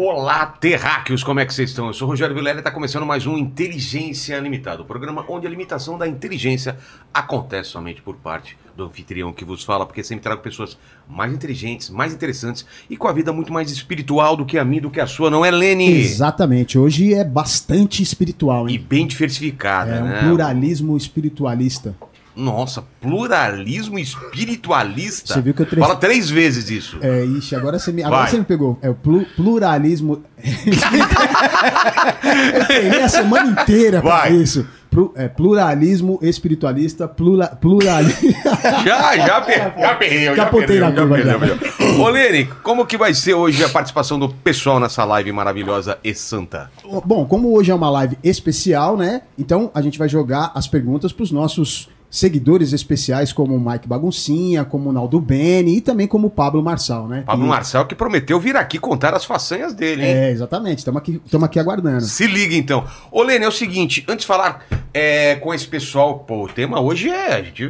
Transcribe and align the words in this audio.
Olá, 0.00 0.46
terráqueos, 0.46 1.24
como 1.24 1.40
é 1.40 1.44
que 1.44 1.52
vocês 1.52 1.70
estão? 1.70 1.88
Eu 1.88 1.92
sou 1.92 2.06
o 2.06 2.10
Rogério 2.12 2.32
Vilela 2.32 2.58
e 2.58 2.60
está 2.60 2.70
começando 2.70 3.04
mais 3.04 3.26
um 3.26 3.36
Inteligência 3.36 4.38
Limitada, 4.38 4.80
o 4.80 4.84
programa 4.84 5.24
onde 5.28 5.44
a 5.44 5.50
limitação 5.50 5.98
da 5.98 6.06
inteligência 6.06 6.76
acontece 7.12 7.70
somente 7.70 8.00
por 8.00 8.14
parte 8.14 8.56
do 8.76 8.84
anfitrião 8.84 9.32
que 9.32 9.44
vos 9.44 9.64
fala, 9.64 9.84
porque 9.84 10.04
sempre 10.04 10.22
trago 10.22 10.40
pessoas 10.40 10.78
mais 11.08 11.32
inteligentes, 11.32 11.90
mais 11.90 12.14
interessantes 12.14 12.64
e 12.88 12.96
com 12.96 13.08
a 13.08 13.12
vida 13.12 13.32
muito 13.32 13.52
mais 13.52 13.72
espiritual 13.72 14.36
do 14.36 14.46
que 14.46 14.56
a 14.56 14.64
minha, 14.64 14.82
do 14.82 14.88
que 14.88 15.00
a 15.00 15.06
sua, 15.08 15.30
não 15.30 15.44
é, 15.44 15.50
Lene? 15.50 15.90
Exatamente, 15.90 16.78
hoje 16.78 17.12
é 17.12 17.24
bastante 17.24 18.00
espiritual, 18.00 18.68
E 18.68 18.74
hein? 18.74 18.86
bem 18.88 19.04
diversificada, 19.04 19.96
É 19.96 20.00
um 20.00 20.06
né? 20.06 20.20
pluralismo 20.20 20.96
espiritualista. 20.96 21.96
Nossa, 22.36 22.84
pluralismo 23.00 23.98
espiritualista. 23.98 25.34
Você 25.34 25.40
viu 25.42 25.52
que 25.54 25.62
eu 25.62 25.66
tre- 25.66 25.80
Fala 25.80 25.96
três 25.96 26.30
vezes 26.30 26.70
isso. 26.70 26.98
É, 27.00 27.24
ixi, 27.24 27.56
agora 27.56 27.78
você 27.78 27.90
me, 27.92 28.02
agora 28.02 28.22
Vai. 28.22 28.30
você 28.30 28.38
me 28.38 28.44
pegou. 28.44 28.78
É 28.80 28.88
o 28.88 28.94
plu- 28.94 29.26
pluralismo. 29.36 30.22
eu 32.54 32.66
treinei 32.66 33.02
a 33.02 33.08
semana 33.08 33.60
inteira 33.62 34.00
pra 34.00 34.30
isso. 34.30 34.66
Plu- 34.90 35.12
é, 35.14 35.28
pluralismo 35.28 36.18
espiritualista, 36.22 37.06
plura, 37.06 37.46
pluralismo. 37.48 38.32
Já, 38.84 39.16
já, 39.16 39.40
per- 39.42 39.74
já 39.78 39.94
perdeu, 39.94 40.34
já 40.36 40.46
perdeu, 40.46 40.80
na 40.80 40.92
curva. 40.92 42.02
Ô, 42.02 42.08
Lene, 42.08 42.46
como 42.62 42.86
que 42.86 42.96
vai 42.96 43.12
ser 43.12 43.34
hoje 43.34 43.62
a 43.62 43.68
participação 43.68 44.18
do 44.18 44.28
pessoal 44.30 44.80
nessa 44.80 45.04
live 45.04 45.30
maravilhosa 45.30 45.98
e 46.02 46.14
santa? 46.14 46.70
Bom, 47.04 47.26
como 47.26 47.52
hoje 47.54 47.70
é 47.70 47.74
uma 47.74 47.90
live 47.90 48.16
especial, 48.24 48.96
né? 48.96 49.22
Então 49.38 49.70
a 49.74 49.82
gente 49.82 49.98
vai 49.98 50.08
jogar 50.08 50.52
as 50.54 50.66
perguntas 50.66 51.12
pros 51.12 51.30
nossos 51.30 51.88
seguidores 52.10 52.72
especiais, 52.72 53.32
como 53.32 53.54
o 53.54 53.60
Mike 53.60 53.86
Baguncinha, 53.86 54.64
como 54.64 54.90
o 54.90 54.92
Naldo 54.92 55.20
Beni 55.20 55.76
e 55.76 55.80
também 55.80 56.06
como 56.06 56.28
o 56.28 56.30
Pablo 56.30 56.62
Marçal, 56.62 57.06
né? 57.06 57.22
Pablo 57.26 57.44
Que- 57.44 57.50
Marcel 57.50 57.84
que 57.86 57.94
prometeu 57.94 58.40
vir 58.40 58.56
aqui 58.56 58.78
contar 58.78 59.14
as 59.14 59.24
façanhas 59.24 59.74
dele, 59.74 60.02
hein? 60.04 60.10
É, 60.12 60.30
exatamente. 60.30 60.78
Estamos 60.78 60.98
aqui, 61.00 61.20
tamo 61.30 61.44
aqui 61.44 61.58
aguardando. 61.58 62.00
Se 62.02 62.26
liga 62.26 62.54
então. 62.54 62.84
Ô, 63.12 63.22
Lene, 63.22 63.44
é 63.44 63.48
o 63.48 63.52
seguinte, 63.52 64.04
antes 64.08 64.22
de 64.22 64.26
falar 64.26 64.64
é, 64.94 65.34
com 65.36 65.52
esse 65.52 65.66
pessoal, 65.66 66.20
pô, 66.20 66.44
o 66.44 66.48
tema 66.48 66.80
hoje 66.80 67.08
é. 67.10 67.34
A 67.34 67.42
gente, 67.42 67.62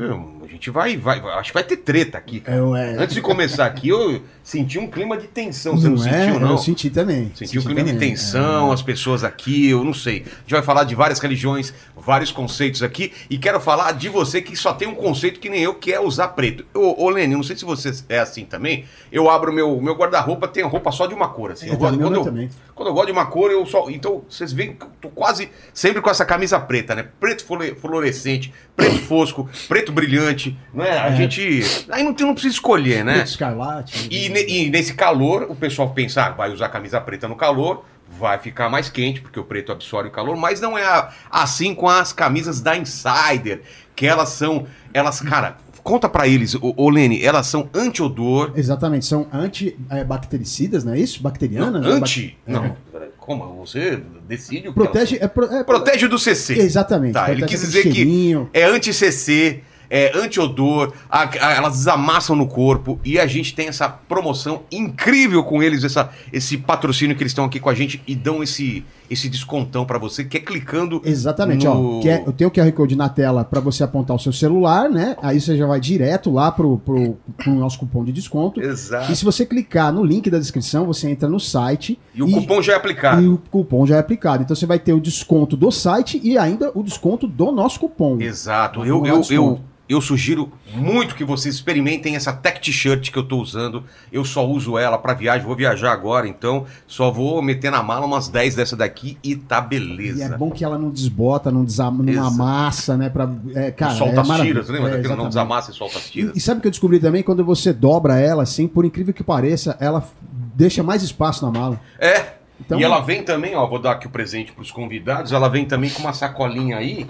a 0.49 0.53
gente 0.53 0.71
vai, 0.71 0.97
vai. 0.97 1.19
Acho 1.21 1.51
que 1.51 1.55
vai 1.55 1.63
ter 1.65 1.77
treta 1.79 2.17
aqui, 2.19 2.41
cara. 2.41 2.59
É, 2.79 2.95
é. 2.95 3.03
Antes 3.03 3.15
de 3.15 3.21
começar 3.21 3.67
aqui, 3.67 3.89
eu 3.89 4.23
senti 4.43 4.79
um 4.79 4.87
clima 4.89 5.17
de 5.17 5.27
tensão. 5.27 5.77
Você 5.77 5.89
não, 5.89 5.97
é? 6.07 6.27
sentiu, 6.27 6.41
não? 6.41 6.51
Eu 6.53 6.59
senti 6.59 6.91
também. 6.91 7.31
Sentiu 7.35 7.61
um 7.61 7.63
Senti 7.63 7.67
clima 7.67 7.83
de 7.85 7.93
também. 7.93 8.09
É. 8.09 8.11
tensão, 8.13 8.73
as 8.73 8.83
pessoas 8.83 9.25
aqui, 9.25 9.69
eu 9.69 9.85
não 9.85 9.93
sei. 9.95 10.25
A 10.27 10.41
gente 10.41 10.51
vai 10.53 10.63
falar 10.63 10.85
de 10.85 10.95
várias 10.95 11.19
religiões, 11.19 11.73
vários 11.97 12.31
conceitos 12.33 12.83
aqui, 12.83 13.13
e 13.29 13.37
quero 13.39 13.61
falar 13.61 13.93
de 13.93 14.09
você 14.09 14.41
que 14.41 14.57
só 14.57 14.73
tem 14.73 14.89
um 14.89 14.95
conceito 14.95 15.39
que 15.41 15.49
nem 15.49 15.61
eu, 15.63 15.75
que 15.75 15.93
é 15.93 16.01
usar 16.01 16.29
preto. 16.29 16.65
Ô, 16.75 17.05
ô 17.05 17.11
Lene, 17.11 17.35
não 17.35 17.43
sei 17.43 17.57
se 17.57 17.65
você 17.65 17.93
é 18.09 18.19
assim 18.19 18.45
também. 18.45 18.85
Eu 19.13 19.29
abro 19.31 19.53
meu, 19.53 19.81
meu 19.81 19.95
guarda-roupa, 19.95 20.47
tem 20.49 20.63
roupa 20.65 20.91
só 20.93 21.07
de 21.07 21.15
uma 21.15 21.29
cor, 21.29 21.53
assim. 21.53 21.67
É, 21.69 21.73
Eu 21.73 21.77
gosto- 21.77 21.93
também, 21.93 22.07
quando, 22.07 22.15
eu 22.15 22.21
eu, 22.21 22.25
também. 22.25 22.51
quando 22.75 22.89
eu 22.89 22.95
gosto 22.95 23.07
de 23.07 23.13
uma 23.13 23.27
cor, 23.27 23.51
eu 23.51 23.65
só. 23.67 23.89
Então, 23.91 24.23
vocês 24.29 24.53
veem 24.53 24.75
que 24.75 24.85
eu 24.85 24.91
tô 25.01 25.09
quase 25.09 25.49
sempre 25.75 26.01
com 26.01 26.11
essa 26.11 26.25
camisa 26.25 26.59
preta, 26.61 26.95
né? 26.95 27.07
Preto 27.19 27.45
fluore- 27.45 27.75
fluorescente, 27.75 28.53
preto 28.77 28.99
fosco, 29.01 29.49
preto 29.69 29.91
brilhante, 29.93 30.38
não 30.75 30.85
é? 30.85 30.99
A 30.99 31.07
É. 31.09 31.17
gente. 31.17 31.63
Aí 31.91 32.03
não, 32.03 32.13
tem- 32.15 32.27
não 32.27 32.35
precisa 32.35 32.55
escolher, 32.55 33.05
né? 33.05 33.23
Escarlate. 33.23 34.09
E, 34.11 34.29
ne- 34.29 34.47
e 34.47 34.71
nesse 34.71 34.95
calor, 34.95 35.47
o 35.49 35.55
pessoal 35.57 35.91
pensa, 35.91 36.23
ah, 36.25 36.31
vai 36.31 36.51
usar 36.53 36.69
camisa 36.69 37.01
preta 37.01 37.27
no 37.29 37.37
calor, 37.37 37.85
vai 38.19 38.39
ficar 38.39 38.69
mais 38.69 38.89
quente, 38.89 39.21
porque 39.21 39.39
o 39.39 39.45
preto 39.45 39.71
absorve 39.73 40.09
o 40.09 40.13
calor, 40.13 40.37
mas 40.37 40.61
não 40.61 40.77
é 40.79 41.09
assim 41.31 41.75
com 41.75 41.89
as 41.89 42.13
camisas 42.13 42.61
da 42.61 42.77
Insider, 42.77 43.63
que 43.95 44.07
elas 44.07 44.31
são, 44.31 44.67
elas, 44.95 45.21
cara, 45.21 45.57
conta 45.83 46.09
pra 46.09 46.27
eles, 46.27 46.55
ô, 46.55 46.75
ô 46.77 46.89
Lene, 46.91 47.23
elas 47.23 47.47
são 47.47 47.69
anti-odor, 47.75 48.53
Exatamente, 48.57 49.05
são 49.07 49.27
antibactericidas, 49.33 50.85
não 50.85 50.93
é 50.95 50.99
isso? 50.99 51.23
Bacterianas? 51.23 51.83
né? 51.83 51.91
anti... 51.93 52.37
Não, 52.47 52.65
É. 52.65 52.73
como? 53.19 53.55
Você 53.67 54.01
decide 54.27 54.69
o 54.69 54.73
que 54.73 54.81
Protege. 54.81 55.17
elas 55.17 55.25
É, 55.25 55.29
pro- 55.29 55.45
é, 55.47 55.49
são. 55.51 55.65
Protege 55.65 56.09
do 56.09 56.19
CC. 56.19 56.55
Exatamente. 56.59 57.13
Tá, 57.13 57.31
ele 57.31 57.45
quis 57.47 57.61
dizer 57.61 57.83
que 57.91 58.37
é 58.53 58.65
anti-CC, 58.65 59.63
é 59.91 60.13
anti-odor, 60.17 60.93
elas 61.41 61.75
desamassam 61.79 62.37
no 62.37 62.47
corpo 62.47 62.99
e 63.05 63.19
a 63.19 63.27
gente 63.27 63.55
tem 63.55 63.69
essa 63.69 63.89
promoção 63.89 64.63
incrível 64.71 65.43
com 65.45 65.63
eles, 65.63 65.85
essa, 65.85 66.11
esse 66.33 66.57
patrocínio 66.59 67.17
que 67.17 67.23
eles 67.23 67.31
estão 67.33 67.45
aqui 67.45 67.59
com 67.59 67.69
a 67.71 67.75
gente 67.75 68.03
e 68.07 68.15
dão 68.15 68.43
esse, 68.43 68.85
esse 69.11 69.29
descontão 69.29 69.85
pra 69.87 69.99
você, 69.99 70.25
que 70.25 70.37
é 70.37 70.41
clicando. 70.41 71.01
Exatamente, 71.05 71.65
no- 71.67 71.99
ó. 71.99 72.01
Que 72.01 72.09
é- 72.11 72.23
eu 72.27 72.33
tenho 72.33 72.49
o 72.49 72.53
QR 72.53 72.71
Code 72.73 72.97
na 72.97 73.09
tela 73.09 73.45
para 73.45 73.61
você 73.61 73.83
apontar 73.83 74.15
o 74.17 74.19
seu 74.19 74.33
celular, 74.33 74.91
né? 74.91 75.17
Aí 75.23 75.41
você 75.41 75.57
já 75.57 75.67
vai 75.67 75.81
direto 75.81 76.31
lá 76.31 76.53
pro, 76.53 76.79
pro, 76.79 77.17
pro 77.37 77.55
nosso 77.55 77.79
cupom 77.79 78.05
de 78.05 78.13
desconto. 78.13 78.61
Exato. 78.61 79.11
E 79.11 79.17
se 79.17 79.25
você 79.25 79.47
clicar 79.47 79.93
no 79.93 80.05
link 80.05 80.29
da 80.29 80.39
descrição, 80.39 80.85
você 80.87 81.09
entra 81.09 81.29
no 81.29 81.41
site 81.41 81.99
E 82.15 82.23
o 82.23 82.31
cupom 82.31 82.61
já 82.61 82.75
é 82.75 82.77
aplicado. 82.77 83.23
e 83.23 83.29
o 83.29 83.39
cupom 83.51 83.87
já 83.87 83.97
é 83.97 83.99
aplicado. 84.01 84.43
Então 84.43 84.55
você 84.55 84.67
vai 84.67 84.79
ter 84.79 84.93
o 84.93 85.01
desconto 85.01 85.57
do 85.57 85.71
site 85.71 86.21
e 86.23 86.37
ainda 86.37 86.71
o 86.75 86.83
desconto 86.83 87.27
do 87.27 87.51
nosso 87.51 87.81
cupom. 87.81 88.21
Exato. 88.21 88.85
Eu, 88.85 89.01
lá, 89.01 89.09
eu, 89.09 89.19
desconto. 89.21 89.33
eu, 89.35 89.61
eu 89.89 90.01
sugiro 90.01 90.53
muito 90.75 91.15
que 91.15 91.25
vocês 91.25 91.55
experimentem 91.55 92.15
essa 92.15 92.33
tech 92.33 92.61
t-shirt 92.61 93.11
que 93.11 93.19
eu 93.19 93.23
tô 93.23 93.39
usando. 93.39 93.85
Eu 94.13 94.25
só 94.25 94.47
uso 94.47 94.77
ela 94.77 94.99
pra 94.99 95.15
viagem, 95.15 95.47
vou 95.47 95.57
viajar 95.57 95.93
agora, 95.93 96.29
então 96.29 96.67
só 96.87 97.11
vou 97.11 97.41
meter 97.41 97.71
na 97.71 97.83
mala 97.83 98.05
umas 98.05 98.29
10 98.29 98.55
dessa 98.55 98.77
daqui 98.77 99.17
e 99.25 99.35
tá 99.35 99.59
E 99.59 99.69
beleza. 99.69 100.25
é 100.25 100.37
bom 100.37 100.51
que 100.51 100.63
ela 100.65 100.77
não 100.79 100.91
desbota, 100.91 101.51
não, 101.51 101.65
desama, 101.65 102.03
não 102.03 102.27
amassa, 102.27 102.97
né? 102.97 103.09
Pra, 103.09 103.29
é, 103.55 103.71
cara, 103.71 103.95
solta 103.95 104.17
é 104.17 104.21
as 104.21 104.41
tiras, 104.41 104.69
lembra 104.69 104.99
É, 104.99 105.17
não 105.17 105.29
desamassa 105.29 105.71
e 105.71 105.75
solta 105.75 105.99
as 105.99 106.07
E, 106.09 106.11
tiras? 106.13 106.37
e 106.37 106.41
sabe 106.41 106.59
o 106.59 106.61
que 106.63 106.69
eu 106.69 106.73
descobri 106.73 106.99
também? 107.01 107.23
Quando 107.23 107.45
você 107.45 107.73
dobra 107.73 108.19
ela, 108.19 108.43
assim, 108.43 108.69
por 108.69 108.85
incrível 108.85 109.15
que 109.15 109.25
pareça, 109.25 109.77
ela 109.81 110.07
deixa 110.55 110.83
mais 110.83 111.03
espaço 111.03 111.45
na 111.47 111.51
mala. 111.57 111.81
É. 111.99 112.35
Então- 112.61 112.79
e 112.81 112.83
ela 112.85 113.01
vem 113.01 113.23
também, 113.23 113.55
ó, 113.55 113.65
vou 113.67 113.79
dar 113.79 113.93
aqui 113.93 114.07
o 114.09 114.11
presente 114.11 114.51
pros 114.53 114.71
convidados, 114.73 115.33
ela 115.33 115.49
vem 115.49 115.65
também 115.65 115.89
com 115.91 116.01
uma 116.03 116.13
sacolinha 116.13 116.77
aí, 116.77 117.07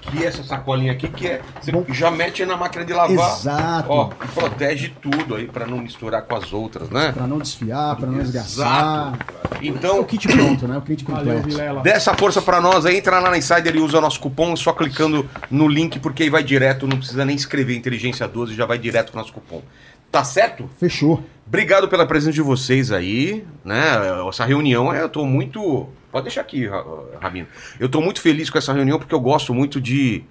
que 0.00 0.22
é 0.22 0.26
essa 0.26 0.42
sacolinha 0.42 0.92
aqui, 0.92 1.08
que 1.08 1.26
é, 1.26 1.40
você 1.60 1.72
Bom. 1.72 1.84
já 1.88 2.10
mete 2.10 2.44
na 2.44 2.56
máquina 2.56 2.84
de 2.84 2.92
lavar, 2.92 3.36
Exato. 3.38 3.90
ó, 3.90 4.10
e 4.22 4.28
protege 4.28 4.92
tudo 5.00 5.34
aí 5.34 5.46
pra 5.46 5.66
não 5.66 5.78
misturar 5.78 6.22
com 6.22 6.34
as 6.36 6.52
outras, 6.52 6.90
né? 6.90 7.12
Pra 7.12 7.26
não 7.26 7.38
desfiar, 7.38 7.96
pra 7.96 8.06
não 8.06 8.20
Exato. 8.20 8.46
esgaçar. 8.46 9.18
É 9.50 9.58
o 9.58 9.64
Então, 9.64 10.04
kit 10.04 10.26
pronto, 10.28 10.66
né? 10.68 10.76
O 10.78 10.82
kit 10.82 11.04
completo. 11.04 11.48
Vilela. 11.48 11.80
dê 11.82 11.90
essa 11.90 12.14
força 12.14 12.40
pra 12.42 12.60
nós 12.60 12.84
aí, 12.86 12.96
entra 12.98 13.18
lá 13.18 13.30
na 13.30 13.38
Insider 13.38 13.74
e 13.76 13.80
usa 13.80 14.00
nosso 14.00 14.20
cupom, 14.20 14.54
só 14.56 14.72
clicando 14.72 15.28
no 15.50 15.66
link, 15.68 15.98
porque 15.98 16.24
aí 16.24 16.30
vai 16.30 16.42
direto, 16.42 16.86
não 16.86 16.96
precisa 16.98 17.24
nem 17.24 17.36
escrever 17.36 17.76
Inteligência 17.76 18.26
12, 18.28 18.54
já 18.54 18.66
vai 18.66 18.78
direto 18.78 19.12
com 19.12 19.18
o 19.18 19.20
nosso 19.20 19.32
cupom. 19.32 19.62
Tá 20.10 20.22
certo? 20.24 20.68
Fechou. 20.78 21.22
Obrigado 21.46 21.88
pela 21.88 22.06
presença 22.06 22.32
de 22.32 22.40
vocês 22.42 22.90
aí, 22.92 23.44
né? 23.64 23.82
Essa 24.28 24.44
reunião, 24.44 24.94
eu 24.94 25.08
tô 25.08 25.24
muito. 25.26 25.88
Pode 26.10 26.24
deixar 26.24 26.40
aqui, 26.40 26.66
Ra- 26.66 26.84
Rabino. 27.20 27.46
Eu 27.78 27.88
tô 27.88 28.00
muito 28.00 28.20
feliz 28.20 28.48
com 28.48 28.56
essa 28.56 28.72
reunião 28.72 28.98
porque 28.98 29.14
eu 29.14 29.20
gosto 29.20 29.52
muito 29.52 29.80
de 29.80 30.22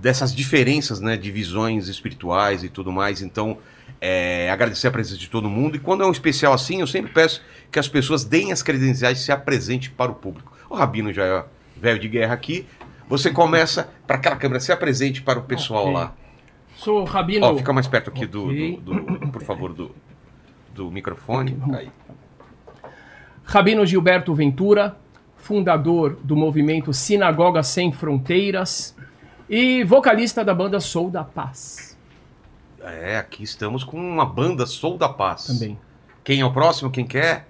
dessas 0.00 0.34
diferenças, 0.34 1.00
né, 1.00 1.16
de 1.16 1.30
visões 1.30 1.88
espirituais 1.88 2.62
e 2.62 2.68
tudo 2.68 2.92
mais. 2.92 3.22
Então, 3.22 3.56
é, 4.00 4.50
agradecer 4.50 4.86
a 4.88 4.90
presença 4.90 5.16
de 5.18 5.28
todo 5.28 5.48
mundo. 5.48 5.76
E 5.76 5.78
quando 5.78 6.02
é 6.02 6.06
um 6.06 6.12
especial 6.12 6.52
assim, 6.52 6.80
eu 6.80 6.86
sempre 6.86 7.10
peço 7.12 7.40
que 7.72 7.78
as 7.78 7.88
pessoas 7.88 8.22
deem 8.24 8.52
as 8.52 8.62
credenciais 8.62 9.20
e 9.20 9.24
se 9.24 9.32
apresentem 9.32 9.90
para 9.96 10.10
o 10.10 10.14
público. 10.14 10.52
O 10.68 10.74
Rabino 10.74 11.12
já 11.12 11.24
é 11.24 11.44
velho 11.76 11.98
de 11.98 12.08
guerra 12.08 12.34
aqui. 12.34 12.66
Você 13.08 13.30
começa 13.30 13.88
para 14.06 14.16
aquela 14.16 14.36
câmera, 14.36 14.60
se 14.60 14.70
apresente 14.70 15.22
para 15.22 15.38
o 15.38 15.42
pessoal 15.42 15.84
Ok. 15.84 15.94
lá. 15.94 16.12
Sou 16.78 17.04
Rabino. 17.04 17.44
Ó, 17.46 17.56
fica 17.56 17.72
mais 17.72 17.86
perto 17.86 18.08
aqui 18.10 18.24
do, 18.26 18.46
Ok. 18.46 18.80
do- 18.82 18.94
do- 18.94 19.28
por 19.32 19.42
favor, 19.42 19.72
do, 19.72 19.90
do 20.74 20.90
microfone. 20.90 21.56
Aí. 21.74 21.90
Rabino 23.44 23.84
Gilberto 23.84 24.34
Ventura, 24.34 24.96
fundador 25.38 26.16
do 26.22 26.36
movimento 26.36 26.92
Sinagoga 26.92 27.62
Sem 27.62 27.90
Fronteiras 27.92 28.94
e 29.48 29.82
vocalista 29.84 30.44
da 30.44 30.54
banda 30.54 30.78
Sou 30.80 31.10
da 31.10 31.24
Paz. 31.24 31.96
É, 32.80 33.16
aqui 33.18 33.42
estamos 33.42 33.82
com 33.82 33.96
uma 33.98 34.24
banda 34.24 34.64
Sou 34.66 34.96
da 34.96 35.08
Paz. 35.08 35.46
Também. 35.46 35.76
Quem 36.22 36.40
é 36.40 36.44
o 36.44 36.52
próximo? 36.52 36.90
Quem 36.90 37.06
quer? 37.06 37.48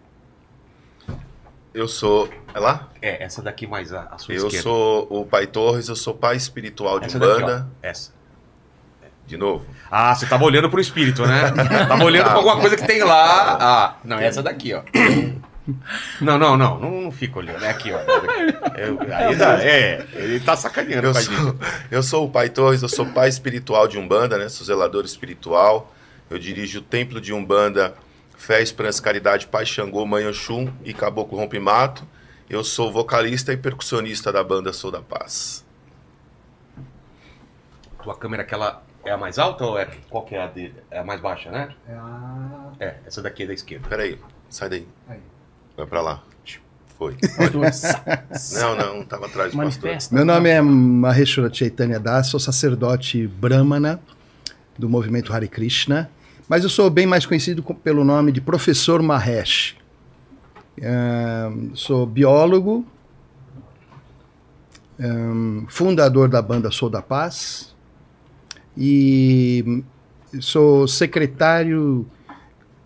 Eu 1.75 1.87
sou. 1.87 2.29
É 2.55 2.59
lá? 2.59 2.89
É, 3.03 3.23
essa 3.23 3.43
daqui 3.43 3.67
mais 3.67 3.93
à, 3.93 4.05
à 4.05 4.19
sua 4.19 4.35
Eu 4.35 4.47
esquerda. 4.47 4.63
sou 4.63 5.07
o 5.11 5.25
Pai 5.27 5.47
Torres, 5.47 5.89
eu 5.89 5.95
sou 5.97 6.15
pai 6.15 6.37
espiritual 6.37 6.99
de 6.99 7.07
essa 7.07 7.19
daqui, 7.19 7.43
Umbanda. 7.43 7.69
ó. 7.83 7.87
Essa. 7.87 8.11
De 9.29 9.37
novo. 9.37 9.65
Ah, 9.91 10.15
você 10.15 10.25
tava 10.27 10.43
olhando 10.45 10.71
pro 10.71 10.81
espírito, 10.81 11.27
né? 11.27 11.51
tava 11.87 12.03
olhando 12.03 12.25
pra 12.25 12.35
alguma 12.37 12.59
coisa 12.59 12.77
que 12.79 12.87
tem 12.87 13.03
lá. 13.05 13.59
Ah, 13.61 13.95
não, 14.03 14.19
essa 14.19 14.43
daqui, 14.43 14.73
ó. 14.73 14.81
Não, 16.19 16.39
não, 16.39 16.57
não, 16.57 16.79
não, 16.81 16.91
não 17.03 17.13
fica 17.13 17.39
olhando. 17.39 17.63
É 17.63 17.69
aqui, 17.69 17.93
ó. 17.93 17.99
Eu- 18.75 18.99
aí 19.15 19.37
dá- 19.37 19.63
é, 19.63 20.07
ele 20.15 20.41
tá 20.41 20.57
sacaneando 20.57 21.09
Eu 21.09 21.15
sou, 21.15 21.57
eu 21.91 22.03
sou 22.03 22.27
o 22.27 22.31
Pai 22.31 22.49
Torres, 22.49 22.81
eu 22.81 22.89
sou 22.89 23.05
pai 23.05 23.29
espiritual 23.29 23.87
de 23.87 23.99
Umbanda, 23.99 24.39
né? 24.39 24.49
Sou 24.49 24.67
zelador 24.67 25.05
espiritual. 25.05 25.95
Eu 26.31 26.39
dirijo 26.39 26.79
o 26.79 26.83
templo 26.83 27.21
de 27.21 27.35
Umbanda, 27.35 27.93
Fé, 28.39 28.63
Esperança, 28.63 29.03
Caridade, 29.03 29.47
Pai 29.47 29.67
Xangô, 29.67 30.07
Mãe 30.07 30.27
Oxum 30.27 30.73
e 30.87 30.95
Caboclo 30.95 31.37
Rompimato. 31.39 32.03
Eu 32.49 32.65
sou 32.65 32.91
vocalista 32.91 33.53
e 33.53 33.59
percussionista 33.59 34.33
da 34.33 34.43
banda 34.43 34.73
Sou 34.73 34.91
da 34.91 35.03
Paz. 35.03 35.63
Tua 38.03 38.17
câmera, 38.17 38.43
aquela 38.43 38.83
é 39.09 39.13
a 39.13 39.17
mais 39.17 39.39
alta 39.39 39.65
ou 39.65 39.79
é 39.79 39.87
qual 40.09 40.25
que 40.25 40.35
é 40.35 40.43
a 40.43 40.47
dele? 40.47 40.75
É 40.91 40.99
a 40.99 41.05
mais 41.05 41.21
baixa, 41.21 41.51
né? 41.51 41.69
É 41.89 41.93
a... 41.95 42.71
É, 42.81 42.95
essa 43.07 43.21
daqui 43.23 43.43
é 43.43 43.47
da 43.47 43.55
esquerda. 43.55 43.89
Peraí, 43.89 44.19
sai 44.51 44.69
daí. 44.69 44.87
Aí. 45.09 45.19
Vai 45.77 45.87
pra 45.87 46.01
lá. 46.01 46.23
Foi. 46.99 47.15
Pastor, 47.15 47.63
Não, 48.61 48.77
não, 48.77 49.05
tava 49.05 49.27
atrás 49.27 49.53
do 49.53 49.57
pastor. 49.57 49.85
manifesta. 49.85 50.13
Meu 50.15 50.25
nome 50.25 50.49
é 50.51 50.61
Maheshwara 50.61 51.53
Chaitanya 51.55 52.01
Das, 52.01 52.27
sou 52.27 52.41
sacerdote 52.41 53.25
brahmana 53.29 54.01
do 54.77 54.89
movimento 54.89 55.33
Hare 55.33 55.47
Krishna, 55.47 56.11
mas 56.49 56.65
eu 56.65 56.69
sou 56.71 56.91
bem 56.91 57.07
mais 57.07 57.25
conhecido 57.25 57.63
co- 57.63 57.73
pelo 57.75 58.03
nome 58.05 58.33
de 58.33 58.41
Professor 58.41 59.01
Mahesh. 59.01 59.77
Ahn, 60.83 61.71
sou 61.75 62.05
biólogo, 62.05 62.85
ahn, 65.01 65.67
fundador 65.69 66.29
da 66.29 66.43
banda 66.43 66.71
Sou 66.71 66.91
da 66.91 67.01
Paz 67.03 67.75
e 68.79 69.83
sou 70.41 70.87
secretário 70.87 72.07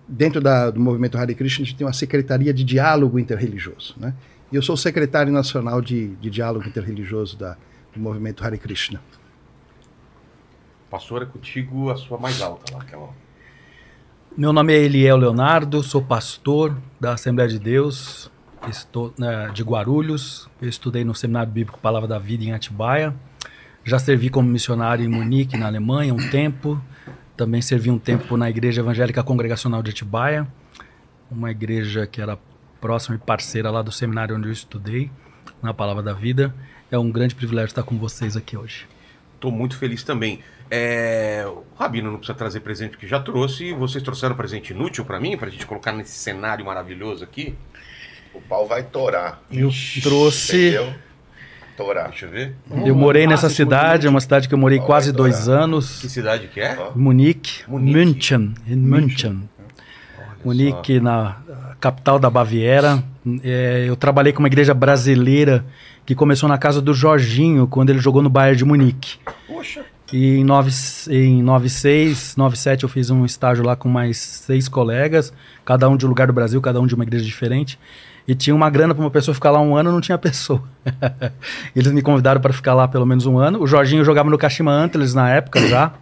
dentro 0.09 0.41
da- 0.41 0.71
do 0.71 0.81
movimento 0.81 1.19
Hare 1.19 1.35
Krishna, 1.35 1.63
a 1.65 1.67
gente 1.67 1.77
tem 1.77 1.87
uma 1.87 1.93
secretaria 1.93 2.53
de 2.53 2.65
diálogo 2.65 3.19
interreligioso, 3.19 3.95
né? 3.99 4.15
E 4.51 4.57
eu 4.57 4.63
sou 4.63 4.75
o 4.75 4.79
secretário 4.79 5.33
nacional 5.33 5.81
de, 5.83 6.09
de 6.17 6.31
diálogo 6.31 6.67
interreligioso 6.67 7.37
da, 7.37 7.57
do 7.95 8.01
movimento 8.01 8.43
Hare 8.45 8.59
Krishna. 8.59 9.01
Pastor, 10.91 11.23
é 11.23 11.27
contigo 11.27 11.91
a 11.91 11.97
sua 11.97 12.19
mais 12.19 12.41
alta 12.43 12.75
lá, 12.75 12.83
aquela. 12.83 13.09
Meu 14.37 14.53
nome 14.53 14.73
é 14.75 14.79
Eliel 14.79 15.17
Leonardo, 15.17 15.83
sou 15.83 16.03
pastor 16.03 16.77
da 17.01 17.13
Assembleia 17.15 17.49
de 17.49 17.59
Deus, 17.59 18.31
estou 18.69 19.13
né, 19.19 19.51
de 19.55 19.63
Guarulhos. 19.63 20.49
Eu 20.61 20.69
estudei 20.69 21.05
no 21.05 21.15
Seminário 21.15 21.51
Bíblico 21.53 21.79
Palavra 21.79 22.09
da 22.09 22.19
Vida 22.19 22.45
em 22.45 22.53
Atibaia. 22.53 23.15
Já 23.85 23.99
servi 23.99 24.31
como 24.31 24.49
missionário 24.49 25.05
em 25.05 25.09
Munique, 25.09 25.57
na 25.57 25.67
Alemanha, 25.67 26.15
um 26.15 26.31
tempo. 26.31 26.81
Também 27.37 27.61
servi 27.61 27.91
um 27.91 27.99
tempo 27.99 28.37
na 28.37 28.49
Igreja 28.49 28.81
Evangélica 28.81 29.23
Congregacional 29.23 29.83
de 29.83 29.91
Atibaia, 29.91 30.47
uma 31.31 31.51
igreja 31.51 32.07
que 32.07 32.21
era 32.21 32.39
próxima 32.81 33.17
e 33.17 33.19
parceira 33.19 33.71
lá 33.71 33.83
do 33.83 33.91
seminário 33.91 34.37
onde 34.37 34.49
eu 34.49 34.53
estudei, 34.53 35.11
na 35.63 35.73
Palavra 35.75 36.03
da 36.03 36.13
Vida. 36.13 36.55
É 36.91 36.99
um 36.99 37.11
grande 37.11 37.35
privilégio 37.35 37.69
estar 37.69 37.83
com 37.83 37.99
vocês 37.99 38.37
aqui 38.37 38.57
hoje. 38.57 38.87
Tô 39.41 39.51
muito 39.51 39.77
feliz 39.77 40.05
também. 40.05 40.41
É, 40.71 41.45
O 41.47 41.65
Rabino 41.77 42.11
não 42.11 42.19
precisa 42.19 42.37
trazer 42.37 42.61
presente 42.61 42.91
porque 42.93 43.07
já 43.07 43.19
trouxe. 43.19 43.73
Vocês 43.73 44.03
trouxeram 44.05 44.37
presente 44.37 44.73
inútil 44.73 45.05
pra 45.05 45.19
mim, 45.19 45.37
pra 45.37 45.51
gente 45.51 45.67
colocar 45.67 45.93
nesse 45.93 46.13
cenário 46.13 46.65
maravilhoso 46.65 47.25
aqui. 47.25 47.55
O 48.33 48.41
pau 48.41 48.67
vai 48.67 48.83
torar. 48.85 49.43
Eu 49.51 49.71
trouxe. 50.03 50.69
Entendeu? 50.69 50.95
Torar. 51.77 52.11
Deixa 52.11 52.27
eu 52.27 52.31
ver. 52.31 52.55
Eu 52.85 52.95
morei 52.95 53.27
nessa 53.27 53.49
cidade, 53.49 54.07
é 54.07 54.11
uma 54.11 54.21
cidade 54.21 54.49
que 54.49 54.55
eu 54.55 54.59
morei 54.59 54.79
Ó, 54.79 54.83
quase 54.83 55.13
dois 55.13 55.49
anos. 55.49 56.01
Que 56.01 56.09
cidade 56.09 56.49
que 56.49 56.61
é? 56.61 56.77
Munique, 56.95 57.63
Munique. 57.69 57.99
München, 57.99 58.55
em 58.67 58.77
München. 58.77 59.49
Munique, 60.45 61.01
na 61.01 61.37
capital 61.81 62.19
da 62.19 62.29
Baviera. 62.29 63.03
É, 63.43 63.85
eu 63.87 63.97
trabalhei 63.97 64.33
com 64.33 64.41
uma 64.41 64.49
igreja 64.49 64.75
brasileira 64.75 65.65
que 66.05 66.15
começou 66.15 66.49
na 66.49 66.59
casa 66.59 66.81
do 66.81 66.93
Jorginho, 66.93 67.67
quando 67.67 67.91
ele 67.91 68.01
jogou 68.01 68.23
no 68.23 68.29
Bayern 68.29 68.57
de 68.57 68.65
Munique. 68.65 69.19
Poxa. 69.47 69.85
E 70.13 70.37
em, 70.37 70.45
9, 70.45 70.71
em 71.11 71.43
96, 71.43 72.37
97 72.37 72.83
eu 72.83 72.89
fiz 72.89 73.09
um 73.09 73.25
estágio 73.25 73.65
lá 73.65 73.75
com 73.75 73.89
mais 73.89 74.19
seis 74.19 74.69
colegas, 74.69 75.33
cada 75.65 75.89
um 75.89 75.97
de 75.97 76.05
um 76.05 76.09
lugar 76.09 76.27
do 76.27 76.35
Brasil, 76.35 76.61
cada 76.61 76.81
um 76.81 76.87
de 76.87 76.95
uma 76.95 77.05
igreja 77.05 77.25
diferente. 77.25 77.79
E 78.27 78.35
tinha 78.35 78.55
uma 78.55 78.71
grana 78.71 78.95
para 78.95 79.03
uma 79.03 79.11
pessoa 79.11 79.35
ficar 79.35 79.51
lá 79.51 79.61
um 79.61 79.77
ano, 79.77 79.91
não 79.91 80.01
tinha 80.01 80.17
pessoa. 80.17 80.63
Eles 81.75 81.91
me 81.93 82.03
convidaram 82.03 82.41
para 82.41 82.53
ficar 82.53 82.75
lá 82.75 82.87
pelo 82.87 83.05
menos 83.05 83.27
um 83.27 83.39
ano. 83.39 83.61
O 83.61 83.67
Jorginho 83.67 84.05
jogava 84.05 84.31
no 84.31 84.39
Kashima 84.39 84.71
Antlers 84.73 85.15
na 85.15 85.29
época 85.31 85.67
já. 85.67 85.93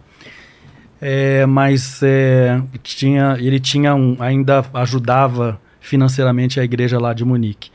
É, 1.01 1.47
mas 1.47 2.01
é, 2.03 2.61
tinha, 2.83 3.35
ele 3.39 3.59
tinha 3.59 3.95
um, 3.95 4.17
ainda 4.19 4.63
ajudava 4.71 5.59
financeiramente 5.79 6.59
a 6.59 6.63
igreja 6.63 6.99
lá 6.99 7.11
de 7.11 7.25
Munique. 7.25 7.71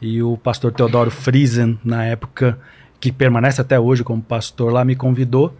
E 0.00 0.22
o 0.22 0.36
pastor 0.36 0.72
Teodoro 0.72 1.10
Friesen, 1.10 1.78
na 1.82 2.04
época, 2.04 2.58
que 3.00 3.10
permanece 3.10 3.62
até 3.62 3.80
hoje 3.80 4.04
como 4.04 4.20
pastor 4.20 4.70
lá, 4.70 4.84
me 4.84 4.94
convidou. 4.94 5.56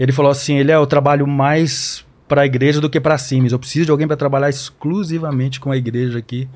Ele 0.00 0.10
falou 0.10 0.32
assim: 0.32 0.56
ele 0.56 0.72
é, 0.72 0.74
eu 0.74 0.86
trabalho 0.86 1.28
mais 1.28 2.04
para 2.26 2.42
a 2.42 2.46
igreja 2.46 2.80
do 2.80 2.90
que 2.90 3.00
para 3.00 3.16
Sims. 3.16 3.52
Eu 3.52 3.58
preciso 3.58 3.86
de 3.86 3.90
alguém 3.92 4.06
para 4.06 4.16
trabalhar 4.16 4.50
exclusivamente 4.50 5.60
com 5.60 5.70
a 5.70 5.76
igreja 5.76 6.18
aqui. 6.18 6.48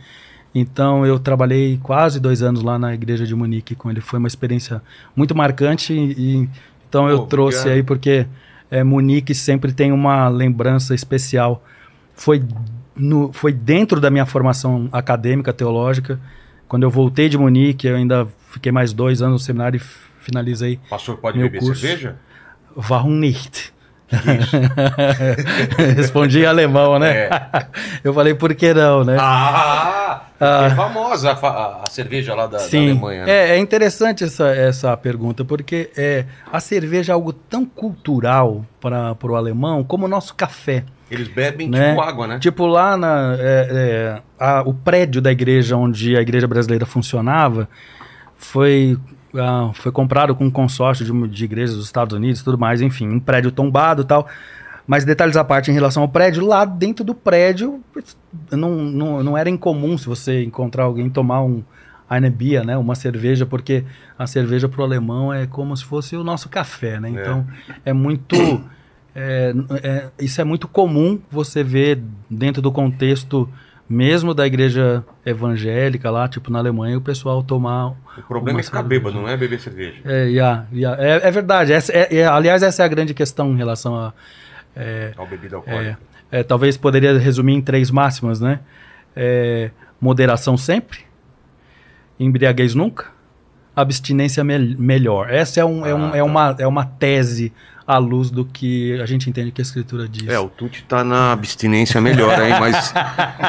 Então 0.55 1.07
eu 1.07 1.19
trabalhei 1.19 1.79
quase 1.83 2.21
dois 2.21 2.43
anos 2.43 2.63
lá 2.63 2.79
na 2.79 2.93
igreja 2.93 3.27
de 3.27 3.35
Munique 3.35 3.75
com 3.75 3.91
ele. 3.91 4.01
Foi 4.01 4.19
uma 4.19 4.29
experiência 4.29 4.83
muito 5.17 5.35
marcante. 5.35 5.95
E, 5.95 6.49
então 6.89 7.09
eu 7.09 7.21
Pô, 7.21 7.27
trouxe 7.27 7.59
obrigado. 7.59 7.77
aí 7.77 7.83
porque 7.83 8.27
é, 8.71 8.85
Munique 8.85 9.35
sempre 9.35 9.73
tem 9.73 9.93
uma 9.93 10.29
lembrança 10.29 10.95
especial. 10.95 11.65
Foi, 12.15 12.45
no, 12.95 13.33
foi 13.33 13.53
dentro 13.53 14.01
da 14.01 14.11
minha 14.11 14.27
formação 14.27 14.89
acadêmica, 14.93 15.53
teológica. 15.53 16.21
Quando 16.69 16.83
eu 16.83 16.91
voltei 16.91 17.29
de 17.29 17.39
Munique, 17.39 17.87
eu 17.87 17.97
ainda 17.97 18.29
fiquei 18.51 18.71
mais 18.71 18.93
dois 18.93 19.23
anos 19.23 19.41
no 19.41 19.45
seminário 19.45 19.79
e 19.79 19.81
finalizei 20.23 20.79
Pastor, 20.89 21.17
pode 21.17 21.39
Meu 21.39 21.49
beber 21.49 21.61
curso. 21.61 21.81
cerveja? 21.81 22.17
Warum 22.77 23.17
nicht? 23.17 23.73
Respondi 25.97 26.41
em 26.41 26.47
alemão, 26.47 26.99
né? 26.99 27.29
Eu 28.05 28.13
falei, 28.15 28.35
por 28.35 28.55
que 28.55 28.73
não, 28.75 29.05
né? 29.05 29.17
Ah! 29.19 30.23
Ah. 30.41 30.65
É 30.67 30.71
famosa 30.75 31.31
a, 31.31 31.35
a- 31.47 31.83
a 31.87 31.91
cerveja 31.91 32.35
lá 32.35 32.47
da, 32.49 32.59
da 32.59 32.65
Sim, 32.65 32.91
Alemanha. 32.91 33.25
né? 33.25 33.31
é, 33.33 33.51
é 33.51 33.59
interessante 33.59 34.25
essa, 34.25 34.49
essa 34.49 34.97
pergunta, 34.97 35.45
porque 35.45 35.89
é, 35.97 36.25
a 36.53 36.59
cerveja 36.59 37.13
é 37.13 37.15
algo 37.15 37.33
tão 37.33 37.65
cultural 37.65 38.65
para 38.81 39.15
o 39.23 39.37
alemão 39.37 39.85
como 39.85 40.07
o 40.07 40.09
nosso 40.09 40.35
café. 40.35 40.83
Eles 41.09 41.29
bebem 41.29 41.69
né? 41.69 41.91
tipo 41.91 42.01
água, 42.01 42.27
né? 42.27 42.39
Tipo 42.41 42.67
lá 42.67 42.97
na, 42.97 43.37
é, 43.39 43.69
é, 43.71 44.23
a- 44.45 44.63
o 44.67 44.75
prédio 44.75 45.23
da 45.23 45.31
igreja 45.31 45.77
onde 45.77 46.17
a 46.17 46.21
igreja 46.21 46.49
brasileira 46.49 46.87
funcionava 46.87 47.69
foi, 48.37 48.99
ah, 49.35 49.71
foi 49.75 49.93
comprado 49.93 50.35
com 50.35 50.45
um 50.45 50.51
consórcio 50.51 51.05
de, 51.05 51.29
de 51.29 51.45
igrejas 51.45 51.77
dos 51.77 51.87
Estados 51.87 52.17
Unidos 52.17 52.43
tudo 52.43 52.59
mais, 52.59 52.81
enfim, 52.81 53.09
um 53.09 53.21
prédio 53.21 53.51
tombado 53.51 54.03
e 54.03 54.05
tal. 54.05 54.27
Mas 54.87 55.05
detalhes 55.05 55.37
à 55.37 55.45
parte 55.45 55.71
em 55.71 55.75
relação 55.75 56.03
ao 56.03 56.09
prédio, 56.09 56.45
lá 56.45 56.65
dentro 56.65 57.05
do 57.05 57.15
prédio 57.15 57.81
não, 58.51 58.71
não, 58.71 59.23
não 59.23 59.39
era 59.39 59.49
incomum 59.49 59.97
se 59.97 60.07
você 60.07 60.43
encontrar 60.43 60.85
alguém 60.85 61.09
tomar 61.09 61.43
um 61.43 61.63
Einebia, 62.11 62.63
né, 62.63 62.77
uma 62.77 62.95
cerveja, 62.95 63.47
porque 63.47 63.85
a 64.19 64.27
cerveja 64.27 64.69
para 64.69 64.83
o 64.83 64.85
alemão 64.85 65.33
é 65.33 65.47
como 65.47 65.75
se 65.75 65.85
fosse 65.85 66.15
o 66.15 66.23
nosso 66.23 66.49
café, 66.49 67.01
né? 67.01 67.09
Então 67.09 67.47
é 67.87 67.93
muito 67.95 68.37
é, 69.15 69.55
é, 69.83 70.09
isso 70.19 70.41
é 70.41 70.45
muito 70.45 70.69
comum 70.69 71.19
você 71.31 71.63
ver 71.63 72.03
dentro 72.29 72.61
do 72.61 72.71
contexto 72.71 73.49
mesmo 73.93 74.33
da 74.33 74.47
igreja 74.47 75.05
evangélica 75.25 76.11
lá, 76.11 76.27
tipo 76.29 76.51
na 76.51 76.59
Alemanha, 76.59 76.97
o 76.97 77.01
pessoal 77.01 77.43
tomar. 77.43 77.89
O 78.17 78.23
problema 78.27 78.61
é 78.61 78.63
ficar 78.63 78.83
bêbado, 78.83 79.15
não 79.17 79.29
é 79.29 79.37
beber 79.37 79.61
cerveja. 79.61 79.97
É, 80.05 80.25
yeah, 80.25 80.65
yeah. 80.73 81.03
é, 81.03 81.29
é 81.29 81.31
verdade. 81.31 81.73
Essa, 81.73 81.93
é- 81.93 82.17
é- 82.17 82.27
aliás, 82.27 82.63
essa 82.63 82.83
é 82.83 82.87
a 82.87 82.89
grande 82.89 83.13
questão 83.15 83.53
em 83.53 83.57
relação 83.57 83.95
a. 83.97 84.13
É, 84.75 85.13
Ao 85.17 85.27
bebida 85.27 85.55
é, 85.55 85.59
alcoólica. 85.59 85.99
é, 86.31 86.43
talvez 86.43 86.77
poderia 86.79 87.19
resumir 87.19 87.53
em 87.55 87.61
três 87.61 87.91
máximas, 87.91 88.41
né? 88.41 88.61
É, 89.15 89.71
moderação 90.01 90.57
sempre, 90.57 91.01
embriaguez 92.19 92.75
nunca, 92.75 93.07
abstinência 93.77 94.43
mel- 94.43 94.75
melhor. 94.79 95.31
Essa 95.31 95.61
é, 95.61 95.65
um, 95.65 95.85
é, 95.85 95.95
um- 95.95 96.07
Ah, 96.13 96.17
é 96.17 96.19
tá. 96.19 96.25
uma, 96.25 96.57
é 96.61 96.67
uma 96.67 96.85
tese 96.87 97.53
à 97.95 97.99
luz 97.99 98.31
do 98.31 98.45
que 98.45 99.01
a 99.01 99.07
gente 99.07 99.29
entende 99.29 99.51
que 99.51 99.61
a 99.61 99.65
escritura 99.65 100.09
diz. 100.09 100.29
É, 100.29 100.39
o 100.39 100.49
Tuti 100.49 100.85
tá 100.89 101.03
na 101.05 101.33
abstinência 101.33 102.01
melhor 102.01 102.39
aí, 102.41 102.59
mas 102.59 102.93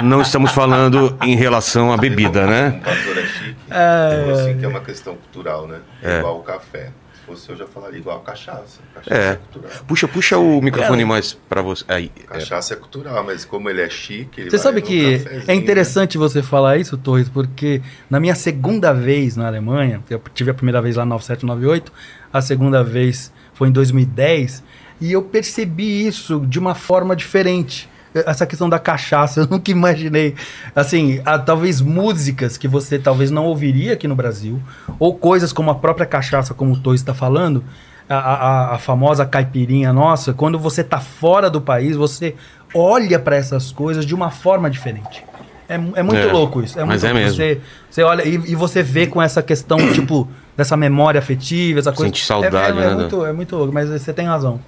não 0.03 0.21
estamos 0.21 0.51
falando 0.51 1.17
em 1.21 1.35
relação 1.35 1.91
à 1.91 1.97
bebida, 1.97 2.45
né? 2.45 2.75
Um 2.77 2.79
pastor 2.79 3.17
é. 3.17 3.23
É. 3.69 4.31
Assim 4.31 4.57
que 4.57 4.65
é 4.65 4.67
uma 4.67 4.81
questão 4.81 5.15
cultural, 5.15 5.67
né? 5.67 5.79
É 6.01 6.19
igual 6.19 6.39
o 6.39 6.43
café. 6.43 6.91
Se 7.13 7.25
fosse 7.25 7.49
eu 7.49 7.55
já 7.55 7.65
falaria 7.65 7.99
igual 7.99 8.17
a 8.17 8.21
cachaça. 8.21 8.81
Cachaça 8.93 9.13
É. 9.15 9.29
é, 9.31 9.35
cultural. 9.35 9.71
Puxa, 9.87 10.07
puxa 10.09 10.37
o 10.37 10.61
microfone 10.61 11.05
mais 11.05 11.33
pra 11.33 11.61
você. 11.61 11.85
Aí. 11.87 12.11
é. 12.21 12.23
Cachaça 12.33 12.73
é 12.73 12.77
cultural, 12.77 13.23
mas 13.23 13.45
como 13.45 13.69
ele 13.69 13.81
é 13.81 13.89
chique, 13.89 14.41
ele 14.41 14.49
Você 14.49 14.57
vai 14.57 14.63
sabe 14.63 14.81
que 14.81 15.21
é 15.47 15.53
interessante 15.53 16.17
você 16.17 16.43
falar 16.43 16.77
isso, 16.77 16.97
Torres, 16.97 17.29
porque 17.29 17.81
na 18.09 18.19
minha 18.19 18.35
segunda 18.35 18.93
vez 18.93 19.37
na 19.37 19.47
Alemanha, 19.47 20.01
eu 20.09 20.21
tive 20.33 20.51
a 20.51 20.53
primeira 20.53 20.81
vez 20.81 20.97
lá 20.97 21.03
em 21.05 21.07
97, 21.07 21.45
98, 21.45 21.91
a 22.31 22.41
segunda 22.41 22.83
vez 22.83 23.31
foi 23.53 23.69
em 23.69 23.71
2010, 23.71 24.63
e 25.01 25.11
eu 25.11 25.21
percebi 25.21 26.05
isso 26.07 26.39
de 26.47 26.59
uma 26.59 26.75
forma 26.75 27.15
diferente. 27.15 27.89
Essa 28.13 28.45
questão 28.45 28.69
da 28.69 28.77
cachaça, 28.77 29.39
eu 29.41 29.47
nunca 29.47 29.71
imaginei. 29.71 30.35
Assim, 30.75 31.19
há, 31.25 31.37
talvez 31.39 31.81
músicas 31.81 32.57
que 32.57 32.67
você 32.67 32.99
talvez 32.99 33.31
não 33.31 33.45
ouviria 33.45 33.93
aqui 33.93 34.07
no 34.07 34.15
Brasil, 34.15 34.61
ou 34.99 35.15
coisas 35.15 35.51
como 35.51 35.71
a 35.71 35.75
própria 35.75 36.05
cachaça, 36.05 36.53
como 36.53 36.73
o 36.73 36.77
Torres 36.79 37.01
está 37.01 37.13
falando, 37.13 37.63
a, 38.07 38.15
a- 38.15 38.75
a 38.75 38.77
famosa 38.77 39.25
caipirinha 39.25 39.91
nossa, 39.91 40.33
quando 40.33 40.59
você 40.59 40.81
está 40.81 40.99
fora 40.99 41.49
do 41.49 41.59
país, 41.61 41.95
você 41.95 42.35
olha 42.75 43.17
para 43.19 43.35
essas 43.35 43.71
coisas 43.71 44.05
de 44.05 44.13
uma 44.13 44.29
forma 44.29 44.69
diferente. 44.69 45.23
É, 45.67 45.75
é 45.75 46.03
muito 46.03 46.17
É, 46.17 46.31
louco 46.31 46.61
isso. 46.61 46.79
É 46.79 46.85
mas 46.85 47.03
muito 47.03 47.11
é 47.17 47.19
mesmo. 47.21 47.35
Você, 47.35 47.61
você 47.89 48.03
olha 48.03 48.27
e, 48.27 48.33
e 48.33 48.55
você 48.55 48.83
vê 48.83 49.07
com 49.07 49.21
essa 49.21 49.41
questão, 49.41 49.77
tipo, 49.93 50.27
dessa 50.57 50.75
memória 50.77 51.19
afetiva, 51.19 51.79
essa 51.79 51.91
coisa. 51.91 52.13
Sente 52.13 52.25
saudade, 52.25 52.77
é, 52.77 52.81
é, 52.81 52.85
né, 52.85 52.91
é 52.91 52.95
muito, 52.95 53.25
é 53.25 53.33
muito 53.33 53.55
louco, 53.55 53.73
mas 53.73 53.89
você 53.89 54.13
tem 54.13 54.25
razão. 54.27 54.59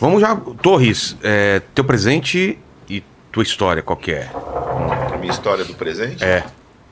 Vamos 0.00 0.20
já. 0.20 0.36
Torres, 0.62 1.16
é, 1.22 1.60
teu 1.74 1.84
presente 1.84 2.58
e 2.88 3.02
tua 3.30 3.42
história, 3.42 3.82
qual 3.82 3.96
que 3.96 4.12
é? 4.12 4.30
A 5.12 5.16
minha 5.18 5.32
história 5.32 5.64
do 5.64 5.74
presente. 5.74 6.22
É. 6.24 6.44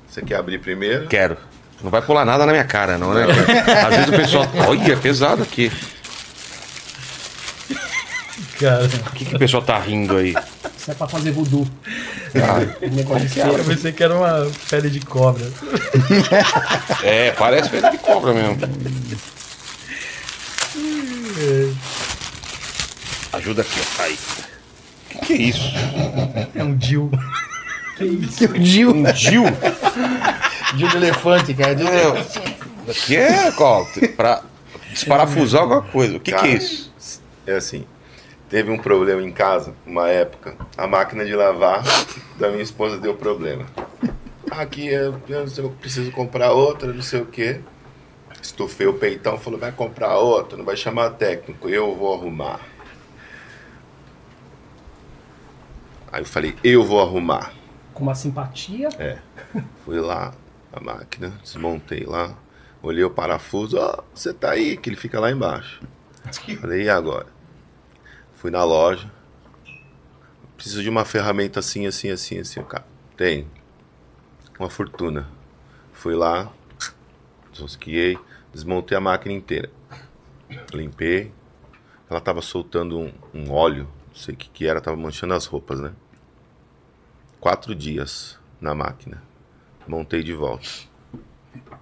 Você 0.08 0.22
quer 0.22 0.36
abrir 0.36 0.58
primeiro? 0.58 1.06
Quero. 1.06 1.36
Não 1.82 1.90
vai 1.90 2.02
pular 2.02 2.24
nada 2.24 2.44
na 2.44 2.52
minha 2.52 2.64
cara, 2.64 2.98
não, 2.98 3.14
né? 3.14 3.24
Às 3.86 3.96
vezes 3.96 4.08
o 4.08 4.12
pessoal. 4.12 4.46
Olha, 4.68 4.92
é 4.92 4.96
pesado 4.96 5.42
aqui. 5.42 5.70
Cara, 8.58 8.84
O 8.84 9.10
que, 9.12 9.24
que 9.24 9.36
o 9.36 9.38
pessoal 9.38 9.62
tá 9.62 9.78
rindo 9.78 10.16
aí? 10.16 10.34
Isso 10.76 10.90
é 10.90 10.94
pra 10.94 11.08
fazer 11.08 11.30
voodoo. 11.30 11.66
Ah, 12.34 12.86
Negócio 12.86 13.28
de 13.28 13.40
eu 13.40 13.64
pensei 13.64 13.92
que 13.92 14.02
era 14.04 14.14
uma 14.14 14.50
pele 14.68 14.88
de 14.90 15.00
cobra. 15.00 15.44
é, 17.02 17.32
parece 17.32 17.68
pele 17.68 17.90
de 17.90 17.98
cobra 17.98 18.32
mesmo. 18.32 18.56
Ajuda 23.32 23.62
aqui, 23.62 23.80
ó. 23.80 24.02
Aí. 24.02 24.14
O 24.14 25.08
que, 25.08 25.18
que 25.26 25.32
é 25.32 25.36
isso? 25.36 25.72
É 26.54 26.62
um 26.62 26.76
Dil. 26.76 27.10
Gil. 28.60 28.90
Um 28.90 29.14
Gil? 29.14 29.44
Gil 30.76 30.88
de 30.88 30.96
elefante, 30.96 31.54
cara. 31.54 31.72
É, 31.72 32.90
aqui 32.90 33.16
é, 33.16 33.52
ó, 33.58 33.84
pra 34.16 34.42
desparafusar 34.90 35.62
alguma 35.62 35.82
coisa. 35.82 36.16
O 36.16 36.20
que, 36.20 36.32
que 36.32 36.46
é 36.46 36.54
isso? 36.54 36.92
É 37.46 37.54
assim, 37.56 37.84
teve 38.50 38.70
um 38.70 38.76
problema 38.76 39.22
em 39.22 39.30
casa, 39.30 39.72
uma 39.86 40.08
época, 40.08 40.56
a 40.76 40.86
máquina 40.86 41.24
de 41.24 41.34
lavar 41.34 41.82
da 42.36 42.50
minha 42.50 42.62
esposa 42.62 42.98
deu 42.98 43.14
problema. 43.14 43.64
Aqui 44.50 44.88
eu, 44.88 45.22
eu, 45.28 45.46
eu 45.56 45.70
preciso 45.70 46.10
comprar 46.10 46.50
outra, 46.52 46.92
não 46.92 47.00
sei 47.00 47.20
o 47.20 47.26
quê. 47.26 47.60
Estufei 48.42 48.88
o 48.88 48.94
peitão, 48.94 49.38
falou, 49.38 49.60
vai 49.60 49.70
comprar 49.70 50.18
outra, 50.18 50.58
não 50.58 50.64
vai 50.64 50.76
chamar 50.76 51.10
técnico, 51.10 51.68
eu 51.68 51.94
vou 51.94 52.12
arrumar. 52.12 52.60
Aí 56.10 56.22
eu 56.22 56.26
falei, 56.26 56.56
eu 56.64 56.82
vou 56.84 57.00
arrumar. 57.00 57.52
Com 57.94 58.02
uma 58.02 58.16
simpatia. 58.16 58.88
É. 58.98 59.18
Fui 59.84 60.00
lá, 60.00 60.34
a 60.72 60.80
máquina, 60.80 61.32
desmontei 61.42 62.04
lá, 62.04 62.34
olhei 62.82 63.04
o 63.04 63.10
parafuso, 63.10 63.78
ó, 63.78 64.02
você 64.12 64.34
tá 64.34 64.50
aí, 64.50 64.76
que 64.76 64.88
ele 64.88 64.96
fica 64.96 65.20
lá 65.20 65.30
embaixo. 65.30 65.80
Falei, 66.60 66.82
e 66.82 66.88
agora? 66.88 67.39
Fui 68.40 68.50
na 68.50 68.64
loja, 68.64 69.06
preciso 70.56 70.82
de 70.82 70.88
uma 70.88 71.04
ferramenta 71.04 71.60
assim, 71.60 71.86
assim, 71.86 72.08
assim, 72.08 72.38
assim, 72.38 72.62
cara. 72.62 72.86
Tem. 73.14 73.46
Uma 74.58 74.70
fortuna. 74.70 75.28
Fui 75.92 76.14
lá, 76.14 76.50
desrosqueei, 77.52 78.18
desmontei 78.50 78.96
a 78.96 79.00
máquina 79.00 79.34
inteira. 79.34 79.70
Limpei. 80.72 81.30
Ela 82.08 82.18
tava 82.18 82.40
soltando 82.40 82.98
um, 82.98 83.12
um 83.34 83.52
óleo, 83.52 83.86
não 84.08 84.14
sei 84.14 84.34
o 84.34 84.38
que 84.38 84.48
que 84.48 84.66
era, 84.66 84.80
tava 84.80 84.96
manchando 84.96 85.34
as 85.34 85.44
roupas, 85.44 85.78
né? 85.78 85.92
Quatro 87.38 87.74
dias 87.74 88.38
na 88.58 88.74
máquina. 88.74 89.22
Montei 89.86 90.22
de 90.22 90.32
volta. 90.32 90.66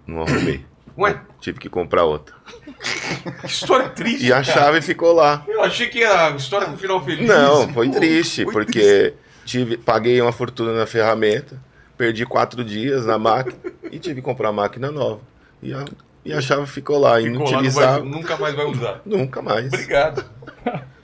Não 0.05 0.23
arrumei. 0.23 0.67
Ué, 0.99 1.21
Tive 1.41 1.59
que 1.61 1.69
comprar 1.69 2.05
outra. 2.05 2.35
que 3.41 3.47
história 3.47 3.89
triste. 3.91 4.27
E 4.27 4.33
a 4.33 4.43
cara. 4.43 4.45
chave 4.45 4.83
ficou 4.83 5.13
lá. 5.13 5.45
Eu 5.47 5.63
achei 5.63 5.89
que 5.89 6.03
a 6.05 6.31
história 6.31 6.67
com 6.67 6.77
final 6.77 7.03
feliz. 7.05 7.27
Não, 7.29 7.69
foi 7.73 7.89
Pô, 7.89 7.95
triste, 7.95 8.45
foi 8.45 8.53
porque 8.53 9.15
tive, 9.45 9.77
paguei 9.77 10.21
uma 10.21 10.33
fortuna 10.33 10.73
na 10.73 10.87
ferramenta, 10.87 11.57
perdi 11.97 12.27
quatro 12.27 12.65
dias 12.65 13.07
na 13.07 13.17
máquina 13.19 13.57
e 13.93 13.99
tive 13.99 14.17
que 14.17 14.23
comprar 14.23 14.51
uma 14.51 14.63
máquina 14.63 14.91
nova. 14.91 15.21
E 15.63 15.73
a, 15.73 15.85
e 16.25 16.33
a 16.33 16.41
chave 16.41 16.67
ficou 16.67 16.99
lá, 16.99 17.17
Ficou 17.21 17.31
lá, 17.33 17.39
não 17.39 17.45
vai- 17.45 17.53
inutilizável. 17.53 18.05
nunca 18.05 18.37
mais 18.37 18.55
vai 18.57 18.67
usar. 18.67 19.01
Nunca 19.07 19.41
mais. 19.43 19.67
Obrigado. 19.73 20.25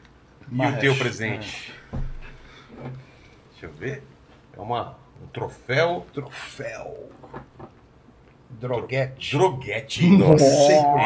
E 0.53 0.65
o 0.67 0.77
teu 0.79 0.95
presente? 0.95 1.73
Deixa 3.51 3.67
eu 3.67 3.71
ver. 3.73 4.03
É 4.57 4.61
uma, 4.61 4.95
um 5.21 5.27
troféu 5.33 6.07
Troféu. 6.15 7.11
Droguete. 8.61 9.37
droguete. 9.37 10.07
Nossa. 10.07 10.45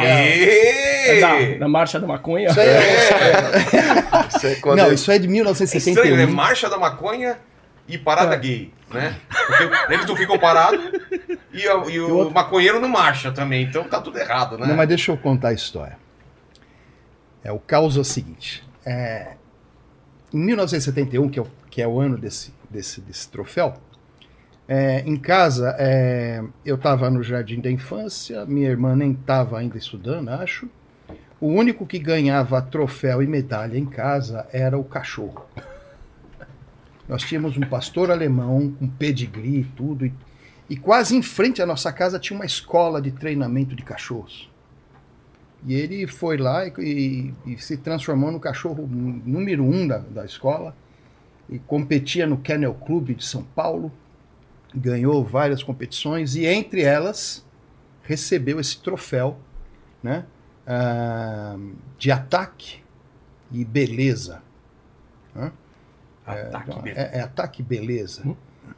É 0.02 1.20
da, 1.20 1.34
Êêê! 1.40 1.58
da 1.58 1.68
marcha 1.68 1.98
da 1.98 2.06
maconha. 2.06 2.50
Isso 2.50 2.60
aí 2.60 2.68
é... 2.68 4.26
Isso 4.36 4.46
é 4.46 4.54
quando 4.56 4.78
Não, 4.78 4.86
eu- 4.86 4.92
isso 4.94 5.10
é 5.10 5.18
de 5.18 5.26
É 5.26 5.28
estranho, 5.28 6.16
né? 6.16 6.26
1971. 6.26 6.32
Marcha 6.34 6.68
da 6.68 6.78
maconha 6.78 7.38
e 7.88 7.96
parada 7.98 8.36
gay, 8.36 8.72
né? 8.92 9.16
Porque 9.46 9.92
eles 9.94 10.06
não 10.06 10.14
ficam 10.16 10.38
parados 10.38 10.80
e, 11.52 11.66
a- 11.66 11.82
e 11.88 11.98
o 12.00 12.30
maconheiro 12.30 12.78
não 12.78 12.88
marcha 12.88 13.32
também, 13.32 13.64
então 13.64 13.84
tá 13.84 14.00
tudo 14.00 14.18
errado, 14.18 14.56
né? 14.58 14.66
Não, 14.66 14.76
mas 14.76 14.86
deixa 14.88 15.10
eu 15.10 15.16
contar 15.16 15.48
a 15.48 15.52
história. 15.54 15.96
É, 17.42 17.50
o 17.50 17.58
caos 17.58 17.96
é 17.96 18.00
o 18.00 18.04
seguinte. 18.04 18.62
é, 18.84 19.32
em 20.32 20.38
1971, 20.38 21.28
que 21.30 21.38
é 21.38 21.42
o, 21.42 21.46
que 21.70 21.80
é 21.82 21.88
o 21.88 21.98
ano 21.98 22.18
desse, 22.18 22.52
desse, 22.68 23.00
desse 23.00 23.28
troféu, 23.30 23.74
é, 24.68 25.00
em 25.06 25.16
casa, 25.16 25.74
é, 25.78 26.42
eu 26.64 26.74
estava 26.76 27.08
no 27.08 27.22
jardim 27.22 27.60
da 27.60 27.70
infância, 27.70 28.44
minha 28.44 28.68
irmã 28.68 28.94
nem 28.94 29.12
estava 29.12 29.58
ainda 29.58 29.78
estudando, 29.78 30.28
acho. 30.28 30.68
O 31.40 31.46
único 31.46 31.86
que 31.86 31.98
ganhava 31.98 32.60
troféu 32.60 33.22
e 33.22 33.26
medalha 33.26 33.78
em 33.78 33.86
casa 33.86 34.46
era 34.52 34.76
o 34.76 34.84
cachorro. 34.84 35.46
Nós 37.08 37.22
tínhamos 37.22 37.56
um 37.56 37.62
pastor 37.62 38.10
alemão 38.10 38.70
com 38.78 38.86
pedigree 38.86 39.60
e 39.60 39.64
tudo, 39.64 40.10
e, 40.68 40.76
quase 40.76 41.16
em 41.16 41.22
frente 41.22 41.62
à 41.62 41.66
nossa 41.66 41.90
casa 41.90 42.18
tinha 42.18 42.38
uma 42.38 42.44
escola 42.44 43.00
de 43.00 43.10
treinamento 43.10 43.74
de 43.74 43.82
cachorros. 43.82 44.50
E 45.66 45.72
ele 45.74 46.06
foi 46.06 46.36
lá 46.36 46.66
e, 46.66 46.72
e- 47.46 47.52
e 47.54 47.58
se 47.58 47.78
transformou 47.78 48.30
no 48.30 48.38
cachorro 48.38 48.86
número 48.86 49.64
um 49.64 49.86
da, 49.88 49.98
da 49.98 50.24
escola 50.26 50.76
e 51.48 51.58
competia 51.58 52.26
no 52.26 52.36
Kennel 52.36 52.74
Club 52.74 53.16
de 53.16 53.24
São 53.24 53.42
Paulo, 53.42 53.90
ganhou 54.74 55.24
várias 55.24 55.62
competições 55.62 56.34
e 56.36 56.44
entre 56.46 56.82
elas 56.82 57.44
recebeu 58.04 58.58
esse 58.60 58.78
troféu, 58.78 59.38
né, 60.02 60.24
ah, 60.66 61.56
de 61.98 62.10
ataque 62.10 62.80
e 63.52 63.64
beleza. 63.64 64.42
né? 65.34 65.50
Ataque, 66.26 66.82
beleza. 66.82 67.00
é, 67.00 67.18
é 67.18 67.20
ataque 67.22 67.62
e 67.62 67.64
beleza. 67.64 68.22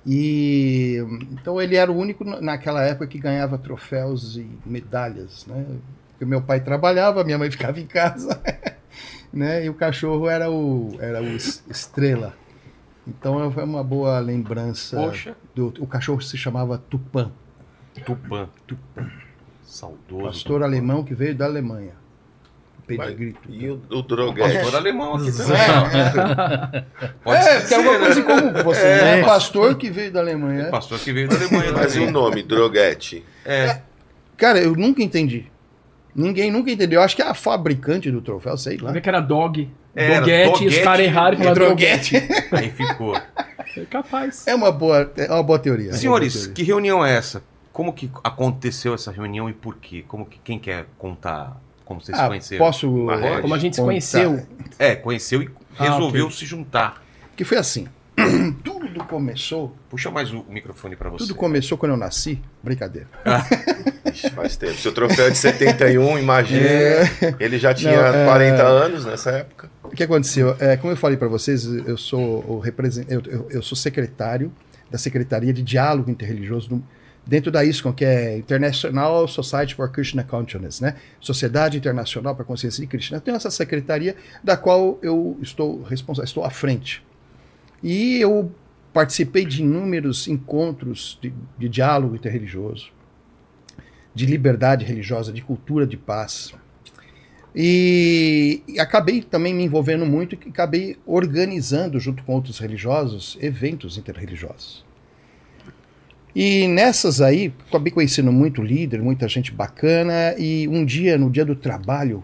E 0.06 0.96
então 1.32 1.60
ele 1.60 1.74
era 1.74 1.90
o 1.90 1.96
único 1.96 2.24
na- 2.24 2.40
naquela 2.40 2.82
época 2.84 3.08
que 3.08 3.18
ganhava 3.18 3.58
troféus 3.58 4.36
e 4.36 4.48
medalhas, 4.64 5.44
né? 5.46 5.66
Porque 6.12 6.24
meu 6.24 6.40
pai 6.40 6.60
trabalhava, 6.60 7.24
minha 7.24 7.36
mãe 7.38 7.50
ficava 7.52 7.80
em 7.80 7.86
casa, 7.86 8.40
né? 9.32 9.64
E 9.64 9.68
o 9.68 9.74
cachorro 9.74 10.28
era 10.28 10.48
o 10.50 10.96
era 11.00 11.20
o 11.20 11.26
es- 11.34 11.62
estrela. 11.68 12.34
Então 13.10 13.50
foi 13.50 13.64
uma 13.64 13.82
boa 13.82 14.18
lembrança. 14.20 14.96
Poxa. 14.96 15.36
Do, 15.54 15.74
o 15.80 15.86
cachorro 15.86 16.20
se 16.20 16.36
chamava 16.38 16.78
Tupã, 16.78 17.30
Tupã. 18.04 18.48
Saudoso. 19.66 20.24
pastor 20.24 20.62
alemão 20.62 21.04
que 21.04 21.14
veio 21.14 21.34
da 21.34 21.44
Alemanha. 21.44 21.92
Pedigree. 22.86 23.32
Tupã. 23.32 23.48
E 23.52 23.70
o, 23.70 23.82
o 23.90 24.02
droguete? 24.02 24.58
Pastor 24.58 24.74
alemão 24.76 25.14
aqui 25.14 25.32
também. 25.32 25.56
É, 25.56 26.84
Pode 27.22 27.38
é, 27.38 27.42
ser, 27.42 27.60
porque 27.60 27.74
é 27.74 27.76
alguma 27.76 27.98
né? 27.98 28.04
coisa 28.04 28.20
em 28.20 28.22
comum 28.24 28.52
com 28.52 28.62
você. 28.62 28.86
É. 28.86 29.18
É, 29.18 29.22
um 29.22 29.26
pastor 29.26 29.74
que 29.76 29.90
veio 29.90 30.12
da 30.12 30.20
Alemanha. 30.20 30.62
é. 30.62 30.70
Pastor 30.70 30.98
que 30.98 31.12
veio 31.12 31.28
da 31.28 31.36
Alemanha 31.36 31.72
Mas 31.72 31.92
também. 31.92 32.08
o 32.08 32.10
nome, 32.10 32.42
droguete? 32.42 33.24
É. 33.44 33.80
Cara, 34.36 34.58
eu 34.60 34.74
nunca 34.74 35.02
entendi. 35.02 35.46
Ninguém 36.14 36.50
nunca 36.50 36.70
entendeu. 36.70 37.00
Eu 37.00 37.04
acho 37.04 37.14
que 37.14 37.22
é 37.22 37.26
a 37.26 37.34
fabricante 37.34 38.10
do 38.10 38.20
troféu, 38.20 38.56
sei 38.56 38.76
lá. 38.76 38.90
Ver 38.90 39.00
que 39.00 39.08
era 39.08 39.20
dog. 39.20 39.68
Era 39.94 40.20
doguete, 40.20 40.64
e 40.64 40.68
os 40.68 40.78
caras 40.78 41.06
erraram 41.06 41.34
e 41.34 41.38
falaram 41.38 41.54
droguete. 41.54 42.16
Aí 42.52 42.70
ficou. 42.70 43.16
É 43.16 43.84
capaz. 43.88 44.46
É 44.46 44.54
uma 44.54 44.70
boa, 44.70 45.10
é 45.16 45.30
uma 45.32 45.42
boa 45.42 45.58
teoria. 45.58 45.90
é 45.90 45.94
Senhores, 45.94 46.32
boa 46.34 46.44
teoria. 46.46 46.54
que 46.54 46.62
reunião 46.62 47.04
é 47.04 47.16
essa? 47.16 47.42
Como 47.72 47.92
que 47.92 48.10
aconteceu 48.22 48.94
essa 48.94 49.10
reunião 49.10 49.48
e 49.48 49.52
por 49.52 49.76
quê? 49.76 50.04
Como 50.06 50.26
que 50.26 50.38
quem 50.44 50.58
quer 50.58 50.86
contar 50.98 51.56
como 51.84 52.00
vocês 52.00 52.16
se 52.16 52.22
Ah, 52.22 52.28
conheceram? 52.28 52.64
posso. 52.64 52.88
Marreco. 52.88 53.42
Como 53.42 53.54
a 53.54 53.58
gente 53.58 53.76
se 53.76 53.82
conheceu. 53.82 54.44
É, 54.78 54.94
conheceu 54.94 55.42
e 55.42 55.48
Ah, 55.78 55.84
resolveu 55.84 56.26
ok. 56.26 56.36
se 56.36 56.46
juntar. 56.46 57.02
Que 57.36 57.44
foi 57.44 57.58
assim. 57.58 57.88
tudo 58.62 59.02
começou. 59.04 59.74
Puxa 59.88 60.10
mais 60.10 60.32
o 60.32 60.44
microfone 60.48 60.94
pra 60.94 61.08
você. 61.08 61.24
Tudo 61.24 61.34
começou 61.34 61.78
quando 61.78 61.92
eu 61.92 61.96
nasci. 61.98 62.40
Brincadeira. 62.62 63.08
Ixi, 64.12 64.30
faz 64.30 64.56
tempo. 64.56 64.74
Seu 64.74 64.92
troféu 64.92 65.26
é 65.26 65.30
de 65.30 65.38
71, 65.38 66.18
imagina. 66.18 66.66
Ele 67.38 67.58
já 67.58 67.72
tinha 67.72 67.96
Não, 67.96 68.18
é- 68.20 68.24
40 68.26 68.62
anos 68.62 69.04
nessa 69.04 69.30
época. 69.30 69.70
O 69.92 69.96
que 69.96 70.02
aconteceu? 70.04 70.54
É, 70.60 70.76
como 70.76 70.92
eu 70.92 70.96
falei 70.96 71.16
para 71.16 71.26
vocês, 71.28 71.64
eu 71.64 71.96
sou 71.96 72.44
o 72.48 72.58
represen- 72.60 73.06
eu, 73.08 73.20
eu- 73.26 73.46
eu 73.50 73.62
sou 73.62 73.76
secretário 73.76 74.52
da 74.90 74.96
Secretaria 74.98 75.52
de 75.52 75.62
Diálogo 75.62 76.10
Interreligioso 76.10 76.70
no- 76.70 76.84
dentro 77.26 77.50
da 77.50 77.64
ISCON, 77.64 77.92
que 77.92 78.04
é 78.04 78.36
International 78.38 79.26
Society 79.26 79.74
for 79.74 79.90
Krishna 79.90 80.22
Consciousness, 80.22 80.80
né? 80.80 80.96
Sociedade 81.20 81.76
Internacional 81.76 82.34
para 82.34 82.44
a 82.44 82.46
Consciência 82.46 82.80
de 82.80 82.86
Krishna. 82.86 83.16
Eu 83.16 83.20
tenho 83.20 83.36
essa 83.36 83.50
secretaria 83.50 84.16
da 84.42 84.56
qual 84.56 84.98
eu 85.02 85.36
estou 85.42 85.82
responsável, 85.82 86.24
estou 86.24 86.44
à 86.44 86.50
frente. 86.50 87.02
E 87.82 88.18
eu 88.20 88.50
participei 88.92 89.44
de 89.44 89.62
inúmeros 89.62 90.28
encontros 90.28 91.18
de, 91.20 91.32
de 91.58 91.68
diálogo 91.68 92.14
interreligioso, 92.14 92.90
de 94.14 94.26
liberdade 94.26 94.84
religiosa, 94.84 95.32
de 95.32 95.42
cultura 95.42 95.86
de 95.86 95.96
paz. 95.96 96.52
E, 97.54 98.62
e 98.68 98.78
acabei 98.78 99.22
também 99.22 99.52
me 99.52 99.64
envolvendo 99.64 100.06
muito 100.06 100.34
e 100.34 100.48
acabei 100.48 100.96
organizando, 101.04 101.98
junto 101.98 102.22
com 102.22 102.34
outros 102.34 102.58
religiosos, 102.58 103.36
eventos 103.40 103.98
interreligiosos. 103.98 104.84
E 106.34 106.68
nessas 106.68 107.20
aí, 107.20 107.52
acabei 107.68 107.92
conhecendo 107.92 108.30
muito 108.30 108.62
líder, 108.62 109.02
muita 109.02 109.26
gente 109.28 109.50
bacana. 109.50 110.34
E 110.38 110.68
um 110.68 110.84
dia, 110.84 111.18
no 111.18 111.28
dia 111.28 111.44
do 111.44 111.56
trabalho, 111.56 112.22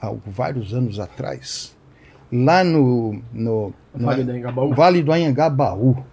há 0.00 0.12
vários 0.24 0.72
anos 0.72 1.00
atrás, 1.00 1.76
lá 2.32 2.62
no, 2.62 3.20
no, 3.32 3.74
Vale 3.94 4.22
do 4.22 4.30
Anhangabaú. 4.30 4.74
Vale 4.74 5.02
do 5.02 5.12
Anhangabaú, 5.12 6.04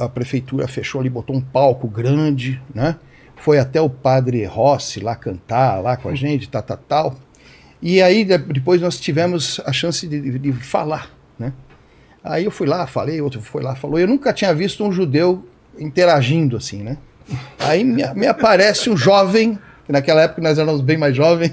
a 0.00 0.08
prefeitura 0.08 0.66
fechou 0.66 1.00
ali, 1.00 1.10
botou 1.10 1.36
um 1.36 1.40
palco 1.40 1.86
grande, 1.86 2.60
né? 2.74 2.96
Foi 3.36 3.58
até 3.58 3.80
o 3.80 3.88
padre 3.88 4.44
Rossi 4.44 4.98
lá 5.00 5.14
cantar 5.14 5.80
lá 5.82 5.96
com 5.96 6.08
a 6.08 6.14
gente, 6.14 6.48
tal, 6.48 6.62
tal, 6.62 6.76
tal. 6.88 7.16
E 7.80 8.00
aí 8.02 8.24
de- 8.24 8.38
depois 8.38 8.80
nós 8.80 8.98
tivemos 8.98 9.60
a 9.64 9.72
chance 9.72 10.06
de, 10.06 10.38
de- 10.38 10.52
falar, 10.52 11.10
né? 11.38 11.52
Aí 12.24 12.44
eu 12.44 12.50
fui 12.50 12.66
lá, 12.66 12.86
falei, 12.86 13.20
outro 13.20 13.40
foi 13.40 13.62
lá, 13.62 13.74
falou. 13.76 13.98
Eu 14.00 14.08
nunca 14.08 14.32
tinha 14.32 14.52
visto 14.54 14.84
um 14.84 14.90
judeu 14.90 15.46
interagindo 15.78 16.56
assim, 16.56 16.82
né? 16.82 16.96
Aí 17.58 17.84
me, 17.84 18.02
me 18.14 18.26
aparece 18.26 18.88
um 18.90 18.96
jovem, 18.96 19.58
que 19.84 19.92
naquela 19.92 20.22
época 20.22 20.40
nós 20.42 20.58
éramos 20.58 20.80
bem 20.80 20.96
mais 20.96 21.14
jovens, 21.14 21.52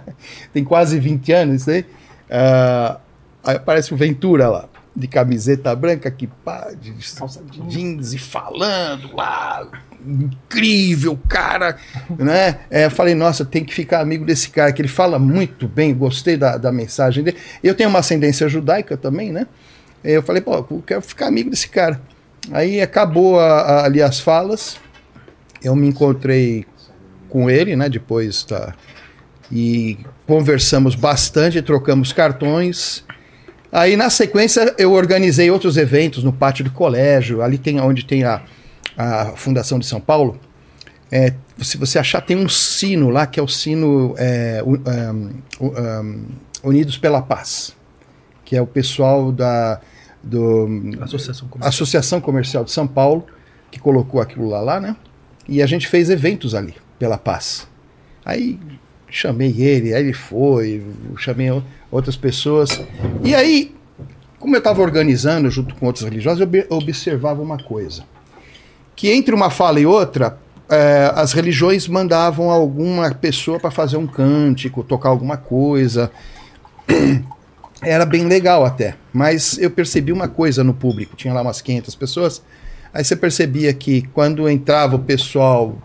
tem 0.54 0.64
quase 0.64 0.98
20 0.98 1.32
anos, 1.32 1.68
aí. 1.68 1.84
Ah, 2.30 2.98
aí 3.44 3.56
aparece 3.56 3.92
o 3.92 3.96
Ventura 3.96 4.48
lá, 4.48 4.68
de 4.96 5.06
camiseta 5.06 5.74
branca, 5.76 6.10
que 6.10 6.26
pá, 6.26 6.70
de 6.80 6.92
Calça 7.16 7.42
jeans. 7.68 8.14
e 8.14 8.18
falando 8.18 9.14
lá, 9.14 9.68
incrível, 10.06 11.18
cara, 11.28 11.76
né? 12.18 12.60
É, 12.70 12.86
eu 12.86 12.90
falei, 12.90 13.14
nossa, 13.14 13.44
tem 13.44 13.64
que 13.64 13.74
ficar 13.74 14.00
amigo 14.00 14.24
desse 14.24 14.48
cara, 14.50 14.72
que 14.72 14.80
ele 14.80 14.88
fala 14.88 15.18
muito 15.18 15.68
bem, 15.68 15.94
gostei 15.94 16.36
da, 16.36 16.56
da 16.56 16.72
mensagem 16.72 17.22
dele. 17.22 17.36
Eu 17.62 17.74
tenho 17.74 17.90
uma 17.90 17.98
ascendência 17.98 18.48
judaica 18.48 18.96
também, 18.96 19.30
né? 19.32 19.46
Eu 20.02 20.22
falei, 20.22 20.40
pô, 20.40 20.54
eu 20.54 20.82
quero 20.86 21.02
ficar 21.02 21.26
amigo 21.26 21.50
desse 21.50 21.68
cara. 21.68 22.00
Aí 22.52 22.80
acabou 22.80 23.38
a- 23.40 23.60
a- 23.60 23.84
ali 23.84 24.00
as 24.00 24.20
falas, 24.20 24.76
eu 25.62 25.74
me 25.76 25.88
encontrei 25.88 26.64
com 27.28 27.50
ele, 27.50 27.76
né, 27.76 27.88
depois 27.88 28.44
da... 28.44 28.72
E 29.50 29.98
conversamos 30.26 30.94
bastante, 30.96 31.60
trocamos 31.62 32.12
cartões. 32.12 33.04
Aí, 33.70 33.96
na 33.96 34.10
sequência, 34.10 34.74
eu 34.78 34.92
organizei 34.92 35.50
outros 35.50 35.76
eventos 35.76 36.22
no 36.22 36.32
pátio 36.32 36.64
do 36.64 36.70
colégio, 36.70 37.42
ali 37.42 37.58
tem 37.58 37.80
onde 37.80 38.04
tem 38.04 38.24
a, 38.24 38.42
a 38.96 39.32
Fundação 39.36 39.78
de 39.78 39.86
São 39.86 40.00
Paulo. 40.00 40.40
É, 41.10 41.34
se 41.58 41.76
você 41.76 41.98
achar, 41.98 42.20
tem 42.20 42.36
um 42.36 42.48
sino 42.48 43.10
lá, 43.10 43.26
que 43.26 43.38
é 43.38 43.42
o 43.42 43.48
sino 43.48 44.14
é, 44.18 44.62
um, 44.64 45.30
um, 45.60 46.24
Unidos 46.62 46.98
pela 46.98 47.22
Paz, 47.22 47.74
que 48.44 48.56
é 48.56 48.62
o 48.62 48.66
pessoal 48.66 49.30
da 49.30 49.80
do, 50.22 50.68
Associação 51.00 51.48
Comercial. 51.48 51.68
Associação 51.68 52.20
Comercial 52.20 52.64
de 52.64 52.72
São 52.72 52.86
Paulo, 52.86 53.24
que 53.70 53.78
colocou 53.78 54.20
aquilo 54.20 54.48
lá, 54.48 54.60
lá, 54.60 54.80
né? 54.80 54.96
E 55.48 55.62
a 55.62 55.66
gente 55.66 55.86
fez 55.86 56.10
eventos 56.10 56.54
ali, 56.54 56.74
pela 56.98 57.16
paz. 57.16 57.68
Aí 58.24 58.58
chamei 59.16 59.54
ele, 59.58 59.94
aí 59.94 60.02
ele 60.02 60.12
foi, 60.12 60.84
chamei 61.16 61.48
outras 61.90 62.16
pessoas. 62.16 62.80
E 63.24 63.34
aí, 63.34 63.74
como 64.38 64.54
eu 64.54 64.58
estava 64.58 64.82
organizando 64.82 65.50
junto 65.50 65.74
com 65.74 65.86
outros 65.86 66.04
religiosos, 66.04 66.40
eu 66.40 66.76
observava 66.76 67.40
uma 67.40 67.56
coisa. 67.56 68.04
Que 68.94 69.10
entre 69.10 69.34
uma 69.34 69.48
fala 69.48 69.80
e 69.80 69.86
outra, 69.86 70.38
eh, 70.68 71.12
as 71.14 71.32
religiões 71.32 71.88
mandavam 71.88 72.50
alguma 72.50 73.10
pessoa 73.14 73.58
para 73.58 73.70
fazer 73.70 73.96
um 73.96 74.06
cântico, 74.06 74.84
tocar 74.84 75.08
alguma 75.08 75.38
coisa. 75.38 76.10
Era 77.82 78.04
bem 78.04 78.26
legal 78.26 78.64
até, 78.64 78.96
mas 79.12 79.58
eu 79.58 79.70
percebi 79.70 80.12
uma 80.12 80.28
coisa 80.28 80.64
no 80.64 80.72
público, 80.74 81.14
tinha 81.14 81.32
lá 81.32 81.42
umas 81.42 81.60
500 81.60 81.94
pessoas, 81.94 82.42
aí 82.92 83.04
você 83.04 83.14
percebia 83.14 83.72
que 83.74 84.02
quando 84.14 84.48
entrava 84.48 84.96
o 84.96 84.98
pessoal 84.98 85.76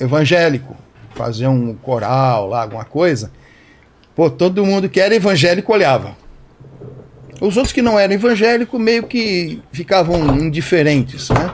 evangélico, 0.00 0.76
fazer 1.14 1.46
um 1.46 1.74
coral 1.74 2.48
lá, 2.48 2.62
alguma 2.62 2.84
coisa, 2.84 3.30
pô, 4.14 4.30
todo 4.30 4.64
mundo 4.64 4.88
que 4.88 5.00
era 5.00 5.14
evangélico 5.14 5.72
olhava. 5.72 6.16
Os 7.40 7.56
outros 7.56 7.72
que 7.72 7.82
não 7.82 7.98
eram 7.98 8.14
evangélicos 8.14 8.80
meio 8.80 9.02
que 9.02 9.60
ficavam 9.72 10.38
indiferentes, 10.38 11.28
né? 11.30 11.52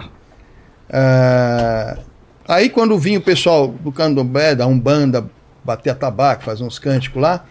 Ah, 0.90 1.98
aí 2.46 2.68
quando 2.68 2.98
vinha 2.98 3.18
o 3.18 3.22
pessoal 3.22 3.68
do 3.68 3.90
candomblé, 3.90 4.54
da 4.54 4.66
Umbanda, 4.66 5.24
bater 5.64 5.90
a 5.90 5.94
tabaco, 5.94 6.44
fazer 6.44 6.64
uns 6.64 6.78
cânticos 6.78 7.20
lá, 7.20 7.44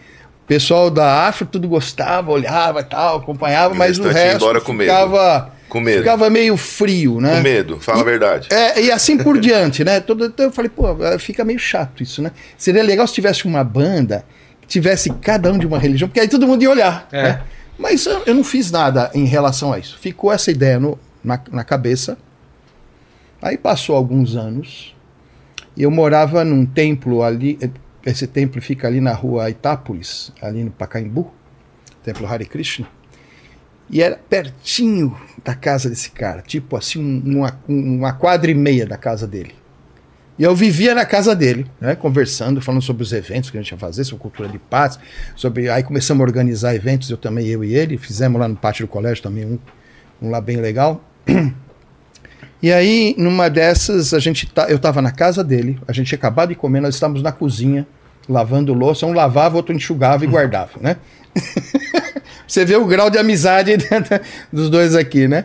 o 0.44 0.46
pessoal 0.46 0.90
da 0.90 1.26
África 1.26 1.52
tudo 1.52 1.68
gostava, 1.68 2.30
olhava 2.30 2.80
e 2.80 2.84
tal, 2.84 3.18
acompanhava, 3.18 3.74
mas 3.74 3.98
o 3.98 4.08
resto 4.08 4.48
ficava, 4.64 5.52
Com 5.68 5.80
medo. 5.80 5.98
ficava 5.98 6.30
meio 6.30 6.56
frio, 6.56 7.20
né? 7.20 7.36
Com 7.36 7.42
medo, 7.42 7.80
fala 7.80 8.00
a 8.00 8.04
verdade. 8.04 8.48
É, 8.50 8.80
e 8.82 8.90
assim 8.90 9.18
por 9.18 9.38
diante, 9.40 9.84
né? 9.84 10.00
Todo, 10.00 10.26
então 10.26 10.46
eu 10.46 10.52
falei, 10.52 10.70
pô, 10.70 10.86
fica 11.18 11.44
meio 11.44 11.58
chato 11.58 12.02
isso, 12.02 12.22
né? 12.22 12.30
Seria 12.56 12.82
legal 12.82 13.06
se 13.06 13.14
tivesse 13.14 13.44
uma 13.44 13.62
banda 13.62 14.24
que 14.60 14.66
tivesse 14.66 15.10
cada 15.20 15.52
um 15.52 15.58
de 15.58 15.66
uma 15.66 15.78
religião, 15.78 16.08
porque 16.08 16.20
aí 16.20 16.28
todo 16.28 16.46
mundo 16.46 16.62
ia 16.62 16.70
olhar. 16.70 17.08
É. 17.12 17.22
né? 17.22 17.42
Mas 17.78 18.04
eu, 18.06 18.22
eu 18.26 18.34
não 18.34 18.42
fiz 18.42 18.70
nada 18.70 19.10
em 19.14 19.24
relação 19.24 19.72
a 19.72 19.78
isso. 19.78 19.98
Ficou 19.98 20.32
essa 20.32 20.50
ideia 20.50 20.80
no, 20.80 20.98
na, 21.22 21.40
na 21.52 21.62
cabeça. 21.62 22.18
Aí 23.40 23.56
passou 23.56 23.94
alguns 23.94 24.34
anos 24.34 24.96
e 25.76 25.84
eu 25.84 25.90
morava 25.90 26.44
num 26.44 26.66
templo 26.66 27.22
ali. 27.22 27.58
Esse 28.04 28.26
templo 28.26 28.60
fica 28.60 28.88
ali 28.88 29.00
na 29.00 29.12
rua 29.12 29.48
Itápolis, 29.48 30.32
ali 30.42 30.64
no 30.64 30.70
Pacaembu, 30.70 31.32
templo 32.02 32.26
Hare 32.26 32.46
Krishna. 32.46 32.86
E 33.90 34.02
era 34.02 34.16
pertinho 34.28 35.16
da 35.44 35.54
casa 35.54 35.88
desse 35.88 36.10
cara, 36.10 36.42
tipo 36.42 36.76
assim, 36.76 36.98
um- 37.00 37.38
uma, 37.38 37.58
uma 37.68 38.12
quadra 38.12 38.50
e 38.50 38.54
meia 38.54 38.86
da 38.86 38.96
casa 38.96 39.26
dele. 39.26 39.54
E 40.38 40.42
eu 40.44 40.54
vivia 40.54 40.94
na 40.94 41.04
casa 41.04 41.34
dele, 41.34 41.66
né, 41.80 41.96
conversando, 41.96 42.60
falando 42.60 42.82
sobre 42.82 43.02
os 43.02 43.12
eventos 43.12 43.50
que 43.50 43.56
a 43.58 43.60
gente 43.62 43.72
ia 43.72 43.78
fazer, 43.78 44.04
sobre 44.04 44.22
cultura 44.22 44.48
de 44.48 44.58
paz, 44.58 44.98
sobre 45.34 45.68
aí 45.68 45.82
começamos 45.82 46.20
a 46.20 46.24
organizar 46.24 46.74
eventos, 46.74 47.10
eu 47.10 47.16
também, 47.16 47.46
eu 47.48 47.64
e 47.64 47.74
ele, 47.74 47.98
fizemos 47.98 48.38
lá 48.38 48.46
no 48.46 48.54
pátio 48.54 48.86
do 48.86 48.88
colégio 48.88 49.22
também 49.22 49.44
um, 49.44 49.58
um 50.22 50.30
lá 50.30 50.40
bem 50.40 50.56
legal. 50.58 51.02
E 52.60 52.72
aí, 52.72 53.14
numa 53.16 53.48
dessas, 53.48 54.12
a 54.12 54.18
gente 54.18 54.44
tá, 54.46 54.68
eu 54.68 54.78
estava 54.78 55.00
na 55.00 55.12
casa 55.12 55.44
dele, 55.44 55.78
a 55.86 55.92
gente 55.92 56.08
tinha 56.08 56.18
acabado 56.18 56.48
de 56.48 56.56
comer, 56.56 56.80
nós 56.80 56.94
estávamos 56.96 57.22
na 57.22 57.30
cozinha, 57.30 57.86
lavando 58.28 58.74
louça, 58.74 59.06
um 59.06 59.12
lavava, 59.12 59.56
outro 59.56 59.72
enxugava 59.72 60.24
e 60.24 60.26
guardava, 60.26 60.72
né? 60.80 60.96
Você 62.48 62.64
vê 62.64 62.74
o 62.76 62.84
grau 62.86 63.10
de 63.10 63.18
amizade 63.18 63.76
dos 64.52 64.68
dois 64.70 64.94
aqui, 64.96 65.28
né? 65.28 65.44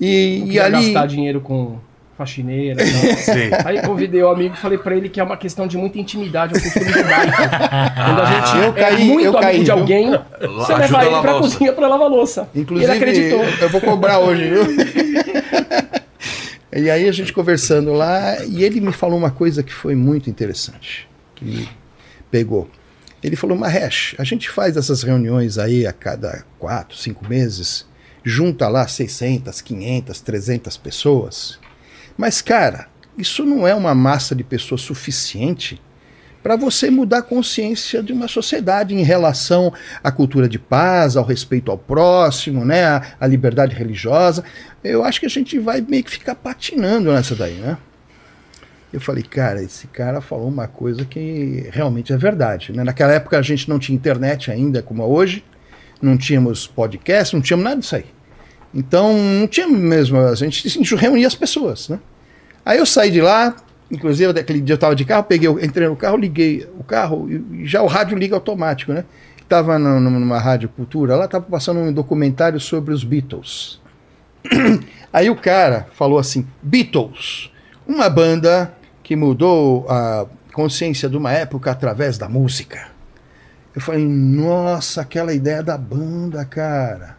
E, 0.00 0.42
Não 0.44 0.52
e 0.52 0.60
ali. 0.60 0.92
gastar 0.92 1.06
dinheiro 1.06 1.40
com 1.40 1.78
faxineira. 2.18 2.80
Aí 3.64 3.80
convidei 3.82 4.22
o 4.22 4.28
amigo 4.28 4.54
e 4.54 4.58
falei 4.58 4.76
pra 4.78 4.94
ele 4.94 5.08
que 5.08 5.18
é 5.18 5.24
uma 5.24 5.36
questão 5.36 5.66
de 5.66 5.76
muita 5.78 5.98
intimidade, 5.98 6.54
é 6.54 6.60
judaico. 6.60 7.36
Quando 7.36 8.20
a 8.20 8.26
gente 8.26 8.56
Eu 8.58 8.68
é 8.68 8.72
caí, 8.72 9.04
muito 9.04 9.24
eu 9.24 9.30
amigo 9.30 9.40
caí, 9.40 9.58
de 9.60 9.64
viu? 9.64 9.74
alguém, 9.74 10.10
você 10.10 10.72
Ajuda 10.72 10.76
leva 10.78 10.98
a 10.98 11.06
ele 11.06 11.20
pra 11.20 11.32
louça. 11.32 11.48
cozinha 11.56 11.72
pra 11.72 11.88
lavar 11.88 12.08
louça. 12.10 12.48
Inclusive, 12.54 12.90
ele 12.92 12.98
acreditou. 12.98 13.42
eu 13.44 13.68
vou 13.70 13.80
cobrar 13.80 14.18
hoje, 14.18 14.48
viu? 14.50 14.62
e 16.74 16.90
aí 16.90 17.08
a 17.08 17.12
gente 17.12 17.32
conversando 17.32 17.92
lá, 17.92 18.44
e 18.44 18.62
ele 18.62 18.80
me 18.80 18.92
falou 18.92 19.18
uma 19.18 19.30
coisa 19.30 19.62
que 19.62 19.72
foi 19.72 19.94
muito 19.94 20.30
interessante, 20.30 21.08
que 21.34 21.44
me 21.44 21.68
pegou. 22.30 22.68
Ele 23.22 23.36
falou, 23.36 23.56
Mahesh, 23.56 24.14
a 24.18 24.24
gente 24.24 24.50
faz 24.50 24.76
essas 24.76 25.02
reuniões 25.02 25.58
aí 25.58 25.86
a 25.86 25.92
cada 25.92 26.44
quatro, 26.58 26.96
cinco 26.96 27.28
meses, 27.28 27.86
junta 28.24 28.68
lá 28.68 28.86
600, 28.86 29.60
500, 29.60 30.20
300 30.20 30.76
pessoas, 30.76 31.58
mas, 32.16 32.42
cara, 32.42 32.88
isso 33.16 33.44
não 33.44 33.66
é 33.66 33.74
uma 33.74 33.94
massa 33.94 34.34
de 34.34 34.44
pessoas 34.44 34.80
suficiente 34.80 35.80
para 36.42 36.56
você 36.56 36.90
mudar 36.90 37.18
a 37.18 37.22
consciência 37.22 38.02
de 38.02 38.12
uma 38.12 38.26
sociedade 38.26 38.94
em 38.94 39.02
relação 39.02 39.72
à 40.02 40.10
cultura 40.10 40.48
de 40.48 40.58
paz, 40.58 41.16
ao 41.16 41.24
respeito 41.24 41.70
ao 41.70 41.78
próximo, 41.78 42.64
né, 42.64 42.84
à, 43.20 43.26
liberdade 43.26 43.76
religiosa. 43.76 44.42
Eu 44.82 45.04
acho 45.04 45.20
que 45.20 45.26
a 45.26 45.30
gente 45.30 45.58
vai 45.58 45.80
meio 45.80 46.02
que 46.02 46.10
ficar 46.10 46.34
patinando 46.34 47.12
nessa 47.12 47.36
daí, 47.36 47.54
né? 47.54 47.78
Eu 48.92 49.00
falei, 49.00 49.22
cara, 49.22 49.62
esse 49.62 49.86
cara 49.86 50.20
falou 50.20 50.48
uma 50.48 50.68
coisa 50.68 51.04
que 51.04 51.66
realmente 51.72 52.12
é 52.12 52.16
verdade. 52.16 52.72
Né? 52.72 52.84
Naquela 52.84 53.12
época 53.12 53.38
a 53.38 53.42
gente 53.42 53.68
não 53.68 53.78
tinha 53.78 53.96
internet 53.96 54.50
ainda 54.50 54.82
como 54.82 55.02
é 55.02 55.06
hoje, 55.06 55.42
não 56.00 56.18
tínhamos 56.18 56.66
podcast, 56.66 57.34
não 57.34 57.40
tínhamos 57.40 57.64
nada 57.64 57.80
disso 57.80 57.96
aí. 57.96 58.04
Então 58.74 59.16
não 59.16 59.46
tinha 59.46 59.66
mesmo, 59.66 60.18
a 60.18 60.34
gente, 60.34 60.66
a 60.66 60.70
gente 60.70 60.94
reunia 60.94 61.26
as 61.26 61.34
pessoas, 61.34 61.88
né? 61.88 61.98
Aí 62.64 62.78
eu 62.78 62.86
saí 62.86 63.10
de 63.10 63.20
lá, 63.20 63.56
inclusive 63.90 64.32
daquele 64.32 64.60
dia 64.60 64.74
eu 64.74 64.76
estava 64.76 64.94
de 64.94 65.04
carro, 65.04 65.24
peguei, 65.24 65.48
entrei 65.48 65.88
no 65.88 65.96
carro, 65.96 66.16
liguei 66.16 66.68
o 66.78 66.84
carro 66.84 67.28
e 67.30 67.66
já 67.66 67.82
o 67.82 67.86
rádio 67.86 68.16
liga 68.16 68.34
automático, 68.34 68.92
né? 68.92 69.04
Estava 69.40 69.78
numa 69.78 70.38
rádio 70.38 70.68
cultura, 70.68 71.16
lá 71.16 71.26
estava 71.26 71.44
passando 71.44 71.80
um 71.80 71.92
documentário 71.92 72.58
sobre 72.60 72.92
os 72.94 73.04
Beatles. 73.04 73.80
Aí 75.12 75.28
o 75.28 75.36
cara 75.36 75.88
falou 75.92 76.18
assim: 76.18 76.46
Beatles, 76.62 77.50
uma 77.86 78.08
banda 78.08 78.72
que 79.02 79.16
mudou 79.16 79.86
a 79.88 80.26
consciência 80.52 81.08
de 81.08 81.16
uma 81.16 81.32
época 81.32 81.70
através 81.70 82.18
da 82.18 82.28
música. 82.28 82.88
Eu 83.74 83.80
falei, 83.80 84.04
nossa, 84.04 85.00
aquela 85.00 85.32
ideia 85.32 85.62
da 85.62 85.78
banda, 85.78 86.44
cara. 86.44 87.16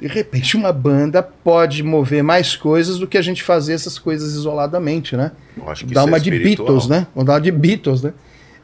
De 0.00 0.06
repente, 0.06 0.56
uma 0.56 0.72
banda 0.72 1.22
pode 1.22 1.82
mover 1.82 2.22
mais 2.22 2.56
coisas 2.56 2.98
do 2.98 3.06
que 3.06 3.18
a 3.18 3.22
gente 3.22 3.42
fazer 3.42 3.72
essas 3.72 3.98
coisas 3.98 4.32
isoladamente, 4.34 5.16
né? 5.16 5.32
Eu 5.56 5.68
acho 5.68 5.86
que 5.86 5.94
Dá 5.94 6.00
isso 6.00 6.08
é 6.08 6.12
uma 6.12 6.20
de. 6.20 6.30
Beatles, 6.30 6.86
né? 6.88 7.06
Vamos 7.14 7.26
dar 7.26 7.34
uma 7.34 7.40
de 7.40 7.50
Beatles, 7.50 8.02
né? 8.02 8.12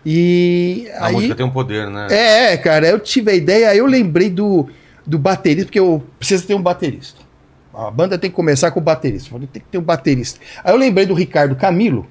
E 0.06 0.86
A 0.96 1.06
aí, 1.06 1.14
música 1.14 1.34
tem 1.34 1.46
um 1.46 1.50
poder, 1.50 1.88
né? 1.88 2.06
é, 2.10 2.56
cara, 2.56 2.86
eu 2.86 3.00
tive 3.00 3.30
a 3.30 3.34
ideia, 3.34 3.74
eu 3.74 3.86
lembrei 3.86 4.28
do, 4.28 4.68
do 5.06 5.18
baterista, 5.18 5.66
porque 5.66 5.80
eu 5.80 6.04
preciso 6.18 6.46
ter 6.46 6.54
um 6.54 6.62
baterista. 6.62 7.23
A 7.76 7.90
banda 7.90 8.16
tem 8.18 8.30
que 8.30 8.36
começar 8.36 8.70
com 8.70 8.80
o 8.80 8.82
baterista. 8.82 9.28
Eu 9.28 9.32
Falei, 9.32 9.48
tem 9.52 9.62
que 9.62 9.68
ter 9.68 9.78
um 9.78 9.82
baterista. 9.82 10.40
Aí 10.62 10.72
eu 10.72 10.76
lembrei 10.78 11.06
do 11.06 11.14
Ricardo 11.14 11.56
Camilo, 11.56 12.06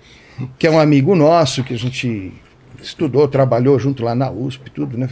que 0.58 0.67
é 0.67 0.71
um 0.71 0.80
amigo 0.80 1.15
nosso, 1.15 1.63
que 1.63 1.73
a 1.73 1.78
gente 1.78 2.34
estudou, 2.82 3.28
trabalhou 3.28 3.78
junto 3.80 4.04
lá 4.04 4.13
na 4.13 4.30
USP, 4.30 4.69
tudo, 4.71 4.97
né? 4.97 5.10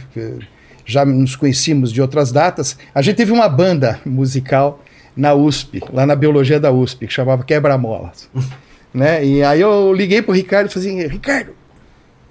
Já 0.84 1.04
nos 1.04 1.36
conhecíamos 1.36 1.92
de 1.92 2.02
outras 2.02 2.32
datas. 2.32 2.76
A 2.94 3.00
gente 3.00 3.16
teve 3.16 3.32
uma 3.32 3.48
banda 3.48 4.00
musical 4.04 4.82
na 5.16 5.32
USP, 5.34 5.80
lá 5.92 6.04
na 6.04 6.16
biologia 6.16 6.58
da 6.58 6.70
USP, 6.72 7.06
que 7.06 7.12
chamava 7.12 7.44
Quebra-Molas. 7.44 8.28
né? 8.92 9.24
E 9.24 9.42
aí 9.42 9.60
eu 9.60 9.92
liguei 9.92 10.20
pro 10.22 10.34
Ricardo 10.34 10.68
e 10.68 10.72
falei 10.72 10.88
assim, 10.88 11.06
Ricardo, 11.06 11.52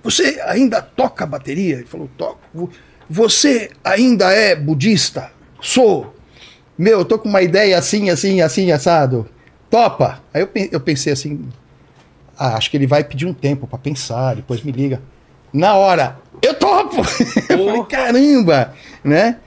você 0.04 0.42
ainda 0.46 0.82
toca 0.82 1.26
bateria? 1.26 1.76
Ele 1.76 1.86
falou, 1.86 2.10
toco. 2.18 2.40
Vo- 2.54 2.70
Você 3.10 3.70
ainda 3.84 4.32
é 4.32 4.56
budista? 4.56 5.32
Sou. 5.62 6.16
Meu, 6.78 7.00
eu 7.00 7.06
tô 7.06 7.18
com 7.20 7.30
uma 7.30 7.42
ideia 7.42 7.78
assim, 7.78 8.10
assim, 8.10 8.42
assim, 8.42 8.72
assado. 8.72 9.28
Topa. 9.70 10.20
Aí 10.34 10.42
eu, 10.42 10.50
eu 10.72 10.80
pensei 10.80 11.14
assim, 11.14 11.48
ah, 12.38 12.56
acho 12.58 12.70
que 12.72 12.78
ele 12.78 12.88
vai 12.88 13.04
pedir 13.04 13.26
um 13.26 13.34
tempo 13.34 13.68
para 13.68 13.78
pensar, 13.78 14.36
depois 14.36 14.64
me 14.64 14.72
liga. 14.72 15.02
Na 15.54 15.76
hora, 15.76 16.18
eu 16.42 16.54
topo! 16.54 16.98
eu 17.50 17.66
falei, 17.66 17.84
caramba! 17.90 18.74
Né? 19.04 19.38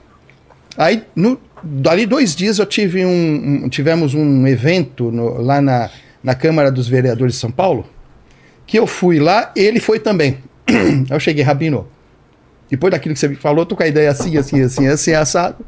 Aí, 0.77 1.03
no, 1.15 1.39
dali 1.63 2.05
dois 2.05 2.35
dias, 2.35 2.59
eu 2.59 2.65
tive 2.65 3.05
um, 3.05 3.63
um- 3.65 3.69
tivemos 3.69 4.13
um 4.13 4.45
evento 4.47 5.11
no- 5.11 5.41
lá 5.41 5.61
na, 5.61 5.89
na 6.23 6.35
Câmara 6.35 6.71
dos 6.71 6.87
Vereadores 6.87 7.33
de 7.35 7.39
São 7.39 7.51
Paulo, 7.51 7.85
que 8.67 8.77
eu 8.77 8.85
fui 8.87 9.19
lá, 9.19 9.51
ele 9.55 9.79
foi 9.79 9.99
também. 9.99 10.37
Aí 10.69 11.05
eu 11.09 11.19
cheguei, 11.19 11.43
Rabino, 11.43 11.87
depois 12.69 12.91
daquilo 12.91 13.13
que 13.13 13.19
você 13.19 13.27
me 13.27 13.35
falou, 13.35 13.65
tô 13.65 13.75
com 13.75 13.83
a 13.83 13.87
ideia 13.87 14.09
assim, 14.11 14.37
assim, 14.37 14.61
assim, 14.61 14.87
assim, 14.87 15.13
assado. 15.13 15.65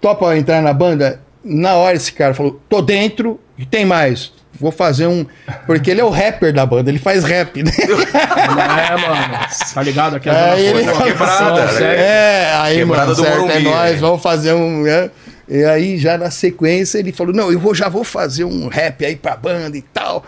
Topa 0.00 0.36
entrar 0.36 0.62
na 0.62 0.72
banda? 0.72 1.20
Na 1.44 1.74
hora 1.74 1.96
esse 1.96 2.12
cara 2.12 2.34
falou, 2.34 2.60
tô 2.68 2.80
dentro, 2.82 3.40
e 3.58 3.64
tem 3.64 3.84
mais. 3.84 4.32
Vou 4.58 4.70
fazer 4.70 5.06
um. 5.06 5.24
Porque 5.66 5.90
ele 5.90 6.00
é 6.02 6.04
o 6.04 6.10
rapper 6.10 6.52
da 6.52 6.66
banda, 6.66 6.90
ele 6.90 6.98
faz 6.98 7.24
rap, 7.24 7.62
né? 7.62 7.70
É, 7.80 8.96
mano. 8.96 9.38
Tá 9.74 9.82
ligado? 9.82 10.16
Aqui 10.16 10.28
Aí 10.28 10.66
é 10.66 10.70
ele 10.70 10.80
zona 10.84 10.92
falou 10.92 11.06
quebrada, 11.12 11.38
sul, 11.38 11.66
né? 11.66 11.68
sério. 11.78 12.00
É, 12.02 12.54
aí, 12.56 12.76
Quebrada 12.78 13.06
mano, 13.06 13.14
certo, 13.16 13.36
é 13.50 13.60
Morumbi, 13.60 13.68
é. 13.68 13.94
vamos 13.96 14.22
fazer 14.22 14.52
um. 14.52 14.82
né? 14.82 15.10
E 15.48 15.64
aí, 15.64 15.98
já 15.98 16.18
na 16.18 16.30
sequência, 16.30 16.98
ele 16.98 17.10
falou: 17.12 17.34
não, 17.34 17.50
eu 17.50 17.58
vou, 17.58 17.74
já 17.74 17.88
vou 17.88 18.04
fazer 18.04 18.44
um 18.44 18.68
rap 18.68 19.04
aí 19.04 19.16
pra 19.16 19.34
banda 19.36 19.76
e 19.78 19.82
tal. 19.82 20.24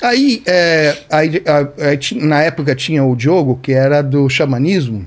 Aí, 0.00 0.42
é, 0.46 0.96
aí, 1.10 1.42
a- 1.46 1.86
aí 1.88 1.96
ti- 1.96 2.14
na 2.16 2.40
época 2.42 2.74
tinha 2.76 3.04
o 3.04 3.16
Diogo, 3.16 3.58
que 3.60 3.72
era 3.72 4.00
do 4.02 4.28
xamanismo, 4.28 5.06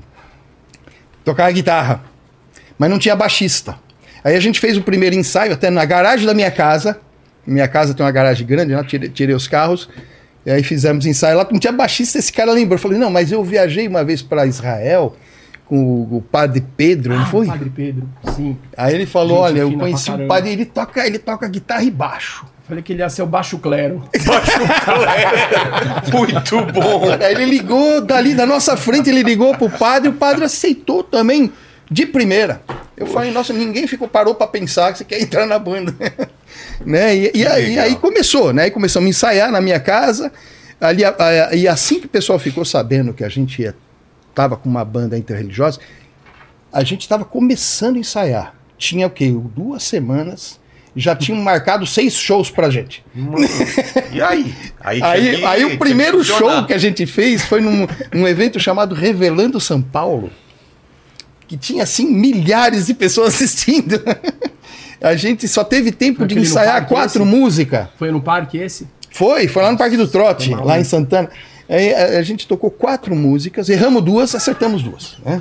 tocava 1.24 1.50
guitarra, 1.50 2.02
mas 2.78 2.90
não 2.90 2.98
tinha 2.98 3.16
baixista. 3.16 3.76
Aí 4.26 4.34
a 4.34 4.40
gente 4.40 4.58
fez 4.58 4.76
o 4.76 4.82
primeiro 4.82 5.14
ensaio 5.14 5.52
até 5.52 5.70
na 5.70 5.84
garagem 5.84 6.26
da 6.26 6.34
minha 6.34 6.50
casa. 6.50 6.98
Minha 7.46 7.68
casa 7.68 7.94
tem 7.94 8.04
uma 8.04 8.10
garagem 8.10 8.44
grande, 8.44 8.74
lá 8.74 8.82
tirei, 8.82 9.08
tirei 9.08 9.32
os 9.36 9.46
carros. 9.46 9.88
E 10.44 10.50
aí 10.50 10.64
fizemos 10.64 11.06
ensaio 11.06 11.36
lá, 11.36 11.46
não 11.48 11.60
tinha 11.60 11.72
baixista, 11.72 12.18
esse 12.18 12.32
cara 12.32 12.50
lembrou. 12.50 12.74
Eu 12.74 12.82
falei, 12.82 12.98
não, 12.98 13.08
mas 13.08 13.30
eu 13.30 13.44
viajei 13.44 13.86
uma 13.86 14.02
vez 14.02 14.22
para 14.22 14.44
Israel 14.44 15.14
com 15.64 15.78
o, 15.78 16.16
o 16.16 16.22
padre 16.22 16.64
Pedro, 16.76 17.14
não 17.14 17.22
Ah, 17.22 17.26
foi? 17.26 17.46
Padre 17.46 17.70
Pedro, 17.70 18.08
sim. 18.34 18.56
Aí 18.76 18.96
ele 18.96 19.06
falou, 19.06 19.46
Gente 19.46 19.60
olha, 19.60 19.60
eu 19.60 19.78
conheci 19.78 20.10
o 20.10 20.26
padre, 20.26 20.50
ele 20.50 20.64
toca, 20.64 21.06
ele 21.06 21.20
toca 21.20 21.46
guitarra 21.46 21.84
e 21.84 21.90
baixo. 21.92 22.46
Falei 22.66 22.82
que 22.82 22.94
ele 22.94 23.02
ia 23.02 23.08
ser 23.08 23.22
o 23.22 23.26
baixo 23.30 23.58
clero. 23.58 24.02
Muito 26.12 26.72
bom. 26.72 27.12
Aí 27.24 27.32
ele 27.32 27.44
ligou 27.44 28.00
dali 28.00 28.34
da 28.34 28.44
nossa 28.44 28.76
frente, 28.76 29.08
ele 29.08 29.22
ligou 29.22 29.54
pro 29.56 29.70
padre, 29.70 30.08
o 30.08 30.14
padre 30.14 30.44
aceitou 30.44 31.04
também 31.04 31.52
de 31.88 32.06
primeira. 32.06 32.60
Eu 32.96 33.06
falei, 33.06 33.30
nossa, 33.30 33.52
ninguém 33.52 33.86
ficou 33.86 34.08
parou 34.08 34.34
para 34.34 34.46
pensar 34.46 34.90
que 34.92 34.98
você 34.98 35.04
quer 35.04 35.20
entrar 35.20 35.44
na 35.46 35.58
banda, 35.58 35.94
né? 36.84 37.14
E, 37.14 37.30
e 37.34 37.46
aí, 37.46 37.78
aí 37.78 37.96
começou, 37.96 38.52
né? 38.52 38.64
Aí 38.64 38.70
começamos 38.70 39.06
a 39.06 39.10
ensaiar 39.10 39.52
na 39.52 39.60
minha 39.60 39.78
casa. 39.78 40.32
Ali, 40.80 41.04
a- 41.04 41.14
a- 41.18 41.54
e 41.54 41.68
assim 41.68 42.00
que 42.00 42.06
o 42.06 42.08
pessoal 42.08 42.38
ficou 42.38 42.64
sabendo 42.64 43.12
que 43.12 43.22
a 43.24 43.28
gente 43.28 43.60
ia, 43.62 43.74
tava 44.34 44.56
com 44.56 44.68
uma 44.68 44.84
banda 44.84 45.16
interreligiosa, 45.18 45.78
a 46.72 46.82
gente 46.84 47.02
estava 47.02 47.24
começando 47.24 47.96
a 47.96 47.98
ensaiar. 48.00 48.54
Tinha 48.78 49.06
o 49.06 49.10
quê? 49.10 49.30
Duas 49.54 49.82
semanas. 49.82 50.58
Já 50.98 51.14
tinham 51.14 51.38
marcado 51.42 51.86
seis 51.86 52.14
shows 52.14 52.50
pra 52.50 52.70
gente. 52.70 53.04
Mano, 53.14 53.46
E 54.10 54.22
aí? 54.22 54.54
Aí, 54.80 55.02
Aí, 55.02 55.44
aí 55.44 55.64
o 55.66 55.76
primeiro 55.78 56.24
show 56.24 56.64
que 56.66 56.72
a 56.72 56.78
gente 56.78 57.04
fez 57.04 57.44
foi 57.44 57.60
num, 57.60 57.86
num 58.14 58.26
evento 58.26 58.58
chamado 58.58 58.94
Revelando 58.94 59.60
São 59.60 59.82
Paulo, 59.82 60.30
que 61.46 61.56
tinha 61.56 61.82
assim 61.82 62.10
milhares 62.10 62.86
de 62.86 62.94
pessoas 62.94 63.34
assistindo. 63.34 64.00
A 65.00 65.14
gente 65.14 65.46
só 65.46 65.62
teve 65.62 65.92
tempo 65.92 66.18
Foi 66.20 66.26
de 66.26 66.38
ensaiar 66.38 66.86
quatro 66.86 67.22
esse? 67.22 67.30
músicas. 67.30 67.88
Foi 67.98 68.10
no 68.10 68.20
parque 68.20 68.58
esse? 68.58 68.86
Foi, 69.10 69.48
foi 69.48 69.62
lá 69.62 69.72
no 69.72 69.78
Parque 69.78 69.96
do 69.96 70.06
Trote, 70.06 70.50
Foi 70.50 70.64
lá 70.64 70.78
em 70.78 70.84
Santana. 70.84 71.30
Aí 71.68 71.94
a, 71.94 72.18
a 72.18 72.22
gente 72.22 72.46
tocou 72.46 72.70
quatro 72.70 73.14
músicas, 73.16 73.68
erramos 73.68 74.02
duas, 74.02 74.34
acertamos 74.34 74.82
duas. 74.82 75.16
Né? 75.24 75.38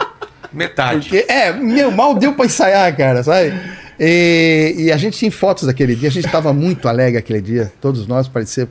Metade. 0.52 1.10
Porque, 1.10 1.26
é, 1.32 1.52
meu, 1.52 1.92
mal 1.92 2.16
deu 2.16 2.34
pra 2.34 2.46
ensaiar, 2.46 2.96
cara, 2.96 3.22
sabe? 3.22 3.54
E, 4.00 4.76
e 4.78 4.92
a 4.92 4.98
gente 4.98 5.20
tem 5.20 5.30
fotos 5.30 5.66
daquele 5.66 5.96
dia, 5.96 6.08
a 6.08 6.12
gente 6.12 6.26
estava 6.26 6.54
muito 6.54 6.88
alegre 6.88 7.18
aquele 7.20 7.42
dia, 7.42 7.72
todos 7.82 8.08
nós, 8.08 8.28
parecia. 8.28 8.68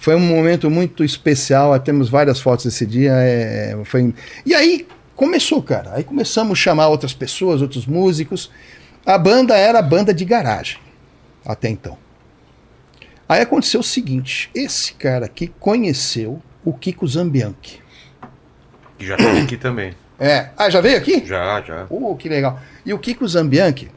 Foi 0.00 0.14
um 0.14 0.20
momento 0.20 0.70
muito 0.70 1.04
especial, 1.04 1.78
temos 1.80 2.08
várias 2.08 2.40
fotos 2.40 2.64
desse 2.64 2.86
dia. 2.86 3.12
é, 3.12 3.76
foi... 3.84 4.14
E 4.44 4.54
aí 4.54 4.86
começou, 5.16 5.62
cara. 5.62 5.92
Aí 5.94 6.04
começamos 6.04 6.52
a 6.58 6.62
chamar 6.62 6.88
outras 6.88 7.12
pessoas, 7.14 7.60
outros 7.62 7.86
músicos. 7.86 8.50
A 9.04 9.16
banda 9.18 9.56
era 9.56 9.78
a 9.78 9.82
banda 9.82 10.12
de 10.14 10.24
garagem, 10.24 10.78
até 11.44 11.68
então. 11.68 11.96
Aí 13.28 13.40
aconteceu 13.40 13.80
o 13.80 13.84
seguinte: 13.84 14.50
esse 14.54 14.92
cara 14.94 15.26
aqui 15.26 15.48
conheceu 15.58 16.40
o 16.64 16.72
Kiko 16.72 17.06
Zambianchi. 17.08 17.80
Que 18.98 19.06
já 19.06 19.16
tem 19.16 19.40
aqui 19.42 19.56
também. 19.56 19.94
É. 20.18 20.48
Ah, 20.56 20.70
já 20.70 20.80
veio 20.80 20.96
aqui? 20.96 21.24
Já, 21.26 21.60
já. 21.60 21.86
Uh, 21.90 22.16
que 22.16 22.28
legal. 22.28 22.58
E 22.84 22.92
o 22.94 22.98
Kiko 22.98 23.26
Zambianchi, 23.28 23.90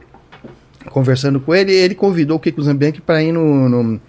conversando 0.90 1.40
com 1.40 1.54
ele, 1.54 1.72
ele 1.72 1.94
convidou 1.94 2.36
o 2.36 2.40
Kiko 2.40 2.62
Zambianchi 2.62 3.00
para 3.00 3.22
ir 3.22 3.32
no, 3.32 3.68
no- 3.68 4.00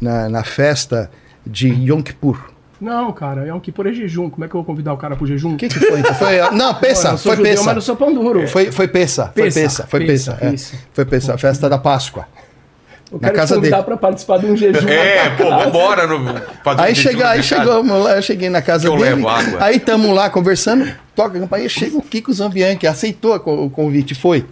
na, 0.00 0.28
na 0.28 0.44
festa 0.44 1.10
de 1.46 1.68
Yom 1.68 2.02
Kippur. 2.02 2.52
Não, 2.80 3.10
cara, 3.12 3.46
é 3.46 3.54
um 3.54 3.58
que 3.60 3.72
por 3.72 3.90
jejum. 3.92 4.28
Como 4.28 4.44
é 4.44 4.48
que 4.48 4.54
eu 4.54 4.58
vou 4.58 4.64
convidar 4.64 4.92
o 4.92 4.96
cara 4.98 5.16
pro 5.16 5.26
jejum? 5.26 5.54
O 5.54 5.56
que, 5.56 5.68
que 5.68 5.78
foi? 5.78 6.02
foi 6.02 6.50
não, 6.52 6.74
Pô, 6.74 6.80
Pessa, 6.80 7.08
eu 7.08 7.18
sou 7.18 7.30
foi 7.32 7.36
judeu, 7.36 7.52
Pessa. 7.52 7.64
mas 7.64 7.74
não 7.74 7.80
sou 7.80 7.96
pão 7.96 8.12
duro. 8.12 8.46
Foi, 8.48 8.70
foi 8.70 8.86
Pessa, 8.86 9.32
foi 9.34 9.50
Pessa, 9.50 9.86
foi 9.86 10.06
Pessa, 10.06 10.32
Pessa. 10.34 10.46
é. 10.46 10.54
isso. 10.54 10.74
Foi 10.92 11.04
Pessa, 11.06 11.34
a 11.34 11.38
festa 11.38 11.68
da 11.70 11.78
Páscoa. 11.78 12.26
Eu 13.10 13.18
na 13.20 13.28
quero 13.28 13.34
casa 13.36 13.54
te 13.54 13.58
convidar 13.58 13.76
dele. 13.76 13.86
pra 13.86 13.96
participar 13.96 14.38
de 14.38 14.46
um 14.46 14.56
jejum. 14.56 14.88
É, 14.88 15.30
pô, 15.36 15.44
vambora. 15.48 16.06
No, 16.08 16.28
Aí, 16.76 16.92
um 16.92 16.94
chega, 16.96 17.30
aí 17.30 17.42
chegamos 17.42 18.04
lá, 18.04 18.16
eu 18.16 18.22
cheguei 18.22 18.50
na 18.50 18.60
casa 18.60 18.82
Que 18.82 18.88
eu 18.88 18.98
dele. 18.98 19.14
levo 19.14 19.28
água. 19.28 19.58
Aí 19.64 19.76
estamos 19.76 20.12
lá 20.14 20.28
conversando, 20.28 20.92
toca 21.14 21.38
a 21.38 21.40
campainha, 21.40 21.68
chega 21.68 21.96
o 21.96 22.02
Kiko 22.02 22.32
Zambianchi, 22.32 22.86
aceitou 22.86 23.32
a 23.32 23.40
co- 23.40 23.64
o 23.64 23.70
convite, 23.70 24.14
foi. 24.14 24.44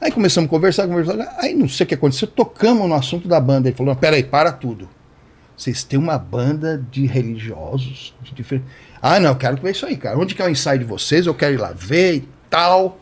Aí 0.00 0.10
começamos 0.10 0.48
a 0.48 0.50
conversar, 0.50 0.88
conversar. 0.88 1.36
Aí 1.38 1.54
não 1.54 1.68
sei 1.68 1.84
o 1.84 1.86
que 1.86 1.94
aconteceu, 1.94 2.26
tocamos 2.26 2.88
no 2.88 2.94
assunto 2.94 3.28
da 3.28 3.38
banda. 3.38 3.68
Ele 3.68 3.76
falou: 3.76 3.92
não, 3.94 4.00
peraí, 4.00 4.24
para 4.24 4.50
tudo. 4.50 4.88
Vocês 5.56 5.84
têm 5.84 5.98
uma 5.98 6.18
banda 6.18 6.82
de 6.90 7.06
religiosos 7.06 8.14
de 8.22 8.34
diferente. 8.34 8.66
Ah, 9.00 9.20
não, 9.20 9.30
eu 9.30 9.36
quero 9.36 9.56
ver 9.58 9.70
isso 9.72 9.86
aí, 9.86 9.96
cara. 9.96 10.18
Onde 10.18 10.34
que 10.34 10.42
é 10.42 10.44
o 10.46 10.50
ensaio 10.50 10.78
de 10.80 10.84
vocês? 10.84 11.26
Eu 11.26 11.34
quero 11.34 11.54
ir 11.54 11.58
lá 11.60 11.72
ver 11.72 12.16
e 12.16 12.28
tal. 12.50 12.98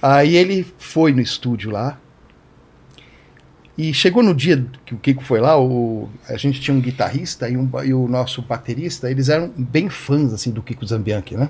Aí 0.00 0.36
ele 0.36 0.64
foi 0.78 1.12
no 1.12 1.20
estúdio 1.20 1.70
lá. 1.70 1.98
E 3.76 3.94
chegou 3.94 4.22
no 4.22 4.34
dia 4.34 4.64
que 4.84 4.92
o 4.94 4.98
Kiko 4.98 5.22
foi 5.22 5.40
lá, 5.40 5.56
o, 5.60 6.08
a 6.28 6.36
gente 6.36 6.60
tinha 6.60 6.76
um 6.76 6.80
guitarrista 6.80 7.48
e, 7.48 7.56
um 7.56 7.68
e 7.84 7.94
o 7.94 8.08
nosso 8.08 8.42
baterista, 8.42 9.08
eles 9.08 9.28
eram 9.28 9.52
bem 9.56 9.88
fãs 9.88 10.32
assim 10.32 10.50
do 10.50 10.60
Kiko 10.62 10.84
Zambianchi, 10.84 11.36
né? 11.36 11.48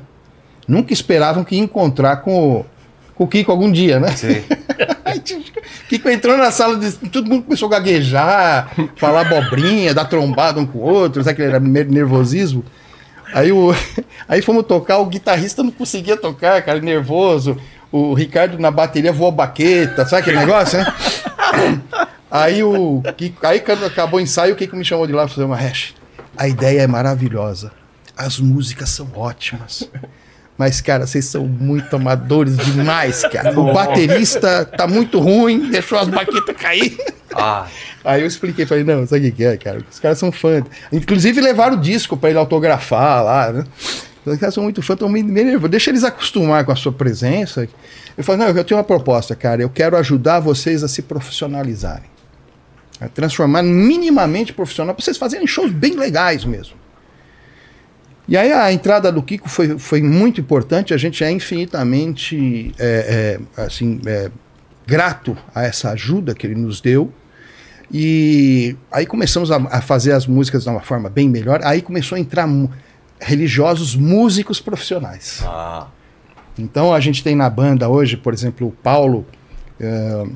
Nunca 0.67 0.93
esperavam 0.93 1.43
que 1.43 1.55
ia 1.57 1.63
encontrar 1.63 2.19
com, 2.19 2.59
o- 2.61 2.67
com 3.15 3.25
o 3.25 3.27
Kiko 3.29 3.51
algum 3.51 3.73
dia, 3.73 3.99
né? 3.99 4.15
Sim. 4.15 4.43
Kiko 5.89 6.09
entrou 6.11 6.37
na 6.37 6.51
sala, 6.51 6.77
de, 6.77 6.93
todo 7.09 7.29
mundo 7.29 7.45
começou 7.45 7.67
a 7.69 7.73
gaguejar, 7.73 8.71
falar 8.97 9.23
abobrinha, 9.23 9.95
dar 9.95 10.05
trombada 10.05 10.61
um 10.61 10.67
com 10.67 10.79
o 10.79 10.83
outro, 10.83 11.25
sabe 11.25 11.37
que 11.37 11.43
era 11.43 11.59
nervosismo. 11.59 12.65
Aí, 13.33 13.51
o, 13.51 13.75
aí 14.29 14.43
fomos 14.43 14.67
tocar, 14.67 14.99
o 14.99 15.07
guitarrista 15.07 15.63
não 15.63 15.71
conseguia 15.71 16.17
tocar, 16.17 16.61
cara, 16.63 16.81
nervoso. 16.81 17.57
O 17.91 18.13
Ricardo 18.13 18.59
na 18.59 18.71
bateria 18.71 19.13
voou 19.13 19.33
baqueta, 19.33 20.05
sabe 20.05 20.23
aquele 20.23 20.39
negócio, 20.39 20.79
né? 20.79 20.87
Aí 22.31 22.63
o 22.63 23.03
Kiko, 23.17 23.47
aí 23.47 23.65
acabou 23.87 24.21
o 24.21 24.23
ensaio, 24.23 24.53
o 24.53 24.57
Kiko 24.57 24.77
me 24.77 24.85
chamou 24.85 25.07
de 25.07 25.15
lá 25.15 25.25
e 25.25 25.29
falou, 25.31 25.49
uma 25.49 25.57
hash. 25.57 25.95
A 26.37 26.47
ideia 26.47 26.83
é 26.83 26.87
maravilhosa. 26.87 27.73
As 28.15 28.39
músicas 28.39 28.91
são 28.91 29.11
ótimas. 29.17 29.89
Mas, 30.59 30.81
cara, 30.81 31.07
vocês 31.07 31.25
são 31.25 31.47
muito 31.47 31.95
amadores 31.95 32.57
demais, 32.57 33.23
cara. 33.33 33.59
O 33.59 33.73
baterista 33.73 34.65
tá 34.65 34.89
muito 34.89 35.21
ruim, 35.21 35.71
deixou 35.71 35.97
as 35.99 36.09
baquetas 36.09 36.57
cair. 36.57 36.99
Ah, 37.33 37.67
Aí 38.05 38.23
eu 38.23 38.27
expliquei, 38.27 38.65
falei, 38.65 38.85
não, 38.85 39.07
sabe 39.07 39.29
o 39.29 39.33
que 39.33 39.45
é, 39.45 39.57
cara? 39.57 39.85
Os 39.91 39.99
caras 40.01 40.19
são 40.19 40.33
fãs. 40.33 40.65
Inclusive 40.91 41.41
levaram 41.41 41.77
o 41.77 41.81
disco 41.81 42.17
pra 42.17 42.31
ele 42.31 42.39
autografar 42.39 43.23
lá, 43.23 43.53
né? 43.53 43.65
Os 44.25 44.39
caras 44.39 44.55
são 44.55 44.63
muito 44.63 44.83
fãs, 44.83 44.95
estão 44.95 45.09
meio 45.09 45.27
nervosos. 45.27 45.71
Deixa 45.71 45.91
eles 45.91 46.05
acostumar 46.05 46.65
com 46.65 46.73
a 46.73 46.77
sua 46.77 46.91
presença. 46.93 47.69
Eu 48.17 48.25
falei, 48.25 48.47
não, 48.47 48.57
eu 48.57 48.65
tenho 48.65 48.79
uma 48.79 48.85
proposta, 48.85 49.37
cara. 49.37 49.63
Eu 49.63 49.69
quero 49.69 49.97
ajudar 49.97 50.41
vocês 50.41 50.83
a 50.83 50.89
se 50.89 51.03
profissionalizarem. 51.03 52.09
A 53.01 53.09
transformar 53.09 53.63
minimamente 53.63 54.53
profissional, 54.53 54.95
pra 54.95 55.05
vocês 55.05 55.17
fazerem 55.17 55.47
shows 55.47 55.71
bem 55.71 55.95
legais 55.95 56.45
mesmo. 56.45 56.75
E 58.29 58.37
aí 58.37 58.53
a 58.53 58.71
entrada 58.71 59.11
do 59.11 59.23
Kiko 59.23 59.49
foi, 59.49 59.79
foi 59.79 60.03
muito 60.03 60.39
importante. 60.39 60.93
A 60.93 60.99
gente 60.99 61.25
é 61.25 61.31
infinitamente 61.31 62.75
é, 62.79 63.39
é, 63.57 63.63
assim, 63.63 64.01
é, 64.07 64.31
grato 64.87 65.35
a 65.55 65.65
essa 65.65 65.91
ajuda 65.93 66.35
que 66.35 66.47
ele 66.47 66.55
nos 66.55 66.81
deu. 66.83 67.11
E 67.91 68.77
aí 68.93 69.07
começamos 69.07 69.51
a, 69.51 69.57
a 69.57 69.81
fazer 69.81 70.13
as 70.13 70.27
músicas 70.27 70.65
de 70.65 70.69
uma 70.69 70.81
forma 70.81 71.09
bem 71.09 71.27
melhor. 71.27 71.61
Aí 71.65 71.81
começou 71.81 72.17
a 72.17 72.21
entrar 72.21 72.47
religiosos 73.19 73.97
músicos 73.97 74.61
profissionais. 74.61 75.43
ah, 75.47 75.87
Então 76.59 76.93
a 76.93 77.01
gente 77.01 77.25
tem 77.25 77.35
na 77.35 77.49
banda 77.49 77.89
hoje, 77.89 78.17
por 78.17 78.35
exemplo, 78.35 78.69
o 78.69 78.73
Paulo, 78.73 79.27
eh, 79.81 80.27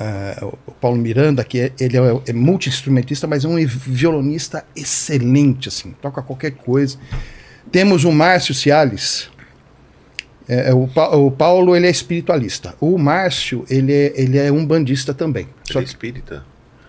eh, 0.00 0.38
o 0.66 0.72
Paulo 0.72 0.96
Miranda, 0.96 1.44
que 1.44 1.60
é, 1.60 1.72
ele 1.78 1.96
é, 1.96 2.20
é 2.28 2.32
multi-instrumentista, 2.32 3.26
mas 3.26 3.44
é 3.44 3.48
um 3.48 3.56
violonista 3.66 4.64
excelente, 4.74 5.68
assim, 5.68 5.92
toca 6.00 6.22
qualquer 6.22 6.52
coisa. 6.52 6.98
Temos 7.70 8.04
o 8.04 8.12
Márcio 8.12 8.54
Ciales. 8.54 9.30
eh, 10.48 10.72
o, 10.74 10.86
Pa- 10.88 11.08
o 11.16 11.30
Paulo 11.30 11.74
ele 11.74 11.86
é 11.86 11.90
espiritualista. 11.90 12.74
O 12.80 12.98
Márcio 12.98 13.64
ele 13.70 13.92
é, 13.92 14.12
ele 14.20 14.38
é 14.38 14.52
um 14.52 14.64
bandista 14.66 15.14
também. 15.14 15.48
Só 15.64 15.78
Ele 15.78 15.78
é 15.78 15.82
que 15.82 15.88
espírita. 15.88 16.44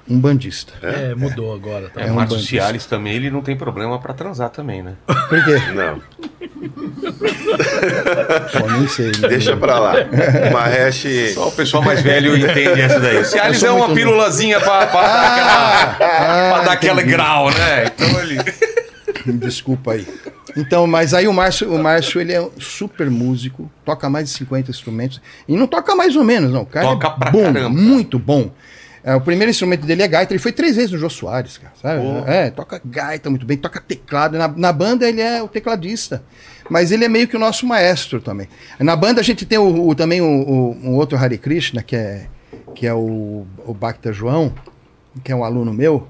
um 0.10 0.20
bandista. 0.20 0.74
É, 0.84 1.16
mudou 1.16 1.54
agora. 1.54 1.90
Tá? 1.90 2.02
é, 2.02 2.08
É 2.08 2.12
um 2.12 2.16
Márcio 2.16 2.36
bandista. 2.38 2.56
Cialis 2.58 2.86
também, 2.86 3.14
ele 3.16 3.30
não 3.32 3.42
tem 3.42 3.56
problema 3.56 3.98
pra 4.00 4.14
transar 4.14 4.50
também, 4.50 4.84
né? 4.84 4.96
Por 5.08 5.44
quê? 5.46 5.58
Não, 5.74 6.02
Pô, 8.60 8.68
nem 8.72 8.88
sei. 8.88 9.12
né? 9.12 9.28
deixa 9.30 9.56
pra 9.58 9.80
lá. 9.80 9.94
Mahesh. 10.52 11.34
Só 11.34 11.48
o 11.48 11.52
pessoal 11.52 11.84
mais 11.84 12.02
velho 12.02 12.36
entende 12.38 12.82
essa 12.82 13.00
daí. 13.00 13.24
Cialis 13.26 13.62
Eu 13.62 13.70
é 13.70 13.72
uma 13.74 13.94
pílulazinha 13.94 14.60
pra, 14.60 14.88
pra 14.88 15.02
dar 15.02 15.32
aquela, 15.32 15.96
pra 16.54 16.64
dar 16.64 16.72
aquele 16.72 17.04
grau, 17.04 17.50
né? 17.52 17.86
Então 17.86 18.20
ele... 18.22 18.40
Desculpa 19.40 19.94
aí. 19.94 20.08
Então, 20.56 20.88
mas 20.88 21.14
aí 21.14 21.28
o 21.28 21.34
Márcio, 21.34 21.74
o 21.74 21.82
Márcio, 21.82 22.22
ele 22.22 22.32
é 22.32 22.42
um 22.42 22.52
super 22.60 23.10
músico, 23.10 23.70
toca 23.84 24.10
mais 24.10 24.30
de 24.30 24.38
50 24.38 24.72
instrumentos. 24.72 25.22
E 25.48 25.56
não 25.58 25.68
toca 25.68 25.96
mais 25.96 26.16
ou 26.16 26.24
menos, 26.24 26.52
não. 26.52 26.62
O 26.62 26.66
cara 26.66 26.86
Toca 26.88 27.08
é 27.08 27.12
pra 27.12 27.32
bom, 27.32 27.44
caramba. 27.54 27.70
muito 27.70 28.18
bom. 28.18 28.52
É, 29.04 29.14
o 29.14 29.22
primeiro 29.22 29.52
instrumento 29.52 29.86
dele 29.86 30.02
é 30.02 30.08
gaita, 30.08 30.34
ele 30.34 30.40
foi 30.40 30.52
três 30.52 30.76
vezes 30.76 30.92
no 30.92 30.98
Jô 30.98 31.10
Soares, 31.10 31.60
cara, 31.60 31.74
sabe? 31.80 32.02
É, 32.26 32.50
toca 32.50 32.82
gaita 32.84 33.30
muito 33.30 33.46
bem, 33.46 33.56
toca 33.58 33.80
teclado. 33.80 34.38
Na, 34.38 34.48
na 34.48 34.74
banda 34.74 35.08
ele 35.08 35.22
é 35.22 35.44
o 35.44 35.48
tecladista. 35.48 36.24
Mas 36.70 36.92
ele 36.92 37.06
é 37.06 37.10
meio 37.10 37.28
que 37.28 37.36
o 37.36 37.40
nosso 37.40 37.66
maestro 37.66 38.20
também. 38.22 38.48
Na 38.80 38.96
banda 38.96 39.22
a 39.22 39.24
gente 39.24 39.46
tem 39.46 39.58
o, 39.58 39.88
o- 39.90 39.96
também 39.96 40.22
o, 40.22 40.26
o- 40.26 40.72
um 40.84 40.96
outro 40.96 41.18
Hare 41.18 41.38
Krishna, 41.38 41.84
que 41.84 41.96
é, 41.96 42.28
que 42.74 42.88
é 42.88 42.94
o, 42.94 43.46
o 43.66 43.74
Bhakta 43.74 44.12
João, 44.12 44.54
que 45.24 45.32
é 45.32 45.36
um 45.36 45.44
aluno 45.44 45.74
meu, 45.74 46.08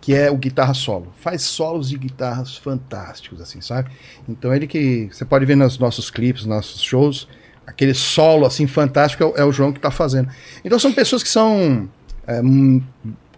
que 0.00 0.14
é 0.14 0.30
o 0.30 0.36
guitarra 0.36 0.72
solo. 0.74 1.12
Faz 1.20 1.42
solos 1.42 1.90
de 1.90 1.98
guitarras 1.98 2.56
fantásticos, 2.56 3.40
assim, 3.40 3.60
sabe? 3.60 3.90
Então 4.28 4.54
ele 4.54 4.66
que. 4.66 5.08
Você 5.12 5.24
pode 5.24 5.44
ver 5.44 5.56
nos 5.56 5.78
nossos 5.78 6.10
clipes, 6.10 6.44
nos 6.46 6.56
nossos 6.56 6.80
shows, 6.82 7.28
aquele 7.66 7.92
solo 7.92 8.46
assim 8.46 8.66
fantástico 8.66 9.22
é 9.22 9.26
o, 9.26 9.36
é 9.36 9.44
o 9.44 9.52
João 9.52 9.70
que 9.72 9.78
está 9.78 9.90
fazendo. 9.90 10.30
Então 10.64 10.78
são 10.78 10.92
pessoas 10.92 11.22
que 11.22 11.28
são 11.28 11.86
é, 12.26 12.40
hum, 12.40 12.82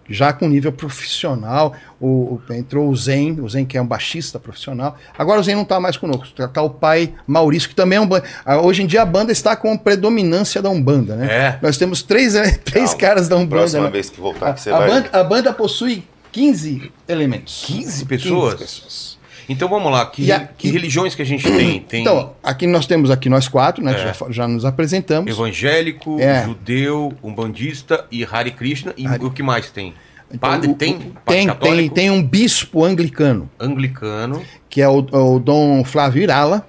já 0.09 0.33
com 0.33 0.49
nível 0.49 0.73
profissional. 0.73 1.75
O, 2.01 2.41
o- 2.49 2.53
entrou 2.53 2.89
o 2.89 2.97
Zen, 2.97 3.41
o 3.41 3.49
Zen 3.49 3.65
que 3.65 3.77
é 3.79 3.83
um 3.83 3.87
baixista 3.87 4.39
profissional. 4.39 4.97
Agora 5.17 5.41
o 5.41 5.43
Zen 5.43 5.55
não 5.55 5.63
está 5.63 5.79
mais 5.79 5.97
conosco. 5.97 6.25
Está 6.25 6.49
tá 6.49 6.63
o 6.63 6.71
pai 6.71 7.15
Maurício, 7.27 7.69
que 7.69 7.75
também 7.75 7.97
é 7.99 8.01
um. 8.01 8.09
ah, 8.45 8.61
Hoje 8.61 8.83
em 8.83 8.87
dia 8.87 9.03
a 9.03 9.07
banda 9.07 9.31
está 9.33 9.55
com 9.57 9.77
predominância 9.77 10.61
da 10.61 10.69
Umbanda, 10.71 11.15
né? 11.17 11.27
É. 11.31 11.59
Nós 11.63 11.77
temos 11.77 12.03
três, 12.03 12.35
eh, 12.35 12.51
três 12.65 12.91
Calma. 12.91 13.01
caras 13.01 13.29
da 13.29 13.37
Umbanda. 13.37 13.57
Próxima 13.63 13.85
né? 13.85 13.91
vez 13.91 14.11
que 14.11 14.21
voltar, 14.21 14.51
A, 14.51 14.53
que 14.55 14.61
você 14.61 14.71
a 14.71 14.79
vai. 14.79 14.89
banda, 14.89 15.11
a 15.13 15.25
banda 15.25 15.53
possui 15.53 16.05
15 16.33 16.91
elementos. 17.09 17.65
15 17.67 18.05
pessoas? 18.07 18.55
15 18.55 18.65
pessoas. 18.65 19.19
Então 19.49 19.69
vamos 19.69 19.91
lá, 19.91 20.05
que, 20.07 20.31
a- 20.31 20.41
que 20.41 20.71
religiões 20.71 21.15
que 21.15 21.23
a 21.23 21.27
gente 21.27 21.45
tem? 21.45 21.81
Tem 21.89 22.01
Então, 22.03 22.33
aqui 22.43 22.67
nós 22.67 22.87
temos 22.87 23.11
aqui 23.11 23.29
nós 23.29 23.49
quatro, 23.49 23.83
né? 23.85 23.93
É. 23.93 24.13
Já, 24.15 24.27
já 24.31 24.49
nos 24.49 24.65
apresentamos. 24.65 25.31
evangélico, 25.31 26.19
É. 26.21 26.45
judeu, 26.45 27.13
umbandista 27.23 28.05
e 28.11 28.25
Hare 28.25 28.51
Krishna. 28.53 28.93
E 28.97 29.07
Hare- 29.07 29.25
o 29.25 29.31
que 29.31 29.43
mais 29.43 29.71
tem? 29.71 29.95
Então, 30.35 30.51
Padre 30.51 30.71
o- 30.71 30.75
tem? 30.75 30.95
Padre 31.25 31.47
tem, 31.47 31.57
tem, 31.59 31.89
tem 31.91 32.11
um 32.11 32.23
bispo 32.23 32.85
anglicano, 32.85 33.51
Anglicano. 33.61 34.43
que 34.71 34.81
é 34.81 34.89
o, 34.89 34.99
o 35.13 35.39
Dom 35.39 35.85
Flávio 35.85 36.23
Irala. 36.23 36.67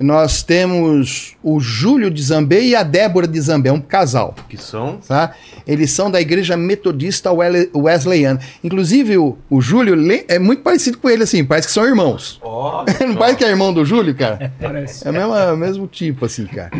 Nós 0.00 0.42
temos 0.42 1.36
o 1.42 1.60
Júlio 1.60 2.10
de 2.10 2.22
Zambé 2.22 2.62
e 2.62 2.74
a 2.74 2.82
Débora 2.82 3.28
de 3.28 3.38
Zambé, 3.38 3.68
é 3.68 3.72
um 3.72 3.82
casal. 3.82 4.34
Que 4.48 4.56
são? 4.56 4.96
Tá? 5.06 5.34
Eles 5.66 5.90
são 5.92 6.10
da 6.10 6.18
igreja 6.18 6.56
metodista 6.56 7.30
Wesleyana. 7.76 8.40
Inclusive, 8.64 9.18
o, 9.18 9.36
o 9.50 9.60
Júlio 9.60 9.94
é 10.26 10.38
muito 10.38 10.62
parecido 10.62 10.96
com 10.96 11.10
ele, 11.10 11.24
assim, 11.24 11.44
parece 11.44 11.68
que 11.68 11.74
são 11.74 11.84
irmãos. 11.84 12.40
Ó, 12.42 12.82
Não 13.06 13.14
parece 13.14 13.36
que 13.36 13.44
é 13.44 13.48
irmão 13.50 13.74
do 13.74 13.84
Júlio, 13.84 14.14
cara? 14.14 14.50
Parece. 14.58 15.06
É 15.06 15.10
o 15.10 15.12
mesmo, 15.12 15.34
é 15.34 15.52
o 15.52 15.56
mesmo 15.56 15.86
tipo, 15.86 16.24
assim, 16.24 16.46
cara. 16.46 16.70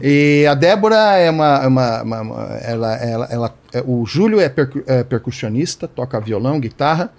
E 0.00 0.46
a 0.48 0.54
Débora 0.54 1.16
é 1.16 1.28
uma. 1.28 1.66
uma- 1.66 2.02
uma- 2.02 2.20
uma- 2.20 2.58
ela, 2.62 2.94
ela, 2.96 3.28
ela- 3.32 3.54
é, 3.72 3.82
o 3.84 4.06
Júlio 4.06 4.38
é, 4.40 4.48
percu- 4.48 4.82
é 4.86 5.02
percussionista, 5.02 5.88
toca 5.88 6.20
violão, 6.20 6.60
guitarra 6.60 7.10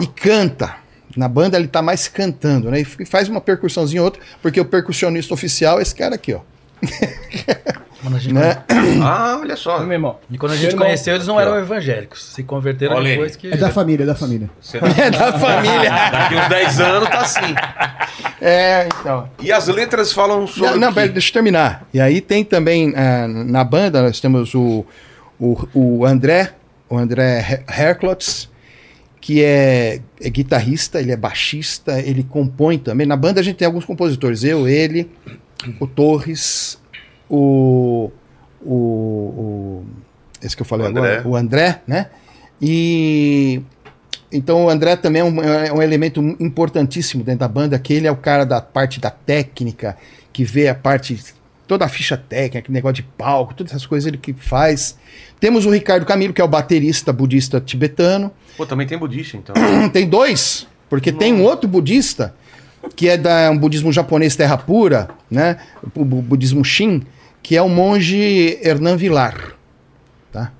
e 0.00 0.06
canta. 0.06 0.85
Na 1.16 1.28
banda 1.28 1.56
ele 1.58 1.68
tá 1.68 1.80
mais 1.82 2.08
cantando, 2.08 2.70
né? 2.70 2.80
E 2.80 2.84
faz 3.06 3.28
uma 3.28 3.40
percussãozinha 3.40 4.02
ou 4.02 4.06
outra, 4.06 4.20
porque 4.42 4.60
o 4.60 4.64
percussionista 4.64 5.32
oficial 5.32 5.78
é 5.78 5.82
esse 5.82 5.94
cara 5.94 6.14
aqui, 6.14 6.34
ó. 6.34 6.40
Quando 8.02 8.16
a 8.16 8.18
gente, 8.20 8.34
Né? 8.34 8.62
Ah, 9.02 9.38
olha 9.40 9.56
só. 9.56 9.80
Meu 9.80 9.92
irmão. 9.94 10.18
E 10.30 10.38
quando 10.38 10.52
a 10.52 10.56
gente 10.56 10.72
Irmão. 10.72 10.84
conheceu, 10.84 11.14
eles 11.14 11.26
não 11.26 11.40
eram 11.40 11.58
evangélicos. 11.58 12.22
Se 12.34 12.42
converteram 12.42 12.94
Olha 12.96 13.10
depois 13.10 13.34
que. 13.34 13.48
É 13.50 13.56
da 13.56 13.70
família, 13.70 14.04
é 14.04 14.06
da 14.06 14.14
família. 14.14 14.50
Você 14.60 14.78
É 14.96 15.10
da 15.10 15.38
família. 15.38 15.90
Daqui 16.12 16.34
uns 16.36 16.48
10 16.48 16.80
anos 16.80 17.08
tá 17.08 17.20
assim. 17.20 17.54
É, 18.40 18.86
então. 19.00 19.28
E 19.42 19.50
as 19.50 19.66
letras 19.68 20.12
falam 20.12 20.46
sobre. 20.46 20.70
Não, 20.78 20.78
não 20.88 20.92
quê? 20.92 21.08
deixa 21.08 21.30
eu 21.30 21.32
terminar. 21.32 21.86
E 21.92 22.00
aí 22.00 22.20
tem 22.20 22.44
também 22.44 22.92
ah, 22.94 23.26
na 23.26 23.64
banda 23.64 24.02
nós 24.02 24.20
temos 24.20 24.54
o, 24.54 24.84
o, 25.40 25.56
o 25.74 26.04
André, 26.06 26.52
o 26.88 26.96
André 26.96 27.40
Her- 27.40 27.64
Herklotz, 27.68 28.48
que 29.26 29.42
é, 29.42 30.02
é 30.20 30.30
guitarrista, 30.30 31.00
ele 31.00 31.10
é 31.10 31.16
baixista, 31.16 32.00
ele 32.00 32.22
compõe 32.22 32.78
também. 32.78 33.08
Na 33.08 33.16
banda 33.16 33.40
a 33.40 33.42
gente 33.42 33.56
tem 33.56 33.66
alguns 33.66 33.84
compositores, 33.84 34.44
eu, 34.44 34.68
ele, 34.68 35.10
o 35.80 35.86
Torres, 35.88 36.78
o, 37.28 38.12
o, 38.64 38.72
o 38.72 39.84
esse 40.40 40.54
que 40.54 40.62
eu 40.62 40.66
falei 40.66 40.86
O 40.86 40.90
André. 40.90 41.16
agora, 41.16 41.28
o 41.28 41.34
André, 41.34 41.82
né? 41.88 42.06
E 42.62 43.60
então 44.30 44.66
o 44.66 44.70
André 44.70 44.94
também 44.94 45.22
é 45.22 45.24
um, 45.24 45.42
é 45.42 45.72
um 45.72 45.82
elemento 45.82 46.20
importantíssimo 46.38 47.24
dentro 47.24 47.40
da 47.40 47.48
banda, 47.48 47.76
que 47.80 47.92
ele 47.92 48.06
é 48.06 48.12
o 48.12 48.16
cara 48.16 48.46
da 48.46 48.60
parte 48.60 49.00
da 49.00 49.10
técnica, 49.10 49.96
que 50.32 50.44
vê 50.44 50.68
a 50.68 50.74
parte, 50.76 51.20
toda 51.66 51.84
a 51.84 51.88
ficha 51.88 52.16
técnica, 52.16 52.70
negócio 52.72 52.94
de 52.96 53.02
palco, 53.02 53.54
todas 53.54 53.72
essas 53.72 53.86
coisas 53.86 54.06
ele 54.06 54.16
que 54.18 54.32
faz. 54.32 54.96
Temos 55.40 55.66
o 55.66 55.70
Ricardo 55.70 56.06
Camilo, 56.06 56.32
que 56.32 56.40
é 56.40 56.44
o 56.44 56.48
baterista 56.48 57.12
budista 57.12 57.60
tibetano. 57.60 58.30
Pô, 58.56 58.64
também 58.64 58.86
tem 58.86 58.96
budista, 58.98 59.36
então. 59.36 59.54
Tem 59.92 60.08
dois, 60.08 60.66
porque 60.88 61.12
tem 61.12 61.32
um 61.34 61.42
outro 61.42 61.68
budista, 61.68 62.34
que 62.94 63.08
é 63.08 63.16
da 63.16 63.50
um 63.50 63.58
budismo 63.58 63.92
japonês 63.92 64.34
terra 64.36 64.56
pura, 64.56 65.08
né? 65.30 65.58
O 65.94 66.04
bu- 66.04 66.22
budismo 66.22 66.64
Shin, 66.64 67.02
que 67.42 67.56
é 67.56 67.60
o 67.62 67.68
monge 67.68 68.58
Hernan 68.62 68.96
Vilar. 68.96 69.54
Tá? 70.32 70.52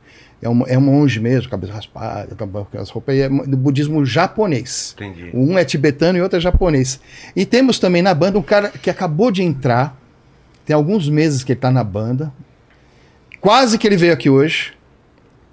É 0.42 0.49
um, 0.49 0.66
é 0.66 0.77
um 0.77 0.81
monge 0.83 1.21
mesmo, 1.21 1.49
cabeça 1.51 1.73
raspada, 1.73 2.37
aquelas 2.69 2.90
roupas, 2.90 3.16
é 3.16 3.29
do 3.29 3.57
budismo 3.57 4.05
japonês. 4.05 4.95
Entendi. 4.97 5.31
Um 5.33 5.57
é 5.57 5.64
tibetano 5.64 6.19
e 6.19 6.21
outro 6.23 6.37
é 6.37 6.40
japonês. 6.40 7.01
E 7.35 7.47
temos 7.47 7.79
também 7.79 8.03
na 8.03 8.12
banda 8.12 8.38
um 8.38 8.42
cara 8.42 8.69
que 8.69 8.90
acabou 8.90 9.31
de 9.31 9.42
entrar, 9.42 9.97
tem 10.66 10.74
alguns 10.74 11.09
meses 11.09 11.44
que 11.44 11.52
ele 11.52 11.59
está 11.59 11.70
na 11.70 11.85
banda, 11.85 12.33
quase 13.40 13.79
que 13.79 13.87
ele 13.87 13.96
veio 13.96 14.12
aqui 14.12 14.29
hoje, 14.29 14.74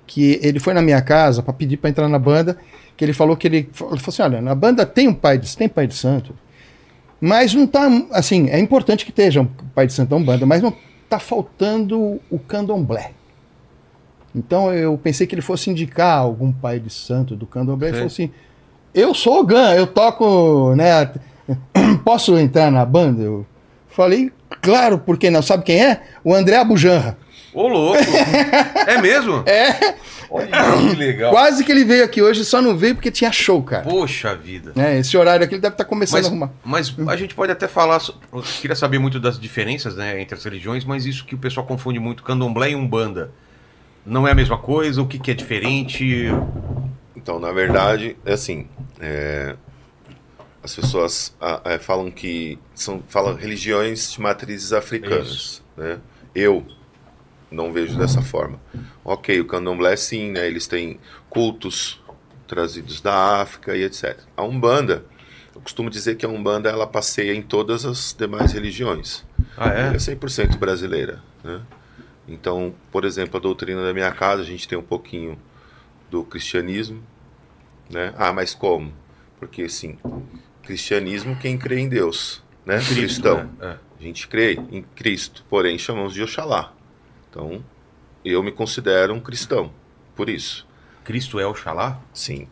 que 0.08 0.40
ele 0.42 0.60
foi 0.60 0.74
na 0.74 0.82
minha 0.82 1.02
casa 1.02 1.44
para 1.44 1.54
pedir 1.54 1.78
para 1.78 1.92
entrar 1.92 2.10
na 2.10 2.20
banda, 2.20 2.58
que 2.98 3.06
ele 3.06 3.14
falou 3.14 3.38
que 3.38 3.48
ele, 3.48 3.58
ele 3.58 3.70
falou 3.74 3.96
assim, 3.96 4.22
olha, 4.24 4.42
na 4.42 4.56
banda 4.56 4.86
tem 4.86 5.08
um 5.08 5.14
pai 5.14 5.38
de, 5.38 5.56
tem 5.56 5.70
pai 5.70 5.86
de 5.86 5.94
santo, 5.94 6.36
mas 7.22 7.54
não 7.54 7.68
tá, 7.68 7.88
assim, 8.12 8.50
é 8.50 8.60
importante 8.60 9.06
que 9.06 9.12
esteja 9.12 9.42
um 9.42 9.46
pai 9.46 9.88
de 9.88 9.94
santo 9.94 10.10
da 10.10 10.16
Umbanda, 10.16 10.46
mas 10.46 10.62
não 10.62 10.74
tá 11.08 11.20
faltando 11.20 12.20
o 12.30 12.40
candomblé. 12.40 13.12
Então 14.36 14.74
eu 14.74 14.98
pensei 14.98 15.28
que 15.28 15.36
ele 15.36 15.42
fosse 15.42 15.70
indicar 15.70 16.18
algum 16.18 16.52
pai 16.52 16.80
de 16.80 16.90
santo 16.90 17.36
do 17.36 17.46
candomblé. 17.46 17.90
Ele 17.90 17.98
falou 17.98 18.08
assim: 18.08 18.32
Eu 18.94 19.14
sou 19.14 19.42
o 19.42 19.46
Gan, 19.46 19.76
eu 19.76 19.86
toco, 19.86 20.76
né? 20.76 21.12
Posso 22.04 22.38
entrar 22.38 22.72
na 22.72 22.84
banda? 22.84 23.22
Eu, 23.22 23.46
Falei, 23.96 24.32
claro, 24.62 24.98
por 24.98 25.18
que 25.18 25.30
não? 25.30 25.42
Sabe 25.42 25.64
quem 25.64 25.84
é? 25.84 26.02
O 26.24 26.34
André 26.34 26.58
Abujanra. 26.58 27.18
Ô, 27.54 27.68
louco! 27.68 28.00
é 28.88 29.00
mesmo? 29.00 29.44
É, 29.46 29.94
Olha 30.30 30.48
que 30.48 30.96
legal. 30.96 31.32
quase 31.32 31.64
que 31.64 31.72
ele 31.72 31.86
veio 31.86 32.04
aqui 32.04 32.20
hoje, 32.20 32.44
só 32.44 32.60
não 32.60 32.76
veio 32.76 32.96
porque 32.96 33.12
tinha 33.12 33.32
show, 33.32 33.62
cara. 33.62 33.84
Poxa 33.84 34.34
vida. 34.36 34.74
É, 34.76 34.98
esse 34.98 35.16
horário 35.16 35.46
aqui 35.46 35.54
ele 35.54 35.62
deve 35.62 35.76
estar 35.76 35.86
começando 35.86 36.18
Mas, 36.18 36.26
a 36.26 36.30
arrumar. 36.30 36.52
mas 36.66 36.96
a 37.08 37.16
gente 37.16 37.36
pode 37.36 37.52
até 37.52 37.68
falar. 37.68 38.02
Eu 38.34 38.42
queria 38.42 38.76
saber 38.76 38.98
muito 38.98 39.20
das 39.20 39.40
diferenças 39.40 39.96
né, 39.96 40.20
entre 40.20 40.36
as 40.36 40.44
religiões, 40.44 40.84
mas 40.84 41.06
isso 41.06 41.24
que 41.26 41.36
o 41.36 41.38
pessoal 41.38 41.64
confunde 41.64 42.00
muito, 42.00 42.24
candomblé 42.24 42.72
e 42.72 42.76
umbanda. 42.76 43.30
Não 44.04 44.28
é 44.28 44.32
a 44.32 44.36
mesma 44.36 44.58
coisa? 44.58 45.00
O 45.02 45.08
que, 45.08 45.20
que 45.20 45.30
é 45.30 45.34
diferente? 45.36 46.26
Então, 47.16 47.40
na 47.40 47.52
verdade, 47.52 48.18
é 48.26 48.34
assim. 48.34 48.66
é, 49.00 49.56
as 50.64 50.74
pessoas 50.74 51.36
ah, 51.42 51.62
é, 51.66 51.78
falam 51.78 52.10
que 52.10 52.58
são 52.74 53.04
falam 53.10 53.36
religiões 53.36 54.14
de 54.14 54.22
matrizes 54.22 54.72
africanas. 54.72 55.62
Né? 55.76 56.00
Eu 56.34 56.66
não 57.52 57.72
vejo 57.72 57.98
dessa 57.98 58.22
forma. 58.22 58.60
Ok, 59.04 59.40
o 59.42 59.46
candomblé 59.46 59.96
sim, 59.96 60.32
né? 60.32 60.48
Eles 60.48 60.66
têm 60.66 61.00
cultos 61.30 62.02
trazidos 62.48 63.02
da 63.02 63.42
África 63.42 63.76
e 63.76 63.84
etc. 63.84 64.18
A 64.38 64.44
umbanda, 64.44 65.04
eu 65.54 65.62
costumo 65.62 65.90
dizer 65.90 66.16
que 66.16 66.26
a 66.26 66.30
umbanda 66.30 66.70
ela 66.70 66.88
passeia 66.88 67.34
em 67.34 67.42
todas 67.42 67.86
as 67.86 68.16
demais 68.18 68.54
religiões. 68.54 69.26
Ah, 69.58 69.70
Ela 69.70 69.94
é 69.94 69.96
é? 69.96 69.98
100% 69.98 70.58
brasileira. 70.58 71.22
Né? 71.44 71.62
Então, 72.28 72.74
por 72.92 73.06
exemplo, 73.06 73.38
a 73.38 73.40
doutrina 73.40 73.84
da 73.84 73.94
minha 73.94 74.12
casa, 74.12 74.42
a 74.42 74.46
gente 74.46 74.68
tem 74.68 74.78
um 74.78 74.84
pouquinho 74.84 75.38
do 76.10 76.24
cristianismo. 76.24 77.04
Né? 77.90 78.14
Ah, 78.18 78.32
mas 78.32 78.54
como? 78.54 78.94
Porque, 79.40 79.68
sim, 79.68 79.98
cristianismo, 80.64 81.36
quem 81.36 81.58
crê 81.58 81.80
em 81.80 81.90
Deus, 81.90 82.42
né? 82.66 82.80
Cristão. 82.80 83.50
né? 83.60 83.78
A 84.00 84.04
gente 84.04 84.28
crê 84.28 84.54
em 84.72 84.82
Cristo, 84.96 85.44
porém 85.50 85.78
chamamos 85.78 86.14
de 86.14 86.22
Oxalá. 86.24 86.74
Então, 87.30 87.64
eu 88.24 88.42
me 88.44 88.52
considero 88.52 89.14
um 89.14 89.20
cristão, 89.20 89.72
por 90.16 90.30
isso. 90.30 90.66
É. 91.02 91.06
Cristo 91.06 91.40
é 91.40 91.46
Oxalá? 91.46 92.00
Sim, 92.14 92.48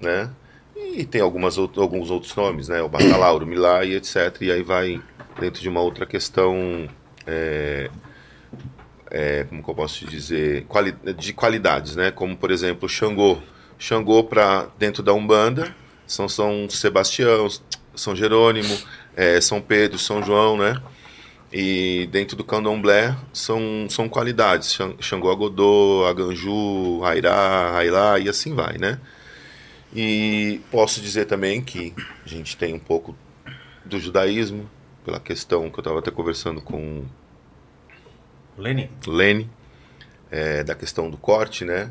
né? 0.00 0.30
E 0.76 1.04
tem 1.04 1.20
algumas, 1.20 1.56
alguns 1.58 2.10
outros 2.10 2.34
nomes, 2.34 2.68
né? 2.68 2.82
O 2.82 2.88
Bacalauro, 2.88 3.46
Milá 3.46 3.84
e 3.84 3.94
etc. 3.94 4.36
E 4.40 4.50
aí 4.50 4.62
vai 4.62 5.00
dentro 5.40 5.60
de 5.62 5.68
uma 5.68 5.80
outra 5.80 6.04
questão, 6.04 6.88
é, 7.26 7.88
é, 9.10 9.44
como 9.44 9.62
que 9.62 9.70
eu 9.70 9.74
posso 9.74 10.04
dizer, 10.06 10.64
Quali- 10.66 10.94
de 11.16 11.32
qualidades, 11.32 11.94
né? 11.96 12.10
Como, 12.10 12.36
por 12.36 12.50
exemplo, 12.50 12.88
Xangô. 12.88 13.38
Xangô, 13.78 14.24
para 14.24 14.66
dentro 14.78 15.02
da 15.02 15.12
Umbanda, 15.12 15.74
são 16.12 16.28
São 16.28 16.68
Sebastião, 16.68 17.48
São 17.94 18.14
Jerônimo, 18.14 18.76
é, 19.16 19.40
São 19.40 19.60
Pedro, 19.60 19.98
São 19.98 20.22
João, 20.22 20.56
né? 20.56 20.80
E 21.52 22.08
dentro 22.10 22.36
do 22.36 22.44
candomblé 22.44 23.14
são, 23.32 23.86
são 23.88 24.08
qualidades. 24.08 24.72
Xan- 24.72 24.94
Xangô 25.00 25.30
Agodô, 25.30 26.04
Aganju, 26.08 27.04
Airá, 27.04 27.76
Ailá 27.76 28.18
e 28.18 28.28
assim 28.28 28.54
vai, 28.54 28.78
né? 28.78 28.98
E 29.94 30.60
posso 30.70 31.00
dizer 31.00 31.26
também 31.26 31.60
que 31.62 31.92
a 32.24 32.28
gente 32.28 32.56
tem 32.56 32.72
um 32.74 32.78
pouco 32.78 33.14
do 33.84 34.00
judaísmo, 34.00 34.68
pela 35.04 35.20
questão 35.20 35.68
que 35.68 35.76
eu 35.78 35.82
estava 35.82 35.98
até 35.98 36.10
conversando 36.10 36.60
com 36.62 37.04
Lene? 38.56 38.90
Lene, 39.06 39.50
é, 40.30 40.64
da 40.64 40.74
questão 40.74 41.10
do 41.10 41.16
corte, 41.16 41.64
né? 41.64 41.90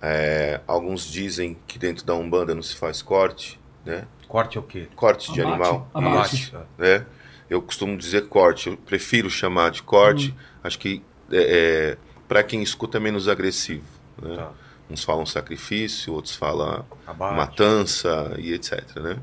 É, 0.00 0.60
alguns 0.66 1.10
dizem 1.10 1.56
que 1.66 1.78
dentro 1.78 2.04
da 2.04 2.14
Umbanda 2.14 2.54
não 2.54 2.62
se 2.62 2.74
faz 2.76 3.02
corte, 3.02 3.57
né? 3.88 4.04
Corte 4.28 4.58
é 4.58 4.60
o 4.60 4.62
quê? 4.62 4.86
Corte 4.94 5.32
de 5.32 5.40
Abate. 5.40 5.54
animal 5.60 5.90
Abate. 5.94 6.54
né? 6.76 7.06
Eu 7.48 7.62
costumo 7.62 7.96
dizer 7.96 8.28
corte, 8.28 8.68
eu 8.68 8.76
prefiro 8.76 9.30
chamar 9.30 9.70
de 9.70 9.82
corte. 9.82 10.34
Acho 10.62 10.78
que 10.78 11.02
é, 11.32 11.96
para 12.28 12.42
quem 12.42 12.62
escuta 12.62 12.98
é 12.98 13.00
menos 13.00 13.26
agressivo. 13.26 13.84
Né? 14.20 14.36
Tá. 14.36 14.52
Uns 14.90 15.02
falam 15.02 15.24
sacrifício, 15.24 16.12
outros 16.12 16.36
falam 16.36 16.84
Abate. 17.06 17.36
matança 17.36 18.34
e 18.38 18.52
etc. 18.52 18.96
Né? 18.96 19.16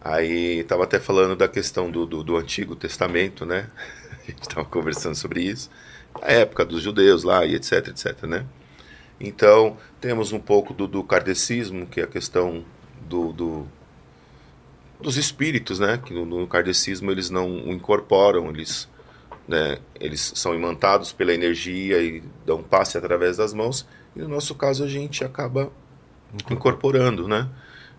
Aí 0.00 0.60
estava 0.60 0.84
até 0.84 1.00
falando 1.00 1.34
da 1.34 1.48
questão 1.48 1.90
do, 1.90 2.06
do, 2.06 2.22
do 2.22 2.36
Antigo 2.36 2.76
Testamento, 2.76 3.44
né? 3.44 3.68
A 4.22 4.30
gente 4.30 4.42
estava 4.42 4.64
conversando 4.64 5.16
sobre 5.16 5.42
isso. 5.42 5.68
A 6.22 6.32
época 6.32 6.64
dos 6.64 6.82
judeus 6.82 7.24
lá 7.24 7.44
e 7.44 7.56
etc, 7.56 7.88
etc, 7.88 8.22
né? 8.22 8.46
Então, 9.20 9.76
temos 10.00 10.32
um 10.32 10.38
pouco 10.38 10.72
do, 10.72 10.86
do 10.86 11.02
kardecismo, 11.04 11.86
que 11.86 12.00
é 12.00 12.04
a 12.04 12.06
questão 12.06 12.64
do, 13.10 13.32
do, 13.32 13.66
dos 15.00 15.16
espíritos, 15.16 15.78
né? 15.80 16.00
Que 16.04 16.14
no, 16.14 16.24
no 16.24 16.46
kardecismo 16.46 17.10
eles 17.10 17.28
não 17.28 17.48
o 17.50 17.72
incorporam, 17.72 18.48
eles, 18.48 18.88
né? 19.48 19.78
eles 19.98 20.32
são 20.36 20.54
imantados 20.54 21.12
pela 21.12 21.34
energia 21.34 22.00
e 22.02 22.22
dão 22.46 22.62
passe 22.62 22.96
através 22.96 23.36
das 23.36 23.52
mãos. 23.52 23.86
E 24.14 24.20
no 24.20 24.28
nosso 24.28 24.54
caso 24.54 24.84
a 24.84 24.88
gente 24.88 25.24
acaba 25.24 25.70
incorporando, 26.50 27.26
né? 27.28 27.48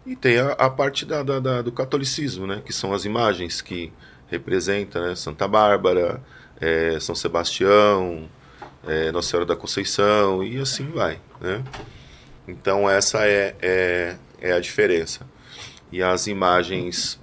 E 0.05 0.15
tem 0.15 0.39
a, 0.39 0.51
a 0.53 0.69
parte 0.69 1.05
da, 1.05 1.21
da- 1.21 1.39
da- 1.39 1.61
do 1.61 1.71
catolicismo, 1.71 2.47
né? 2.47 2.61
Que 2.65 2.73
são 2.73 2.93
as 2.93 3.05
imagens 3.05 3.61
que 3.61 3.91
representam 4.29 5.01
né? 5.05 5.15
Santa 5.15 5.47
Bárbara, 5.47 6.21
eh, 6.59 6.97
São 6.99 7.13
Sebastião, 7.13 8.27
eh, 8.87 9.11
Nossa 9.11 9.29
Senhora 9.29 9.45
da 9.45 9.55
Conceição 9.55 10.43
e 10.43 10.57
assim 10.57 10.85
vai, 10.89 11.19
né? 11.39 11.63
Então 12.47 12.89
essa 12.89 13.25
é, 13.25 13.55
é, 13.61 14.15
é 14.41 14.51
a 14.51 14.59
diferença. 14.59 15.25
E 15.91 16.01
as 16.01 16.27
imagens 16.27 17.19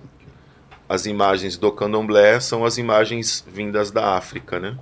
as 0.89 1.05
imagens 1.05 1.59
do 1.59 1.71
candomblé 1.71 2.41
são 2.41 2.65
as 2.65 2.79
imagens 2.79 3.45
vindas 3.47 3.91
da 3.91 4.17
África, 4.17 4.59
né? 4.59 4.79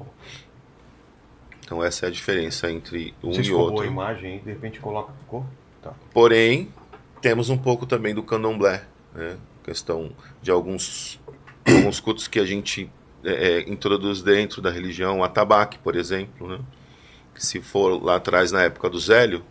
Então 1.64 1.82
essa 1.82 2.06
é 2.06 2.08
a 2.08 2.12
diferença 2.12 2.70
entre 2.70 3.12
um 3.22 3.32
se 3.32 3.42
e 3.42 3.52
outro. 3.52 3.82
a 3.82 3.86
imagem 3.86 4.38
de 4.38 4.50
repente 4.50 4.78
coloca. 4.78 5.12
Ficou? 5.24 5.44
Tá. 5.82 5.92
Porém, 6.14 6.68
temos 7.20 7.50
um 7.50 7.58
pouco 7.58 7.86
também 7.86 8.14
do 8.14 8.22
candomblé, 8.22 8.84
né? 9.12 9.36
Questão 9.64 10.12
de 10.40 10.52
alguns, 10.52 11.18
alguns 11.66 11.98
cultos 11.98 12.28
que 12.28 12.38
a 12.38 12.44
gente 12.44 12.88
é, 13.24 13.32
é, 13.32 13.60
introduz 13.68 14.22
dentro 14.22 14.62
da 14.62 14.70
religião, 14.70 15.24
atabaque, 15.24 15.76
por 15.78 15.96
exemplo, 15.96 16.46
né? 16.46 16.60
Que 17.34 17.44
se 17.44 17.60
for 17.60 18.00
lá 18.00 18.14
atrás, 18.14 18.52
na 18.52 18.62
época 18.62 18.88
do 18.88 19.00
Zélio, 19.00 19.42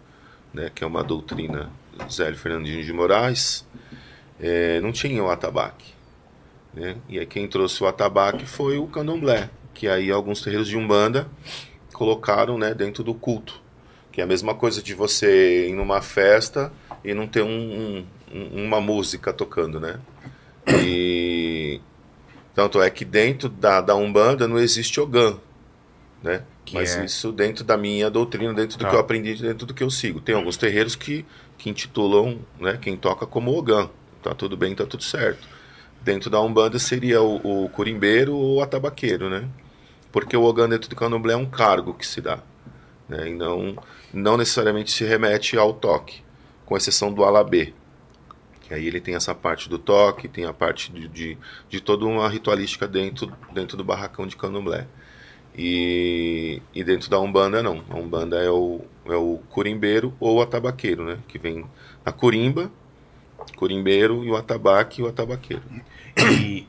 né? 0.53 0.71
Que 0.73 0.85
é 0.85 0.87
uma 0.87 1.03
doutrina 1.03 1.63
do 1.63 1.69
Zélio 2.11 2.37
Fernandinho 2.37 2.83
de 2.83 2.91
Moraes, 2.93 3.65
é, 4.39 4.79
não 4.81 4.91
tinha 4.91 5.23
o 5.23 5.29
atabaque, 5.29 5.93
né? 6.73 6.95
E 7.09 7.17
aí 7.19 7.25
quem 7.25 7.47
trouxe 7.47 7.83
o 7.83 7.87
atabaque 7.87 8.45
foi 8.45 8.77
o 8.77 8.87
candomblé, 8.87 9.49
que 9.73 9.87
aí 9.87 10.11
alguns 10.11 10.41
terreiros 10.41 10.67
de 10.67 10.77
Umbanda 10.77 11.27
colocaram, 11.93 12.57
né? 12.57 12.73
Dentro 12.73 13.03
do 13.03 13.13
culto. 13.13 13.61
Que 14.11 14.21
é 14.21 14.23
a 14.23 14.27
mesma 14.27 14.53
coisa 14.55 14.81
de 14.81 14.93
você 14.93 15.67
ir 15.69 15.73
numa 15.73 16.01
festa 16.01 16.71
e 17.03 17.13
não 17.13 17.27
ter 17.27 17.41
um, 17.43 17.49
um- 17.49 18.05
um- 18.33 18.65
uma 18.65 18.79
música 18.79 19.33
tocando, 19.33 19.79
né? 19.79 19.99
E 20.67 21.79
tanto 22.53 22.81
é 22.81 22.89
que 22.89 23.03
dentro 23.05 23.49
da, 23.49 23.81
da 23.81 23.95
Umbanda 23.95 24.47
não 24.47 24.57
existe 24.57 24.99
Ogã, 24.99 25.35
né? 26.23 26.41
Que 26.63 26.73
Mas 26.75 26.95
é- 26.95 27.05
isso 27.05 27.31
dentro 27.31 27.63
da 27.63 27.77
minha 27.77 28.09
doutrina, 28.09 28.53
dentro 28.53 28.77
do 28.77 28.83
Tá. 28.83 28.89
que 28.89 28.95
eu 28.95 28.99
aprendi, 28.99 29.35
dentro 29.35 29.65
do 29.67 29.73
que 29.73 29.83
eu 29.83 29.89
sigo. 29.91 30.19
Tem 30.19 30.33
alguns 30.33 30.57
terreiros 30.57 30.95
que, 30.95 31.25
que 31.57 31.69
intitulam 31.69 32.39
né, 32.59 32.77
quem 32.81 32.97
toca 32.97 33.25
como 33.25 33.55
Ogã. 33.55 33.89
Tá 34.21 34.33
tudo 34.33 34.57
bem, 34.57 34.73
tá 34.75 34.85
tudo 34.85 35.03
certo. 35.03 35.47
Dentro 36.01 36.29
da 36.29 36.41
Umbanda 36.41 36.79
seria 36.79 37.21
o, 37.21 37.65
o 37.65 37.69
curimbeiro 37.69 38.35
ou 38.35 38.57
o 38.57 38.61
atabaqueiro, 38.61 39.29
né? 39.29 39.47
Porque 40.11 40.35
o 40.37 40.43
Ogã 40.43 40.69
dentro 40.69 40.89
do 40.89 40.95
candomblé 40.95 41.33
é 41.33 41.37
um 41.37 41.45
cargo 41.45 41.93
que 41.93 42.05
se 42.07 42.21
dá. 42.21 42.39
Né? 43.07 43.29
E 43.29 43.33
não, 43.33 43.75
não 44.13 44.37
necessariamente 44.37 44.91
se 44.91 45.03
remete 45.03 45.57
ao 45.57 45.73
toque, 45.73 46.21
com 46.65 46.77
exceção 46.77 47.11
do 47.11 47.23
alabê. 47.23 47.73
Que 48.61 48.73
aí 48.73 48.87
ele 48.87 48.99
tem 48.99 49.15
essa 49.15 49.35
parte 49.35 49.69
do 49.69 49.77
toque, 49.77 50.27
tem 50.27 50.45
a 50.45 50.53
parte 50.53 50.91
de, 50.91 51.07
de, 51.07 51.37
de 51.69 51.81
toda 51.81 52.05
uma 52.05 52.27
ritualística 52.27 52.87
dentro, 52.87 53.31
dentro 53.53 53.77
do 53.77 53.83
barracão 53.83 54.25
de 54.25 54.35
candomblé. 54.35 54.87
E, 55.57 56.61
e 56.73 56.83
dentro 56.83 57.09
da 57.09 57.19
Umbanda, 57.19 57.63
não. 57.63 57.83
A 57.89 57.95
Umbanda 57.95 58.37
é 58.43 58.49
o, 58.49 58.81
é 59.05 59.15
o 59.15 59.39
curimbeiro 59.49 60.13
ou 60.19 60.37
o 60.37 60.41
atabaqueiro, 60.41 61.05
né? 61.05 61.19
Que 61.27 61.37
vem 61.39 61.65
na 62.05 62.11
curimba, 62.11 62.69
curimbeiro 63.55 64.23
e 64.25 64.31
o 64.31 64.35
atabaque 64.35 65.01
e 65.01 65.03
o 65.03 65.07
atabaqueiro. 65.07 65.63
E 66.17 66.67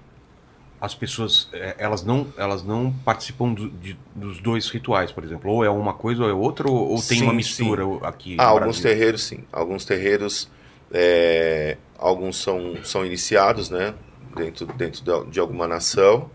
as 0.80 0.94
pessoas, 0.94 1.48
é, 1.52 1.76
elas 1.78 2.04
não, 2.04 2.26
elas 2.36 2.62
não 2.62 2.92
participam 3.04 3.52
do- 3.52 3.70
de- 3.70 3.96
dos 4.14 4.40
dois 4.40 4.68
rituais, 4.68 5.10
por 5.12 5.24
exemplo. 5.24 5.50
Ou 5.50 5.64
é 5.64 5.70
uma 5.70 5.94
coisa 5.94 6.24
ou 6.24 6.30
é 6.30 6.34
outra, 6.34 6.68
ou, 6.68 6.90
ou 6.92 7.02
tem 7.02 7.18
Sim, 7.18 7.24
uma 7.24 7.32
sim. 7.42 7.64
mistura 7.64 7.84
aqui 8.06 8.36
Ah, 8.38 8.44
alguns 8.46 8.76
Brasil? 8.76 8.82
terreiros 8.82 9.22
sim. 9.24 9.44
Alguns 9.52 9.84
terreiros, 9.84 10.48
é, 10.92 11.76
alguns 11.98 12.36
são, 12.36 12.76
são 12.84 13.04
iniciados, 13.04 13.70
né? 13.70 13.94
Dentro, 14.36 14.66
dentro 14.66 15.26
de 15.30 15.40
alguma 15.40 15.66
nação. 15.66 16.30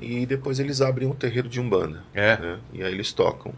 E 0.00 0.24
depois 0.26 0.58
eles 0.58 0.80
abrem 0.80 1.08
um 1.08 1.14
terreiro 1.14 1.48
de 1.48 1.60
Umbanda. 1.60 2.02
É. 2.14 2.36
né? 2.36 2.58
E 2.72 2.82
aí 2.82 2.92
eles 2.92 3.12
tocam. 3.12 3.52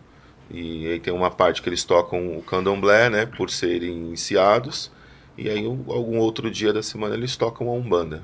E 0.51 0.87
aí 0.89 1.01
tem 1.01 1.13
uma 1.13 1.31
parte 1.31 1.63
que 1.63 1.69
eles 1.69 1.85
tocam 1.85 2.37
o 2.37 2.43
candomblé, 2.43 3.09
né? 3.09 3.25
Por 3.27 3.49
serem 3.51 3.91
iniciados. 3.91 4.91
E 5.39 5.49
aí 5.49 5.65
algum 5.65 6.19
outro 6.19 6.51
dia 6.51 6.73
da 6.73 6.83
semana 6.83 7.15
eles 7.15 7.37
tocam 7.37 7.69
a 7.69 7.73
Umbanda. 7.73 8.23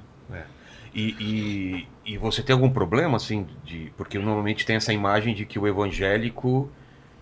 E, 0.94 1.14
e- 1.20 2.12
e 2.14 2.18
você 2.18 2.42
tem 2.42 2.54
algum 2.54 2.70
problema, 2.70 3.16
assim, 3.18 3.46
de. 3.64 3.92
Porque 3.96 4.18
normalmente 4.18 4.64
tem 4.64 4.74
essa 4.76 4.92
imagem 4.92 5.34
de 5.34 5.44
que 5.44 5.58
o 5.58 5.66
evangélico 5.68 6.68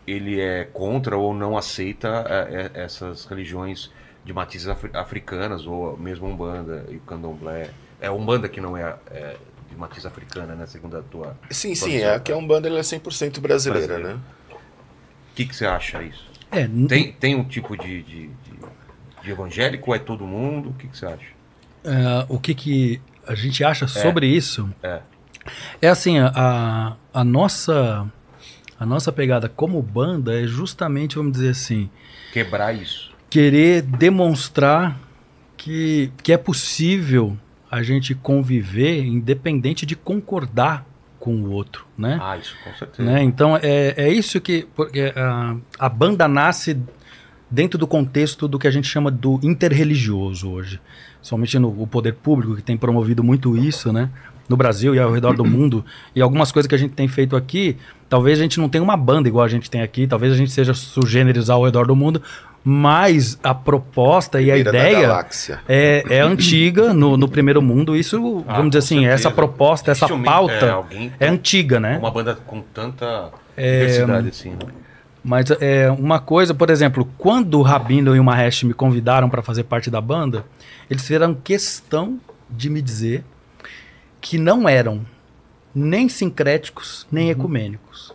ele 0.06 0.40
é 0.40 0.64
contra 0.72 1.16
ou 1.18 1.34
não 1.34 1.58
aceita 1.58 2.24
é, 2.28 2.70
é, 2.76 2.84
essas 2.84 3.24
religiões 3.26 3.90
de 4.24 4.32
matizes 4.32 4.68
afri- 4.68 4.90
africanas, 4.94 5.66
ou 5.66 5.96
mesmo 5.98 6.26
Umbanda 6.28 6.86
e 6.88 6.96
o 6.96 7.00
Candomblé. 7.00 7.70
É 8.00 8.08
Umbanda 8.10 8.48
que 8.48 8.60
não 8.60 8.76
é, 8.76 8.94
é 9.10 9.36
matiz 9.76 10.04
africana, 10.06 10.54
né? 10.54 10.66
Segundo 10.66 10.96
a 10.96 11.02
tua. 11.02 11.36
Sim, 11.50 11.68
tua 11.74 11.76
sim, 11.88 11.90
visão. 11.96 12.10
é 12.10 12.18
que 12.20 12.32
a 12.32 12.36
Umbanda 12.36 12.68
ela 12.68 12.78
é 12.78 12.82
100% 12.82 13.40
brasileira, 13.40 13.86
Brasileira. 13.86 14.14
né? 14.14 14.20
O 14.52 15.34
que, 15.36 15.44
que 15.46 15.54
você 15.56 15.66
acha 15.66 16.02
isso? 16.02 16.24
É, 16.50 16.66
Tem, 16.88 17.12
tem 17.12 17.34
um 17.34 17.44
tipo 17.44 17.76
de, 17.76 18.02
de, 18.02 18.26
de- 18.28 18.32
de 19.22 19.30
evangélico 19.30 19.94
é 19.94 19.98
todo 19.98 20.26
mundo? 20.26 20.70
O 20.70 20.74
que, 20.74 20.86
que 20.88 20.96
você 20.96 21.06
acha? 21.06 21.26
é, 21.84 22.26
o 22.28 22.38
que, 22.38 22.54
que 22.54 23.00
a 23.26 23.34
gente 23.34 23.62
acha 23.64 23.86
sobre 23.86 24.26
isso 24.28 24.68
É. 24.82 25.00
é 25.82 25.88
assim, 25.88 26.18
a, 26.18 26.32
a, 26.34 26.96
a 27.20 27.24
nossa 27.24 28.06
a 28.78 28.84
nossa 28.86 29.10
pegada 29.12 29.48
como 29.48 29.80
banda 29.82 30.38
é 30.40 30.46
justamente, 30.46 31.16
vamos 31.16 31.32
dizer 31.32 31.50
assim, 31.50 31.88
Quebrar 32.32 32.72
isso. 32.74 33.12
querer 33.30 33.82
demonstrar 33.82 34.98
que, 35.56 36.10
que 36.22 36.32
é 36.32 36.36
possível 36.36 37.36
a 37.76 37.82
gente 37.82 38.14
conviver 38.14 39.04
independente 39.04 39.84
de 39.84 39.94
concordar 39.94 40.86
com 41.20 41.34
o 41.34 41.50
outro, 41.50 41.84
né? 41.98 42.18
Ah, 42.22 42.36
isso 42.36 42.54
com 42.64 42.72
certeza. 42.74 43.02
Né? 43.02 43.22
Então 43.22 43.56
é, 43.56 43.94
é 43.96 44.08
isso 44.08 44.40
que 44.40 44.66
porque 44.74 45.12
a, 45.14 45.56
a 45.78 45.88
banda 45.88 46.26
nasce 46.26 46.78
dentro 47.50 47.78
do 47.78 47.86
contexto 47.86 48.48
do 48.48 48.58
que 48.58 48.66
a 48.66 48.70
gente 48.70 48.88
chama 48.88 49.10
do 49.10 49.38
interreligioso 49.42 50.48
hoje, 50.50 50.80
somente 51.20 51.58
no 51.58 51.68
o 51.82 51.86
poder 51.86 52.14
público 52.14 52.56
que 52.56 52.62
tem 52.62 52.76
promovido 52.76 53.22
muito 53.22 53.56
isso, 53.56 53.92
né? 53.92 54.08
No 54.48 54.56
Brasil 54.56 54.94
e 54.94 55.00
ao 55.00 55.12
redor 55.12 55.34
do 55.36 55.44
mundo 55.44 55.84
e 56.14 56.22
algumas 56.22 56.52
coisas 56.52 56.68
que 56.68 56.74
a 56.74 56.78
gente 56.78 56.94
tem 56.94 57.08
feito 57.08 57.34
aqui, 57.34 57.76
talvez 58.08 58.38
a 58.38 58.42
gente 58.42 58.58
não 58.58 58.68
tenha 58.68 58.82
uma 58.82 58.96
banda 58.96 59.28
igual 59.28 59.44
a 59.44 59.48
gente 59.48 59.68
tem 59.68 59.82
aqui, 59.82 60.06
talvez 60.06 60.32
a 60.32 60.36
gente 60.36 60.52
seja 60.52 60.72
sugêneres 60.72 61.50
ao 61.50 61.64
redor 61.64 61.86
do 61.86 61.96
mundo, 61.96 62.22
mas 62.68 63.38
a 63.44 63.54
proposta 63.54 64.40
e 64.40 64.50
a 64.50 64.54
Primeira 64.54 64.90
ideia 64.90 65.26
é, 65.68 66.04
é 66.10 66.20
antiga 66.20 66.92
no, 66.92 67.16
no 67.16 67.28
primeiro 67.28 67.62
mundo. 67.62 67.94
Isso, 67.94 68.44
Ah, 68.48 68.54
vamos 68.56 68.70
dizer 68.70 68.80
assim, 68.80 68.94
certeza. 69.02 69.14
essa 69.14 69.30
proposta, 69.30 69.92
essa 69.92 70.08
pauta 70.08 70.84
é, 70.90 71.26
é 71.26 71.28
antiga, 71.28 71.78
né? 71.78 71.96
Uma 71.98 72.10
banda 72.10 72.36
com 72.44 72.60
tanta 72.60 73.30
É, 73.56 73.78
diversidade 73.78 74.30
assim, 74.30 74.50
né? 74.50 74.66
Mas 75.22 75.48
é 75.60 75.88
uma 75.92 76.18
coisa, 76.18 76.54
por 76.54 76.68
exemplo, 76.68 77.08
quando 77.16 77.56
o 77.60 77.62
Rabino 77.62 78.16
e 78.16 78.18
o 78.18 78.24
Mahesh 78.24 78.64
me 78.64 78.74
convidaram 78.74 79.30
para 79.30 79.42
fazer 79.42 79.62
parte 79.62 79.88
da 79.88 80.00
banda, 80.00 80.44
eles 80.90 81.02
fizeram 81.02 81.34
questão 81.36 82.18
de 82.50 82.68
me 82.68 82.82
dizer 82.82 83.24
que 84.20 84.38
não 84.38 84.68
eram 84.68 85.02
nem 85.72 86.08
sincréticos 86.08 87.06
nem 87.12 87.30
ecumênicos, 87.30 88.12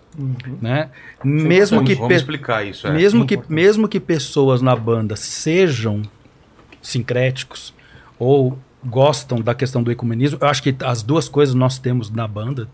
né? 0.62 0.89
Mesmo 1.24 1.78
vamos, 1.78 1.89
que 1.89 1.95
vamos 1.95 2.16
explicar 2.16 2.66
isso. 2.66 2.86
É. 2.88 2.91
mesmo 2.91 3.26
que 3.26 3.39
mesmo 3.47 3.88
que 3.88 3.99
pessoas 3.99 4.62
na 4.62 4.76
banda 4.76 5.16
sejam 5.16 6.01
sincréticos 6.82 7.74
ou 8.20 8.57
gostam 8.84 9.39
da 9.39 9.53
questão 9.53 9.84
do 9.84 9.91
ecumenismo, 9.91 10.38
eu 10.41 10.47
acho 10.47 10.64
que 10.64 10.76
as 10.84 11.03
duas 11.03 11.30
coisas 11.30 11.53
nós 11.53 11.78
temos 11.78 12.09
na 12.09 12.28
banda, 12.28 12.68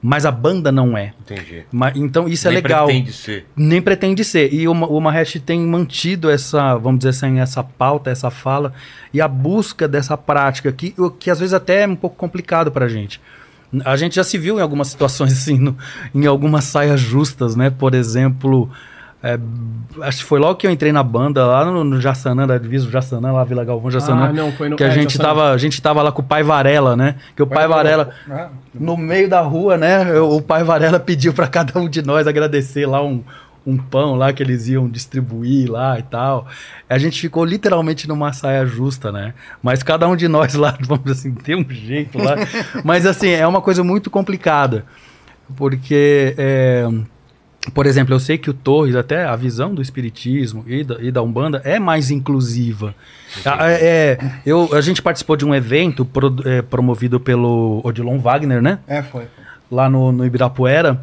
mas 0.00 0.24
a 0.24 0.30
banda 0.30 0.70
não 0.70 0.96
é. 0.96 1.12
Entendi. 1.20 1.64
Ma- 1.72 1.92
Então 1.96 2.28
isso 2.28 2.46
é 2.46 2.52
Nem 2.52 2.62
legal. 2.62 2.86
pretende 2.86 3.12
ser. 3.12 3.46
Nem 3.56 3.82
pretende 3.82 4.24
ser. 4.24 4.54
E 4.54 4.68
o, 4.68 4.72
o 4.72 5.00
Mahesh 5.00 5.40
tem 5.44 5.60
mantido 5.60 6.30
essa, 6.30 6.76
vamos 6.76 6.98
dizer 7.00 7.10
assim, 7.10 7.40
essa 7.40 7.64
pauta, 7.64 8.08
essa 8.08 8.30
fala 8.30 8.72
e 9.12 9.20
a 9.20 9.26
busca 9.26 9.88
dessa 9.88 10.16
prática, 10.16 10.70
que, 10.70 10.94
que 11.18 11.28
às 11.30 11.40
vezes 11.40 11.52
até 11.52 11.82
é 11.82 11.88
um 11.88 11.96
pouco 11.96 12.14
complicado 12.16 12.70
pra 12.70 12.86
gente. 12.86 13.20
A 13.84 13.96
gente 13.96 14.16
já 14.16 14.24
se 14.24 14.38
viu 14.38 14.58
em 14.58 14.62
algumas 14.62 14.88
situações 14.88 15.32
assim, 15.38 15.58
no- 15.58 15.76
em 16.14 16.26
algumas 16.26 16.64
saias 16.64 17.00
justas, 17.00 17.54
né? 17.56 17.68
Por 17.70 17.94
exemplo, 17.94 18.70
é, 19.22 19.38
acho 20.02 20.18
que 20.18 20.24
foi 20.24 20.38
logo 20.38 20.54
que 20.56 20.66
eu 20.66 20.70
entrei 20.70 20.92
na 20.92 21.02
banda, 21.02 21.44
lá 21.44 21.64
no, 21.64 21.82
no 21.84 22.00
Jassanã, 22.00 22.46
da 22.46 22.56
divisa 22.56 22.88
Jassanã, 22.90 23.32
lá 23.32 23.44
Vila 23.44 23.64
Galvão 23.64 23.90
Jassanã. 23.90 24.28
Ah, 24.28 24.32
não, 24.32 24.52
foi 24.52 24.68
no 24.68 24.76
que 24.76 24.84
a 24.84 24.88
é, 24.88 24.90
gente 24.92 25.12
Jassanã. 25.14 25.28
tava, 25.28 25.50
a 25.52 25.58
gente 25.58 25.82
tava 25.82 26.02
lá 26.02 26.10
com 26.12 26.22
o 26.22 26.24
pai 26.24 26.42
Varela, 26.42 26.96
né? 26.96 27.16
Que 27.36 27.42
o 27.42 27.46
pai 27.46 27.66
Varela, 27.68 28.10
Ah, 28.30 28.48
no 28.72 28.96
meio 28.96 29.28
da 29.28 29.40
rua, 29.40 29.76
né? 29.76 30.08
eu- 30.16 30.30
O 30.30 30.40
pai 30.40 30.62
Varela 30.64 30.98
pediu 31.00 31.32
para 31.34 31.46
cada 31.48 31.78
um 31.78 31.88
de 31.88 32.00
nós 32.00 32.26
agradecer 32.26 32.86
lá 32.86 33.02
um, 33.02 33.22
um 33.68 33.76
pão 33.76 34.14
lá 34.14 34.32
que 34.32 34.42
eles 34.42 34.66
iam 34.68 34.88
distribuir 34.88 35.70
lá 35.70 35.98
e 35.98 36.02
tal. 36.02 36.46
A 36.88 36.96
gente 36.98 37.20
ficou 37.20 37.44
literalmente 37.44 38.08
numa 38.08 38.32
saia 38.32 38.64
justa, 38.64 39.12
né? 39.12 39.34
Mas 39.62 39.82
cada 39.82 40.08
um 40.08 40.16
de 40.16 40.26
nós 40.26 40.54
lá, 40.54 40.76
vamos 40.82 41.04
dizer 41.04 41.18
assim, 41.18 41.34
tem 41.34 41.54
um 41.56 41.66
jeito 41.68 42.16
lá. 42.18 42.34
Mas 42.82 43.04
assim, 43.04 43.28
é 43.28 43.46
uma 43.46 43.60
coisa 43.60 43.84
muito 43.84 44.08
complicada. 44.10 44.84
Porque, 45.56 46.34
é, 46.36 46.86
por 47.74 47.86
exemplo, 47.86 48.14
eu 48.14 48.20
sei 48.20 48.36
que 48.38 48.50
o 48.50 48.54
Torres, 48.54 48.94
até 48.94 49.24
a 49.24 49.34
visão 49.36 49.74
do 49.74 49.80
Espiritismo 49.82 50.64
e 50.66 50.84
da, 50.84 50.96
e 51.02 51.10
da 51.10 51.22
Umbanda 51.22 51.60
é 51.64 51.78
mais 51.78 52.10
inclusiva. 52.10 52.94
Ah, 53.44 53.70
é, 53.70 53.78
é, 53.82 54.18
eu, 54.44 54.68
a 54.72 54.80
gente 54.80 55.00
participou 55.02 55.36
de 55.36 55.44
um 55.46 55.54
evento 55.54 56.04
pro- 56.04 56.36
é, 56.46 56.62
promovido 56.62 57.18
pelo 57.18 57.80
Odilon 57.84 58.18
Wagner, 58.18 58.60
né? 58.62 58.78
é, 58.86 59.02
foi. 59.02 59.24
Lá 59.70 59.88
no, 59.90 60.10
no 60.12 60.24
Ibirapuera. 60.24 61.00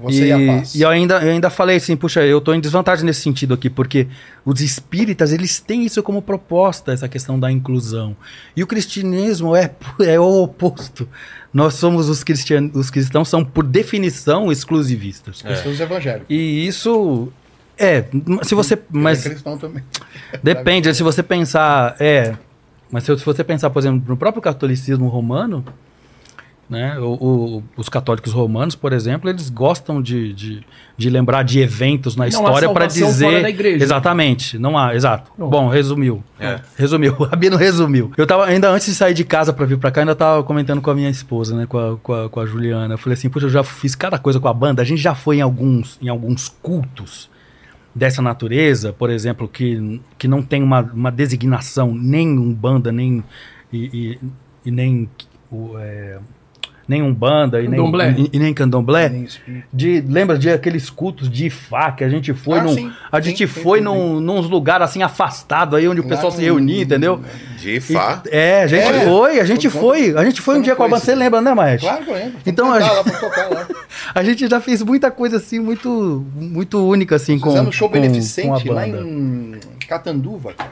Você 0.00 0.26
e, 0.26 0.32
a 0.32 0.38
paz. 0.38 0.74
E 0.74 0.82
eu 0.82 0.88
ainda, 0.88 1.22
eu 1.22 1.30
ainda 1.30 1.50
falei 1.50 1.76
assim, 1.76 1.96
puxa, 1.96 2.22
eu 2.24 2.40
tô 2.40 2.54
em 2.54 2.60
desvantagem 2.60 3.04
nesse 3.04 3.22
sentido 3.22 3.54
aqui, 3.54 3.68
porque 3.68 4.06
os 4.44 4.60
espíritas, 4.60 5.32
eles 5.32 5.60
têm 5.60 5.84
isso 5.84 6.02
como 6.02 6.22
proposta, 6.22 6.92
essa 6.92 7.08
questão 7.08 7.38
da 7.38 7.50
inclusão. 7.50 8.16
E 8.56 8.62
o 8.62 8.66
cristianismo 8.66 9.54
é, 9.54 9.70
é 10.00 10.18
o 10.18 10.42
oposto. 10.42 11.08
Nós 11.52 11.74
somos 11.74 12.08
os 12.08 12.22
cristianos, 12.22 12.74
os 12.74 12.90
cristãos 12.90 13.28
são, 13.28 13.44
por 13.44 13.64
definição, 13.64 14.52
exclusivistas. 14.52 15.42
Pessoas 15.42 15.80
evangélicas. 15.80 16.26
E 16.28 16.66
isso 16.66 17.32
é, 17.78 18.04
se 18.42 18.54
você, 18.56 18.76
mas 18.90 19.24
É 19.24 19.30
cristão 19.30 19.56
também. 19.56 19.84
Depende, 20.42 20.92
se 20.92 21.02
você 21.02 21.22
pensar, 21.22 21.94
é, 22.00 22.34
mas 22.90 23.04
se, 23.04 23.16
se 23.16 23.24
você 23.24 23.44
pensar, 23.44 23.70
por 23.70 23.78
exemplo, 23.78 24.02
no 24.08 24.16
próprio 24.16 24.42
catolicismo 24.42 25.06
romano, 25.08 25.64
né, 26.68 26.98
o- 26.98 27.14
o- 27.58 27.62
os 27.76 27.88
católicos 27.88 28.32
romanos, 28.32 28.74
por 28.74 28.92
exemplo, 28.92 29.30
eles 29.30 29.48
gostam 29.48 30.02
de, 30.02 30.34
de, 30.34 30.62
de 30.98 31.08
lembrar 31.10 31.42
de 31.42 31.60
eventos 31.60 32.14
na 32.14 32.24
Não 32.24 32.28
história 32.28 32.68
para 32.68 32.86
dizer 32.86 33.06
fora 33.24 33.40
da 33.40 33.48
igreja. 33.48 33.82
exatamente, 33.82 34.58
não 34.58 34.76
há, 34.76 34.94
exato. 34.94 35.30
Pronto. 35.34 35.50
Bom, 35.50 35.68
resumiu. 35.68 36.22
É. 36.38 36.60
Resumiu, 36.76 37.14
o 37.18 37.24
Rabino 37.24 37.56
resumiu. 37.56 38.12
Eu 38.18 38.26
tava, 38.26 38.44
ainda 38.44 38.68
antes 38.70 38.86
de 38.86 38.94
sair 38.94 39.14
de 39.14 39.24
casa 39.24 39.52
pra 39.52 39.64
vir 39.64 39.78
pra 39.78 39.90
cá, 39.90 40.00
ainda 40.02 40.14
tava 40.14 40.42
comentando 40.42 40.82
com 40.82 40.90
a 40.90 40.94
minha 40.94 41.08
esposa, 41.08 41.56
né, 41.56 41.64
com 41.66 41.78
a, 41.78 41.96
com 41.96 42.12
a, 42.12 42.28
com 42.28 42.40
a 42.40 42.44
Juliana. 42.46 42.94
Eu 42.94 42.98
falei 42.98 43.14
assim, 43.14 43.30
puxa, 43.30 43.46
eu 43.46 43.50
já 43.50 43.64
fiz 43.64 43.94
cada 43.94 44.18
coisa 44.18 44.38
com 44.38 44.48
a 44.48 44.52
banda, 44.52 44.82
a 44.82 44.84
gente 44.84 45.00
já 45.00 45.14
foi 45.14 45.38
em 45.38 45.40
alguns, 45.40 45.98
em 46.02 46.08
alguns 46.08 46.48
cultos 46.60 47.30
dessa 47.94 48.20
natureza, 48.22 48.92
por 48.92 49.08
exemplo, 49.10 49.48
que, 49.48 50.00
que 50.18 50.28
não 50.28 50.42
tem 50.42 50.62
uma, 50.62 50.82
uma 50.82 51.10
designação 51.10 51.94
nem 51.94 52.28
Umbanda, 52.38 52.92
nem, 52.92 53.24
e, 53.72 54.18
e, 54.22 54.28
e 54.66 54.70
nem, 54.70 55.08
o, 55.50 55.76
é, 55.78 56.18
nem 56.88 57.02
Umbanda, 57.02 57.60
e 57.60 57.68
nem, 57.68 57.78
Candomblé. 57.78 58.14
e, 58.16 58.30
e 58.32 58.38
nem 58.38 58.54
Candomblé. 58.54 59.08
Nem. 59.10 59.28
De, 59.72 60.00
lembra 60.08 60.38
de 60.38 60.48
aqueles 60.50 60.88
cultos 60.88 61.28
de 61.30 61.46
Ifá 61.46 61.92
que 61.92 62.02
a 62.02 62.08
gente 62.08 62.32
foi 62.32 62.58
Ah, 62.60 62.62
num, 62.62 62.72
sim, 62.74 62.90
a 63.12 63.20
gente 63.20 63.46
sim, 63.46 63.60
foi 63.60 63.78
sim, 63.80 63.84
num, 63.84 64.20
nos 64.20 64.48
lugares 64.48 64.84
assim 64.86 65.02
afastados 65.02 65.78
aí 65.78 65.86
onde 65.86 66.00
o 66.00 66.04
Lá 66.04 66.08
pessoal 66.08 66.30
se 66.32 66.38
no- 66.38 66.44
reunia, 66.44 66.82
entendeu? 66.82 67.20
De 67.58 67.76
Ifá. 67.76 68.22
E- 68.24 68.28
é, 68.34 68.62
a 68.62 68.66
gente 68.66 68.86
É. 68.88 69.00
foi, 69.04 69.38
a 69.40 69.44
gente 69.44 69.68
foi, 69.68 70.16
a 70.16 70.24
gente 70.24 70.40
foi 70.40 70.58
um 70.58 70.62
dia 70.62 70.74
com 70.74 70.82
a 70.82 70.88
banda, 70.88 71.00
você 71.04 71.14
lembra, 71.14 71.40
né, 71.42 71.52
Maestro? 71.52 71.88
Claro 71.90 72.04
que 72.04 72.10
eu 72.10 72.14
lembro. 72.14 72.32
Então, 72.46 72.72
a 72.72 72.80
gente- 72.80 72.94
lá 72.94 73.04
pra 73.04 73.12
tocar 73.12 73.50
lá. 73.50 73.66
A 74.14 74.22
gente 74.24 74.48
já 74.48 74.60
fez 74.60 74.80
muita 74.82 75.10
coisa 75.10 75.36
assim, 75.36 75.58
muito, 75.58 76.24
muito 76.34 76.78
única 76.88 77.16
assim 77.16 77.38
com, 77.38 77.50
Fizemos 77.50 77.74
show 77.74 77.88
com, 77.88 77.92
com 77.94 77.98
a 77.98 78.00
beneficente 78.02 78.68
lá 78.70 78.86
banda. 78.86 79.00
em 79.02 79.52
Catanduva, 79.86 80.54
cara. 80.54 80.70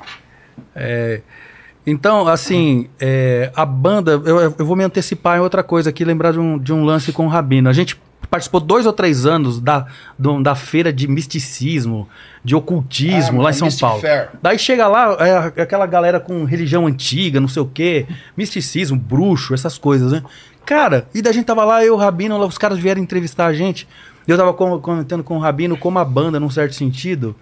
Então, 1.87 2.27
assim, 2.27 2.89
é, 2.99 3.51
a 3.55 3.65
banda, 3.65 4.21
eu, 4.25 4.41
eu 4.59 4.67
vou 4.67 4.75
me 4.75 4.83
antecipar 4.85 5.39
em 5.39 5.41
outra 5.41 5.63
coisa 5.63 5.91
aqui, 5.91 6.05
lembrar 6.05 6.33
de 6.33 6.39
um, 6.41 6.59
de 6.59 6.73
um 6.73 6.85
lance 6.85 7.13
com 7.13 7.27
o 7.27 7.29
Rabino. 7.29 7.69
A 7.69 7.73
gente 7.73 7.97
participou 8.29 8.61
dois 8.61 8.87
ou 8.87 8.93
três 8.93 9.25
anos 9.25 9.61
da, 9.61 9.87
do- 10.19 10.43
da 10.43 10.57
feira 10.57 10.93
de 10.93 11.07
misticismo, 11.07 12.09
de 12.45 12.57
ocultismo 12.57 13.41
Ah, 13.41 13.45
lá 13.45 13.51
em 13.51 13.53
São 13.53 13.69
Paulo. 13.79 14.01
Fair. 14.01 14.31
Daí 14.43 14.59
chega 14.59 14.89
lá, 14.89 15.17
é, 15.21 15.63
aquela 15.63 15.87
galera 15.87 16.19
com 16.19 16.43
religião 16.45 16.87
antiga, 16.89 17.41
não 17.41 17.47
sei 17.49 17.63
o 17.63 17.67
quê, 17.67 18.05
misticismo, 18.37 18.99
bruxo, 18.99 19.55
essas 19.55 19.79
coisas, 19.79 20.11
né? 20.11 20.23
Cara, 20.65 21.07
e 21.15 21.23
da 21.23 21.31
gente 21.31 21.45
tava 21.47 21.65
lá, 21.65 21.85
eu, 21.85 21.95
o 21.95 21.97
Rabino, 21.97 22.37
lá, 22.37 22.47
os 22.47 22.59
caras 22.59 22.79
vieram 22.79 23.01
entrevistar 23.01 23.47
a 23.47 23.53
gente. 23.53 23.87
Eu 24.27 24.37
tava 24.37 24.53
com- 24.53 24.81
comentando 24.81 25.23
com 25.23 25.37
o 25.37 25.39
Rabino 25.41 25.77
como 25.77 26.01
a 26.01 26.05
banda, 26.05 26.41
num 26.41 26.51
certo 26.51 26.75
sentido, 26.75 27.37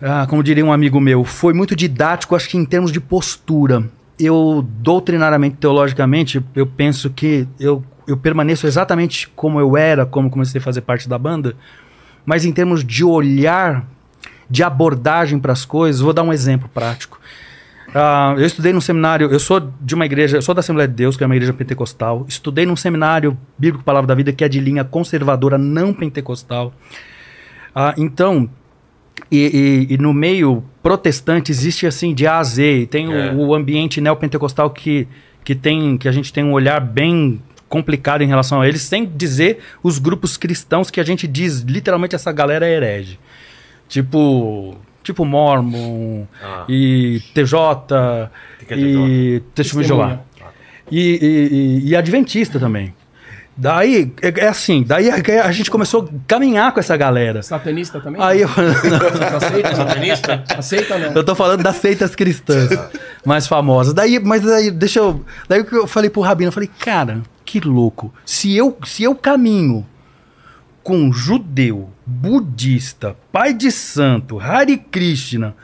ah, 0.00 0.26
como 0.28 0.42
diria 0.42 0.64
um 0.64 0.72
amigo 0.72 1.00
meu, 1.00 1.24
foi 1.24 1.52
muito 1.52 1.74
didático, 1.76 2.34
acho 2.34 2.48
que 2.48 2.56
em 2.56 2.64
termos 2.64 2.92
de 2.92 3.00
postura. 3.00 3.84
Eu, 4.18 4.64
doutrinariamente, 4.80 5.56
teologicamente, 5.56 6.44
eu 6.54 6.66
penso 6.66 7.10
que 7.10 7.48
eu, 7.58 7.82
eu 8.06 8.16
permaneço 8.16 8.66
exatamente 8.66 9.28
como 9.34 9.58
eu 9.58 9.76
era, 9.76 10.06
como 10.06 10.30
comecei 10.30 10.60
a 10.60 10.62
fazer 10.62 10.82
parte 10.82 11.08
da 11.08 11.18
banda, 11.18 11.56
mas 12.24 12.44
em 12.44 12.52
termos 12.52 12.84
de 12.84 13.04
olhar, 13.04 13.84
de 14.48 14.62
abordagem 14.62 15.38
para 15.38 15.52
as 15.52 15.64
coisas, 15.64 16.00
vou 16.00 16.12
dar 16.12 16.22
um 16.22 16.32
exemplo 16.32 16.68
prático. 16.72 17.18
Ah, 17.94 18.34
eu 18.36 18.44
estudei 18.44 18.72
num 18.72 18.80
seminário, 18.80 19.30
eu 19.30 19.38
sou 19.38 19.72
de 19.80 19.94
uma 19.94 20.04
igreja, 20.04 20.36
eu 20.36 20.42
sou 20.42 20.54
da 20.54 20.58
Assembleia 20.58 20.88
de 20.88 20.94
Deus, 20.94 21.16
que 21.16 21.22
é 21.22 21.26
uma 21.26 21.36
igreja 21.36 21.52
pentecostal. 21.52 22.24
Estudei 22.28 22.66
num 22.66 22.74
seminário 22.74 23.38
bíblico 23.56 23.84
Palavra 23.84 24.08
da 24.08 24.14
Vida, 24.14 24.32
que 24.32 24.42
é 24.42 24.48
de 24.48 24.58
linha 24.58 24.82
conservadora, 24.82 25.56
não 25.56 25.94
pentecostal. 25.94 26.72
Ah, 27.72 27.94
então, 27.96 28.50
e, 29.30 29.86
e- 29.90 29.94
e 29.94 29.98
no 29.98 30.12
meio 30.12 30.62
protestante 30.82 31.50
existe 31.50 31.86
assim 31.86 32.12
de 32.14 32.26
A 32.26 32.38
a 32.38 32.42
Z. 32.44 32.86
Tem 32.90 33.10
É. 33.12 33.32
o, 33.32 33.46
o 33.48 33.54
ambiente 33.54 34.00
neopentecostal 34.00 34.70
que, 34.70 35.06
que 35.44 35.54
tem 35.54 35.96
que 35.96 36.08
a 36.08 36.12
gente 36.12 36.32
tem 36.32 36.44
um 36.44 36.52
olhar 36.52 36.80
bem 36.80 37.40
complicado 37.68 38.22
em 38.22 38.26
relação 38.28 38.60
a 38.60 38.68
eles, 38.68 38.82
sem 38.82 39.04
dizer 39.04 39.58
os 39.82 39.98
grupos 39.98 40.36
cristãos 40.36 40.90
que 40.90 41.00
a 41.00 41.04
gente 41.04 41.26
diz 41.26 41.60
literalmente 41.60 42.14
essa 42.14 42.30
galera 42.30 42.66
é 42.66 42.74
herege. 42.76 43.18
Tipo, 43.88 44.76
tipo 45.02 45.24
Mormon 45.24 46.24
Ah. 46.42 46.64
e 46.68 47.20
TJ 47.34 48.30
é 48.70 48.76
e 48.78 49.42
Testemunho 49.54 49.82
de 49.84 49.88
Jeová. 49.88 50.20
E, 50.90 51.80
e- 51.82 51.88
e 51.90 51.96
Adventista 51.96 52.58
também. 52.60 52.94
Daí, 53.56 54.12
é, 54.20 54.40
é 54.40 54.48
assim, 54.48 54.82
daí 54.82 55.08
a, 55.08 55.44
a 55.44 55.52
gente 55.52 55.70
começou 55.70 56.02
a 56.02 56.08
caminhar 56.26 56.72
com 56.72 56.80
essa 56.80 56.96
galera. 56.96 57.40
Satanista 57.42 58.00
também? 58.00 58.20
Aí 58.20 58.40
eu, 58.40 58.48
aceita? 58.48 59.76
Satanista? 59.76 60.44
Aceita 60.56 60.94
ou 60.94 61.00
não? 61.00 61.12
eu 61.12 61.24
tô 61.24 61.34
falando 61.36 61.62
das 61.62 61.76
seitas 61.76 62.16
cristãs 62.16 62.70
mais 63.24 63.46
famosas. 63.46 63.94
Daí, 63.94 64.18
mas 64.18 64.42
daí, 64.42 64.70
deixa 64.72 64.98
eu. 64.98 65.24
Daí 65.48 65.64
eu 65.70 65.86
falei 65.86 66.10
pro 66.10 66.20
Rabino, 66.20 66.48
eu 66.48 66.52
falei, 66.52 66.68
cara, 66.80 67.22
que 67.44 67.60
louco. 67.60 68.12
Se 68.26 68.56
eu, 68.56 68.76
se 68.84 69.04
eu 69.04 69.14
caminho 69.14 69.86
com 70.82 71.12
judeu, 71.12 71.90
budista, 72.04 73.16
pai 73.30 73.54
de 73.54 73.70
santo, 73.70 74.38
Hare 74.40 74.76
Krishna, 74.76 75.54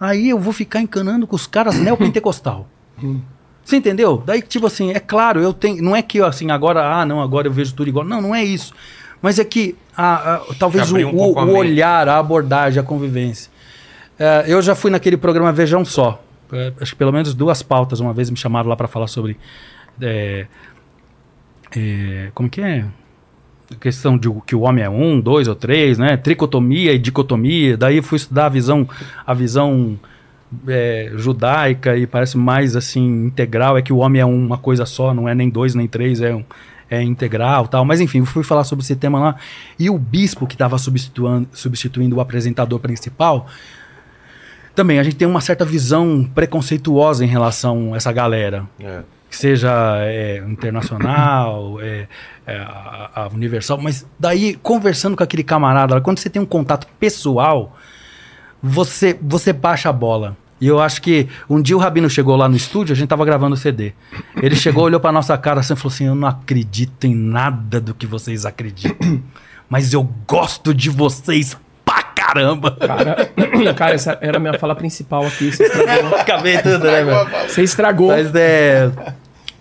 aí 0.00 0.30
eu 0.30 0.38
vou 0.38 0.52
ficar 0.52 0.80
encanando 0.80 1.26
com 1.26 1.34
os 1.34 1.46
caras 1.46 1.74
neopentecostal. 1.80 2.68
Você 3.64 3.76
entendeu? 3.76 4.22
Daí, 4.26 4.42
tipo 4.42 4.66
assim, 4.66 4.90
é 4.90 4.98
claro, 5.00 5.40
eu 5.40 5.52
tenho. 5.52 5.82
Não 5.82 5.94
é 5.94 6.02
que 6.02 6.20
assim, 6.20 6.50
agora, 6.50 6.84
ah, 6.84 7.06
não, 7.06 7.20
agora 7.22 7.46
eu 7.48 7.52
vejo 7.52 7.72
tudo 7.74 7.88
igual. 7.88 8.04
Não, 8.04 8.20
não 8.20 8.34
é 8.34 8.42
isso. 8.44 8.74
Mas 9.20 9.38
é 9.38 9.44
que 9.44 9.76
a- 9.96 10.34
a- 10.34 10.40
talvez 10.58 10.90
o, 10.90 10.96
um 10.96 11.16
o- 11.16 11.32
o 11.38 11.56
olhar, 11.56 12.08
a 12.08 12.18
abordagem, 12.18 12.80
a 12.80 12.82
convivência. 12.82 13.50
É, 14.18 14.44
eu 14.48 14.60
já 14.60 14.74
fui 14.74 14.90
naquele 14.90 15.16
programa 15.16 15.52
Vejam 15.52 15.84
Só. 15.84 16.20
É, 16.52 16.72
acho 16.80 16.92
que 16.92 16.98
pelo 16.98 17.12
menos 17.12 17.32
duas 17.34 17.62
pautas 17.62 17.98
uma 18.00 18.12
vez 18.12 18.28
me 18.30 18.36
chamaram 18.36 18.68
lá 18.68 18.76
para 18.76 18.88
falar 18.88 19.06
sobre. 19.06 19.38
é, 20.00 20.46
é, 21.76 22.30
como 22.34 22.48
que 22.50 22.60
é? 22.60 22.84
A 23.70 23.74
questão 23.76 24.18
de 24.18 24.28
que 24.46 24.54
o 24.54 24.60
homem 24.62 24.84
é 24.84 24.90
um, 24.90 25.18
dois 25.18 25.48
ou 25.48 25.54
três, 25.54 25.96
né? 25.98 26.16
Tricotomia 26.16 26.92
e 26.92 26.98
dicotomia. 26.98 27.76
Daí 27.76 27.96
eu 27.96 28.02
fui 28.02 28.16
estudar 28.16 28.46
a 28.46 28.48
visão, 28.50 28.86
a 29.26 29.32
visão 29.32 29.98
é, 30.68 31.12
judaica 31.16 31.96
e 31.96 32.06
parece 32.06 32.36
mais 32.36 32.76
assim 32.76 33.26
integral. 33.26 33.76
É 33.76 33.82
que 33.82 33.92
o 33.92 33.98
homem 33.98 34.20
é 34.20 34.24
uma 34.24 34.58
coisa 34.58 34.86
só, 34.86 35.12
não 35.14 35.28
é 35.28 35.34
nem 35.34 35.48
dois 35.48 35.74
nem 35.74 35.88
três, 35.88 36.20
é 36.20 36.34
um 36.34 36.44
é 36.90 37.02
integral 37.02 37.66
tal. 37.68 37.84
Mas 37.86 38.00
enfim, 38.00 38.22
fui 38.24 38.42
falar 38.42 38.64
sobre 38.64 38.84
esse 38.84 38.94
tema 38.94 39.18
lá. 39.18 39.36
E 39.78 39.88
o 39.88 39.98
bispo 39.98 40.46
que 40.46 40.54
estava 40.54 40.76
substituindo, 40.76 41.48
substituindo 41.52 42.16
o 42.16 42.20
apresentador 42.20 42.78
principal 42.78 43.48
também 44.74 44.98
a 44.98 45.02
gente 45.02 45.16
tem 45.16 45.28
uma 45.28 45.40
certa 45.40 45.64
visão 45.64 46.24
preconceituosa 46.34 47.24
em 47.24 47.28
relação 47.28 47.94
a 47.94 47.96
essa 47.96 48.10
galera 48.12 48.64
É. 48.80 49.02
que 49.28 49.36
seja 49.36 49.70
é, 49.98 50.38
internacional, 50.48 51.78
é, 51.80 52.08
é, 52.46 52.56
a, 52.56 53.10
a 53.14 53.28
universal, 53.28 53.78
mas 53.78 54.06
daí 54.18 54.54
conversando 54.54 55.16
com 55.16 55.22
aquele 55.22 55.42
camarada, 55.42 56.00
quando 56.00 56.18
você 56.18 56.30
tem 56.30 56.40
um 56.40 56.46
contato 56.46 56.86
pessoal, 56.98 57.76
você 58.62 59.18
você 59.20 59.52
baixa 59.52 59.88
a 59.88 59.92
bola. 59.92 60.36
E 60.62 60.68
eu 60.68 60.78
acho 60.78 61.02
que 61.02 61.28
um 61.50 61.60
dia 61.60 61.76
o 61.76 61.80
Rabino 61.80 62.08
chegou 62.08 62.36
lá 62.36 62.48
no 62.48 62.54
estúdio, 62.54 62.92
a 62.92 62.96
gente 62.96 63.08
tava 63.08 63.24
gravando 63.24 63.54
o 63.54 63.58
CD. 63.58 63.94
Ele 64.40 64.54
chegou, 64.54 64.84
olhou 64.84 65.00
pra 65.00 65.10
nossa 65.10 65.36
cara 65.36 65.58
assim 65.58 65.72
e 65.72 65.76
falou 65.76 65.92
assim: 65.92 66.06
Eu 66.06 66.14
não 66.14 66.28
acredito 66.28 67.04
em 67.04 67.16
nada 67.16 67.80
do 67.80 67.92
que 67.92 68.06
vocês 68.06 68.46
acreditam, 68.46 69.20
mas 69.68 69.92
eu 69.92 70.08
gosto 70.24 70.72
de 70.72 70.88
vocês 70.88 71.58
pra 71.84 72.04
caramba. 72.04 72.76
Cara, 72.76 73.28
cara, 73.74 73.94
essa 73.96 74.16
era 74.20 74.36
a 74.36 74.40
minha 74.40 74.56
fala 74.56 74.76
principal 74.76 75.26
aqui. 75.26 75.50
Você 75.50 75.64
estragou. 75.64 76.14
Acabei 76.14 76.58
tudo, 76.58 76.84
né, 76.84 77.02
velho? 77.02 77.48
Você 77.48 77.62
estragou. 77.64 78.08
Mas 78.10 78.32
é. 78.32 78.88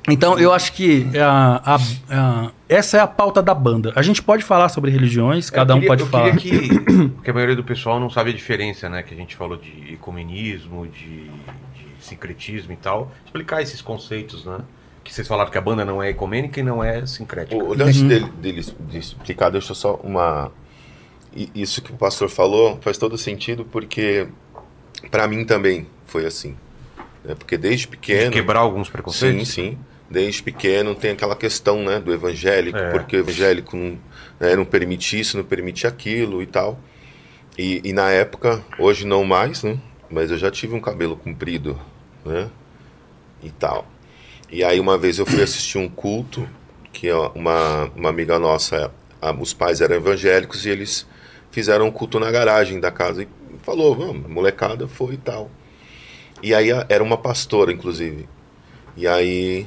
Então, 0.09 0.39
eu 0.39 0.51
acho 0.51 0.73
que 0.73 1.05
a- 1.17 1.61
a- 1.75 1.79
a- 2.09 2.51
essa 2.67 2.97
é 2.97 2.99
a 2.99 3.05
pauta 3.07 3.41
da 3.41 3.53
banda. 3.53 3.93
A 3.95 4.01
gente 4.01 4.21
pode 4.21 4.43
falar 4.43 4.67
sobre 4.69 4.89
religiões, 4.89 5.49
cada 5.49 5.73
Eu 5.73 5.77
um 5.77 5.79
queria- 5.79 5.89
pode 5.89 6.01
eu 6.01 6.07
falar. 6.07 6.35
queria 6.37 6.59
que, 6.69 7.09
porque 7.09 7.29
a 7.29 7.33
maioria 7.33 7.55
do 7.55 7.63
pessoal 7.63 7.99
não 7.99 8.09
sabe 8.09 8.31
a 8.31 8.33
diferença, 8.33 8.89
né? 8.89 9.03
Que 9.03 9.13
a 9.13 9.17
gente 9.17 9.35
falou 9.35 9.57
de 9.57 9.93
ecumenismo, 9.93 10.87
de, 10.87 11.25
de 11.25 11.85
sincretismo 11.99 12.73
e 12.73 12.77
tal. 12.77 13.11
Explicar 13.25 13.61
esses 13.61 13.79
conceitos, 13.81 14.43
né? 14.43 14.59
Que 15.03 15.13
vocês 15.13 15.27
falaram 15.27 15.51
que 15.51 15.57
a 15.57 15.61
banda 15.61 15.85
não 15.85 16.01
é 16.01 16.09
ecumênica 16.09 16.59
e 16.59 16.63
não 16.63 16.83
é 16.83 17.05
sincrética. 17.05 17.55
O, 17.63 17.73
antes 17.73 18.01
dele, 18.01 18.25
dele 18.41 18.65
de 18.89 18.97
explicar, 18.97 19.49
deixa 19.51 19.71
eu 19.71 19.75
só 19.75 19.95
uma. 20.03 20.51
Isso 21.55 21.81
que 21.81 21.91
o 21.91 21.95
pastor 21.95 22.27
falou 22.27 22.77
faz 22.81 22.97
todo 22.97 23.17
sentido, 23.17 23.63
porque 23.65 24.27
para 25.11 25.27
mim 25.27 25.45
também 25.45 25.87
foi 26.05 26.25
assim. 26.25 26.55
né? 27.23 27.35
Porque 27.35 27.55
desde 27.57 27.81
De 27.85 27.87
pequeno. 27.89 28.31
quebrar 28.31 28.59
alguns 28.61 28.87
Sim, 28.87 28.93
preconceitos. 28.93 29.47
sim. 29.49 29.77
Desde 30.11 30.43
pequeno 30.43 30.93
tem 30.93 31.11
aquela 31.11 31.35
questão 31.35 31.81
né, 31.83 31.99
do 31.99 32.13
evangélico, 32.13 32.77
É. 32.77 32.91
porque 32.91 33.15
o 33.15 33.19
evangélico 33.21 33.77
não, 33.77 33.97
né, 34.39 34.55
não 34.55 34.65
permite 34.65 35.17
isso, 35.19 35.37
não 35.37 35.43
permite 35.43 35.87
aquilo 35.87 36.41
e 36.43 36.45
tal. 36.45 36.77
E, 37.57 37.81
e 37.83 37.93
na 37.93 38.09
época, 38.11 38.63
hoje 38.77 39.05
não 39.07 39.23
mais, 39.23 39.63
né? 39.63 39.77
Mas 40.09 40.29
eu 40.29 40.37
já 40.37 40.51
tive 40.51 40.75
um 40.75 40.81
cabelo 40.81 41.15
comprido, 41.15 41.79
né? 42.25 42.49
E 43.41 43.49
tal. 43.49 43.87
E 44.51 44.63
aí 44.63 44.79
uma 44.79 44.97
vez 44.97 45.17
eu 45.17 45.25
fui 45.25 45.41
assistir 45.41 45.77
um 45.77 45.87
culto, 45.87 46.47
que 46.91 47.09
ó, 47.09 47.31
uma, 47.33 47.85
uma 47.95 48.09
amiga 48.09 48.37
nossa, 48.37 48.91
a- 49.21 49.31
os 49.31 49.53
pais 49.53 49.79
eram 49.79 49.95
evangélicos 49.95 50.65
e 50.65 50.69
eles 50.69 51.07
fizeram 51.51 51.87
um 51.87 51.91
culto 51.91 52.19
na 52.19 52.29
garagem 52.29 52.79
da 52.81 52.91
casa 52.91 53.23
e 53.23 53.27
falou, 53.63 53.95
vamos, 53.95 54.25
a 54.25 54.27
molecada 54.27 54.87
foi 54.89 55.13
e 55.13 55.17
tal. 55.17 55.49
E 56.43 56.53
aí 56.53 56.69
era 56.89 57.01
uma 57.03 57.17
pastora, 57.17 57.71
inclusive. 57.71 58.27
E 58.97 59.07
aí 59.07 59.65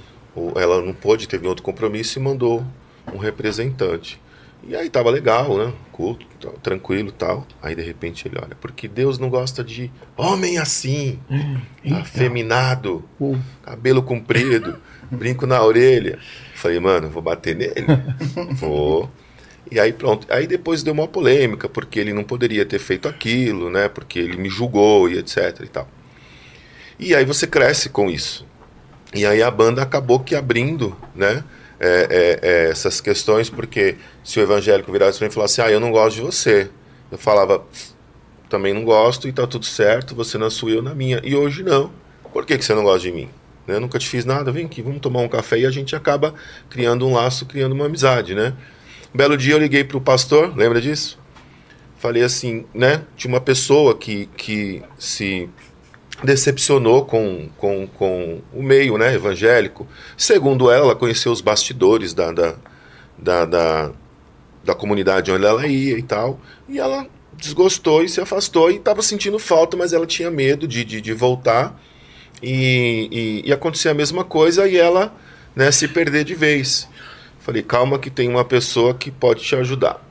ela 0.56 0.82
não 0.82 0.92
pôde, 0.92 1.28
teve 1.28 1.46
outro 1.46 1.62
compromisso 1.62 2.18
e 2.18 2.22
mandou 2.22 2.64
um 3.12 3.18
representante. 3.18 4.20
E 4.66 4.74
aí 4.74 4.88
tava 4.88 5.10
legal, 5.10 5.58
né? 5.58 5.72
Culto, 5.92 6.26
tranquilo 6.62 7.10
e 7.10 7.12
tal. 7.12 7.46
Aí 7.62 7.74
de 7.74 7.82
repente 7.82 8.26
ele 8.26 8.38
olha, 8.38 8.56
porque 8.58 8.88
Deus 8.88 9.18
não 9.18 9.28
gosta 9.28 9.62
de 9.62 9.90
homem 10.16 10.56
assim, 10.56 11.18
afeminado, 12.00 13.04
Uou. 13.20 13.36
cabelo 13.62 14.02
comprido, 14.02 14.76
brinco 15.10 15.46
na 15.46 15.62
orelha. 15.62 16.18
Falei, 16.54 16.80
mano, 16.80 17.10
vou 17.10 17.22
bater 17.22 17.54
nele. 17.54 17.86
vou. 18.56 19.10
E 19.70 19.78
aí 19.78 19.92
pronto. 19.92 20.26
Aí 20.30 20.46
depois 20.46 20.82
deu 20.82 20.94
uma 20.94 21.06
polêmica, 21.06 21.68
porque 21.68 22.00
ele 22.00 22.14
não 22.14 22.24
poderia 22.24 22.64
ter 22.64 22.78
feito 22.78 23.06
aquilo, 23.06 23.68
né? 23.68 23.88
Porque 23.88 24.18
ele 24.18 24.38
me 24.38 24.48
julgou 24.48 25.10
e 25.10 25.18
etc 25.18 25.60
e 25.62 25.68
tal. 25.68 25.88
E 26.98 27.14
aí 27.14 27.24
você 27.24 27.46
cresce 27.46 27.90
com 27.90 28.10
isso. 28.10 28.46
E 29.14 29.24
aí 29.24 29.42
a 29.42 29.50
banda 29.50 29.82
acabou 29.82 30.20
que 30.20 30.34
abrindo, 30.34 30.96
né? 31.14 31.44
é, 31.78 31.86
é, 32.10 32.48
é, 32.48 32.70
essas 32.70 33.00
questões, 33.00 33.50
porque 33.50 33.96
se 34.22 34.38
o 34.38 34.42
evangélico 34.42 34.90
virasse 34.90 35.18
para 35.18 35.26
mim 35.26 35.30
e 35.30 35.34
falasse, 35.34 35.60
ah, 35.60 35.70
eu 35.70 35.80
não 35.80 35.90
gosto 35.90 36.16
de 36.16 36.22
você. 36.22 36.70
Eu 37.10 37.18
falava, 37.18 37.64
também 38.48 38.72
não 38.72 38.84
gosto 38.84 39.28
e 39.28 39.32
tá 39.32 39.46
tudo 39.46 39.66
certo, 39.66 40.14
você 40.14 40.38
na 40.38 40.50
sua 40.50 40.70
e 40.70 40.74
eu 40.76 40.82
na 40.82 40.94
minha. 40.94 41.20
E 41.22 41.34
hoje 41.34 41.62
não. 41.62 41.90
Por 42.32 42.46
que, 42.46 42.56
que 42.56 42.64
você 42.64 42.74
não 42.74 42.84
gosta 42.84 43.00
de 43.00 43.12
mim? 43.12 43.28
Né? 43.66 43.76
Eu 43.76 43.80
nunca 43.80 43.98
te 43.98 44.08
fiz 44.08 44.24
nada, 44.24 44.50
vem 44.50 44.66
aqui, 44.66 44.82
vamos 44.82 45.00
tomar 45.00 45.20
um 45.20 45.28
café 45.28 45.58
e 45.58 45.66
a 45.66 45.70
gente 45.70 45.94
acaba 45.94 46.34
criando 46.70 47.06
um 47.06 47.14
laço, 47.14 47.46
criando 47.46 47.72
uma 47.72 47.86
amizade, 47.86 48.34
né? 48.34 48.54
Um 49.14 49.16
belo 49.16 49.36
dia 49.36 49.54
eu 49.54 49.58
liguei 49.58 49.84
pro 49.84 50.00
pastor, 50.00 50.56
lembra 50.56 50.80
disso? 50.80 51.18
Falei 51.98 52.22
assim, 52.22 52.66
né? 52.74 53.02
Tinha 53.16 53.32
uma 53.32 53.40
pessoa 53.40 53.96
que, 53.96 54.26
que 54.36 54.82
se 54.98 55.48
decepcionou 56.24 57.04
com, 57.04 57.48
com, 57.56 57.86
com 57.86 58.40
o 58.52 58.62
meio 58.62 58.96
né, 58.98 59.14
evangélico. 59.14 59.86
Segundo 60.16 60.70
ela, 60.70 60.86
ela 60.86 60.96
conheceu 60.96 61.30
os 61.30 61.40
bastidores 61.40 62.14
da, 62.14 62.32
da, 62.32 62.54
da, 63.18 63.44
da, 63.44 63.92
da 64.64 64.74
comunidade 64.74 65.30
onde 65.30 65.44
ela 65.44 65.66
ia 65.66 65.98
e 65.98 66.02
tal. 66.02 66.40
E 66.68 66.78
ela 66.78 67.06
desgostou 67.36 68.02
e 68.02 68.08
se 68.08 68.20
afastou 68.20 68.70
e 68.70 68.76
estava 68.76 69.02
sentindo 69.02 69.38
falta, 69.38 69.76
mas 69.76 69.92
ela 69.92 70.06
tinha 70.06 70.30
medo 70.30 70.66
de, 70.66 70.84
de, 70.84 71.00
de 71.00 71.12
voltar 71.12 71.78
e, 72.42 73.42
e, 73.44 73.48
e 73.48 73.52
acontecer 73.52 73.88
a 73.88 73.94
mesma 73.94 74.24
coisa 74.24 74.66
e 74.66 74.76
ela 74.76 75.14
né, 75.54 75.70
se 75.70 75.88
perder 75.88 76.24
de 76.24 76.34
vez. 76.34 76.88
Falei, 77.40 77.62
calma 77.62 77.98
que 77.98 78.10
tem 78.10 78.28
uma 78.28 78.44
pessoa 78.44 78.94
que 78.94 79.10
pode 79.10 79.42
te 79.42 79.54
ajudar. 79.54 80.02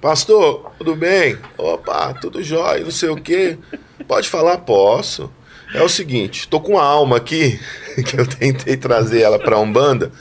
Pastor, 0.00 0.70
tudo 0.76 0.94
bem? 0.94 1.38
Opa, 1.56 2.12
tudo 2.12 2.42
jóia, 2.42 2.84
não 2.84 2.90
sei 2.90 3.08
o 3.08 3.16
quê. 3.16 3.56
Pode 4.06 4.28
falar? 4.28 4.58
Posso. 4.58 5.30
É 5.74 5.82
o 5.82 5.88
seguinte, 5.88 6.46
tô 6.48 6.60
com 6.60 6.72
uma 6.72 6.84
alma 6.84 7.16
aqui, 7.16 7.58
que 8.06 8.18
eu 8.18 8.26
tentei 8.26 8.76
trazer 8.76 9.22
ela 9.22 9.38
pra 9.38 9.58
Umbanda, 9.58 10.12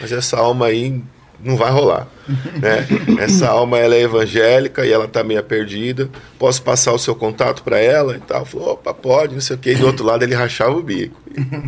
mas 0.00 0.10
essa 0.12 0.38
alma 0.38 0.66
aí 0.66 1.02
não 1.38 1.56
vai 1.56 1.70
rolar. 1.70 2.08
né? 2.26 2.86
Essa 3.20 3.48
alma 3.50 3.78
ela 3.78 3.94
é 3.94 4.00
evangélica 4.00 4.86
e 4.86 4.90
ela 4.90 5.06
tá 5.06 5.22
meio 5.22 5.42
perdida. 5.44 6.08
Posso 6.38 6.62
passar 6.62 6.92
o 6.94 6.98
seu 6.98 7.14
contato 7.14 7.62
para 7.62 7.78
ela 7.78 8.16
e 8.16 8.20
tal? 8.20 8.46
Falou, 8.46 8.70
opa, 8.72 8.94
pode, 8.94 9.34
não 9.34 9.42
sei 9.42 9.56
o 9.56 9.58
quê. 9.58 9.72
E 9.72 9.76
do 9.76 9.86
outro 9.86 10.06
lado 10.06 10.22
ele 10.22 10.34
rachava 10.34 10.72
o 10.74 10.82
bico. 10.82 11.20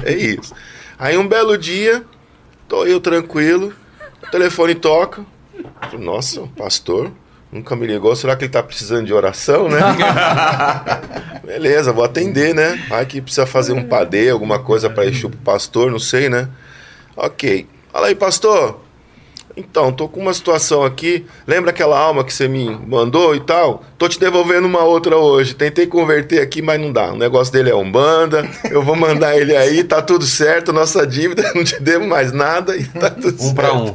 É 0.02 0.14
isso. 0.14 0.54
Aí 0.98 1.18
um 1.18 1.28
belo 1.28 1.58
dia, 1.58 2.02
tô 2.66 2.86
eu 2.86 3.00
tranquilo, 3.00 3.74
o 4.26 4.30
telefone 4.30 4.74
toca. 4.74 5.22
Falei, 5.90 6.06
Nossa, 6.06 6.40
pastor, 6.56 7.12
nunca 7.50 7.74
me 7.76 7.86
ligou. 7.86 8.14
Será 8.16 8.36
que 8.36 8.44
ele 8.44 8.52
tá 8.52 8.62
precisando 8.62 9.06
de 9.06 9.12
oração, 9.14 9.68
né? 9.68 9.78
Beleza, 11.44 11.92
vou 11.92 12.04
atender, 12.04 12.54
né? 12.54 12.84
Vai 12.88 13.06
que 13.06 13.20
precisa 13.20 13.46
fazer 13.46 13.72
um 13.72 13.84
padê, 13.84 14.30
alguma 14.30 14.58
coisa 14.58 14.90
para 14.90 15.06
enxer 15.06 15.30
pro 15.30 15.38
pastor, 15.38 15.90
não 15.90 15.98
sei, 15.98 16.28
né? 16.28 16.48
Ok. 17.16 17.66
Fala 17.92 18.08
aí, 18.08 18.14
pastor. 18.14 18.80
Então, 19.56 19.90
tô 19.90 20.06
com 20.06 20.20
uma 20.20 20.34
situação 20.34 20.84
aqui. 20.84 21.24
Lembra 21.46 21.70
aquela 21.70 21.98
alma 21.98 22.22
que 22.22 22.34
você 22.34 22.46
me 22.46 22.68
mandou 22.86 23.34
e 23.34 23.40
tal? 23.40 23.82
Tô 23.96 24.06
te 24.06 24.20
devolvendo 24.20 24.66
uma 24.66 24.84
outra 24.84 25.16
hoje. 25.16 25.54
Tentei 25.54 25.86
converter 25.86 26.42
aqui, 26.42 26.60
mas 26.60 26.78
não 26.78 26.92
dá. 26.92 27.12
O 27.12 27.16
negócio 27.16 27.50
dele 27.54 27.70
é 27.70 27.74
Umbanda. 27.74 28.46
Eu 28.70 28.82
vou 28.82 28.94
mandar 28.94 29.34
ele 29.38 29.56
aí, 29.56 29.82
tá 29.82 30.02
tudo 30.02 30.26
certo. 30.26 30.74
Nossa 30.74 31.06
dívida, 31.06 31.52
não 31.56 31.64
te 31.64 31.80
devo 31.80 32.06
mais 32.06 32.32
nada 32.32 32.76
e 32.76 32.84
tá 32.84 33.08
tudo 33.08 33.42
Um 33.42 33.54
pra 33.54 33.70
certo. 33.70 33.82
um. 33.82 33.94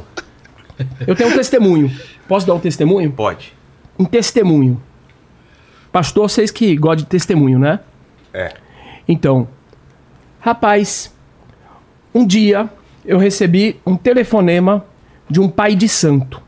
Eu 1.06 1.14
tenho 1.14 1.30
um 1.30 1.36
testemunho. 1.36 1.92
Posso 2.28 2.46
dar 2.46 2.54
um 2.54 2.60
testemunho? 2.60 3.10
Pode. 3.10 3.52
Um 3.98 4.04
testemunho. 4.04 4.80
Pastor, 5.90 6.28
vocês 6.30 6.50
que 6.50 6.74
gostam 6.76 7.04
de 7.04 7.06
testemunho, 7.06 7.58
né? 7.58 7.80
É. 8.32 8.54
Então, 9.06 9.46
rapaz, 10.40 11.12
um 12.14 12.26
dia 12.26 12.68
eu 13.04 13.18
recebi 13.18 13.76
um 13.84 13.96
telefonema 13.96 14.84
de 15.28 15.40
um 15.40 15.48
pai 15.48 15.74
de 15.74 15.88
santo. 15.88 16.40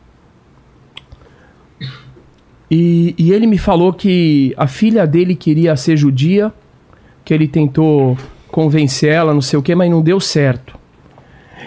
E, 2.70 3.14
e 3.18 3.32
ele 3.32 3.46
me 3.46 3.58
falou 3.58 3.92
que 3.92 4.54
a 4.56 4.66
filha 4.66 5.06
dele 5.06 5.34
queria 5.34 5.76
ser 5.76 5.96
judia, 5.96 6.52
que 7.24 7.34
ele 7.34 7.46
tentou 7.46 8.16
convencer 8.50 9.10
ela, 9.10 9.34
não 9.34 9.40
sei 9.40 9.58
o 9.58 9.62
que, 9.62 9.74
mas 9.74 9.90
não 9.90 10.00
deu 10.00 10.18
certo. 10.20 10.78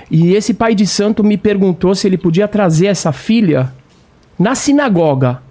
E 0.09 0.33
esse 0.33 0.53
pai 0.53 0.73
de 0.73 0.87
santo 0.87 1.23
me 1.23 1.37
perguntou 1.37 1.93
se 1.93 2.07
ele 2.07 2.17
podia 2.17 2.47
trazer 2.47 2.87
essa 2.87 3.11
filha 3.11 3.73
na 4.37 4.55
sinagoga. 4.55 5.41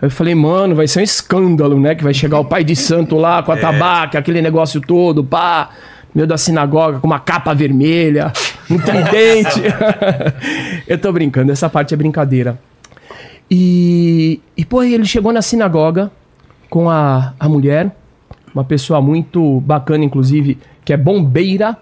Eu 0.00 0.10
falei, 0.10 0.34
mano, 0.34 0.74
vai 0.74 0.88
ser 0.88 1.00
um 1.00 1.02
escândalo, 1.02 1.78
né? 1.78 1.94
Que 1.94 2.02
vai 2.02 2.12
chegar 2.12 2.40
o 2.40 2.44
pai 2.44 2.64
de 2.64 2.74
santo 2.74 3.16
lá 3.16 3.42
com 3.42 3.52
a 3.52 3.56
tabaca, 3.58 4.18
aquele 4.18 4.42
negócio 4.42 4.80
todo, 4.80 5.22
pá, 5.22 5.70
meio 6.14 6.26
da 6.26 6.36
sinagoga, 6.36 6.98
com 6.98 7.06
uma 7.06 7.20
capa 7.20 7.54
vermelha, 7.54 8.32
um 8.68 8.78
tridente. 8.78 9.62
Eu 10.88 10.98
tô 10.98 11.12
brincando, 11.12 11.52
essa 11.52 11.70
parte 11.70 11.94
é 11.94 11.96
brincadeira. 11.96 12.58
E, 13.50 14.40
e 14.56 14.64
pô, 14.64 14.82
ele 14.82 15.04
chegou 15.04 15.32
na 15.32 15.42
sinagoga 15.42 16.10
com 16.68 16.88
a, 16.88 17.34
a 17.38 17.48
mulher, 17.48 17.94
uma 18.54 18.64
pessoa 18.64 19.00
muito 19.00 19.60
bacana, 19.60 20.04
inclusive, 20.04 20.58
que 20.84 20.92
é 20.92 20.96
bombeira. 20.96 21.76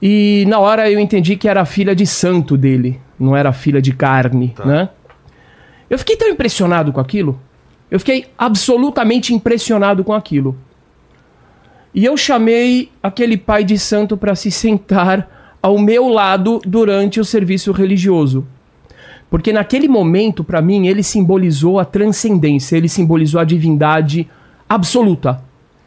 E 0.00 0.44
na 0.48 0.58
hora 0.58 0.90
eu 0.90 0.98
entendi 0.98 1.36
que 1.36 1.48
era 1.48 1.62
a 1.62 1.64
filha 1.64 1.94
de 1.94 2.06
santo 2.06 2.56
dele, 2.56 3.00
não 3.18 3.36
era 3.36 3.52
filha 3.52 3.80
de 3.80 3.92
carne, 3.92 4.54
né? 4.64 4.88
Eu 5.88 5.98
fiquei 5.98 6.16
tão 6.16 6.28
impressionado 6.28 6.92
com 6.92 7.00
aquilo. 7.00 7.38
Eu 7.90 7.98
fiquei 7.98 8.26
absolutamente 8.36 9.32
impressionado 9.32 10.02
com 10.02 10.12
aquilo. 10.12 10.56
E 11.94 12.04
eu 12.04 12.16
chamei 12.16 12.90
aquele 13.02 13.36
pai 13.36 13.62
de 13.62 13.78
santo 13.78 14.16
para 14.16 14.34
se 14.34 14.50
sentar 14.50 15.56
ao 15.62 15.78
meu 15.78 16.08
lado 16.08 16.60
durante 16.66 17.20
o 17.20 17.24
serviço 17.24 17.70
religioso. 17.70 18.44
Porque 19.30 19.52
naquele 19.52 19.88
momento, 19.88 20.42
para 20.42 20.60
mim, 20.60 20.86
ele 20.88 21.02
simbolizou 21.02 21.78
a 21.78 21.84
transcendência, 21.84 22.76
ele 22.76 22.88
simbolizou 22.88 23.40
a 23.40 23.44
divindade 23.44 24.28
absoluta. 24.68 25.42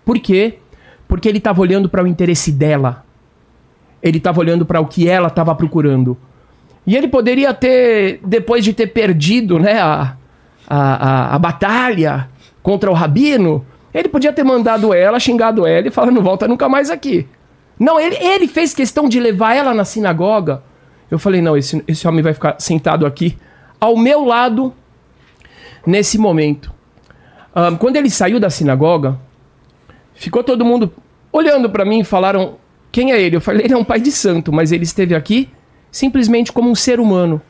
Por 0.06 0.20
quê? 0.20 0.60
Porque 1.08 1.28
ele 1.28 1.38
estava 1.38 1.62
olhando 1.62 1.90
para 1.90 2.04
o 2.04 2.08
interesse 2.08 2.52
dela. 2.52 3.06
Ele 4.02 4.18
estava 4.18 4.40
olhando 4.40 4.66
para 4.66 4.80
o 4.80 4.86
que 4.86 5.08
ela 5.10 5.28
estava 5.28 5.54
procurando. 5.54 6.18
E 6.88 6.96
ele 6.96 7.10
poderia 7.10 7.54
ter, 7.54 8.22
depois 8.24 8.64
de 8.64 8.72
ter 8.72 8.88
perdido 8.88 9.60
né, 9.60 9.78
a, 9.78 10.16
a, 10.66 10.78
a, 10.78 11.36
a 11.36 11.40
batalha 11.40 12.30
contra 12.64 12.90
o 12.90 12.94
rabino, 12.94 13.66
ele 13.94 14.08
podia 14.08 14.32
ter 14.32 14.46
mandado 14.46 14.94
ela, 14.94 15.20
xingado 15.20 15.68
ela 15.68 15.86
e 15.86 15.92
falado: 15.92 16.14
não 16.14 16.24
volta 16.24 16.48
nunca 16.48 16.70
mais 16.70 16.90
aqui. 16.90 17.28
Não, 17.78 18.00
ele, 18.00 18.16
ele 18.16 18.48
fez 18.48 18.74
questão 18.74 19.10
de 19.10 19.20
levar 19.20 19.54
ela 19.54 19.74
na 19.74 19.84
sinagoga. 19.84 20.64
Eu 21.12 21.20
falei: 21.20 21.42
não, 21.42 21.58
esse, 21.58 21.84
esse 21.90 22.08
homem 22.08 22.24
vai 22.24 22.34
ficar 22.34 22.56
sentado 22.58 23.06
aqui 23.06 23.38
ao 23.82 23.98
meu 23.98 24.24
lado 24.24 24.74
nesse 25.86 26.18
momento. 26.18 26.74
Ahn, 27.54 27.76
quando 27.76 27.98
ele 27.98 28.10
saiu 28.10 28.40
da 28.40 28.50
sinagoga, 28.50 29.20
ficou 30.16 30.42
todo 30.42 30.64
mundo 30.64 30.94
olhando 31.34 31.70
para 31.70 31.84
mim 31.84 32.00
e 32.00 32.06
falaram: 32.06 32.56
quem 32.94 33.12
é 33.12 33.22
ele? 33.22 33.36
Eu 33.36 33.42
falei: 33.42 33.66
ele 33.66 33.74
é 33.74 33.78
um 33.78 33.84
pai 33.84 34.00
de 34.00 34.12
santo, 34.12 34.54
mas 34.54 34.72
ele 34.72 34.84
esteve 34.86 35.14
aqui 35.14 35.50
simplesmente 35.92 36.52
como 36.52 36.70
um 36.70 36.76
ser 36.76 37.00
humano. 37.00 37.42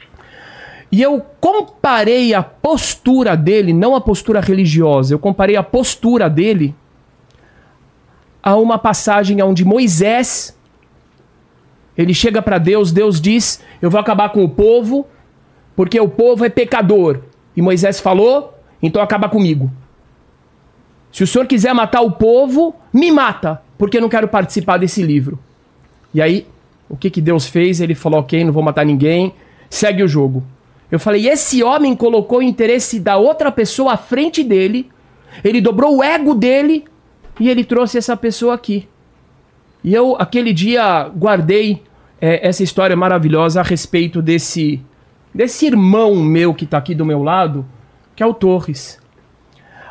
E 0.92 1.02
eu 1.02 1.22
comparei 1.42 2.34
a 2.34 2.42
postura 2.42 3.36
dele, 3.36 3.74
não 3.74 3.96
a 3.96 4.02
postura 4.02 4.40
religiosa, 4.40 5.14
eu 5.14 5.20
comparei 5.20 5.56
a 5.56 5.64
postura 5.64 6.30
dele 6.30 6.74
a 8.42 8.56
uma 8.56 8.78
passagem 8.78 9.42
onde 9.42 9.66
Moisés 9.66 10.58
ele 11.98 12.14
chega 12.14 12.42
para 12.42 12.58
Deus, 12.58 12.92
Deus 12.92 13.20
diz: 13.20 13.62
"Eu 13.82 13.90
vou 13.90 14.00
acabar 14.00 14.30
com 14.30 14.44
o 14.44 14.50
povo, 14.50 15.08
porque 15.76 16.00
o 16.00 16.08
povo 16.08 16.46
é 16.46 16.50
pecador". 16.50 17.22
E 17.56 17.62
Moisés 17.62 18.00
falou: 18.00 18.54
"Então 18.82 19.02
acaba 19.02 19.28
comigo". 19.28 19.70
Se 21.12 21.24
o 21.24 21.28
senhor 21.28 21.48
quiser 21.48 21.74
matar 21.74 22.02
o 22.02 22.12
povo, 22.12 22.76
me 22.94 23.12
mata, 23.12 23.62
porque 23.78 23.98
eu 23.98 24.02
não 24.02 24.10
quero 24.10 24.28
participar 24.28 24.78
desse 24.78 25.02
livro. 25.02 25.40
E 26.14 26.22
aí, 26.22 26.48
o 26.90 26.96
que, 26.96 27.10
que 27.10 27.22
Deus 27.22 27.48
fez? 27.48 27.82
Ele 27.82 27.96
falou: 27.96 28.20
ok, 28.20 28.44
não 28.44 28.54
vou 28.54 28.64
matar 28.64 28.86
ninguém, 28.86 29.34
segue 29.70 30.04
o 30.04 30.08
jogo. 30.08 30.44
Eu 30.92 31.00
falei: 31.00 31.28
esse 31.28 31.64
homem 31.64 31.96
colocou 31.96 32.40
o 32.40 32.44
interesse 32.44 33.00
da 33.00 33.18
outra 33.18 33.52
pessoa 33.52 33.94
à 33.94 33.98
frente 33.98 34.44
dele, 34.44 34.90
ele 35.44 35.62
dobrou 35.62 35.98
o 35.98 36.04
ego 36.04 36.34
dele 36.34 36.86
e 37.40 37.50
ele 37.50 37.64
trouxe 37.64 37.98
essa 37.98 38.16
pessoa 38.16 38.54
aqui. 38.54 38.88
E 39.84 39.94
eu, 39.94 40.16
aquele 40.20 40.54
dia, 40.54 41.10
guardei 41.16 41.84
é, 42.20 42.48
essa 42.48 42.64
história 42.64 42.96
maravilhosa 42.96 43.60
a 43.60 43.64
respeito 43.64 44.22
desse, 44.22 44.82
desse 45.34 45.66
irmão 45.66 46.16
meu 46.16 46.54
que 46.54 46.66
está 46.66 46.78
aqui 46.78 46.96
do 46.96 47.06
meu 47.06 47.22
lado, 47.22 47.66
que 48.16 48.24
é 48.24 48.26
o 48.26 48.34
Torres. 48.34 49.00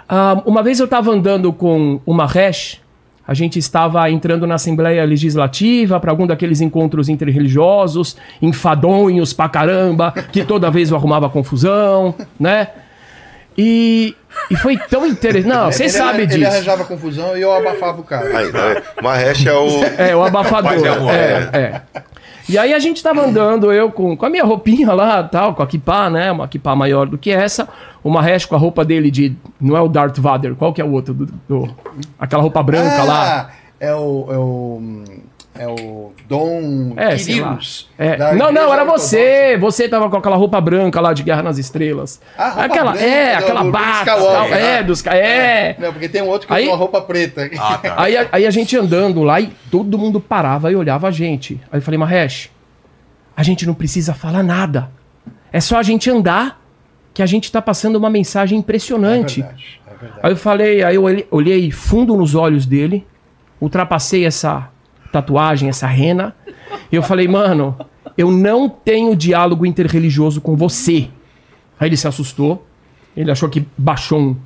Ah, 0.09 0.43
uma 0.45 0.63
vez 0.63 0.81
eu 0.81 0.85
estava 0.85 1.11
andando 1.11 1.53
com 1.53 2.01
o 2.05 2.13
Mahesh, 2.13 2.81
a 3.27 3.35
gente 3.35 3.59
estava 3.59 4.09
entrando 4.11 4.47
na 4.47 4.55
Assembleia 4.55 5.05
Legislativa 5.05 5.99
para 5.99 6.11
algum 6.11 6.27
daqueles 6.27 6.61
encontros 6.61 7.09
interreligiosos, 7.09 8.17
enfadonhos 8.41 9.33
pra 9.33 9.49
caramba, 9.49 10.13
que 10.33 10.45
toda 10.45 10.71
vez 10.71 10.91
eu 10.91 10.97
arrumava 10.97 11.29
confusão, 11.29 12.15
né? 12.39 12.69
E, 13.59 14.15
e 14.51 14.57
foi 14.57 14.77
tão 14.77 15.07
interessante. 15.07 15.49
Não, 15.49 15.73
você 15.73 15.85
Ele- 15.85 15.91
sabe 15.91 16.23
Ele 16.23 16.27
disso. 16.27 16.47
arranjava 16.47 16.85
confusão 16.85 17.37
e 17.37 17.41
eu 17.41 17.53
abafava 17.55 18.01
o 18.01 18.05
cara. 18.05 18.39
Aí, 18.39 18.53
né? 18.53 18.83
Mahesh 19.03 19.47
é 19.47 19.53
o. 19.55 19.85
É, 19.99 20.15
o 20.17 20.23
abafador. 20.23 20.75
E 20.79 20.87
amor, 20.87 21.11
é, 21.15 21.51
é. 21.53 21.81
E 22.49 22.57
aí 22.59 22.73
a 22.75 22.79
gente 22.79 23.03
tava 23.03 23.27
andando, 23.27 23.73
eu 23.73 23.91
com, 23.91 24.17
com 24.17 24.25
a 24.27 24.31
minha 24.31 24.45
roupinha 24.45 24.93
lá, 24.93 25.23
tal, 25.25 25.55
com 25.55 25.63
a 25.63 25.67
kipá, 25.67 26.09
né? 26.11 26.31
Uma 26.31 26.47
kipá 26.47 26.77
maior 26.77 27.07
do 27.07 27.19
que 27.19 27.31
essa. 27.31 27.67
O 28.05 28.11
Mahesh 28.11 28.45
com 28.45 28.55
a 28.55 28.59
roupa 28.59 28.85
dele 28.85 29.11
de... 29.11 29.35
Não 29.61 29.77
é 29.77 29.81
o 29.81 29.89
Darth 29.89 30.19
Vader, 30.19 30.55
qual 30.55 30.73
que 30.73 30.81
é 30.81 30.85
o 30.85 30.93
outro? 30.93 31.13
Do, 31.13 31.27
do- 31.49 31.75
aquela 32.19 32.43
roupa 32.43 32.63
branca 32.63 33.03
lá. 33.03 33.51
Ah, 33.51 33.51
É 33.81 33.95
o. 33.95 34.27
É 34.31 34.39
o. 34.39 35.05
É 35.59 35.67
o 35.67 36.13
Dom 36.29 36.93
É, 36.99 37.11
lá. 37.11 37.17
Quirilos. 37.17 37.89
É. 37.97 38.35
Não, 38.35 38.53
não, 38.53 38.71
era 38.73 38.83
Ortodoxa. 38.83 38.99
você. 39.09 39.57
Você 39.59 39.89
tava 39.89 40.11
com 40.11 40.17
aquela 40.19 40.37
roupa 40.37 40.61
branca 40.61 41.01
lá 41.01 41.15
de 41.15 41.23
Guerra 41.23 41.43
nas 41.43 41.57
Estrelas. 41.57 42.21
Ah, 42.37 42.49
roupa 42.51 42.65
aquela, 42.65 42.91
branca 42.93 43.07
é, 43.07 43.33
do- 43.37 43.39
aquela 43.43 43.63
do 43.63 43.71
bata. 43.71 43.99
Skywalker, 44.11 44.33
tal, 44.51 44.59
é, 44.59 44.61
né? 44.77 44.83
dos 44.83 45.01
ca- 45.01 45.15
É. 45.17 45.77
Não, 45.79 45.93
porque 45.95 46.11
tem 46.11 46.21
um 46.21 46.27
outro 46.29 46.47
que 46.47 46.53
Aí- 46.53 46.65
usa 46.65 46.73
uma 46.73 46.77
roupa 46.77 47.01
preta. 47.01 47.49
Ah, 47.59 47.79
tá. 47.79 47.95
Aí, 47.97 48.17
a- 48.19 48.29
aí 48.33 48.47
a 48.47 48.51
gente 48.51 48.77
andando 48.77 49.23
lá 49.23 49.41
e 49.41 49.47
todo 49.71 49.97
mundo 49.97 50.21
parava 50.21 50.71
e 50.71 50.77
olhava 50.77 51.09
a 51.09 51.11
gente. 51.11 51.59
Aí 51.73 51.79
eu 51.79 51.83
falei, 51.83 51.97
Mahesh, 51.97 52.51
a 53.35 53.43
gente 53.43 53.65
não 53.67 53.73
precisa 53.73 54.13
falar 54.13 54.43
nada. 54.43 54.91
É 55.51 55.61
só 55.61 55.79
a 55.79 55.83
gente 55.83 56.11
andar 56.11 56.61
que 57.15 57.23
a 57.23 57.27
gente 57.27 57.51
tá 57.51 57.63
passando 57.63 57.97
uma 57.97 58.11
mensagem 58.11 58.59
impressionante. 58.59 59.43
É 59.43 59.86
verdade. 60.07 60.21
Aí 60.27 60.33
eu 60.33 60.37
falei, 60.37 60.83
aí 60.83 60.97
eu 60.97 61.05
olhei, 61.31 61.71
fundo 61.71 62.17
nos 62.17 62.35
olhos 62.35 62.67
dele, 62.67 63.07
ultrapassei 63.61 64.25
essa 64.25 64.69
tatuagem, 65.13 65.69
essa 65.69 65.87
rena, 65.87 66.35
e 66.91 66.97
eu 66.97 67.03
falei, 67.03 67.29
mano, 67.29 67.77
eu 68.17 68.31
não 68.31 68.69
tenho 68.69 69.15
diálogo 69.15 69.65
interreligioso 69.65 70.41
com 70.41 70.57
você. 70.57 71.09
Aí 71.79 71.89
ele 71.89 71.97
se 71.97 72.09
assustou, 72.09 72.67
ele 73.17 73.31
achou 73.31 73.49
que 73.49 73.67
baixou 73.77 74.19
um, 74.19 74.37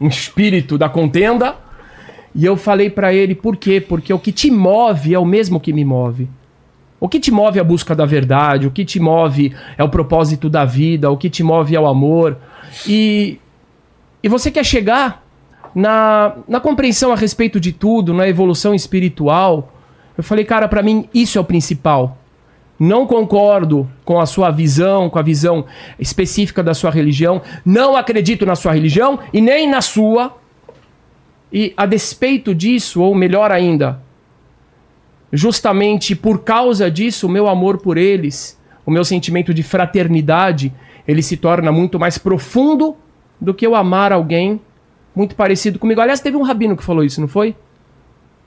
um 0.00 0.08
espírito 0.08 0.78
da 0.78 0.88
contenda, 0.88 1.56
e 2.34 2.44
eu 2.44 2.56
falei 2.56 2.90
pra 2.90 3.14
ele, 3.14 3.34
por 3.34 3.56
quê? 3.56 3.80
Porque 3.80 4.12
o 4.12 4.18
que 4.18 4.32
te 4.32 4.50
move 4.50 5.14
é 5.14 5.18
o 5.18 5.24
mesmo 5.24 5.60
que 5.60 5.72
me 5.72 5.84
move. 5.84 6.28
O 6.98 7.08
que 7.08 7.20
te 7.20 7.30
move 7.30 7.58
é 7.58 7.60
a 7.60 7.64
busca 7.64 7.94
da 7.94 8.06
verdade, 8.06 8.66
o 8.66 8.70
que 8.70 8.84
te 8.84 8.98
move 8.98 9.54
é 9.76 9.84
o 9.84 9.88
propósito 9.88 10.48
da 10.48 10.64
vida, 10.64 11.10
o 11.10 11.16
que 11.16 11.28
te 11.28 11.42
move 11.42 11.76
é 11.76 11.80
o 11.80 11.86
amor. 11.86 12.36
E, 12.88 13.38
e 14.24 14.28
você 14.28 14.50
quer 14.50 14.64
chegar 14.64 15.22
na, 15.74 16.36
na 16.48 16.58
compreensão 16.58 17.12
a 17.12 17.14
respeito 17.14 17.60
de 17.60 17.72
tudo, 17.72 18.14
na 18.14 18.26
evolução 18.26 18.74
espiritual. 18.74 19.70
Eu 20.16 20.24
falei, 20.24 20.46
cara, 20.46 20.66
para 20.66 20.82
mim 20.82 21.06
isso 21.12 21.36
é 21.36 21.40
o 21.42 21.44
principal. 21.44 22.16
Não 22.80 23.06
concordo 23.06 23.86
com 24.02 24.18
a 24.18 24.24
sua 24.24 24.50
visão, 24.50 25.10
com 25.10 25.18
a 25.18 25.22
visão 25.22 25.66
específica 25.98 26.62
da 26.62 26.72
sua 26.72 26.90
religião. 26.90 27.42
Não 27.66 27.94
acredito 27.98 28.46
na 28.46 28.56
sua 28.56 28.72
religião 28.72 29.18
e 29.30 29.42
nem 29.42 29.68
na 29.68 29.82
sua. 29.82 30.34
E 31.52 31.74
a 31.76 31.84
despeito 31.84 32.54
disso, 32.54 33.02
ou 33.02 33.14
melhor 33.14 33.52
ainda, 33.52 34.00
justamente 35.30 36.16
por 36.16 36.42
causa 36.44 36.90
disso, 36.90 37.26
o 37.26 37.30
meu 37.30 37.46
amor 37.46 37.76
por 37.76 37.98
eles, 37.98 38.58
o 38.86 38.90
meu 38.90 39.04
sentimento 39.04 39.52
de 39.52 39.62
fraternidade, 39.62 40.72
ele 41.06 41.20
se 41.20 41.36
torna 41.36 41.70
muito 41.70 42.00
mais 42.00 42.16
profundo 42.16 42.96
do 43.40 43.52
que 43.54 43.66
eu 43.66 43.74
amar 43.74 44.12
alguém 44.12 44.60
muito 45.14 45.34
parecido 45.34 45.78
comigo. 45.78 46.00
Aliás, 46.00 46.20
teve 46.20 46.36
um 46.36 46.42
rabino 46.42 46.76
que 46.76 46.82
falou 46.82 47.04
isso, 47.04 47.20
não 47.20 47.28
foi? 47.28 47.54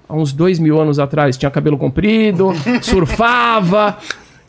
Há 0.10 0.16
uns 0.16 0.32
dois 0.34 0.60
mil 0.60 0.80
anos 0.80 1.00
atrás. 1.00 1.38
Tinha 1.38 1.52
cabelo 1.52 1.78
comprido, 1.78 2.52
surfava. 2.82 3.98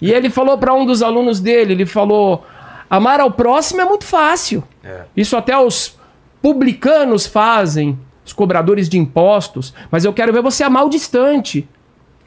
E 0.01 0.13
ele 0.13 0.31
falou 0.31 0.57
para 0.59 0.73
um 0.75 0.87
dos 0.87 1.03
alunos 1.03 1.41
dele: 1.41 1.73
ele 1.73 1.87
falou, 1.87 2.45
amar 2.89 3.21
ao 3.21 3.31
próximo 3.31 3.81
é 3.81 3.85
muito 3.85 4.05
fácil. 4.05 4.63
É. 4.85 5.03
Isso 5.17 5.37
até 5.37 5.57
os 5.59 5.97
publicanos 6.41 7.27
fazem, 7.27 7.99
os 8.25 8.33
cobradores 8.33 8.89
de 8.89 8.99
impostos. 8.99 9.75
Mas 9.91 10.05
eu 10.05 10.13
quero 10.13 10.33
ver 10.33 10.43
você 10.43 10.63
amar 10.63 10.85
o 10.87 10.89
distante, 10.89 11.67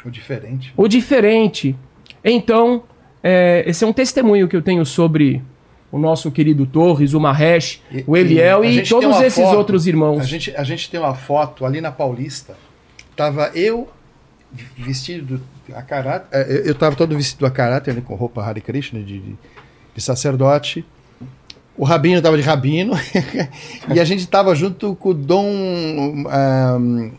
O 0.05 0.09
diferente. 0.09 0.73
o 0.75 0.87
diferente. 0.87 1.75
Então, 2.23 2.83
é, 3.23 3.63
esse 3.65 3.83
é 3.83 3.87
um 3.87 3.93
testemunho 3.93 4.47
que 4.47 4.55
eu 4.55 4.61
tenho 4.61 4.85
sobre 4.85 5.41
o 5.91 5.99
nosso 5.99 6.31
querido 6.31 6.65
Torres, 6.65 7.13
o 7.13 7.19
Mahesh, 7.19 7.81
E- 7.91 8.03
o 8.07 8.15
Eliel 8.15 8.63
e, 8.63 8.75
tem 8.75 8.85
todos 8.85 9.19
esses 9.21 9.43
foto, 9.43 9.57
outros 9.57 9.85
irmãos. 9.87 10.21
A 10.21 10.23
gente, 10.23 10.55
a 10.55 10.63
gente 10.63 10.89
tem 10.89 10.99
uma 10.99 11.13
foto 11.13 11.65
ali 11.65 11.81
na 11.81 11.91
Paulista. 11.91 12.55
Tava 13.15 13.51
eu 13.53 13.89
vestido 14.77 15.41
a 15.73 15.81
caráter. 15.81 16.27
é, 16.31 16.43
Eu, 16.49 16.65
eu 16.67 16.75
tava 16.75 16.95
todo 16.95 17.15
vestido 17.15 17.45
a 17.45 17.51
caráter, 17.51 17.91
ali, 17.91 18.01
com 18.01 18.15
roupa 18.15 18.41
Hare 18.41 18.61
Krishna, 18.61 18.99
de, 19.01 19.19
de, 19.19 19.35
de 19.95 20.01
sacerdote. 20.01 20.85
O 21.77 21.83
Rabino 21.83 22.21
tava 22.21 22.37
de 22.37 22.43
Rabino. 22.43 22.93
e 23.93 23.99
a 23.99 24.05
gente 24.05 24.27
tava 24.27 24.53
junto 24.55 24.95
com 24.95 25.09
o 25.09 25.13
Dom 25.13 26.23
ah, 26.29 26.77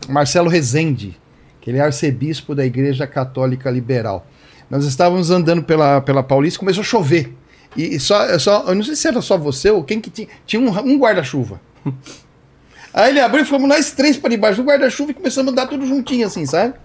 Marcelo 0.09 0.49
Rezende, 0.49 1.19
que 1.61 1.69
ele 1.69 1.77
é 1.77 1.81
arcebispo 1.81 2.53
da 2.55 2.65
Igreja 2.65 3.05
Católica 3.05 3.69
Liberal. 3.69 4.25
Nós 4.69 4.85
estávamos 4.85 5.29
andando 5.29 5.63
pela, 5.63 6.01
pela 6.01 6.23
Paulista 6.23 6.57
e 6.57 6.59
começou 6.59 6.81
a 6.81 6.85
chover. 6.85 7.33
E 7.75 7.99
só, 7.99 8.37
só, 8.39 8.63
eu 8.67 8.75
não 8.75 8.83
sei 8.83 8.95
se 8.95 9.07
era 9.07 9.21
só 9.21 9.37
você 9.37 9.69
ou 9.69 9.83
quem 9.83 9.99
que 9.99 10.09
tinha. 10.09 10.27
Tinha 10.45 10.61
um, 10.61 10.69
um 10.69 10.97
guarda-chuva. 10.97 11.59
Aí 12.93 13.09
ele 13.09 13.19
abriu 13.19 13.41
e 13.41 13.45
fomos 13.45 13.67
nós 13.67 13.91
três 13.91 14.17
para 14.17 14.29
debaixo 14.29 14.61
do 14.61 14.67
guarda-chuva 14.67 15.11
e 15.11 15.13
começamos 15.15 15.49
a 15.49 15.51
andar 15.51 15.67
tudo 15.67 15.85
juntinho, 15.87 16.27
assim, 16.27 16.45
sabe? 16.45 16.75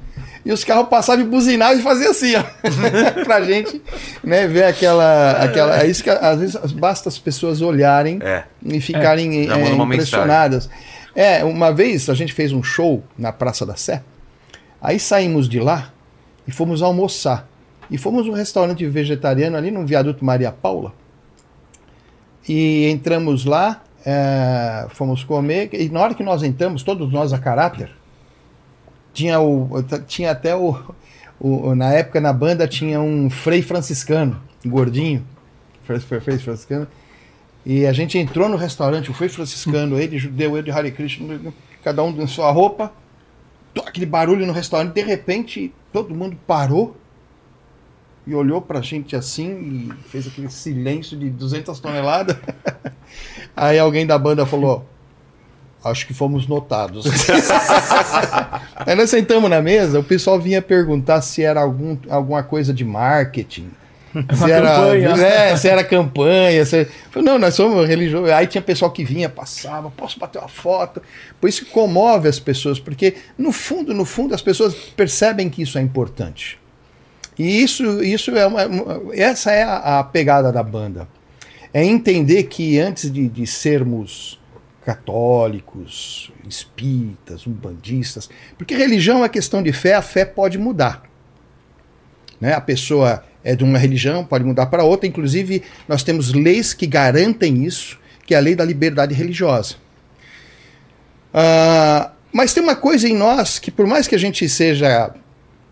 E 0.44 0.50
os 0.50 0.64
carros 0.64 0.88
passavam 0.88 1.22
e 1.22 1.28
buzinavam 1.28 1.78
e 1.78 1.82
faziam 1.82 2.10
assim, 2.10 2.34
ó. 2.36 2.42
pra 3.24 3.42
gente, 3.42 3.82
né, 4.24 4.46
ver 4.46 4.64
aquela. 4.64 5.32
aquela 5.32 5.82
é 5.82 5.86
isso 5.86 6.02
que 6.02 6.08
às 6.08 6.38
vezes 6.40 6.72
basta 6.72 7.10
as 7.10 7.18
pessoas 7.18 7.60
olharem 7.60 8.18
É. 8.22 8.44
e 8.64 8.80
ficarem 8.80 9.44
é, 9.44 9.48
manda 9.48 9.74
uma 9.74 9.84
impressionadas. 9.94 10.70
É, 11.14 11.44
uma 11.44 11.72
vez 11.72 12.08
a 12.08 12.14
gente 12.14 12.32
fez 12.32 12.52
um 12.52 12.62
show 12.62 13.02
na 13.18 13.30
Praça 13.32 13.66
da 13.66 13.76
Sé, 13.76 14.02
aí 14.80 14.98
saímos 14.98 15.48
de 15.48 15.60
lá 15.60 15.92
e 16.46 16.52
fomos 16.52 16.80
almoçar. 16.80 17.46
E 17.90 17.96
fomos 17.96 18.26
num 18.26 18.32
restaurante 18.34 18.86
vegetariano 18.86 19.56
ali 19.56 19.70
no 19.70 19.86
viaduto 19.86 20.24
Maria 20.24 20.52
Paula. 20.52 20.92
E 22.48 22.86
entramos 22.90 23.44
lá, 23.44 23.82
é, 24.04 24.86
fomos 24.90 25.24
comer, 25.24 25.70
e 25.72 25.88
na 25.88 26.00
hora 26.00 26.14
que 26.14 26.22
nós 26.22 26.42
entramos, 26.42 26.82
todos 26.82 27.10
nós 27.12 27.32
a 27.32 27.38
caráter, 27.38 27.90
tinha, 29.12 29.40
o, 29.40 29.68
tinha 30.06 30.30
até 30.30 30.54
o, 30.54 30.78
o- 31.40 31.74
Na 31.74 31.92
época 31.92 32.20
na 32.20 32.32
banda 32.32 32.66
tinha 32.68 33.00
um 33.00 33.28
frei 33.28 33.62
franciscano, 33.62 34.40
gordinho, 34.64 35.24
frei, 35.84 35.98
franciscano. 36.38 36.86
E 37.66 37.86
a 37.86 37.92
gente 37.92 38.16
entrou 38.18 38.48
no 38.48 38.56
restaurante, 38.56 39.10
o 39.10 39.14
frei 39.14 39.28
franciscano, 39.28 39.98
ele, 39.98 40.18
judeu, 40.18 40.56
ele 40.56 40.64
de 40.64 40.70
Hare 40.70 40.90
Krishna, 40.92 41.38
cada 41.82 42.02
um 42.02 42.12
com 42.12 42.26
sua 42.26 42.50
roupa, 42.50 42.92
aquele 43.86 44.06
barulho 44.06 44.46
no 44.46 44.52
restaurante, 44.52 44.92
de 44.94 45.02
repente 45.02 45.72
todo 45.92 46.14
mundo 46.14 46.36
parou 46.46 46.96
e 48.28 48.34
olhou 48.34 48.60
pra 48.60 48.82
gente 48.82 49.16
assim 49.16 49.50
e 49.50 50.08
fez 50.10 50.26
aquele 50.26 50.50
silêncio 50.50 51.16
de 51.16 51.30
200 51.30 51.80
toneladas. 51.80 52.36
Aí 53.56 53.78
alguém 53.78 54.06
da 54.06 54.18
banda 54.18 54.44
falou: 54.44 54.86
Acho 55.82 56.06
que 56.06 56.12
fomos 56.12 56.46
notados. 56.46 57.06
Aí 58.76 58.94
nós 58.94 59.08
sentamos 59.08 59.48
na 59.48 59.62
mesa, 59.62 59.98
o 59.98 60.04
pessoal 60.04 60.38
vinha 60.38 60.60
perguntar 60.60 61.22
se 61.22 61.42
era 61.42 61.62
algum, 61.62 61.96
alguma 62.10 62.42
coisa 62.42 62.74
de 62.74 62.84
marketing. 62.84 63.70
Se 64.34 64.50
era, 64.50 64.74
campanha. 64.74 65.08
é, 65.24 65.56
se 65.56 65.68
era 65.68 65.84
campanha. 65.84 66.64
Se... 66.66 66.86
Não, 67.16 67.38
nós 67.38 67.54
somos 67.54 67.88
religiosos. 67.88 68.30
Aí 68.30 68.46
tinha 68.46 68.60
pessoal 68.60 68.90
que 68.90 69.04
vinha, 69.04 69.28
passava, 69.28 69.90
posso 69.90 70.18
bater 70.18 70.38
uma 70.38 70.48
foto. 70.48 71.00
Por 71.40 71.48
isso 71.48 71.64
que 71.64 71.70
comove 71.70 72.28
as 72.28 72.38
pessoas, 72.38 72.78
porque 72.78 73.16
no 73.38 73.52
fundo, 73.52 73.94
no 73.94 74.04
fundo, 74.04 74.34
as 74.34 74.42
pessoas 74.42 74.74
percebem 74.74 75.48
que 75.48 75.62
isso 75.62 75.78
é 75.78 75.80
importante. 75.80 76.58
E 77.38 77.62
isso, 77.62 78.02
isso 78.02 78.30
é 78.36 78.46
uma, 78.46 78.62
essa 79.14 79.52
é 79.52 79.62
a, 79.62 80.00
a 80.00 80.04
pegada 80.04 80.50
da 80.50 80.62
banda. 80.62 81.08
É 81.72 81.84
entender 81.84 82.44
que 82.44 82.78
antes 82.78 83.10
de, 83.12 83.28
de 83.28 83.46
sermos 83.46 84.38
católicos, 84.84 86.32
espíritas, 86.48 87.46
umbandistas, 87.46 88.28
porque 88.56 88.74
religião 88.74 89.24
é 89.24 89.28
questão 89.28 89.62
de 89.62 89.72
fé, 89.72 89.94
a 89.94 90.02
fé 90.02 90.24
pode 90.24 90.56
mudar. 90.58 91.02
Né? 92.40 92.54
A 92.54 92.60
pessoa 92.60 93.22
é 93.44 93.54
de 93.54 93.64
uma 93.64 93.78
religião, 93.78 94.24
pode 94.24 94.44
mudar 94.44 94.66
para 94.66 94.84
outra. 94.84 95.06
Inclusive, 95.06 95.62
nós 95.86 96.02
temos 96.02 96.32
leis 96.32 96.72
que 96.74 96.86
garantem 96.86 97.64
isso, 97.64 97.98
que 98.26 98.34
é 98.34 98.38
a 98.38 98.40
lei 98.40 98.54
da 98.54 98.64
liberdade 98.64 99.14
religiosa. 99.14 99.76
Ah, 101.32 102.10
mas 102.32 102.52
tem 102.52 102.62
uma 102.62 102.76
coisa 102.76 103.08
em 103.08 103.14
nós 103.14 103.58
que, 103.58 103.70
por 103.70 103.86
mais 103.86 104.08
que 104.08 104.14
a 104.14 104.18
gente 104.18 104.48
seja 104.48 105.14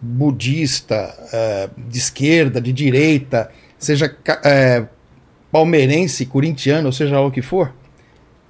budista, 0.01 1.15
eh, 1.33 1.71
de 1.77 1.99
esquerda, 1.99 2.61
de 2.61 2.73
direita, 2.73 3.51
seja 3.79 4.15
eh, 4.45 4.87
palmeirense, 5.51 6.27
corintiano, 6.27 6.87
ou 6.87 6.93
seja 6.93 7.21
o 7.21 7.31
que 7.31 7.43
for, 7.43 7.73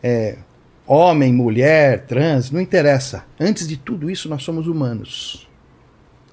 eh, 0.02 0.38
homem, 0.86 1.32
mulher, 1.32 2.04
trans, 2.06 2.50
não 2.50 2.60
interessa. 2.60 3.24
Antes 3.38 3.66
de 3.66 3.76
tudo 3.76 4.10
isso, 4.10 4.28
nós 4.28 4.42
somos 4.42 4.66
humanos. 4.66 5.46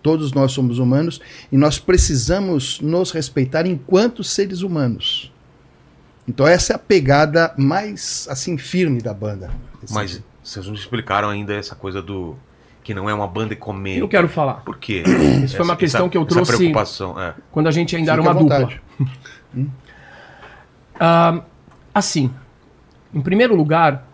Todos 0.02 0.34
nós 0.34 0.52
somos 0.52 0.80
humanos 0.80 1.22
e 1.52 1.58
nós 1.58 1.80
precisamos 1.80 2.82
nos 2.82 3.12
respeitar 3.12 3.66
enquanto 3.66 4.24
seres 4.24 4.62
humanos. 4.62 5.32
Então 6.28 6.46
essa 6.46 6.74
é 6.74 6.76
a 6.76 6.80
pegada 6.80 7.54
mais 7.58 8.28
assim 8.30 8.58
firme 8.58 9.02
da 9.02 9.14
banda. 9.14 9.50
Mas 9.90 10.22
vocês 10.44 10.68
não 10.68 10.74
explicaram 10.74 11.30
ainda 11.30 11.54
essa 11.54 11.74
coisa 11.74 12.02
do. 12.02 12.36
Que 12.84 12.94
não 12.94 13.10
é 13.10 13.14
uma 13.14 13.28
banda 13.28 13.54
ecumênica. 13.54 14.04
Eu 14.04 14.10
quero 14.10 14.28
falar. 14.28 14.56
Por 14.56 14.78
quê? 14.78 15.04
Isso 15.44 15.56
foi 15.56 15.64
uma 15.66 15.76
questão 15.78 16.10
que 16.10 16.18
eu 16.18 16.24
Essa 16.24 16.32
trouxe- 16.36 16.58
preocupação, 16.58 17.20
é. 17.20 17.34
Quando 17.52 17.68
a 17.68 17.72
gente 17.72 17.96
ainda 17.96 18.12
era 18.12 18.22
Fique 18.22 18.34
uma 18.34 18.40
à 18.40 18.44
dupla. 18.44 18.60
vontade. 18.60 18.82
Ah, 21.00 21.42
assim, 21.94 22.30
em 23.14 23.20
primeiro 23.22 23.56
lugar, 23.56 24.08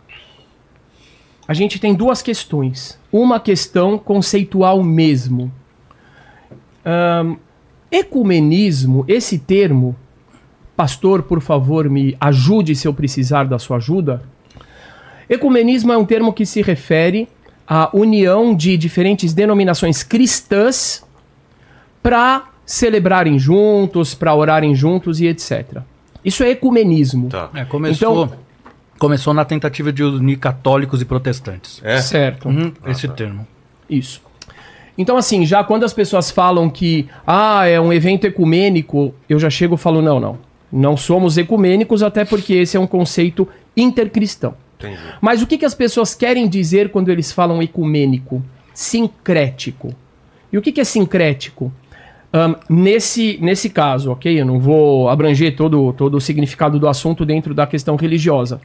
a 1.48 1.54
gente 1.54 1.78
tem 1.80 1.94
duas 1.94 2.22
questões. 2.22 2.98
Uma 3.12 3.40
questão 3.40 3.98
conceitual 3.98 4.82
mesmo. 4.84 5.52
Ahn, 6.86 7.36
ecumenismo, 7.92 9.04
esse 9.08 9.38
termo, 9.38 9.96
pastor, 10.76 11.24
por 11.24 11.42
favor, 11.42 11.90
me 11.90 12.16
ajude 12.20 12.76
se 12.76 12.88
eu 12.88 12.94
precisar 12.94 13.44
da 13.46 13.60
sua 13.60 13.78
ajuda. 13.78 14.24
Ecumenismo 15.30 15.92
é 15.92 15.98
um 15.98 16.06
termo 16.06 16.32
que 16.34 16.46
se 16.46 16.62
refere 16.62 17.28
à 17.70 17.90
união 17.94 18.56
de 18.56 18.76
diferentes 18.78 19.32
denominações 19.34 20.02
cristãs 20.02 21.04
para 22.02 22.46
celebrarem 22.66 23.38
juntos, 23.38 24.14
para 24.16 24.34
orarem 24.34 24.74
juntos 24.74 25.20
e 25.22 25.28
etc. 25.28 25.80
Isso 26.26 26.44
é 26.44 26.50
ecumenismo. 26.50 27.30
Tá. 27.30 27.50
É, 27.54 27.66
começou, 27.66 28.26
Então- 28.26 28.38
começou 28.98 29.34
na 29.34 29.46
tentativa 29.46 29.92
de 29.94 30.04
unir 30.04 30.38
católicos 30.38 31.02
e 31.02 31.06
protestantes. 31.06 31.80
É? 31.84 32.02
Certo. 32.02 32.50
Uhum, 32.50 32.72
esse 32.88 33.08
termo. 33.08 33.48
Isso. 33.90 34.22
Então, 34.98 35.16
assim, 35.16 35.46
já 35.46 35.64
quando 35.64 35.86
as 35.86 35.94
pessoas 35.94 36.30
falam 36.30 36.70
que 36.70 37.08
ah, 37.26 37.66
é 37.66 37.80
um 37.80 37.94
evento 37.94 38.26
ecumênico, 38.28 39.14
eu 39.30 39.40
já 39.40 39.50
chego 39.50 39.76
e 39.76 39.78
falo, 39.78 40.02
não, 40.02 40.20
não. 40.20 40.38
Não 40.72 40.98
somos 40.98 41.38
ecumênicos, 41.38 42.04
até 42.04 42.26
porque 42.26 42.54
esse 42.54 42.76
é 42.76 42.80
um 42.80 42.86
conceito 42.86 43.48
intercristão. 43.76 44.54
Entendi. 44.80 45.02
Mas 45.20 45.42
o 45.42 45.48
que, 45.48 45.58
que 45.58 45.66
as 45.66 45.76
pessoas 45.76 46.16
querem 46.16 46.48
dizer 46.48 46.90
quando 46.90 47.10
eles 47.10 47.32
falam 47.32 47.62
ecumênico? 47.62 48.42
Sincrético. 48.74 49.94
E 50.52 50.58
o 50.58 50.62
que, 50.62 50.72
que 50.72 50.80
é 50.80 50.86
sincrético? 50.86 51.72
Ahn, 52.32 52.56
nesse, 52.70 53.38
nesse 53.42 53.70
caso, 53.70 54.12
ok? 54.12 54.40
Eu 54.40 54.46
não 54.46 54.60
vou 54.60 55.10
abranger 55.10 55.56
todo, 55.56 55.94
todo 55.94 56.16
o 56.16 56.22
significado 56.22 56.80
do 56.80 56.88
assunto 56.88 57.26
dentro 57.26 57.54
da 57.54 57.68
questão 57.68 57.96
religiosa. 57.96 58.62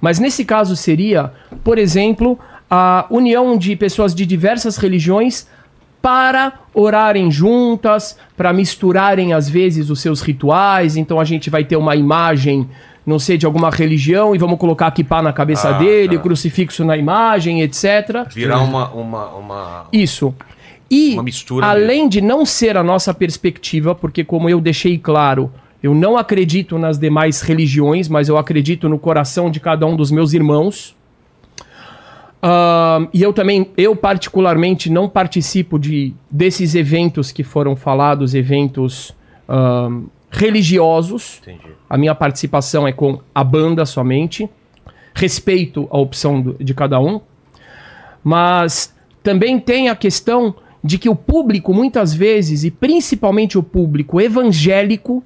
Mas 0.00 0.18
nesse 0.18 0.44
caso 0.44 0.76
seria, 0.76 1.32
por 1.64 1.78
exemplo, 1.78 2.38
a 2.70 3.06
união 3.10 3.56
de 3.56 3.74
pessoas 3.76 4.14
de 4.14 4.26
diversas 4.26 4.76
religiões 4.76 5.46
para 6.02 6.60
orarem 6.72 7.30
juntas, 7.30 8.16
para 8.36 8.52
misturarem 8.52 9.32
às 9.32 9.48
vezes 9.48 9.90
os 9.90 10.00
seus 10.00 10.20
rituais. 10.20 10.96
Então 10.96 11.20
a 11.20 11.24
gente 11.24 11.50
vai 11.50 11.64
ter 11.64 11.76
uma 11.76 11.94
imagem, 11.94 12.68
não 13.10 13.18
sei, 13.18 13.36
de 13.36 13.44
alguma 13.44 13.68
religião 13.68 14.34
e 14.34 14.38
vamos 14.38 14.58
colocar 14.58 14.86
aqui 14.86 15.04
pá 15.04 15.20
na 15.20 15.32
cabeça 15.32 15.68
Ah, 15.68 15.72
dele, 15.78 16.14
tá. 16.14 16.20
o 16.20 16.22
crucifixo 16.22 16.84
na 16.84 16.96
imagem, 16.96 17.60
etc. 17.60 18.26
Virar 18.32 18.60
uma, 18.60 18.88
uma, 18.90 19.26
uma... 19.34 19.86
Isso. 19.92 20.34
E, 20.90 21.12
Uma 21.14 21.22
mistura 21.22 21.66
além 21.66 22.08
de 22.08 22.20
não 22.20 22.46
ser 22.46 22.76
a 22.76 22.82
nossa 22.82 23.12
perspectiva, 23.12 23.94
porque, 23.94 24.24
como 24.24 24.48
eu 24.48 24.60
deixei 24.60 24.96
claro, 24.98 25.52
eu 25.82 25.94
não 25.94 26.16
acredito 26.16 26.78
nas 26.78 26.98
demais 26.98 27.42
religiões, 27.42 28.08
mas 28.08 28.28
eu 28.28 28.36
acredito 28.36 28.88
no 28.88 28.98
coração 28.98 29.50
de 29.50 29.60
cada 29.60 29.86
um 29.86 29.94
dos 29.94 30.10
meus 30.10 30.32
irmãos. 30.32 30.96
Ahn, 32.42 33.06
e 33.12 33.22
eu 33.22 33.32
também, 33.32 33.68
eu 33.76 33.94
particularmente, 33.94 34.90
não 34.90 35.08
participo 35.08 35.78
de 35.78 36.14
desses 36.30 36.74
eventos 36.74 37.30
que 37.30 37.44
foram 37.44 37.76
falados, 37.76 38.34
eventos 38.34 39.14
ahn, 39.48 40.04
religiosos. 40.30 41.40
Entendi. 41.42 41.74
A 41.88 41.98
minha 41.98 42.14
participação 42.14 42.86
é 42.86 42.92
com 42.92 43.20
a 43.34 43.42
banda 43.44 43.84
somente. 43.84 44.48
Respeito 45.14 45.88
a 45.90 45.98
opção 45.98 46.40
do- 46.40 46.56
de 46.62 46.72
cada 46.72 47.00
um. 47.00 47.20
Mas 48.22 48.94
também 49.22 49.58
tem 49.58 49.88
a 49.88 49.96
questão 49.96 50.54
de 50.82 50.98
que 50.98 51.08
o 51.08 51.16
público, 51.16 51.74
muitas 51.74 52.14
vezes, 52.14 52.64
e 52.64 52.70
principalmente 52.70 53.58
o 53.58 53.62
público 53.62 54.20
evangélico, 54.20 55.22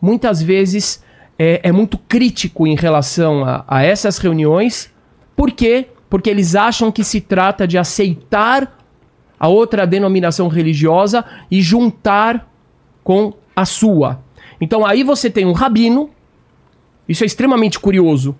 muitas 0.00 0.42
vezes 0.42 1.02
é, 1.38 1.60
é 1.64 1.72
muito 1.72 1.96
crítico 1.98 2.66
em 2.66 2.76
relação 2.76 3.44
a, 3.44 3.64
a 3.66 3.82
essas 3.82 4.18
reuniões. 4.18 4.92
Por 5.34 5.50
quê? 5.50 5.88
Porque 6.08 6.28
eles 6.28 6.54
acham 6.54 6.92
que 6.92 7.02
se 7.02 7.20
trata 7.20 7.66
de 7.66 7.78
aceitar 7.78 8.78
a 9.38 9.48
outra 9.48 9.86
denominação 9.86 10.48
religiosa 10.48 11.24
e 11.50 11.62
juntar 11.62 12.46
com 13.02 13.32
a 13.60 13.64
sua. 13.64 14.20
Então 14.60 14.84
aí 14.84 15.02
você 15.02 15.30
tem 15.30 15.46
um 15.46 15.52
rabino, 15.52 16.10
isso 17.08 17.24
é 17.24 17.26
extremamente 17.26 17.78
curioso, 17.78 18.36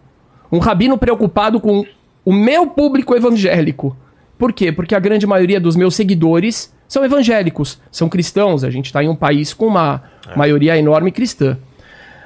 um 0.50 0.58
rabino 0.58 0.98
preocupado 0.98 1.60
com 1.60 1.84
o 2.24 2.32
meu 2.32 2.66
público 2.66 3.14
evangélico. 3.14 3.96
Por 4.38 4.52
quê? 4.52 4.72
Porque 4.72 4.94
a 4.94 4.98
grande 4.98 5.26
maioria 5.26 5.60
dos 5.60 5.76
meus 5.76 5.94
seguidores 5.94 6.72
são 6.88 7.04
evangélicos, 7.04 7.78
são 7.92 8.08
cristãos. 8.08 8.64
A 8.64 8.70
gente 8.70 8.86
está 8.86 9.04
em 9.04 9.08
um 9.08 9.14
país 9.14 9.52
com 9.52 9.66
uma 9.66 10.02
maioria 10.34 10.76
enorme 10.76 11.12
cristã. 11.12 11.58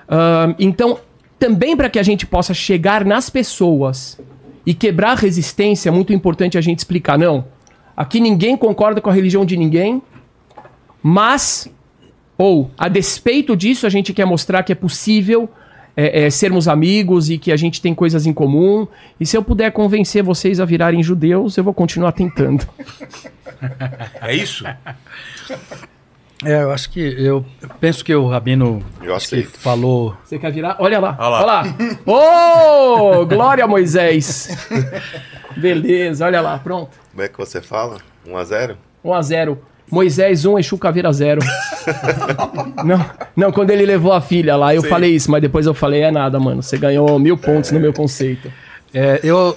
Ahn, 0.08 0.54
então, 0.58 0.98
também 1.38 1.76
para 1.76 1.90
que 1.90 1.98
a 1.98 2.02
gente 2.02 2.26
possa 2.26 2.54
chegar 2.54 3.04
nas 3.04 3.28
pessoas 3.28 4.18
e 4.64 4.72
quebrar 4.72 5.12
a 5.12 5.14
resistência, 5.14 5.88
é 5.88 5.92
muito 5.92 6.12
importante 6.12 6.56
a 6.56 6.60
gente 6.60 6.78
explicar: 6.78 7.18
não, 7.18 7.44
aqui 7.96 8.20
ninguém 8.20 8.56
concorda 8.56 9.00
com 9.00 9.10
a 9.10 9.12
religião 9.12 9.44
de 9.44 9.56
ninguém, 9.56 10.00
mas, 11.02 11.68
ou 12.36 12.70
a 12.76 12.88
despeito 12.88 13.56
disso, 13.56 13.86
a 13.86 13.90
gente 13.90 14.12
quer 14.12 14.24
mostrar 14.24 14.62
que 14.62 14.72
é 14.72 14.74
possível 14.74 15.48
é, 15.96 16.24
é, 16.24 16.30
sermos 16.30 16.66
amigos 16.66 17.30
e 17.30 17.38
que 17.38 17.52
a 17.52 17.56
gente 17.56 17.80
tem 17.80 17.94
coisas 17.94 18.26
em 18.26 18.32
comum. 18.32 18.86
E 19.18 19.26
se 19.26 19.36
eu 19.36 19.42
puder 19.42 19.70
convencer 19.70 20.22
vocês 20.22 20.60
a 20.60 20.64
virarem 20.64 21.02
judeus, 21.02 21.56
eu 21.56 21.64
vou 21.64 21.74
continuar 21.74 22.12
tentando. 22.12 22.66
É 24.20 24.34
isso? 24.34 24.66
É, 26.44 26.62
eu 26.62 26.70
acho 26.70 26.90
que 26.90 27.00
eu 27.00 27.46
penso 27.80 28.04
que 28.04 28.14
o 28.14 28.28
Rabino 28.28 28.84
Eu 29.00 29.14
acho 29.14 29.30
que 29.30 29.42
falou. 29.44 30.14
Você 30.22 30.38
quer 30.38 30.52
virar? 30.52 30.76
Olha 30.78 31.00
lá. 31.00 31.16
Olha 31.18 31.46
lá. 31.46 31.62
Ô, 32.04 33.24
glória 33.26 33.64
a 33.64 33.66
Moisés. 33.66 34.48
Beleza, 35.56 36.26
olha 36.26 36.42
lá, 36.42 36.58
pronto. 36.58 36.98
Como 37.10 37.22
é 37.22 37.28
que 37.28 37.38
você 37.38 37.62
fala? 37.62 37.98
1 38.26 38.36
a 38.36 38.44
0 38.44 38.78
1 39.02 39.14
a 39.14 39.22
0 39.22 39.58
Moisés 39.94 40.44
1, 40.44 40.58
Exu 40.58 40.76
Caveira 40.76 41.12
0. 41.12 41.40
não, 42.84 43.10
não, 43.36 43.52
quando 43.52 43.70
ele 43.70 43.86
levou 43.86 44.12
a 44.12 44.20
filha 44.20 44.56
lá, 44.56 44.74
eu 44.74 44.82
falei 44.82 45.14
isso, 45.14 45.30
mas 45.30 45.40
depois 45.40 45.66
eu 45.66 45.74
falei, 45.74 46.02
é 46.02 46.10
nada, 46.10 46.38
mano. 46.40 46.62
Você 46.62 46.76
ganhou 46.76 47.18
mil 47.18 47.36
pontos 47.38 47.70
no 47.70 47.80
meu 47.80 47.92
conceito. 47.92 48.50
É, 48.92 49.20
eu, 49.22 49.56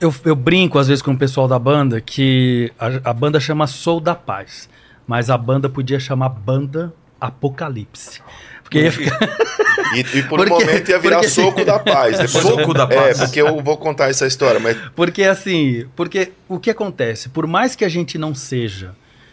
eu, 0.00 0.14
eu 0.24 0.36
brinco 0.36 0.78
às 0.78 0.88
vezes 0.88 1.02
com 1.02 1.12
o 1.12 1.16
pessoal 1.18 1.48
da 1.48 1.58
banda 1.58 2.00
que 2.00 2.70
a, 2.78 3.10
a 3.10 3.12
banda 3.12 3.40
chama 3.40 3.66
Sou 3.66 4.00
da 4.00 4.14
Paz, 4.14 4.68
mas 5.06 5.30
a 5.30 5.36
banda 5.38 5.68
podia 5.68 5.98
chamar 5.98 6.28
Banda 6.28 6.92
Apocalipse. 7.20 8.20
Porque 8.62 8.80
ia 8.82 8.92
ficar. 8.92 9.18
E, 9.92 10.00
e 10.18 10.22
por 10.22 10.38
Porque- 10.38 10.52
um 10.52 10.58
momento 10.60 10.88
ia 10.88 10.98
virar 11.00 11.16
porque- 11.16 11.30
soco 11.30 11.64
da 11.64 11.76
paz. 11.80 12.12
Depois 12.16 12.30
Soco 12.44 12.60
eu- 12.60 12.74
da 12.74 12.86
paz. 12.86 13.18
É, 13.20 13.24
porque 13.24 13.40
eu 13.40 13.60
vou 13.60 13.76
contar 13.76 14.08
essa 14.08 14.24
história, 14.24 14.60
mas 14.60 14.76
Porque 14.94 15.24
assim, 15.24 15.84
porque 15.96 16.30
o 16.48 16.60
que 16.60 16.70
acontece? 16.70 17.28
Por 17.28 17.44
mais 17.44 17.74
que 17.74 17.84
a 17.84 17.88
gente 17.88 18.16
não 18.16 18.32
seja 18.32 18.92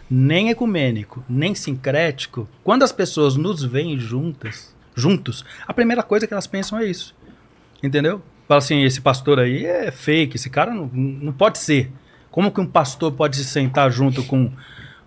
nem 0.09 0.49
ecumênico, 0.49 1.23
nem 1.29 1.53
sincrético, 1.53 2.47
quando 2.63 2.83
as 2.83 2.91
pessoas 2.91 3.35
nos 3.35 3.63
veem 3.63 3.99
juntas, 3.99 4.73
juntos, 4.95 5.45
a 5.67 5.73
primeira 5.73 6.01
coisa 6.01 6.25
que 6.25 6.33
elas 6.33 6.47
pensam 6.47 6.79
é 6.79 6.85
isso. 6.85 7.15
Entendeu? 7.83 8.21
Fala 8.47 8.59
assim, 8.59 8.83
esse 8.83 9.01
pastor 9.01 9.39
aí 9.39 9.65
é 9.65 9.91
fake, 9.91 10.37
esse 10.37 10.49
cara 10.49 10.73
não, 10.73 10.89
não 10.93 11.33
pode 11.33 11.57
ser. 11.57 11.91
Como 12.31 12.51
que 12.51 12.61
um 12.61 12.65
pastor 12.65 13.11
pode 13.11 13.35
se 13.35 13.45
sentar 13.45 13.91
junto 13.91 14.23
com, 14.23 14.51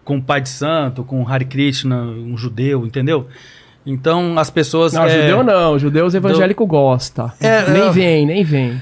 com 0.04 0.16
um 0.16 0.20
pai 0.20 0.40
de 0.40 0.48
santo, 0.48 1.02
com 1.02 1.20
um 1.20 1.28
Hare 1.28 1.44
Krishna, 1.44 2.02
um 2.02 2.36
judeu, 2.36 2.86
entendeu? 2.86 3.28
Então 3.86 4.38
as 4.38 4.50
pessoas. 4.50 4.92
Não, 4.92 5.04
é, 5.04 5.08
judeu 5.22 5.42
não, 5.42 5.78
judeus 5.78 6.14
evangélico 6.14 6.66
gosta. 6.66 7.32
É, 7.40 7.70
nem 7.70 7.82
eu- 7.82 7.92
vem, 7.92 8.26
nem 8.26 8.44
vem. 8.44 8.80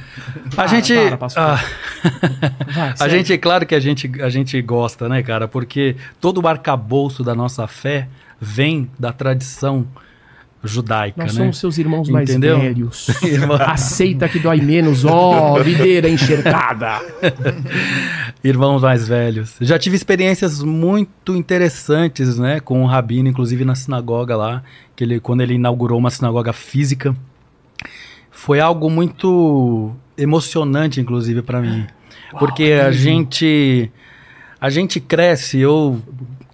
A 0.53 0.57
Para, 0.57 0.66
gente. 0.66 0.92
para, 1.16 1.28
ah, 1.36 1.64
Vai, 2.74 2.88
a 2.90 2.96
segue. 2.96 3.11
gente, 3.11 3.32
é 3.32 3.38
claro 3.38 3.64
que 3.64 3.74
a 3.74 3.80
gente, 3.80 4.11
a 4.20 4.28
gente 4.28 4.61
gosta, 4.61 5.09
né, 5.09 5.22
cara? 5.22 5.46
Porque 5.46 5.94
todo 6.20 6.42
o 6.42 6.49
arcabouço 6.49 7.22
da 7.22 7.34
nossa 7.34 7.66
fé 7.66 8.09
vem 8.40 8.90
da 8.99 9.12
tradição 9.12 9.86
judaica, 10.64 11.22
Nós 11.22 11.34
né? 11.34 11.40
somos 11.40 11.59
seus 11.59 11.78
irmãos 11.78 12.09
mais 12.09 12.28
Entendeu? 12.28 12.59
velhos. 12.59 13.09
Aceita 13.66 14.28
que 14.28 14.38
dói 14.38 14.61
menos, 14.61 15.04
ó, 15.04 15.59
videira 15.62 16.09
enxergada. 16.09 17.00
Irmãos 18.42 18.82
mais 18.82 19.06
velhos. 19.06 19.56
Já 19.61 19.78
tive 19.78 19.96
experiências 19.96 20.62
muito 20.62 21.36
interessantes, 21.36 22.38
né, 22.38 22.61
com 22.61 22.82
o 22.82 22.86
Rabino, 22.86 23.28
inclusive 23.28 23.64
na 23.64 23.74
sinagoga 23.74 24.36
lá, 24.36 24.62
que 24.96 25.04
ele, 25.04 25.20
quando 25.20 25.40
ele 25.42 25.54
inaugurou 25.54 25.98
uma 25.98 26.11
sinagoga 26.11 26.52
física. 26.52 27.14
Foi 28.30 28.61
algo 28.61 28.88
muito 28.88 29.92
emocionante, 30.16 31.00
inclusive, 31.00 31.42
para 31.42 31.61
mim. 31.61 31.86
Porque 32.38 32.72
a 32.72 32.90
gente 32.92 33.90
a 34.61 34.70
gente 34.70 35.00
cresce, 35.00 35.59
eu 35.59 36.00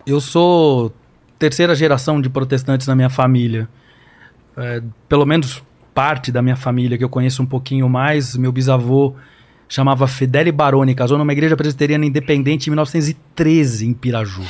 eu 0.06 0.20
sou 0.20 0.92
terceira 1.38 1.74
geração 1.74 2.20
de 2.20 2.28
protestantes 2.28 2.86
na 2.86 2.94
minha 2.94 3.10
família. 3.10 3.68
É, 4.56 4.82
pelo 5.08 5.26
menos 5.26 5.62
parte 5.94 6.32
da 6.32 6.42
minha 6.42 6.56
família 6.56 6.98
que 6.98 7.04
eu 7.04 7.08
conheço 7.08 7.42
um 7.42 7.46
pouquinho 7.46 7.88
mais, 7.88 8.36
meu 8.36 8.50
bisavô 8.50 9.14
chamava 9.68 10.06
Fedele 10.06 10.52
Baroni, 10.52 10.94
casou 10.94 11.18
numa 11.18 11.32
igreja 11.32 11.56
presbiteriana 11.56 12.04
independente 12.04 12.66
em 12.66 12.70
1913 12.70 13.86
em 13.86 13.92
Piraju. 13.92 14.42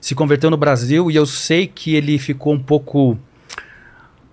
Se 0.00 0.14
converteu 0.14 0.50
no 0.50 0.56
Brasil 0.56 1.10
e 1.10 1.16
eu 1.16 1.26
sei 1.26 1.66
que 1.66 1.94
ele 1.94 2.18
ficou 2.18 2.54
um 2.54 2.58
pouco 2.58 3.18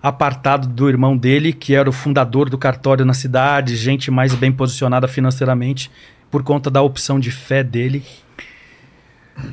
apartado 0.02 0.68
do 0.68 0.88
irmão 0.88 1.16
dele, 1.16 1.52
que 1.52 1.74
era 1.74 1.88
o 1.88 1.92
fundador 1.92 2.48
do 2.48 2.56
cartório 2.56 3.04
na 3.04 3.14
cidade, 3.14 3.76
gente 3.76 4.10
mais 4.10 4.34
bem 4.34 4.52
posicionada 4.52 5.08
financeiramente 5.08 5.90
por 6.30 6.42
conta 6.42 6.70
da 6.70 6.82
opção 6.82 7.18
de 7.18 7.30
fé 7.30 7.62
dele. 7.62 8.02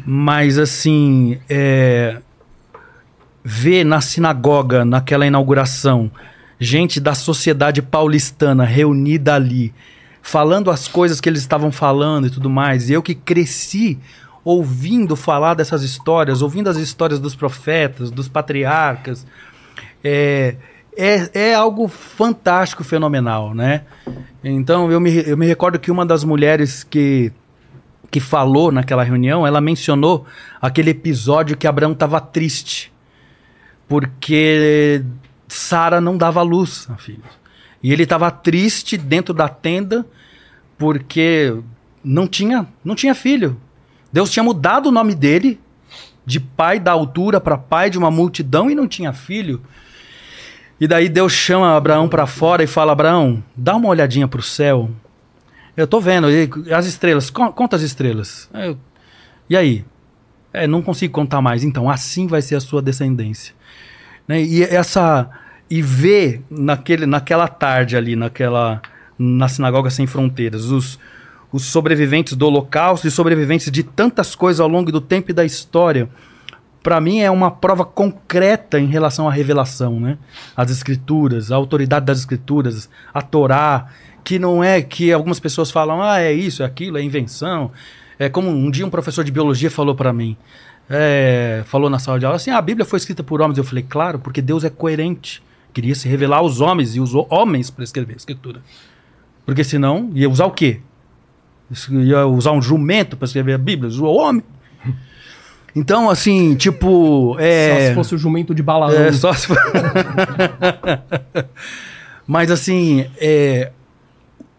Mas 0.06 0.58
assim, 0.58 1.40
é, 1.50 2.22
ver 3.48 3.84
na 3.84 4.02
sinagoga, 4.02 4.84
naquela 4.84 5.28
inauguração, 5.28 6.10
gente 6.60 7.00
da 7.00 7.14
sociedade 7.14 7.80
paulistana 7.80 8.66
reunida 8.66 9.36
ali, 9.36 9.72
falando 10.20 10.72
as 10.72 10.88
coisas 10.88 11.22
que 11.22 11.30
eles 11.30 11.42
estavam 11.42 11.72
falando 11.72 12.26
e 12.26 12.32
tudo 12.32 12.50
mais, 12.50 12.90
e 12.90 12.94
eu 12.94 13.04
que 13.04 13.14
cresci 13.14 14.00
ouvindo 14.44 15.16
falar 15.16 15.54
dessas 15.54 15.84
histórias, 15.84 16.42
ouvindo 16.42 16.70
as 16.72 16.78
histórias 16.78 17.20
dos 17.20 17.36
profetas, 17.36 18.10
dos 18.10 18.28
patriarcas, 18.28 19.28
é, 20.04 20.56
é, 20.98 21.30
é 21.52 21.54
algo 21.54 21.88
fantástico, 21.88 22.84
fenomenal, 22.84 23.54
né? 23.54 23.82
Então 24.44 24.92
eu 24.92 25.00
me, 25.00 25.24
eu 25.28 25.38
me 25.38 25.46
recordo 25.46 25.78
que 25.78 25.92
uma 25.92 26.06
das 26.06 26.24
mulheres 26.24 26.84
que 26.84 27.32
que 28.10 28.20
falou 28.20 28.72
naquela 28.72 29.04
reunião, 29.04 29.46
ela 29.46 29.60
mencionou 29.60 30.26
aquele 30.62 30.92
episódio 30.92 31.58
que 31.58 31.68
Abraão 31.68 31.92
estava 31.92 32.22
triste 32.22 32.95
porque 33.88 35.04
Sara 35.48 36.02
não 36.02 36.18
dava 36.18 36.42
luz 36.42 36.88
a 36.90 36.96
filhos. 36.98 37.26
E 37.84 37.94
ele 37.94 38.04
estava 38.04 38.32
triste 38.32 38.98
dentro 38.98 39.34
da 39.34 39.48
tenda 39.48 40.06
porque 40.78 41.56
não 42.04 42.28
tinha, 42.28 42.68
não 42.84 42.96
tinha 42.96 43.14
filho. 43.16 43.58
Deus 44.12 44.32
tinha 44.32 44.44
mudado 44.44 44.88
o 44.90 44.92
nome 44.92 45.14
dele 45.14 45.60
de 46.26 46.40
pai 46.40 46.80
da 46.80 46.92
altura 46.92 47.40
para 47.40 47.58
pai 47.58 47.90
de 47.90 47.98
uma 47.98 48.10
multidão 48.10 48.70
e 48.70 48.76
não 48.76 48.88
tinha 48.88 49.14
filho. 49.14 49.62
E 50.80 50.88
daí 50.88 51.08
Deus 51.08 51.32
chama 51.32 51.76
Abraão 51.78 52.10
para 52.10 52.26
fora 52.26 52.64
e 52.64 52.68
fala: 52.68 52.92
Abraão, 52.92 53.42
dá 53.56 53.76
uma 53.76 53.88
olhadinha 53.88 54.28
para 54.28 54.40
o 54.40 54.44
céu. 54.44 54.90
Eu 55.78 55.88
tô 55.88 56.00
vendo, 56.02 56.28
as 56.76 56.86
estrelas, 56.86 57.30
con- 57.30 57.52
conta 57.52 57.76
as 57.76 57.82
estrelas. 57.82 58.50
Eu- 58.54 58.78
e 59.50 59.56
aí? 59.56 59.86
É, 60.52 60.66
não 60.68 60.82
consigo 60.82 61.14
contar 61.14 61.42
mais. 61.42 61.64
Então, 61.64 61.90
assim 61.90 62.28
vai 62.28 62.42
ser 62.42 62.56
a 62.56 62.60
sua 62.62 62.82
descendência. 62.82 63.54
Né? 64.28 64.42
E 64.42 64.64
essa 64.64 65.30
e 65.70 65.82
ver 65.82 66.44
naquele, 66.50 67.06
naquela 67.06 67.48
tarde 67.48 67.98
ali, 67.98 68.16
naquela 68.16 68.82
na 69.18 69.48
sinagoga 69.48 69.90
sem 69.90 70.06
fronteiras, 70.06 70.66
os, 70.66 71.00
os 71.52 71.64
sobreviventes 71.66 72.34
do 72.34 72.46
Holocausto 72.46 73.08
e 73.08 73.12
sobreviventes 73.12 73.72
de 73.72 73.82
tantas 73.82 74.36
coisas 74.36 74.60
ao 74.60 74.68
longo 74.68 74.92
do 74.92 75.00
tempo 75.00 75.32
e 75.32 75.34
da 75.34 75.46
história, 75.46 76.10
para 76.84 77.00
mim 77.02 77.22
é 77.22 77.32
uma 77.32 77.50
prova 77.50 77.84
concreta 77.84 78.80
em 78.80 78.88
relação 78.88 79.28
à 79.28 79.32
revelação, 79.32 80.00
né? 80.00 80.18
As 80.56 80.70
escrituras, 80.70 81.52
a 81.52 81.56
autoridade 81.56 82.06
das 82.06 82.20
escrituras, 82.20 82.90
a 83.14 83.22
Torá, 83.22 83.88
que 84.24 84.38
não 84.38 84.64
é 84.64 84.82
que 84.82 85.12
algumas 85.12 85.40
pessoas 85.40 85.72
falam, 85.72 86.02
ah, 86.02 86.20
é 86.20 86.32
isso, 86.32 86.62
é 86.62 86.66
aquilo, 86.66 86.98
é 86.98 87.02
invenção. 87.02 87.72
É 88.20 88.30
como 88.30 88.50
um 88.50 88.70
dia 88.70 88.86
um 88.86 88.90
professor 88.90 89.24
de 89.24 89.32
biologia 89.32 89.72
falou 89.72 89.96
para 89.96 90.14
mim, 90.14 90.38
é, 90.90 91.64
falou 91.66 91.90
na 91.90 92.00
sala 92.00 92.20
de 92.20 92.26
aula 92.26 92.36
assim, 92.36 92.52
ah, 92.52 92.58
a 92.58 92.62
Bíblia 92.62 92.86
foi 92.86 92.98
escrita 92.98 93.24
por 93.24 93.42
homens. 93.42 93.58
Eu 93.58 93.64
falei, 93.64 93.86
claro, 93.88 94.20
porque 94.20 94.42
Deus 94.42 94.64
é 94.64 94.70
coerente. 94.70 95.42
Queria 95.74 95.96
se 95.96 96.08
revelar 96.08 96.38
aos 96.38 96.62
homens 96.62 96.96
e 96.96 97.00
usou 97.00 97.28
homens 97.30 97.70
para 97.70 97.84
escrever 97.84 98.14
a 98.14 98.18
escritura. 98.18 98.62
Porque 99.46 99.64
senão 99.64 100.10
ia 100.14 100.30
usar 100.30 100.46
o 100.46 100.52
quê? 100.52 100.80
Ia 101.92 102.26
usar 102.28 102.52
um 102.52 102.62
jumento 102.62 103.18
para 103.18 103.26
escrever 103.26 103.54
a 103.54 103.58
Bíblia? 103.58 103.90
Usou 103.90 104.16
homem. 104.16 104.44
Então, 105.78 106.10
assim, 106.10 106.56
tipo. 106.56 107.36
É... 107.38 107.74
Só 107.74 107.80
se 107.90 107.96
fosse 107.96 108.16
o 108.16 108.18
jumento 108.18 108.56
de 108.56 108.64
Balaão. 108.64 108.94
É, 108.94 109.12
só 109.12 109.34
se 109.34 109.48
for- 109.48 109.58
Mas 112.26 112.50
assim, 112.50 113.06
é, 113.18 113.74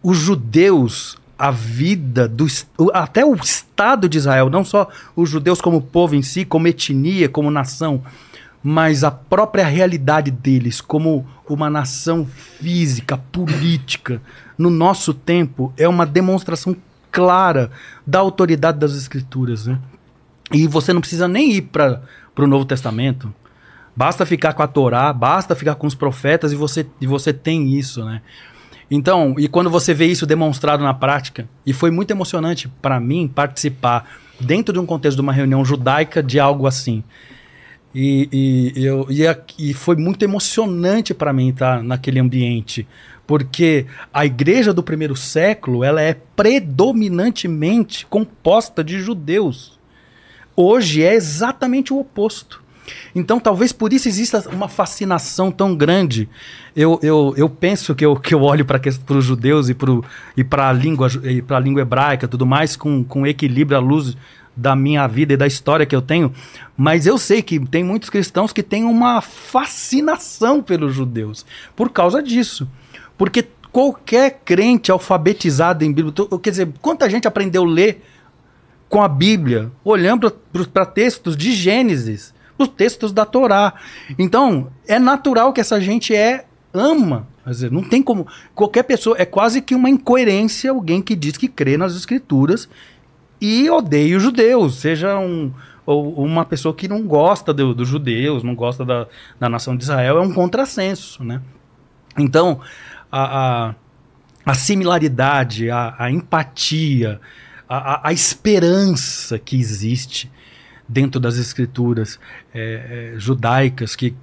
os 0.02 0.18
judeus, 0.18 1.16
a 1.38 1.50
vida 1.50 2.26
do 2.26 2.46
até 2.94 3.24
o 3.24 3.34
Estado 3.34 4.08
de 4.08 4.18
Israel, 4.18 4.48
não 4.48 4.64
só 4.64 4.88
os 5.14 5.28
judeus 5.28 5.60
como 5.60 5.82
povo 5.82 6.14
em 6.14 6.22
si, 6.22 6.44
como 6.44 6.68
etnia, 6.68 7.28
como 7.28 7.50
nação, 7.50 8.02
mas 8.62 9.04
a 9.04 9.10
própria 9.10 9.64
realidade 9.64 10.30
deles 10.30 10.80
como 10.80 11.26
uma 11.48 11.70
nação 11.70 12.26
física, 12.26 13.16
política, 13.16 14.20
no 14.58 14.70
nosso 14.70 15.12
tempo, 15.14 15.72
é 15.76 15.86
uma 15.86 16.06
demonstração 16.06 16.74
clara 17.12 17.70
da 18.06 18.18
autoridade 18.18 18.78
das 18.78 18.94
escrituras, 18.94 19.66
né? 19.66 19.78
E 20.52 20.66
você 20.66 20.92
não 20.92 21.00
precisa 21.00 21.28
nem 21.28 21.52
ir 21.52 21.62
para 21.62 22.02
o 22.36 22.46
Novo 22.46 22.64
Testamento. 22.64 23.32
Basta 23.94 24.26
ficar 24.26 24.52
com 24.52 24.62
a 24.62 24.66
Torá, 24.66 25.12
basta 25.12 25.54
ficar 25.54 25.74
com 25.76 25.86
os 25.86 25.94
profetas 25.94 26.52
e 26.52 26.56
você, 26.56 26.86
e 27.00 27.06
você 27.06 27.32
tem 27.32 27.74
isso, 27.74 28.04
né? 28.04 28.20
Então, 28.90 29.34
e 29.38 29.48
quando 29.48 29.68
você 29.68 29.92
vê 29.92 30.06
isso 30.06 30.26
demonstrado 30.26 30.82
na 30.82 30.94
prática, 30.94 31.48
e 31.64 31.72
foi 31.72 31.90
muito 31.90 32.10
emocionante 32.12 32.68
para 32.80 33.00
mim 33.00 33.26
participar 33.26 34.08
dentro 34.38 34.72
de 34.72 34.78
um 34.78 34.86
contexto 34.86 35.16
de 35.16 35.22
uma 35.22 35.32
reunião 35.32 35.64
judaica 35.64 36.22
de 36.22 36.38
algo 36.38 36.66
assim. 36.66 37.02
E, 37.94 38.72
e, 38.76 38.84
eu, 38.84 39.06
e, 39.08 39.26
a- 39.26 39.36
e 39.58 39.72
foi 39.74 39.96
muito 39.96 40.22
emocionante 40.22 41.14
para 41.14 41.32
mim 41.32 41.48
estar 41.48 41.82
naquele 41.82 42.20
ambiente, 42.20 42.86
porque 43.26 43.86
a 44.12 44.24
igreja 44.24 44.72
do 44.72 44.82
primeiro 44.82 45.16
século 45.16 45.82
ela 45.82 46.00
é 46.00 46.14
predominantemente 46.36 48.06
composta 48.06 48.84
de 48.84 49.00
judeus. 49.00 49.76
Hoje 50.54 51.02
é 51.02 51.14
exatamente 51.14 51.92
o 51.92 51.98
oposto. 51.98 52.62
Então, 53.14 53.40
talvez 53.40 53.72
por 53.72 53.92
isso 53.92 54.08
exista 54.08 54.48
uma 54.50 54.68
fascinação 54.68 55.50
tão 55.50 55.74
grande. 55.74 56.28
Eu, 56.74 56.98
eu, 57.02 57.34
eu 57.36 57.48
penso 57.48 57.94
que 57.94 58.04
eu, 58.04 58.16
que 58.16 58.34
eu 58.34 58.42
olho 58.42 58.64
para 58.64 58.80
os 59.16 59.24
judeus 59.24 59.68
e 59.68 60.44
para 60.44 60.68
a 60.68 60.72
língua, 60.72 61.08
e 61.22 61.42
língua 61.62 61.82
hebraica 61.82 62.28
tudo 62.28 62.46
mais 62.46 62.76
com, 62.76 63.02
com 63.02 63.26
equilíbrio 63.26 63.76
à 63.76 63.80
luz 63.80 64.16
da 64.56 64.74
minha 64.74 65.06
vida 65.06 65.34
e 65.34 65.36
da 65.36 65.46
história 65.46 65.84
que 65.84 65.94
eu 65.94 66.00
tenho. 66.00 66.32
Mas 66.76 67.06
eu 67.06 67.18
sei 67.18 67.42
que 67.42 67.60
tem 67.60 67.84
muitos 67.84 68.08
cristãos 68.08 68.52
que 68.52 68.62
têm 68.62 68.84
uma 68.84 69.20
fascinação 69.20 70.62
pelos 70.62 70.94
judeus 70.94 71.44
por 71.74 71.90
causa 71.90 72.22
disso. 72.22 72.68
Porque 73.18 73.46
qualquer 73.70 74.40
crente 74.44 74.90
alfabetizado 74.90 75.84
em 75.84 75.92
Bíblia, 75.92 76.14
quer 76.42 76.50
dizer, 76.50 76.68
quanta 76.80 77.10
gente 77.10 77.28
aprendeu 77.28 77.62
a 77.62 77.66
ler 77.66 78.02
com 78.88 79.02
a 79.02 79.08
Bíblia, 79.08 79.70
olhando 79.84 80.30
para 80.72 80.86
textos 80.86 81.36
de 81.36 81.52
Gênesis, 81.52 82.32
os 82.58 82.68
textos 82.68 83.12
da 83.12 83.24
Torá. 83.24 83.74
Então, 84.18 84.68
é 84.86 84.98
natural 84.98 85.52
que 85.52 85.60
essa 85.60 85.80
gente 85.80 86.14
é 86.14 86.44
ama. 86.72 87.26
Quer 87.44 87.50
dizer, 87.50 87.70
não 87.70 87.82
tem 87.82 88.02
como. 88.02 88.26
Qualquer 88.54 88.82
pessoa. 88.82 89.16
É 89.18 89.24
quase 89.24 89.62
que 89.62 89.74
uma 89.74 89.88
incoerência 89.90 90.70
alguém 90.70 91.00
que 91.00 91.14
diz 91.14 91.36
que 91.36 91.48
crê 91.48 91.76
nas 91.76 91.94
escrituras 91.94 92.68
e 93.40 93.68
odeia 93.70 94.16
os 94.16 94.22
judeus, 94.22 94.76
seja 94.76 95.18
um, 95.18 95.52
uma 95.86 96.44
pessoa 96.44 96.74
que 96.74 96.88
não 96.88 97.02
gosta 97.02 97.52
do- 97.52 97.74
dos 97.74 97.86
judeus, 97.86 98.42
não 98.42 98.54
gosta 98.54 98.84
da, 98.84 99.06
da 99.38 99.48
nação 99.48 99.76
de 99.76 99.84
Israel, 99.84 100.18
é 100.18 100.20
um 100.22 100.32
contrassenso, 100.32 101.22
né? 101.22 101.40
Então, 102.18 102.60
a, 103.12 103.66
a, 103.68 103.74
a 104.46 104.54
similaridade, 104.54 105.70
a, 105.70 105.94
a 105.98 106.10
empatia, 106.10 107.20
a- 107.68 108.08
a 108.08 108.12
esperança 108.12 109.38
que 109.38 109.56
existe 109.58 110.30
dentro 110.88 111.20
das 111.20 111.36
escrituras 111.38 112.18
é, 112.54 113.12
é, 113.14 113.18
judaicas 113.18 113.96
que, 113.96 114.14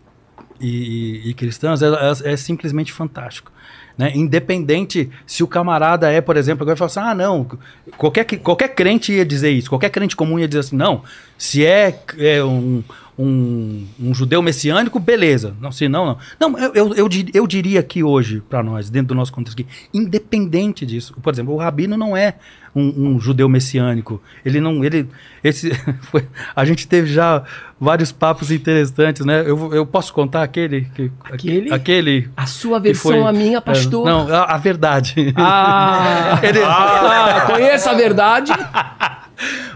e, 0.59 1.29
e- 1.29 1.33
cristãs 1.33 1.81
é, 1.81 1.87
é- 1.87 2.33
é 2.33 2.37
simplesmente 2.37 2.91
fantástico. 2.91 3.51
Né? 3.97 4.11
Independente 4.15 5.09
se 5.27 5.43
o 5.43 5.47
camarada 5.47 6.11
é, 6.11 6.19
por 6.19 6.35
exemplo, 6.35 6.63
agora 6.63 6.75
fala 6.75 6.87
assim: 6.87 6.99
ah, 6.99 7.13
não, 7.13 7.47
qualquer, 7.95 8.25
qualquer 8.39 8.69
crente 8.69 9.11
ia 9.13 9.25
dizer 9.25 9.51
isso, 9.51 9.69
qualquer 9.69 9.89
crente 9.91 10.15
comum 10.15 10.39
ia 10.39 10.47
dizer 10.47 10.61
assim: 10.61 10.75
não, 10.75 11.03
se 11.37 11.63
é, 11.65 11.99
é 12.17 12.43
um, 12.43 12.83
um, 13.17 13.85
um 13.99 14.13
judeu 14.13 14.41
messiânico, 14.41 14.99
beleza. 14.99 15.53
Não, 15.61 15.71
se 15.71 15.87
não, 15.87 16.05
não. 16.05 16.17
Não, 16.39 16.59
eu, 16.59 16.73
eu, 16.73 16.93
eu, 16.95 17.09
eu 17.33 17.47
diria 17.47 17.79
aqui 17.79 18.03
hoje, 18.03 18.41
para 18.49 18.63
nós, 18.63 18.89
dentro 18.89 19.09
do 19.09 19.15
nosso 19.15 19.31
contexto 19.31 19.59
aqui, 19.61 19.67
independente 19.93 20.85
disso, 20.85 21.13
por 21.21 21.33
exemplo, 21.33 21.53
o 21.53 21.57
rabino 21.57 21.95
não 21.97 22.15
é 22.17 22.35
um, 22.75 23.11
um 23.15 23.19
judeu 23.19 23.47
messiânico. 23.47 24.19
Ele 24.43 24.59
não. 24.59 24.83
Ele, 24.83 25.07
esse, 25.43 25.71
foi- 26.09 26.25
a 26.55 26.65
gente 26.65 26.87
teve 26.87 27.11
já 27.13 27.43
vários 27.79 28.11
papos 28.11 28.49
interessantes, 28.49 29.23
né? 29.25 29.41
Eu, 29.45 29.71
eu 29.75 29.85
posso 29.85 30.11
contar 30.11 30.41
aquele? 30.41 30.81
que- 30.95 31.11
Aquele? 31.25 31.71
Aquele. 31.71 32.29
A 32.35 32.47
sua 32.47 32.79
versão, 32.79 33.11
foi- 33.11 33.21
a 33.21 33.31
minha, 33.31 33.57
é, 33.57 33.61
pastor. 33.61 34.05
Não, 34.07 34.27
a, 34.27 34.55
a 34.55 34.57
verdade. 34.57 35.33
Ah, 35.35 36.39
Ele- 36.41 36.63
ah, 36.63 37.43
conheça 37.47 37.91
a 37.91 37.93
verdade. 37.93 38.51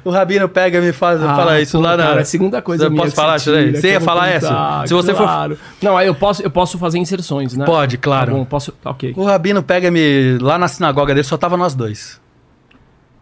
O 0.03 0.09
Rabino 0.09 0.47
pega 0.49 0.78
e 0.78 0.82
me 0.82 0.91
faz, 0.93 1.22
Ah, 1.22 1.36
fala 1.36 1.59
isso 1.61 1.80
lá 1.80 1.95
na. 1.97 2.03
cara, 2.03 2.20
é 2.20 2.22
a 2.22 2.26
segunda 2.26 2.61
coisa 2.61 2.86
Eu 2.86 2.91
posso 2.95 3.09
que 3.09 3.15
falar 3.15 3.39
você 3.39 3.43
isso 3.43 3.51
daí? 3.51 3.65
tira, 3.68 3.82
Você 3.82 3.88
ia 3.91 4.01
falar 4.01 4.34
contar, 4.34 4.36
essa? 4.82 4.88
Se 4.88 4.93
você 4.93 5.13
for. 5.13 5.24
claro. 5.24 5.57
Não, 5.82 5.97
aí 5.97 6.07
eu 6.07 6.15
posso, 6.15 6.41
eu 6.41 6.49
posso 6.49 6.78
fazer 6.78 6.97
inserções, 6.99 7.55
né? 7.55 7.65
Pode, 7.65 7.97
claro. 7.97 8.32
Tá 8.32 8.38
bom, 8.38 8.45
posso. 8.45 8.74
Ok. 8.86 9.13
O 9.18 9.24
Rabino 9.24 9.61
pega 9.63 9.89
me 9.91 10.38
lá 10.39 10.57
na 10.57 10.68
sinagoga 10.68 11.13
dele, 11.13 11.26
só 11.26 11.38
tava 11.38 11.55
nós 11.57 11.74
dois. 11.76 12.20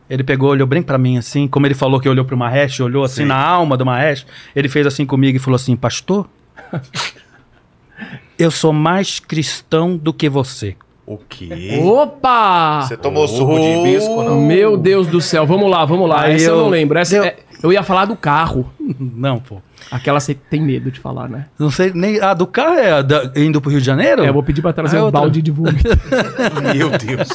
Ele 0.09 0.23
pegou, 0.23 0.51
olhou 0.51 0.67
bem 0.67 0.83
pra 0.83 0.97
mim 0.99 1.17
assim, 1.17 1.47
como 1.47 1.65
ele 1.65 1.73
falou 1.73 1.99
que 1.99 2.07
olhou 2.07 2.23
pro 2.25 2.37
Mahesh, 2.37 2.79
olhou 2.79 3.03
assim 3.03 3.23
Sim. 3.23 3.27
na 3.29 3.37
alma 3.43 3.75
do 3.75 3.83
Mahesh, 3.85 4.25
ele 4.55 4.69
fez 4.69 4.85
assim 4.85 5.03
comigo 5.05 5.35
e 5.37 5.39
falou 5.39 5.55
assim: 5.55 5.75
Pastor, 5.75 6.27
eu 8.37 8.51
sou 8.51 8.71
mais 8.73 9.19
cristão 9.19 9.97
do 9.97 10.13
que 10.13 10.29
você. 10.29 10.75
O 11.07 11.17
quê? 11.19 11.79
Opa! 11.83 12.81
Você 12.81 12.97
tomou 12.97 13.27
suco 13.27 13.59
de 13.59 13.65
hibisco, 13.67 14.23
não? 14.23 14.41
Meu 14.41 14.75
Deus 14.75 15.05
do 15.05 15.21
céu, 15.21 15.45
vamos 15.45 15.69
lá, 15.69 15.85
vamos 15.85 16.09
lá. 16.09 16.23
Aí 16.23 16.33
Essa 16.35 16.45
eu, 16.49 16.55
eu- 16.55 16.61
não 16.63 16.69
lembro. 16.69 16.97
Essa 16.97 17.15
eu- 17.17 17.23
é- 17.23 17.35
eu 17.61 17.71
ia 17.71 17.83
falar 17.83 18.05
do 18.05 18.15
carro. 18.15 18.69
Não, 18.99 19.39
pô. 19.39 19.61
Aquela 19.91 20.19
você 20.19 20.33
tem 20.33 20.61
medo 20.61 20.89
de 20.91 20.99
falar, 20.99 21.27
né? 21.29 21.45
Não 21.59 21.69
sei 21.69 21.91
nem. 21.93 22.19
Ah, 22.19 22.33
do 22.33 22.47
carro 22.47 22.75
é 22.75 23.03
da- 23.03 23.31
indo 23.35 23.61
pro 23.61 23.69
Rio 23.69 23.79
de 23.79 23.85
Janeiro? 23.85 24.23
É, 24.23 24.29
eu 24.29 24.33
vou 24.33 24.41
pedir 24.43 24.61
pra 24.63 24.73
trazer 24.73 24.97
Ah, 24.97 25.01
um 25.01 25.05
outra. 25.05 25.19
balde 25.21 25.41
de 25.43 25.51
vômito. 25.51 25.83
Meu 26.75 26.89
Deus. 26.91 27.29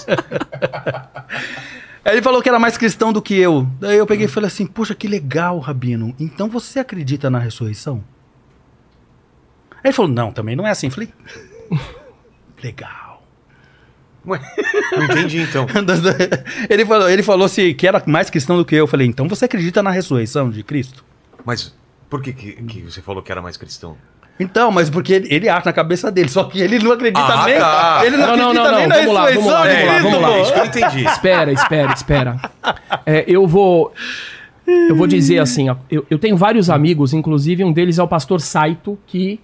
Aí 2.05 2.15
ele 2.15 2.23
falou 2.23 2.43
que 2.43 2.49
era 2.49 2.59
mais 2.59 2.77
cristão 2.77 3.13
do 3.13 3.23
que 3.23 3.35
eu. 3.39 3.67
Daí 3.81 3.97
eu 3.99 4.07
peguei 4.07 4.27
e 4.27 4.29
falei 4.29 4.49
assim: 4.49 4.67
Poxa, 4.67 4.95
que 4.97 5.07
legal, 5.07 5.59
Rabino. 5.61 6.13
Então 6.19 6.49
você 6.49 6.81
acredita 6.81 7.31
na 7.31 7.39
ressurreição? 7.39 8.03
Aí 9.73 9.79
ele 9.87 9.93
falou: 9.93 10.11
Não, 10.11 10.33
também 10.33 10.57
não 10.57 10.67
é 10.67 10.71
assim. 10.71 10.87
Eu 10.89 10.93
falei: 10.93 11.09
Legal. 12.63 13.10
Não 14.97 15.05
entendi 15.05 15.41
então. 15.43 15.67
ele 16.69 16.85
falou, 16.87 17.11
ele 17.11 17.23
falou 17.23 17.49
se 17.49 17.75
que 17.75 17.87
era 17.87 18.03
mais 18.07 18.31
cristão 18.31 18.57
do 18.57 18.65
que 18.65 18.75
eu. 18.75 18.81
Eu 18.81 18.87
falei: 18.87 19.07
Então 19.07 19.29
você 19.29 19.45
acredita 19.47 19.83
na 19.83 19.91
ressurreição 19.91 20.51
de 20.51 20.63
Cristo? 20.63 21.05
Mas 21.45 21.75
por 22.09 22.23
que, 22.23 22.33
que, 22.33 22.53
que 22.53 22.81
você 22.83 23.01
falou 23.01 23.23
que 23.23 23.31
era 23.33 23.41
mais 23.43 23.57
cristão? 23.57 23.97
Então, 24.39 24.71
mas 24.71 24.89
porque 24.89 25.13
ele, 25.13 25.29
ele 25.35 25.49
acha 25.51 25.67
na 25.67 25.73
cabeça 25.73 26.11
dele, 26.11 26.31
só 26.31 26.45
que 26.45 26.59
ele 26.61 26.79
não 26.79 26.93
acredita 26.93 27.21
Ah, 27.23 27.45
nem. 27.45 27.59
tá. 27.59 28.01
Ele 28.07 28.17
não, 28.17 28.37
Não, 28.37 28.55
não, 28.55 28.63
acredita 28.65 28.71
não, 28.73 28.79
nem 28.79 28.89
não, 28.89 28.97
na 28.97 28.97
vamos 28.97 29.15
lá, 29.15 29.31
vamos 29.31 29.47
lá, 29.47 29.63
vamos 29.65 29.87
lá, 29.87 29.99
vamos 29.99 30.21
lá. 30.23 30.29
pô. 30.29 30.41
Isso 30.43 30.53
que 30.53 30.59
eu 30.59 30.63
não 30.65 30.67
entendi. 30.71 31.05
espera, 31.05 31.53
espera, 31.53 31.93
espera. 31.93 32.41
É, 33.05 33.25
eu 33.29 33.47
vou. 33.47 33.93
eu 34.67 34.97
vou 34.97 35.07
dizer 35.07 35.41
assim, 35.41 35.69
ó, 35.69 35.77
eu, 35.91 36.07
eu 36.09 36.19
tenho 36.19 36.39
vários 36.39 36.71
amigos, 36.71 37.13
inclusive 37.13 37.63
um 37.65 37.71
deles 37.73 37.99
é 37.99 38.03
o 38.03 38.09
pastor 38.09 38.41
Saito, 38.41 38.99
que, 39.07 39.39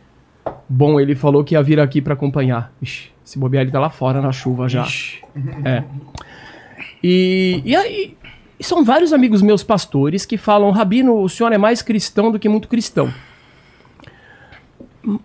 bom, 0.67 0.99
ele 0.99 1.15
falou 1.15 1.45
que 1.45 1.55
ia 1.55 1.63
vir 1.63 1.79
aqui 1.79 2.01
para 2.01 2.15
acompanhar. 2.15 2.73
Ixi, 2.81 3.11
se 3.27 3.41
bobear 3.41 3.63
ele 3.63 3.73
tá 3.73 3.81
lá 3.81 3.91
fora 3.91 4.23
na 4.23 4.31
chuva 4.31 4.69
já. 4.69 4.87
É. 5.65 5.83
E, 7.03 7.61
e 7.65 7.75
aí, 7.75 8.17
são 8.61 8.85
vários 8.85 9.13
amigos 9.13 9.43
meus 9.43 9.65
pastores 9.65 10.25
que 10.25 10.37
falam, 10.37 10.71
Rabino, 10.71 11.21
o 11.21 11.29
senhor 11.29 11.53
é 11.53 11.59
mais 11.59 11.83
cristão 11.83 12.31
do 12.31 12.39
que 12.39 12.49
muito 12.49 12.69
cristão. 12.69 13.13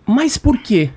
Mas 0.04 0.36
por 0.36 0.58
quê? 0.58 0.90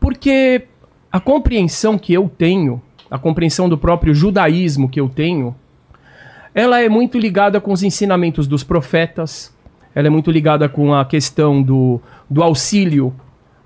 Porque 0.00 0.66
a 1.12 1.20
compreensão 1.20 1.96
que 1.96 2.12
eu 2.12 2.28
tenho, 2.28 2.82
a 3.08 3.18
compreensão 3.18 3.68
do 3.68 3.78
próprio 3.78 4.12
judaísmo 4.12 4.88
que 4.88 5.00
eu 5.00 5.08
tenho, 5.08 5.54
ela 6.52 6.82
é 6.82 6.88
muito 6.88 7.20
ligada 7.20 7.60
com 7.60 7.72
os 7.72 7.84
ensinamentos 7.84 8.48
dos 8.48 8.64
profetas, 8.64 9.54
ela 9.94 10.08
é 10.08 10.10
muito 10.10 10.28
ligada 10.28 10.68
com 10.68 10.92
a 10.92 11.04
questão 11.04 11.62
do, 11.62 12.00
do 12.28 12.42
auxílio 12.42 13.14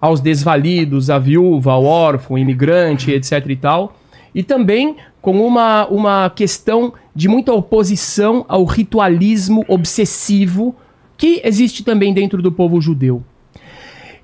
aos 0.05 0.21
desvalidos, 0.21 1.09
à 1.09 1.19
viúva, 1.19 1.73
ao 1.73 1.83
órfão, 1.87 2.37
imigrante, 2.37 3.11
etc 3.11 3.43
e 3.49 3.57
tal, 3.57 3.97
e 4.35 4.43
também 4.43 4.97
com 5.23 5.41
uma, 5.41 5.87
uma 5.87 6.29
questão 6.29 6.93
de 7.17 7.27
muita 7.27 7.55
oposição 7.55 8.45
ao 8.47 8.67
ritualismo 8.67 9.65
obsessivo 9.67 10.77
que 11.17 11.41
existe 11.43 11.83
também 11.83 12.13
dentro 12.13 12.43
do 12.43 12.53
povo 12.53 12.83
judeu. 12.83 13.23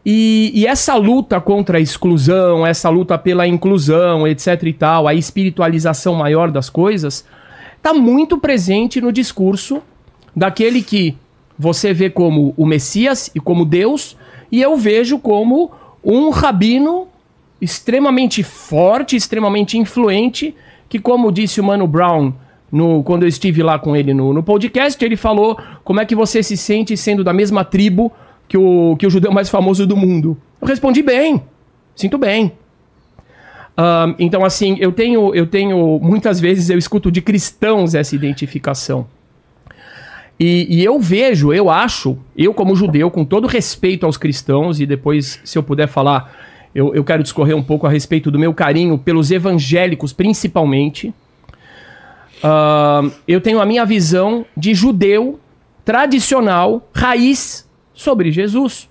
E, 0.04 0.52
e 0.54 0.66
essa 0.66 0.96
luta 0.96 1.40
contra 1.40 1.78
a 1.78 1.80
exclusão, 1.80 2.66
essa 2.66 2.90
luta 2.90 3.16
pela 3.16 3.46
inclusão, 3.46 4.28
etc 4.28 4.62
e 4.62 4.72
tal, 4.74 5.08
a 5.08 5.14
espiritualização 5.14 6.14
maior 6.14 6.50
das 6.50 6.68
coisas, 6.68 7.24
está 7.74 7.94
muito 7.94 8.36
presente 8.36 9.00
no 9.00 9.10
discurso 9.10 9.80
daquele 10.36 10.82
que 10.82 11.16
você 11.58 11.94
vê 11.94 12.10
como 12.10 12.52
o 12.54 12.66
Messias 12.66 13.30
e 13.34 13.40
como 13.40 13.64
Deus, 13.64 14.14
e 14.50 14.60
eu 14.60 14.76
vejo 14.76 15.18
como 15.18 15.70
um 16.04 16.30
rabino 16.30 17.08
extremamente 17.60 18.42
forte, 18.42 19.16
extremamente 19.16 19.76
influente, 19.76 20.54
que 20.88 20.98
como 20.98 21.30
disse 21.30 21.60
o 21.60 21.64
Mano 21.64 21.86
Brown 21.86 22.32
no, 22.72 23.02
quando 23.02 23.24
eu 23.24 23.28
estive 23.28 23.62
lá 23.62 23.78
com 23.78 23.94
ele 23.94 24.14
no, 24.14 24.32
no 24.32 24.42
podcast, 24.42 25.02
ele 25.04 25.16
falou 25.16 25.58
como 25.84 26.00
é 26.00 26.04
que 26.04 26.14
você 26.14 26.42
se 26.42 26.56
sente 26.56 26.96
sendo 26.96 27.22
da 27.22 27.32
mesma 27.32 27.64
tribo 27.64 28.10
que 28.48 28.56
o, 28.56 28.96
que 28.98 29.06
o 29.06 29.10
judeu 29.10 29.32
mais 29.32 29.48
famoso 29.48 29.86
do 29.86 29.96
mundo. 29.96 30.36
Eu 30.60 30.66
respondi 30.66 31.02
bem, 31.02 31.42
sinto 31.94 32.18
bem. 32.18 32.52
Então, 34.18 34.44
assim, 34.44 34.76
eu 34.78 34.92
tenho, 34.92 35.34
eu 35.34 35.46
tenho. 35.46 35.98
Muitas 36.02 36.40
vezes 36.40 36.68
eu 36.70 36.78
escuto 36.78 37.10
de 37.10 37.22
cristãos 37.22 37.94
essa 37.94 38.14
identificação. 38.14 39.06
E, 40.40 40.66
e 40.70 40.82
eu 40.82 40.98
vejo, 40.98 41.52
eu 41.52 41.68
acho, 41.68 42.16
eu 42.34 42.54
como 42.54 42.74
judeu, 42.74 43.10
com 43.10 43.26
todo 43.26 43.46
respeito 43.46 44.06
aos 44.06 44.16
cristãos, 44.16 44.80
e 44.80 44.86
depois, 44.86 45.38
se 45.44 45.58
eu 45.58 45.62
puder 45.62 45.86
falar, 45.86 46.34
eu, 46.74 46.94
eu 46.94 47.04
quero 47.04 47.22
discorrer 47.22 47.54
um 47.54 47.62
pouco 47.62 47.86
a 47.86 47.90
respeito 47.90 48.30
do 48.30 48.38
meu 48.38 48.54
carinho 48.54 48.96
pelos 48.96 49.30
evangélicos, 49.30 50.14
principalmente. 50.14 51.12
Ahn, 52.42 53.10
eu 53.28 53.38
tenho 53.42 53.60
a 53.60 53.66
minha 53.66 53.84
visão 53.84 54.46
de 54.56 54.72
judeu 54.72 55.38
tradicional, 55.84 56.88
raiz, 56.94 57.68
sobre 57.92 58.32
Jesus. 58.32 58.88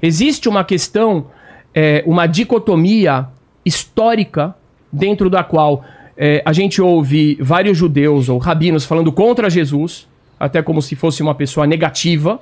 Existe 0.00 0.48
uma 0.48 0.64
questão, 0.64 1.26
é, 1.74 2.02
uma 2.06 2.26
dicotomia 2.26 3.26
histórica 3.66 4.54
dentro 4.90 5.28
da 5.28 5.44
qual 5.44 5.84
é, 6.16 6.42
a 6.42 6.54
gente 6.54 6.80
ouve 6.80 7.36
vários 7.38 7.76
judeus 7.76 8.30
ou 8.30 8.38
rabinos 8.38 8.86
falando 8.86 9.12
contra 9.12 9.50
Jesus, 9.50 10.08
até 10.40 10.62
como 10.62 10.80
se 10.80 10.96
fosse 10.96 11.22
uma 11.22 11.34
pessoa 11.34 11.66
negativa. 11.66 12.40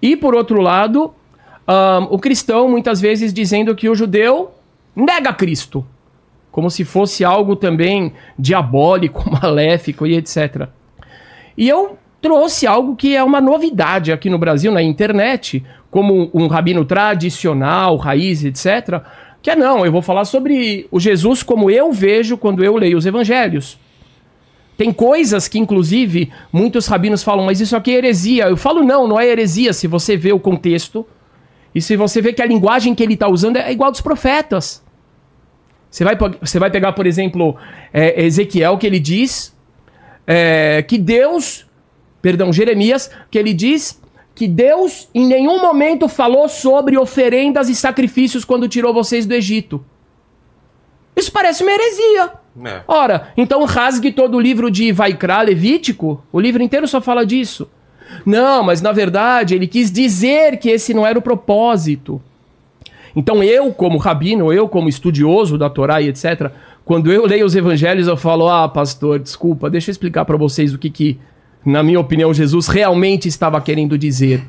E, 0.00 0.16
por 0.16 0.36
outro 0.36 0.60
lado, 0.60 1.12
ahn, 1.66 2.06
o 2.08 2.18
cristão 2.18 2.68
muitas 2.68 3.00
vezes 3.00 3.34
dizendo 3.34 3.74
que 3.74 3.88
o 3.88 3.94
judeu 3.96 4.52
nega 4.94 5.32
Cristo, 5.32 5.84
como 6.52 6.70
se 6.70 6.84
fosse 6.84 7.24
algo 7.24 7.56
também 7.56 8.12
diabólico, 8.38 9.28
maléfico 9.42 10.06
e 10.06 10.14
etc. 10.14 10.68
E 11.58 11.68
eu 11.68 11.98
trouxe 12.20 12.68
algo 12.68 12.94
que 12.94 13.16
é 13.16 13.24
uma 13.24 13.40
novidade 13.40 14.12
aqui 14.12 14.30
no 14.30 14.38
Brasil, 14.38 14.70
na 14.70 14.80
internet, 14.80 15.64
como 15.90 16.30
um 16.32 16.46
rabino 16.46 16.84
tradicional, 16.84 17.96
raiz, 17.96 18.44
etc. 18.44 19.02
Que 19.42 19.50
é 19.50 19.56
não, 19.56 19.84
eu 19.84 19.90
vou 19.90 20.02
falar 20.02 20.24
sobre 20.24 20.86
o 20.88 21.00
Jesus 21.00 21.42
como 21.42 21.68
eu 21.68 21.90
vejo 21.90 22.36
quando 22.36 22.62
eu 22.62 22.76
leio 22.76 22.96
os 22.96 23.06
evangelhos. 23.06 23.76
Tem 24.82 24.92
coisas 24.92 25.46
que, 25.46 25.60
inclusive, 25.60 26.32
muitos 26.52 26.88
rabinos 26.88 27.22
falam, 27.22 27.46
mas 27.46 27.60
isso 27.60 27.76
aqui 27.76 27.92
é 27.92 27.98
heresia. 27.98 28.48
Eu 28.48 28.56
falo, 28.56 28.82
não, 28.82 29.06
não 29.06 29.20
é 29.20 29.28
heresia 29.28 29.72
se 29.72 29.86
você 29.86 30.16
vê 30.16 30.32
o 30.32 30.40
contexto 30.40 31.06
e 31.72 31.80
se 31.80 31.96
você 31.96 32.20
vê 32.20 32.32
que 32.32 32.42
a 32.42 32.46
linguagem 32.46 32.92
que 32.92 33.00
ele 33.00 33.14
está 33.14 33.28
usando 33.28 33.58
é 33.58 33.70
igual 33.70 33.92
dos 33.92 34.00
profetas. 34.00 34.82
Você 35.88 36.02
vai, 36.02 36.16
você 36.16 36.58
vai 36.58 36.68
pegar, 36.68 36.94
por 36.94 37.06
exemplo, 37.06 37.54
é, 37.92 38.24
Ezequiel, 38.24 38.76
que 38.76 38.84
ele 38.84 38.98
diz 38.98 39.56
é, 40.26 40.82
que 40.82 40.98
Deus, 40.98 41.64
perdão, 42.20 42.52
Jeremias, 42.52 43.08
que 43.30 43.38
ele 43.38 43.54
diz 43.54 44.02
que 44.34 44.48
Deus 44.48 45.08
em 45.14 45.24
nenhum 45.24 45.62
momento 45.62 46.08
falou 46.08 46.48
sobre 46.48 46.98
oferendas 46.98 47.68
e 47.68 47.74
sacrifícios 47.76 48.44
quando 48.44 48.66
tirou 48.66 48.92
vocês 48.92 49.26
do 49.26 49.32
Egito. 49.32 49.84
Isso 51.22 51.30
parece 51.30 51.62
uma 51.62 51.70
heresia. 51.70 52.32
É. 52.64 52.80
Ora, 52.88 53.28
então 53.36 53.64
rasgue 53.64 54.10
todo 54.10 54.36
o 54.36 54.40
livro 54.40 54.68
de 54.68 54.90
Vaikra 54.90 55.40
Levítico, 55.40 56.20
o 56.32 56.40
livro 56.40 56.60
inteiro 56.60 56.88
só 56.88 57.00
fala 57.00 57.24
disso. 57.24 57.68
Não, 58.26 58.64
mas 58.64 58.82
na 58.82 58.90
verdade 58.90 59.54
ele 59.54 59.68
quis 59.68 59.92
dizer 59.92 60.58
que 60.58 60.68
esse 60.68 60.92
não 60.92 61.06
era 61.06 61.16
o 61.16 61.22
propósito. 61.22 62.20
Então 63.14 63.40
eu, 63.40 63.72
como 63.72 63.98
rabino, 63.98 64.52
eu 64.52 64.68
como 64.68 64.88
estudioso 64.88 65.56
da 65.56 65.70
Torá 65.70 66.00
e 66.00 66.08
etc., 66.08 66.50
quando 66.84 67.12
eu 67.12 67.24
leio 67.24 67.46
os 67.46 67.54
evangelhos 67.54 68.08
eu 68.08 68.16
falo, 68.16 68.48
ah, 68.48 68.68
pastor, 68.68 69.20
desculpa, 69.20 69.70
deixa 69.70 69.90
eu 69.90 69.92
explicar 69.92 70.24
para 70.24 70.36
vocês 70.36 70.74
o 70.74 70.78
que 70.78 70.90
que, 70.90 71.20
na 71.64 71.84
minha 71.84 72.00
opinião, 72.00 72.34
Jesus 72.34 72.66
realmente 72.66 73.28
estava 73.28 73.60
querendo 73.60 73.96
dizer. 73.96 74.42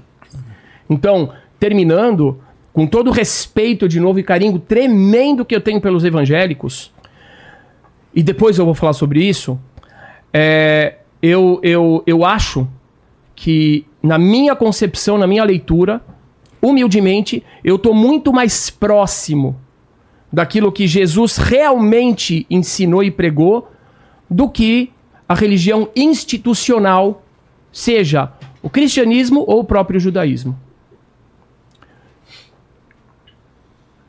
Então, 0.90 1.30
terminando, 1.60 2.42
com 2.74 2.88
todo 2.88 3.12
o 3.12 3.14
respeito 3.14 3.88
de 3.88 4.00
novo 4.00 4.20
e 4.20 4.24
carinho 4.24 4.58
tremendo 4.58 5.46
que 5.46 5.56
eu 5.56 5.62
tenho 5.62 5.80
pelos 5.80 6.04
evangélicos, 6.04 6.92
e 8.14 8.24
depois 8.24 8.58
eu 8.58 8.66
vou 8.66 8.74
falar 8.74 8.94
sobre 8.94 9.24
isso, 9.24 9.60
é, 10.34 10.96
eu, 11.22 11.60
eu, 11.64 12.04
eu 12.06 12.26
acho 12.26 12.68
que, 13.36 13.86
na 14.02 14.18
minha 14.18 14.56
concepção, 14.56 15.18
na 15.18 15.28
minha 15.28 15.44
leitura, 15.44 16.02
humildemente, 16.62 17.44
eu 17.64 17.76
estou 17.76 17.94
muito 17.94 18.34
mais 18.34 18.70
próximo 18.70 19.56
daquilo 20.32 20.72
que 20.72 20.88
Jesus 20.88 21.38
realmente 21.38 22.46
ensinou 22.50 23.04
e 23.04 23.12
pregou 23.12 23.70
do 24.30 24.50
que 24.50 24.92
a 25.30 25.36
religião 25.36 25.90
institucional, 25.96 27.24
seja 27.72 28.32
o 28.62 28.70
cristianismo 28.70 29.44
ou 29.48 29.60
o 29.60 29.64
próprio 29.64 30.00
judaísmo. 30.00 30.58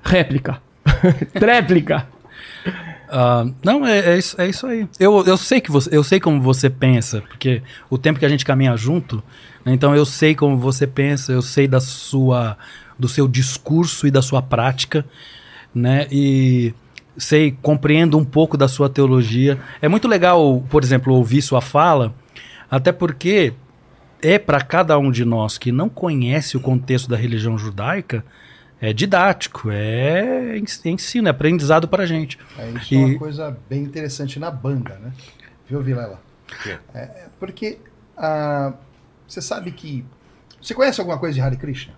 Réplica. 0.05 0.61
Tréplica. 1.33 2.07
Ah, 3.09 3.47
não, 3.63 3.87
é, 3.87 4.15
é 4.15 4.19
isso, 4.19 4.41
é 4.41 4.49
isso 4.49 4.67
aí. 4.67 4.89
Eu, 4.99 5.25
eu 5.25 5.37
sei 5.37 5.61
que 5.61 5.71
você, 5.71 5.97
eu 5.97 6.03
sei 6.03 6.19
como 6.19 6.41
você 6.41 6.69
pensa, 6.69 7.23
porque 7.23 7.63
o 7.89 7.97
tempo 7.97 8.19
que 8.19 8.27
a 8.27 8.29
gente 8.29 8.45
caminha 8.45 8.77
junto, 8.77 9.23
né, 9.65 9.73
então 9.73 9.95
eu 9.95 10.05
sei 10.05 10.35
como 10.35 10.57
você 10.57 10.87
pensa, 10.87 11.33
eu 11.33 11.43
sei 11.43 11.69
da 11.69 11.81
sua, 11.81 12.59
do 12.99 13.09
seu 13.09 13.29
discurso 13.29 14.07
e 14.07 14.11
da 14.11 14.21
sua 14.21 14.43
prática, 14.43 15.05
né? 15.75 16.07
E 16.11 16.75
sei, 17.17 17.57
compreendo 17.63 18.19
um 18.19 18.25
pouco 18.25 18.57
da 18.57 18.67
sua 18.69 18.89
teologia. 18.89 19.59
É 19.81 19.89
muito 19.89 20.09
legal, 20.09 20.63
por 20.69 20.83
exemplo, 20.83 21.15
ouvir 21.15 21.43
sua 21.43 21.61
fala, 21.61 22.13
até 22.71 22.91
porque 22.91 23.53
é 24.21 24.39
para 24.39 24.61
cada 24.61 24.99
um 24.99 25.11
de 25.11 25.25
nós 25.25 25.59
que 25.59 25.71
não 25.71 25.89
conhece 25.89 26.57
o 26.57 26.61
contexto 26.61 27.09
da 27.09 27.17
religião 27.17 27.57
judaica, 27.57 28.25
é 28.89 28.93
didático, 28.93 29.71
é 29.71 30.57
ens- 30.59 30.81
ensino, 30.85 31.29
é 31.29 31.31
aprendizado 31.31 31.87
para 31.89 32.07
gente. 32.07 32.39
É, 32.59 32.69
isso 32.71 32.95
é 32.95 32.99
uma 32.99 33.09
E- 33.11 33.19
coisa 33.19 33.57
bem 33.69 33.83
interessante 33.83 34.39
na 34.39 34.51
banda, 34.51 34.99
né? 35.03 35.13
Viu, 35.69 35.81
Vilela? 35.83 36.21
quê? 36.63 36.77
É, 36.95 36.99
é 37.01 37.27
porque 37.41 37.79
ah, 38.17 38.73
você 39.27 39.41
sabe 39.41 39.71
que. 39.73 40.05
Você 40.61 40.75
conhece 40.75 41.01
alguma 41.01 41.19
coisa 41.19 41.35
de 41.35 41.41
Hare 41.41 41.57
Krishna? 41.57 41.93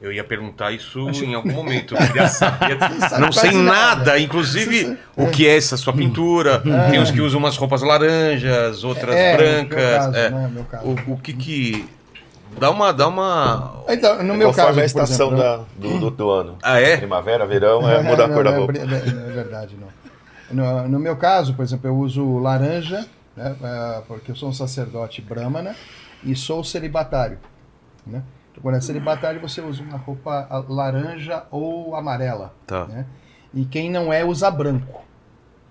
Eu 0.00 0.10
ia 0.12 0.24
perguntar 0.24 0.72
isso 0.72 1.08
em 1.10 1.32
algum 1.34 1.52
momento. 1.52 1.94
Eu 1.96 2.06
queria 2.08 2.26
saber. 2.28 2.76
sabe 3.08 3.20
Não 3.20 3.30
sei 3.30 3.52
nada. 3.52 3.96
nada. 3.96 4.18
Inclusive, 4.18 4.98
o 5.16 5.28
que 5.28 5.46
é 5.46 5.56
essa 5.56 5.76
sua 5.76 5.92
pintura. 5.92 6.60
Tem 6.90 6.98
uns 6.98 7.10
que 7.12 7.20
usam 7.20 7.38
umas 7.38 7.56
roupas 7.56 7.82
laranjas, 7.82 8.82
outras 8.82 9.14
É, 9.14 9.36
brancas. 9.36 9.78
meu 9.78 9.98
caso, 9.98 10.16
é. 10.16 10.30
né, 10.30 10.50
meu 10.52 10.64
caso. 10.64 10.86
O, 10.88 11.12
o 11.12 11.18
que 11.18 11.32
que. 11.32 11.86
Dá 12.58 12.70
uma. 12.70 12.92
Dá 12.92 13.08
uma. 13.08 13.82
Então, 13.88 14.22
no 14.22 14.34
meu 14.34 14.52
caso, 14.52 14.80
a 14.80 14.84
estação 14.84 15.28
exemplo, 15.34 15.42
da, 15.42 15.56
do, 15.76 15.98
do, 15.98 16.10
do 16.10 16.30
ano. 16.30 16.58
Ah, 16.62 16.80
é? 16.80 16.96
Primavera, 16.96 17.46
verão, 17.46 17.88
é 17.88 18.00
mudar 18.04 18.24
a 18.24 18.28
Não, 18.28 18.34
cor 18.34 18.44
da 18.44 18.50
não, 18.52 18.58
roupa. 18.58 18.72
Não, 18.72 18.80
é 18.82 18.86
não 18.86 19.30
é 19.30 19.32
verdade, 19.32 19.76
não. 19.80 19.88
No, 20.50 20.88
no 20.88 20.98
meu 20.98 21.16
caso, 21.16 21.54
por 21.54 21.62
exemplo, 21.62 21.88
eu 21.88 21.96
uso 21.96 22.38
laranja, 22.38 23.06
né, 23.36 23.56
é, 23.62 24.02
porque 24.06 24.30
eu 24.30 24.36
sou 24.36 24.50
um 24.50 24.52
sacerdote 24.52 25.22
brahmana, 25.22 25.74
e 26.22 26.36
sou 26.36 26.62
celibatário. 26.62 27.38
Né? 28.06 28.22
Então, 28.50 28.62
quando 28.62 28.76
é 28.76 28.80
celibatário, 28.80 29.40
você 29.40 29.60
usa 29.60 29.82
uma 29.82 29.96
roupa 29.96 30.46
ah, 30.50 30.62
laranja 30.68 31.44
ou 31.50 31.96
amarela. 31.96 32.52
Tá. 32.66 32.84
Né? 32.86 33.06
E 33.54 33.64
quem 33.64 33.90
não 33.90 34.12
é, 34.12 34.24
usa 34.24 34.50
branco. 34.50 35.02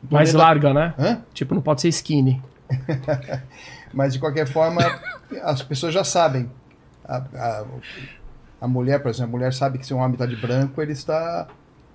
Então, 0.03 0.17
Mais 0.17 0.29
dentro 0.29 0.39
da- 0.39 0.45
larga, 0.45 0.73
né? 0.73 0.93
Hã? 0.97 1.21
Tipo, 1.33 1.53
não 1.53 1.61
pode 1.61 1.81
ser 1.81 1.89
skinny. 1.89 2.41
Mas 3.93 4.13
de 4.13 4.19
qualquer 4.19 4.47
forma, 4.47 4.81
as 5.43 5.61
pessoas 5.61 5.93
já 5.93 6.03
sabem. 6.03 6.49
A, 7.05 7.17
a, 7.17 7.65
a 8.61 8.67
mulher, 8.67 8.99
por 9.01 9.09
exemplo, 9.09 9.29
a 9.35 9.37
mulher 9.37 9.53
sabe 9.53 9.77
que 9.77 9.85
se 9.85 9.93
um 9.93 9.97
homem 9.97 10.13
está 10.13 10.25
de 10.25 10.35
branco, 10.35 10.81
ele 10.81 10.91
está, 10.93 11.47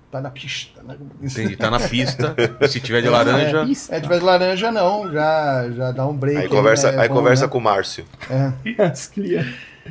está 0.05 0.19
na 0.21 0.29
pista. 0.29 0.83
Né? 0.83 0.97
Entendi, 1.21 1.55
tá 1.55 1.71
na 1.71 1.79
pista. 1.79 2.35
Se 2.67 2.79
tiver 2.79 3.01
de 3.01 3.09
laranja. 3.09 3.63
Isso. 3.63 3.93
É, 3.93 3.99
tiver 4.01 4.19
de 4.19 4.25
laranja, 4.25 4.71
não, 4.71 5.11
já, 5.11 5.69
já 5.71 5.91
dá 5.91 6.05
um 6.05 6.15
break. 6.15 6.37
Aí 6.37 6.49
conversa, 6.49 6.91
né? 6.91 6.97
É 6.97 7.01
aí 7.01 7.07
bom, 7.09 7.15
conversa 7.15 7.45
né? 7.45 7.51
com 7.51 7.57
o 7.57 7.61
Márcio. 7.61 8.05
Cria- 9.13 9.45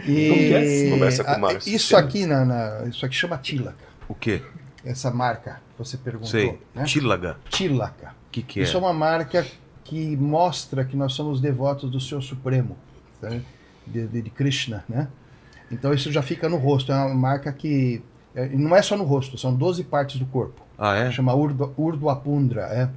E, 0.07 0.29
Como 0.29 0.41
que 0.41 0.55
é? 0.55 0.91
Conversa 0.91 1.25
com 1.25 1.33
o 1.33 1.41
Márcio. 1.41 1.75
Isso 1.75 1.97
aqui, 1.97 2.27
na, 2.27 2.45
na- 2.45 2.85
isso 2.87 3.05
aqui 3.07 3.15
chama 3.15 3.39
Tilaca. 3.39 3.87
O 4.09 4.15
quê? 4.15 4.43
Essa 4.85 5.11
marca 5.11 5.61
que 5.73 5.79
você 5.79 5.97
perguntou. 5.97 6.29
Sei. 6.31 6.59
Né? 6.75 6.85
Tílaga. 6.85 7.37
Tilaca. 7.51 8.09
O 8.29 8.31
que, 8.31 8.43
que 8.43 8.61
é? 8.61 8.63
Isso 8.63 8.77
é 8.77 8.81
uma 8.81 8.93
marca 8.93 9.45
que 9.83 10.17
mostra 10.17 10.85
que 10.85 10.95
nós 10.97 11.13
somos 11.15 11.41
devotos 11.41 11.91
do 11.91 11.99
Senhor 11.99 12.21
Supremo, 12.21 12.77
né? 13.23 13.41
De, 13.87 14.07
de- 14.07 14.31
Krishna, 14.31 14.85
né? 14.89 15.09
Então 15.71 15.93
isso 15.93 16.11
já 16.13 16.23
fica 16.23 16.49
no 16.49 16.57
rosto, 16.57 16.93
é 16.93 16.95
uma 16.95 17.15
marca 17.15 17.53
que 17.53 18.03
é, 18.35 18.49
não 18.49 18.75
é 18.77 18.83
só 18.83 18.97
no 18.97 19.05
rosto, 19.05 19.37
são 19.39 19.55
12 19.55 19.85
partes 19.85 20.19
do 20.19 20.27
corpo. 20.27 20.63
Ah, 20.79 20.95
é? 20.97 21.11
Chama 21.11 21.35
Urdu, 21.35 21.73
Urduapundra, 21.77 22.63
é. 22.63 22.89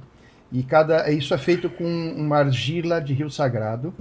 E 0.52 0.62
cada 0.62 1.10
isso 1.10 1.32
é 1.32 1.38
feito 1.38 1.70
com 1.70 1.84
uma 2.16 2.38
argila 2.38 3.00
de 3.00 3.12
rio 3.14 3.30
sagrado. 3.30 3.94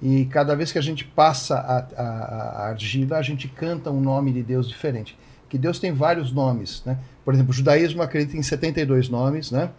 E 0.00 0.26
cada 0.26 0.54
vez 0.54 0.70
que 0.70 0.78
a 0.78 0.82
gente 0.82 1.04
passa 1.04 1.56
a, 1.58 1.78
a- 2.00 2.62
a 2.62 2.68
argila, 2.68 3.16
a 3.18 3.22
gente 3.22 3.48
canta 3.48 3.90
um 3.90 4.00
nome 4.00 4.32
de 4.32 4.42
Deus 4.42 4.68
diferente. 4.68 5.18
Que 5.48 5.58
Deus 5.58 5.78
tem 5.78 5.92
vários 5.92 6.30
nomes, 6.32 6.82
né? 6.84 6.98
Por 7.24 7.34
exemplo, 7.34 7.50
o 7.50 7.54
judaísmo 7.54 8.02
acredita 8.02 8.36
em 8.36 8.42
72 8.42 9.08
nomes, 9.08 9.50
né? 9.50 9.70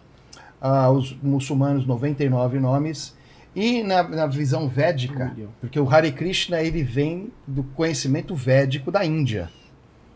Ah, 0.60 0.90
os 0.90 1.16
muçulmanos 1.22 1.86
99 1.86 2.58
nomes. 2.60 3.14
E 3.54 3.82
na, 3.82 4.02
na 4.02 4.26
visão 4.26 4.68
védica, 4.68 5.34
porque 5.60 5.78
o 5.78 5.88
Hare 5.88 6.12
Krishna 6.12 6.62
ele 6.62 6.84
vem 6.84 7.32
do 7.46 7.64
conhecimento 7.64 8.34
védico 8.34 8.92
da 8.92 9.04
Índia, 9.04 9.50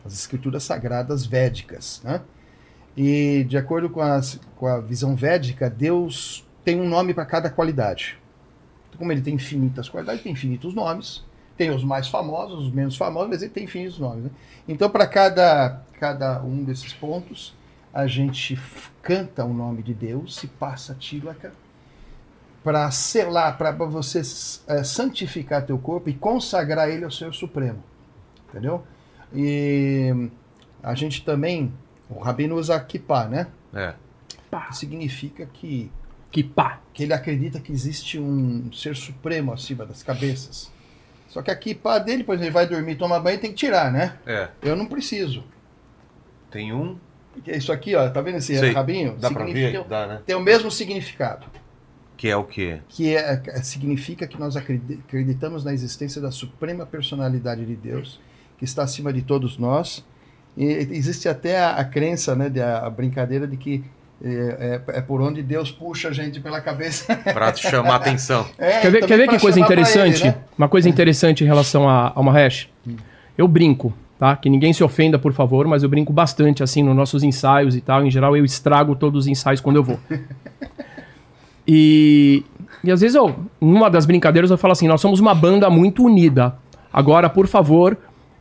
as 0.05 0.12
escrituras 0.12 0.62
sagradas 0.62 1.27
védicas, 1.27 2.01
né? 2.05 2.20
E 2.97 3.44
de 3.48 3.56
acordo 3.56 3.90
com, 3.90 4.01
as, 4.01 4.39
com 4.55 4.66
a 4.66 4.81
visão 4.81 5.16
védica, 5.16 5.69
Deus 5.69 6.47
tem 6.65 6.81
um 6.81 6.89
nome 6.89 7.12
para 7.12 7.27
cada 7.27 7.51
qualidade. 7.51 8.16
Então, 8.89 8.98
como 8.98 9.11
ele 9.11 9.20
tem 9.20 9.35
infinitas 9.35 9.89
qualidades, 9.89 10.23
tem 10.23 10.32
infinitos 10.32 10.73
nomes. 10.73 11.24
Tem 11.56 11.70
os 11.70 11.85
mais 11.85 12.09
famosos, 12.09 12.66
os 12.66 12.73
menos 12.73 12.97
famosos, 12.97 13.31
mas 13.31 13.43
ele 13.43 13.51
tem 13.51 13.65
infinitos 13.65 13.98
nomes. 13.98 14.24
né? 14.24 14.31
Então, 14.69 14.89
para 14.89 15.06
cada, 15.06 15.82
cada 15.98 16.40
um 16.43 16.62
desses 16.62 16.93
pontos, 16.93 17.55
a 17.93 18.06
gente 18.06 18.59
canta 19.02 19.44
o 19.44 19.52
nome 19.52 19.82
de 19.82 19.94
Deus 19.94 20.43
e 20.43 20.47
passa 20.47 20.94
tílaca 20.94 21.52
para 22.65 22.91
selar, 22.91 23.57
para 23.59 23.70
você 23.73 24.23
eh, 24.66 24.82
santificar 24.82 25.65
teu 25.66 25.78
corpo 25.78 26.09
e 26.09 26.15
consagrar 26.15 26.89
ele 26.89 27.05
ao 27.05 27.11
Senhor 27.11 27.32
Supremo. 27.35 27.85
Entendeu? 28.49 28.82
E 29.35 30.31
a 30.82 30.95
gente 30.95 31.23
também, 31.24 31.73
o 32.09 32.19
Rabino 32.19 32.57
usa 32.57 32.81
kippah, 32.81 33.27
né? 33.28 33.47
É. 33.74 33.95
Que 34.69 34.77
significa 34.77 35.47
que, 35.53 35.91
Que 36.31 36.43
pá. 36.43 36.81
que 36.95 37.03
ele 37.03 37.12
acredita 37.12 37.61
que 37.61 37.70
existe 37.73 38.19
um 38.19 38.73
ser 38.73 38.97
supremo 38.97 39.53
acima 39.53 39.85
das 39.85 40.03
cabeças. 40.03 40.73
Só 41.28 41.43
que 41.43 41.51
a 41.51 41.57
kippah 41.57 41.99
dele, 41.99 42.23
por 42.24 42.32
exemplo, 42.36 42.47
ele 42.47 42.55
vai 42.55 42.66
dormir, 42.66 42.95
toma 42.95 43.19
banho, 43.20 43.39
tem 43.41 43.51
que 43.51 43.57
tirar, 43.57 43.93
né? 43.93 44.16
É. 44.24 44.49
Eu 44.62 44.77
não 44.77 44.86
preciso. 44.86 45.43
Tem 46.51 46.73
um. 46.73 46.97
Porque 47.32 47.51
isso 47.51 47.73
aqui, 47.73 47.97
ó, 47.97 48.09
tá 48.09 48.20
vendo 48.20 48.36
esse 48.39 48.57
Sei. 48.57 48.70
rabinho? 48.73 49.16
Dá 49.19 49.28
pra 49.31 49.45
Significa- 49.45 49.82
ver? 49.82 49.89
Dá, 49.89 50.07
né? 50.07 50.23
Tem 50.24 50.36
o 50.36 50.41
mesmo 50.41 50.70
significado. 50.70 51.45
Que 52.16 52.28
é 52.28 52.36
o 52.36 52.45
quê? 52.45 52.78
que 52.89 53.15
é, 53.16 53.43
é- 53.47 53.62
significa 53.62 54.27
que 54.27 54.39
nós 54.39 54.57
acredi- 54.57 55.01
acreditamos 55.07 55.65
na 55.65 55.73
existência 55.73 56.20
da 56.23 56.31
suprema 56.31 56.86
personalidade 56.86 57.65
de 57.66 57.74
Deus, 57.74 58.20
que 58.59 58.65
está 58.65 58.82
acima 58.85 59.12
de 59.12 59.23
todos 59.23 59.59
nós. 59.59 60.05
E 60.57 60.65
existe 60.65 61.28
até 61.28 61.59
a, 61.59 61.70
a 61.73 61.85
crença, 61.85 62.36
né, 62.36 62.49
de, 62.49 62.61
a, 62.61 62.86
a 62.86 62.91
brincadeira 62.91 63.47
de 63.47 63.57
que 63.57 63.85
é, 64.24 64.81
é- 64.89 64.99
é 64.99 65.01
por 65.01 65.20
onde 65.20 65.43
Deus 65.43 65.73
puxa 65.73 66.09
a 66.09 66.12
gente 66.12 66.39
pela 66.41 66.61
cabeça. 66.61 67.16
Pra 67.16 67.53
chamar 67.55 67.97
atenção. 67.97 68.47
É, 68.57 68.81
Quer 68.81 68.91
ver, 68.93 69.07
quer 69.07 69.16
ver 69.19 69.28
que 69.28 69.39
coisa 69.41 69.59
interessante? 69.59 70.20
ele, 70.23 70.31
né? 70.31 70.36
Uma 70.57 70.69
coisa 70.69 70.89
interessante 70.89 71.43
em 71.43 71.47
relação 71.47 71.89
a, 71.89 72.12
a 72.15 72.20
uma 72.20 72.31
hash. 72.32 72.69
Eu 73.36 73.49
brinco, 73.49 73.93
tá? 74.20 74.36
Que 74.36 74.49
ninguém 74.49 74.73
se 74.73 74.85
ofenda, 74.85 75.19
por 75.19 75.32
favor, 75.32 75.66
mas 75.66 75.82
eu 75.82 75.89
brinco 75.89 76.12
bastante, 76.12 76.62
assim, 76.62 76.85
nos 76.85 76.95
nossos 76.95 77.24
ensaios 77.24 77.74
e 77.74 77.81
tal. 77.81 78.07
Em 78.07 78.11
geral, 78.11 78.36
eu 78.36 78.45
estrago 78.45 78.95
todos 78.95 79.24
os 79.24 79.27
ensaios 79.27 79.61
quando 79.61 79.77
eu 79.77 79.82
vou. 79.82 79.99
E, 81.66 82.43
e 82.82 82.91
às 82.91 83.01
vezes, 83.01 83.15
eu, 83.15 83.35
numa 83.61 83.89
das 83.91 84.07
brincadeiras, 84.07 84.51
eu 84.51 84.59
falo 84.59 84.73
assim: 84.73 84.89
nós 84.89 85.01
somos 85.01 85.20
uma 85.20 85.35
banda 85.35 85.69
muito 85.70 86.05
unida. 86.05 86.55
Agora, 86.93 87.28
por 87.28 87.47
favor, 87.47 87.97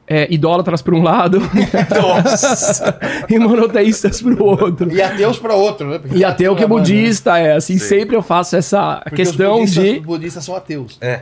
é, 0.08 0.28
idólatras 0.32 0.82
para 0.82 0.94
um 0.96 1.02
lado 1.02 1.40
e 3.30 3.40
monoteístas 3.40 4.22
para 4.22 4.34
o 4.34 4.46
outro. 4.46 4.92
E 4.92 5.02
ateus 5.02 5.40
para 5.40 5.56
outro, 5.56 5.90
né? 5.90 6.00
Porque 6.00 6.18
E 6.18 6.24
ateu 6.24 6.56
que 6.56 6.64
é 6.64 6.66
uma 6.66 6.76
banda, 6.76 6.90
né? 6.90 6.96
budista, 6.98 7.38
é 7.40 7.56
assim, 7.56 7.78
sempre 7.78 8.16
eu 8.16 8.22
faço 8.22 8.56
essa 8.56 9.02
Porque 9.04 9.16
questão 9.18 9.56
os 9.56 9.60
budistas, 9.72 9.84
de. 9.84 10.00
Os 10.00 10.06
budistas 10.06 10.46
são 10.46 10.56
ateus. 10.56 10.98
É. 11.02 11.22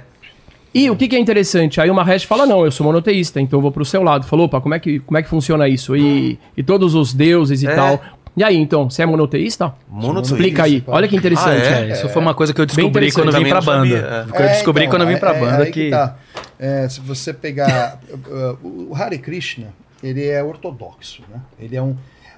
E 0.73 0.89
o 0.89 0.95
que, 0.95 1.07
que 1.09 1.15
é 1.17 1.19
interessante? 1.19 1.81
Aí 1.81 1.89
o 1.89 1.93
Mahesh 1.93 2.23
fala, 2.23 2.45
não, 2.45 2.63
eu 2.63 2.71
sou 2.71 2.85
monoteísta, 2.85 3.41
então 3.41 3.57
eu 3.59 3.61
vou 3.61 3.73
pro 3.73 3.83
seu 3.83 4.01
lado. 4.01 4.25
Falou, 4.25 4.45
opa, 4.45 4.61
como 4.61 4.73
é 4.73 4.79
que, 4.79 4.99
como 5.01 5.17
é 5.17 5.21
que 5.21 5.27
funciona 5.27 5.67
isso? 5.67 5.95
E, 5.97 6.39
e 6.55 6.63
todos 6.63 6.95
os 6.95 7.13
deuses 7.13 7.61
e 7.61 7.67
É. 7.67 7.75
tal. 7.75 7.99
E 8.35 8.43
aí, 8.43 8.55
então, 8.55 8.89
você 8.89 9.03
é 9.03 9.05
monoteísta? 9.05 9.73
Monoteísta. 9.89 10.35
Explica 10.35 10.63
aí. 10.63 10.83
Olha 10.87 11.07
que 11.07 11.15
interessante. 11.15 11.67
Ah, 11.67 11.79
é? 11.81 11.89
É, 11.89 11.93
isso 11.93 12.07
foi 12.09 12.21
uma 12.21 12.33
coisa 12.33 12.53
que 12.53 12.61
eu 12.61 12.65
descobri 12.65 13.11
quando 13.11 13.33
eu 13.35 13.43
vim 13.43 13.49
pra 13.49 13.61
banda. 13.61 14.27
Que 14.31 14.41
eu 14.41 14.47
descobri 14.47 14.83
então, 14.85 14.97
quando 14.97 15.01
eu 15.01 15.07
vim 15.13 15.17
pra 15.19 15.33
é- 15.33 15.37
é 15.37 15.39
banda 15.39 15.71
que. 15.71 15.89
tá. 15.89 16.15
É, 16.57 16.87
se 16.87 17.01
você 17.01 17.33
pegar 17.33 17.99
uh, 18.09 18.89
o 18.89 18.95
Hare 18.95 19.17
Krishna, 19.17 19.73
ele 20.01 20.25
é 20.25 20.41
ortodoxo, 20.43 21.23
né? 21.29 21.41
Ele 21.59 21.75
é 21.75 21.81
um 21.81 21.97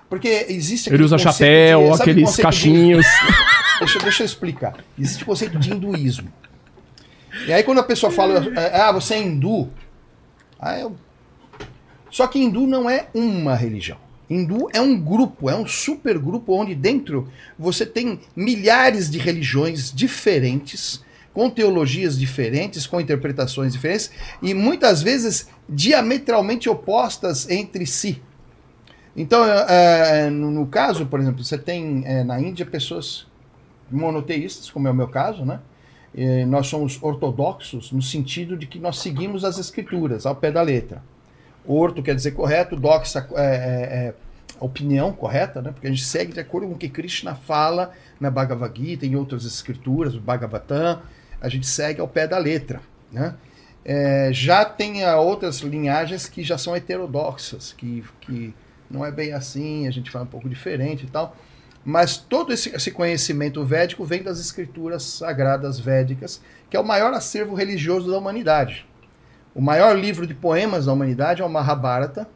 porque 0.09 0.45
existe 0.49 0.93
Ele 0.93 1.01
usa 1.03 1.17
chapéu, 1.17 1.91
de- 1.91 2.01
aqueles 2.01 2.23
conceito 2.25 2.35
de- 2.35 2.41
cachinhos. 2.43 3.05
deixa, 3.79 3.99
deixa 3.99 4.21
eu 4.21 4.25
explicar. 4.25 4.75
Existe 4.97 5.23
o 5.23 5.25
conceito 5.25 5.57
de 5.57 5.71
hinduísmo. 5.71 6.29
E 7.47 7.51
aí 7.51 7.63
quando 7.63 7.79
a 7.79 7.83
pessoa 7.83 8.11
fala, 8.11 8.45
é, 8.55 8.79
ah, 8.79 8.91
você 8.91 9.15
é 9.15 9.23
hindu, 9.23 9.69
aí 10.59 10.81
eu... 10.81 10.95
só 12.11 12.27
que 12.27 12.39
hindu 12.39 12.67
não 12.67 12.87
é 12.87 13.07
uma 13.11 13.55
religião. 13.55 13.97
Hindu 14.33 14.69
é 14.73 14.81
um 14.81 14.99
grupo, 14.99 15.49
é 15.49 15.55
um 15.55 15.67
super 15.67 16.17
grupo 16.17 16.53
onde 16.53 16.73
dentro 16.73 17.27
você 17.57 17.85
tem 17.85 18.19
milhares 18.35 19.09
de 19.09 19.17
religiões 19.17 19.91
diferentes, 19.93 21.03
com 21.33 21.49
teologias 21.49 22.17
diferentes, 22.17 22.85
com 22.85 23.01
interpretações 23.01 23.73
diferentes 23.73 24.11
e 24.41 24.53
muitas 24.53 25.01
vezes 25.01 25.47
diametralmente 25.67 26.69
opostas 26.69 27.49
entre 27.49 27.85
si. 27.85 28.21
Então, 29.15 29.45
é, 29.45 30.29
no, 30.29 30.49
no 30.51 30.67
caso, 30.67 31.05
por 31.05 31.19
exemplo, 31.19 31.43
você 31.43 31.57
tem 31.57 32.03
é, 32.05 32.23
na 32.23 32.39
Índia 32.39 32.65
pessoas 32.65 33.27
monoteístas, 33.91 34.69
como 34.69 34.87
é 34.87 34.91
o 34.91 34.93
meu 34.93 35.07
caso, 35.07 35.45
né? 35.45 35.59
E 36.15 36.45
nós 36.45 36.67
somos 36.67 37.01
ortodoxos 37.01 37.91
no 37.91 38.01
sentido 38.01 38.55
de 38.55 38.67
que 38.67 38.77
nós 38.79 38.99
seguimos 38.99 39.43
as 39.43 39.57
escrituras 39.57 40.25
ao 40.25 40.35
pé 40.35 40.51
da 40.51 40.61
letra. 40.61 41.01
Orto 41.65 42.03
quer 42.03 42.13
dizer 42.13 42.31
correto, 42.31 42.75
doxa 42.75 43.27
é, 43.35 44.13
é 44.59 44.63
opinião 44.63 45.11
correta, 45.11 45.61
né? 45.61 45.71
Porque 45.71 45.87
a 45.87 45.89
gente 45.89 46.03
segue 46.03 46.33
de 46.33 46.39
acordo 46.39 46.67
com 46.67 46.73
o 46.73 46.77
que 46.77 46.89
Krishna 46.89 47.35
fala 47.35 47.91
na 48.19 48.29
Bhagavad 48.29 48.79
Gita, 48.79 49.05
em 49.05 49.15
outras 49.15 49.45
escrituras, 49.45 50.15
o 50.15 50.19
Bhagavatam, 50.19 51.01
a 51.41 51.49
gente 51.49 51.67
segue 51.67 51.99
ao 51.99 52.07
pé 52.07 52.27
da 52.27 52.37
letra, 52.37 52.81
né? 53.11 53.35
É, 53.85 54.29
já 54.31 54.63
tem 54.63 55.03
ah, 55.03 55.17
outras 55.17 55.59
linhagens 55.59 56.27
que 56.29 56.41
já 56.41 56.57
são 56.57 56.73
heterodoxas, 56.73 57.73
que, 57.73 58.03
que 58.21 58.53
não 58.89 59.05
é 59.05 59.11
bem 59.11 59.33
assim, 59.33 59.87
a 59.87 59.91
gente 59.91 60.09
fala 60.09 60.23
um 60.23 60.27
pouco 60.27 60.47
diferente 60.47 61.05
e 61.05 61.09
tal. 61.09 61.35
Mas 61.83 62.15
todo 62.15 62.53
esse, 62.53 62.73
esse 62.73 62.91
conhecimento 62.91 63.63
védico 63.65 64.05
vem 64.05 64.23
das 64.23 64.39
escrituras 64.39 65.03
sagradas 65.03 65.79
védicas, 65.79 66.41
que 66.69 66.77
é 66.77 66.79
o 66.79 66.85
maior 66.85 67.13
acervo 67.13 67.55
religioso 67.55 68.09
da 68.09 68.17
humanidade. 68.17 68.85
O 69.53 69.61
maior 69.61 69.97
livro 69.97 70.25
de 70.25 70.33
poemas 70.33 70.85
da 70.85 70.93
humanidade 70.93 71.41
é 71.41 71.45
o 71.45 71.49
Mahabharata, 71.49 72.27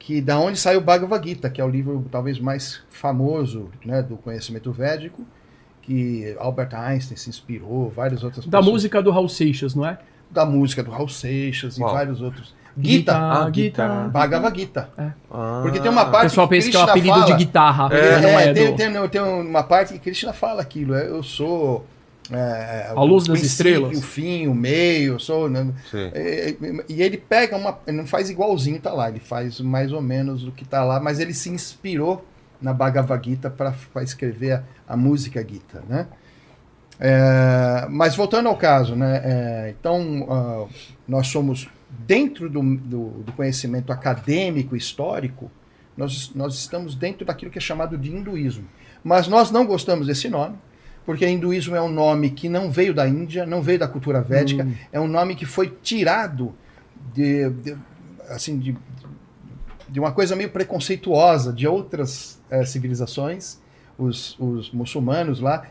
que 0.00 0.20
da 0.20 0.38
onde 0.40 0.58
sai 0.58 0.76
o 0.76 0.80
Bhagavad 0.80 1.22
Gita, 1.28 1.48
que 1.50 1.60
é 1.60 1.64
o 1.64 1.68
livro 1.68 2.04
talvez 2.10 2.40
mais 2.40 2.80
famoso 2.90 3.68
né, 3.84 4.02
do 4.02 4.16
conhecimento 4.16 4.72
védico, 4.72 5.24
que 5.82 6.34
Albert 6.40 6.70
Einstein 6.74 7.16
se 7.16 7.28
inspirou, 7.30 7.88
várias 7.94 8.24
outras 8.24 8.44
Da 8.46 8.58
pessoas- 8.58 8.72
música 8.74 9.02
do 9.02 9.10
Raul 9.10 9.28
Seixas, 9.28 9.74
não 9.74 9.86
é? 9.86 9.98
da 10.30 10.44
música 10.46 10.82
do 10.82 10.90
Raul 10.90 11.08
Seixas 11.08 11.76
e 11.76 11.80
vários 11.80 12.20
outros. 12.22 12.54
Gita, 12.78 13.16
Ah, 13.16 13.50
Gita. 13.52 13.82
Gita. 13.82 14.08
Bhagavad 14.12 14.56
Gita. 14.58 14.88
Ah. 14.96 15.60
Porque 15.62 15.80
tem 15.80 15.90
uma 15.90 16.04
O 16.04 16.10
parte 16.10 16.28
pessoal 16.30 16.46
pensa 16.48 16.70
que 16.70 16.76
é 16.76 16.80
o 16.80 16.82
apelido 16.84 17.14
fala- 17.14 17.26
de 17.26 17.34
guitarra. 17.34 17.88
É, 17.94 18.20
não 18.20 18.28
é 18.28 18.52
tem, 18.54 18.70
do- 18.70 18.76
tem- 18.76 19.08
tem 19.08 19.20
uma 19.20 19.62
parte 19.64 19.92
que 19.94 19.98
Krishna 19.98 20.32
fala 20.32 20.62
aquilo. 20.62 20.94
é, 20.94 21.08
Eu 21.08 21.20
sou 21.22 21.84
é, 22.30 22.92
A 22.94 23.02
luz 23.02 23.26
das 23.26 23.42
estrelas. 23.42 23.98
O 23.98 24.02
fim, 24.02 24.46
o 24.46 24.54
meio, 24.54 25.18
sou, 25.18 25.48
né? 25.48 25.72
Sim. 25.90 26.10
É, 26.14 26.54
E 26.88 27.02
ele 27.02 27.16
pega 27.16 27.56
uma. 27.56 27.78
Ele 27.86 27.96
não 27.96 28.06
faz 28.06 28.30
igualzinho, 28.30 28.80
tá 28.80 28.92
lá. 28.92 29.08
Ele 29.08 29.20
faz 29.20 29.60
mais 29.60 29.92
ou 29.92 30.00
menos 30.00 30.46
o 30.46 30.52
que 30.52 30.64
tá 30.64 30.84
lá, 30.84 31.00
mas 31.00 31.18
ele 31.18 31.34
se 31.34 31.50
inspirou 31.50 32.24
na 32.60 32.72
Bhagavad 32.72 33.24
Gita 33.24 33.50
para 33.50 33.74
escrever 34.02 34.52
a, 34.52 34.64
a 34.88 34.96
música 34.96 35.44
Gita, 35.46 35.82
né? 35.88 36.06
É, 37.00 37.86
mas 37.88 38.14
voltando 38.14 38.48
ao 38.48 38.56
caso, 38.56 38.94
né? 38.94 39.22
é, 39.24 39.74
então, 39.78 40.26
ah, 40.28 40.66
nós 41.08 41.28
somos, 41.28 41.66
dentro 41.88 42.50
do, 42.50 42.60
do, 42.60 43.08
do 43.22 43.32
conhecimento 43.32 43.90
acadêmico, 43.90 44.76
histórico, 44.76 45.50
nós, 45.96 46.30
nós 46.34 46.54
estamos 46.54 46.94
dentro 46.94 47.24
daquilo 47.24 47.50
que 47.50 47.56
é 47.56 47.60
chamado 47.60 47.96
de 47.96 48.10
hinduísmo. 48.10 48.66
Mas 49.02 49.28
nós 49.28 49.50
não 49.50 49.64
gostamos 49.64 50.06
desse 50.06 50.28
nome, 50.28 50.56
porque 51.10 51.26
hinduísmo 51.26 51.74
é 51.74 51.82
um 51.82 51.88
nome 51.90 52.30
que 52.30 52.48
não 52.48 52.70
veio 52.70 52.94
da 52.94 53.08
Índia, 53.08 53.44
não 53.44 53.60
veio 53.60 53.80
da 53.80 53.88
cultura 53.88 54.20
védica, 54.20 54.62
é 54.92 55.00
um 55.00 55.08
nome 55.08 55.34
que 55.34 55.44
foi 55.44 55.68
tirado 55.82 56.54
de, 57.12 57.50
de- 57.50 57.76
assim, 58.28 58.56
de, 58.60 58.76
de 59.88 59.98
uma 59.98 60.12
coisa 60.12 60.36
meio 60.36 60.50
preconceituosa 60.50 61.52
de 61.52 61.66
outras 61.66 62.38
eh, 62.48 62.64
civilizações. 62.64 63.58
Os, 63.98 64.38
os 64.38 64.70
muçulmanos 64.70 65.40
lá 65.40 65.66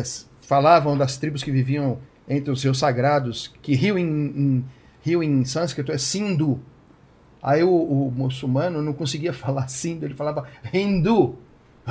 s- 0.00 0.24
falavam 0.40 0.96
das 0.96 1.18
tribos 1.18 1.42
que 1.42 1.50
viviam 1.50 1.98
entre 2.26 2.50
os 2.50 2.62
seus 2.62 2.78
sagrados, 2.78 3.52
que 3.60 3.74
rio 3.74 3.98
em, 3.98 4.06
em, 4.06 4.64
rio 5.02 5.22
em 5.22 5.44
sânscrito 5.44 5.92
é 5.92 5.98
Sindhu. 5.98 6.58
Aí 7.42 7.62
o, 7.62 7.68
o 7.70 8.10
muçulmano 8.10 8.80
não 8.80 8.94
conseguia 8.94 9.32
falar 9.44 9.68
Sindhu, 9.68 10.06
ele 10.06 10.14
falava 10.14 10.48
Hindu. 10.72 11.36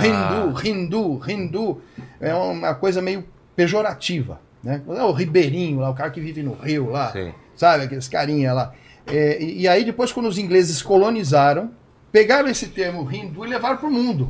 Hindu, 0.05 0.67
Hindu, 0.67 1.21
Hindu. 1.27 1.81
É 2.19 2.33
uma 2.33 2.73
coisa 2.75 3.01
meio 3.01 3.23
pejorativa. 3.55 4.39
Né? 4.63 4.81
É 4.87 5.03
o 5.03 5.11
ribeirinho 5.11 5.79
lá, 5.79 5.89
o 5.89 5.93
cara 5.93 6.09
que 6.09 6.19
vive 6.19 6.43
no 6.43 6.53
rio 6.53 6.89
lá 6.89 7.11
Sim. 7.11 7.31
sabe? 7.55 7.85
Aqueles 7.85 8.07
carinha 8.07 8.53
lá. 8.53 8.73
É, 9.07 9.41
e, 9.41 9.67
aí, 9.67 9.83
depois, 9.85 10.11
quando 10.11 10.27
os 10.27 10.37
ingleses 10.37 10.81
colonizaram, 10.81 11.71
pegaram 12.11 12.47
esse 12.47 12.67
termo 12.67 13.09
hindu 13.11 13.45
e 13.45 13.49
levaram 13.49 13.77
para 13.77 13.87
o 13.87 13.91
mundo. 13.91 14.29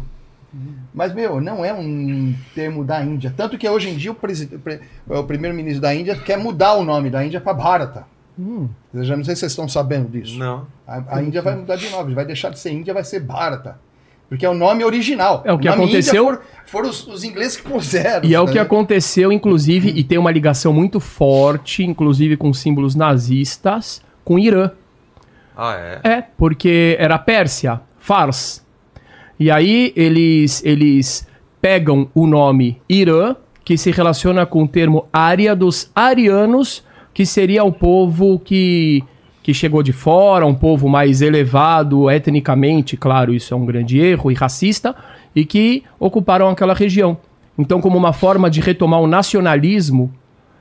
Mas, 0.93 1.13
meu, 1.13 1.39
não 1.39 1.63
é 1.63 1.71
um 1.73 2.33
termo 2.55 2.83
da 2.83 3.03
Índia. 3.03 3.31
Tanto 3.35 3.57
que 3.57 3.69
hoje 3.69 3.89
em 3.89 3.95
dia 3.95 4.11
o, 4.11 4.15
o 4.15 4.59
pre- 4.59 4.81
o 5.07 5.23
primeiro-ministro 5.23 5.81
da 5.81 5.93
Índia 5.93 6.15
quer 6.15 6.37
mudar 6.37 6.73
o 6.73 6.83
nome 6.83 7.09
da 7.09 7.23
Índia 7.23 7.39
para 7.39 7.53
Bharata. 7.53 8.05
Eu 8.93 9.03
já 9.03 9.17
não 9.17 9.23
sei 9.23 9.35
se 9.35 9.41
vocês 9.41 9.51
estão 9.51 9.67
sabendo 9.67 10.09
disso. 10.09 10.39
Não. 10.39 10.65
A, 10.87 11.17
a 11.17 11.21
Índia 11.21 11.41
vai 11.41 11.55
mudar 11.55 11.75
de 11.75 11.89
nome, 11.89 12.13
vai 12.15 12.25
deixar 12.25 12.49
de 12.49 12.57
ser 12.57 12.71
Índia, 12.71 12.93
vai 12.93 13.03
ser 13.03 13.19
Bharata. 13.19 13.79
Porque 14.29 14.45
é 14.45 14.49
o 14.49 14.53
nome 14.53 14.85
original. 14.85 15.41
É 15.43 15.51
o 15.51 15.57
que 15.57 15.67
nome 15.67 15.83
aconteceu- 15.83 16.23
foram, 16.23 16.39
foram 16.67 16.89
os, 16.89 17.07
os 17.07 17.23
ingleses 17.23 17.57
que 17.57 17.63
puseram. 17.67 18.29
E 18.29 18.35
é 18.35 18.39
o 18.39 18.45
que 18.45 18.53
né? 18.53 18.61
aconteceu, 18.61 19.31
inclusive, 19.31 19.89
e 19.89 20.03
tem 20.03 20.19
uma 20.19 20.31
ligação 20.31 20.71
muito 20.71 20.99
forte, 20.99 21.83
inclusive 21.83 22.37
com 22.37 22.53
símbolos 22.53 22.93
nazistas, 22.95 24.01
com 24.23 24.35
o 24.35 24.39
Irã. 24.39 24.69
Ah, 25.57 25.75
é? 26.03 26.09
É, 26.09 26.23
porque 26.37 26.95
era 26.99 27.17
Pérsia, 27.17 27.81
Fars. 27.97 28.63
E 29.39 29.49
aí 29.49 29.91
eles, 29.95 30.63
eles 30.63 31.27
pegam 31.61 32.09
o 32.13 32.27
nome 32.27 32.79
Irã, 32.87 33.35
que 33.65 33.77
se 33.77 33.91
relaciona 33.91 34.45
com 34.45 34.63
o 34.63 34.67
termo 34.67 35.07
área 35.11 35.55
dos 35.55 35.91
arianos, 35.95 36.83
que 37.13 37.25
seria 37.25 37.63
o 37.63 37.71
povo 37.71 38.39
que, 38.39 39.03
que 39.49 39.53
chegou 39.55 39.81
de 39.81 39.91
fora, 39.91 40.45
um 40.45 40.53
povo 40.53 40.87
mais 40.87 41.23
elevado 41.23 42.07
etnicamente, 42.07 42.95
claro, 42.95 43.33
isso 43.33 43.51
é 43.51 43.57
um 43.57 43.65
grande 43.65 43.97
erro, 43.97 44.29
e 44.29 44.35
racista, 44.35 44.95
e 45.35 45.43
que 45.43 45.81
ocuparam 45.99 46.49
aquela 46.49 46.75
região. 46.75 47.17
Então, 47.57 47.81
como 47.81 47.97
uma 47.97 48.13
forma 48.13 48.47
de 48.47 48.61
retomar 48.61 49.01
o 49.01 49.07
nacionalismo, 49.07 50.13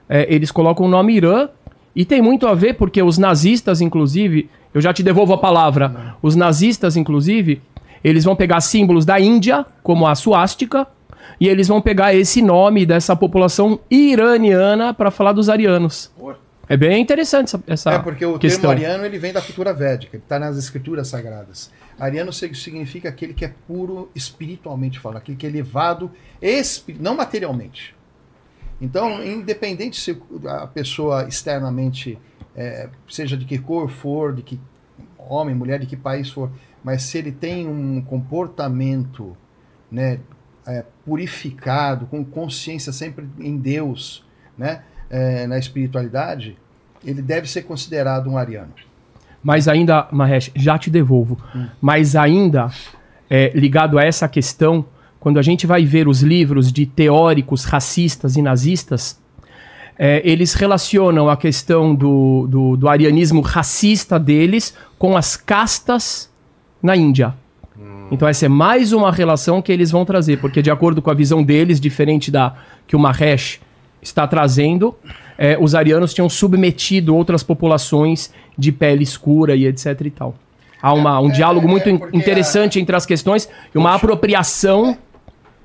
é, 0.09 0.27
eles 0.35 0.51
colocam 0.51 0.87
o 0.87 0.89
nome 0.89 1.15
Irã 1.15 1.51
e 1.95 2.03
tem 2.03 2.23
muito 2.23 2.47
a 2.47 2.55
ver 2.55 2.77
porque 2.77 3.03
os 3.03 3.19
nazistas, 3.19 3.83
inclusive, 3.83 4.49
eu 4.73 4.81
já 4.81 4.91
te 4.91 5.03
devolvo 5.03 5.35
a 5.35 5.39
palavra, 5.39 6.17
os 6.23 6.35
nazistas, 6.35 6.97
inclusive, 6.97 7.61
eles 8.03 8.25
vão 8.25 8.35
pegar 8.35 8.63
símbolos 8.63 9.05
da 9.05 9.21
Índia, 9.21 9.67
como 9.83 10.07
a 10.07 10.15
suástica, 10.15 10.87
e 11.39 11.47
eles 11.47 11.69
vão 11.69 11.83
pegar 11.83 12.15
esse 12.15 12.41
nome 12.41 12.87
dessa 12.87 13.15
população 13.15 13.79
iraniana 13.91 14.95
para 14.95 15.11
falar 15.11 15.33
dos 15.33 15.51
arianos. 15.51 16.11
É 16.69 16.77
bem 16.77 17.01
interessante 17.01 17.47
essa, 17.47 17.63
essa 17.67 17.91
É 17.93 17.99
porque 17.99 18.25
o 18.27 18.39
questão. 18.39 18.71
termo 18.71 18.85
ariano 18.85 19.05
ele 19.07 19.19
vem 19.19 19.33
da 19.33 19.41
cultura 19.41 19.73
védica, 19.73 20.17
ele 20.17 20.23
está 20.23 20.39
nas 20.39 20.57
escrituras 20.59 21.09
sagradas. 21.09 21.71
Ariano 21.99 22.33
sig- 22.33 22.55
significa 22.55 23.09
aquele 23.09 23.33
que 23.35 23.45
é 23.45 23.53
puro 23.67 24.11
espiritualmente 24.15 24.99
falando, 25.01 25.19
aquele 25.19 25.37
que 25.37 25.47
é 25.47 25.49
elevado, 25.49 26.11
não 27.01 27.17
materialmente. 27.17 27.95
Então, 28.81 29.25
independente 29.25 29.99
se 30.01 30.17
a 30.47 30.67
pessoa 30.67 31.27
externamente, 31.27 32.19
é, 32.55 32.89
seja 33.09 33.37
de 33.37 33.45
que 33.45 33.59
cor 33.59 33.89
for, 33.89 34.33
de 34.35 34.43
que 34.43 34.61
homem, 35.19 35.55
mulher, 35.55 35.81
de 35.81 35.87
que 35.87 35.97
país 35.97 36.31
for, 36.31 36.51
mas 36.85 37.03
se 37.03 37.19
ele 37.19 37.33
tem 37.33 37.67
um 37.67 38.01
comportamento 38.01 39.37
né, 39.91 40.21
é, 40.67 40.85
purificado, 41.05 42.07
com 42.07 42.25
consciência 42.25 42.93
sempre 42.93 43.27
em 43.41 43.57
Deus, 43.57 44.25
né, 44.57 44.83
é, 45.11 45.47
na 45.47 45.59
espiritualidade, 45.59 46.57
ele 47.05 47.23
deve 47.23 47.49
ser 47.49 47.63
considerado 47.63 48.29
um 48.29 48.37
ariano. 48.37 48.73
Mas 49.43 49.69
ainda, 49.69 50.09
Mahesh, 50.11 50.51
já 50.55 50.77
te 50.79 50.91
devolvo. 50.91 51.39
Mas 51.81 52.17
ainda, 52.17 52.71
é, 53.31 53.53
ligado 53.55 53.99
a 53.99 54.05
essa 54.05 54.29
questão, 54.29 54.85
quando 55.21 55.39
a 55.39 55.43
gente 55.43 55.67
vai 55.67 55.85
ver 55.85 56.09
os 56.09 56.23
livros 56.23 56.73
de 56.73 56.87
teóricos 56.87 57.65
racistas 57.65 58.37
e 58.37 58.43
nazistas, 58.43 59.19
é, 59.99 60.21
eles 60.25 60.55
relacionam 60.55 61.29
a 61.29 61.37
questão 61.37 61.95
do, 61.95 62.47
do, 62.49 62.77
do 62.77 62.89
arianismo 62.89 63.41
racista 63.41 64.19
deles 64.19 64.75
com 64.99 65.17
as 65.17 65.37
castas 65.37 66.31
na 66.83 66.97
Índia. 66.97 67.35
Então 68.11 68.27
essa 68.27 68.47
é 68.47 68.49
mais 68.49 68.93
uma 68.93 69.13
relação 69.13 69.61
que 69.61 69.71
eles 69.71 69.91
vão 69.91 70.05
trazer, 70.05 70.41
porque 70.41 70.63
de 70.63 70.71
acordo 70.71 71.03
com 71.03 71.11
a 71.11 71.15
visão 71.15 71.43
deles, 71.43 71.79
diferente 71.79 72.31
da 72.31 72.55
que 72.87 72.97
o 72.97 72.99
Mahesh 72.99 73.61
está 74.03 74.27
trazendo, 74.27 74.95
é, 75.37 75.57
os 75.61 75.75
arianos 75.75 76.13
tinham 76.15 76.29
submetido 76.29 77.15
outras 77.15 77.43
populações 77.43 78.33
de 78.57 78.73
pele 78.73 79.03
escura 79.03 79.55
e 79.57 79.67
etc 79.67 80.01
e 80.05 80.11
tal. 80.11 80.35
Há 80.81 80.93
uma, 80.93 81.21
um 81.21 81.29
É, 81.29 81.33
diálogo 81.33 81.67
é, 81.67 81.71
muito 81.71 81.89
interessante 82.13 82.79
entre 82.79 82.95
as 82.95 83.05
questões 83.05 83.49
e 83.75 83.79
uma 83.79 83.95
apropriação 83.95 84.97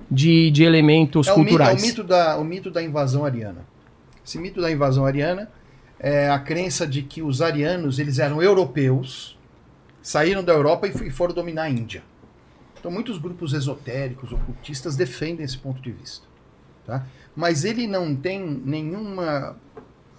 de, 0.10 0.50
de 0.52 0.64
elementos 0.64 1.28
É 1.28 1.34
o, 1.34 1.36
mi- 1.38 1.42
é 1.42 1.46
o 1.46 1.48
culturais. 1.50 1.82
mito 1.82 2.04
da, 2.04 2.38
o 2.38 2.44
mito 2.44 2.70
da 2.72 2.82
invasão 2.82 3.24
ariana. 3.26 3.62
Esse 4.26 4.38
mito 4.40 4.62
da 4.62 4.72
invasão 4.72 5.06
ariana 5.06 5.50
é 6.00 6.30
a 6.30 6.40
crença 6.40 6.86
de 6.88 7.02
que 7.02 7.22
os 7.22 7.42
arianos 7.42 8.00
eles 8.00 8.20
eram 8.20 8.42
europeus, 8.42 9.38
saíram 10.02 10.44
da 10.44 10.52
Europa 10.54 10.88
e 10.88 11.08
e 11.08 11.12
foram 11.12 11.34
dominar 11.34 11.64
a 11.64 11.70
Índia. 11.70 12.04
Então 12.80 12.92
muitos 12.92 13.18
grupos 13.18 13.54
esotéricos, 13.54 14.32
ocultistas 14.32 14.96
defendem 14.96 15.46
esse 15.46 15.58
ponto 15.58 15.82
de 15.82 15.92
vista. 15.92 16.26
Tá? 16.86 17.06
Mas 17.36 17.66
ele 17.66 17.88
não 17.88 18.16
tem 18.16 18.40
nenhuma 18.64 19.56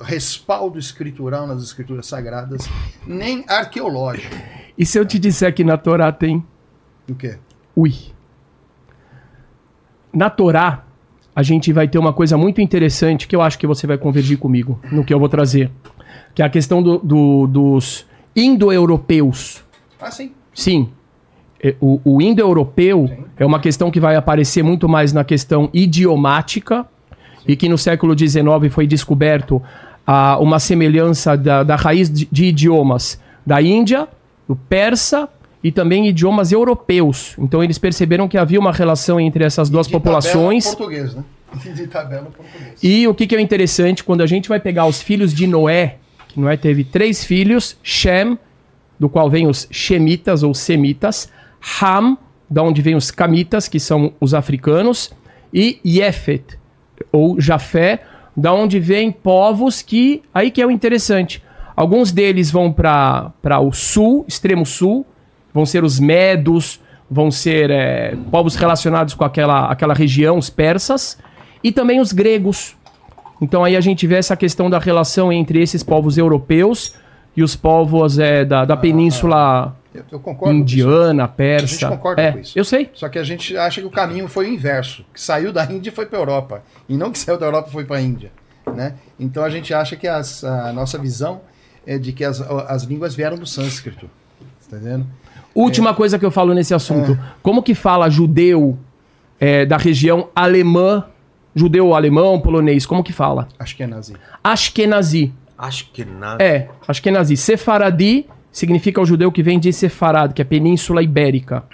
respaldo 0.00 0.78
escritural 0.78 1.46
nas 1.46 1.62
escrituras 1.62 2.06
sagradas, 2.06 2.68
nem 3.06 3.44
arqueológico. 3.48 4.34
E 4.76 4.84
se 4.84 4.98
eu 4.98 5.06
te 5.06 5.18
disser 5.18 5.54
que 5.54 5.62
na 5.62 5.76
Torá 5.76 6.10
tem 6.10 6.44
O 7.08 7.14
quê? 7.14 7.38
Ui. 7.76 7.94
Na 10.12 10.30
Torá, 10.30 10.84
a 11.34 11.42
gente 11.42 11.72
vai 11.72 11.88
ter 11.88 11.98
uma 11.98 12.12
coisa 12.12 12.36
muito 12.36 12.60
interessante 12.60 13.26
que 13.26 13.34
eu 13.34 13.42
acho 13.42 13.58
que 13.58 13.66
você 13.66 13.86
vai 13.86 13.98
convergir 13.98 14.38
comigo 14.38 14.78
no 14.90 15.04
que 15.04 15.12
eu 15.12 15.18
vou 15.18 15.28
trazer. 15.28 15.70
Que 16.34 16.42
é 16.42 16.44
a 16.44 16.48
questão 16.50 16.82
do- 16.82 16.98
do- 16.98 17.46
dos 17.46 18.06
indo-europeus. 18.34 19.64
Ah, 20.00 20.10
sim. 20.10 20.32
Sim. 20.52 20.90
É, 21.62 21.74
O, 21.80 22.00
o 22.04 22.20
indo-europeu 22.22 23.08
é 23.36 23.44
uma 23.46 23.58
questão 23.60 23.90
que 23.90 23.98
vai 24.00 24.16
aparecer 24.16 24.62
muito 24.62 24.88
mais 24.88 25.12
na 25.12 25.24
questão 25.24 25.68
idiomática 25.72 26.86
e 27.46 27.56
que 27.56 27.68
no 27.68 27.76
século 27.78 28.18
XIX 28.18 28.44
foi 28.70 28.86
descoberto 28.86 29.62
ah, 30.06 30.38
uma 30.38 30.58
semelhança 30.58 31.36
da, 31.36 31.62
da 31.62 31.76
raiz 31.76 32.10
de, 32.10 32.28
de 32.30 32.44
idiomas 32.46 33.20
da 33.44 33.60
Índia, 33.60 34.08
do 34.48 34.56
persa 34.56 35.28
e 35.62 35.72
também 35.72 36.08
idiomas 36.08 36.52
europeus. 36.52 37.34
Então 37.38 37.62
eles 37.64 37.78
perceberam 37.78 38.28
que 38.28 38.36
havia 38.36 38.60
uma 38.60 38.72
relação 38.72 39.18
entre 39.18 39.44
essas 39.44 39.70
duas 39.70 39.88
populações. 39.88 40.66
português, 40.66 41.14
né? 41.14 41.24
De 41.74 41.86
tabela 41.86 42.24
português. 42.24 42.82
E 42.82 43.06
o 43.06 43.14
que, 43.14 43.26
que 43.26 43.36
é 43.36 43.40
interessante, 43.40 44.02
quando 44.02 44.22
a 44.22 44.26
gente 44.26 44.48
vai 44.48 44.58
pegar 44.58 44.86
os 44.86 45.00
filhos 45.00 45.32
de 45.32 45.46
Noé, 45.46 45.98
que 46.28 46.40
Noé 46.40 46.56
teve 46.56 46.82
três 46.82 47.24
filhos, 47.24 47.76
Shem, 47.82 48.36
do 48.98 49.08
qual 49.08 49.30
vem 49.30 49.46
os 49.46 49.68
Shemitas 49.70 50.42
ou 50.42 50.52
Semitas, 50.52 51.30
Ham, 51.80 52.18
da 52.50 52.62
onde 52.62 52.82
vem 52.82 52.94
os 52.94 53.10
Camitas, 53.10 53.68
que 53.68 53.80
são 53.80 54.12
os 54.20 54.34
africanos, 54.34 55.12
e 55.52 55.78
Yefet, 55.86 56.58
ou 57.12 57.40
Jafé, 57.40 58.02
da 58.36 58.52
onde 58.52 58.80
vem 58.80 59.12
povos 59.12 59.82
que, 59.82 60.22
aí 60.32 60.50
que 60.50 60.60
é 60.60 60.66
o 60.66 60.70
interessante, 60.70 61.42
alguns 61.76 62.12
deles 62.12 62.50
vão 62.50 62.72
para 62.72 63.60
o 63.60 63.72
sul, 63.72 64.24
extremo 64.26 64.66
sul, 64.66 65.06
vão 65.52 65.64
ser 65.64 65.84
os 65.84 66.00
medos, 66.00 66.80
vão 67.10 67.30
ser 67.30 67.70
é, 67.70 68.16
povos 68.30 68.56
relacionados 68.56 69.14
com 69.14 69.24
aquela, 69.24 69.70
aquela 69.70 69.94
região, 69.94 70.38
os 70.38 70.50
persas, 70.50 71.18
e 71.62 71.70
também 71.70 72.00
os 72.00 72.12
gregos. 72.12 72.76
Então 73.40 73.64
aí 73.64 73.76
a 73.76 73.80
gente 73.80 74.06
vê 74.06 74.16
essa 74.16 74.36
questão 74.36 74.68
da 74.68 74.78
relação 74.78 75.32
entre 75.32 75.62
esses 75.62 75.82
povos 75.82 76.18
europeus 76.18 76.94
e 77.36 77.42
os 77.42 77.54
povos 77.56 78.18
é, 78.18 78.44
da, 78.44 78.64
da 78.64 78.76
península 78.76 79.76
Eu, 79.94 80.02
eu 80.12 80.18
concordo. 80.20 80.52
com 80.58 80.64
isso. 80.64 80.74
indiana, 80.74 81.28
persa. 81.28 81.64
A 81.64 81.68
gente 81.68 81.86
concorda 81.96 82.22
é, 82.22 82.32
com 82.32 82.38
isso. 82.40 82.58
Eu 82.58 82.64
sei. 82.64 82.90
Só 82.94 83.08
que 83.08 83.18
a 83.18 83.22
gente 83.24 83.56
acha 83.56 83.80
que 83.80 83.86
o 83.86 83.90
caminho 83.90 84.26
foi 84.28 84.48
o 84.50 84.52
inverso, 84.52 85.04
que 85.14 85.20
saiu 85.20 85.52
da 85.52 85.64
Índia 85.64 85.90
e 85.90 85.92
foi 85.92 86.06
para 86.06 86.18
a 86.18 86.22
Europa, 86.22 86.62
e 86.88 86.96
não 86.96 87.10
que 87.12 87.18
saiu 87.18 87.38
da 87.38 87.46
Europa 87.46 87.68
e 87.68 87.72
foi 87.72 87.84
para 87.84 87.96
a 87.96 88.00
Índia, 88.02 88.32
né? 88.74 88.94
Então 89.20 89.44
a 89.44 89.50
gente 89.50 89.72
acha 89.72 89.94
que 89.96 90.08
as- 90.08 90.42
a 90.42 90.72
nossa 90.72 90.98
visão 90.98 91.42
é 91.86 91.96
de 91.98 92.12
que 92.12 92.24
as, 92.24 92.40
as 92.40 92.82
línguas 92.82 93.14
vieram 93.14 93.36
do 93.36 93.46
sânscrito, 93.46 94.10
tá 94.70 94.76
entendendo? 94.76 95.06
Última 95.54 95.94
coisa 95.94 96.18
que 96.18 96.24
eu 96.26 96.30
falo 96.32 96.52
nesse 96.52 96.74
assunto. 96.74 97.16
Como 97.40 97.62
que 97.62 97.74
fala 97.74 98.10
judeu 98.10 98.76
é, 99.38 99.64
da 99.64 99.76
região 99.76 100.28
alemã, 100.34 101.04
judeu 101.54 101.94
alemão, 101.94 102.40
polonês, 102.40 102.84
como 102.84 103.04
que 103.04 103.12
fala? 103.12 103.46
Acho 103.58 103.76
que 103.76 103.84
é 103.84 103.86
nazi. 103.86 104.16
Ashkenazi. 104.42 105.32
Acho 105.56 105.88
que 105.92 106.04
nada. 106.04 106.42
É, 106.42 106.68
Ashkenazi. 106.88 107.36
Sefaradi 107.36 108.26
significa 108.54 109.00
o 109.00 109.04
judeu 109.04 109.32
que 109.32 109.42
vem 109.42 109.58
de 109.58 109.72
Sefarad, 109.72 110.32
que 110.32 110.40
é 110.40 110.44
a 110.44 110.46
Península 110.46 111.02
Ibérica. 111.02 111.64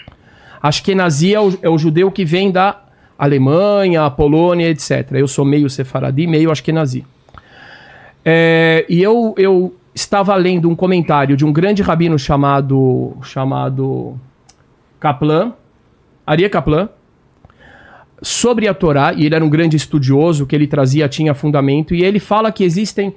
Ashkenazi 0.63 1.35
é 1.35 1.41
o, 1.41 1.59
é 1.61 1.69
o 1.69 1.77
judeu 1.77 2.11
que 2.11 2.25
vem 2.25 2.51
da 2.51 2.81
Alemanha, 3.19 4.11
Polônia, 4.11 4.71
etc. 4.71 5.13
Eu 5.13 5.29
sou 5.29 5.45
meio 5.45 5.69
Sefaradi, 5.69 6.27
meio 6.27 6.51
Ashkenazi. 6.51 7.05
É, 8.25 8.87
e 8.89 9.03
eu, 9.03 9.35
eu 9.37 9.77
estava 9.95 10.35
lendo 10.37 10.71
um 10.71 10.75
comentário 10.75 11.37
de 11.37 11.45
um 11.45 11.53
grande 11.53 11.83
rabino 11.83 12.19
chamado, 12.19 13.15
chamado 13.23 14.19
Kaplan, 14.99 15.53
Aria 16.27 16.49
Kaplan, 16.49 16.89
sobre 18.23 18.69
a 18.69 18.73
Torá, 18.73 19.13
e 19.15 19.27
ele 19.27 19.35
era 19.35 19.45
um 19.45 19.51
grande 19.51 19.77
estudioso, 19.77 20.47
que 20.47 20.57
ele 20.57 20.67
trazia, 20.67 21.09
tinha 21.11 21.35
fundamento, 21.35 21.95
e 21.95 22.03
ele 22.03 22.19
fala 22.19 22.51
que 22.51 22.65
existem 22.65 23.15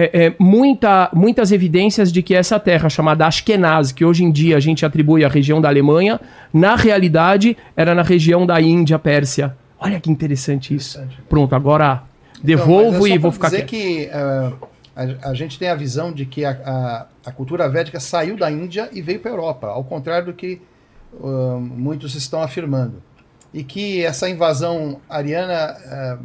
é, 0.00 0.26
é, 0.26 0.34
muita, 0.38 1.10
muitas 1.12 1.50
evidências 1.50 2.12
de 2.12 2.22
que 2.22 2.32
essa 2.32 2.60
terra 2.60 2.88
chamada 2.88 3.26
Ashkenaz, 3.26 3.90
que 3.90 4.04
hoje 4.04 4.22
em 4.22 4.30
dia 4.30 4.56
a 4.56 4.60
gente 4.60 4.86
atribui 4.86 5.24
à 5.24 5.28
região 5.28 5.60
da 5.60 5.68
Alemanha, 5.68 6.20
na 6.54 6.76
realidade 6.76 7.56
era 7.76 7.96
na 7.96 8.02
região 8.02 8.46
da 8.46 8.60
Índia, 8.60 8.96
Pérsia. 8.96 9.56
Olha 9.80 10.00
que 10.00 10.08
interessante 10.08 10.72
isso. 10.72 11.00
Pronto, 11.28 11.52
agora 11.54 12.04
devolvo 12.40 12.88
Então, 12.88 13.06
é 13.06 13.08
só 13.08 13.14
e 13.16 13.18
vou 13.18 13.32
ficar 13.32 13.48
dizer 13.48 13.66
quieto. 13.66 13.70
que 13.70 14.04
eh, 14.04 14.52
a, 14.94 15.30
a 15.30 15.34
gente 15.34 15.58
tem 15.58 15.68
a 15.68 15.74
visão 15.74 16.12
de 16.12 16.24
que 16.26 16.44
a, 16.44 16.50
a, 16.50 17.06
a 17.26 17.32
cultura 17.32 17.68
védica 17.68 17.98
saiu 17.98 18.36
da 18.36 18.48
Índia 18.50 18.88
e 18.92 19.02
veio 19.02 19.18
para 19.18 19.32
a 19.32 19.34
Europa, 19.34 19.66
ao 19.66 19.82
contrário 19.82 20.26
do 20.26 20.32
que 20.32 20.60
ah, 21.20 21.58
muitos 21.60 22.14
estão 22.14 22.40
afirmando. 22.40 23.02
E 23.52 23.64
que 23.64 24.04
essa 24.04 24.28
invasão 24.28 25.00
ariana 25.08 25.76
ah, 25.86 26.18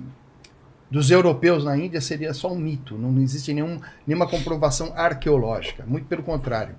dos 0.94 1.10
europeus 1.10 1.66
na 1.66 1.76
Índia 1.76 2.00
seria 2.00 2.36
só 2.36 2.54
um 2.54 2.56
mito, 2.56 2.96
não 2.96 3.20
existe 3.20 3.52
nenhum, 3.52 3.82
nenhuma 4.06 4.28
comprovação 4.28 4.94
arqueológica, 4.96 5.84
muito 5.88 6.06
pelo 6.06 6.22
contrário. 6.22 6.76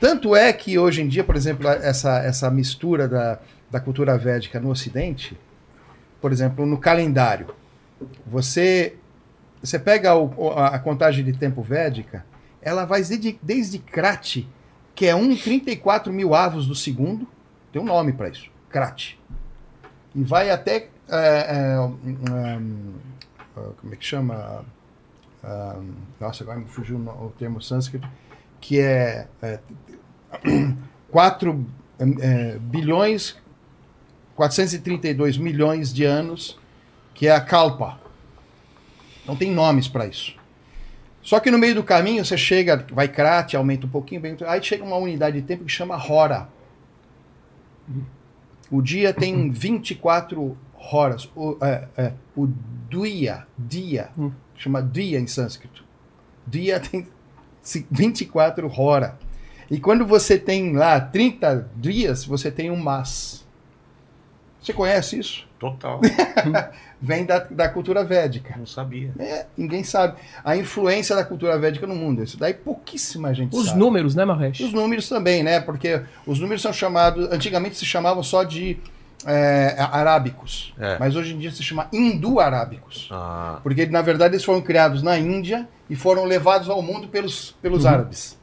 Tanto 0.00 0.34
é 0.34 0.50
que 0.50 0.78
hoje 0.78 1.02
em 1.02 1.06
dia, 1.08 1.22
por 1.22 1.36
exemplo, 1.36 1.68
essa, 1.68 2.20
essa 2.20 2.50
mistura 2.50 3.06
da, 3.06 3.38
da 3.70 3.78
cultura 3.78 4.16
védica 4.16 4.58
no 4.58 4.70
Ocidente, 4.70 5.38
por 6.22 6.32
exemplo, 6.32 6.64
no 6.64 6.78
calendário, 6.78 7.48
você 8.26 8.96
você 9.62 9.78
pega 9.78 10.14
o- 10.16 10.52
a, 10.56 10.78
contagem 10.78 11.22
de 11.22 11.34
tempo 11.34 11.60
védica, 11.60 12.24
ela 12.62 12.86
vai 12.86 13.02
desde, 13.02 13.38
desde 13.42 13.78
Krati, 13.78 14.48
que 14.94 15.04
é 15.04 15.12
1,34 15.14 16.08
mil 16.10 16.34
avos 16.34 16.66
do 16.66 16.74
segundo, 16.74 17.28
tem 17.70 17.82
um 17.82 17.84
nome 17.84 18.14
para 18.14 18.30
isso, 18.30 18.48
Krati. 18.70 19.20
E 20.14 20.22
vai 20.24 20.48
até. 20.50 20.88
é, 21.10 21.74
é, 21.74 21.78
um, 21.78 21.98
um, 22.30 22.94
como 23.54 23.92
é 23.92 23.96
que 23.96 24.04
chama? 24.04 24.64
Um, 25.42 25.94
nossa, 26.20 26.44
agora 26.44 26.58
me 26.58 26.66
fugiu 26.66 26.98
o 26.98 27.32
termo 27.38 27.62
sânscrito, 27.62 28.08
que 28.60 28.78
é, 28.78 29.26
é 29.42 29.58
4 31.10 31.66
é, 32.20 32.58
bilhões, 32.58 33.36
432 34.36 35.38
milhões 35.38 35.92
de 35.92 36.04
anos, 36.04 36.58
que 37.14 37.26
é 37.26 37.34
a 37.34 37.40
Kalpa. 37.40 37.98
Não 39.26 39.36
tem 39.36 39.50
nomes 39.50 39.88
para 39.88 40.06
isso. 40.06 40.34
Só 41.22 41.38
que 41.38 41.50
no 41.50 41.58
meio 41.58 41.74
do 41.74 41.82
caminho 41.82 42.24
você 42.24 42.36
chega, 42.36 42.86
vai 42.90 43.06
Krati, 43.06 43.56
aumenta 43.56 43.86
um 43.86 43.90
pouquinho, 43.90 44.20
bem, 44.20 44.36
aí 44.46 44.62
chega 44.62 44.82
uma 44.82 44.96
unidade 44.96 45.40
de 45.40 45.46
tempo 45.46 45.64
que 45.64 45.72
chama 45.72 45.96
Hora. 45.96 46.48
O 48.70 48.80
dia 48.80 49.12
tem 49.12 49.50
24 49.50 50.56
horas. 50.92 51.28
O, 51.36 51.56
é, 51.62 51.84
é, 51.96 52.12
o 52.36 52.48
dia, 52.88 53.46
dia, 53.58 54.10
chama 54.56 54.82
dia 54.82 55.18
em 55.18 55.26
sânscrito. 55.26 55.84
Dia 56.46 56.80
tem 56.80 57.06
ci- 57.62 57.86
24 57.90 58.70
horas. 58.80 59.12
E 59.70 59.78
quando 59.78 60.04
você 60.06 60.36
tem 60.38 60.72
lá 60.74 61.00
30 61.00 61.68
dias, 61.76 62.24
você 62.24 62.50
tem 62.50 62.70
um 62.70 62.76
mas. 62.76 63.46
Você 64.60 64.72
conhece 64.72 65.18
isso? 65.18 65.48
Total. 65.58 66.00
Vem 67.00 67.24
da, 67.24 67.38
da 67.38 67.68
cultura 67.68 68.04
védica. 68.04 68.54
Não 68.58 68.66
sabia. 68.66 69.12
É, 69.18 69.46
ninguém 69.56 69.82
sabe. 69.84 70.18
A 70.44 70.56
influência 70.56 71.14
da 71.16 71.24
cultura 71.24 71.58
védica 71.58 71.86
no 71.86 71.94
mundo. 71.94 72.22
Isso 72.22 72.38
daí 72.38 72.52
pouquíssima 72.52 73.32
gente 73.32 73.54
Os 73.56 73.66
sabe. 73.68 73.78
números, 73.78 74.14
né, 74.14 74.24
Mahesh? 74.24 74.60
Os 74.60 74.72
números 74.72 75.08
também, 75.08 75.42
né? 75.42 75.60
Porque 75.60 76.02
os 76.26 76.38
números 76.40 76.60
são 76.62 76.72
chamados. 76.72 77.30
Antigamente 77.32 77.76
se 77.76 77.86
chamavam 77.86 78.22
só 78.22 78.42
de 78.42 78.76
é, 79.26 79.76
arábicos. 79.78 80.72
É. 80.78 80.98
Mas 80.98 81.16
hoje 81.16 81.34
em 81.34 81.38
dia 81.38 81.50
se 81.50 81.62
chama 81.62 81.88
hindu-arábicos. 81.92 83.08
Ah, 83.10 83.58
Porque, 83.62 83.86
na 83.86 84.02
verdade, 84.02 84.34
eles 84.34 84.44
foram 84.44 84.60
criados 84.60 85.02
na 85.02 85.18
Índia 85.18 85.68
e 85.88 85.96
foram 85.96 86.24
levados 86.24 86.68
ao 86.68 86.80
mundo 86.82 87.08
pelos, 87.08 87.54
pelos 87.62 87.84
árabes. 87.86 88.38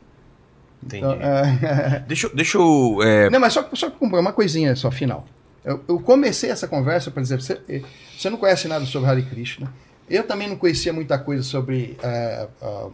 entendi. 0.84 1.06
Então, 1.06 1.12
é, 1.14 2.04
Deixa, 2.08 2.28
eu- 2.28 2.36
deixa 2.36 2.58
eu. 2.58 3.00
é, 3.04 3.30
Não, 3.30 3.40
mas 3.40 3.54
só, 3.54 3.68
só 3.74 3.92
uma 4.02 4.34
coisinha 4.34 4.76
só, 4.76 4.92
final. 4.92 5.26
Eu, 5.66 5.84
eu 5.88 6.00
comecei 6.00 6.50
essa 6.50 6.68
conversa, 6.68 7.12
por 7.12 7.22
exemplo, 7.22 7.44
você, 7.44 7.84
você 8.18 8.30
não 8.30 8.38
conhece 8.38 8.68
nada 8.68 8.86
sobre 8.86 9.10
Hare 9.10 9.24
Krishna. 9.24 9.72
Eu 10.10 10.24
também 10.24 10.48
não 10.48 10.56
conhecia 10.56 10.94
muita 10.94 11.18
coisa 11.20 11.44
sobre 11.44 11.98
é, 12.02 12.48
a 12.62 12.88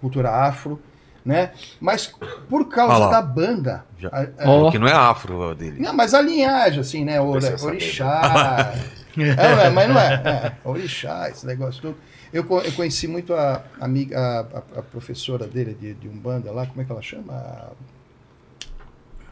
cultura 0.00 0.30
afro, 0.30 0.80
né? 1.24 1.52
Mas 1.80 2.12
por 2.48 2.68
causa 2.68 2.98
lá. 2.98 3.10
da 3.10 3.22
banda. 3.22 3.84
já- 3.98 4.08
a- 4.08 4.44
a- 4.44 4.50
Ó. 4.50 4.70
Que 4.70 4.78
não 4.78 4.86
é 4.88 4.92
afro 4.92 5.54
dele. 5.54 5.80
Não, 5.80 5.92
mas 5.94 6.12
a 6.14 6.20
linhagem, 6.20 6.80
assim, 6.80 7.04
né? 7.04 7.20
O, 7.20 7.32
Precisa 7.32 7.56
saber. 7.58 7.72
orixá. 7.72 8.74
é, 9.16 9.34
não 9.54 9.60
é, 9.62 9.70
mas 9.70 9.88
não 9.88 9.98
é, 10.00 10.14
é. 10.14 10.52
Orixá, 10.68 11.28
esse 11.30 11.46
negócio 11.46 11.80
tudo. 11.80 11.96
Eu, 12.32 12.42
eu 12.62 12.72
conheci 12.72 13.06
muito 13.06 13.32
a 13.32 13.62
amiga, 13.80 14.18
a, 14.18 14.40
a- 14.40 14.80
a 14.80 14.82
professora 14.82 15.46
dele 15.46 15.72
de, 15.74 15.94
de 15.94 16.08
Umbanda 16.08 16.50
lá, 16.52 16.66
como 16.66 16.80
é 16.80 16.84
que 16.84 16.90
ela 16.92 17.00
chama? 17.02 17.32
A- 17.32 17.70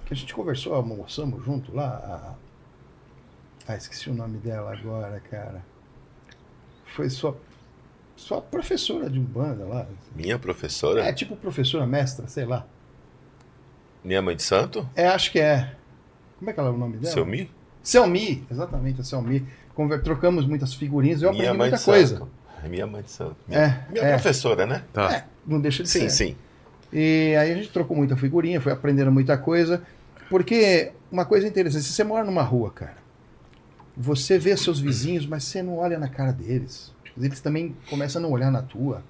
Que 0.07 0.15
a 0.15 0.17
gente 0.17 0.33
conversou, 0.35 0.75
almoçamos 0.75 1.45
junto 1.45 1.75
lá. 1.75 1.89
a- 3.69 3.73
Ah, 3.73 3.77
esqueci 3.77 4.09
o 4.11 4.15
nome 4.15 4.39
dela 4.39 4.73
agora, 4.73 5.21
cara. 5.31 5.63
Foi 6.97 7.09
sua, 7.11 7.37
sua 8.23 8.41
professora 8.41 9.09
de 9.11 9.19
Umbanda 9.19 9.65
lá. 9.65 9.87
Minha 10.15 10.39
professora? 10.39 11.05
É 11.05 11.13
tipo 11.13 11.37
professora 11.37 11.87
mestra, 11.87 12.27
sei 12.29 12.45
lá. 12.45 12.65
Minha 14.05 14.21
mãe 14.23 14.35
de 14.37 14.43
santo? 14.43 14.89
É, 14.95 15.07
acho 15.09 15.31
que 15.31 15.39
é. 15.39 15.73
Como 16.39 16.51
é 16.51 16.55
que 16.55 16.61
ela 16.61 16.69
é 16.71 16.73
o 16.73 16.77
nome 16.77 16.97
dela? 16.97 17.13
Seu 17.13 17.25
Mi? 17.27 17.51
Selmi, 17.83 18.45
exatamente, 18.51 19.01
a 19.01 19.05
Selmi. 19.05 19.47
Conver- 19.75 20.03
Trocamos 20.03 20.47
muitas 20.47 20.75
figurinhas, 20.75 21.23
eu 21.23 21.31
Minha 21.31 21.45
aprendi 21.45 21.59
mãe 21.59 21.69
muita 21.71 21.79
de 21.79 21.85
coisa. 21.85 22.19
santo. 22.19 22.31
É 22.65 22.69
minha 22.69 22.87
mãe 22.87 23.03
de 23.03 23.11
santo. 23.11 23.37
É, 23.51 23.59
Minha, 23.59 23.87
minha 23.91 24.05
é. 24.05 24.11
professora, 24.13 24.67
né? 24.67 24.85
Tá. 24.93 25.13
É, 25.13 25.25
não 25.47 25.61
deixa 25.61 25.83
de 25.83 25.89
ser. 25.89 26.09
Sim, 26.11 26.29
sim. 26.29 26.37
E 26.93 27.35
aí 27.39 27.51
a 27.51 27.55
gente 27.57 27.71
trocou 27.71 27.97
muita 27.97 28.17
figurinha, 28.17 28.61
foi 28.61 28.73
aprendendo 28.73 29.11
muita 29.11 29.37
coisa. 29.37 29.83
Porque 30.31 30.93
uma 31.11 31.25
coisa 31.25 31.47
interessante, 31.49 31.85
se 31.85 31.93
você 31.93 32.05
mora 32.05 32.25
numa 32.25 32.43
rua, 32.43 32.71
cara, 32.71 32.97
você 33.97 34.39
vê 34.39 34.57
seus 34.57 34.79
vizinhos, 34.79 35.27
mas 35.27 35.43
você 35.45 35.63
não 35.63 35.79
olha 35.79 35.99
na 35.99 36.09
cara 36.09 36.33
deles. 36.33 36.92
Eles 37.21 37.41
também 37.41 37.75
começam 37.91 38.21
a 38.21 38.23
não 38.23 38.31
olhar 38.31 38.51
na 38.51 38.63
tua. 38.63 39.03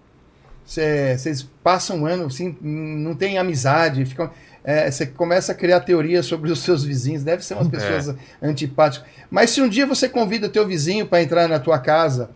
Você- 0.64 1.16
Vocês 1.18 1.42
passam 1.62 1.98
um 2.02 2.06
ano 2.06 2.26
assim, 2.26 2.56
não 2.60 3.14
tem 3.14 3.38
amizade, 3.38 4.04
ficam. 4.04 4.30
é, 4.64 4.88
você 4.88 5.04
começa 5.06 5.50
a 5.50 5.54
criar 5.56 5.80
teorias 5.80 6.24
sobre 6.24 6.48
os 6.50 6.60
seus 6.60 6.84
vizinhos, 6.84 7.24
deve 7.24 7.44
ser 7.44 7.54
umas 7.54 7.66
pessoas 7.68 8.16
antipáticas. 8.40 9.08
Mas 9.28 9.50
se 9.50 9.60
um 9.60 9.68
dia 9.68 9.84
você 9.86 10.08
convida 10.08 10.46
o 10.46 10.50
teu 10.50 10.64
vizinho 10.66 11.04
para 11.04 11.20
entrar 11.20 11.48
na 11.48 11.58
tua 11.58 11.80
casa 11.80 12.30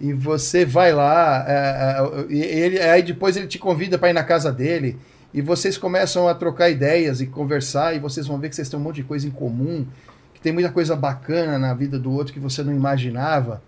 e 0.00 0.12
você 0.14 0.64
vai 0.64 0.90
lá, 0.92 1.44
é, 1.46 2.32
é, 2.32 2.34
ele, 2.34 2.80
aí 2.80 3.02
depois 3.02 3.36
ele 3.36 3.46
te 3.46 3.58
convida 3.58 3.98
para 3.98 4.08
ir 4.08 4.14
na 4.14 4.24
casa 4.24 4.50
dele, 4.50 4.98
e 5.34 5.42
vocês 5.42 5.76
começam 5.76 6.26
a 6.26 6.34
trocar 6.34 6.70
ideias 6.70 7.20
e 7.20 7.26
conversar, 7.26 7.94
e 7.94 7.98
vocês 7.98 8.26
vão 8.26 8.38
ver 8.38 8.48
que 8.48 8.56
vocês 8.56 8.68
têm 8.70 8.80
um 8.80 8.82
monte 8.82 8.96
de 8.96 9.02
coisa 9.04 9.26
em 9.26 9.30
comum, 9.30 9.86
que 10.32 10.40
tem 10.40 10.52
muita 10.52 10.70
coisa 10.70 10.96
bacana 10.96 11.58
na 11.58 11.74
vida 11.74 11.98
do 11.98 12.10
outro 12.10 12.32
que 12.32 12.40
você 12.40 12.62
não 12.62 12.74
imaginava. 12.74 13.62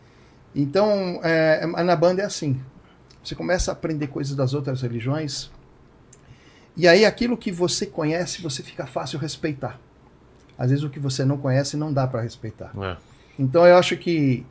Então, 0.54 1.20
é, 1.22 1.66
na 1.66 1.96
banda 1.96 2.22
é 2.22 2.24
assim. 2.24 2.60
Você 3.24 3.34
começa 3.34 3.70
a 3.70 3.74
aprender 3.74 4.08
coisas 4.08 4.34
das 4.34 4.52
outras 4.52 4.82
religiões, 4.82 5.50
e 6.76 6.88
aí 6.88 7.04
aquilo 7.04 7.36
que 7.36 7.52
você 7.52 7.86
conhece, 7.86 8.42
você 8.42 8.62
fica 8.62 8.86
fácil 8.86 9.18
respeitar. 9.18 9.78
Às 10.58 10.70
vezes 10.70 10.84
o 10.84 10.90
que 10.90 10.98
você 10.98 11.24
não 11.24 11.38
conhece 11.38 11.76
não 11.76 11.92
dá 11.92 12.06
para 12.06 12.20
respeitar. 12.20 12.72
É. 12.80 12.96
Então 13.38 13.66
eu 13.66 13.76
acho 13.76 13.96
que 13.96 14.44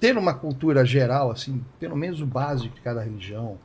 ter 0.00 0.16
uma 0.16 0.34
cultura 0.34 0.84
geral, 0.84 1.30
assim, 1.30 1.62
pelo 1.80 1.96
menos 1.96 2.20
o 2.20 2.26
básico 2.26 2.74
de 2.74 2.80
cada 2.80 3.02
religião, 3.02 3.58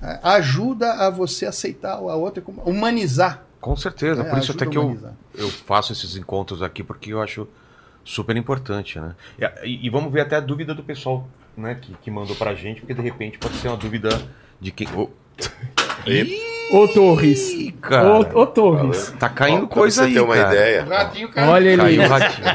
a- 0.00 0.34
ajuda 0.34 0.92
a 1.06 1.10
você 1.10 1.46
aceitar 1.46 1.92
a 1.94 2.14
outra, 2.14 2.42
humanizar. 2.64 3.42
Com 3.60 3.76
certeza, 3.76 4.22
né? 4.22 4.30
por 4.30 4.38
isso 4.38 4.52
até 4.52 4.66
que 4.66 4.78
eu, 4.78 4.98
eu 5.34 5.48
faço 5.50 5.92
esses 5.92 6.16
encontros 6.16 6.62
aqui, 6.62 6.82
porque 6.84 7.12
eu 7.12 7.20
acho 7.20 7.46
super 8.08 8.36
importante, 8.36 8.98
né? 8.98 9.14
E, 9.62 9.86
e 9.86 9.90
vamos 9.90 10.10
ver 10.12 10.22
até 10.22 10.36
a 10.36 10.40
dúvida 10.40 10.74
do 10.74 10.82
pessoal 10.82 11.28
né, 11.56 11.76
que, 11.80 11.92
que 12.02 12.10
mandou 12.10 12.34
pra 12.34 12.54
gente, 12.54 12.80
porque 12.80 12.94
de 12.94 13.02
repente 13.02 13.38
pode 13.38 13.54
ser 13.56 13.68
uma 13.68 13.76
dúvida 13.76 14.08
de 14.60 14.70
quem. 14.70 14.88
Ô, 14.94 15.10
Ô, 16.70 16.86
Torres. 16.88 17.72
Cara, 17.80 18.36
Ô, 18.36 18.42
ô, 18.42 18.46
Torres. 18.46 19.14
tá 19.18 19.28
caindo 19.28 19.64
Ó, 19.64 19.68
coisa 19.68 20.02
você 20.02 20.08
aí, 20.08 20.14
ter 20.14 20.20
uma 20.20 20.34
cara. 20.34 20.54
ideia. 20.54 20.84
Ratinho, 20.84 21.28
cara. 21.30 21.50
Olha 21.50 21.68
ele. 21.68 21.82
Caiu 21.82 22.02
o 22.02 22.08
ratinho. 22.08 22.46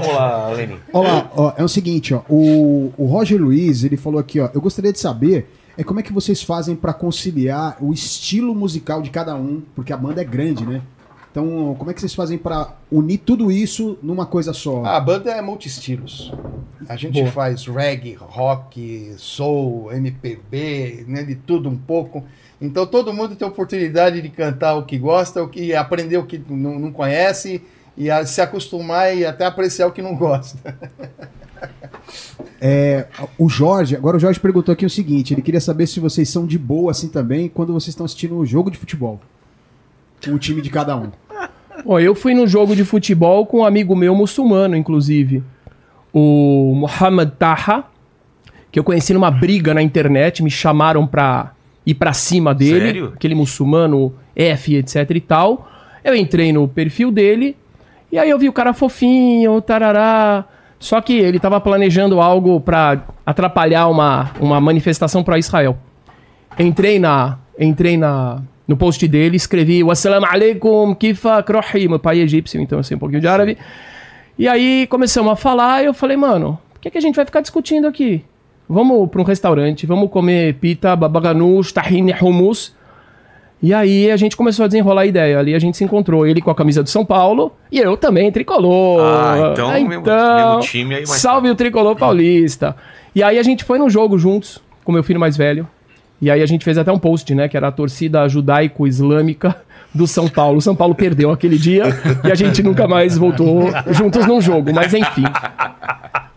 Vamos 0.00 0.14
lá, 0.14 0.48
Lenin. 0.50 0.78
Olha 0.92 1.08
lá, 1.08 1.30
ó, 1.34 1.52
é 1.56 1.64
o 1.64 1.68
seguinte, 1.68 2.12
ó, 2.14 2.22
o, 2.28 2.92
o 2.96 3.06
Roger 3.06 3.40
Luiz, 3.40 3.84
ele 3.84 3.96
falou 3.96 4.20
aqui, 4.20 4.40
ó, 4.40 4.50
eu 4.54 4.60
gostaria 4.60 4.92
de 4.92 4.98
saber 4.98 5.50
é 5.78 5.84
como 5.84 6.00
é 6.00 6.02
que 6.02 6.12
vocês 6.12 6.42
fazem 6.42 6.74
pra 6.74 6.92
conciliar 6.92 7.76
o 7.80 7.92
estilo 7.92 8.52
musical 8.52 9.00
de 9.00 9.10
cada 9.10 9.36
um, 9.36 9.62
porque 9.76 9.92
a 9.92 9.96
banda 9.96 10.20
é 10.20 10.24
grande, 10.24 10.66
né? 10.66 10.82
Então, 11.38 11.76
como 11.78 11.88
é 11.88 11.94
que 11.94 12.00
vocês 12.00 12.14
fazem 12.14 12.36
pra 12.36 12.74
unir 12.90 13.18
tudo 13.18 13.52
isso 13.52 13.96
numa 14.02 14.26
coisa 14.26 14.52
só? 14.52 14.84
A 14.84 14.98
banda 14.98 15.30
é 15.30 15.40
multi-estilos. 15.40 16.32
A 16.88 16.96
gente 16.96 17.20
Boa. 17.20 17.30
faz 17.30 17.64
reggae, 17.64 18.14
rock, 18.14 19.14
soul, 19.16 19.92
MPB, 19.92 21.04
né, 21.06 21.22
de 21.22 21.36
tudo 21.36 21.68
um 21.68 21.76
pouco. 21.76 22.24
Então 22.60 22.84
todo 22.84 23.12
mundo 23.12 23.36
tem 23.36 23.46
oportunidade 23.46 24.20
de 24.20 24.28
cantar 24.30 24.74
o 24.74 24.84
que 24.84 24.98
gosta, 24.98 25.40
o 25.40 25.48
que 25.48 25.72
aprender 25.76 26.16
o 26.16 26.26
que 26.26 26.42
não, 26.48 26.76
não 26.76 26.90
conhece 26.90 27.62
e 27.96 28.10
a 28.10 28.26
se 28.26 28.40
acostumar 28.40 29.16
e 29.16 29.24
até 29.24 29.46
apreciar 29.46 29.86
o 29.86 29.92
que 29.92 30.02
não 30.02 30.16
gosta. 30.16 30.58
É, 32.60 33.06
o 33.38 33.48
Jorge, 33.48 33.94
agora 33.94 34.16
o 34.16 34.20
Jorge 34.20 34.40
perguntou 34.40 34.72
aqui 34.72 34.84
o 34.84 34.90
seguinte, 34.90 35.32
ele 35.32 35.42
queria 35.42 35.60
saber 35.60 35.86
se 35.86 36.00
vocês 36.00 36.28
são 36.28 36.44
de 36.44 36.58
boa 36.58 36.90
assim 36.90 37.08
também 37.08 37.48
quando 37.48 37.72
vocês 37.72 37.90
estão 37.90 38.04
assistindo 38.04 38.36
o 38.36 38.44
jogo 38.44 38.68
de 38.68 38.78
futebol. 38.78 39.20
Com 40.24 40.32
o 40.32 40.38
time 40.38 40.60
de 40.60 40.68
cada 40.68 40.96
um. 40.96 41.12
Ó, 41.84 41.98
eu 41.98 42.14
fui 42.14 42.34
no 42.34 42.46
jogo 42.46 42.74
de 42.74 42.84
futebol 42.84 43.46
com 43.46 43.60
um 43.60 43.64
amigo 43.64 43.94
meu 43.94 44.14
muçulmano, 44.14 44.76
inclusive. 44.76 45.42
O 46.12 46.74
Mohamed 46.74 47.32
Taha, 47.38 47.84
que 48.70 48.78
eu 48.78 48.84
conheci 48.84 49.12
numa 49.12 49.30
briga 49.30 49.72
na 49.72 49.82
internet, 49.82 50.42
me 50.42 50.50
chamaram 50.50 51.06
pra 51.06 51.52
ir 51.86 51.94
pra 51.94 52.12
cima 52.12 52.54
dele. 52.54 52.86
Sério? 52.86 53.12
Aquele 53.14 53.34
muçulmano 53.34 54.12
F, 54.34 54.76
etc 54.76 55.10
e 55.10 55.20
tal. 55.20 55.68
Eu 56.04 56.14
entrei 56.14 56.52
no 56.52 56.66
perfil 56.68 57.10
dele, 57.10 57.56
e 58.10 58.18
aí 58.18 58.30
eu 58.30 58.38
vi 58.38 58.48
o 58.48 58.52
cara 58.52 58.72
fofinho, 58.72 59.60
tarará. 59.60 60.44
Só 60.78 61.00
que 61.00 61.12
ele 61.18 61.38
tava 61.38 61.60
planejando 61.60 62.20
algo 62.20 62.60
pra 62.60 63.02
atrapalhar 63.26 63.88
uma, 63.88 64.30
uma 64.40 64.60
manifestação 64.60 65.24
pra 65.24 65.38
Israel. 65.38 65.76
Entrei 66.58 66.98
na. 66.98 67.38
Entrei 67.58 67.96
na. 67.96 68.40
No 68.68 68.76
post 68.76 69.08
dele, 69.08 69.36
escrevi 69.36 69.82
Wassalamu 69.82 70.26
alaikum, 70.26 70.94
kifak 70.94 71.50
rohi. 71.50 71.88
Meu 71.88 71.98
pai 71.98 72.20
é 72.20 72.22
egípcio, 72.22 72.60
então 72.60 72.78
eu 72.78 72.82
sei 72.84 72.96
um 72.96 73.00
pouquinho 73.00 73.20
de 73.22 73.26
árabe. 73.26 73.56
E 74.38 74.46
aí 74.46 74.86
começamos 74.88 75.32
a 75.32 75.36
falar 75.36 75.82
e 75.82 75.86
eu 75.86 75.94
falei, 75.94 76.16
mano, 76.18 76.58
por 76.74 76.80
que, 76.82 76.90
que 76.90 76.98
a 76.98 77.00
gente 77.00 77.16
vai 77.16 77.24
ficar 77.24 77.40
discutindo 77.40 77.86
aqui? 77.88 78.22
Vamos 78.68 79.08
pra 79.10 79.22
um 79.22 79.24
restaurante, 79.24 79.86
vamos 79.86 80.10
comer 80.10 80.54
pita, 80.56 80.94
babaganush, 80.94 81.72
tahine, 81.72 82.14
hummus. 82.20 82.76
E 83.60 83.72
aí 83.74 84.10
a 84.10 84.16
gente 84.16 84.36
começou 84.36 84.64
a 84.64 84.68
desenrolar 84.68 85.00
a 85.00 85.06
ideia. 85.06 85.38
Ali 85.38 85.54
a 85.54 85.58
gente 85.58 85.76
se 85.76 85.82
encontrou, 85.82 86.26
ele 86.26 86.40
com 86.42 86.50
a 86.50 86.54
camisa 86.54 86.82
do 86.82 86.90
São 86.90 87.04
Paulo 87.04 87.52
e 87.72 87.78
eu 87.78 87.96
também, 87.96 88.30
tricolor. 88.30 89.00
Ah, 89.00 89.48
então, 89.52 89.70
mesmo- 89.88 90.04
mesmo 90.50 90.60
time 90.60 90.94
aí, 90.94 91.00
mas- 91.08 91.20
Salve 91.20 91.48
o 91.50 91.54
tricolor 91.56 91.96
paulista. 91.96 92.76
E 93.14 93.22
aí 93.22 93.38
a 93.38 93.42
gente 93.42 93.64
foi 93.64 93.78
no 93.78 93.88
jogo 93.90 94.18
juntos, 94.18 94.62
com 94.84 94.92
meu 94.92 95.02
filho 95.02 95.18
mais 95.18 95.36
velho. 95.36 95.66
E 96.20 96.30
aí 96.30 96.42
a 96.42 96.46
gente 96.46 96.64
fez 96.64 96.76
até 96.76 96.90
um 96.90 96.98
post, 96.98 97.34
né? 97.34 97.48
Que 97.48 97.56
era 97.56 97.68
a 97.68 97.72
torcida 97.72 98.28
judaico-islâmica 98.28 99.56
do 99.94 100.06
São 100.06 100.28
Paulo. 100.28 100.58
O 100.58 100.62
São 100.62 100.74
Paulo 100.74 100.94
perdeu 100.94 101.30
aquele 101.30 101.58
dia 101.58 101.84
e 102.24 102.30
a 102.30 102.34
gente 102.34 102.62
nunca 102.62 102.86
mais 102.86 103.16
voltou 103.16 103.70
juntos 103.90 104.26
num 104.26 104.40
jogo. 104.40 104.72
Mas 104.72 104.92
enfim. 104.92 105.24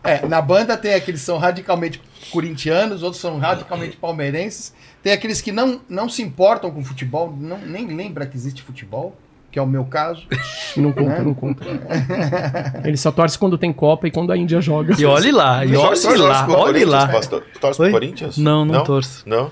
É, 0.03 0.25
na 0.27 0.41
banda 0.41 0.75
tem 0.77 0.93
aqueles 0.93 1.21
que 1.21 1.25
são 1.25 1.37
radicalmente 1.37 2.01
corintianos, 2.31 3.03
outros 3.03 3.21
são 3.21 3.37
radicalmente 3.37 3.97
palmeirenses. 3.97 4.73
Tem 5.03 5.13
aqueles 5.13 5.41
que 5.41 5.51
não, 5.51 5.81
não 5.89 6.09
se 6.09 6.21
importam 6.21 6.71
com 6.71 6.83
futebol, 6.83 7.35
não, 7.37 7.57
nem 7.59 7.87
lembra 7.87 8.25
que 8.25 8.35
existe 8.35 8.61
futebol, 8.61 9.15
que 9.51 9.59
é 9.59 9.61
o 9.61 9.67
meu 9.67 9.83
caso. 9.85 10.23
Não 10.77 10.93
conta, 10.93 11.21
não 11.21 11.33
conta. 11.33 11.65
Ele 12.85 12.95
só 12.95 13.11
torce 13.11 13.37
quando 13.37 13.57
tem 13.57 13.73
Copa 13.73 14.07
e 14.07 14.11
quando 14.11 14.31
a 14.31 14.37
Índia 14.37 14.61
joga. 14.61 14.95
E 14.97 15.03
olhe 15.05 15.29
lá, 15.31 15.65
e 15.65 15.75
olhe 15.75 16.17
lá, 16.17 16.47
olhe 16.49 16.85
lá. 16.85 17.07
pastor? 17.09 17.43
Torce 17.59 17.77
pro? 17.81 17.91
Corinthians? 17.91 18.37
Não, 18.37 18.63
não 18.63 18.81
torço. 18.85 19.23
Não? 19.27 19.51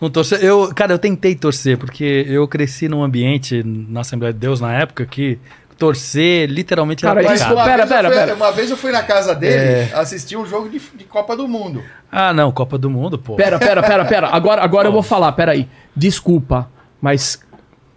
Não 0.00 0.10
torço. 0.10 0.34
Eu, 0.34 0.72
cara, 0.74 0.92
eu 0.92 0.98
tentei 0.98 1.36
torcer, 1.36 1.78
porque 1.78 2.26
eu 2.28 2.48
cresci 2.48 2.88
num 2.88 3.04
ambiente 3.04 3.62
na 3.64 4.00
Assembleia 4.00 4.32
de 4.32 4.40
Deus 4.40 4.60
na 4.60 4.72
época 4.74 5.06
que 5.06 5.38
torcer 5.78 6.48
literalmente 6.50 7.02
Cara, 7.02 7.22
era 7.22 7.34
isso- 7.34 7.44
pecado. 7.44 7.54
uma, 7.56 7.64
Pera, 7.64 7.76
vez 7.76 7.90
eu 7.90 7.96
pera, 7.96 8.08
fui, 8.08 8.18
pera. 8.18 8.34
uma 8.34 8.50
vez 8.50 8.70
eu 8.70 8.76
fui 8.76 8.90
na 8.90 9.02
casa 9.04 9.34
dele 9.34 9.54
É. 9.54 9.90
assistir 9.94 10.36
um 10.36 10.44
jogo 10.46 10.68
de, 10.68 10.80
de 10.96 11.04
Copa 11.04 11.36
do 11.36 11.46
Mundo. 11.46 11.82
Ah, 12.10 12.32
não, 12.32 12.50
Copa 12.50 12.76
do 12.76 12.90
Mundo, 12.90 13.18
pô. 13.18 13.36
Pera, 13.36 13.56
pera, 13.58 13.82
pera, 13.82 14.04
pera. 14.04 14.28
Agora, 14.28 14.62
agora 14.64 14.88
eu 14.88 14.92
vou 14.92 15.02
falar, 15.02 15.30
pera 15.32 15.52
aí. 15.52 15.68
Desculpa, 15.94 16.68
mas, 17.00 17.40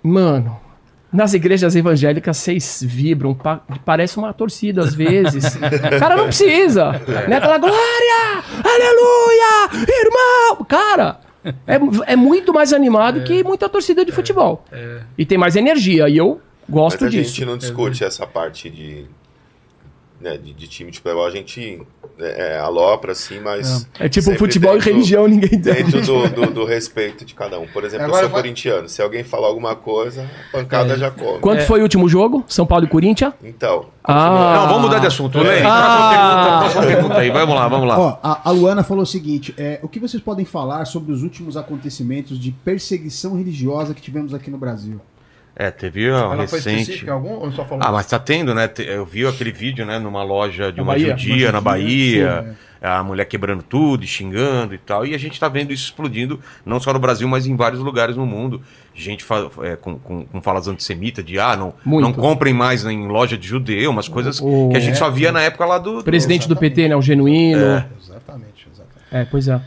mano, 0.03 0.55
nas 1.11 1.33
igrejas 1.33 1.75
evangélicas 1.75 2.37
vocês 2.37 2.83
vibram, 2.85 3.33
pa- 3.33 3.61
parece 3.83 4.17
uma 4.17 4.31
torcida 4.33 4.81
às 4.83 4.93
vezes. 4.93 5.55
Cara, 5.99 6.15
não 6.15 6.25
precisa. 6.25 6.91
Né? 7.27 7.35
Aquela 7.37 7.57
glória, 7.57 8.43
aleluia, 8.63 9.69
irmão. 10.03 10.65
Cara, 10.67 11.19
é, 11.67 12.13
é 12.13 12.15
muito 12.15 12.53
mais 12.53 12.73
animado 12.73 13.23
que 13.23 13.43
muita 13.43 13.67
torcida 13.69 14.03
de 14.05 14.11
futebol. 14.11 14.65
E 15.17 15.25
tem 15.25 15.37
mais 15.37 15.55
energia, 15.55 16.07
e 16.09 16.17
eu 16.17 16.39
gosto 16.69 17.03
Mas 17.05 17.07
a 17.13 17.17
disso. 17.17 17.29
gente 17.35 17.45
não 17.45 17.57
discute 17.57 18.03
essa 18.03 18.27
parte 18.27 18.69
de, 18.69 19.05
né, 20.19 20.37
de, 20.37 20.53
de 20.53 20.67
time 20.67 20.91
de 20.91 20.97
futebol. 20.99 21.25
A 21.25 21.31
gente 21.31 21.81
é, 22.19 22.55
é, 22.55 22.59
alopra, 22.59 23.13
assim, 23.13 23.39
mas... 23.39 23.87
É 23.99 24.09
tipo 24.09 24.23
sempre 24.25 24.39
futebol 24.39 24.71
e 24.71 24.77
dentro- 24.79 24.91
religião, 24.91 25.27
ninguém 25.27 25.59
Dentro 25.59 25.99
entende. 25.99 26.01
do, 26.01 26.27
do, 26.29 26.53
do 26.53 26.65
respeito 26.65 27.23
de 27.23 27.33
cada 27.33 27.59
um. 27.59 27.67
Por 27.67 27.83
exemplo, 27.83 28.05
Agora 28.05 28.19
eu 28.21 28.25
sou 28.25 28.33
vai- 28.33 28.41
corintiano. 28.41 28.89
Se 28.89 29.01
alguém 29.01 29.23
falar 29.23 29.47
alguma 29.47 29.75
coisa, 29.75 30.29
a 30.49 30.51
pancada 30.51 30.97
já 30.97 31.09
come. 31.09 31.39
Quanto 31.39 31.63
foi 31.65 31.79
o 31.79 31.83
último 31.83 32.09
jogo? 32.09 32.43
São 32.47 32.65
Paulo 32.65 32.85
e 32.85 32.87
Corinthians? 32.89 33.33
Então, 33.43 33.85
Ah, 34.03 34.55
Não, 34.61 34.67
vamos 34.69 34.81
mudar 34.83 34.99
de 34.99 35.07
assunto. 35.07 35.37
Lenin, 35.39 35.61
Ah. 35.65 35.69
próxima 35.69 36.09
pergunta, 36.09 36.59
próxima 36.59 36.81
pergunta 36.95 37.17
aí. 37.19 37.29
Vamos 37.29 37.55
lá, 37.55 37.67
vamos 37.67 37.87
lá. 37.87 37.99
Ó, 37.99 38.17
a, 38.23 38.49
a 38.49 38.51
Luana 38.51 38.83
falou 38.83 39.03
o 39.03 39.07
seguinte: 39.07 39.53
é, 39.57 39.79
o 39.83 39.87
que 39.87 39.99
vocês 39.99 40.21
podem 40.21 40.45
falar 40.45 40.85
sobre 40.85 41.11
os 41.11 41.21
últimos 41.23 41.55
acontecimentos 41.55 42.39
de 42.39 42.51
perseguição 42.51 43.37
religiosa 43.37 43.93
que 43.93 44.01
tivemos 44.01 44.33
aqui 44.33 44.49
no 44.49 44.57
Brasil? 44.57 44.99
É, 45.61 45.69
teve 45.69 46.09
uma 46.09 46.17
Ela 46.35 46.47
foi 46.47 46.59
recente. 46.59 46.81
específica 46.83 47.11
em 47.11 47.13
algum 47.13 47.31
ou 47.33 47.51
só 47.51 47.65
falou? 47.65 47.83
Ah, 47.85 47.91
mas 47.91 48.05
tá 48.07 48.17
tendo, 48.17 48.55
né? 48.55 48.69
Eu 48.77 49.05
vi 49.05 49.27
aquele 49.27 49.51
vídeo, 49.51 49.85
né, 49.85 49.99
numa 49.99 50.23
loja 50.23 50.71
de 50.71 50.77
Na 50.77 50.83
uma 50.83 50.93
Bahia? 50.93 51.09
judia 51.17 51.51
na 51.51 51.59
Bahia, 51.59 52.55
a 52.81 53.03
mulher 53.03 53.25
quebrando 53.25 53.61
tudo, 53.61 54.05
e 54.05 54.07
xingando 54.07 54.73
e 54.73 54.77
tal. 54.77 55.05
E 55.05 55.13
a 55.13 55.17
gente 55.17 55.37
tá 55.37 55.49
vendo 55.49 55.73
isso 55.73 55.83
explodindo, 55.83 56.39
não 56.65 56.79
só 56.79 56.93
no 56.93 56.99
Brasil, 56.99 57.27
mas 57.27 57.45
em 57.45 57.57
vários 57.57 57.81
lugares 57.81 58.15
no 58.15 58.25
mundo. 58.25 58.61
Gente 58.95 59.21
fa- 59.21 59.49
é, 59.63 59.75
com, 59.75 59.99
com, 59.99 60.23
com 60.25 60.41
falas 60.41 60.65
antissemitas 60.69 61.25
de, 61.25 61.37
ah, 61.37 61.57
não, 61.57 61.73
Muito. 61.83 62.03
não 62.05 62.13
comprem 62.13 62.53
mais 62.53 62.85
em 62.85 63.07
loja 63.09 63.37
de 63.37 63.45
judeu, 63.45 63.91
umas 63.91 64.07
coisas 64.07 64.39
O- 64.41 64.69
que 64.71 64.77
a 64.77 64.79
gente 64.79 64.97
só 64.97 65.09
via 65.09 65.29
na 65.29 65.41
época 65.41 65.65
lá 65.65 65.77
do... 65.77 66.01
Presidente 66.05 66.47
do 66.47 66.55
PT, 66.55 66.87
né? 66.87 66.95
O 66.95 67.01
genuíno. 67.01 67.61
É, 67.61 67.85
Exatamente, 68.01 68.65
exatamente. 68.73 69.29
pois 69.29 69.47
é. 69.49 69.59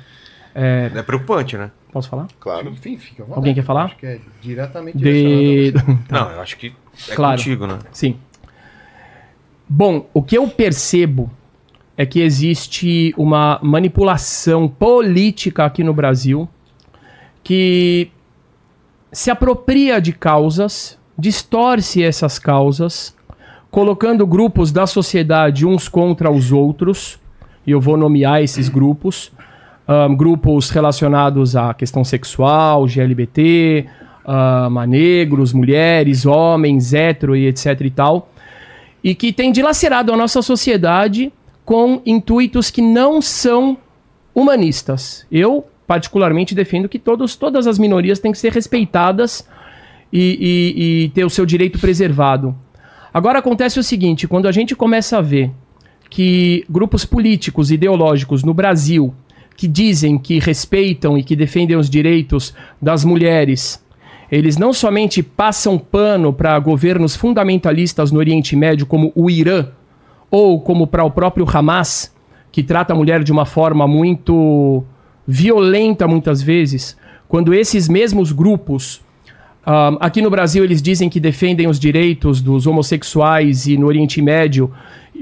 É, 0.54 0.90
É 0.94 1.02
preocupante, 1.02 1.56
né? 1.58 1.70
Posso 1.92 2.08
falar? 2.08 2.26
claro. 2.40 2.70
Enfim, 2.70 2.96
fica 2.96 3.22
vontade. 3.22 3.38
Alguém 3.38 3.54
quer 3.54 3.62
falar? 3.64 3.84
Acho 3.84 3.96
que 3.96 4.06
é 4.06 4.18
diretamente 4.40 4.98
De... 4.98 5.72
Não, 6.10 6.30
eu 6.30 6.40
acho 6.40 6.56
que 6.56 6.72
é 7.08 7.14
Claro. 7.14 7.36
contigo, 7.36 7.66
né? 7.66 7.78
Sim. 7.92 8.16
Bom, 9.68 10.06
o 10.12 10.22
que 10.22 10.36
eu 10.36 10.48
percebo 10.48 11.30
é 11.96 12.04
que 12.04 12.20
existe 12.20 13.14
uma 13.16 13.58
manipulação 13.62 14.68
política 14.68 15.64
aqui 15.64 15.84
no 15.84 15.94
Brasil 15.94 16.48
que 17.44 18.10
se 19.12 19.30
apropria 19.30 20.00
de 20.00 20.12
causas, 20.12 20.98
distorce 21.18 22.02
essas 22.02 22.38
causas, 22.38 23.14
colocando 23.70 24.26
grupos 24.26 24.70
da 24.72 24.86
sociedade 24.86 25.66
uns 25.66 25.88
contra 25.88 26.30
os 26.30 26.52
outros, 26.52 27.18
e 27.66 27.70
eu 27.70 27.80
vou 27.80 27.96
nomear 27.96 28.42
esses 28.42 28.68
grupos, 28.68 29.32
ahn, 29.86 30.14
grupos 30.16 30.70
relacionados 30.70 31.56
à 31.56 31.72
questão 31.74 32.04
sexual, 32.04 32.86
GLBT, 32.86 33.86
ahn, 34.26 34.78
a 34.78 34.86
negros, 34.86 35.52
mulheres, 35.52 36.24
homens, 36.26 36.92
hétero 36.94 37.34
e 37.36 37.46
etc 37.46 37.80
e 37.80 37.90
tal, 37.90 38.30
e 39.02 39.14
que 39.14 39.32
tem 39.32 39.50
dilacerado 39.52 40.12
a 40.12 40.16
nossa 40.16 40.42
sociedade 40.42 41.32
com 41.64 42.00
intuitos 42.06 42.70
que 42.70 42.82
não 42.82 43.20
são 43.22 43.76
humanistas. 44.34 45.26
Eu, 45.30 45.64
particularmente, 45.86 46.54
defendo 46.54 46.88
que 46.88 46.98
todos, 46.98 47.36
todas 47.36 47.66
as 47.66 47.78
minorias 47.78 48.18
têm 48.18 48.32
que 48.32 48.38
ser 48.38 48.52
respeitadas 48.52 49.46
e, 50.12 50.20
e- 50.20 51.04
e 51.04 51.08
ter 51.10 51.24
o 51.24 51.30
seu 51.30 51.44
direito 51.46 51.78
preservado. 51.78 52.54
Agora 53.12 53.38
acontece 53.40 53.78
o 53.78 53.82
seguinte: 53.82 54.26
quando 54.26 54.46
a 54.48 54.52
gente 54.52 54.74
começa 54.74 55.18
a 55.18 55.20
ver 55.20 55.50
que 56.08 56.64
grupos 56.68 57.04
políticos, 57.04 57.70
ideológicos 57.70 58.42
no 58.44 58.52
Brasil 58.52 59.14
que 59.56 59.68
dizem 59.68 60.18
que 60.18 60.38
respeitam 60.38 61.16
e 61.16 61.22
que 61.22 61.36
defendem 61.36 61.76
os 61.76 61.88
direitos 61.88 62.54
das 62.80 63.04
mulheres, 63.04 63.84
eles 64.30 64.56
não 64.56 64.72
somente 64.72 65.22
passam 65.22 65.78
pano 65.78 66.32
para 66.32 66.58
governos 66.58 67.14
fundamentalistas 67.14 68.10
no 68.10 68.18
Oriente 68.18 68.56
Médio, 68.56 68.86
como 68.86 69.12
o 69.14 69.28
Irã, 69.28 69.68
ou 70.30 70.60
como 70.60 70.86
para 70.86 71.04
o 71.04 71.10
próprio 71.10 71.46
Hamas, 71.52 72.14
que 72.50 72.62
trata 72.62 72.92
a 72.92 72.96
mulher 72.96 73.22
de 73.22 73.30
uma 73.30 73.44
forma 73.44 73.86
muito 73.86 74.82
violenta 75.26 76.08
muitas 76.08 76.42
vezes, 76.42 76.96
quando 77.28 77.54
esses 77.54 77.88
mesmos 77.88 78.32
grupos 78.32 79.00
aqui 80.00 80.20
no 80.20 80.30
Brasil, 80.30 80.64
eles 80.64 80.82
dizem 80.82 81.08
que 81.08 81.20
defendem 81.20 81.68
os 81.68 81.78
direitos 81.78 82.40
dos 82.40 82.66
homossexuais 82.66 83.66
e 83.66 83.76
no 83.76 83.86
Oriente 83.86 84.20
Médio, 84.20 84.72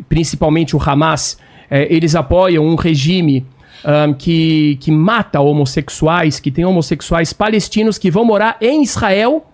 principalmente 0.08 0.74
o 0.74 0.80
Hamas, 0.82 1.38
eh, 1.70 1.86
eles 1.90 2.14
apoiam 2.14 2.64
um 2.64 2.74
regime 2.74 3.44
um, 3.84 4.12
que, 4.12 4.76
que 4.80 4.90
mata 4.90 5.40
homossexuais, 5.40 6.40
que 6.40 6.50
tem 6.50 6.64
homossexuais 6.64 7.32
palestinos 7.32 7.98
que 7.98 8.10
vão 8.10 8.24
morar 8.24 8.56
em 8.60 8.82
Israel 8.82 9.46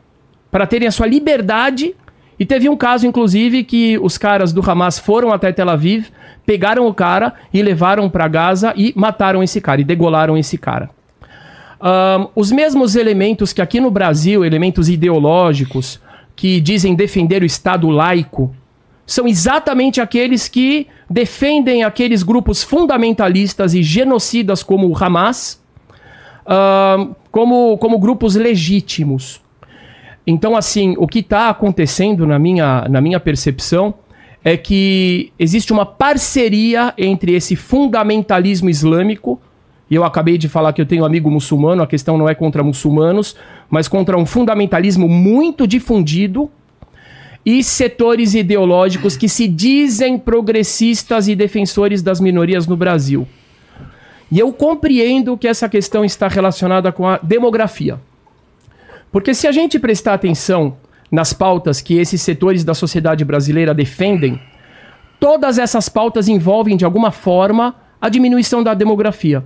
para 0.51 0.67
terem 0.67 0.89
a 0.89 0.93
sua 0.93 1.07
liberdade. 1.07 1.95
E 2.39 2.45
teve 2.45 2.69
um 2.69 2.77
caso, 2.77 3.07
inclusive, 3.07 3.65
que 3.65 3.99
os 3.99 4.19
caras 4.19 4.53
do 4.53 4.69
Hamas 4.69 4.99
foram 4.99 5.33
até 5.33 5.53
Tel 5.53 5.71
Aviv, 5.71 6.09
pegaram 6.45 6.87
o 6.87 6.93
cara 6.93 7.33
e 7.53 7.63
levaram 7.63 8.11
para 8.11 8.29
Gaza 8.29 8.75
e 8.77 8.93
mataram 8.95 9.43
esse 9.43 9.61
cara, 9.61 9.81
e 9.81 9.85
degolaram 9.85 10.37
esse 10.37 10.59
cara. 10.59 10.91
Um, 11.81 12.29
os 12.35 12.51
mesmos 12.53 12.97
elementos 12.97 13.53
que 13.53 13.63
aqui 13.63 13.81
no 13.81 13.91
Brasil, 13.91 14.45
elementos 14.45 14.89
ideológicos, 14.89 16.01
que 16.35 16.61
dizem 16.61 16.95
defender 16.95 17.43
o 17.43 17.47
Estado 17.47 17.89
laico, 17.89 18.55
são 19.07 19.27
exatamente 19.29 20.01
aqueles 20.01 20.49
que 20.49 20.89
defendem 21.09 21.85
aqueles 21.85 22.23
grupos 22.23 22.63
fundamentalistas 22.63 23.73
e 23.73 23.83
genocidas 23.83 24.63
como 24.63 24.89
o 24.89 24.97
Hamas, 24.97 25.63
um, 26.47 27.15
como, 27.31 27.79
como 27.79 27.99
grupos 27.99 28.35
legítimos. 28.35 29.41
Então, 30.27 30.57
assim, 30.57 30.97
o 30.99 31.07
que 31.07 31.21
está 31.21 31.49
acontecendo 31.49 32.27
na 32.27 32.39
minha, 32.39 32.87
na 32.89 33.01
minha 33.01 33.21
percepção 33.21 33.95
é 34.45 34.57
que 34.57 35.33
existe 35.39 35.73
uma 35.73 35.87
parceria 35.87 36.93
entre 36.99 37.35
esse 37.35 37.55
fundamentalismo 37.55 38.69
islâmico 38.69 39.41
e 39.89 39.95
eu 39.95 40.05
acabei 40.05 40.37
de 40.37 40.49
falar 40.49 40.73
que 40.73 40.81
eu 40.81 40.87
tenho 40.87 41.03
um 41.03 41.07
amigo 41.07 41.31
muçulmano, 41.31 41.83
a 41.83 41.87
questão 41.87 42.19
não 42.19 42.29
é 42.29 42.35
contra 42.35 42.63
muçulmanos, 42.63 43.37
mas 43.71 43.87
contra 43.87 44.19
um 44.19 44.27
fundamentalismo 44.27 45.09
muito 45.09 45.67
difundido 45.67 46.51
e 47.47 47.63
setores 47.63 48.35
ideológicos 48.35 49.17
que 49.17 49.29
se 49.29 49.47
dizem 49.47 50.19
progressistas 50.19 51.29
e 51.29 51.37
defensores 51.37 52.03
das 52.03 52.21
minorias 52.21 52.67
no 52.67 52.77
Brasil. 52.77 53.25
E 54.33 54.41
eu 54.41 54.53
compreendo 54.53 55.39
que 55.39 55.47
essa 55.47 55.69
questão 55.69 56.05
está 56.05 56.27
relacionada 56.27 56.91
com 56.91 57.07
a 57.07 57.19
demografia. 57.19 58.01
Porque 59.13 59.33
se 59.33 59.47
a 59.47 59.53
gente 59.53 59.79
prestar 59.79 60.15
atenção 60.15 60.77
nas 61.09 61.33
pautas 61.33 61.81
que 61.81 61.95
esses 61.95 62.21
setores 62.21 62.65
da 62.65 62.75
sociedade 62.75 63.25
brasileira 63.25 63.73
defendem, 63.73 64.41
todas 65.21 65.57
essas 65.57 65.89
pautas 65.89 66.27
envolvem 66.27 66.77
de 66.77 66.85
alguma 66.85 67.13
forma 67.13 67.77
a 68.01 68.09
diminuição 68.09 68.65
da 68.65 68.75
demografia. 68.75 69.45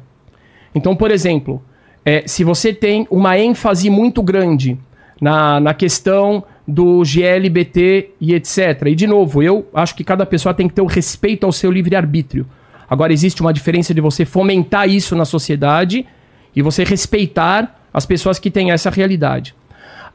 Então, 0.75 0.97
por 0.97 1.11
exemplo, 1.11 1.63
é, 2.03 2.25
se 2.27 2.45
você 2.45 2.73
tem 2.73 3.07
uma 3.11 3.39
ênfase 3.39 3.91
muito 3.91 4.23
grande 4.23 4.79
na, 5.21 5.61
na 5.61 5.75
questão 5.75 6.43
do 6.71 7.03
GLBT 7.03 8.11
e 8.21 8.33
etc. 8.33 8.87
E, 8.87 8.95
de 8.95 9.07
novo, 9.07 9.43
eu 9.43 9.69
acho 9.75 9.95
que 9.95 10.05
cada 10.05 10.25
pessoa 10.25 10.55
tem 10.55 10.69
que 10.69 10.75
ter 10.75 10.83
o 10.83 10.87
respeito 10.87 11.45
ao 11.45 11.53
seu 11.53 11.71
livre-arbítrio. 11.71 12.47
Agora, 12.89 13.13
existe 13.13 13.41
uma 13.41 13.53
diferença 13.53 13.93
de 13.93 14.01
você 14.01 14.25
fomentar 14.25 14.89
isso 14.89 15.17
na 15.17 15.25
sociedade 15.25 16.07
e 16.55 16.63
você 16.63 16.85
respeitar 16.85 17.81
as 17.93 18.07
pessoas 18.07 18.39
que 18.39 18.51
têm 18.51 18.71
essa 18.71 18.89
realidade. 18.89 19.55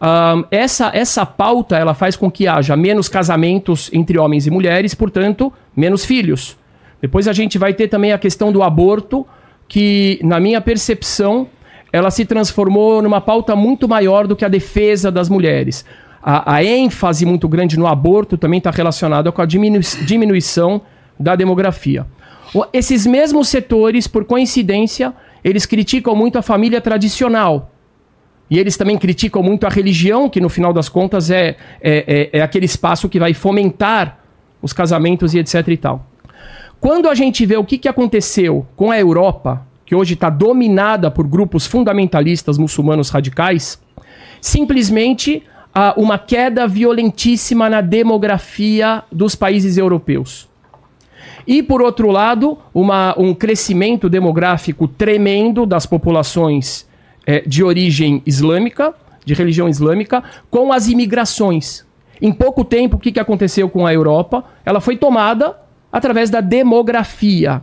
Um, 0.02 0.46
essa, 0.50 0.92
essa 0.94 1.26
pauta 1.26 1.78
ela 1.78 1.94
faz 1.94 2.16
com 2.16 2.30
que 2.30 2.48
haja 2.48 2.76
menos 2.76 3.08
casamentos 3.10 3.90
entre 3.94 4.18
homens 4.18 4.48
e 4.48 4.52
mulheres, 4.52 4.94
portanto, 4.94 5.52
menos 5.76 6.06
filhos. 6.06 6.58
Depois 7.02 7.28
a 7.28 7.34
gente 7.34 7.58
vai 7.58 7.74
ter 7.74 7.90
também 7.90 8.14
a 8.14 8.18
questão 8.18 8.52
do 8.52 8.64
aborto, 8.64 9.26
que, 9.68 10.20
na 10.24 10.40
minha 10.40 10.62
percepção, 10.62 11.48
ela 11.92 12.12
se 12.12 12.26
transformou 12.26 13.02
numa 13.02 13.20
pauta 13.20 13.56
muito 13.56 13.88
maior 13.88 14.28
do 14.28 14.36
que 14.36 14.46
a 14.46 14.50
defesa 14.50 15.12
das 15.12 15.28
mulheres. 15.28 15.86
A, 16.28 16.56
a 16.56 16.64
ênfase 16.64 17.24
muito 17.24 17.48
grande 17.48 17.78
no 17.78 17.86
aborto 17.86 18.36
também 18.36 18.58
está 18.58 18.72
relacionada 18.72 19.32
com 19.32 19.44
a 19.44 19.46
diminu 19.46 19.80
diminuição 20.08 20.82
da 21.20 21.36
demografia. 21.36 22.08
Esses 22.74 23.06
mesmos 23.06 23.48
setores, 23.48 24.08
por 24.08 24.26
coincidência, 24.26 25.14
eles 25.44 25.68
criticam 25.68 26.16
muito 26.16 26.40
a 26.40 26.42
família 26.42 26.82
tradicional. 26.82 27.72
E 28.50 28.58
eles 28.58 28.76
também 28.76 28.98
criticam 28.98 29.44
muito 29.44 29.68
a 29.68 29.70
religião, 29.70 30.28
que 30.28 30.42
no 30.42 30.50
final 30.50 30.74
das 30.74 30.90
contas 30.90 31.30
é, 31.30 31.58
é, 31.80 32.30
é, 32.34 32.40
é 32.40 32.42
aquele 32.42 32.66
espaço 32.66 33.08
que 33.08 33.20
vai 33.20 33.36
fomentar 33.36 34.18
os 34.64 34.74
casamentos 34.74 35.36
e 35.36 35.40
etc 35.40 35.68
e 35.68 35.78
tal. 35.78 36.08
Quando 36.80 37.08
a 37.08 37.14
gente 37.14 37.46
vê 37.46 37.56
o 37.56 37.64
que, 37.64 37.78
que 37.78 37.88
aconteceu 37.88 38.66
com 38.76 38.90
a 38.90 39.00
Europa, 39.00 39.64
que 39.86 39.94
hoje 39.94 40.16
está 40.16 40.32
dominada 40.32 41.12
por 41.12 41.28
grupos 41.28 41.68
fundamentalistas 41.68 42.58
muçulmanos 42.58 43.12
radicais, 43.12 43.80
simplesmente 44.42 45.44
uma 45.98 46.18
queda 46.18 46.68
violentíssima 46.68 47.70
na 47.70 47.82
demografia 47.82 49.04
dos 49.12 49.36
países 49.36 49.78
europeus. 49.78 50.48
E, 51.46 51.62
por 51.62 51.82
outro 51.82 52.10
lado, 52.10 52.58
uma, 52.74 53.14
um 53.20 53.34
crescimento 53.34 54.10
demográfico 54.10 54.88
tremendo 54.88 55.66
das 55.66 55.86
populações 55.86 56.88
é, 57.26 57.42
de 57.42 57.64
origem 57.64 58.22
islâmica, 58.26 58.94
de 59.26 59.34
religião 59.34 59.68
islâmica, 59.68 60.24
com 60.50 60.72
as 60.72 60.88
imigrações. 60.88 61.86
Em 62.22 62.32
pouco 62.32 62.64
tempo, 62.64 62.96
o 62.96 63.00
que, 63.00 63.12
que 63.12 63.20
aconteceu 63.20 63.70
com 63.70 63.86
a 63.86 63.94
Europa? 63.94 64.44
Ela 64.66 64.80
foi 64.80 64.96
tomada 64.96 65.58
através 65.92 66.30
da 66.30 66.42
demografia. 66.42 67.62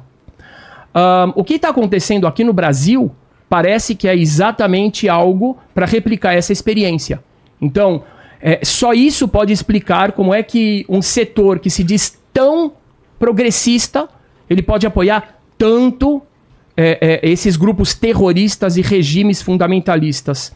Um, 0.95 1.33
o 1.37 1.45
que 1.45 1.55
está 1.55 1.71
acontecendo 1.71 2.27
aqui 2.27 2.45
no 2.45 2.53
Brasil 2.53 3.11
parece 3.49 3.95
que 3.95 4.07
é 4.07 4.17
exatamente 4.17 5.09
algo 5.09 5.59
para 5.75 5.87
replicar 5.87 6.35
essa 6.35 6.53
experiência. 6.53 7.23
Então, 7.63 8.03
é, 8.41 8.65
só 8.65 8.93
isso 8.93 9.29
pode 9.29 9.53
explicar 9.53 10.13
como 10.13 10.35
é 10.35 10.43
que 10.43 10.85
um 10.89 11.01
setor 11.01 11.61
que 11.61 11.71
se 11.71 11.85
diz 11.85 12.21
tão 12.33 12.73
progressista 13.19 14.09
ele 14.51 14.63
pode 14.63 14.87
apoiar 14.87 15.39
tanto 15.57 16.21
é, 16.77 17.21
é, 17.23 17.31
esses 17.31 17.57
grupos 17.57 17.95
terroristas 17.95 18.77
e 18.77 18.83
regimes 18.83 19.41
fundamentalistas. 19.41 20.55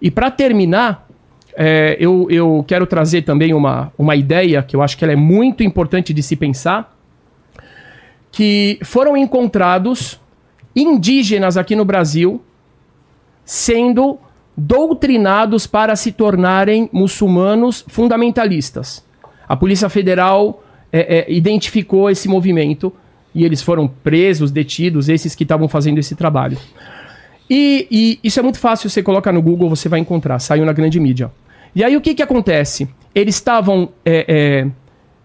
E 0.00 0.10
para 0.10 0.30
terminar, 0.30 1.06
é, 1.54 1.96
eu, 2.00 2.26
eu 2.30 2.64
quero 2.66 2.86
trazer 2.86 3.22
também 3.22 3.54
uma, 3.54 3.92
uma 3.96 4.16
ideia 4.16 4.62
que 4.62 4.74
eu 4.74 4.82
acho 4.82 4.98
que 4.98 5.04
é 5.04 5.16
muito 5.16 5.62
importante 5.62 6.12
de 6.12 6.22
se 6.22 6.34
pensar, 6.34 6.94
que 8.30 8.78
foram 8.82 9.16
encontrados 9.16 10.20
indígenas 10.74 11.56
aqui 11.56 11.76
no 11.76 11.84
Brasil 11.84 12.42
sendo 13.44 14.18
doutrinados 14.56 15.66
para 15.66 15.96
se 15.96 16.12
tornarem 16.12 16.88
muçulmanos 16.92 17.84
fundamentalistas. 17.88 19.04
A 19.48 19.56
Polícia 19.56 19.88
Federal 19.88 20.62
é, 20.92 21.18
é, 21.18 21.32
identificou 21.32 22.10
esse 22.10 22.28
movimento 22.28 22.92
e 23.34 23.44
eles 23.44 23.62
foram 23.62 23.88
presos, 23.88 24.50
detidos, 24.50 25.08
esses 25.08 25.34
que 25.34 25.42
estavam 25.42 25.68
fazendo 25.68 25.98
esse 25.98 26.14
trabalho. 26.14 26.58
E, 27.48 27.86
e, 27.90 28.18
isso 28.22 28.38
é 28.38 28.42
muito 28.42 28.58
fácil, 28.58 28.88
você 28.88 29.02
coloca 29.02 29.32
no 29.32 29.42
Google, 29.42 29.68
você 29.68 29.88
vai 29.88 30.00
encontrar, 30.00 30.38
saiu 30.38 30.64
na 30.64 30.72
grande 30.72 31.00
mídia. 31.00 31.30
E 31.74 31.82
aí 31.82 31.96
o 31.96 32.00
que, 32.00 32.14
que 32.14 32.22
acontece? 32.22 32.88
Eles 33.14 33.34
estavam 33.34 33.90
é, 34.04 34.24
é 34.28 34.66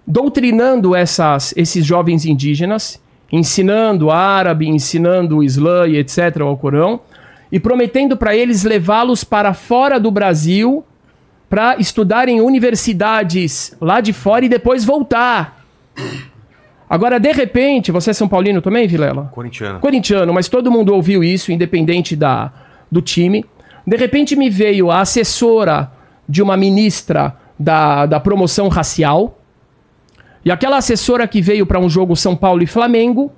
doutrinando 0.05 0.95
essas, 0.95 1.53
esses 1.57 1.85
jovens 1.85 2.25
indígenas, 2.25 3.01
ensinando 3.29 4.09
árabe, 4.09 4.67
ensinando 4.67 5.43
Islã 5.43 5.85
e 5.85 5.97
etc., 5.97 6.41
ao 6.41 6.55
Corão, 6.55 7.01
e 7.51 7.59
prometendo 7.59 8.17
para 8.17 8.35
eles 8.35 8.63
levá-los 8.63 9.23
para 9.23 9.53
fora 9.53 9.99
do 9.99 10.11
Brasil 10.11 10.83
para 11.49 11.77
estudar 11.77 12.27
em 12.27 12.41
universidades 12.41 13.75
lá 13.79 14.01
de 14.01 14.11
fora 14.11 14.45
e 14.45 14.49
depois 14.49 14.83
voltar. 14.83 15.65
Agora, 16.89 17.19
de 17.19 17.31
repente, 17.31 17.91
você 17.91 18.11
é 18.11 18.13
São 18.13 18.27
Paulino 18.27 18.61
também, 18.61 18.87
Vilela? 18.87 19.29
Corintiano. 19.33 19.79
Corintiano, 19.79 20.33
mas 20.33 20.47
todo 20.47 20.71
mundo 20.71 20.93
ouviu 20.93 21.23
isso, 21.23 21.51
independente 21.51 22.15
da, 22.15 22.51
do 22.91 23.01
time. 23.01 23.45
De 23.85 23.95
repente 23.97 24.35
me 24.35 24.49
veio 24.49 24.91
a 24.91 25.01
assessora 25.01 25.91
de 26.27 26.41
uma 26.41 26.57
ministra 26.57 27.35
da, 27.57 28.05
da 28.05 28.19
promoção 28.19 28.67
racial. 28.67 29.39
E 30.43 30.51
aquela 30.51 30.77
assessora 30.77 31.27
que 31.27 31.41
veio 31.41 31.65
para 31.65 31.79
um 31.79 31.89
jogo 31.89 32.15
São 32.15 32.35
Paulo 32.35 32.63
e 32.63 32.67
Flamengo, 32.67 33.31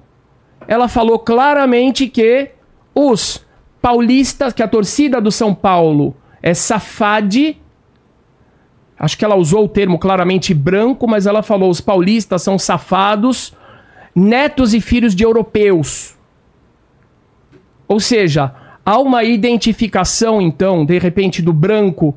ela 0.68 0.88
falou 0.88 1.18
claramente 1.18 2.08
que 2.08 2.52
os 2.94 3.44
paulistas, 3.82 4.54
que 4.54 4.64
a 4.64 4.68
torcida 4.68 5.20
do 5.20 5.32
São 5.32 5.54
Paulo 5.54 6.16
é 6.42 6.54
safade. 6.54 7.58
Acho 8.98 9.18
que 9.18 9.24
ela 9.24 9.36
usou 9.36 9.66
o 9.66 9.70
termo 9.70 9.98
claramente 9.98 10.54
branco, 10.54 11.08
mas 11.08 11.26
ela 11.26 11.42
falou: 11.42 11.70
os 11.70 11.82
paulistas 11.82 12.42
são 12.42 12.60
safados 12.60 13.54
netos 14.16 14.74
e 14.74 14.82
filhos 14.82 15.16
de 15.16 15.24
europeus. 15.24 16.16
Ou 17.88 18.00
seja, 18.00 18.54
há 18.86 19.00
uma 19.00 19.24
identificação, 19.24 20.42
então, 20.42 20.86
de 20.86 20.98
repente, 21.00 21.42
do 21.42 21.54
branco 21.54 22.16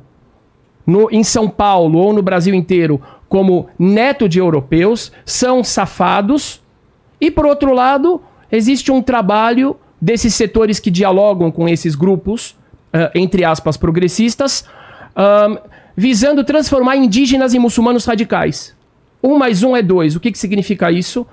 no, 0.85 1.09
em 1.11 1.23
São 1.23 1.49
Paulo 1.49 1.97
ou 1.97 2.13
no 2.13 2.21
Brasil 2.21 2.53
inteiro 2.53 3.01
como 3.29 3.67
neto 3.79 4.29
de 4.29 4.37
europeus, 4.37 5.11
são 5.25 5.63
safados, 5.63 6.61
e 7.19 7.31
por 7.31 7.47
outro 7.47 7.73
lado, 7.73 8.21
existe 8.51 8.91
um 8.91 9.01
trabalho 9.01 9.75
desses 10.03 10.35
setores 10.35 10.81
que 10.81 10.91
dialogam 10.91 11.49
com 11.49 11.65
esses 11.65 11.95
grupos, 11.95 12.57
uh, 12.93 13.09
entre 13.15 13.45
aspas, 13.45 13.77
progressistas, 13.77 14.67
uh, 15.15 15.57
visando 15.95 16.43
transformar 16.43 16.97
indígenas 16.97 17.53
em 17.53 17.59
muçulmanos 17.59 18.03
radicais. 18.03 18.75
Um 19.23 19.37
mais 19.37 19.63
um 19.63 19.77
é 19.77 19.81
dois. 19.81 20.13
O 20.17 20.19
que, 20.19 20.29
que 20.29 20.37
significa 20.37 20.91
isso? 20.91 21.25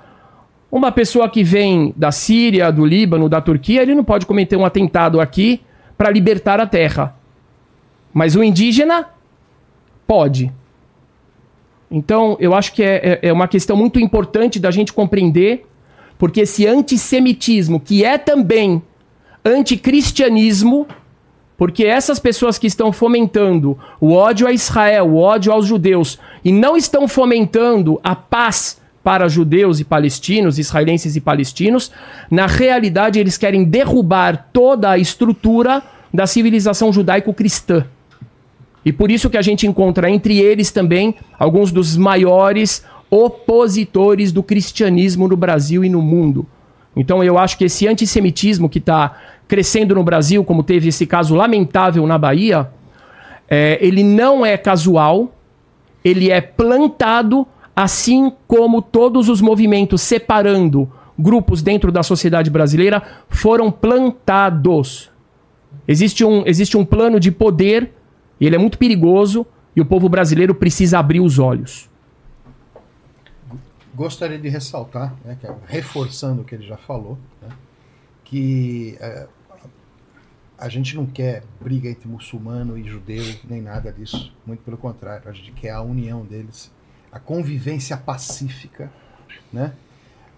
Uma 0.71 0.89
pessoa 0.89 1.29
que 1.29 1.43
vem 1.43 1.93
da 1.97 2.13
Síria, 2.13 2.71
do 2.71 2.85
Líbano, 2.85 3.27
da 3.27 3.41
Turquia, 3.41 3.81
ele 3.81 3.93
não 3.93 4.05
pode 4.05 4.25
cometer 4.25 4.55
um 4.55 4.65
atentado 4.65 5.19
aqui 5.19 5.59
para 5.97 6.09
libertar 6.09 6.61
a 6.61 6.65
terra. 6.65 7.13
Mas 8.13 8.37
o 8.37 8.43
indígena 8.43 9.05
pode. 10.07 10.49
Então, 11.91 12.37
eu 12.39 12.55
acho 12.55 12.71
que 12.71 12.81
é, 12.81 13.19
é, 13.21 13.27
é 13.27 13.33
uma 13.33 13.49
questão 13.49 13.75
muito 13.75 13.99
importante 13.99 14.61
da 14.61 14.71
gente 14.71 14.93
compreender, 14.93 15.65
porque 16.21 16.41
esse 16.41 16.67
antissemitismo, 16.67 17.79
que 17.79 18.05
é 18.05 18.15
também 18.15 18.79
anticristianismo, 19.43 20.87
porque 21.57 21.83
essas 21.83 22.19
pessoas 22.19 22.59
que 22.59 22.67
estão 22.67 22.93
fomentando 22.93 23.75
o 23.99 24.13
ódio 24.13 24.45
a 24.45 24.51
Israel, 24.51 25.07
o 25.07 25.17
ódio 25.17 25.51
aos 25.51 25.65
judeus, 25.65 26.19
e 26.45 26.51
não 26.51 26.77
estão 26.77 27.07
fomentando 27.07 27.99
a 28.03 28.15
paz 28.15 28.79
para 29.03 29.27
judeus 29.27 29.79
e 29.79 29.83
palestinos, 29.83 30.59
israelenses 30.59 31.15
e 31.15 31.21
palestinos, 31.21 31.91
na 32.29 32.45
realidade 32.45 33.19
eles 33.19 33.35
querem 33.35 33.63
derrubar 33.63 34.49
toda 34.53 34.91
a 34.91 34.99
estrutura 34.99 35.81
da 36.13 36.27
civilização 36.27 36.93
judaico-cristã. 36.93 37.83
E 38.85 38.93
por 38.93 39.09
isso 39.09 39.27
que 39.27 39.37
a 39.37 39.41
gente 39.41 39.65
encontra 39.65 40.07
entre 40.07 40.37
eles 40.37 40.69
também 40.69 41.15
alguns 41.39 41.71
dos 41.71 41.97
maiores 41.97 42.85
opositores 43.11 44.31
do 44.31 44.41
cristianismo 44.41 45.27
no 45.27 45.35
Brasil 45.35 45.83
e 45.83 45.89
no 45.89 46.01
mundo. 46.01 46.47
Então 46.95 47.21
eu 47.21 47.37
acho 47.37 47.57
que 47.57 47.65
esse 47.65 47.85
antissemitismo 47.85 48.69
que 48.69 48.79
está 48.79 49.17
crescendo 49.49 49.93
no 49.93 50.03
Brasil, 50.03 50.45
como 50.45 50.63
teve 50.63 50.87
esse 50.87 51.05
caso 51.05 51.35
lamentável 51.35 52.07
na 52.07 52.17
Bahia, 52.17 52.69
é, 53.49 53.77
ele 53.81 54.01
não 54.01 54.45
é 54.45 54.55
casual, 54.55 55.35
ele 56.05 56.31
é 56.31 56.39
plantado, 56.39 57.45
assim 57.75 58.31
como 58.47 58.81
todos 58.81 59.27
os 59.27 59.41
movimentos 59.41 60.01
separando 60.01 60.89
grupos 61.19 61.61
dentro 61.61 61.91
da 61.91 62.01
sociedade 62.01 62.49
brasileira 62.49 63.03
foram 63.27 63.69
plantados. 63.69 65.11
Existe 65.85 66.23
um, 66.23 66.43
existe 66.45 66.77
um 66.77 66.85
plano 66.85 67.19
de 67.19 67.29
poder, 67.29 67.91
e 68.39 68.47
ele 68.47 68.55
é 68.55 68.59
muito 68.59 68.77
perigoso, 68.77 69.45
e 69.75 69.81
o 69.81 69.85
povo 69.85 70.07
brasileiro 70.07 70.55
precisa 70.55 70.99
abrir 70.99 71.19
os 71.19 71.37
olhos. 71.37 71.90
Gostaria 73.93 74.39
de 74.39 74.47
ressaltar, 74.49 75.13
né, 75.25 75.37
que 75.39 75.47
é, 75.47 75.55
reforçando 75.67 76.41
o 76.41 76.45
que 76.45 76.55
ele 76.55 76.65
já 76.65 76.77
falou, 76.77 77.17
né, 77.41 77.49
que 78.23 78.97
é, 78.99 79.27
a 80.57 80.69
gente 80.69 80.95
não 80.95 81.07
quer 81.07 81.43
briga 81.59 81.89
entre 81.89 82.07
muçulmano 82.07 82.77
e 82.77 82.83
judeu, 82.87 83.23
nem 83.43 83.59
nada 83.61 83.91
disso. 83.91 84.31
Muito 84.45 84.61
pelo 84.63 84.77
contrário, 84.77 85.27
a 85.27 85.33
gente 85.33 85.51
quer 85.53 85.71
a 85.71 85.81
união 85.81 86.23
deles, 86.23 86.71
a 87.11 87.19
convivência 87.19 87.97
pacífica. 87.97 88.91
Né? 89.51 89.73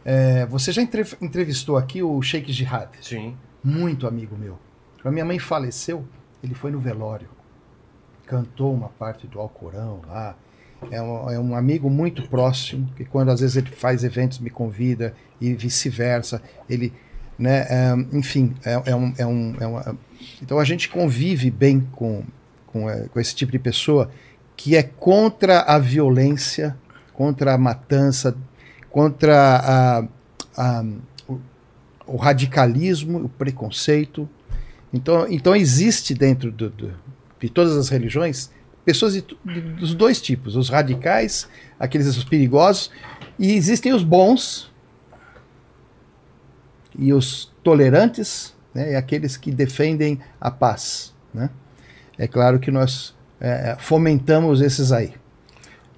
É, 0.06 0.46
você 0.46 0.72
já 0.72 0.82
entrevistou 0.82 1.76
aqui 1.76 2.02
o 2.02 2.22
Sheikh 2.22 2.52
Jihad? 2.54 2.90
Sim. 3.02 3.36
Muito 3.62 4.08
amigo 4.08 4.38
meu. 4.38 4.58
Quando 5.02 5.14
minha 5.14 5.26
mãe 5.26 5.40
faleceu, 5.40 6.06
ele 6.42 6.56
foi 6.56 6.72
no 6.72 6.80
velório. 6.80 7.28
Cantou 8.26 8.74
uma 8.74 8.90
parte 8.90 9.28
do 9.28 9.40
Alcorão 9.42 10.02
lá. 10.08 10.36
É 10.92 11.02
um, 11.02 11.30
é 11.30 11.40
um 11.40 11.56
amigo 11.56 11.90
muito 11.90 12.28
próximo, 12.30 12.90
que 12.96 13.06
quando 13.06 13.30
às 13.30 13.40
vezes 13.40 13.56
ele 13.58 13.70
faz 13.70 14.04
eventos 14.04 14.40
me 14.40 14.50
convida 14.50 15.14
e 15.40 15.54
vice-versa. 15.54 16.42
Ele 16.70 16.94
né? 17.38 17.66
É, 17.70 17.94
enfim, 18.16 18.54
é, 18.64 18.82
é, 18.86 18.96
um, 18.96 19.14
é, 19.18 19.26
um, 19.26 19.56
é 19.60 19.68
uma, 19.68 19.98
então 20.42 20.60
a 20.60 20.64
gente 20.64 20.88
convive 20.90 21.50
bem 21.50 21.82
com, 21.92 22.24
com, 22.68 22.90
é, 22.90 23.08
com 23.08 23.20
esse 23.20 23.36
tipo 23.36 23.52
de 23.52 23.60
pessoa 23.60 24.10
que 24.56 24.76
é 24.76 24.84
contra 24.84 25.62
a 25.62 25.80
violência, 25.80 26.78
contra 27.14 27.54
a 27.54 27.58
matança, 27.58 28.36
contra 28.90 29.36
a, 29.36 30.08
a, 30.56 30.86
o, 31.28 31.40
o, 32.06 32.18
radicalismo, 32.18 33.26
o 33.26 33.30
preconceito. 33.30 34.30
Então, 34.94 35.28
então 35.28 35.56
existe 35.56 36.14
dentro 36.14 36.52
do, 36.52 36.70
do, 36.70 36.94
de 37.40 37.50
todas 37.50 37.76
as 37.76 37.90
religiões 37.90 38.52
pessoas 38.86 39.14
de, 39.14 39.26
de, 39.46 39.62
dos 39.62 39.94
dois 39.94 40.22
tipos, 40.22 40.56
os 40.56 40.70
radicais, 40.70 41.48
aqueles 41.80 42.08
os 42.08 42.24
perigosos, 42.24 42.92
e 43.40 43.54
existem 43.54 43.94
os 43.94 44.04
bons, 44.04 44.72
e 46.98 47.14
os 47.14 47.52
tolerantes, 47.64 48.56
né, 48.74 48.94
e 48.94 48.96
aqueles 48.96 49.38
que 49.38 49.52
defendem 49.52 50.20
a 50.40 50.52
paz. 50.52 51.14
Né? 51.34 51.50
É 52.18 52.28
claro 52.28 52.60
que 52.60 52.70
nós 52.70 53.16
é, 53.40 53.72
é 53.72 53.78
fomentamos 53.80 54.62
esses 54.62 54.92
aí. 54.92 55.14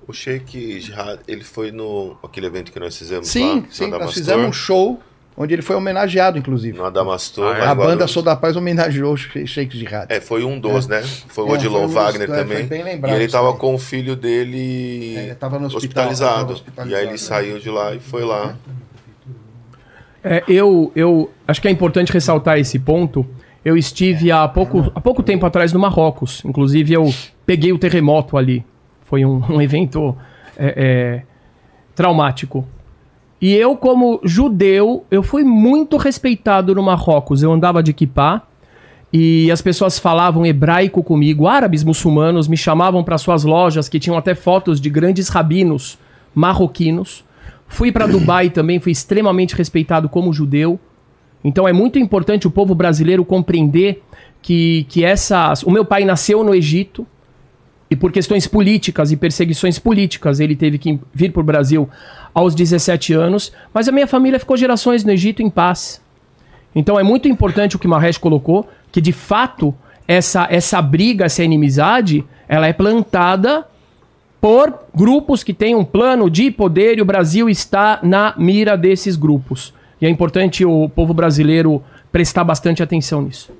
O 0.07 0.13
Sheik 0.13 0.79
Jihad, 0.79 1.19
ele 1.27 1.43
foi 1.43 1.71
no 1.71 2.15
aquele 2.23 2.45
evento 2.45 2.71
que 2.71 2.79
nós 2.79 2.95
fizemos 2.95 3.27
sim, 3.27 3.61
lá, 3.61 3.67
sim, 3.71 3.87
nós 3.87 4.13
fizemos 4.13 4.47
um 4.47 4.53
show 4.53 5.01
onde 5.37 5.53
ele 5.53 5.61
foi 5.61 5.75
homenageado, 5.75 6.37
inclusive. 6.37 6.77
No 6.77 6.85
Adamastor. 6.85 7.55
Ah, 7.55 7.59
é? 7.59 7.67
A 7.67 7.75
banda 7.75 8.07
Sou 8.07 8.23
da 8.23 8.35
Paz 8.35 8.55
homenageou 8.55 9.13
o 9.13 9.17
Sheik 9.17 9.77
Jihad. 9.77 10.07
É, 10.09 10.21
foi 10.21 10.43
um 10.43 10.59
dos, 10.59 10.89
é. 10.89 11.01
né? 11.01 11.07
Foi 11.27 11.45
o 11.45 11.49
é, 11.49 11.51
Odilon 11.53 11.87
Wagner 11.87 12.29
é, 12.29 12.35
também. 12.35 12.65
bem 12.65 12.83
lembrado, 12.83 13.11
e 13.11 13.15
ele 13.15 13.25
estava 13.25 13.53
com 13.53 13.75
o 13.75 13.77
filho 13.77 14.15
dele 14.15 15.15
é, 15.17 15.19
no 15.19 15.65
hospital, 15.65 15.67
hospitalizado. 15.67 16.53
hospitalizado. 16.53 16.89
E 16.89 16.95
aí 16.95 17.07
ele 17.07 17.17
saiu 17.17 17.59
de 17.59 17.69
lá 17.69 17.93
e 17.93 17.99
foi 17.99 18.23
lá. 18.23 18.55
É, 20.23 20.43
eu, 20.47 20.91
eu 20.95 21.29
acho 21.47 21.61
que 21.61 21.67
é 21.67 21.71
importante 21.71 22.11
ressaltar 22.11 22.57
esse 22.57 22.79
ponto. 22.79 23.25
Eu 23.63 23.77
estive 23.77 24.31
há 24.31 24.47
pouco, 24.47 24.91
há 24.95 25.01
pouco 25.01 25.21
tempo 25.21 25.45
atrás 25.45 25.73
no 25.73 25.79
Marrocos. 25.79 26.43
Inclusive, 26.45 26.93
eu 26.93 27.13
peguei 27.45 27.73
o 27.73 27.77
terremoto 27.77 28.37
ali. 28.37 28.65
Foi 29.03 29.25
um, 29.25 29.43
um 29.53 29.61
evento 29.61 30.15
é, 30.57 30.73
é, 30.75 31.21
traumático. 31.93 32.67
E 33.41 33.53
eu, 33.53 33.75
como 33.75 34.19
judeu, 34.23 35.05
eu 35.11 35.21
fui 35.21 35.43
muito 35.43 35.97
respeitado 35.97 36.73
no 36.73 36.81
Marrocos. 36.81 37.43
Eu 37.43 37.51
andava 37.51 37.83
de 37.83 37.93
kippah 37.93 38.43
e 39.11 39.51
as 39.51 39.61
pessoas 39.61 39.99
falavam 39.99 40.45
hebraico 40.45 41.03
comigo. 41.03 41.47
Árabes 41.47 41.83
muçulmanos 41.83 42.47
me 42.47 42.57
chamavam 42.57 43.03
para 43.03 43.17
suas 43.17 43.43
lojas 43.43 43.89
que 43.89 43.99
tinham 43.99 44.17
até 44.17 44.33
fotos 44.33 44.79
de 44.79 44.89
grandes 44.89 45.29
rabinos 45.29 45.97
marroquinos. 46.33 47.23
Fui 47.67 47.91
para 47.91 48.07
Dubai 48.07 48.49
também, 48.51 48.79
fui 48.79 48.91
extremamente 48.91 49.55
respeitado 49.55 50.09
como 50.09 50.33
judeu. 50.33 50.79
Então 51.43 51.67
é 51.67 51.73
muito 51.73 51.99
importante 51.99 52.47
o 52.47 52.51
povo 52.51 52.73
brasileiro 52.73 53.23
compreender 53.23 54.01
que, 54.41 54.85
que 54.89 55.03
essas. 55.03 55.63
O 55.63 55.71
meu 55.71 55.85
pai 55.85 56.03
nasceu 56.03 56.43
no 56.43 56.55
Egito 56.55 57.05
e 57.89 57.95
por 57.95 58.11
questões 58.11 58.47
políticas 58.47 59.11
e 59.11 59.17
perseguições 59.17 59.77
políticas 59.77 60.39
ele 60.39 60.55
teve 60.55 60.77
que 60.77 60.99
vir 61.13 61.31
para 61.31 61.41
o 61.41 61.43
Brasil 61.43 61.87
aos 62.35 62.53
17 62.53 63.13
anos, 63.13 63.53
mas 63.73 63.87
a 63.87 63.91
minha 63.93 64.05
família 64.05 64.37
ficou 64.37 64.57
gerações 64.57 65.05
no 65.05 65.11
Egito 65.11 65.41
em 65.41 65.49
paz. 65.49 66.01
Então 66.75 66.99
é 66.99 67.03
muito 67.03 67.29
importante 67.29 67.77
o 67.77 67.79
que 67.79 67.87
Marresh 67.87 68.17
colocou, 68.17 68.69
que 68.91 68.99
de 68.99 69.13
fato 69.13 69.73
essa, 70.05 70.45
essa 70.51 70.81
briga, 70.81 71.25
essa 71.25 71.41
inimizade, 71.41 72.25
ela 72.47 72.67
é 72.67 72.73
plantada 72.73 73.65
por 74.41 74.77
grupos 74.93 75.43
que 75.43 75.53
têm 75.53 75.73
um 75.73 75.85
plano 75.85 76.29
de 76.29 76.51
poder 76.51 76.97
e 76.97 77.01
o 77.01 77.05
Brasil 77.05 77.49
está 77.49 77.99
na 78.03 78.35
mira 78.37 78.77
desses 78.77 79.15
grupos. 79.15 79.73
E 79.99 80.05
é 80.05 80.09
importante 80.09 80.65
o 80.65 80.89
povo 80.89 81.13
brasileiro 81.13 81.81
prestar 82.11 82.43
bastante 82.43 82.83
atenção 82.83 83.21
nisso. 83.21 83.51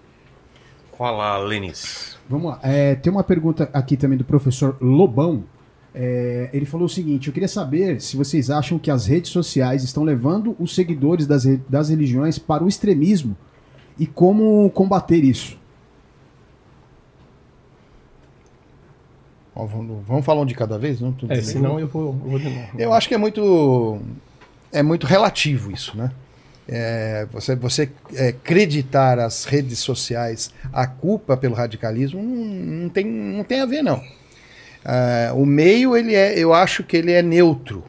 Fala, 0.97 1.38
Lenis. 1.38 2.18
Vamos 2.30 2.52
lá. 2.52 2.60
É, 2.61 2.95
tem 2.95 3.11
uma 3.11 3.23
pergunta 3.23 3.69
aqui 3.73 3.95
também 3.95 4.18
do 4.18 4.23
professor 4.23 4.77
Lobão. 4.81 5.43
É, 5.97 6.49
ele 6.51 6.65
falou 6.65 6.88
o 6.88 6.89
seguinte: 6.89 7.27
eu 7.27 7.34
queria 7.34 7.47
saber 7.47 8.01
se 8.01 8.17
vocês 8.17 8.49
acham 8.49 8.77
que 8.77 8.91
as 8.91 9.05
redes 9.05 9.31
sociais 9.31 9.81
estão 9.81 10.03
levando 10.03 10.53
os 10.59 10.76
seguidores 10.76 11.26
das, 11.26 11.45
das 11.69 11.88
religiões 11.89 12.38
para 12.38 12.63
o 12.63 12.67
extremismo 12.67 13.35
e 13.97 14.05
como 14.05 14.69
combater 14.72 15.23
isso. 15.23 15.57
Vamos, 19.55 20.05
vamos 20.05 20.26
falar 20.26 20.41
um 20.41 20.45
de 20.45 20.53
cada 20.53 20.77
vez? 20.77 20.99
Não? 20.99 21.13
Tudo 21.13 21.31
é, 21.31 21.41
senão 21.41 21.80
eu 21.80 21.88
vou, 21.88 22.07
eu 22.07 22.30
vou 22.30 22.39
de 22.39 22.49
novo. 22.49 22.67
Eu 22.77 22.91
acho 22.91 23.07
que 23.07 23.15
é 23.15 23.17
muito, 23.17 23.97
é 24.73 24.84
muito 24.84 25.07
relativo 25.07 25.72
isso, 25.72 25.95
né? 25.95 26.11
É, 26.67 27.26
você 27.31 27.55
você 27.55 27.89
é, 28.15 28.30
acreditar 28.30 29.19
as 29.19 29.45
redes 29.45 29.80
sociais 29.80 30.51
a 30.73 30.88
culpa 30.88 31.38
pelo 31.38 31.53
radicalismo 31.53 32.22
não, 32.23 32.35
não, 32.81 32.89
tem, 32.89 33.05
não 33.05 33.43
tem 33.43 33.61
a 33.61 33.65
ver, 33.65 33.84
não. 33.84 34.03
É, 34.86 35.32
o 35.34 35.45
meio, 35.45 35.98
ele 35.98 36.14
é, 36.14 36.38
eu 36.38 36.53
acho 36.53 36.84
que 36.84 36.95
ele 36.95 37.12
é 37.12 37.24
neutro. 37.24 37.84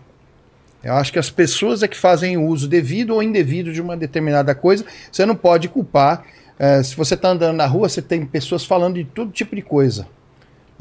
Eu 0.82 0.94
acho 0.94 1.12
que 1.12 1.18
as 1.18 1.28
pessoas 1.28 1.82
é 1.82 1.88
que 1.88 1.96
fazem 1.96 2.36
o 2.36 2.46
uso 2.46 2.66
devido 2.66 3.10
ou 3.10 3.22
indevido 3.22 3.72
de 3.72 3.82
uma 3.82 3.96
determinada 3.96 4.54
coisa. 4.54 4.84
Você 5.12 5.26
não 5.26 5.34
pode 5.34 5.68
culpar. 5.68 6.24
É, 6.58 6.82
se 6.82 6.96
você 6.96 7.14
está 7.14 7.28
andando 7.28 7.56
na 7.56 7.66
rua, 7.66 7.88
você 7.88 8.00
tem 8.00 8.24
pessoas 8.24 8.64
falando 8.64 8.94
de 8.94 9.04
todo 9.04 9.30
tipo 9.30 9.54
de 9.54 9.62
coisa. 9.62 10.06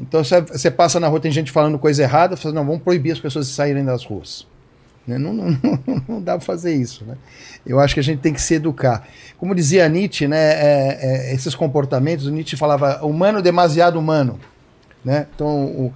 Então 0.00 0.22
você, 0.22 0.70
passa 0.70 1.00
na 1.00 1.08
rua, 1.08 1.20
tem 1.20 1.32
gente 1.32 1.50
falando 1.50 1.78
coisa 1.78 2.02
errada, 2.02 2.36
você 2.36 2.42
fala, 2.42 2.54
não, 2.54 2.66
vamos 2.66 2.82
proibir 2.82 3.12
as 3.12 3.18
pessoas 3.18 3.48
de 3.48 3.54
saírem 3.54 3.84
das 3.84 4.04
ruas. 4.04 4.46
Né? 5.06 5.18
Não, 5.18 5.32
não, 5.32 5.50
não, 5.86 6.04
não 6.08 6.22
dá 6.22 6.36
para 6.36 6.44
fazer 6.44 6.74
isso. 6.74 7.04
Né? 7.04 7.16
Eu 7.66 7.80
acho 7.80 7.94
que 7.94 8.00
a 8.00 8.02
gente 8.02 8.20
tem 8.20 8.32
que 8.32 8.40
se 8.40 8.54
educar. 8.54 9.06
Como 9.38 9.54
dizia 9.54 9.88
Nietzsche, 9.88 10.28
né, 10.28 10.38
é, 10.38 10.98
é, 11.00 11.34
esses 11.34 11.54
comportamentos, 11.54 12.26
Nietzsche 12.30 12.56
falava 12.56 13.04
humano 13.04 13.42
demasiado 13.42 13.98
humano. 13.98 14.38
Né? 15.04 15.26
Então, 15.34 15.64
o, 15.64 15.94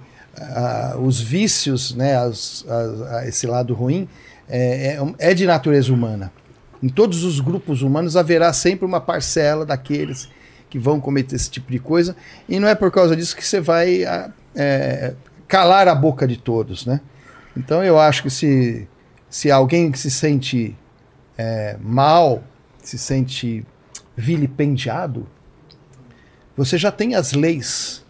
os 0.99 1.19
vícios, 1.19 1.93
né, 1.93 2.15
as, 2.15 2.65
a, 2.67 3.27
esse 3.27 3.45
lado 3.45 3.73
ruim, 3.73 4.07
é, 4.49 4.97
é, 5.19 5.29
é 5.31 5.33
de 5.33 5.45
natureza 5.45 5.93
humana. 5.93 6.31
Em 6.81 6.89
todos 6.89 7.23
os 7.23 7.39
grupos 7.39 7.81
humanos 7.81 8.17
haverá 8.17 8.51
sempre 8.53 8.85
uma 8.85 8.99
parcela 8.99 9.65
daqueles 9.65 10.29
que 10.69 10.79
vão 10.79 10.99
cometer 10.99 11.35
esse 11.35 11.49
tipo 11.49 11.71
de 11.71 11.79
coisa, 11.79 12.15
e 12.47 12.59
não 12.59 12.67
é 12.67 12.73
por 12.73 12.91
causa 12.91 13.15
disso 13.15 13.35
que 13.35 13.45
você 13.45 13.59
vai 13.59 14.03
é, 14.55 15.13
calar 15.47 15.87
a 15.87 15.93
boca 15.93 16.25
de 16.25 16.37
todos, 16.37 16.85
né? 16.85 17.01
Então 17.55 17.83
eu 17.83 17.99
acho 17.99 18.23
que 18.23 18.29
se, 18.29 18.87
se 19.29 19.51
alguém 19.51 19.91
que 19.91 19.99
se 19.99 20.09
sente 20.09 20.75
é, 21.37 21.75
mal, 21.81 22.41
se 22.81 22.97
sente 22.97 23.65
vilipendiado, 24.15 25.27
você 26.55 26.77
já 26.77 26.91
tem 26.91 27.15
as 27.15 27.33
leis 27.33 28.05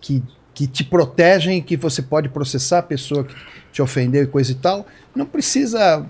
que, 0.00 0.22
que 0.62 0.72
te 0.72 0.84
protegem 0.84 1.58
e 1.58 1.62
que 1.62 1.76
você 1.76 2.00
pode 2.00 2.28
processar 2.28 2.78
a 2.78 2.82
pessoa 2.82 3.24
que 3.24 3.34
te 3.72 3.82
ofendeu 3.82 4.22
e 4.22 4.26
coisa 4.26 4.52
e 4.52 4.54
tal. 4.54 4.86
Não 5.14 5.26
precisa 5.26 6.06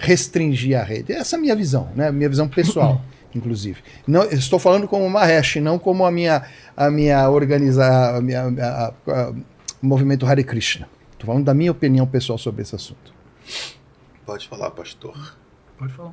restringir 0.00 0.78
a 0.78 0.82
rede. 0.82 1.12
Essa 1.12 1.36
é 1.36 1.38
a 1.38 1.40
minha 1.40 1.54
visão, 1.54 1.88
né? 1.94 2.10
Minha 2.10 2.28
visão 2.28 2.48
pessoal 2.48 3.00
inclusive. 3.34 3.80
Não, 4.06 4.24
estou 4.24 4.58
falando 4.58 4.86
como 4.86 5.08
Mahesh, 5.08 5.56
não 5.56 5.78
como 5.78 6.04
a 6.04 6.10
minha 6.10 6.46
a 6.76 6.90
minha 6.90 7.30
organizar 7.30 8.16
a 8.16 8.20
minha 8.20 8.42
a, 8.42 8.86
a, 8.86 9.12
a, 9.12 9.32
movimento 9.80 10.26
Hare 10.26 10.44
Krishna. 10.44 10.88
Estou 11.12 11.26
falando 11.26 11.44
da 11.44 11.54
minha 11.54 11.70
opinião 11.70 12.06
pessoal 12.06 12.38
sobre 12.38 12.62
esse 12.62 12.74
assunto. 12.74 13.12
Pode 14.26 14.48
falar, 14.48 14.70
pastor. 14.70 15.36
Pode 15.78 15.92
falar. 15.92 16.12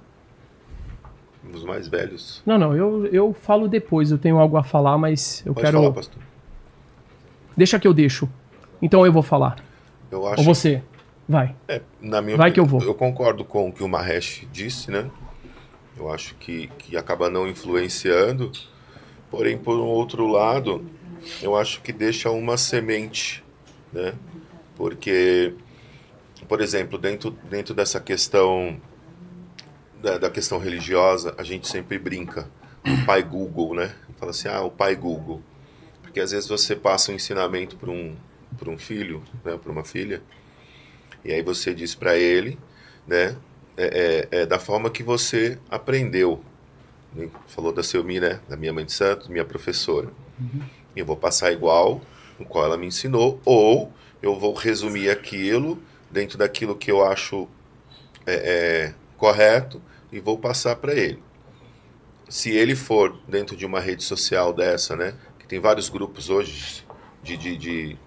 Os 1.54 1.64
mais 1.64 1.88
velhos. 1.88 2.42
Não, 2.46 2.58
não, 2.58 2.76
eu, 2.76 3.06
eu 3.08 3.34
falo 3.34 3.68
depois, 3.68 4.12
eu 4.12 4.18
tenho 4.18 4.38
algo 4.38 4.58
a 4.58 4.64
falar, 4.64 4.98
mas 4.98 5.42
eu 5.46 5.54
Pode 5.54 5.66
quero. 5.66 5.80
falar, 5.80 5.94
pastor. 5.94 6.22
Deixa 7.60 7.78
que 7.78 7.86
eu 7.86 7.94
deixo. 7.94 8.30
Então 8.82 9.06
eu 9.06 9.12
vou 9.12 9.22
falar. 9.22 9.58
Eu 10.10 10.26
acho 10.26 10.40
Ou 10.40 10.46
você? 10.46 10.82
Vai. 11.28 11.54
É, 11.68 11.82
na 12.00 12.22
minha 12.22 12.38
Vai 12.38 12.54
que 12.54 12.60
eu 12.62 12.64
opinião, 12.64 12.80
vou. 12.80 12.90
Eu 12.90 12.96
concordo 12.96 13.44
com 13.44 13.68
o 13.68 13.74
que 13.74 13.84
o 13.84 13.88
Mahesh 13.90 14.48
disse, 14.50 14.90
né? 14.90 15.12
Eu 15.98 16.10
acho 16.10 16.36
que, 16.36 16.68
que 16.78 16.96
acaba 16.96 17.30
não 17.30 17.46
influenciando. 17.50 18.50
Porém, 19.30 19.58
por 19.58 19.76
um 19.78 19.88
outro 19.88 20.26
lado, 20.26 20.86
eu 21.42 21.54
acho 21.54 21.82
que 21.82 21.92
deixa 21.92 22.32
uma 22.32 22.56
semente, 22.56 23.44
né? 23.92 24.14
Porque, 24.78 25.54
por 26.48 26.62
exemplo, 26.62 26.98
dentro, 26.98 27.32
dentro 27.50 27.74
dessa 27.74 28.00
questão 28.00 28.80
da, 30.02 30.18
da 30.18 30.30
questão 30.30 30.60
religiosa, 30.60 31.36
a 31.38 31.44
gente 31.44 31.68
sempre 31.68 32.00
brinca. 32.00 32.48
O 32.86 33.06
pai 33.06 33.22
Google, 33.22 33.76
né? 33.76 33.94
Fala 34.18 34.32
assim, 34.32 34.48
ah, 34.48 34.62
o 34.62 34.72
pai 34.72 34.96
Google. 34.96 35.42
Porque 36.20 36.26
às 36.26 36.32
vezes 36.32 36.50
você 36.50 36.76
passa 36.76 37.14
um 37.14 37.16
ensinamento 37.16 37.78
para 37.78 37.90
um, 37.90 38.14
para 38.58 38.70
um 38.70 38.78
filho, 38.78 39.24
né? 39.46 39.58
Para 39.58 39.72
uma 39.72 39.86
filha. 39.86 40.22
E 41.24 41.32
aí 41.32 41.42
você 41.42 41.74
diz 41.74 41.96
para 41.96 42.18
ele, 42.18 42.60
né? 43.08 43.38
É, 43.78 44.28
é, 44.34 44.40
é 44.42 44.46
da 44.46 44.60
forma 44.60 44.90
que 44.90 45.02
você 45.02 45.58
aprendeu. 45.72 46.44
Falou 47.48 47.72
da 47.72 47.82
Selmi, 47.82 48.20
né? 48.20 48.42
Da 48.50 48.58
minha 48.58 48.74
mãe 48.74 48.84
de 48.84 48.92
santo, 48.92 49.32
minha 49.32 49.46
professora. 49.46 50.10
Eu 50.94 51.06
vou 51.06 51.16
passar 51.16 51.54
igual 51.54 52.02
o 52.38 52.44
qual 52.44 52.66
ela 52.66 52.78
me 52.78 52.88
ensinou, 52.88 53.40
ou 53.46 53.90
eu 54.22 54.38
vou 54.38 54.54
resumir 54.54 55.10
aquilo 55.10 55.82
dentro 56.12 56.38
daquilo 56.38 56.76
que 56.76 56.92
eu 56.92 57.02
acho 57.02 57.48
é, 58.26 58.34
é, 58.34 58.94
correto 59.16 59.82
e 60.12 60.20
vou 60.20 60.38
passar 60.38 60.76
para 60.76 60.94
ele. 60.94 61.24
Se 62.28 62.52
ele 62.52 62.76
for 62.76 63.18
dentro 63.26 63.56
de 63.56 63.66
uma 63.66 63.80
rede 63.80 64.04
social 64.04 64.52
dessa, 64.54 64.98
né? 64.98 65.14
Tem 65.50 65.60
vários 65.60 65.90
grupos 65.90 66.30
hoje 66.30 66.86
de, 67.24 67.36
de, 67.36 67.58
de 67.58 67.98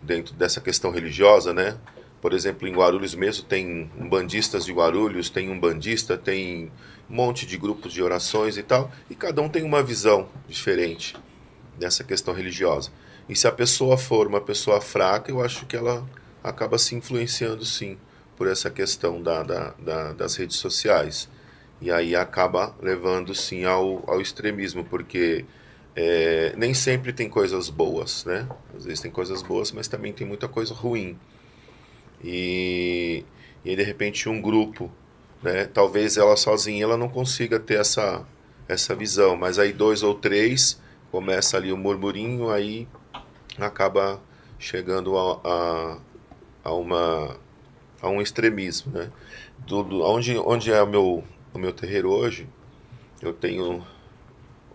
dentro 0.00 0.32
dessa 0.34 0.60
questão 0.60 0.92
religiosa, 0.92 1.52
né? 1.52 1.76
Por 2.22 2.32
exemplo, 2.32 2.68
em 2.68 2.72
Guarulhos 2.72 3.12
mesmo 3.12 3.44
tem 3.44 3.90
um 3.98 4.08
bandistas 4.08 4.64
de 4.64 4.72
Guarulhos, 4.72 5.28
tem 5.28 5.50
um 5.50 5.58
bandista, 5.58 6.16
tem 6.16 6.70
um 7.10 7.14
monte 7.16 7.44
de 7.44 7.58
grupos 7.58 7.92
de 7.92 8.00
orações 8.00 8.56
e 8.56 8.62
tal, 8.62 8.88
e 9.10 9.16
cada 9.16 9.42
um 9.42 9.48
tem 9.48 9.64
uma 9.64 9.82
visão 9.82 10.28
diferente 10.48 11.16
dessa 11.76 12.04
questão 12.04 12.32
religiosa. 12.32 12.92
E 13.28 13.34
se 13.34 13.48
a 13.48 13.52
pessoa 13.52 13.98
for 13.98 14.28
uma 14.28 14.40
pessoa 14.40 14.80
fraca, 14.80 15.28
eu 15.28 15.42
acho 15.42 15.66
que 15.66 15.76
ela 15.76 16.08
acaba 16.42 16.78
se 16.78 16.94
influenciando 16.94 17.64
sim 17.64 17.98
por 18.36 18.46
essa 18.46 18.70
questão 18.70 19.20
da, 19.20 19.42
da, 19.42 19.74
da, 19.76 20.12
das 20.12 20.36
redes 20.36 20.56
sociais. 20.58 21.28
E 21.80 21.90
aí 21.90 22.14
acaba 22.14 22.76
levando 22.80 23.34
sim 23.34 23.64
ao, 23.64 24.08
ao 24.08 24.20
extremismo, 24.20 24.84
porque 24.84 25.44
é, 25.96 26.52
nem 26.56 26.74
sempre 26.74 27.12
tem 27.12 27.28
coisas 27.28 27.70
boas, 27.70 28.24
né? 28.26 28.46
Às 28.76 28.84
vezes 28.84 29.00
tem 29.00 29.10
coisas 29.10 29.42
boas, 29.42 29.72
mas 29.72 29.88
também 29.88 30.12
tem 30.12 30.26
muita 30.26 30.46
coisa 30.46 30.74
ruim. 30.74 31.18
E, 32.22 33.24
e 33.64 33.74
de 33.74 33.82
repente 33.82 34.28
um 34.28 34.40
grupo, 34.40 34.90
né? 35.42 35.64
Talvez 35.64 36.16
ela 36.16 36.36
sozinha 36.36 36.84
ela 36.84 36.96
não 36.96 37.08
consiga 37.08 37.58
ter 37.58 37.80
essa, 37.80 38.26
essa 38.68 38.94
visão, 38.94 39.36
mas 39.36 39.58
aí 39.58 39.72
dois 39.72 40.02
ou 40.02 40.14
três 40.14 40.80
começa 41.10 41.56
ali 41.56 41.72
o 41.72 41.76
murmurinho, 41.76 42.50
aí 42.50 42.86
acaba 43.58 44.20
chegando 44.58 45.16
a, 45.16 45.40
a, 45.44 45.98
a 46.64 46.74
uma 46.74 47.36
a 48.02 48.08
um 48.08 48.20
extremismo, 48.20 48.92
né? 48.92 49.10
Do, 49.66 49.82
do, 49.82 50.02
onde, 50.02 50.36
onde 50.38 50.70
é 50.70 50.82
o 50.82 50.86
meu, 50.86 51.24
o 51.54 51.58
meu 51.58 51.72
terreiro 51.72 52.10
hoje, 52.10 52.46
eu 53.22 53.32
tenho, 53.32 53.84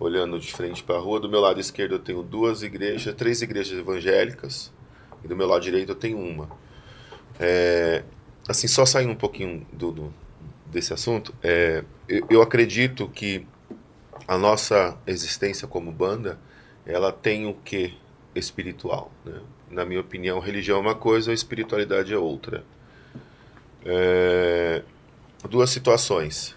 olhando 0.02 0.40
de 0.40 0.52
frente 0.52 0.82
para 0.82 0.96
a 0.96 1.00
rua, 1.00 1.20
do 1.20 1.30
meu 1.30 1.40
lado 1.40 1.60
esquerdo 1.60 1.94
eu 1.94 2.00
tenho 2.00 2.24
duas 2.24 2.64
igrejas, 2.64 3.14
três 3.14 3.42
igrejas 3.44 3.78
evangélicas, 3.78 4.72
e 5.24 5.28
do 5.28 5.36
meu 5.36 5.48
lado 5.48 5.62
direito 5.62 5.90
eu 5.90 5.96
tenho 5.96 6.18
uma. 6.18 6.50
É, 7.40 8.04
assim, 8.48 8.68
só 8.68 8.84
saindo 8.84 9.12
um 9.12 9.16
pouquinho 9.16 9.66
do, 9.72 9.92
do 9.92 10.14
desse 10.66 10.92
assunto, 10.92 11.34
é, 11.44 11.84
eu, 12.10 12.26
eu 12.32 12.42
acredito 12.42 13.08
que 13.10 13.46
a 14.28 14.38
nossa 14.38 14.98
existência 15.06 15.68
como 15.68 15.92
banda, 15.92 16.40
ela 16.86 17.12
tem 17.12 17.46
o 17.46 17.54
que 17.54 17.96
espiritual, 18.34 19.12
né? 19.24 19.40
Na 19.70 19.86
minha 19.86 20.02
opinião, 20.02 20.40
religião 20.40 20.80
é 20.80 20.82
uma 20.82 20.96
coisa, 20.96 21.32
a 21.32 21.34
espiritualidade 21.34 22.12
é 22.12 22.18
outra. 22.18 22.64
É, 23.86 24.82
duas 25.50 25.70
situações. 25.70 26.56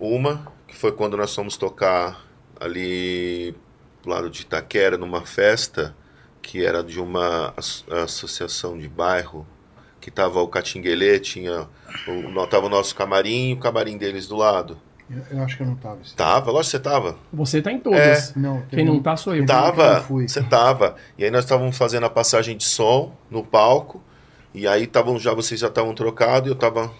Uma, 0.00 0.50
que 0.66 0.74
foi 0.74 0.92
quando 0.92 1.16
nós 1.16 1.34
fomos 1.34 1.56
tocar 1.56 2.27
ali 2.60 3.54
do 4.02 4.10
lado 4.10 4.30
de 4.30 4.42
Itaquera, 4.42 4.96
numa 4.96 5.22
festa 5.22 5.94
que 6.40 6.64
era 6.64 6.82
de 6.82 7.00
uma 7.00 7.52
as- 7.56 7.84
associação 7.90 8.78
de 8.78 8.88
bairro, 8.88 9.46
que 10.00 10.10
tava 10.10 10.40
o 10.40 10.48
Catinguelê, 10.48 11.18
tinha 11.18 11.68
o, 12.06 12.46
tava 12.46 12.66
o 12.66 12.68
nosso 12.68 12.94
camarim 12.94 13.50
e 13.50 13.54
o 13.54 13.58
camarim 13.58 13.98
deles 13.98 14.26
do 14.26 14.36
lado. 14.36 14.78
Eu, 15.10 15.38
eu 15.38 15.42
acho 15.42 15.56
que 15.56 15.62
eu 15.62 15.66
não 15.66 15.74
estava. 15.74 15.98
Tava, 16.16 16.50
lógico 16.50 16.70
que 16.70 16.76
você 16.76 16.78
tava. 16.80 17.18
Você 17.32 17.62
tá 17.62 17.72
em 17.72 17.78
todas. 17.80 18.34
Não, 18.34 18.62
Quem 18.68 18.84
não 18.84 19.00
tá 19.02 19.16
sou 19.16 19.34
eu. 19.34 19.46
Tava, 19.46 20.00
você 20.00 20.42
tava. 20.42 20.96
E 21.16 21.24
aí 21.24 21.30
nós 21.30 21.44
estávamos 21.44 21.76
fazendo 21.76 22.04
a 22.04 22.10
passagem 22.10 22.56
de 22.56 22.64
som 22.64 23.14
no 23.30 23.42
palco. 23.44 24.02
E 24.54 24.66
aí 24.66 24.86
tavam 24.86 25.18
já 25.18 25.32
vocês 25.32 25.60
já 25.60 25.68
estavam 25.68 25.94
trocados, 25.94 26.48
e 26.48 26.52
eu 26.52 26.56
tava 26.56 26.92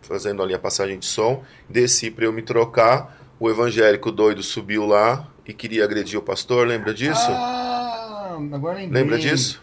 fazendo 0.00 0.42
ali 0.42 0.54
a 0.54 0.58
passagem 0.58 0.98
de 0.98 1.06
som, 1.06 1.42
desci 1.68 2.10
para 2.10 2.24
eu 2.24 2.32
me 2.32 2.42
trocar. 2.42 3.21
O 3.42 3.50
evangélico 3.50 4.12
doido 4.12 4.40
subiu 4.40 4.86
lá 4.86 5.26
e 5.44 5.52
queria 5.52 5.82
agredir 5.82 6.16
o 6.16 6.22
pastor, 6.22 6.64
lembra 6.64 6.94
disso? 6.94 7.26
Ah, 7.28 8.38
agora 8.52 8.76
lembrei. 8.78 9.02
lembra 9.02 9.18
disso? 9.18 9.60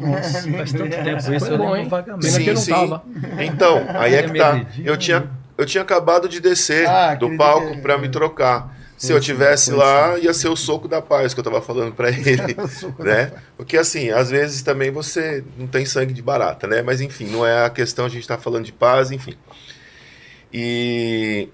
Nossa, 0.00 0.50
faz 0.50 0.72
tanto 0.72 0.90
tempo 1.04 1.32
isso, 1.32 1.38
Foi 1.38 1.54
eu 1.54 1.56
bom, 1.56 1.64
lembro 1.70 1.76
hein? 1.76 1.88
vagamente. 1.88 2.40
Que 2.42 2.50
eu 2.50 2.54
não 2.54 2.64
tava. 2.66 3.04
Então, 3.38 3.86
aí 3.90 4.14
é 4.16 4.24
que 4.24 4.36
tá. 4.36 4.66
Eu 4.84 4.96
tinha, 4.96 5.30
eu 5.56 5.64
tinha 5.64 5.82
acabado 5.82 6.28
de 6.28 6.40
descer 6.40 6.88
Ah, 6.88 7.14
do 7.14 7.36
palco 7.36 7.80
para 7.80 7.96
me 7.96 8.08
trocar. 8.08 8.76
Se 8.96 9.12
eu 9.12 9.18
sim, 9.18 9.26
tivesse 9.26 9.70
lá, 9.70 10.18
ia 10.18 10.34
ser 10.34 10.48
o 10.48 10.56
soco 10.56 10.88
da 10.88 11.00
paz 11.00 11.32
que 11.32 11.38
eu 11.38 11.44
tava 11.44 11.62
falando 11.62 11.92
para 11.94 12.10
ele, 12.10 12.56
né? 12.98 13.30
Porque 13.56 13.76
assim, 13.76 14.10
às 14.10 14.30
vezes 14.30 14.62
também 14.62 14.90
você 14.90 15.44
não 15.56 15.68
tem 15.68 15.86
sangue 15.86 16.12
de 16.12 16.22
barata, 16.22 16.66
né? 16.66 16.82
Mas 16.82 17.00
enfim, 17.00 17.26
não 17.26 17.46
é 17.46 17.64
a 17.66 17.70
questão, 17.70 18.04
a 18.04 18.08
gente 18.08 18.26
tá 18.26 18.36
falando 18.36 18.64
de 18.64 18.72
paz, 18.72 19.12
enfim. 19.12 19.36
E 20.52 21.48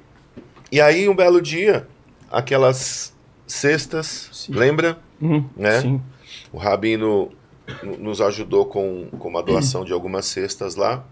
e 0.71 0.81
aí 0.81 1.09
um 1.09 1.15
belo 1.15 1.41
dia, 1.41 1.87
aquelas 2.31 3.13
cestas, 3.47 4.29
Sim. 4.33 4.53
lembra? 4.53 4.99
Uhum, 5.21 5.45
Né? 5.57 5.81
Sim. 5.81 6.03
O 6.53 6.59
Rabino 6.59 7.31
nos 7.99 8.21
ajudou 8.21 8.67
com, 8.67 9.09
com 9.19 9.29
uma 9.29 9.43
doação 9.43 9.85
de 9.85 9.93
algumas 9.93 10.27
cestas 10.27 10.77
lá. 10.77 11.05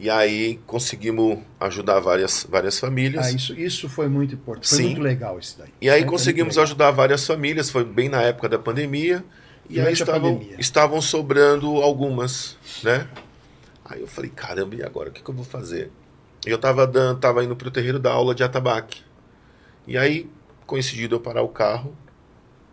E 0.00 0.08
aí 0.08 0.60
conseguimos 0.66 1.40
ajudar 1.58 1.98
várias, 1.98 2.46
várias 2.48 2.78
famílias. 2.78 3.26
Ah, 3.26 3.32
isso, 3.32 3.58
isso 3.58 3.88
foi 3.88 4.08
muito 4.08 4.34
importante. 4.34 4.68
Foi 4.68 4.78
Sim. 4.78 4.84
muito 4.84 5.02
legal 5.02 5.38
isso 5.38 5.56
daí. 5.58 5.68
E 5.80 5.90
aí 5.90 6.00
Foi 6.02 6.10
conseguimos 6.10 6.56
ajudar 6.56 6.92
várias 6.92 7.26
famílias, 7.26 7.68
foi 7.68 7.84
bem 7.84 8.08
na 8.08 8.22
época 8.22 8.48
da 8.48 8.58
pandemia. 8.58 9.24
E 9.68 9.74
aí 9.78 9.84
Durante 9.84 10.00
estavam, 10.00 10.46
estavam 10.58 11.00
sobrando 11.02 11.68
algumas, 11.82 12.56
né? 12.82 13.06
Aí 13.84 14.00
eu 14.00 14.06
falei, 14.06 14.30
caramba, 14.30 14.76
e 14.76 14.82
agora? 14.82 15.10
O 15.10 15.12
que, 15.12 15.22
que 15.22 15.28
eu 15.28 15.34
vou 15.34 15.44
fazer? 15.44 15.90
Eu 16.46 16.58
tava, 16.58 16.86
dando, 16.86 17.18
tava 17.18 17.44
indo 17.44 17.56
pro 17.56 17.70
terreiro 17.70 17.98
da 17.98 18.12
aula 18.12 18.34
de 18.34 18.42
atabaque. 18.42 19.02
E 19.86 19.96
aí, 19.96 20.30
coincidiu 20.66 21.08
de 21.08 21.14
eu 21.14 21.20
parar 21.20 21.42
o 21.42 21.48
carro 21.48 21.94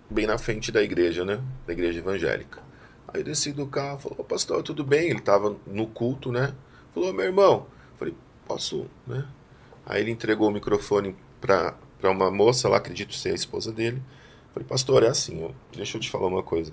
bem 0.10 0.28
na 0.28 0.38
frente 0.38 0.72
da 0.72 0.84
igreja, 0.84 1.26
né? 1.26 1.42
Da 1.66 1.74
igreja 1.74 2.00
evangélica. 2.00 2.62
Aí 3.08 3.22
eu 3.22 3.26
desci 3.26 3.52
do 3.52 3.66
carro, 3.66 4.00
falou, 4.00 4.18
"Ô, 4.20 4.24
pastor, 4.24 4.62
tudo 4.62 4.84
bem? 4.84 5.10
Ele 5.10 5.22
tava 5.22 5.56
no 5.66 5.88
culto, 5.88 6.32
né? 6.32 6.54
Falou, 6.94 7.14
meu 7.14 7.26
irmão. 7.26 7.66
Falei, 7.98 8.14
posso, 8.48 8.86
né? 9.08 9.26
Aí 9.86 10.02
ele 10.02 10.12
entregou 10.12 10.50
o 10.50 10.52
microfone 10.52 11.16
pra 11.40 11.76
uma 12.04 12.30
moça 12.30 12.68
lá, 12.70 12.78
acredito 12.78 13.14
ser 13.16 13.30
a 13.30 13.36
esposa 13.36 13.72
dele. 13.72 14.02
Falei, 14.54 14.68
pastor, 14.68 15.04
é 15.04 15.08
assim, 15.08 15.44
ó, 15.44 15.52
deixa 15.76 15.98
eu 15.98 16.02
te 16.02 16.10
falar 16.10 16.28
uma 16.28 16.44
coisa. 16.44 16.72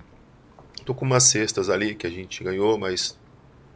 Tô 0.85 0.95
com 0.95 1.05
umas 1.05 1.25
cestas 1.25 1.69
ali 1.69 1.95
que 1.95 2.07
a 2.07 2.11
gente 2.11 2.43
ganhou, 2.43 2.79
mas 2.79 3.17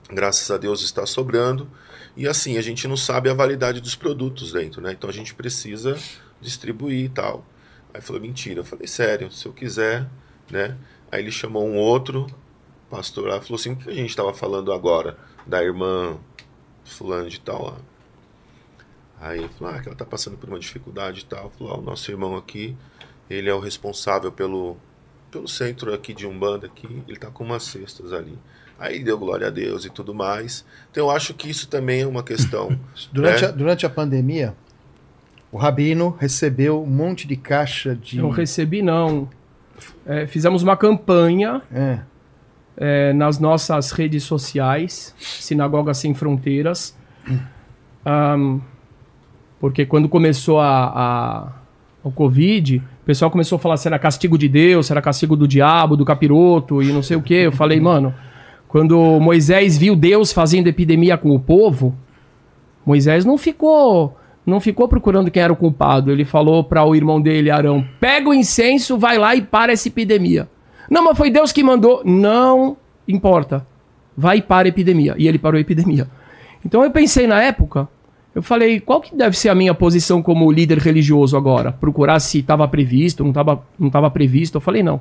graças 0.08 0.50
a 0.50 0.56
Deus 0.56 0.82
está 0.82 1.06
sobrando. 1.06 1.68
E 2.16 2.26
assim, 2.26 2.56
a 2.56 2.62
gente 2.62 2.88
não 2.88 2.96
sabe 2.96 3.28
a 3.28 3.34
validade 3.34 3.80
dos 3.80 3.94
produtos 3.94 4.52
dentro, 4.52 4.80
né? 4.80 4.92
Então 4.92 5.10
a 5.10 5.12
gente 5.12 5.34
precisa 5.34 5.98
distribuir 6.40 7.04
e 7.04 7.08
tal. 7.10 7.44
Aí 7.92 8.00
falou, 8.00 8.22
mentira. 8.22 8.60
Eu 8.60 8.64
falei, 8.64 8.86
sério, 8.86 9.30
se 9.30 9.46
eu 9.46 9.52
quiser, 9.52 10.08
né? 10.50 10.76
Aí 11.12 11.20
ele 11.20 11.30
chamou 11.30 11.66
um 11.66 11.76
outro 11.76 12.26
pastor 12.90 13.28
lá, 13.28 13.40
falou 13.40 13.56
assim, 13.56 13.72
o 13.72 13.76
que 13.76 13.90
a 13.90 13.94
gente 13.94 14.10
estava 14.10 14.32
falando 14.32 14.72
agora? 14.72 15.18
Da 15.46 15.62
irmã 15.62 16.18
fulano 16.84 17.28
de 17.28 17.40
tal 17.40 17.66
lá. 17.66 17.76
Aí 19.20 19.48
falou, 19.58 19.74
ah, 19.74 19.80
que 19.80 19.88
ela 19.88 19.96
tá 19.96 20.04
passando 20.04 20.36
por 20.36 20.48
uma 20.48 20.58
dificuldade 20.58 21.20
e 21.20 21.24
tal. 21.24 21.50
Falou, 21.50 21.74
ah, 21.74 21.78
o 21.78 21.82
nosso 21.82 22.10
irmão 22.10 22.36
aqui, 22.36 22.76
ele 23.28 23.50
é 23.50 23.54
o 23.54 23.60
responsável 23.60 24.32
pelo, 24.32 24.76
pelo 25.30 25.48
centro 25.48 25.92
aqui 25.92 26.14
de 26.14 26.26
Umbanda 26.26 26.66
aqui, 26.66 27.02
ele 27.06 27.18
tá 27.18 27.30
com 27.30 27.44
umas 27.44 27.64
cestas 27.64 28.12
ali. 28.12 28.38
Aí 28.78 29.02
deu 29.02 29.18
glória 29.18 29.46
a 29.46 29.50
Deus 29.50 29.84
e 29.84 29.90
tudo 29.90 30.14
mais. 30.14 30.64
Então 30.90 31.04
eu 31.04 31.10
acho 31.10 31.32
que 31.34 31.48
isso 31.48 31.66
também 31.68 32.02
é 32.02 32.06
uma 32.06 32.22
questão. 32.22 32.78
Durante, 33.12 33.42
né? 33.42 33.48
a, 33.48 33.50
durante 33.50 33.86
a 33.86 33.90
pandemia, 33.90 34.54
o 35.50 35.56
Rabino 35.56 36.14
recebeu 36.20 36.82
um 36.82 36.86
monte 36.86 37.26
de 37.26 37.36
caixa 37.36 37.94
de. 37.94 38.18
Eu 38.18 38.28
recebi, 38.28 38.82
não. 38.82 39.28
É, 40.06 40.26
fizemos 40.26 40.62
uma 40.62 40.76
campanha 40.76 41.60
É. 41.72 41.98
é, 42.76 43.12
nas 43.12 43.38
nossas 43.38 43.90
redes 43.92 44.22
sociais, 44.24 45.14
Sinagoga 45.18 45.92
Sem 45.94 46.14
Fronteiras. 46.14 46.94
Ahn, 48.04 48.60
porque 49.60 49.84
quando 49.86 50.08
começou 50.08 50.60
a, 50.60 50.84
a- 50.86 51.52
o 52.04 52.10
Covid, 52.10 52.76
o 52.76 53.04
pessoal 53.04 53.30
começou 53.30 53.56
a 53.56 53.58
falar 53.58 53.76
se 53.78 53.88
era 53.88 53.98
castigo 53.98 54.38
de 54.38 54.48
Deus, 54.48 54.86
se 54.86 54.92
era 54.92 55.02
castigo 55.02 55.34
do 55.36 55.48
diabo, 55.48 55.96
do 55.96 56.04
capiroto 56.04 56.82
e 56.82 56.92
não 56.92 57.02
sei 57.02 57.16
o 57.16 57.22
que. 57.22 57.34
Eu 57.34 57.52
falei, 57.52 57.80
mano, 57.80 58.14
quando 58.68 59.20
Moisés 59.20 59.76
viu 59.78 59.94
Deus 59.96 60.32
fazendo 60.32 60.66
epidemia 60.68 61.16
com 61.16 61.30
o 61.30 61.40
povo, 61.40 61.94
Moisés 62.84 63.24
não 63.24 63.38
ficou 63.38 64.16
não 64.46 64.60
ficou 64.60 64.86
procurando 64.86 65.30
quem 65.30 65.42
era 65.42 65.52
o 65.52 65.56
culpado. 65.56 66.12
Ele 66.12 66.24
falou 66.24 66.62
para 66.62 66.84
o 66.84 66.94
irmão 66.94 67.20
dele, 67.20 67.50
Arão, 67.50 67.84
pega 67.98 68.28
o 68.28 68.34
incenso, 68.34 68.96
vai 68.96 69.18
lá 69.18 69.34
e 69.34 69.42
para 69.42 69.72
essa 69.72 69.88
epidemia. 69.88 70.48
Não, 70.88 71.04
mas 71.04 71.18
foi 71.18 71.30
Deus 71.30 71.50
que 71.50 71.64
mandou. 71.64 72.02
Não 72.04 72.76
importa. 73.08 73.66
Vai 74.16 74.38
e 74.38 74.42
para 74.42 74.68
a 74.68 74.70
epidemia. 74.70 75.16
E 75.18 75.26
ele 75.26 75.38
parou 75.38 75.58
a 75.58 75.60
epidemia. 75.60 76.06
Então 76.64 76.84
eu 76.84 76.90
pensei 76.92 77.26
na 77.26 77.42
época, 77.42 77.88
eu 78.34 78.42
falei, 78.42 78.78
qual 78.80 79.00
que 79.00 79.14
deve 79.14 79.36
ser 79.36 79.48
a 79.48 79.54
minha 79.54 79.74
posição 79.74 80.22
como 80.22 80.50
líder 80.50 80.78
religioso 80.78 81.36
agora? 81.36 81.72
Procurar 81.72 82.20
se 82.20 82.38
estava 82.38 82.66
previsto, 82.68 83.24
não 83.24 83.30
estava 83.30 83.62
não 83.78 83.90
tava 83.90 84.08
previsto. 84.10 84.56
Eu 84.56 84.60
falei, 84.60 84.82
não. 84.82 85.00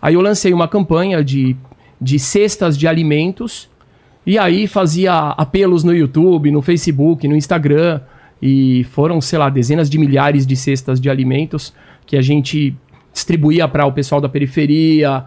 Aí 0.00 0.14
eu 0.14 0.20
lancei 0.20 0.52
uma 0.52 0.68
campanha 0.68 1.24
de, 1.24 1.56
de 2.00 2.18
cestas 2.18 2.76
de 2.76 2.86
alimentos 2.88 3.68
e 4.26 4.38
aí 4.38 4.66
fazia 4.66 5.12
apelos 5.36 5.84
no 5.84 5.94
YouTube, 5.94 6.50
no 6.50 6.62
Facebook, 6.62 7.26
no 7.28 7.36
Instagram. 7.36 8.00
E 8.42 8.84
foram, 8.92 9.20
sei 9.20 9.38
lá, 9.38 9.48
dezenas 9.48 9.88
de 9.88 9.96
milhares 9.96 10.46
de 10.46 10.54
cestas 10.56 11.00
de 11.00 11.08
alimentos 11.08 11.72
que 12.06 12.16
a 12.16 12.20
gente 12.22 12.74
distribuía 13.12 13.66
para 13.68 13.86
o 13.86 13.92
pessoal 13.92 14.20
da 14.20 14.28
periferia, 14.28 15.24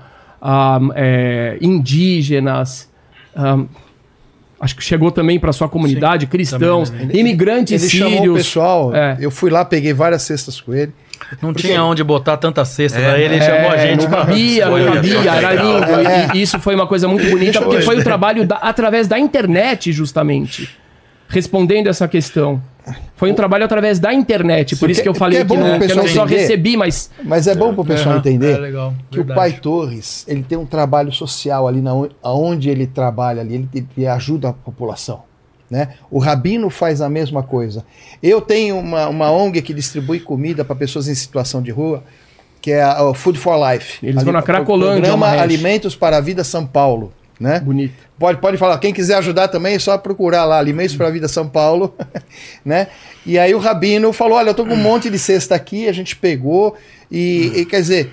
é, 0.95 1.57
indígenas. 1.61 2.89
acho 4.60 4.76
que 4.76 4.84
chegou 4.84 5.11
também 5.11 5.39
para 5.39 5.52
sua 5.53 5.69
comunidade, 5.69 6.27
cristãos, 6.27 6.89
também, 6.89 7.19
imigrantes 7.19 7.81
Ele 7.81 7.91
sírios. 7.91 8.11
chamou 8.14 8.31
o 8.31 8.35
pessoal, 8.35 8.95
É. 8.95 9.18
eu 9.19 9.31
fui 9.31 9.49
lá, 9.49 9.64
peguei 9.65 9.94
várias 9.94 10.23
cestas 10.23 10.60
com 10.61 10.73
ele. 10.73 10.91
Não 11.41 11.53
tinha 11.53 11.83
onde 11.83 12.03
botar 12.03 12.37
tanta 12.37 12.63
cesta. 12.65 12.97
É, 12.99 13.11
daí 13.11 13.23
ele 13.23 13.35
É, 13.35 13.41
chamou 13.41 13.71
a 13.71 13.77
gente. 13.77 14.03
Não 14.03 14.09
cabia, 14.11 14.67
Foi, 14.67 14.85
não 14.85 14.93
cabia, 14.93 15.15
foi 15.19 15.27
era 15.27 15.53
lindo. 15.53 15.85
É. 16.09 16.29
E, 16.33 16.37
e 16.37 16.41
isso 16.41 16.59
foi 16.59 16.73
uma 16.75 16.87
coisa 16.87 17.07
muito 17.07 17.29
bonita, 17.29 17.61
porque 17.61 17.81
foi 17.81 17.99
o 17.99 18.03
trabalho 18.03 18.45
da- 18.47 18.57
através 18.57 19.07
da 19.07 19.19
internet, 19.19 19.91
justamente. 19.91 20.69
Respondendo 21.27 21.87
essa 21.87 22.07
questão. 22.07 22.61
Foi 23.17 23.29
um 23.29 23.35
trabalho 23.35 23.65
através 23.65 23.99
da 23.99 24.13
internet, 24.13 24.77
por 24.77 24.89
isso 24.89 25.01
que 25.03 25.09
eu 25.09 25.11
Porque- 25.11 25.19
falei 25.19 25.39
porque 25.43 25.53
é 25.53 25.57
que, 25.57 25.61
bom 25.63 25.69
não, 25.71 25.77
pro 25.77 25.87
que 25.87 25.91
eu 25.91 25.97
não 25.97 26.07
só 26.07 26.23
entender. 26.23 26.39
recebi, 26.41 26.77
mas 26.77 27.11
Mas 27.21 27.45
é 27.45 27.53
bom 27.53 27.73
para 27.73 27.81
o 27.81 27.85
pessoal 27.85 28.15
entender 28.17 28.53
é 28.53 28.57
legal, 28.57 28.93
que 29.11 29.19
o 29.19 29.25
verdade. 29.25 29.37
Pai 29.51 29.59
Torres 29.59 30.23
ele 30.25 30.41
tem 30.41 30.57
um 30.57 30.65
trabalho 30.65 31.11
social 31.11 31.67
ali 31.67 31.81
na, 31.81 31.93
on- 31.93 32.07
aonde 32.23 32.69
ele 32.69 32.87
trabalha 32.87 33.41
ali, 33.41 33.55
ele, 33.55 33.85
ele 33.97 34.07
ajuda 34.07 34.49
a 34.49 34.53
população. 34.53 35.23
Né? 35.69 35.89
O 36.10 36.19
Rabino 36.19 36.69
faz 36.69 37.02
a 37.02 37.10
mesma 37.10 37.44
coisa. 37.44 37.85
Eu 38.23 38.39
tenho 38.39 38.77
uma, 38.80 39.07
uma 39.07 39.31
ONG 39.31 39.61
que 39.61 39.73
distribui 39.73 40.19
comida 40.19 40.64
para 40.64 40.76
pessoas 40.76 41.07
em 41.07 41.15
situação 41.15 41.61
de 41.61 41.72
rua, 41.72 42.03
que 42.61 42.72
é 42.72 42.81
a- 42.81 43.03
o 43.03 43.14
Food 43.14 43.38
for 43.38 43.57
Life. 43.72 43.99
Eles 44.06 44.23
vão 44.23 44.34
na 44.34 44.41
Cracolândia, 44.41 44.94
Programa 45.02 45.26
Marreche. 45.27 45.44
Alimentos 45.44 45.95
para 45.95 46.18
a 46.18 46.22
Vida 46.22 46.44
São 46.44 46.65
Paulo. 46.65 47.11
Né? 47.39 47.60
bonito. 47.60 47.94
Pode, 48.18 48.39
pode 48.41 48.57
falar, 48.57 48.80
quem 48.80 48.91
quiser 48.91 49.14
ajudar 49.18 49.48
também 49.48 49.76
é 49.76 49.80
só 49.80 49.95
procurar 49.95 50.44
lá, 50.44 50.57
Alimentos 50.57 50.95
para 50.95 51.07
a 51.07 51.11
Vida 51.11 51.27
São 51.27 51.48
Paulo, 51.48 51.94
né? 52.65 52.88
E 53.27 53.38
aí 53.38 53.53
o 53.53 53.60
Rabino 53.60 54.11
falou, 54.11 54.39
olha, 54.39 54.49
eu 54.49 54.53
tô 54.56 54.65
com 54.65 54.73
um 54.73 54.76
monte 54.76 55.07
de 55.07 55.19
cesta 55.19 55.53
aqui, 55.53 55.88
a 55.88 55.91
gente 55.91 56.15
pegou, 56.15 56.76
e, 57.11 57.52
e 57.57 57.65
quer 57.65 57.80
dizer, 57.80 58.11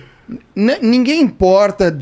ninguém 0.55 1.21
importa 1.21 1.97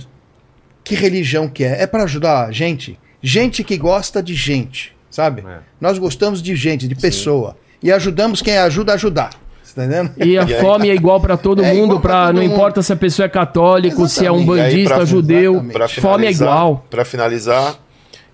que 0.84 0.96
religião 0.96 1.48
que 1.48 1.64
é, 1.64 1.84
é 1.84 1.88
para 1.88 2.04
ajudar 2.04 2.46
a 2.48 2.52
gente, 2.52 3.00
gente 3.22 3.64
que 3.64 3.78
gosta 3.78 4.22
de 4.22 4.36
gente, 4.36 4.93
sabe? 5.14 5.44
É. 5.48 5.60
Nós 5.80 6.00
gostamos 6.00 6.42
de 6.42 6.56
gente, 6.56 6.88
de 6.88 6.96
pessoa, 6.96 7.56
e 7.82 7.92
ajudamos 7.92 8.42
quem 8.42 8.58
ajuda 8.58 8.94
a 8.94 8.96
ajudar, 8.96 9.30
você 9.62 9.76
tá 9.76 9.86
entendendo? 9.86 10.12
E 10.18 10.38
a 10.38 10.44
E 10.50 10.54
aí- 10.56 10.60
fome 10.62 10.90
é 10.90 10.96
igual 10.96 11.22
para 11.22 11.38
todo 11.38 11.64
É 11.64 11.72
mundo, 11.74 12.00
todo 12.00 12.10
não 12.34 12.42
mundo. 12.42 12.44
importa 12.44 12.82
se 12.82 12.92
a 12.92 12.96
pessoa 12.96 13.26
é 13.28 13.30
católico, 13.30 14.08
se 14.08 14.26
é 14.26 14.32
um 14.32 14.38
Exatamente. 14.38 14.62
Aí, 14.62 14.72
bandista, 14.72 14.96
pra- 14.96 15.06
judeu, 15.06 15.52
exatamente. 15.54 15.74
Pra 15.74 15.88
fome 15.88 16.26
é 16.26 16.32
igual. 16.32 16.86
Pra 16.90 17.06
finalizar, 17.06 17.76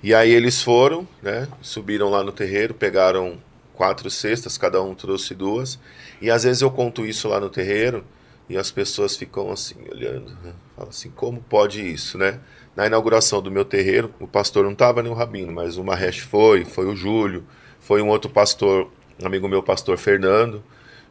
e 0.02 0.14
aí 0.14 0.32
eles 0.32 0.62
foram, 0.62 1.06
né? 1.22 1.48
Subiram 1.62 2.10
lá 2.10 2.24
no 2.24 2.32
terreiro, 2.32 2.74
pegaram 2.74 3.34
quatro 3.74 4.10
cestas, 4.10 4.58
cada 4.58 4.82
um 4.82 4.96
trouxe 4.96 5.36
duas. 5.36 5.78
E 6.22 6.30
às 6.30 6.44
vezes 6.44 6.62
eu 6.62 6.72
conto 6.72 7.06
isso 7.06 7.28
lá 7.28 7.40
no 7.40 7.50
terreiro 7.50 8.04
e 8.50 8.58
as 8.58 8.72
pessoas 8.72 9.16
ficam 9.18 9.52
assim, 9.52 9.76
olhando. 9.92 10.32
Né? 10.44 10.52
Falam 10.76 10.90
assim, 10.90 11.10
como 11.16 11.40
pode 11.50 11.82
isso, 11.82 12.18
né? 12.18 12.36
Na 12.80 12.88
inauguração 12.88 13.42
do 13.42 13.52
meu 13.52 13.66
terreiro, 13.66 14.10
o 14.22 14.26
pastor 14.26 14.64
não 14.64 14.72
estava 14.72 15.04
nem 15.04 15.12
o 15.12 15.14
rabino, 15.14 15.52
mas 15.52 15.76
o 15.76 15.84
Mahesh 15.84 16.20
foi, 16.20 16.64
foi 16.64 16.86
o 16.86 16.96
Júlio, 16.96 17.44
foi 17.78 18.02
um 18.02 18.08
outro 18.08 18.32
pastor, 18.32 18.90
um 19.22 19.26
amigo 19.28 19.50
meu, 19.50 19.62
pastor 19.62 19.98
Fernando. 19.98 20.64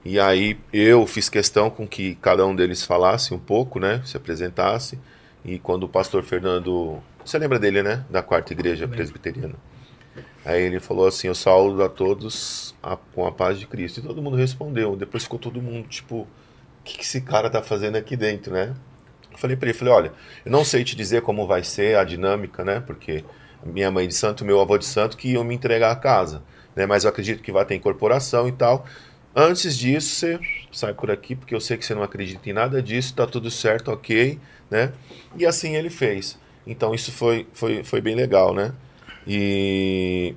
E 0.02 0.18
aí 0.18 0.58
eu 0.72 1.06
fiz 1.06 1.28
questão 1.28 1.68
com 1.68 1.86
que 1.86 2.14
cada 2.22 2.46
um 2.46 2.56
deles 2.56 2.82
falasse 2.86 3.34
um 3.34 3.38
pouco, 3.38 3.78
né? 3.78 4.00
Se 4.06 4.16
apresentasse. 4.16 4.98
E 5.44 5.58
quando 5.58 5.82
o 5.82 5.88
pastor 5.90 6.22
Fernando. 6.22 7.02
Você 7.22 7.38
lembra 7.38 7.58
dele, 7.58 7.82
né? 7.82 8.02
Da 8.08 8.22
quarta 8.22 8.54
igreja 8.54 8.88
presbiteriana. 8.88 9.56
Aí 10.46 10.62
ele 10.62 10.80
falou 10.80 11.06
assim: 11.06 11.26
Eu 11.28 11.34
saúdo 11.34 11.82
a 11.84 11.88
todos 11.90 12.74
a- 12.82 12.96
com 12.96 13.26
a 13.26 13.30
paz 13.30 13.58
de 13.58 13.66
Cristo. 13.66 14.00
E 14.00 14.02
todo 14.02 14.22
mundo 14.22 14.38
respondeu. 14.38 14.96
Depois 14.96 15.24
ficou 15.24 15.38
todo 15.38 15.60
mundo 15.60 15.86
tipo: 15.86 16.20
O 16.20 16.26
que, 16.82 16.96
que 16.96 17.04
esse 17.04 17.20
cara 17.20 17.50
tá 17.50 17.62
fazendo 17.62 17.96
aqui 17.96 18.16
dentro, 18.16 18.54
né? 18.54 18.74
Falei 19.38 19.56
para 19.56 19.68
ele: 19.68 19.78
falei, 19.78 19.94
Olha, 19.94 20.12
eu 20.44 20.50
não 20.50 20.64
sei 20.64 20.84
te 20.84 20.94
dizer 20.94 21.22
como 21.22 21.46
vai 21.46 21.62
ser 21.64 21.96
a 21.96 22.04
dinâmica, 22.04 22.64
né? 22.64 22.82
Porque 22.84 23.24
minha 23.64 23.90
mãe 23.90 24.06
de 24.06 24.14
santo, 24.14 24.44
meu 24.44 24.60
avô 24.60 24.76
de 24.76 24.84
santo, 24.84 25.16
que 25.16 25.30
iam 25.32 25.44
me 25.44 25.54
entregar 25.54 25.90
a 25.90 25.96
casa, 25.96 26.42
né? 26.76 26.86
Mas 26.86 27.04
eu 27.04 27.10
acredito 27.10 27.42
que 27.42 27.52
vai 27.52 27.64
ter 27.64 27.74
incorporação 27.74 28.48
e 28.48 28.52
tal. 28.52 28.84
Antes 29.34 29.76
disso, 29.76 30.08
você 30.08 30.40
sai 30.72 30.92
por 30.92 31.10
aqui, 31.10 31.36
porque 31.36 31.54
eu 31.54 31.60
sei 31.60 31.76
que 31.76 31.84
você 31.84 31.94
não 31.94 32.02
acredita 32.02 32.48
em 32.48 32.52
nada 32.52 32.82
disso, 32.82 33.14
tá 33.14 33.26
tudo 33.26 33.50
certo, 33.50 33.90
ok, 33.92 34.38
né? 34.70 34.92
E 35.36 35.46
assim 35.46 35.76
ele 35.76 35.90
fez. 35.90 36.38
Então 36.66 36.94
isso 36.94 37.12
foi, 37.12 37.46
foi, 37.52 37.84
foi 37.84 38.00
bem 38.00 38.14
legal, 38.14 38.52
né? 38.52 38.72
E, 39.26 40.34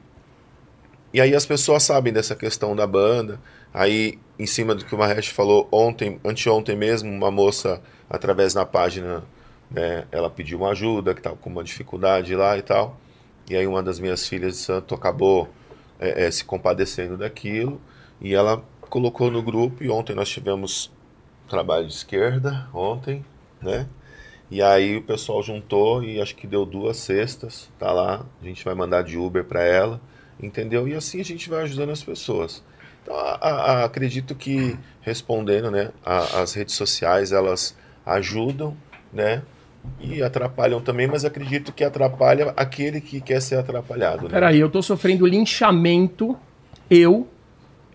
e 1.14 1.20
aí 1.20 1.34
as 1.34 1.46
pessoas 1.46 1.84
sabem 1.84 2.14
dessa 2.14 2.36
questão 2.36 2.76
da 2.76 2.86
banda. 2.86 3.40
Aí, 3.74 4.20
em 4.42 4.48
cima 4.48 4.74
do 4.74 4.84
que 4.84 4.96
o 4.96 4.98
Mahesh 4.98 5.28
falou 5.28 5.68
ontem, 5.72 6.20
anteontem 6.26 6.76
mesmo, 6.76 7.12
uma 7.12 7.30
moça, 7.30 7.80
através 8.10 8.56
da 8.56 8.66
página, 8.66 9.24
né, 9.70 10.06
ela 10.12 10.32
pediu 10.32 10.58
uma 10.58 10.72
ajuda, 10.72 11.14
que 11.14 11.20
estava 11.20 11.36
com 11.36 11.48
uma 11.48 11.64
dificuldade 11.64 12.36
lá 12.36 12.58
e 12.58 12.64
tal. 12.64 13.00
E 13.48 13.56
aí 13.56 13.68
uma 13.68 13.84
das 13.84 14.00
minhas 14.00 14.28
filhas 14.28 14.54
de 14.54 14.58
santo 14.58 14.96
acabou 14.96 15.48
é, 16.00 16.26
é, 16.26 16.32
se 16.32 16.44
compadecendo 16.44 17.18
daquilo 17.18 17.80
e 18.20 18.34
ela 18.34 18.64
colocou 18.82 19.30
no 19.30 19.44
grupo 19.44 19.84
e 19.84 19.90
ontem 19.92 20.16
nós 20.16 20.28
tivemos 20.28 20.92
trabalho 21.48 21.86
de 21.86 21.94
esquerda, 21.94 22.68
ontem, 22.74 23.24
né? 23.62 23.86
E 24.50 24.60
aí 24.60 24.98
o 24.98 25.04
pessoal 25.04 25.44
juntou 25.44 26.04
e 26.04 26.20
acho 26.20 26.36
que 26.36 26.48
deu 26.48 26.66
duas 26.66 26.98
cestas, 26.98 27.70
tá 27.78 27.92
lá, 27.92 28.26
a 28.42 28.46
gente 28.46 28.66
vai 28.66 28.74
mandar 28.74 29.04
de 29.04 29.18
Uber 29.18 29.46
para 29.46 29.64
ela, 29.64 30.02
entendeu? 30.42 30.88
E 30.88 30.96
assim 30.96 31.22
a 31.22 31.26
gente 31.26 31.48
vai 31.48 31.62
ajudando 31.62 31.92
as 31.92 32.04
pessoas. 32.04 32.64
Então, 33.02 33.16
a, 33.16 33.48
a, 33.48 33.84
acredito 33.86 34.36
que 34.36 34.78
respondendo, 35.02 35.72
né, 35.72 35.90
a, 36.06 36.42
as 36.42 36.54
redes 36.54 36.76
sociais 36.76 37.32
elas 37.32 37.76
ajudam, 38.06 38.76
né, 39.12 39.42
e 40.00 40.22
atrapalham 40.22 40.80
também, 40.80 41.08
mas 41.08 41.26
acredito 41.26 41.72
que 41.74 41.84
atrapalha 41.84 42.54
aquele 42.56 43.02
que 43.02 43.20
quer 43.20 43.42
ser 43.42 43.56
atrapalhado. 43.56 44.24
Né? 44.24 44.30
Peraí, 44.30 44.60
eu 44.60 44.70
tô 44.70 44.82
sofrendo 44.82 45.26
linchamento, 45.26 46.38
eu, 46.90 47.28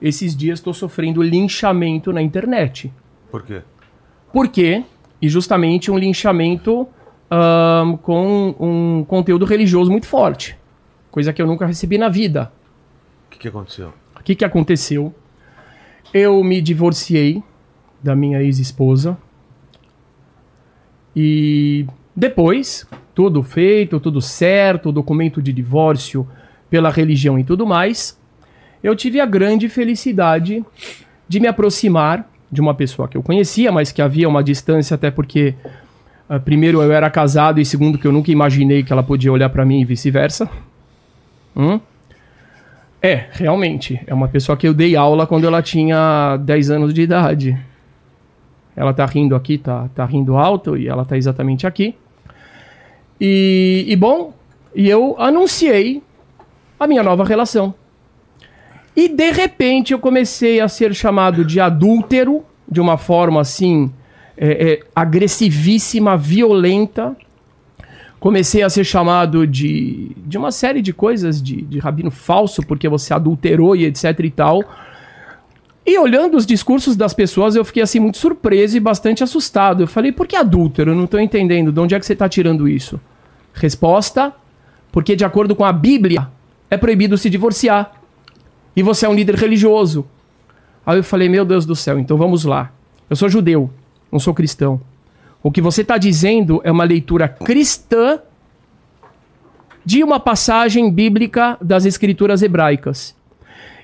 esses 0.00 0.36
dias 0.36 0.58
estou 0.58 0.74
sofrendo 0.74 1.22
linchamento 1.22 2.12
na 2.12 2.20
internet. 2.20 2.92
Por 3.30 3.42
quê? 3.42 3.62
Por 4.32 4.48
quê? 4.48 4.84
E 5.22 5.28
justamente 5.28 5.90
um 5.90 5.96
linchamento 5.96 6.88
ahn, 7.30 7.96
com 7.96 8.54
um 8.58 9.04
conteúdo 9.04 9.44
religioso 9.44 9.90
muito 9.90 10.06
forte. 10.06 10.56
Coisa 11.10 11.32
que 11.32 11.40
eu 11.40 11.46
nunca 11.46 11.66
recebi 11.66 11.96
na 11.96 12.08
vida. 12.08 12.52
O 13.26 13.30
que, 13.30 13.38
que 13.38 13.48
aconteceu? 13.48 13.92
Que, 14.26 14.34
que 14.34 14.44
aconteceu? 14.44 15.14
Eu 16.12 16.42
me 16.42 16.60
divorciei 16.60 17.44
da 18.02 18.16
minha 18.16 18.42
ex-esposa. 18.42 19.16
E 21.14 21.86
depois, 22.14 22.84
tudo 23.14 23.40
feito, 23.44 24.00
tudo 24.00 24.20
certo, 24.20 24.90
documento 24.90 25.40
de 25.40 25.52
divórcio 25.52 26.26
pela 26.68 26.90
religião 26.90 27.38
e 27.38 27.44
tudo 27.44 27.64
mais, 27.64 28.18
eu 28.82 28.96
tive 28.96 29.20
a 29.20 29.26
grande 29.26 29.68
felicidade 29.68 30.64
de 31.28 31.38
me 31.38 31.46
aproximar 31.46 32.28
de 32.50 32.60
uma 32.60 32.74
pessoa 32.74 33.06
que 33.06 33.16
eu 33.16 33.22
conhecia, 33.22 33.70
mas 33.70 33.92
que 33.92 34.02
havia 34.02 34.28
uma 34.28 34.42
distância, 34.42 34.96
até 34.96 35.08
porque, 35.08 35.54
ah, 36.28 36.40
primeiro, 36.40 36.82
eu 36.82 36.90
era 36.90 37.08
casado 37.10 37.60
e, 37.60 37.64
segundo, 37.64 37.96
que 37.96 38.08
eu 38.08 38.12
nunca 38.12 38.32
imaginei 38.32 38.82
que 38.82 38.92
ela 38.92 39.04
podia 39.04 39.32
olhar 39.32 39.50
pra 39.50 39.64
mim 39.64 39.82
e 39.82 39.84
vice-versa. 39.84 40.50
Hum? 41.56 41.78
É, 43.06 43.28
realmente. 43.30 44.00
É 44.04 44.12
uma 44.12 44.26
pessoa 44.26 44.56
que 44.56 44.66
eu 44.66 44.74
dei 44.74 44.96
aula 44.96 45.28
quando 45.28 45.46
ela 45.46 45.62
tinha 45.62 46.36
10 46.38 46.70
anos 46.72 46.92
de 46.92 47.02
idade. 47.02 47.56
Ela 48.74 48.92
tá 48.92 49.06
rindo 49.06 49.36
aqui, 49.36 49.58
tá, 49.58 49.88
tá 49.94 50.04
rindo 50.04 50.36
alto, 50.36 50.76
e 50.76 50.88
ela 50.88 51.04
tá 51.04 51.16
exatamente 51.16 51.68
aqui. 51.68 51.94
E, 53.20 53.84
e 53.86 53.94
bom, 53.94 54.34
e 54.74 54.90
eu 54.90 55.14
anunciei 55.20 56.02
a 56.80 56.88
minha 56.88 57.04
nova 57.04 57.24
relação. 57.24 57.72
E 58.96 59.06
de 59.06 59.30
repente 59.30 59.92
eu 59.92 60.00
comecei 60.00 60.60
a 60.60 60.66
ser 60.66 60.92
chamado 60.92 61.44
de 61.44 61.60
adúltero, 61.60 62.42
de 62.68 62.80
uma 62.80 62.98
forma 62.98 63.40
assim, 63.40 63.88
é, 64.36 64.72
é, 64.72 64.80
agressivíssima, 64.92 66.16
violenta. 66.16 67.16
Comecei 68.18 68.62
a 68.62 68.70
ser 68.70 68.84
chamado 68.84 69.46
de, 69.46 70.12
de 70.16 70.38
uma 70.38 70.50
série 70.50 70.80
de 70.80 70.92
coisas, 70.92 71.40
de, 71.42 71.62
de 71.62 71.78
rabino 71.78 72.10
falso, 72.10 72.62
porque 72.62 72.88
você 72.88 73.12
adulterou 73.12 73.76
e 73.76 73.84
etc 73.84 74.18
e 74.20 74.30
tal. 74.30 74.64
E 75.86 75.98
olhando 75.98 76.36
os 76.36 76.44
discursos 76.44 76.96
das 76.96 77.14
pessoas, 77.14 77.54
eu 77.54 77.64
fiquei 77.64 77.82
assim 77.82 78.00
muito 78.00 78.18
surpreso 78.18 78.76
e 78.76 78.80
bastante 78.80 79.22
assustado. 79.22 79.82
Eu 79.82 79.86
falei, 79.86 80.10
por 80.10 80.26
que 80.26 80.34
adúltero? 80.34 80.90
Eu 80.90 80.96
não 80.96 81.06
tô 81.06 81.18
entendendo. 81.18 81.70
De 81.70 81.78
onde 81.78 81.94
é 81.94 82.00
que 82.00 82.06
você 82.06 82.16
tá 82.16 82.28
tirando 82.28 82.66
isso? 82.66 83.00
Resposta: 83.54 84.34
porque 84.90 85.14
de 85.14 85.24
acordo 85.24 85.54
com 85.54 85.64
a 85.64 85.72
Bíblia, 85.72 86.28
é 86.70 86.76
proibido 86.76 87.16
se 87.16 87.30
divorciar. 87.30 87.92
E 88.74 88.82
você 88.82 89.06
é 89.06 89.08
um 89.08 89.14
líder 89.14 89.36
religioso. 89.36 90.06
Aí 90.84 90.98
eu 90.98 91.04
falei, 91.04 91.28
meu 91.28 91.44
Deus 91.44 91.66
do 91.66 91.76
céu, 91.76 91.98
então 91.98 92.16
vamos 92.16 92.44
lá. 92.44 92.72
Eu 93.08 93.14
sou 93.14 93.28
judeu, 93.28 93.70
não 94.10 94.18
sou 94.18 94.34
cristão. 94.34 94.80
O 95.42 95.50
que 95.50 95.60
você 95.60 95.82
está 95.82 95.96
dizendo 95.98 96.60
é 96.64 96.70
uma 96.72 96.84
leitura 96.84 97.28
cristã 97.28 98.18
de 99.84 100.02
uma 100.02 100.18
passagem 100.18 100.90
bíblica 100.90 101.56
das 101.60 101.84
escrituras 101.84 102.42
hebraicas. 102.42 103.14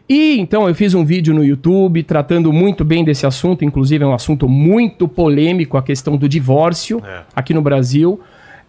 E 0.09 0.39
então 0.41 0.69
eu 0.69 0.75
fiz 0.75 0.95
um 0.95 1.05
vídeo 1.05 1.33
no 1.33 1.45
YouTube 1.45 2.03
tratando 2.03 2.53
muito 2.53 2.85
bem 2.85 3.05
desse 3.05 3.25
assunto, 3.25 3.65
inclusive 3.65 4.03
é 4.03 4.07
um 4.07 4.13
assunto 4.13 4.49
muito 4.49 5.07
polêmico, 5.07 5.77
a 5.77 5.83
questão 5.83 6.17
do 6.17 6.29
divórcio 6.29 7.01
É. 7.07 7.21
aqui 7.37 7.55
no 7.55 7.63
Brasil. 7.63 8.21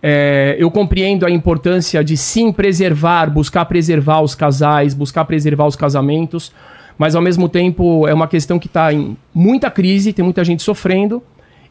É, 0.01 0.55
eu 0.59 0.69
compreendo 0.69 1.25
a 1.25 1.31
importância 1.31 2.03
de 2.03 2.15
sim 2.15 2.51
preservar, 2.51 3.31
buscar 3.31 3.65
preservar 3.65 4.21
os 4.21 4.35
casais, 4.35 4.93
buscar 4.93 5.25
preservar 5.25 5.65
os 5.65 5.75
casamentos, 5.75 6.51
mas 6.97 7.15
ao 7.15 7.21
mesmo 7.21 7.49
tempo 7.49 8.07
é 8.07 8.13
uma 8.13 8.27
questão 8.27 8.59
que 8.59 8.67
está 8.67 8.93
em 8.93 9.17
muita 9.33 9.71
crise, 9.71 10.13
tem 10.13 10.23
muita 10.23 10.43
gente 10.43 10.61
sofrendo 10.61 11.23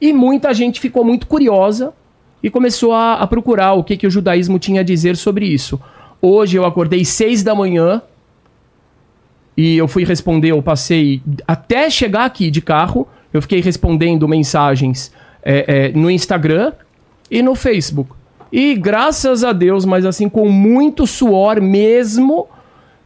e 0.02 0.12
muita 0.12 0.52
gente 0.52 0.80
ficou 0.80 1.04
muito 1.04 1.28
curiosa 1.28 1.92
e 2.42 2.50
começou 2.50 2.92
a, 2.92 3.14
a 3.14 3.26
procurar 3.28 3.74
o 3.74 3.84
que, 3.84 3.96
que 3.96 4.04
o 4.04 4.10
judaísmo 4.10 4.58
tinha 4.58 4.80
a 4.80 4.84
dizer 4.84 5.16
sobre 5.16 5.46
isso. 5.46 5.80
Hoje 6.20 6.56
eu 6.56 6.64
acordei 6.64 7.04
seis 7.04 7.44
da 7.44 7.54
manhã 7.54 8.02
e 9.56 9.76
eu 9.76 9.86
fui 9.86 10.04
responder, 10.04 10.48
eu 10.48 10.60
passei 10.60 11.22
até 11.46 11.88
chegar 11.88 12.24
aqui 12.24 12.50
de 12.50 12.60
carro, 12.60 13.06
eu 13.32 13.40
fiquei 13.40 13.60
respondendo 13.60 14.26
mensagens 14.26 15.12
é, 15.40 15.64
é, 15.68 15.88
no 15.90 16.10
Instagram 16.10 16.72
e 17.30 17.40
no 17.40 17.54
Facebook. 17.54 18.10
E 18.50 18.74
graças 18.74 19.44
a 19.44 19.52
Deus, 19.52 19.84
mas 19.84 20.04
assim, 20.04 20.28
com 20.28 20.48
muito 20.48 21.06
suor 21.06 21.60
mesmo, 21.60 22.48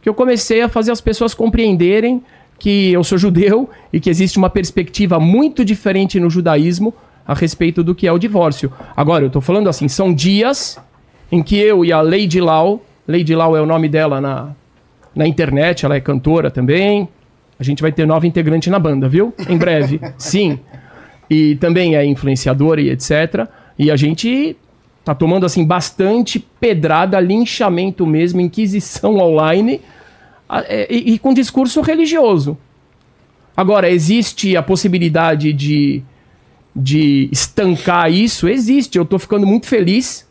que 0.01 0.09
eu 0.09 0.15
comecei 0.15 0.63
a 0.63 0.67
fazer 0.67 0.91
as 0.91 0.99
pessoas 0.99 1.35
compreenderem 1.35 2.23
que 2.59 2.91
eu 2.91 3.03
sou 3.03 3.17
judeu 3.17 3.69
e 3.91 3.99
que 3.99 4.09
existe 4.09 4.37
uma 4.37 4.49
perspectiva 4.49 5.19
muito 5.19 5.63
diferente 5.63 6.19
no 6.19 6.29
judaísmo 6.29 6.93
a 7.27 7.33
respeito 7.33 7.83
do 7.83 7.93
que 7.93 8.07
é 8.07 8.11
o 8.11 8.17
divórcio. 8.17 8.71
Agora, 8.95 9.25
eu 9.25 9.29
tô 9.29 9.41
falando 9.41 9.69
assim, 9.69 9.87
são 9.87 10.13
dias 10.13 10.79
em 11.31 11.43
que 11.43 11.57
eu 11.57 11.83
e 11.83 11.91
a 11.91 12.01
Lady 12.01 12.39
Lau, 12.39 12.81
Lady 13.07 13.35
Lau 13.35 13.55
é 13.55 13.61
o 13.61 13.65
nome 13.65 13.89
dela 13.89 14.21
na, 14.21 14.49
na 15.13 15.27
internet, 15.27 15.85
ela 15.85 15.95
é 15.95 15.99
cantora 15.99 16.49
também. 16.49 17.07
A 17.59 17.63
gente 17.63 17.81
vai 17.81 17.91
ter 17.91 18.05
nova 18.05 18.25
integrante 18.25 18.69
na 18.69 18.79
banda, 18.79 19.09
viu? 19.09 19.33
Em 19.49 19.57
breve. 19.57 19.99
Sim. 20.17 20.59
E 21.29 21.55
também 21.55 21.95
é 21.95 22.05
influenciadora 22.05 22.79
e 22.79 22.89
etc. 22.89 23.47
E 23.77 23.91
a 23.91 23.95
gente 23.95 24.55
tá 25.03 25.13
tomando 25.13 25.45
assim 25.45 25.65
bastante 25.65 26.39
pedrada, 26.39 27.19
linchamento 27.19 28.05
mesmo, 28.05 28.41
inquisição 28.41 29.17
online 29.17 29.81
e, 30.89 31.13
e 31.13 31.19
com 31.19 31.33
discurso 31.33 31.81
religioso. 31.81 32.57
Agora, 33.55 33.89
existe 33.89 34.55
a 34.55 34.61
possibilidade 34.61 35.51
de, 35.51 36.03
de 36.75 37.27
estancar 37.31 38.11
isso? 38.11 38.47
Existe. 38.47 38.97
Eu 38.97 39.05
tô 39.05 39.17
ficando 39.17 39.47
muito 39.47 39.65
feliz 39.65 40.27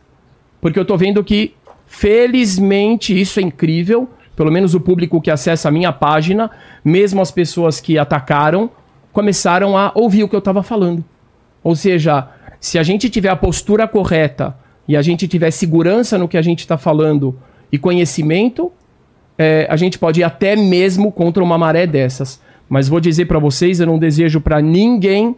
porque 0.61 0.79
eu 0.79 0.85
tô 0.85 0.97
vendo 0.97 1.23
que, 1.25 1.53
felizmente, 1.87 3.19
isso 3.19 3.41
é 3.41 3.43
incrível. 3.43 4.09
Pelo 4.37 4.53
menos 4.53 4.75
o 4.75 4.81
público 4.81 5.21
que 5.21 5.31
acessa 5.31 5.69
a 5.69 5.73
minha 5.73 5.93
página, 5.93 6.51
mesmo 6.85 7.21
as 7.21 7.31
pessoas 7.31 7.81
que 7.81 7.99
atacaram, 7.99 8.71
começaram 9.13 9.77
a 9.77 9.91
ouvir 9.95 10.23
o 10.23 10.29
que 10.29 10.37
eu 10.37 10.41
estava 10.41 10.63
falando. 10.63 11.05
Ou 11.65 11.75
seja, 11.75 12.29
se 12.61 12.79
a 12.79 12.83
gente 12.83 13.09
tiver 13.09 13.31
a 13.31 13.37
postura 13.37 13.89
correta 13.89 14.57
e 14.87 14.97
a 14.97 15.03
gente 15.03 15.27
tiver 15.27 15.51
segurança 15.51 16.19
no 16.19 16.29
que 16.29 16.37
a 16.37 16.43
gente 16.43 16.61
está 16.61 16.77
falando 16.77 17.37
e 17.73 17.79
conhecimento, 17.79 18.71
é, 19.39 19.67
a 19.69 19.77
gente 19.77 19.99
pode 19.99 20.21
ir 20.21 20.25
até 20.25 20.57
mesmo 20.57 21.13
contra 21.13 21.43
uma 21.43 21.59
maré 21.59 21.87
dessas. 21.87 22.41
Mas 22.69 22.89
vou 22.89 23.01
dizer 23.01 23.27
para 23.27 23.39
vocês, 23.39 23.81
eu 23.81 23.87
não 23.87 23.99
desejo 23.99 24.41
para 24.41 24.61
ninguém 24.61 25.37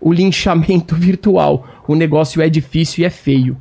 o 0.00 0.12
linchamento 0.12 0.94
virtual. 0.96 1.66
O 1.86 1.94
negócio 1.94 2.40
é 2.40 2.48
difícil 2.48 3.02
e 3.02 3.06
é 3.06 3.10
feio. 3.10 3.56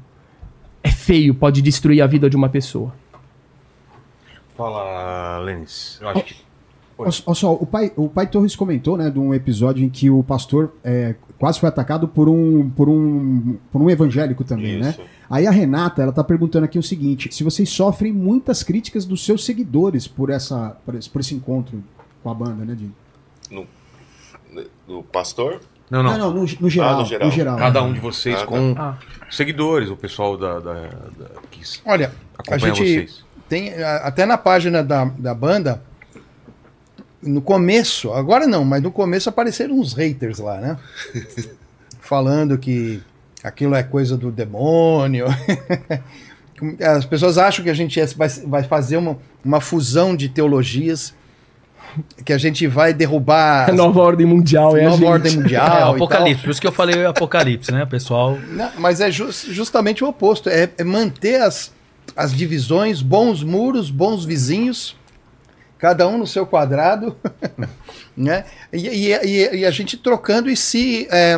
É 0.83 0.89
feio, 0.89 1.33
pode 1.33 1.61
destruir 1.61 2.01
a 2.01 2.07
vida 2.07 2.29
de 2.29 2.35
uma 2.35 2.49
pessoa. 2.49 2.93
Fala, 4.55 5.39
Lênis. 5.39 5.97
Eu 6.01 6.09
acho 6.09 6.23
que. 6.23 6.35
Olha 6.95 7.09
olha 7.25 7.35
só, 7.35 7.53
o 7.53 7.65
pai, 7.65 7.91
o 7.95 8.07
pai 8.07 8.27
Torres 8.27 8.55
comentou, 8.55 8.95
né, 8.95 9.09
de 9.09 9.17
um 9.17 9.33
episódio 9.33 9.83
em 9.83 9.89
que 9.89 10.11
o 10.11 10.21
pastor 10.23 10.71
é, 10.83 11.15
quase 11.43 11.59
foi 11.59 11.67
atacado 11.67 12.07
por 12.07 12.29
um, 12.29 12.69
por 12.69 12.87
um, 12.87 13.57
por 13.69 13.81
um 13.81 13.89
evangélico 13.89 14.45
também, 14.45 14.79
né? 14.79 14.91
Isso. 14.91 15.01
Aí 15.29 15.45
a 15.45 15.51
Renata, 15.51 16.01
ela 16.01 16.13
tá 16.13 16.23
perguntando 16.23 16.63
aqui 16.63 16.79
o 16.79 16.83
seguinte: 16.83 17.27
se 17.35 17.43
vocês 17.43 17.67
sofrem 17.69 18.13
muitas 18.13 18.63
críticas 18.63 19.03
dos 19.03 19.25
seus 19.25 19.43
seguidores 19.43 20.07
por 20.07 20.29
essa, 20.29 20.77
por 20.85 20.95
esse, 20.95 21.09
por 21.09 21.19
esse 21.19 21.35
encontro 21.35 21.83
com 22.23 22.29
a 22.29 22.33
banda, 22.33 22.63
né, 22.63 22.73
Dinho? 22.75 22.95
No, 23.51 23.67
no 24.87 25.03
pastor? 25.03 25.59
Não, 25.91 26.01
não. 26.01 26.11
Não, 26.11 26.17
não, 26.17 26.33
no, 26.45 26.47
no 26.61 26.69
geral, 26.69 26.95
Ah, 26.95 26.99
no 26.99 27.05
geral. 27.05 27.27
no 27.27 27.33
geral. 27.35 27.57
Cada 27.57 27.83
um 27.83 27.91
de 27.91 27.99
vocês 27.99 28.35
Ah, 28.37 28.39
tá. 28.39 28.45
com 28.47 28.75
Ah. 28.77 28.97
seguidores, 29.29 29.89
o 29.89 29.97
pessoal 29.97 30.37
da, 30.37 30.59
da, 30.59 30.73
da- 30.73 31.29
que 31.51 31.59
Olha, 31.85 32.13
a 32.49 32.57
gente 32.57 32.77
vocês. 32.79 33.25
tem 33.49 33.73
até 33.83 34.25
na 34.25 34.37
página 34.37 34.81
da, 34.81 35.03
da 35.03 35.33
banda, 35.33 35.83
no 37.25 37.41
começo, 37.41 38.11
agora 38.13 38.45
não, 38.45 38.63
mas 38.65 38.81
no 38.81 38.91
começo 38.91 39.29
apareceram 39.29 39.79
uns 39.79 39.93
haters 39.93 40.39
lá, 40.39 40.59
né? 40.59 40.77
Falando 42.01 42.57
que 42.57 43.01
aquilo 43.43 43.75
é 43.75 43.83
coisa 43.83 44.17
do 44.17 44.31
demônio. 44.31 45.25
As 46.81 47.05
pessoas 47.05 47.37
acham 47.37 47.63
que 47.63 47.69
a 47.69 47.73
gente 47.73 47.99
é- 47.99 48.05
vai, 48.45 48.63
fazer 48.63 48.97
uma, 48.97 49.17
uma 49.43 49.59
fusão 49.59 50.15
de 50.15 50.29
teologias, 50.29 51.13
que 52.23 52.31
a 52.31 52.37
gente 52.37 52.65
vai 52.67 52.93
derrubar 52.93 53.69
A 53.71 53.73
nova 53.73 53.99
ordem 54.01 54.25
mundial, 54.25 54.77
é 54.77 54.81
a 54.81 54.83
nova 54.85 54.97
gente. 54.97 55.07
ordem 55.07 55.35
mundial. 55.37 55.65
É, 55.65 55.69
e 55.69 55.79
tal. 55.79 55.95
apocalipse, 55.95 56.43
por 56.43 56.51
isso 56.51 56.61
que 56.61 56.67
eu 56.67 56.71
falei 56.71 57.05
apocalipse, 57.05 57.71
né, 57.71 57.85
pessoal? 57.85 58.37
Não, 58.49 58.69
mas 58.77 59.01
é 59.01 59.11
jus- 59.11 59.45
justamente 59.49 60.03
o 60.03 60.07
oposto. 60.07 60.47
É, 60.49 60.69
é 60.77 60.83
manter 60.83 61.41
as, 61.41 61.73
as 62.15 62.33
divisões, 62.33 63.01
bons 63.01 63.43
muros, 63.43 63.89
bons 63.89 64.23
vizinhos, 64.23 64.95
cada 65.83 66.07
um 66.07 66.17
no 66.17 66.25
seu 66.25 66.45
quadrado, 66.47 67.13
né? 68.15 68.45
E, 68.71 68.87
e- 68.87 69.11
e- 69.11 69.55
e 69.57 69.65
a 69.65 69.69
gente 69.69 69.97
trocando 69.97 70.49
e 70.49 70.55
se. 70.55 71.09
é, 71.11 71.35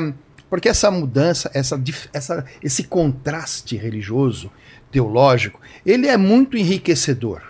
porque 0.48 0.70
essa 0.70 0.92
mudança, 0.92 1.50
essa, 1.52 1.82
essa, 2.14 2.46
esse 2.62 2.84
contraste 2.84 3.76
religioso, 3.76 4.52
teológico, 4.92 5.60
ele 5.84 6.08
é 6.08 6.16
muito 6.16 6.56
enriquecedor. 6.56 7.42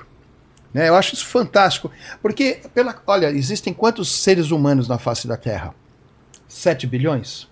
Né? 0.73 0.87
Eu 0.87 0.95
acho 0.95 1.13
isso 1.15 1.25
fantástico. 1.25 1.91
Porque, 2.21 2.61
pela, 2.73 2.95
olha, 3.05 3.29
existem 3.29 3.73
quantos 3.73 4.09
seres 4.09 4.49
humanos 4.49 4.87
na 4.87 4.97
face 4.97 5.27
da 5.27 5.35
Terra? 5.35 5.75
7 6.47 6.87
bilhões? 6.87 7.49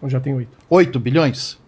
Eu 0.00 0.08
já 0.08 0.20
tenho 0.20 0.36
oito. 0.36 0.56
8 0.70 1.00
bilhões? 1.00 1.58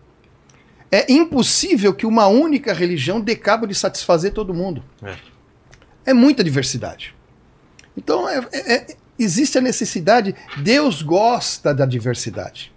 É 0.92 1.12
impossível 1.12 1.92
que 1.92 2.06
uma 2.06 2.28
única 2.28 2.72
religião 2.72 3.20
dê 3.20 3.34
cabo 3.34 3.66
de 3.66 3.74
satisfazer 3.74 4.32
todo 4.32 4.54
mundo. 4.54 4.84
É. 5.02 5.16
É 6.06 6.12
muita 6.12 6.42
diversidade. 6.44 7.14
Então, 7.96 8.28
é- 8.28 8.46
é- 8.52 8.74
é- 8.74 8.86
existe 9.18 9.56
a 9.58 9.60
necessidade. 9.60 10.34
Deus 10.58 11.02
gosta 11.02 11.72
da 11.74 11.86
diversidade. 11.86 12.72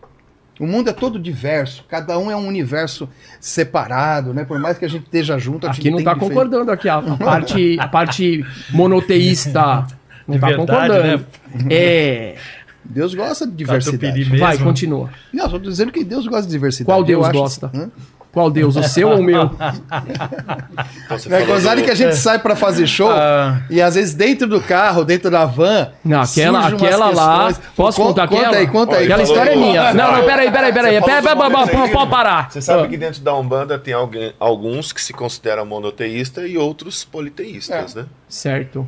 O 0.59 0.65
mundo 0.65 0.89
é 0.89 0.93
todo 0.93 1.19
diverso, 1.19 1.85
cada 1.87 2.17
um 2.17 2.31
é 2.31 2.35
um 2.35 2.47
universo 2.47 3.07
separado, 3.39 4.33
né? 4.33 4.43
Por 4.43 4.57
mais 4.59 4.77
que 4.77 4.85
a 4.85 4.87
gente 4.87 5.03
esteja 5.03 5.37
junto, 5.37 5.67
a 5.67 5.69
Aqui 5.69 5.81
gente 5.83 5.91
não 5.91 5.97
tem 5.97 6.05
tá 6.05 6.13
diferen- 6.13 6.29
concordando 6.29 6.71
aqui. 6.71 6.89
A, 6.89 6.97
a 6.97 7.01
parte, 7.17 7.77
a 7.79 7.87
parte 7.87 8.43
monoteísta 8.71 9.85
não 10.27 10.35
De 10.35 10.41
tá 10.41 10.47
verdade, 10.47 10.55
concordando. 10.57 11.25
É. 11.69 12.35
Deus 12.83 13.13
gosta 13.13 13.45
de 13.45 13.53
diversidade. 13.53 14.23
Vai, 14.37 14.57
continua. 14.57 15.09
Não, 15.33 15.45
estou 15.45 15.59
dizendo 15.59 15.91
que 15.91 16.03
Deus 16.03 16.25
gosta 16.25 16.43
de 16.45 16.51
diversidade. 16.51 16.85
Qual 16.87 17.01
Eu 17.01 17.05
Deus 17.05 17.29
gosta? 17.29 17.69
Hã? 17.73 17.91
Qual 18.37 18.51
Deus, 18.51 18.75
o 18.75 18.83
seu 18.83 19.09
ou 19.09 19.17
o 19.17 19.23
meu? 19.23 19.49
Então, 21.05 21.17
você 21.17 21.33
É 21.33 21.41
gozado 21.43 21.81
do- 21.81 21.85
que 21.85 21.89
a 21.89 21.95
gente 21.95 22.15
sai 22.15 22.37
para 22.37 22.55
fazer 22.55 22.85
show 22.85 23.09
Ah. 23.09 23.61
e 23.67 23.81
às 23.81 23.95
vezes 23.95 24.13
dentro 24.13 24.47
do 24.47 24.61
carro, 24.61 25.03
dentro 25.03 25.31
da 25.31 25.43
van. 25.43 25.89
Não, 26.05 26.21
aquela, 26.21 26.67
aquela 26.67 27.09
lá. 27.09 27.51
Posso 27.75 27.99
Con- 27.99 28.09
contar 28.09 28.27
conta 28.27 28.41
aquela? 28.41 28.57
aí, 28.57 28.67
conta 28.67 28.95
aí. 28.97 29.05
Aquela 29.05 29.23
história 29.23 29.51
é 29.53 29.55
minha. 29.55 29.91
Não, 29.91 30.11
não, 30.17 30.23
peraí, 30.23 30.51
peraí, 30.51 30.71
peraí. 30.71 31.01
Pode 31.01 32.09
parar. 32.11 32.51
Você 32.51 32.61
sabe 32.61 32.83
Ah. 32.83 32.87
que 32.87 32.95
dentro 32.95 33.21
da 33.21 33.33
Umbanda 33.35 33.79
tem 33.79 33.95
alguém, 33.95 34.31
alguns 34.39 34.93
que 34.93 35.01
se 35.01 35.13
consideram 35.13 35.65
monoteísta 35.65 36.45
e 36.45 36.59
outros 36.59 37.03
politeístas, 37.03 37.95
né? 37.95 38.05
Certo. 38.29 38.85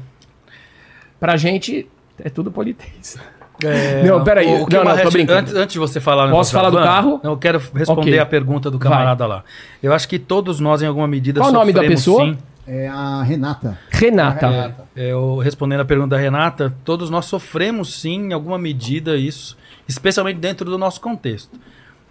Pra 1.20 1.36
gente, 1.38 1.90
é 2.24 2.30
tudo 2.30 2.52
politeísta. 2.52 3.20
É, 3.64 4.04
Não, 4.04 4.24
peraí. 4.24 4.48
o- 4.48 4.52
Não, 4.52 4.60
não, 4.60 4.68
tô 4.68 4.84
Marretti- 4.86 5.12
brincando. 5.12 5.40
Antes, 5.40 5.56
antes 5.56 5.74
de 5.74 5.80
você 5.80 6.00
falar... 6.00 6.30
Posso 6.30 6.52
falar 6.52 6.70
do 6.70 6.78
carro? 6.78 7.20
Eu 7.24 7.36
quero 7.38 7.60
responder 7.74 8.10
Ok. 8.12 8.20
a 8.20 8.26
pergunta 8.26 8.72
do 8.72 8.80
camarada 8.80 9.26
lá. 9.26 9.44
Eu 9.84 9.94
acho 9.94 10.08
que 10.08 10.18
todos 10.20 10.60
nós, 10.60 10.82
em 10.82 10.86
alguma 10.86 11.08
medida, 11.08 11.40
Qual 11.42 11.50
o 11.50 11.54
nome 11.54 11.74
da 11.74 11.80
sofremos, 11.82 12.00
pessoa? 12.02 12.26
sim. 12.26 12.38
É 12.72 12.88
a 12.88 13.24
Renata. 13.24 13.80
Renata. 13.90 14.76
É, 14.96 15.12
Eu 15.12 15.38
respondendo 15.40 15.80
a 15.80 15.86
pergunta 15.86 16.10
da 16.16 16.22
Renata, 16.22 16.72
todos 16.86 17.10
nós 17.10 17.26
sofremos 17.26 17.96
sim, 17.96 18.28
em 18.30 18.34
alguma 18.34 18.60
medida, 18.60 19.18
isso, 19.18 19.58
especialmente 19.88 20.38
dentro 20.38 20.70
do 20.70 20.78
nosso 20.78 21.02
contexto. 21.02 21.58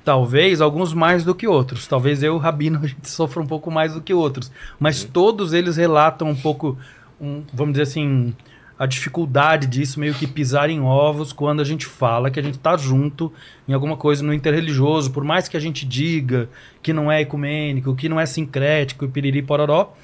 Talvez 0.04 0.60
alguns 0.60 0.92
mais 0.94 1.22
do 1.24 1.34
que 1.34 1.46
outros. 1.46 1.86
Talvez 1.86 2.22
eu 2.22 2.32
e 2.32 2.36
o 2.36 2.38
Rabino 2.38 2.80
a 2.82 2.86
gente 2.86 3.08
sofra 3.08 3.40
um 3.42 3.46
pouco 3.46 3.70
mais 3.70 3.94
do 3.94 4.00
que 4.00 4.12
outros. 4.14 4.50
Mas 4.80 5.04
todos 5.04 5.52
eles 5.52 5.76
relatam 5.76 6.28
um 6.28 6.34
pouco, 6.36 6.76
um, 7.20 7.42
vamos 7.52 7.74
dizer 7.74 7.82
assim, 7.82 8.34
a 8.78 8.86
dificuldade 8.86 9.66
disso, 9.66 9.98
meio 9.98 10.14
que 10.14 10.26
pisar 10.26 10.70
em 10.70 10.80
ovos 10.80 11.32
quando 11.32 11.60
a 11.60 11.64
gente 11.64 11.84
fala 11.84 12.30
que 12.30 12.38
a 12.38 12.42
gente 12.42 12.54
está 12.54 12.76
junto 12.76 13.32
em 13.66 13.72
alguma 13.72 13.96
coisa 13.96 14.22
no 14.22 14.32
interreligioso. 14.32 15.10
Por 15.10 15.24
mais 15.24 15.48
que 15.48 15.56
a 15.56 15.60
gente 15.60 15.84
diga 15.84 16.48
que 16.80 16.92
não 16.92 17.10
é 17.10 17.20
ecumênico, 17.20 17.96
que 17.96 18.08
não 18.08 18.20
é 18.20 18.24
sincrético 18.24 19.04
e 19.04 19.08
piriri 19.08 19.42
pororó, 19.42 19.94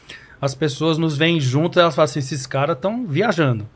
as 0.40 0.54
pessoas 0.54 0.98
nos 0.98 1.16
veem 1.16 1.38
juntos 1.38 1.76
e 1.76 1.80
elas 1.80 1.94
falam 1.94 2.06
assim, 2.06 2.18
esses 2.18 2.46
caras 2.46 2.74
estão 2.74 3.06
viajando. 3.06 3.66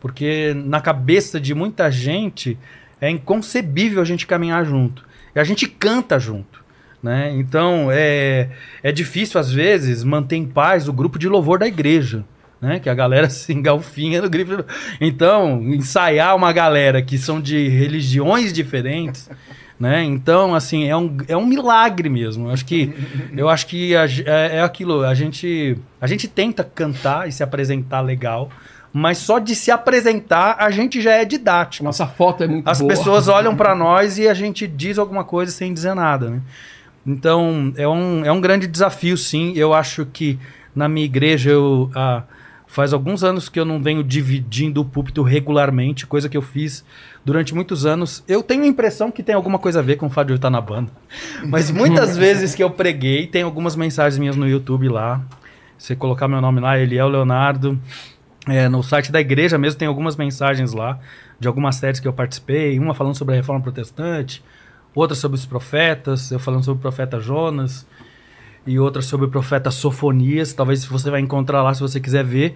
Porque 0.00 0.52
na 0.54 0.80
cabeça 0.80 1.40
de 1.40 1.54
muita 1.54 1.90
gente 1.90 2.58
é 3.00 3.08
inconcebível 3.08 4.02
a 4.02 4.04
gente 4.04 4.26
caminhar 4.26 4.64
junto. 4.64 5.06
E 5.34 5.38
a 5.38 5.44
gente 5.44 5.68
canta 5.68 6.18
junto. 6.18 6.64
Né? 7.00 7.32
Então 7.36 7.88
é, 7.92 8.50
é 8.82 8.90
difícil, 8.90 9.38
às 9.38 9.52
vezes, 9.52 10.02
manter 10.02 10.34
em 10.34 10.46
paz 10.46 10.88
o 10.88 10.92
grupo 10.92 11.16
de 11.16 11.28
louvor 11.28 11.60
da 11.60 11.66
igreja. 11.68 12.24
Né? 12.60 12.78
Que 12.80 12.88
a 12.88 12.94
galera 12.94 13.28
se 13.30 13.52
engalfinha 13.52 14.22
no 14.22 14.28
grifo. 14.30 14.64
Então, 15.00 15.62
ensaiar 15.62 16.34
uma 16.34 16.52
galera 16.52 17.02
que 17.02 17.18
são 17.18 17.40
de 17.40 17.68
religiões 17.68 18.52
diferentes. 18.52 19.30
Né? 19.78 20.02
Então, 20.02 20.56
assim, 20.56 20.88
é 20.88 20.96
um, 20.96 21.16
é 21.28 21.36
um 21.36 21.46
milagre 21.46 22.08
mesmo. 22.08 22.48
Eu 22.48 22.52
acho 22.52 22.64
que, 22.64 22.92
eu 23.36 23.48
acho 23.48 23.64
que 23.68 23.94
a 23.94 24.06
é, 24.06 24.56
é 24.56 24.60
aquilo. 24.60 25.04
A 25.04 25.14
gente, 25.14 25.78
a 26.00 26.06
gente 26.08 26.26
tenta 26.26 26.64
cantar 26.64 27.28
e 27.28 27.32
se 27.32 27.44
apresentar 27.44 28.00
legal, 28.00 28.50
mas 28.92 29.18
só 29.18 29.38
de 29.38 29.54
se 29.54 29.70
apresentar 29.70 30.56
a 30.58 30.68
gente 30.72 31.00
já 31.00 31.12
é 31.12 31.24
didático. 31.24 31.84
Nossa 31.84 32.08
foto 32.08 32.42
é 32.42 32.48
muito 32.48 32.68
As 32.68 32.80
boa. 32.80 32.88
pessoas 32.88 33.28
olham 33.30 33.54
pra 33.54 33.72
nós 33.76 34.18
e 34.18 34.26
a 34.26 34.34
gente 34.34 34.66
diz 34.66 34.98
alguma 34.98 35.22
coisa 35.22 35.52
sem 35.52 35.72
dizer 35.72 35.94
nada, 35.94 36.28
né? 36.28 36.40
Então, 37.06 37.72
é 37.76 37.86
um, 37.86 38.24
é 38.24 38.32
um 38.32 38.40
grande 38.40 38.66
desafio, 38.66 39.16
sim. 39.16 39.52
Eu 39.54 39.72
acho 39.72 40.04
que 40.06 40.36
na 40.74 40.88
minha 40.88 41.06
igreja, 41.06 41.50
eu, 41.50 41.90
ah, 41.94 42.22
faz 42.68 42.92
alguns 42.92 43.24
anos 43.24 43.48
que 43.48 43.58
eu 43.58 43.64
não 43.64 43.82
venho 43.82 44.04
dividindo 44.04 44.82
o 44.82 44.84
púlpito 44.84 45.22
regularmente, 45.22 46.06
coisa 46.06 46.28
que 46.28 46.36
eu 46.36 46.42
fiz 46.42 46.84
durante 47.24 47.54
muitos 47.54 47.86
anos. 47.86 48.22
Eu 48.28 48.42
tenho 48.42 48.62
a 48.62 48.66
impressão 48.66 49.10
que 49.10 49.22
tem 49.22 49.34
alguma 49.34 49.58
coisa 49.58 49.80
a 49.80 49.82
ver 49.82 49.96
com 49.96 50.06
o 50.06 50.10
fato 50.10 50.28
de 50.28 50.34
eu 50.34 50.36
estar 50.36 50.50
na 50.50 50.60
banda. 50.60 50.92
Mas 51.48 51.70
muitas 51.70 52.16
vezes 52.16 52.54
que 52.54 52.62
eu 52.62 52.70
preguei, 52.70 53.26
tem 53.26 53.42
algumas 53.42 53.74
mensagens 53.74 54.18
minhas 54.18 54.36
no 54.36 54.46
YouTube 54.46 54.88
lá. 54.88 55.24
Você 55.78 55.96
colocar 55.96 56.28
meu 56.28 56.40
nome 56.40 56.60
lá, 56.60 56.78
Eliel 56.78 57.08
Leonardo. 57.08 57.80
É, 58.46 58.68
no 58.68 58.82
site 58.82 59.10
da 59.10 59.20
igreja 59.20 59.58
mesmo 59.58 59.78
tem 59.78 59.88
algumas 59.88 60.16
mensagens 60.16 60.72
lá, 60.72 60.98
de 61.40 61.48
algumas 61.48 61.76
séries 61.76 62.00
que 62.00 62.08
eu 62.08 62.12
participei, 62.12 62.78
uma 62.78 62.94
falando 62.94 63.14
sobre 63.14 63.34
a 63.34 63.36
reforma 63.36 63.62
protestante, 63.62 64.42
outra 64.94 65.14
sobre 65.14 65.36
os 65.36 65.44
profetas, 65.44 66.30
eu 66.30 66.38
falando 66.38 66.64
sobre 66.64 66.78
o 66.78 66.82
profeta 66.82 67.20
Jonas, 67.20 67.86
e 68.68 68.78
outra 68.78 69.00
sobre 69.00 69.26
o 69.26 69.30
profeta 69.30 69.70
Sofonias, 69.70 70.52
talvez 70.52 70.84
você 70.84 71.10
vai 71.10 71.20
encontrar 71.20 71.62
lá 71.62 71.72
se 71.72 71.80
você 71.80 71.98
quiser 71.98 72.24
ver. 72.24 72.54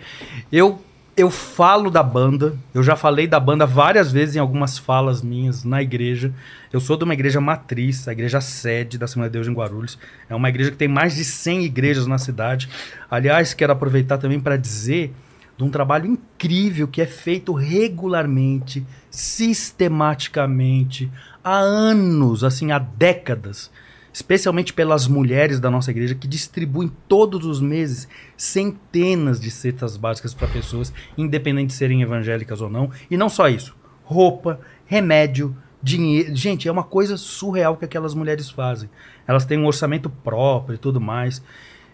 Eu 0.52 0.78
eu 1.14 1.30
falo 1.30 1.90
da 1.90 2.02
banda, 2.02 2.56
eu 2.72 2.82
já 2.82 2.96
falei 2.96 3.26
da 3.26 3.38
banda 3.38 3.66
várias 3.66 4.10
vezes 4.10 4.36
em 4.36 4.38
algumas 4.38 4.78
falas 4.78 5.20
minhas 5.20 5.62
na 5.62 5.82
igreja. 5.82 6.32
Eu 6.72 6.80
sou 6.80 6.96
de 6.96 7.04
uma 7.04 7.12
igreja 7.12 7.38
matriz, 7.38 8.08
a 8.08 8.12
igreja 8.12 8.40
sede 8.40 8.96
da 8.96 9.04
Assembleia 9.04 9.28
de 9.28 9.34
Deus 9.34 9.46
em 9.46 9.52
Guarulhos. 9.52 9.98
É 10.28 10.34
uma 10.34 10.48
igreja 10.48 10.70
que 10.70 10.76
tem 10.78 10.88
mais 10.88 11.14
de 11.14 11.22
100 11.22 11.64
igrejas 11.64 12.06
na 12.06 12.16
cidade. 12.16 12.66
Aliás, 13.10 13.52
quero 13.52 13.72
aproveitar 13.72 14.16
também 14.16 14.40
para 14.40 14.56
dizer 14.56 15.12
de 15.56 15.64
um 15.64 15.70
trabalho 15.70 16.06
incrível 16.06 16.88
que 16.88 17.02
é 17.02 17.06
feito 17.06 17.52
regularmente, 17.52 18.86
sistematicamente, 19.10 21.10
há 21.44 21.58
anos, 21.58 22.42
assim, 22.42 22.72
há 22.72 22.78
décadas, 22.78 23.70
especialmente 24.12 24.72
pelas 24.72 25.06
mulheres 25.06 25.58
da 25.58 25.70
nossa 25.70 25.90
igreja 25.90 26.14
que 26.14 26.28
distribuem 26.28 26.92
todos 27.08 27.46
os 27.46 27.60
meses 27.60 28.08
centenas 28.36 29.40
de 29.40 29.50
cestas 29.50 29.96
básicas 29.96 30.34
para 30.34 30.48
pessoas, 30.48 30.92
independente 31.16 31.68
de 31.68 31.74
serem 31.74 32.02
evangélicas 32.02 32.60
ou 32.60 32.68
não. 32.68 32.90
E 33.10 33.16
não 33.16 33.28
só 33.28 33.48
isso, 33.48 33.74
roupa, 34.04 34.60
remédio, 34.84 35.56
dinheiro. 35.82 36.34
Gente, 36.36 36.68
é 36.68 36.72
uma 36.72 36.84
coisa 36.84 37.16
surreal 37.16 37.76
que 37.76 37.84
aquelas 37.84 38.14
mulheres 38.14 38.50
fazem. 38.50 38.88
Elas 39.26 39.44
têm 39.44 39.58
um 39.58 39.66
orçamento 39.66 40.10
próprio 40.10 40.74
e 40.74 40.78
tudo 40.78 41.00
mais. 41.00 41.42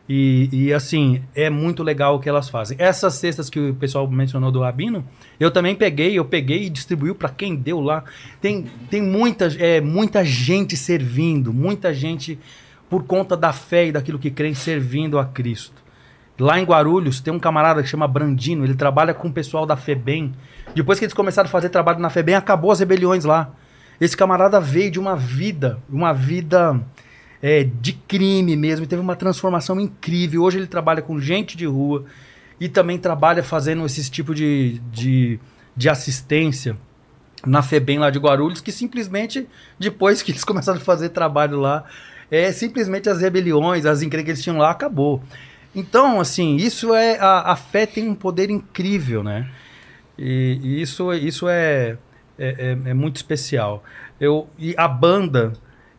E, 0.08 0.48
e, 0.50 0.72
assim, 0.72 1.22
é 1.34 1.50
muito 1.50 1.82
legal 1.82 2.16
o 2.16 2.18
que 2.18 2.28
elas 2.28 2.48
fazem. 2.48 2.76
Essas 2.80 3.14
cestas 3.14 3.50
que 3.50 3.60
o 3.60 3.74
pessoal 3.74 4.08
mencionou 4.08 4.50
do 4.50 4.62
Rabino, 4.62 5.04
eu 5.38 5.50
também 5.50 5.74
peguei, 5.74 6.18
eu 6.18 6.24
peguei 6.24 6.64
e 6.64 6.70
distribuí 6.70 7.12
para 7.12 7.28
quem 7.28 7.54
deu 7.54 7.78
lá. 7.78 8.04
Tem, 8.40 8.64
tem 8.90 9.02
muita, 9.02 9.48
é, 9.58 9.82
muita 9.82 10.24
gente 10.24 10.76
servindo, 10.78 11.52
muita 11.52 11.92
gente 11.92 12.38
por 12.88 13.04
conta 13.04 13.36
da 13.36 13.52
fé 13.52 13.88
e 13.88 13.92
daquilo 13.92 14.18
que 14.18 14.30
creem 14.30 14.54
servindo 14.54 15.18
a 15.18 15.26
Cristo. 15.26 15.82
Lá 16.38 16.58
em 16.58 16.64
Guarulhos 16.64 17.20
tem 17.20 17.34
um 17.34 17.38
camarada 17.38 17.82
que 17.82 17.88
chama 17.88 18.08
Brandino, 18.08 18.64
ele 18.64 18.74
trabalha 18.74 19.12
com 19.12 19.28
o 19.28 19.32
pessoal 19.32 19.66
da 19.66 19.76
FEBEM. 19.76 20.32
Depois 20.74 20.98
que 20.98 21.04
eles 21.04 21.12
começaram 21.12 21.48
a 21.48 21.50
fazer 21.50 21.68
trabalho 21.68 21.98
na 21.98 22.08
FEBEM, 22.08 22.36
acabou 22.36 22.70
as 22.70 22.80
rebeliões 22.80 23.24
lá. 23.24 23.50
Esse 24.00 24.16
camarada 24.16 24.60
veio 24.60 24.90
de 24.90 25.00
uma 25.00 25.16
vida, 25.16 25.78
uma 25.90 26.12
vida 26.12 26.80
é, 27.42 27.64
de 27.64 27.92
crime 27.92 28.56
mesmo, 28.56 28.86
teve 28.86 29.00
uma 29.02 29.16
transformação 29.16 29.80
incrível. 29.80 30.42
Hoje 30.42 30.58
ele 30.58 30.66
trabalha 30.66 31.02
com 31.02 31.20
gente 31.20 31.56
de 31.56 31.66
rua 31.66 32.04
e 32.60 32.68
também 32.68 32.98
trabalha 32.98 33.42
fazendo 33.42 33.84
esse 33.86 34.10
tipo 34.10 34.34
de, 34.34 34.80
de, 34.92 35.38
de 35.76 35.88
assistência 35.88 36.76
na 37.46 37.62
FEBEM 37.62 37.98
lá 38.00 38.10
de 38.10 38.18
Guarulhos, 38.18 38.60
que 38.60 38.72
simplesmente, 38.72 39.48
depois 39.78 40.22
que 40.22 40.32
eles 40.32 40.42
começaram 40.44 40.78
a 40.78 40.82
fazer 40.82 41.10
trabalho 41.10 41.60
lá, 41.60 41.84
É 42.30 42.52
simplesmente 42.52 43.08
as 43.08 43.20
rebeliões, 43.22 43.86
as 43.86 44.02
encrencas 44.02 44.24
que 44.26 44.30
eles 44.32 44.42
tinham 44.42 44.58
lá, 44.58 44.70
acabou. 44.70 45.22
Então, 45.74 46.20
assim, 46.20 46.56
isso 46.56 46.94
é. 46.94 47.18
A, 47.18 47.52
a 47.52 47.56
fé 47.56 47.86
tem 47.86 48.08
um 48.08 48.14
poder 48.14 48.50
incrível, 48.50 49.22
né? 49.22 49.48
E, 50.18 50.58
e 50.62 50.82
isso, 50.82 51.12
isso 51.14 51.48
é, 51.48 51.96
é, 52.38 52.76
é- 52.86 52.90
é 52.90 52.94
muito 52.94 53.16
especial. 53.16 53.82
Eu, 54.20 54.48
e 54.58 54.74
a 54.76 54.88
banda, 54.88 55.52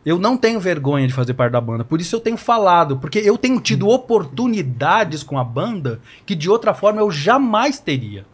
eu 0.04 0.18
não 0.18 0.36
tenho 0.36 0.58
vergonha 0.60 1.06
de 1.06 1.12
fazer 1.12 1.34
parte 1.34 1.52
da 1.52 1.60
banda, 1.60 1.84
por 1.84 2.00
isso 2.00 2.16
eu 2.16 2.20
tenho 2.20 2.36
falado, 2.36 2.96
porque 2.98 3.18
eu 3.18 3.36
tenho 3.36 3.60
tido 3.60 3.88
oportunidades 3.88 5.22
com 5.22 5.38
a 5.38 5.44
banda 5.44 6.00
que 6.24 6.34
de 6.34 6.48
outra 6.48 6.72
forma 6.74 7.00
eu 7.00 7.10
jamais 7.10 7.78
teria. 7.78 8.24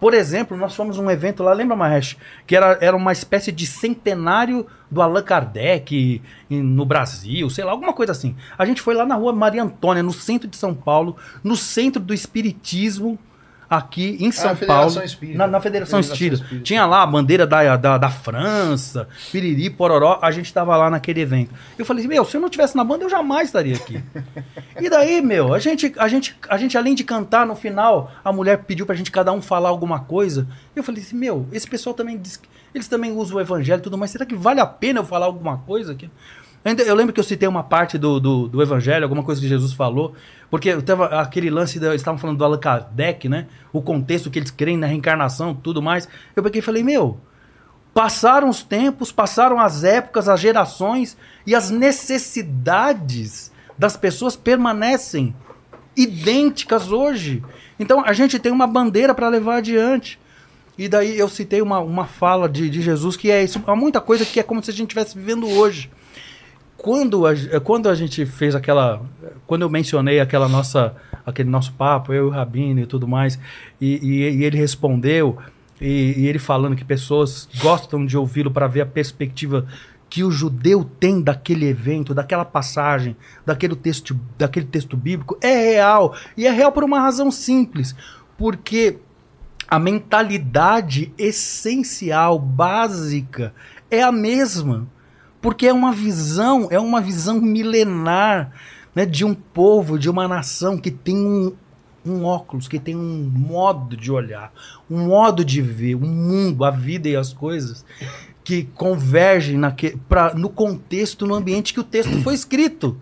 Por 0.00 0.14
exemplo, 0.14 0.56
nós 0.56 0.74
fomos 0.74 0.96
num 0.96 1.08
evento 1.08 1.44
lá, 1.44 1.52
lembra, 1.52 1.76
Mahesh? 1.76 2.16
Que 2.44 2.56
era, 2.56 2.76
era 2.80 2.96
uma 2.96 3.12
espécie 3.12 3.52
de 3.52 3.64
centenário 3.68 4.66
do 4.90 5.00
Allan 5.00 5.22
Kardec 5.22 6.20
em- 6.50 6.60
no 6.62 6.84
Brasil, 6.84 7.48
sei 7.48 7.62
lá, 7.62 7.70
alguma 7.70 7.92
coisa 7.92 8.10
assim. 8.10 8.34
A 8.58 8.64
gente 8.64 8.82
foi 8.82 8.94
lá 8.94 9.06
na 9.06 9.14
rua 9.14 9.32
Maria 9.32 9.62
Antônia, 9.62 10.02
no 10.02 10.12
centro 10.12 10.48
de 10.48 10.56
São 10.56 10.74
Paulo, 10.74 11.16
no 11.44 11.54
centro 11.56 12.02
do 12.02 12.12
Espiritismo, 12.12 13.16
aqui 13.72 14.18
em 14.20 14.30
São 14.30 14.54
Federação 14.54 14.92
Paulo. 14.92 15.06
Espírita. 15.06 15.38
Na, 15.38 15.46
na 15.46 15.60
Federação, 15.60 15.98
Federação 15.98 16.00
Espírita. 16.00 16.42
Espírita. 16.42 16.64
Tinha 16.64 16.84
lá 16.84 17.02
a 17.02 17.06
bandeira 17.06 17.46
da, 17.46 17.76
da, 17.76 17.96
da 17.96 18.10
França, 18.10 19.08
Piriri, 19.30 19.70
Pororó. 19.70 20.18
A 20.20 20.30
gente 20.30 20.52
tava 20.52 20.76
lá 20.76 20.90
naquele 20.90 21.22
evento. 21.22 21.54
Eu 21.78 21.86
falei, 21.86 22.06
meu, 22.06 22.24
se 22.26 22.36
eu 22.36 22.40
não 22.40 22.50
tivesse 22.50 22.76
na 22.76 22.84
banda, 22.84 23.04
eu 23.04 23.10
jamais 23.10 23.48
estaria 23.48 23.76
aqui. 23.76 24.02
E 24.80 24.88
daí, 24.88 25.20
meu, 25.20 25.54
a 25.54 25.58
gente, 25.58 25.92
a 25.96 26.08
gente, 26.08 26.34
a 26.48 26.56
gente 26.56 26.76
além 26.76 26.94
de 26.94 27.04
cantar 27.04 27.46
no 27.46 27.54
final, 27.54 28.10
a 28.24 28.32
mulher 28.32 28.64
pediu 28.64 28.84
pra 28.84 28.94
gente 28.94 29.12
cada 29.12 29.30
um 29.30 29.40
falar 29.40 29.68
alguma 29.68 30.00
coisa. 30.00 30.48
Eu 30.74 30.82
falei 30.82 31.02
assim, 31.02 31.14
meu, 31.14 31.46
esse 31.52 31.68
pessoal 31.68 31.94
também 31.94 32.18
diz 32.18 32.38
que 32.38 32.48
eles 32.74 32.88
também 32.88 33.12
usam 33.12 33.36
o 33.36 33.40
evangelho 33.40 33.80
e 33.80 33.82
tudo 33.82 33.98
mais. 33.98 34.10
Será 34.10 34.24
que 34.24 34.34
vale 34.34 34.60
a 34.60 34.66
pena 34.66 35.00
eu 35.00 35.04
falar 35.04 35.26
alguma 35.26 35.58
coisa 35.58 35.92
aqui? 35.92 36.10
Eu 36.64 36.94
lembro 36.94 37.12
que 37.12 37.18
eu 37.18 37.24
citei 37.24 37.48
uma 37.48 37.64
parte 37.64 37.98
do, 37.98 38.20
do, 38.20 38.48
do 38.48 38.62
evangelho, 38.62 39.04
alguma 39.04 39.24
coisa 39.24 39.40
que 39.40 39.48
Jesus 39.48 39.72
falou, 39.72 40.14
porque 40.48 40.80
tava 40.82 41.06
aquele 41.06 41.50
lance, 41.50 41.80
da, 41.80 41.88
eles 41.88 42.02
estavam 42.02 42.18
falando 42.18 42.38
do 42.38 42.44
Allan 42.44 42.58
Kardec, 42.58 43.28
né? 43.28 43.46
O 43.72 43.82
contexto 43.82 44.30
que 44.30 44.38
eles 44.38 44.50
creem 44.50 44.76
na 44.76 44.86
reencarnação 44.86 45.54
tudo 45.54 45.82
mais. 45.82 46.08
Eu 46.36 46.42
peguei 46.42 46.60
e 46.60 46.62
falei, 46.62 46.84
meu, 46.84 47.18
passaram 47.92 48.48
os 48.48 48.62
tempos, 48.62 49.10
passaram 49.10 49.58
as 49.58 49.82
épocas, 49.82 50.28
as 50.28 50.38
gerações 50.38 51.16
e 51.44 51.54
as 51.54 51.68
necessidades 51.68 53.50
das 53.76 53.96
pessoas 53.96 54.36
permanecem 54.36 55.34
idênticas 55.96 56.92
hoje. 56.92 57.42
Então 57.78 58.04
a 58.04 58.12
gente 58.12 58.38
tem 58.38 58.52
uma 58.52 58.66
bandeira 58.66 59.14
para 59.14 59.28
levar 59.28 59.56
adiante. 59.56 60.18
E 60.78 60.88
daí 60.88 61.18
eu 61.18 61.28
citei 61.28 61.60
uma, 61.60 61.80
uma 61.80 62.06
fala 62.06 62.48
de, 62.48 62.70
de 62.70 62.80
Jesus 62.80 63.16
que 63.16 63.30
é 63.30 63.42
isso, 63.42 63.62
há 63.66 63.76
muita 63.76 64.00
coisa 64.00 64.24
que 64.24 64.40
é 64.40 64.42
como 64.42 64.62
se 64.62 64.70
a 64.70 64.74
gente 64.74 64.88
estivesse 64.88 65.18
vivendo 65.18 65.48
hoje. 65.48 65.90
Quando 66.82 67.26
a, 67.26 67.32
quando 67.62 67.88
a 67.88 67.94
gente 67.94 68.26
fez 68.26 68.54
aquela. 68.56 69.00
Quando 69.46 69.62
eu 69.62 69.70
mencionei 69.70 70.18
aquela 70.18 70.48
nossa, 70.48 70.94
aquele 71.24 71.48
nosso 71.48 71.72
papo, 71.74 72.12
eu 72.12 72.26
e 72.26 72.28
o 72.28 72.30
Rabino 72.30 72.80
e 72.80 72.86
tudo 72.86 73.06
mais, 73.06 73.38
e, 73.80 73.98
e- 74.02 74.38
e 74.38 74.44
ele 74.44 74.58
respondeu, 74.58 75.38
e, 75.80 76.14
e 76.18 76.26
ele 76.26 76.40
falando 76.40 76.74
que 76.74 76.84
pessoas 76.84 77.48
gostam 77.60 78.04
de 78.04 78.16
ouvi-lo 78.16 78.50
para 78.50 78.66
ver 78.66 78.80
a 78.80 78.86
perspectiva 78.86 79.66
que 80.10 80.24
o 80.24 80.30
judeu 80.30 80.84
tem 80.84 81.22
daquele 81.22 81.66
evento, 81.66 82.12
daquela 82.12 82.44
passagem, 82.44 83.16
daquele 83.46 83.74
texto, 83.76 84.18
daquele 84.36 84.66
texto 84.66 84.96
bíblico, 84.96 85.38
é 85.40 85.72
real. 85.72 86.14
E 86.36 86.46
é 86.46 86.50
real 86.50 86.70
por 86.72 86.84
uma 86.84 87.00
razão 87.00 87.30
simples. 87.30 87.94
Porque 88.36 88.98
a 89.68 89.78
mentalidade 89.78 91.12
essencial, 91.16 92.38
básica, 92.38 93.54
é 93.90 94.02
a 94.02 94.12
mesma. 94.12 94.86
Porque 95.42 95.66
é 95.66 95.72
uma 95.72 95.92
visão, 95.92 96.68
é 96.70 96.78
uma 96.78 97.00
visão 97.00 97.40
milenar 97.40 98.52
né, 98.94 99.04
de 99.04 99.24
um 99.24 99.34
povo, 99.34 99.98
de 99.98 100.08
uma 100.08 100.28
nação 100.28 100.78
que 100.78 100.90
tem 100.90 101.16
um, 101.16 101.52
um 102.06 102.24
óculos, 102.24 102.68
que 102.68 102.78
tem 102.78 102.96
um 102.96 103.30
modo 103.34 103.96
de 103.96 104.10
olhar, 104.10 104.52
um 104.88 105.06
modo 105.06 105.44
de 105.44 105.60
ver 105.60 105.96
o 105.96 106.00
mundo, 106.00 106.64
a 106.64 106.70
vida 106.70 107.08
e 107.08 107.16
as 107.16 107.32
coisas 107.32 107.84
que 108.44 108.64
convergem 108.74 109.56
naque, 109.56 109.96
pra, 110.08 110.34
no 110.34 110.48
contexto, 110.48 111.26
no 111.26 111.34
ambiente 111.34 111.72
que 111.72 111.80
o 111.80 111.84
texto 111.84 112.22
foi 112.22 112.34
escrito. 112.34 113.00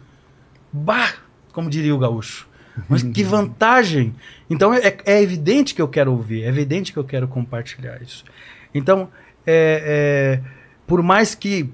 Bah, 0.73 1.15
como 1.53 1.71
diria 1.71 1.95
o 1.95 1.99
gaúcho. 1.99 2.49
Mas 2.89 3.03
que 3.03 3.23
vantagem! 3.23 4.15
Então 4.49 4.73
é, 4.73 4.97
é 5.05 5.23
evidente 5.23 5.75
que 5.75 5.83
eu 5.83 5.89
quero 5.89 6.13
ouvir, 6.13 6.45
é 6.45 6.49
evidente 6.49 6.93
que 6.93 6.99
eu 6.99 7.05
quero 7.05 7.27
compartilhar 7.29 8.01
isso. 8.01 8.25
Então, 8.75 9.09
é, 9.47 10.41
é, 10.45 10.51
por 10.87 11.03
mais 11.03 11.35
que 11.35 11.69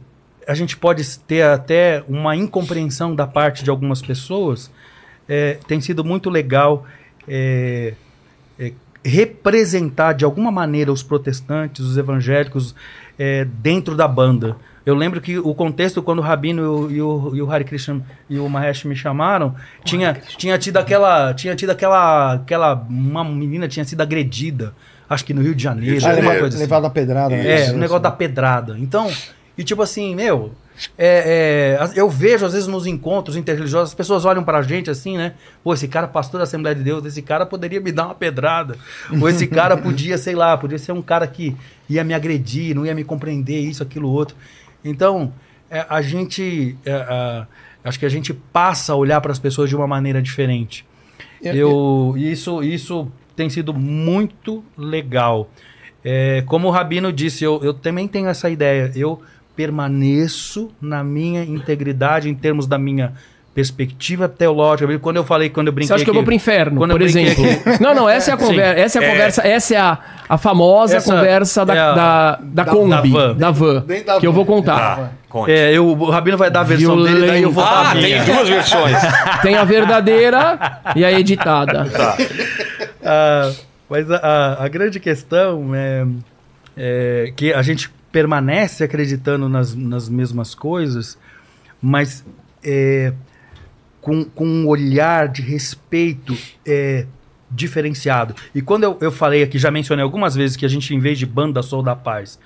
a 0.47 0.55
gente 0.55 0.77
pode 0.77 1.19
ter 1.21 1.43
até 1.43 2.03
uma 2.09 2.37
incompreensão 2.37 3.15
da 3.15 3.27
parte 3.27 3.65
de 3.65 3.71
algumas 3.71 4.01
pessoas, 4.01 4.71
é, 5.29 5.59
tem 5.67 5.81
sido 5.81 6.05
muito 6.05 6.31
legal 6.31 6.85
é, 7.27 7.95
é, 8.59 8.73
representar 9.05 10.13
de 10.13 10.25
alguma 10.25 10.51
maneira 10.51 10.93
os 10.93 11.03
protestantes, 11.03 11.85
os 11.85 11.99
evangélicos 11.99 12.75
é, 13.19 13.45
dentro 13.45 13.97
da 13.97 14.07
banda. 14.07 14.57
Eu 14.85 14.95
lembro 14.95 15.21
que 15.21 15.37
o 15.37 15.53
contexto, 15.53 16.01
quando 16.01 16.21
o 16.21 16.23
Rabino 16.23 16.63
e 16.63 16.67
o, 16.67 16.91
e 16.91 17.03
o, 17.03 17.37
e 17.37 17.43
o 17.43 17.51
Hare 17.51 17.65
Krishna 17.65 18.03
e 18.31 18.39
o 18.39 18.49
Mahesh 18.49 18.85
me 18.85 18.95
chamaram, 18.95 19.53
tinha, 19.85 20.17
tinha 20.37 20.57
tido 20.59 20.77
aquela. 20.77 21.35
Tinha 21.35 21.57
tido 21.57 21.71
aquela. 21.71 22.35
aquela. 22.35 22.87
Uma 22.89 23.25
menina 23.25 23.67
tinha 23.67 23.85
sido 23.85 24.01
agredida, 24.01 24.73
acho 25.11 25.25
que 25.25 25.35
no 25.35 25.43
Rio 25.43 25.57
de 25.57 25.63
Janeiro, 25.65 25.99
Janeiro. 25.99 26.29
coisa 26.39 26.47
assim. 26.47 26.59
Levado 26.59 26.87
a 26.87 26.91
pedrada. 26.91 27.35
né? 27.35 27.67
É, 27.67 27.73
o 27.73 27.79
negócio 27.79 28.03
da 28.05 28.13
pedrada. 28.13 28.77
Então, 28.79 29.11
e 29.57 29.65
tipo 29.65 29.83
assim, 29.83 30.15
meu, 30.15 30.53
é, 30.99 31.79
é, 31.81 31.99
eu 31.99 32.09
vejo 32.11 32.45
às 32.45 32.53
vezes 32.53 32.69
nos 32.69 32.87
encontros 32.87 33.37
interreligiosos, 33.37 33.91
as 33.91 33.95
pessoas 33.95 34.25
olham 34.25 34.45
pra 34.45 34.61
gente 34.61 34.91
assim, 34.91 35.17
né? 35.17 35.35
Pô, 35.65 35.73
esse 35.73 35.89
cara, 35.89 36.07
pastor 36.07 36.39
da 36.39 36.45
Assembleia 36.45 36.75
de 36.75 36.83
Deus, 36.83 37.05
esse 37.07 37.23
cara 37.23 37.47
poderia 37.47 37.81
me 37.81 37.91
dar 37.91 38.07
uma 38.07 38.15
pedrada. 38.15 38.77
Ou 39.21 39.29
esse 39.29 39.47
cara 39.47 39.77
podia, 39.79 40.19
sei 40.19 40.35
lá, 40.35 40.57
podia 40.57 40.79
ser 40.79 40.93
um 40.93 41.01
cara 41.01 41.27
que 41.27 41.57
ia 41.89 42.05
me 42.05 42.13
agredir, 42.13 42.75
não 42.75 42.85
ia 42.85 42.95
me 42.95 43.05
compreender, 43.05 43.61
isso, 43.61 43.83
aquilo, 43.83 44.11
outro. 44.11 44.37
Então, 44.85 45.33
é, 45.71 45.87
a 45.89 46.03
gente. 46.03 46.77
é, 46.85 47.47
acho 47.83 47.99
que 47.99 48.07
a 48.07 48.11
gente 48.11 48.35
passa 48.35 48.93
a 48.93 48.97
olhar 48.97 49.21
para 49.21 49.33
as 49.33 49.39
pessoas 49.39 49.71
de 49.71 49.77
uma 49.77 49.87
maneira 49.87 50.21
diferente. 50.21 50.85
Eu, 51.43 52.15
isso, 52.17 52.63
isso 52.63 53.11
tem 53.35 53.49
sido 53.49 53.73
muito 53.73 54.65
legal. 54.77 55.51
É, 56.05 56.43
como 56.47 56.69
o 56.69 56.71
Rabino 56.71 57.13
disse, 57.13 57.45
eu, 57.45 57.61
eu 57.63 57.75
também 57.75 58.09
tenho 58.09 58.29
essa 58.29 58.49
ideia. 58.49 58.91
Eu 58.95 59.21
permaneço 59.57 60.71
na 60.81 61.03
minha 61.03 61.43
integridade 61.43 62.29
em 62.29 62.35
termos 62.35 62.67
da 62.67 62.79
minha 62.79 63.13
perspectiva 63.55 64.29
teológica. 64.29 64.99
Quando 64.99 65.17
eu 65.17 65.25
falei, 65.25 65.49
quando 65.49 65.69
eu 65.69 65.73
brinquei 65.73 65.89
Você 65.89 65.95
acha 65.95 66.05
que 66.05 66.11
eu 66.11 66.15
vou 66.15 66.23
pro 66.23 66.35
inferno, 66.35 66.77
quando 66.77 66.91
por 66.91 67.01
exemplo? 67.01 67.43
Não, 67.81 67.95
não, 67.95 68.07
essa 68.09 68.31
é 68.33 68.35
a 68.35 68.37
conversa. 68.37 68.81
Essa 68.81 68.99
é 68.99 69.01
a 69.01 69.05
É. 69.07 69.11
conversa. 69.11 69.49
Essa 69.49 69.75
é 69.75 69.79
a, 69.79 69.99
a 70.29 70.37
famosa 70.39 70.97
Essa 70.99 71.15
conversa 71.15 71.65
da, 71.65 71.75
é 71.75 71.79
a- 71.81 71.93
da, 71.93 72.37
da, 72.43 72.65
da- 72.65 72.65
Kombi, 72.71 73.11
da 73.13 73.19
van. 73.19 73.35
da 73.37 73.51
van, 73.51 73.85
da 74.05 74.21
que 74.21 74.27
eu 74.27 74.33
vou 74.33 74.45
contar. 74.45 74.97
Tá. 74.97 75.11
É, 75.49 75.73
eu, 75.73 75.87
o 75.87 76.11
Rabino 76.11 76.37
vai 76.37 76.51
dar 76.51 76.61
a 76.61 76.65
versão 76.65 77.03
dele, 77.03 77.27
daí 77.27 77.43
eu 77.43 77.51
vou 77.51 77.63
dar 77.65 77.71
Ah, 77.71 77.91
a 77.91 77.95
minha. 77.95 78.23
tem 78.25 78.35
duas 78.35 78.49
versões. 78.49 78.97
Tem 79.43 79.55
a 79.55 79.65
verdadeira 79.65 80.81
e 80.95 81.05
a 81.05 81.13
editada. 81.19 81.87
Ah, 83.05 83.53
mas 83.89 84.11
a, 84.11 84.17
a- 84.17 84.65
a 84.65 84.69
grande 84.69 84.99
questão 85.01 85.75
é, 85.75 86.07
é 86.77 87.33
que 87.37 87.53
a 87.53 87.63
gente 87.63 87.91
permanece 88.17 88.83
acreditando 88.83 89.47
nas, 89.47 89.75
nas 89.75 90.09
mesmas 90.09 90.55
coisas, 90.55 91.19
mas 91.83 92.25
é, 92.65 93.13
com, 94.01 94.25
com 94.25 94.47
um 94.47 94.67
olhar 94.67 95.29
de 95.29 95.43
respeito 95.43 96.35
é, 96.65 97.05
diferenciado. 97.51 98.35
E 98.55 98.63
quando 98.63 98.85
eu, 98.85 98.97
eu 99.03 99.13
falei 99.13 99.43
aqui, 99.43 99.59
já 99.59 99.71
mencionei 99.71 100.03
algumas 100.03 100.35
vezes 100.35 100.57
que 100.57 100.65
a 100.65 100.69
gente, 100.69 100.95
em 100.95 100.99
vez 100.99 101.19
de 101.19 101.27
banda 101.27 101.63
Sol 101.63 101.83
da 101.83 101.95
Paz, 101.95 102.39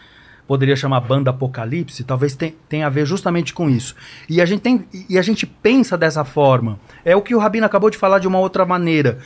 poderia 0.44 0.74
chamar 0.74 0.98
banda 1.02 1.30
Apocalipse, 1.30 2.02
talvez 2.02 2.34
tem- 2.34 2.56
tenha 2.68 2.88
a 2.88 2.90
ver 2.90 3.06
justamente 3.06 3.54
com 3.54 3.70
isso. 3.70 3.94
E 4.28 4.40
a 4.40 4.44
gente 4.46 4.62
tem 4.62 4.84
e 5.08 5.16
a 5.16 5.22
gente 5.22 5.46
pensa 5.46 5.96
dessa 5.96 6.24
forma. 6.24 6.80
É 7.04 7.14
o 7.14 7.22
que 7.22 7.32
o 7.32 7.38
Rabino 7.38 7.64
acabou 7.64 7.90
de 7.90 7.96
falar 7.96 8.18
de 8.18 8.26
uma 8.26 8.40
outra 8.40 8.66
maneira. 8.66 9.18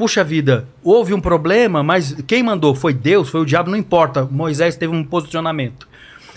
Puxa 0.00 0.24
vida, 0.24 0.66
houve 0.82 1.12
um 1.12 1.20
problema, 1.20 1.82
mas 1.82 2.16
quem 2.26 2.42
mandou? 2.42 2.74
Foi 2.74 2.94
Deus, 2.94 3.28
foi 3.28 3.42
o 3.42 3.44
diabo, 3.44 3.70
não 3.70 3.76
importa. 3.76 4.24
Moisés 4.24 4.74
teve 4.74 4.94
um 4.94 5.04
posicionamento. 5.04 5.86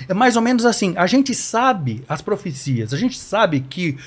É 0.06 0.14
mais 0.14 0.35
ou 0.35 0.41
menos 0.41 0.65
assim. 0.65 0.94
A 0.98 1.07
gente 1.07 1.34
sabe 1.34 2.03
as 2.10 2.22
profecias, 2.22 2.94
a 2.94 2.98
gente 2.98 3.18
sabe 3.18 3.61
que, 3.61 3.98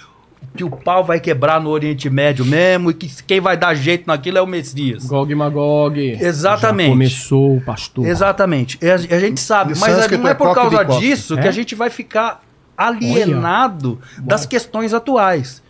que 0.55 0.63
o 0.63 0.69
pau 0.69 1.03
vai 1.03 1.19
quebrar 1.21 1.59
no 1.59 1.71
Oriente 1.71 2.11
Médio 2.11 2.45
mesmo 2.45 2.91
e 2.91 2.95
que 2.95 3.11
quem 3.23 3.41
vai 3.41 3.57
dar 3.57 3.73
jeito 3.73 4.07
naquilo 4.07 4.37
é 4.37 4.43
o 4.43 4.47
Messias. 4.47 5.07
Gog 5.07 5.33
e 5.33 5.35
Magog. 5.35 5.99
Exatamente. 6.21 6.89
Já 6.89 6.93
começou, 6.93 7.61
pastor. 7.63 8.07
Exatamente. 8.07 8.79
E 8.83 8.91
A, 8.91 8.95
a 8.97 9.19
gente 9.19 9.41
sabe, 9.41 9.73
mas 9.79 9.91
sânscrito 9.95 10.23
não 10.23 10.29
é 10.29 10.33
é 10.33 10.35
por 10.35 10.55
causa 10.55 10.85
disso 10.85 11.35
que 11.35 11.47
É? 11.47 11.49
a 11.49 11.53
gente 11.53 11.75
vai 11.75 11.89
ficar 11.89 12.43
alienado 12.77 13.99
das 14.19 14.45
questões 14.45 14.93
atuais. 14.93 15.63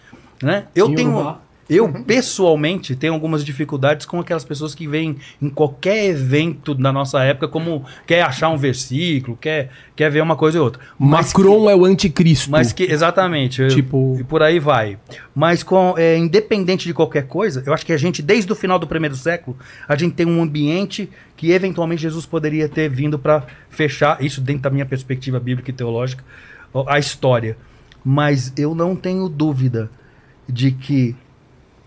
Né? 0.43 0.65
Eu, 0.75 0.93
tenho, 0.93 1.15
Urubá. 1.15 1.46
Eu, 1.69 1.89
pessoalmente, 2.05 2.95
tenho 2.95 3.13
algumas 3.13 3.45
dificuldades 3.45 4.07
com 4.07 4.21
aquelas 4.21 4.45
pessoas 4.45 4.73
que 4.73 4.87
vêm 4.87 5.17
em 5.43 5.49
qualquer 5.51 6.05
evento 6.07 6.73
da 6.75 6.93
nossa 6.93 7.23
época, 7.25 7.49
como 7.49 7.85
quer 8.07 8.23
achar 8.23 8.51
um 8.51 8.57
versículo, 8.57 9.37
quer, 9.37 9.71
quer 9.97 10.09
ver 10.09 10.21
uma 10.23 10.37
coisa 10.37 10.59
ou 10.59 10.65
outra. 10.65 10.81
Mas 10.97 11.27
Macron 11.33 11.69
é 11.69 11.75
o 11.75 11.85
anticristo. 11.85 12.51
Mas 12.53 12.73
que, 12.73 12.85
exatamente. 12.85 13.63
eu- 13.63 13.69
Tipo- 13.69 14.17
E 14.21 14.23
por 14.23 14.45
aí 14.45 14.61
vai. 14.61 14.97
Mas 15.35 15.65
com, 15.65 15.95
é, 15.99 16.17
independente 16.17 16.87
de 16.87 16.95
qualquer 16.95 17.27
coisa, 17.27 17.65
eu 17.67 17.75
acho 17.75 17.85
que 17.85 17.93
a 17.93 17.97
gente, 17.97 18.23
desde 18.23 18.53
o 18.53 18.55
final 18.55 18.79
do 18.79 18.87
primeiro 18.87 19.17
século, 19.17 19.57
a 19.89 19.97
gente 19.97 20.15
tem 20.15 20.25
um 20.27 20.41
ambiente 20.41 21.11
que 21.37 21.51
eventualmente 21.51 22.03
Jesus 22.03 22.25
poderia 22.25 22.69
ter 22.69 22.89
vindo 22.89 23.19
para 23.19 23.45
fechar, 23.71 24.23
isso 24.25 24.41
dentro 24.41 24.63
da 24.63 24.71
minha 24.71 24.87
perspectiva 24.87 25.41
bíblica 25.41 25.71
e 25.71 25.75
teológica, 25.75 26.23
a 26.87 26.97
história. 26.99 27.57
Mas 28.05 28.53
eu 28.57 28.73
não 28.73 28.95
tenho 28.95 29.29
dúvida 29.29 29.91
de 30.49 30.71
que 30.71 31.17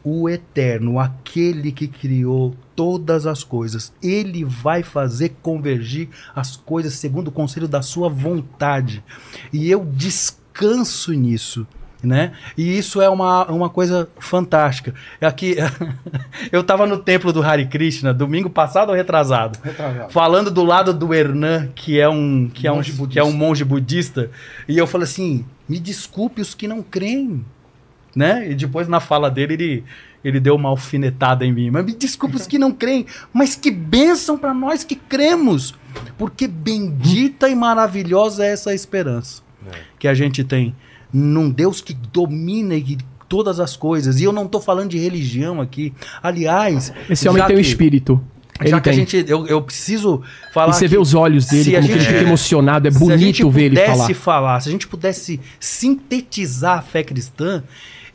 o 0.09 0.27
Eterno, 0.27 0.99
aquele 0.99 1.71
que 1.71 1.87
criou 1.87 2.55
todas 2.75 3.27
as 3.27 3.43
coisas, 3.43 3.93
ele 4.01 4.43
vai 4.43 4.81
fazer 4.81 5.35
convergir 5.41 6.09
as 6.35 6.55
coisas 6.55 6.93
segundo 6.93 7.27
o 7.27 7.31
conselho 7.31 7.67
da 7.67 7.81
sua 7.81 8.09
vontade. 8.09 9.03
E 9.53 9.69
eu 9.69 9.85
descanso 9.85 11.11
nisso. 11.13 11.67
Né? 12.01 12.31
E 12.57 12.77
isso 12.77 13.01
é 13.01 13.09
uma, 13.09 13.43
uma 13.51 13.69
coisa 13.69 14.07
fantástica. 14.17 14.95
Aqui, 15.19 15.57
eu 16.49 16.61
estava 16.61 16.87
no 16.87 16.97
templo 16.97 17.33
do 17.33 17.43
Hare 17.43 17.65
Krishna 17.65 18.13
domingo 18.13 18.49
passado 18.49 18.87
ou 18.87 18.95
retrasado, 18.95 19.59
Retrasado. 19.61 20.09
falando 20.09 20.49
do 20.49 20.63
lado 20.63 20.93
do 20.93 21.13
Hernan, 21.13 21.67
que 21.75 21.99
é 21.99 22.07
um 22.07 22.49
que 22.53 22.65
é 22.65 22.71
um, 22.71 22.75
Monge 22.77 22.93
budista. 22.93 23.11
que 23.11 23.19
é 23.19 23.23
um 23.25 23.33
monge 23.33 23.65
budista, 23.65 24.31
e 24.65 24.77
eu 24.77 24.87
falei 24.87 25.03
assim: 25.03 25.45
me 25.67 25.77
desculpe 25.77 26.41
os 26.41 26.55
que 26.55 26.69
não 26.69 26.81
creem 26.81 27.43
né? 28.15 28.49
E 28.51 28.55
depois 28.55 28.87
na 28.87 28.99
fala 28.99 29.29
dele 29.29 29.53
ele, 29.53 29.83
ele 30.23 30.39
deu 30.39 30.55
uma 30.55 30.69
alfinetada 30.69 31.45
em 31.45 31.53
mim. 31.53 31.69
Mas 31.69 31.85
me 31.85 31.93
desculpa 31.93 32.35
os 32.37 32.47
que 32.47 32.57
não 32.57 32.71
creem, 32.71 33.05
mas 33.33 33.55
que 33.55 33.71
bênção 33.71 34.37
para 34.37 34.53
nós 34.53 34.83
que 34.83 34.95
cremos, 34.95 35.75
porque 36.17 36.47
bendita 36.47 37.47
e 37.49 37.55
maravilhosa 37.55 38.45
é 38.45 38.51
essa 38.51 38.73
esperança 38.73 39.41
que 39.97 40.07
a 40.07 40.13
gente 40.13 40.43
tem 40.43 40.73
num 41.13 41.49
Deus 41.49 41.81
que 41.81 41.93
domina 41.93 42.75
e 42.75 42.81
que 42.81 42.97
todas 43.27 43.59
as 43.59 43.75
coisas. 43.75 44.19
E 44.19 44.23
eu 44.23 44.31
não 44.31 44.47
tô 44.47 44.59
falando 44.59 44.89
de 44.89 44.97
religião 44.97 45.61
aqui. 45.61 45.93
Aliás, 46.23 46.91
Esse 47.09 47.27
homem 47.29 47.43
tem 47.45 47.55
o 47.55 47.59
que- 47.59 47.65
espírito. 47.67 48.19
Ele 48.61 48.71
Já 48.71 48.81
que 48.81 48.89
a 48.89 48.93
gente, 48.93 49.23
eu, 49.27 49.47
eu 49.47 49.61
preciso 49.61 50.21
falar. 50.53 50.71
E 50.71 50.73
você 50.75 50.85
que 50.85 50.87
vê 50.89 50.97
os 50.97 51.13
olhos 51.13 51.45
dele, 51.45 51.63
se 51.63 51.75
a 51.75 51.79
como 51.79 51.87
que 51.87 51.93
ele 51.93 52.01
gente- 52.01 52.13
fica 52.13 52.21
emocionado. 52.27 52.87
É 52.89 52.91
se 52.91 52.97
a 52.97 53.17
gente 53.17 53.41
bonito 53.43 53.49
ver 53.51 53.63
ele 53.65 53.75
pudesse 53.79 54.13
falar. 54.13 54.59
se 54.59 54.67
a 54.67 54.71
gente 54.73 54.85
pudesse 54.87 55.39
sintetizar 55.59 56.79
a 56.79 56.81
fé 56.81 57.01
cristã, 57.03 57.63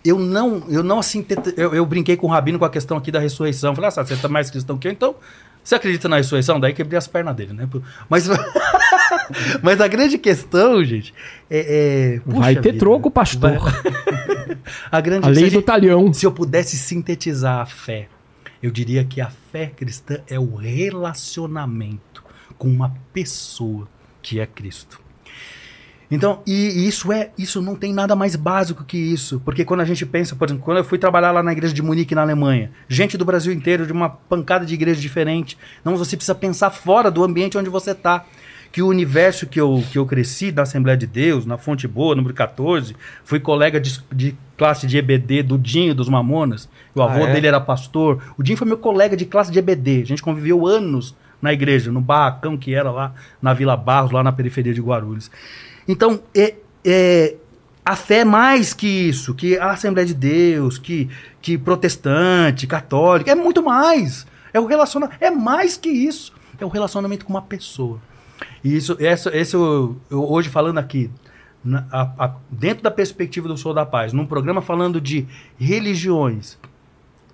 eu 0.05 0.19
não, 0.19 0.65
eu 0.69 0.83
não 0.83 1.01
sinteti- 1.03 1.55
eu, 1.57 1.75
eu 1.75 1.87
brinquei 1.87 2.17
com 2.17 2.27
o 2.27 2.31
Rabino 2.31 2.59
com 2.59 2.65
a 2.65 2.71
questão 2.71 2.97
aqui 2.97 3.11
da 3.11 3.19
ressurreição. 3.19 3.75
Falei, 3.75 3.89
ah, 3.89 4.05
você 4.05 4.17
tá 4.17 4.29
mais 4.29 4.51
cristão 4.51 4.77
que 4.77 4.87
eu, 4.89 4.93
então 4.93 5.15
você 5.63 5.75
acredita 5.77 6.09
na 6.09 6.17
ressurreição? 6.17 6.61
Daí 6.61 6.75
quebrei 6.75 6.99
as 6.99 7.07
pernas 7.07 7.35
dele, 7.35 7.55
né? 7.55 7.67
Mas, 8.09 8.29
mas 9.63 9.81
a 9.81 9.89
grande 9.89 10.19
questão, 10.19 10.85
gente, 10.85 11.15
é. 11.49 12.17
é- 12.17 12.21
Vai 12.27 12.55
ter 12.57 12.73
vida. 12.73 12.79
troco, 12.79 13.11
pastor. 13.11 13.59
Vai- 13.59 14.59
a 14.93 15.01
grande 15.01 15.27
A 15.27 15.31
lei 15.31 15.45
gente- 15.45 15.55
do 15.55 15.63
talhão. 15.63 16.13
se 16.13 16.27
eu 16.27 16.33
pudesse 16.33 16.77
sintetizar 16.77 17.61
a 17.61 17.67
fé, 17.67 18.09
eu 18.63 18.71
diria 18.71 19.05
que 19.05 19.21
a 19.21 19.31
fé 19.53 19.67
cristã 19.75 20.19
é 20.29 20.39
o 20.39 20.55
relacionamento 20.55 22.23
com 22.59 22.69
uma 22.69 22.95
pessoa 23.13 23.89
que 24.23 24.39
é 24.41 24.47
Cristo. 24.47 25.01
Então, 26.11 26.41
e 26.47 26.87
isso 26.87 27.13
é, 27.13 27.31
isso 27.37 27.63
não 27.63 27.75
tem 27.75 27.93
nada 27.93 28.15
mais 28.15 28.37
básico 28.37 28.85
que 28.85 28.97
isso, 28.97 29.41
porque 29.45 29.65
quando 29.65 29.81
a 29.81 29.85
gente 29.85 30.05
pensa, 30.05 30.37
por 30.37 30.47
exemplo, 30.47 30.63
quando 30.63 30.79
eu 30.79 30.85
fui 30.85 30.99
trabalhar 30.99 31.33
lá 31.33 31.43
na 31.43 31.53
igreja 31.53 31.73
de 31.73 31.83
Munique 31.83 32.15
na 32.15 32.23
Alemanha, 32.23 32.71
gente 32.89 33.17
do 33.17 33.25
Brasil 33.25 33.53
inteiro, 33.53 33.87
de 33.87 33.93
uma 33.93 34.09
pancada 34.11 34.67
de 34.67 34.75
igrejas 34.75 35.01
diferente, 35.03 35.57
não 35.85 35.97
você 35.97 36.17
precisa 36.17 36.35
pensar 36.35 36.71
fora 36.71 37.11
do 37.11 37.25
ambiente 37.25 37.57
onde 37.59 37.71
você 37.71 37.93
está. 37.93 38.25
Que 38.71 38.83
o 38.83 38.89
universo 38.89 39.47
que 39.47 39.61
eu, 39.61 39.85
que 39.93 39.97
eu 39.97 40.05
cresci 40.05 40.51
na 40.51 40.63
Assembleia 40.63 40.99
de 40.99 41.07
Deus, 41.07 41.47
na 41.47 41.57
Fonte 41.57 41.87
Boa, 41.87 42.17
número 42.17 42.35
14, 42.35 42.97
fui 43.25 43.39
colega 43.39 43.81
de, 43.81 44.03
de 44.13 44.35
classe 44.59 44.85
de 44.85 44.99
EBD 44.99 45.45
do 45.45 45.57
Dinho 45.57 45.95
dos 45.95 46.09
Mamonas. 46.09 46.69
O 46.93 47.01
avô 47.01 47.25
Ah, 47.25 47.29
é? 47.29 47.33
dele 47.35 47.47
era 47.47 47.61
pastor. 47.61 48.21
O 48.37 48.43
Dinho 48.43 48.59
foi 48.59 48.67
meu 48.67 48.77
colega 48.77 49.17
de 49.17 49.27
classe 49.27 49.53
de 49.53 49.61
EBD. 49.61 50.03
A 50.03 50.07
gente 50.07 50.23
conviveu 50.23 50.67
anos 50.67 51.15
na 51.41 51.53
igreja, 51.53 51.93
no 51.93 52.01
barracão 52.01 52.57
que 52.57 52.75
era 52.75 52.91
lá 52.91 53.15
na 53.41 53.55
Vila 53.55 53.77
Barros, 53.77 54.11
lá 54.11 54.25
na 54.25 54.33
periferia 54.33 54.75
de 54.75 54.81
Guarulhos. 54.81 55.31
Então, 55.87 56.21
é, 56.35 56.55
é, 56.85 57.37
a 57.85 57.95
fé 57.97 58.19
é 58.21 58.25
mais 58.25 58.73
que 58.73 58.87
isso, 58.87 59.35
que 59.35 59.59
a 59.59 59.71
Assembleia 59.73 60.07
de 60.07 60.15
Deus, 60.15 60.79
que, 60.79 61.09
que 61.43 61.59
protestante, 61.59 62.67
católico, 62.67 63.29
é 63.31 63.35
muito 63.35 63.63
mais. 63.63 64.27
É 64.53 64.61
o 64.61 64.67
relacionamento, 64.67 65.19
é 65.23 65.31
mais 65.31 65.77
que 65.77 65.89
isso. 65.89 66.33
É 66.59 66.65
o 66.65 66.69
relacionamento 66.69 67.25
com 67.25 67.33
uma 67.33 67.43
pessoa. 67.43 68.01
E 68.63 68.75
isso, 68.77 68.97
essa, 69.01 69.37
esse 69.37 69.55
eu, 69.55 69.97
eu 70.11 70.25
hoje 70.31 70.49
falando 70.49 70.79
aqui, 70.79 71.11
na- 71.65 71.85
a- 71.91 72.13
a- 72.27 72.35
dentro 72.51 72.83
da 72.83 72.91
perspectiva 72.91 73.49
do 73.49 73.57
Sou 73.57 73.75
da 73.75 73.85
Paz, 73.85 74.13
num 74.13 74.27
programa 74.27 74.63
falando 74.63 75.01
de 75.01 75.27
religiões, 75.59 76.57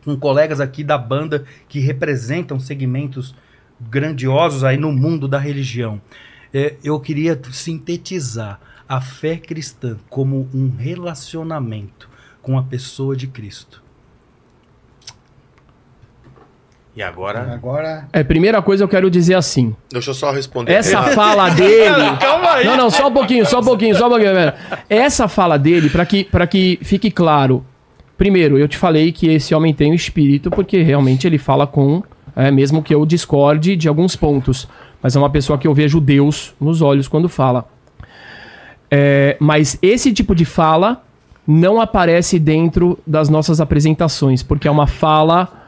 com 0.05 0.16
colegas 0.16 0.60
aqui 0.60 0.82
da 0.82 0.97
banda 0.97 1.44
que 1.68 1.78
representam 1.78 2.59
segmentos 2.59 3.35
grandiosos 3.81 4.64
aí 4.64 4.77
no 4.77 4.90
mundo 4.93 5.28
da 5.28 5.39
religião. 5.39 6.01
É, 6.52 6.74
eu 6.82 6.98
queria 6.98 7.40
sintetizar 7.52 8.60
a 8.89 9.01
fé 9.01 9.36
cristã 9.36 9.97
como 10.09 10.48
um 10.52 10.70
relacionamento 10.77 12.09
com 12.43 12.59
a 12.59 12.62
pessoa 12.62 13.14
de 13.14 13.27
Cristo. 13.27 13.82
E 16.97 17.02
agora? 17.02 17.55
Agora. 17.55 18.09
É, 18.12 18.24
primeira 18.24 18.60
coisa 18.60 18.82
eu 18.82 18.89
quero 18.89 19.09
dizer 19.09 19.35
assim. 19.35 19.74
Deixa 19.90 20.10
eu 20.10 20.14
só 20.14 20.32
responder. 20.32 20.72
Essa 20.72 20.98
Renato. 21.01 21.14
fala 21.16 21.48
dele. 21.51 21.94
Não, 22.64 22.77
não, 22.77 22.90
só 22.90 23.09
um 23.09 23.12
pouquinho, 23.12 23.47
só 23.47 23.60
um 23.60 23.64
pouquinho, 23.64 23.94
só 23.97 24.06
um 24.06 24.10
pouquinho. 24.10 24.35
velho. 24.35 24.52
Essa 24.89 25.28
fala 25.28 25.56
dele, 25.59 25.89
para 25.89 26.05
que, 26.05 26.24
pra 26.24 26.47
que 26.47 26.78
fique 26.82 27.10
claro. 27.10 27.64
Primeiro, 28.18 28.59
eu 28.59 28.68
te 28.68 28.77
falei 28.77 29.12
que 29.12 29.28
esse 29.28 29.55
homem 29.55 29.72
tem 29.72 29.93
o 29.93 29.94
espírito, 29.94 30.51
porque 30.51 30.82
realmente 30.82 31.27
ele 31.27 31.39
fala 31.39 31.66
com. 31.66 32.02
é, 32.35 32.51
mesmo 32.51 32.82
que 32.82 32.94
eu 32.94 33.06
discorde 33.06 33.77
de 33.77 33.89
alguns 33.89 34.16
pontos. 34.16 34.68
Mas 35.02 35.16
é 35.16 35.18
uma 35.18 35.31
pessoa 35.31 35.59
que 35.59 35.66
eu 35.66 35.74
vejo 35.74 36.01
Deus 36.01 36.55
nos 36.60 36.82
olhos 36.82 37.09
quando 37.09 37.28
fala. 37.28 37.66
É, 38.90 39.36
mas 39.40 39.78
esse 39.81 40.12
tipo 40.12 40.35
de 40.35 40.44
fala 40.44 41.02
não 41.47 41.81
aparece 41.81 42.39
dentro 42.39 42.98
das 43.06 43.28
nossas 43.28 43.60
apresentações, 43.60 44.43
porque 44.43 44.68
é 44.68 44.70
uma 44.70 44.86
fala 44.86 45.60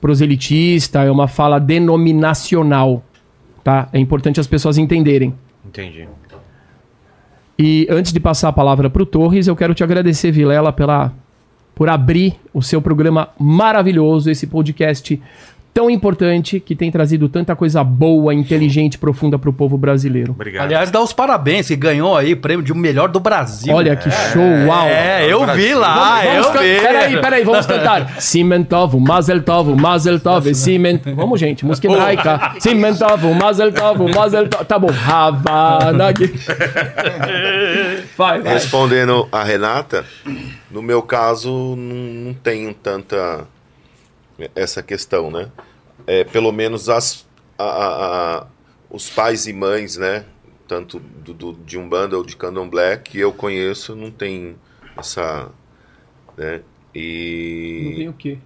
proselitista, 0.00 1.04
é 1.04 1.10
uma 1.10 1.28
fala 1.28 1.60
denominacional. 1.60 3.02
Tá? 3.62 3.88
É 3.92 3.98
importante 3.98 4.40
as 4.40 4.46
pessoas 4.46 4.78
entenderem. 4.78 5.34
Entendi. 5.64 6.08
E 7.58 7.86
antes 7.90 8.12
de 8.12 8.18
passar 8.18 8.48
a 8.48 8.52
palavra 8.52 8.88
para 8.88 9.02
o 9.02 9.06
Torres, 9.06 9.46
eu 9.46 9.54
quero 9.54 9.74
te 9.74 9.84
agradecer, 9.84 10.32
Vilela, 10.32 10.72
pela, 10.72 11.12
por 11.74 11.88
abrir 11.88 12.34
o 12.54 12.62
seu 12.62 12.80
programa 12.80 13.28
maravilhoso, 13.38 14.30
esse 14.30 14.46
podcast 14.46 15.20
tão 15.72 15.90
importante 15.90 16.60
que 16.60 16.74
tem 16.74 16.90
trazido 16.90 17.28
tanta 17.28 17.54
coisa 17.54 17.82
boa, 17.82 18.34
inteligente, 18.34 18.98
profunda 18.98 19.38
para 19.38 19.50
o 19.50 19.52
povo 19.52 19.78
brasileiro. 19.78 20.32
Obrigado. 20.32 20.64
Aliás, 20.64 20.90
dá 20.90 21.00
os 21.00 21.12
parabéns, 21.12 21.68
que 21.68 21.76
ganhou 21.76 22.16
aí 22.16 22.32
o 22.32 22.36
prêmio 22.36 22.64
de 22.64 22.72
o 22.72 22.76
melhor 22.76 23.08
do 23.08 23.20
Brasil. 23.20 23.74
Olha 23.74 23.96
que 23.96 24.10
show, 24.10 24.42
uau! 24.66 24.86
É, 24.86 25.26
eu 25.30 25.46
vi 25.54 25.74
lá, 25.74 25.94
Vamos 25.94 26.10
Ah, 26.10 26.26
eu 26.26 26.52
vi. 26.52 26.80
Peraí, 26.80 27.20
peraí, 27.20 27.44
vamos 27.44 27.66
cantar. 27.66 28.16
Cimentov, 28.20 28.94
Mazel 28.98 29.42
Tov, 29.42 29.74
Mazel 29.74 30.20
Tov, 30.20 30.54
Ciment... 30.54 31.00
Vamos, 31.14 31.38
gente, 31.38 31.64
música 31.64 31.88
hebraica. 31.88 32.54
Cimentov, 32.58 33.24
Mazel 33.34 33.72
Tov, 33.72 34.12
Mazel 34.14 34.48
Tov. 34.48 34.64
Tá 34.64 34.78
bom. 34.78 34.90
Havana. 34.90 36.12
Vai, 38.16 38.40
vai. 38.40 38.54
Respondendo 38.54 39.28
a 39.30 39.42
Renata, 39.42 40.04
no 40.70 40.82
meu 40.82 41.02
caso, 41.02 41.50
não, 41.76 42.26
não 42.26 42.34
tenho 42.34 42.74
tanta 42.74 43.46
essa 44.54 44.82
questão, 44.82 45.30
né? 45.30 45.50
É, 46.06 46.24
pelo 46.24 46.52
menos 46.52 46.88
as, 46.88 47.26
a- 47.58 47.64
a- 47.64 48.38
a- 48.38 48.46
os 48.90 49.10
pais 49.10 49.46
e 49.46 49.52
mães, 49.52 49.96
né? 49.96 50.24
Tanto 50.66 50.98
do, 51.00 51.34
do- 51.34 51.52
de 51.52 51.76
Umbanda 51.78 52.16
ou 52.16 52.24
de 52.24 52.36
Candomblé, 52.36 52.96
que 52.96 53.18
eu 53.18 53.32
conheço, 53.32 53.94
não 53.96 54.10
tem 54.10 54.54
essa... 54.96 55.48
Né? 56.36 56.60
E... 56.94 57.82
Não 57.90 57.96
tem 57.96 58.08
o 58.08 58.12
quê? 58.12 58.38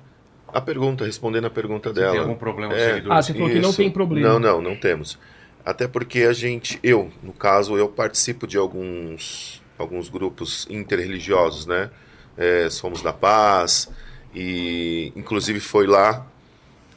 A 0.53 0.61
pergunta, 0.61 1.05
respondendo 1.05 1.47
a 1.47 1.51
pergunta 1.51 1.89
Você 1.91 1.95
dela. 2.01 2.13
tem 2.13 2.21
algum 2.21 2.35
problema 2.37 2.73
com 2.73 2.79
É. 2.81 3.03
Ah, 3.11 3.21
você 3.23 3.33
falou 3.33 3.49
que 3.49 3.59
não 3.61 3.71
Isso. 3.71 3.77
tem 3.79 3.91
problema. 3.91 4.29
Não, 4.29 4.39
não, 4.39 4.63
não 4.63 4.77
temos. 4.77 5.19
Até 5.65 5.89
porque 5.89 6.21
a 6.23 6.33
gente, 6.33 6.79
eu, 6.83 7.11
no 7.23 7.33
caso, 7.33 7.77
eu 7.77 7.89
participo 7.89 8.47
de 8.47 8.57
alguns, 8.57 9.63
alguns 9.79 10.09
grupos 10.09 10.67
interreligiosos, 10.71 11.67
né? 11.67 11.91
É, 12.37 12.69
Somos 12.71 13.01
da 13.03 13.13
Paz, 13.13 13.89
e 14.35 15.13
inclusive 15.17 15.61
foi 15.61 15.87
lá 15.87 16.27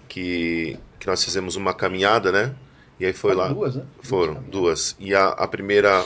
que, 0.10 0.78
que 1.00 1.08
nós 1.08 1.24
fizemos 1.24 1.56
uma 1.56 1.74
caminhada, 1.74 2.32
né? 2.32 2.56
E 3.00 3.06
aí 3.06 3.14
foi 3.14 3.36
lá. 3.36 3.50
Duas, 3.50 3.76
né? 3.76 3.86
Foram 4.02 4.36
duas. 4.44 4.96
E 5.00 5.14
a, 5.14 5.28
a 5.30 5.48
primeira 5.48 6.06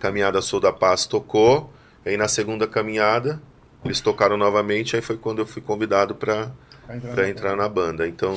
caminhada 0.00 0.42
Sou 0.42 0.60
da 0.60 0.72
Paz 0.72 1.06
tocou, 1.06 1.72
e 2.04 2.10
aí 2.10 2.16
na 2.16 2.28
segunda 2.28 2.66
caminhada 2.66 3.40
eles 3.84 4.00
tocaram 4.00 4.36
novamente, 4.36 4.94
aí 4.96 5.02
foi 5.02 5.16
quando 5.16 5.40
eu 5.40 5.46
fui 5.46 5.62
convidado 5.62 6.14
para 6.14 6.50
para 7.14 7.28
entrar 7.28 7.56
na 7.56 7.68
banda. 7.68 8.06
Então, 8.06 8.36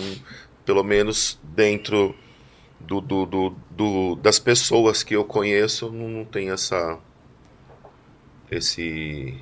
pelo 0.66 0.84
menos 0.84 1.38
dentro 1.44 2.16
do, 2.80 3.02
do, 3.02 3.26
do, 3.26 3.56
do- 3.72 4.16
das 4.18 4.40
pessoas 4.40 5.04
que 5.04 5.16
eu 5.16 5.26
conheço, 5.26 5.92
não, 5.92 6.08
não 6.10 6.26
tem 6.26 6.52
essa 6.52 6.98
esse 8.52 9.38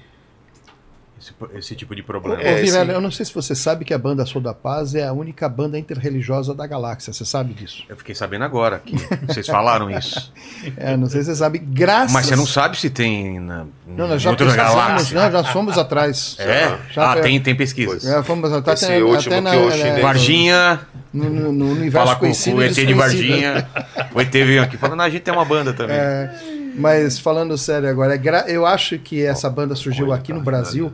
Esse, 1.24 1.34
esse 1.58 1.76
tipo 1.76 1.95
de 1.95 2.04
problema. 2.04 2.41
É, 2.41 2.62
Ô, 2.62 2.68
sim. 2.68 2.78
eu 2.91 3.00
não 3.00 3.10
sei 3.10 3.26
se 3.26 3.34
você 3.34 3.56
sabe 3.56 3.86
que 3.86 3.94
a 3.94 3.98
banda 3.98 4.26
Sou 4.26 4.41
da 4.41 4.54
Paz 4.54 4.94
é 4.94 5.08
a 5.08 5.14
única 5.14 5.48
banda 5.48 5.80
interreligiosa 5.80 6.54
da 6.54 6.68
galáxia. 6.68 7.14
Você 7.14 7.24
sabe 7.24 7.54
disso? 7.54 7.84
Eu 7.88 7.95
fiquei 7.95 8.14
sabendo 8.14 8.44
agora 8.44 8.80
que 8.80 8.95
vocês 9.26 9.48
falaram 9.48 9.90
isso. 9.90 10.32
É, 10.78 10.95
não 10.95 11.10
sei 11.10 11.22
se 11.22 11.28
você 11.28 11.36
sabe. 11.36 11.60
Graças. 11.60 12.14
Mas 12.14 12.26
você 12.26 12.38
não 12.38 12.45
sabe 12.45 12.78
se 12.78 12.90
tem 12.90 13.38
na, 13.38 13.66
Não, 13.86 14.08
nós 14.08 14.22
já 14.22 14.34
pesquisamos, 14.34 14.56
galáxias. 14.76 15.12
não, 15.12 15.32
já 15.32 15.44
fomos 15.44 15.78
atrás. 15.78 16.38
É? 16.40 16.78
Já 16.90 17.12
ah, 17.12 17.22
tem, 17.22 17.40
tem 17.41 17.54
pesquisas. 17.54 18.04
Já 18.04 18.24
fomos 18.24 18.52
até, 18.52 18.72
Esse 18.74 18.86
até, 18.86 19.04
último 19.04 19.36
até 19.36 19.50
que 19.50 19.56
eu 19.58 19.70
é, 19.70 20.00
Varginha, 20.00 20.80
no, 21.14 21.30
no, 21.30 21.52
no 21.52 21.66
universo 21.72 21.91
fala 21.91 22.12
com, 22.16 22.22
com 22.22 22.26
conhecido. 22.28 22.58
o 22.58 22.64
ET 22.64 22.74
de. 22.74 22.94
Varginha. 22.94 23.68
O 24.16 24.22
ET 24.22 24.32
veio 24.32 24.64
aqui 24.64 24.78
falando, 24.78 25.02
ah, 25.02 25.06
a 25.06 25.10
gente 25.10 25.22
tem 25.24 25.34
uma 25.34 25.44
banda 25.45 25.74
também. 25.74 25.98
É, 25.98 26.34
mas 26.76 27.20
falando 27.20 27.58
sério 27.58 27.90
agora, 27.90 28.16
é 28.16 28.18
gra- 28.18 28.45
eu 28.48 28.66
acho 28.66 28.98
que 28.98 29.22
essa 29.22 29.50
banda 29.50 29.76
surgiu 29.76 30.14
aqui 30.14 30.32
no 30.32 30.41
Brasil 30.41 30.94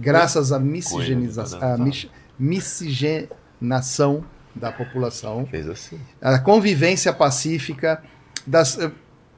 graças 0.00 0.50
à 0.52 0.58
miscigenização, 0.58 1.60
à 1.62 1.76
mis- 1.78 2.08
miscigenação 2.38 4.24
da 4.54 4.72
população, 4.72 5.46
fez 5.46 5.68
assim. 5.68 5.98
a 6.20 6.38
convivência 6.38 7.12
pacífica, 7.12 8.02
das, 8.46 8.78
eh, 8.78 8.90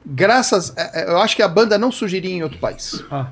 graças, 0.05 0.73
eh, 0.75 0.91
eh, 1.01 1.11
eu 1.11 1.17
acho 1.19 1.35
que 1.35 1.41
a 1.43 1.47
banda 1.47 1.77
não 1.77 1.91
surgiria 1.91 2.31
em 2.33 2.41
outro 2.43 2.57
país. 2.57 3.03
Ah. 3.11 3.27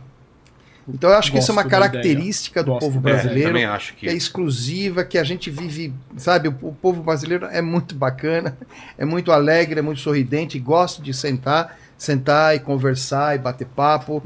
Então 0.88 1.10
eu 1.12 1.16
acho 1.16 1.32
que 1.32 1.38
isso 1.38 1.52
é 1.52 1.54
uma 1.54 1.64
característica 1.64 2.64
do 2.64 2.72
Gosto 2.74 2.86
povo 2.86 3.00
É, 3.00 3.02
brasileiro. 3.14 3.50
também 3.50 3.66
acho 3.66 3.94
que 3.96 4.08
é 4.08 4.12
que. 4.12 4.18
exclusiva, 4.18 5.04
que 5.04 5.18
a 5.18 5.24
gente 5.24 5.50
vive, 5.50 5.94
sabe, 6.18 6.50
o, 6.50 6.56
o 6.62 6.74
povo 6.74 7.02
brasileiro 7.04 7.46
é 7.46 7.62
muito 7.62 7.96
bacana, 7.96 8.58
é 8.98 9.06
muito 9.06 9.32
alegre, 9.32 9.80
é 9.80 9.82
muito 9.82 10.02
sorridente, 10.02 10.60
gosta 10.60 11.02
de 11.02 11.14
sentar, 11.14 11.78
sentar 12.02 12.56
e 12.56 12.60
conversar 12.60 13.36
e 13.36 13.38
bater 13.38 13.68
papo, 13.68 14.24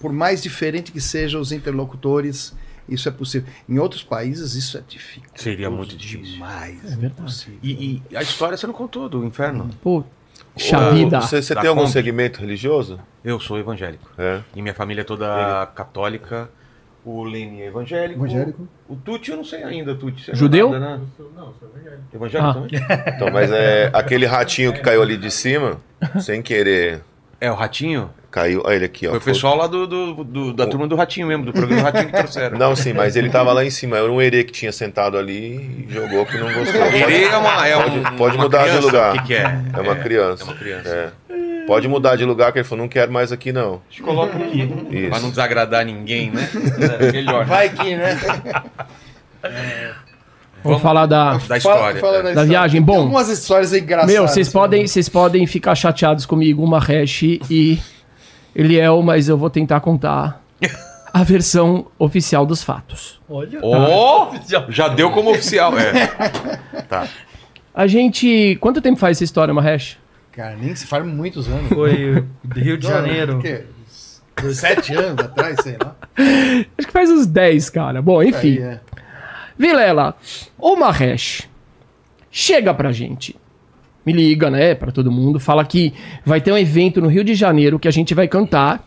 por 0.00 0.10
mais 0.10 0.42
diferente 0.42 0.90
que 0.90 1.02
sejam 1.02 1.38
os 1.38 1.52
interlocutores, 1.52 2.54
isso 2.88 3.06
é 3.06 3.12
possível. 3.12 3.46
Em 3.68 3.78
outros 3.78 4.02
países 4.02 4.54
isso 4.54 4.78
é 4.78 4.82
difícil. 4.88 5.28
Seria 5.34 5.68
muito 5.68 5.98
difícil. 5.98 6.32
Demais. 6.32 6.78
É 6.82 6.96
verdade. 6.96 7.58
E, 7.62 8.00
e 8.10 8.16
a 8.16 8.22
história 8.22 8.56
você 8.56 8.66
não 8.66 8.72
contou 8.72 9.06
do 9.06 9.22
inferno? 9.22 9.68
Pô, 9.82 10.02
xa 10.56 10.88
Ô, 10.88 10.94
vida. 10.94 11.20
Você, 11.20 11.42
você 11.42 11.54
tem 11.54 11.68
algum 11.68 11.86
segmento 11.86 12.40
religioso? 12.40 12.98
Eu 13.22 13.38
sou 13.38 13.58
evangélico. 13.58 14.10
É. 14.16 14.40
E 14.56 14.62
minha 14.62 14.74
família 14.74 15.02
é 15.02 15.04
toda 15.04 15.66
católica. 15.74 16.48
O 17.04 17.22
Lene 17.22 17.60
é 17.62 17.66
evangélico. 17.66 18.24
Evangélico. 18.24 18.66
O 18.88 18.96
Tuti 18.96 19.30
eu 19.30 19.36
não 19.36 19.44
sei 19.44 19.62
ainda, 19.62 19.94
Tuti. 19.94 20.24
Você 20.24 20.30
não 20.32 20.36
é 20.36 20.38
Judeu? 20.38 20.70
nada, 20.70 20.88
né? 20.96 21.00
Evangélico 22.14 22.50
Ah. 22.50 22.54
também? 22.54 22.70
Então, 23.14 23.30
mas 23.30 23.50
é 23.52 23.90
aquele 23.92 24.24
ratinho 24.26 24.72
que 24.72 24.80
caiu 24.80 25.02
ali 25.02 25.16
de 25.16 25.30
cima, 25.30 25.78
sem 26.20 26.40
querer, 26.40 27.00
É, 27.40 27.50
o 27.50 27.54
Ratinho? 27.54 28.08
caiu. 28.30 28.62
Olha 28.64 28.74
ele 28.76 28.84
aqui, 28.86 29.06
ó. 29.06 29.10
Foi 29.10 29.18
o 29.18 29.22
pessoal 29.22 29.54
lá 29.56 29.66
do, 29.66 29.86
do- 29.86 30.24
do- 30.24 30.52
da 30.54 30.66
turma 30.66 30.86
do 30.88 30.96
Ratinho 30.96 31.26
mesmo, 31.26 31.44
do 31.44 31.52
programa 31.52 31.82
do 31.82 31.84
Ratinho 31.84 32.06
que 32.06 32.16
trouxeram. 32.16 32.58
Não, 32.58 32.74
sim, 32.74 32.92
mas 32.94 33.14
ele 33.16 33.28
tava 33.28 33.52
lá 33.52 33.64
em 33.64 33.70
cima. 33.70 33.96
Era 33.98 34.10
um 34.10 34.20
herê 34.20 34.42
que 34.42 34.52
tinha 34.52 34.72
sentado 34.72 35.16
ali 35.18 35.86
e 35.88 35.92
jogou 35.92 36.24
que 36.26 36.36
não 36.38 36.52
gostou. 36.52 36.80
Herê 36.86 37.24
é 37.24 37.36
uma. 37.36 37.68
É 37.68 37.76
Pode- 37.76 37.98
um, 37.98 38.02
pode 38.16 38.36
uma 38.36 38.44
mudar 38.44 38.58
de 38.64 38.68
criança? 38.70 38.86
lugar. 38.86 39.14
O 39.14 39.18
que, 39.20 39.26
que 39.26 39.34
é? 39.34 39.60
É 39.74 39.80
uma 39.80 39.96
criança. 39.96 40.42
É 40.42 40.46
uma 40.46 40.54
criança. 40.54 40.88
É. 40.88 41.34
Pode 41.66 41.88
mudar 41.88 42.16
de 42.16 42.24
lugar, 42.24 42.52
que 42.52 42.58
ele 42.58 42.64
falou, 42.64 42.84
não 42.84 42.88
quero 42.88 43.10
mais 43.12 43.32
aqui, 43.32 43.52
não. 43.52 43.74
A 43.88 43.90
gente 43.90 44.02
coloca 44.02 44.36
aqui. 44.36 44.70
Isso. 44.90 45.08
Pra 45.08 45.20
não 45.20 45.30
desagradar 45.30 45.84
ninguém, 45.84 46.30
né? 46.30 46.48
É, 47.00 47.12
melhor. 47.12 47.44
Vai 47.46 47.70
que, 47.70 47.96
né? 47.96 48.18
Vamos 50.62 50.80
falar 50.80 51.06
da. 51.06 51.36
Da 51.36 51.58
história. 51.58 52.00
Fala, 52.00 52.00
fala 52.00 52.16
é. 52.16 52.16
da, 52.16 52.22
Da 52.22 52.28
história. 52.30 52.48
viagem, 52.48 52.80
Tem 52.84 52.94
bom. 52.94 53.02
Algumas 53.02 53.28
histórias 53.28 53.72
engraçadas. 53.72 54.14
Meu, 54.14 54.26
vocês 54.26 54.46
né? 54.48 54.52
podem, 54.52 54.86
vocês 54.86 55.08
podem 55.08 55.46
ficar 55.46 55.74
chateados 55.74 56.24
comigo, 56.24 56.64
uma 56.64 56.78
hash 56.78 57.22
e 57.22 57.78
Eliel, 58.56 59.02
mas 59.02 59.28
eu 59.28 59.36
vou 59.36 59.50
tentar 59.50 59.80
contar 59.80 60.42
a 61.12 61.22
versão 61.22 61.86
oficial 61.98 62.46
dos 62.46 62.62
fatos. 62.62 63.20
Olha. 63.28 63.58
Ó, 63.62 64.32
já 64.68 64.88
deu 64.88 65.10
como 65.10 65.30
oficial. 65.30 65.72
É. 65.78 66.10
Tá. 66.88 67.08
A 67.74 67.86
gente. 67.86 68.56
Quanto 68.60 68.80
tempo 68.82 68.98
faz 68.98 69.16
essa 69.16 69.24
história, 69.24 69.54
Mahesh? 69.54 69.96
Cara, 70.34 70.56
nem 70.56 70.74
se 70.74 70.86
faz 70.86 71.04
muitos 71.06 71.48
anos. 71.48 71.68
Foi 71.68 72.24
Rio 72.56 72.76
de 72.76 72.86
Janeiro. 72.86 73.38
o 73.38 73.40
quê? 73.40 73.62
Uns 74.42 74.56
Sete 74.58 74.92
anos 74.92 75.24
atrás, 75.24 75.56
sei 75.62 75.76
lá. 75.80 75.94
Acho 76.76 76.86
que 76.88 76.92
faz 76.92 77.08
uns 77.08 77.26
10, 77.26 77.70
cara. 77.70 78.02
Bom, 78.02 78.20
enfim. 78.22 78.58
Aí, 78.58 78.62
é. 78.62 78.80
Vilela, 79.56 80.16
o 80.58 80.74
Mahesh 80.74 81.48
chega 82.30 82.74
pra 82.74 82.90
gente. 82.90 83.36
Me 84.04 84.12
liga, 84.12 84.50
né, 84.50 84.74
pra 84.74 84.90
todo 84.90 85.10
mundo. 85.10 85.38
Fala 85.38 85.64
que 85.64 85.94
vai 86.26 86.40
ter 86.40 86.50
um 86.52 86.58
evento 86.58 87.00
no 87.00 87.06
Rio 87.08 87.22
de 87.22 87.34
Janeiro 87.34 87.78
que 87.78 87.86
a 87.86 87.92
gente 87.92 88.12
vai 88.12 88.26
cantar. 88.26 88.84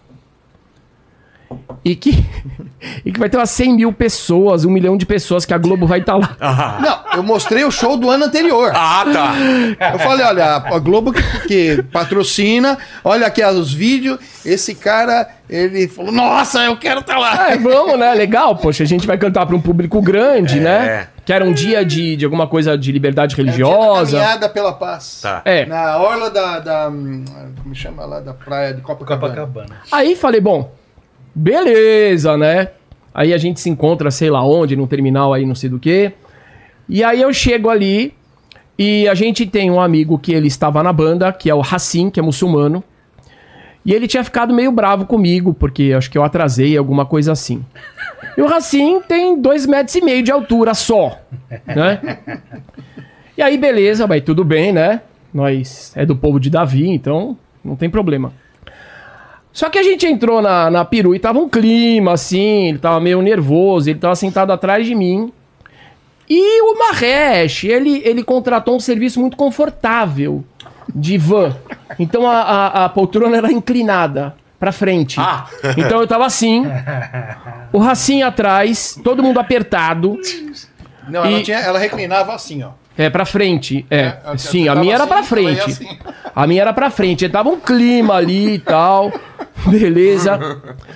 E 1.86 1.96
que, 1.96 2.26
e 3.06 3.12
que 3.12 3.20
vai 3.20 3.30
ter 3.30 3.38
umas 3.38 3.50
100 3.50 3.76
mil 3.76 3.94
pessoas, 3.94 4.66
um 4.66 4.70
milhão 4.72 4.98
de 4.98 5.06
pessoas 5.06 5.46
que 5.46 5.54
a 5.54 5.58
Globo 5.58 5.88
vai 5.88 6.00
estar 6.00 6.16
lá. 6.18 6.80
Não, 6.82 7.18
eu 7.18 7.24
mostrei 7.24 7.64
o 7.64 7.72
show 7.72 7.96
do 7.96 8.10
ano 8.10 8.26
anterior. 8.26 8.72
Ah, 8.76 9.06
tá. 9.12 9.94
Eu 9.94 10.00
falei, 10.00 10.26
olha, 10.26 10.46
a 10.58 10.80
Globo 10.80 11.14
que, 11.14 11.22
que 11.48 11.84
patrocina, 11.84 12.78
olha 13.04 13.26
aqui 13.28 13.44
os 13.44 13.74
vídeos, 13.74 14.20
esse 14.46 14.76
cara, 14.76 15.30
ele 15.50 15.88
falou, 15.88 16.12
nossa, 16.12 16.64
eu 16.64 16.76
quero 16.76 17.00
estar 17.00 17.18
lá. 17.18 17.52
É, 17.52 17.58
vamos, 17.58 17.98
né? 17.98 18.14
Legal, 18.14 18.56
poxa, 18.58 18.84
a 18.84 18.88
gente 18.88 19.08
vai 19.08 19.18
cantar 19.18 19.46
pra 19.46 19.56
um 19.56 19.62
público 19.62 20.02
grande, 20.02 20.58
É. 20.58 20.62
né? 20.62 21.08
Que 21.26 21.34
era 21.34 21.44
um 21.44 21.52
dia 21.52 21.84
de, 21.86 22.16
de 22.16 22.24
alguma 22.24 22.48
coisa 22.48 22.78
de 22.78 22.90
liberdade 22.90 23.34
É 23.34 23.42
o 23.42 23.44
dia 23.44 23.46
da 23.46 23.52
religiosa. 23.52 24.18
Caminhada 24.18 24.50
pela 24.50 24.72
paz. 24.74 25.20
Tá. 25.22 25.42
É. 25.44 25.66
Na 25.66 25.98
orla 25.98 26.30
da, 26.30 26.60
da, 26.60 26.90
hum, 26.90 27.24
Como 27.62 27.76
chama 27.76 28.06
lá? 28.06 28.22
Da 28.22 28.34
praia 28.34 28.74
de 28.74 28.82
Copacabana. 28.82 29.34
Copacabana. 29.34 29.76
Aí 29.92 30.16
falei, 30.16 30.40
bom, 30.40 30.72
beleza, 31.38 32.36
né? 32.36 32.70
Aí 33.14 33.34
a 33.34 33.38
gente 33.38 33.60
se 33.60 33.70
encontra, 33.70 34.10
sei 34.12 34.30
lá 34.30 34.44
onde, 34.44 34.76
num 34.76 34.88
terminal 34.88 35.34
aí, 35.34 35.46
não 35.46 35.56
sei 35.56 35.70
do 35.70 35.80
que. 35.80 36.12
E 36.90 37.04
aí 37.04 37.22
eu 37.22 37.32
chego 37.34 37.70
ali 37.70 38.14
e 38.78 39.08
a 39.08 39.14
gente 39.14 39.46
tem 39.46 39.70
um 39.70 39.80
amigo 39.80 40.18
que 40.18 40.34
ele 40.34 40.48
estava 40.48 40.82
na 40.82 40.92
banda, 40.92 41.32
que 41.32 41.50
é 41.50 41.56
o 41.56 41.62
Hassim, 41.62 42.10
que 42.10 42.20
é 42.20 42.24
muçulmano. 42.24 42.84
E 43.86 43.94
ele 43.94 44.08
tinha 44.08 44.24
ficado 44.24 44.54
meio 44.54 44.72
bravo 44.72 45.06
comigo, 45.06 45.54
porque 45.54 45.94
acho 45.96 46.12
que 46.12 46.18
eu 46.18 46.24
atrasei, 46.24 46.76
alguma 46.76 47.06
coisa 47.06 47.32
assim. 47.32 47.64
E 48.38 48.42
o 48.42 48.54
Hassim 48.54 49.02
tem 49.08 49.40
dois 49.40 49.66
metros 49.66 49.96
e 49.96 50.02
meio 50.02 50.22
de 50.22 50.32
altura 50.32 50.74
só, 50.74 51.20
né? 51.66 52.20
E 53.38 53.42
aí, 53.42 53.58
beleza, 53.58 54.06
vai 54.06 54.20
tudo 54.20 54.44
bem, 54.44 54.74
né? 54.74 55.02
Nós 55.34 55.94
é 55.96 56.06
do 56.06 56.16
povo 56.16 56.40
de 56.40 56.50
Davi, 56.50 56.90
então 56.90 57.38
não 57.64 57.76
tem 57.76 57.90
problema. 57.90 58.34
Só 59.58 59.72
que 59.72 59.80
a 59.80 59.82
gente 59.82 60.06
entrou 60.06 60.40
na, 60.40 60.70
na 60.70 60.86
peru 60.86 61.16
e 61.16 61.20
tava 61.20 61.40
um 61.40 61.50
clima 61.50 62.14
assim, 62.14 62.68
ele 62.68 62.78
tava 62.78 63.00
meio 63.00 63.24
nervoso, 63.24 63.90
ele 63.90 63.98
tava 63.98 64.16
sentado 64.16 64.54
atrás 64.54 64.86
de 64.86 64.94
mim. 64.94 65.34
E 66.30 66.62
o 66.62 66.78
Mahesh, 66.78 67.64
ele, 67.64 68.04
ele 68.06 68.24
contratou 68.24 68.76
um 68.76 68.80
serviço 68.80 69.20
muito 69.20 69.36
confortável 69.36 70.46
de 70.94 71.18
van. 71.18 71.58
Então 71.98 72.30
a, 72.30 72.40
a, 72.42 72.86
a 72.86 72.90
poltrona 72.90 73.36
era 73.36 73.52
inclinada 73.52 74.36
pra 74.60 74.72
frente. 74.72 75.20
Ah. 75.20 75.48
Então 75.76 76.02
eu 76.02 76.06
tava 76.08 76.28
assim, 76.28 76.64
o 77.74 77.80
Racinho 77.80 78.28
atrás, 78.28 78.96
todo 79.04 79.24
mundo 79.24 79.40
apertado. 79.40 80.20
Não, 81.10 81.26
ela, 81.26 81.40
E- 81.40 81.42
tinha, 81.44 81.58
ela 81.58 81.80
reclinava 81.80 82.32
assim, 82.36 82.62
ó. 82.62 82.70
É, 82.98 83.10
pra 83.10 83.26
frente. 83.26 83.86
É, 83.92 84.18
ela 84.26 84.38
sim, 84.38 84.68
a 84.68 84.76
minha 84.76 84.96
era 84.96 85.04
assim, 85.04 85.10
pra 85.10 85.20
ia 85.20 85.24
frente. 85.26 85.62
assim. 85.62 85.98
A 86.36 86.48
minha 86.48 86.62
era 86.62 86.74
pra 86.74 86.90
frente. 86.90 87.30
Tava 87.30 87.50
um 87.50 87.60
clima 87.60 88.16
ali 88.16 88.56
e 88.56 88.60
tal. 88.60 89.12
Beleza. 89.68 90.40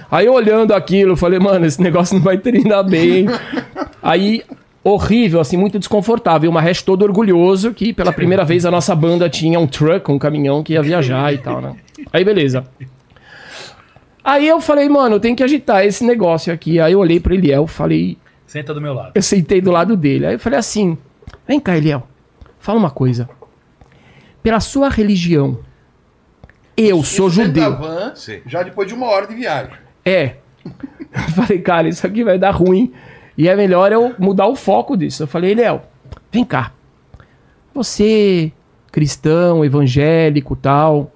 Aí 0.10 0.28
olhando 0.28 0.73
aquilo, 0.73 1.11
eu 1.14 1.18
falei, 1.18 1.40
mano, 1.40 1.65
esse 1.65 1.82
negócio 1.82 2.15
não 2.15 2.23
vai 2.23 2.38
terminar 2.38 2.84
bem. 2.84 3.28
Aí, 4.02 4.44
horrível, 4.84 5.40
assim, 5.40 5.57
muito 5.57 5.78
desconfortável. 5.78 6.49
Uma 6.49 6.61
hash 6.61 6.82
todo 6.82 7.03
orgulhoso 7.03 7.73
que 7.73 7.94
pela 7.94 8.11
primeira 8.11 8.44
vez 8.44 8.65
a 8.65 8.72
nossa 8.72 8.95
banda 8.95 9.30
tinha 9.30 9.60
um 9.60 9.68
truck, 9.68 10.11
um 10.11 10.18
caminhão 10.19 10.64
que 10.64 10.73
ia 10.73 10.82
viajar 10.82 11.34
e 11.34 11.38
tal, 11.38 11.61
né? 11.61 11.76
Aí, 12.11 12.23
beleza. 12.23 12.64
Aí 14.23 14.48
eu 14.48 14.61
falei, 14.61 14.88
mano, 14.88 15.19
tem 15.19 15.36
que 15.36 15.44
agitar 15.44 15.84
esse 15.86 16.03
negócio 16.03 16.53
aqui. 16.53 16.80
Aí 16.80 16.94
eu 16.94 16.99
olhei 16.99 17.19
pro 17.19 17.34
Eliel, 17.34 17.65
falei, 17.68 18.18
Senta 18.45 18.73
do 18.73 18.82
meu 18.82 18.94
lado. 18.94 19.11
eu 19.15 19.22
sentei 19.22 19.61
do 19.61 19.72
lado 19.72 19.95
dele. 19.95 20.26
Aí 20.28 20.34
eu 20.34 20.40
falei 20.40 20.60
assim: 20.60 20.98
Vem 21.52 21.60
cá, 21.60 21.76
Eliel, 21.76 22.07
fala 22.61 22.80
uma 22.80 22.90
coisa. 22.90 23.30
Pela 24.41 24.61
sua 24.61 24.88
religião, 24.88 25.60
eu 26.78 27.03
sou 27.03 27.28
Isso 27.28 27.40
da 27.40 27.44
judeu. 27.44 27.78
van, 27.78 28.14
já 28.45 28.64
depois 28.64 28.88
de 28.88 28.94
uma 28.94 29.07
hora 29.07 29.28
de 29.28 29.36
viagem. 29.36 29.73
É. 30.06 30.38
Eu 30.64 31.19
falei, 31.36 31.60
cara, 31.60 31.90
isso 31.90 32.07
aqui 32.07 32.23
vai 32.23 32.40
dar 32.40 32.52
ruim. 32.52 32.94
E 33.38 33.49
é 33.49 33.56
melhor 33.57 33.91
eu 33.91 34.15
mudar 34.18 34.48
o 34.48 34.56
foco 34.56 34.95
disso. 34.95 35.23
Eu 35.23 35.28
falei, 35.28 35.52
Eliel, 35.52 35.84
vem 36.32 36.45
cá. 36.45 36.72
Você, 37.73 38.53
cristão, 38.90 39.65
evangélico 39.65 40.56
tal. 40.56 40.99
O 41.02 41.10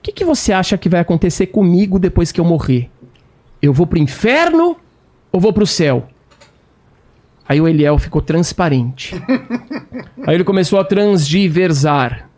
que, 0.00 0.12
que 0.12 0.24
você 0.24 0.52
acha 0.52 0.78
que 0.78 0.88
vai 0.88 1.00
acontecer 1.00 1.48
comigo 1.48 1.98
depois 1.98 2.30
que 2.30 2.40
eu 2.40 2.44
morrer? 2.44 2.88
eu 3.60 3.72
vou 3.72 3.84
pro 3.84 3.98
inferno 3.98 4.76
ou 5.32 5.40
vou 5.40 5.52
pro 5.52 5.66
céu? 5.66 6.06
Aí 7.48 7.60
o 7.60 7.66
Eliel 7.66 7.98
ficou 7.98 8.20
transparente. 8.20 9.14
Aí 10.26 10.34
ele 10.34 10.44
começou 10.44 10.78
a 10.78 10.84
transgiversar. 10.84 12.28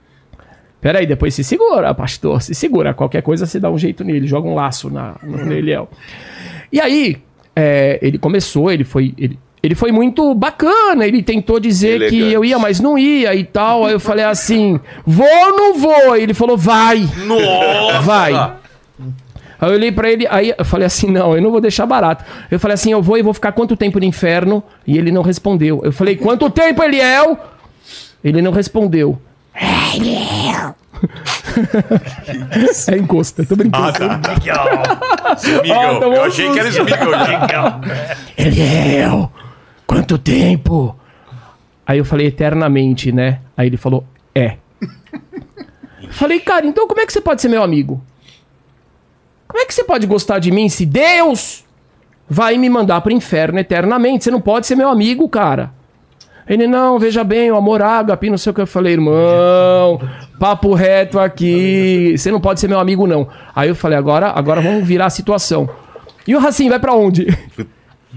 Peraí, 0.81 1.05
depois 1.05 1.35
se 1.35 1.43
segura, 1.43 1.93
pastor, 1.93 2.41
se 2.41 2.55
segura. 2.55 2.95
Qualquer 2.95 3.21
coisa 3.23 3.45
você 3.45 3.59
dá 3.59 3.71
um 3.71 3.77
jeito 3.77 4.05
nele, 4.05 4.27
joga 4.27 4.49
um 4.49 4.55
laço 4.55 4.89
na, 4.89 5.17
no, 5.23 5.45
no 5.45 5.53
Eliel. 5.53 5.91
E 6.73 6.81
aí, 6.81 7.19
é, 7.55 7.99
ele 8.01 8.19
começou, 8.19 8.71
ele 8.71 8.85
foi. 8.85 9.13
Ele, 9.19 9.39
ele 9.63 9.75
foi 9.75 9.93
muito 9.93 10.35
bacana, 10.35 11.07
ele 11.07 11.23
tentou 11.23 11.61
dizer 11.61 11.97
Elegante. 11.97 12.17
que 12.17 12.33
eu 12.33 12.43
ia, 12.43 12.59
mas 12.59 12.81
não 12.81 12.97
ia 12.97 13.35
e 13.35 13.45
tal. 13.45 13.85
Aí 13.85 13.93
eu 13.93 14.01
falei 14.01 14.25
assim: 14.25 14.81
vou 15.05 15.27
ou 15.27 15.57
não 15.57 15.75
vou? 15.79 16.17
Ele 16.17 16.33
falou: 16.33 16.57
vai. 16.57 17.07
Nossa! 17.27 18.01
Vai. 18.01 18.33
Aí 19.61 19.69
eu 19.69 19.75
olhei 19.75 19.93
pra 19.93 20.11
ele, 20.11 20.27
aí 20.29 20.55
eu 20.57 20.65
falei 20.65 20.87
assim: 20.87 21.11
não, 21.11 21.37
eu 21.37 21.43
não 21.43 21.51
vou 21.51 21.61
deixar 21.61 21.85
barato. 21.85 22.25
Eu 22.51 22.59
falei 22.59 22.75
assim: 22.75 22.93
eu 22.93 23.03
vou 23.03 23.19
e 23.19 23.23
vou 23.23 23.35
ficar 23.35 23.53
quanto 23.53 23.77
tempo 23.77 23.99
no 23.99 24.05
inferno? 24.05 24.63
E 24.87 24.97
ele 24.97 25.13
não 25.13 25.23
respondeu. 25.23 25.81
Eu 25.85 25.93
falei: 25.93 26.17
quanto 26.17 26.49
tempo, 26.49 26.83
Eliel? 26.83 27.39
Ele 28.25 28.41
não 28.41 28.53
respondeu. 28.53 29.21
Eliel. 29.95 30.75
é 32.89 32.97
encosta, 32.97 33.45
tô 33.45 33.57
brincando. 33.57 33.87
Ah, 33.87 33.93
tá. 33.93 35.37
Smiggle. 35.37 35.73
Ah, 35.73 36.01
tomou 36.01 36.15
eu 36.15 36.25
achei 36.25 36.51
que 36.51 36.59
era 36.59 36.69
Smiggle 36.69 37.13
já. 37.51 37.81
Eliel, 38.37 39.33
quanto 39.87 40.19
tempo? 40.19 40.97
Aí 41.87 41.99
eu 41.99 42.05
falei, 42.05 42.27
eternamente, 42.27 43.11
né? 43.11 43.41
Aí 43.57 43.67
ele 43.67 43.77
falou, 43.77 44.05
é. 44.35 44.57
falei, 46.13 46.39
cara, 46.41 46.67
então 46.67 46.87
como 46.87 47.01
é 47.01 47.07
que 47.07 47.13
você 47.13 47.21
pode 47.21 47.43
ser 47.43 47.49
meu 47.49 47.63
amigo? 47.63 48.01
Como 49.51 49.61
é 49.61 49.67
que 49.67 49.75
você 49.75 49.83
pode 49.83 50.07
gostar 50.07 50.39
de 50.39 50.53
mim 50.53 50.69
se 50.69 50.87
Deus 50.87 51.65
vai 52.29 52.57
me 52.57 52.71
mandar 52.71 53.01
pro 53.01 53.13
inferno 53.13 53.59
eternamente? 53.59 54.23
Você 54.23 54.31
não 54.31 54.41
pode 54.41 54.65
ser 54.65 54.77
meu 54.77 54.89
amigo, 54.89 55.29
cara. 55.29 55.73
Ele, 56.47 56.69
não, 56.69 57.01
veja 57.01 57.25
bem, 57.25 57.51
o 57.51 57.57
amor 57.57 57.83
ágape, 57.83 58.31
não 58.31 58.39
sei 58.39 58.53
o 58.53 58.55
que. 58.55 58.61
Eu 58.61 58.67
falei, 58.69 58.93
irmão, 58.93 60.01
papo 60.39 60.73
reto 60.73 61.19
aqui, 61.19 62.15
você 62.17 62.31
não 62.31 62.41
pode 62.41 62.61
ser 62.61 62.69
meu 62.69 62.79
amigo, 62.79 63.09
não. 63.09 63.27
Aí 63.53 63.69
eu 63.69 63.75
falei, 63.75 63.99
agora, 63.99 64.29
agora 64.29 64.61
vamos 64.61 64.87
virar 64.87 65.07
a 65.07 65.11
situação. 65.11 65.69
E 66.29 66.37
o 66.37 66.39
Racim 66.39 66.69
vai 66.69 66.79
pra 66.79 66.93
onde? 66.93 67.27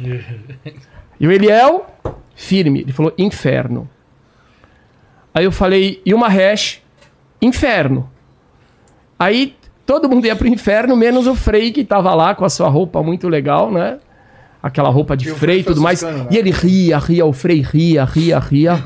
e 1.19 1.25
o 1.27 1.31
Eliel, 1.31 1.87
firme, 2.35 2.81
ele 2.81 2.93
falou, 2.93 3.11
inferno. 3.17 3.89
Aí 5.33 5.45
eu 5.45 5.51
falei, 5.51 5.99
e 6.05 6.13
o 6.13 6.17
Mahesh, 6.19 6.79
inferno. 7.41 8.07
Aí 9.17 9.55
todo 9.85 10.09
mundo 10.09 10.25
ia 10.25 10.35
pro 10.35 10.47
inferno, 10.47 10.95
menos 10.95 11.27
o 11.27 11.35
Frei, 11.35 11.71
que 11.71 11.83
tava 11.83 12.13
lá 12.13 12.33
com 12.35 12.45
a 12.45 12.49
sua 12.49 12.69
roupa 12.69 13.01
muito 13.03 13.27
legal, 13.27 13.71
né? 13.71 13.97
Aquela 14.61 14.89
roupa 14.89 15.17
de 15.17 15.27
E 15.27 15.31
o 15.31 15.35
Frei 15.35 15.59
e 15.59 15.63
tudo 15.63 15.81
mais. 15.81 16.01
né? 16.01 16.25
E 16.31 16.37
ele 16.37 16.49
ria, 16.51 16.97
ria, 16.97 17.25
o 17.25 17.33
Frei 17.33 17.59
ria, 17.61 18.05
ria, 18.05 18.39
ria. 18.39 18.79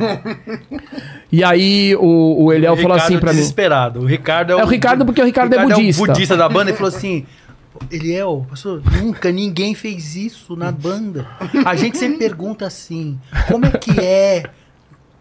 e 1.31 1.43
aí 1.43 1.95
o, 1.95 2.45
o 2.45 2.53
Eliel 2.53 2.75
falou 2.77 2.97
assim 2.97 3.19
pra 3.19 3.31
mim. 3.31 3.37
desesperado. 3.39 3.99
O 4.01 4.05
Ricardo 4.05 4.53
é, 4.53 4.59
É 4.59 4.63
o 4.63 4.67
Ricardo 4.67 5.05
porque 5.05 5.21
o 5.21 5.25
Ricardo 5.25 5.53
é 5.53 5.57
É 5.59 5.61
budista. 5.63 6.01
o 6.03 6.07
budista 6.07 6.35
da 6.35 6.49
banda 6.49 6.71
e 6.71 6.73
falou 6.73 6.87
assim: 6.89 7.25
Eliel, 7.91 8.45
pastor, 8.49 8.81
nunca 8.99 9.31
ninguém 9.31 9.75
fez 9.75 10.15
isso 10.15 10.55
na 10.55 10.71
banda. 10.71 11.27
A 11.63 11.75
gente 11.75 11.97
sempre 11.97 12.17
pergunta 12.17 12.65
assim: 12.65 13.19
como 13.47 13.67
é 13.67 13.69
que 13.71 13.99
é 13.99 14.45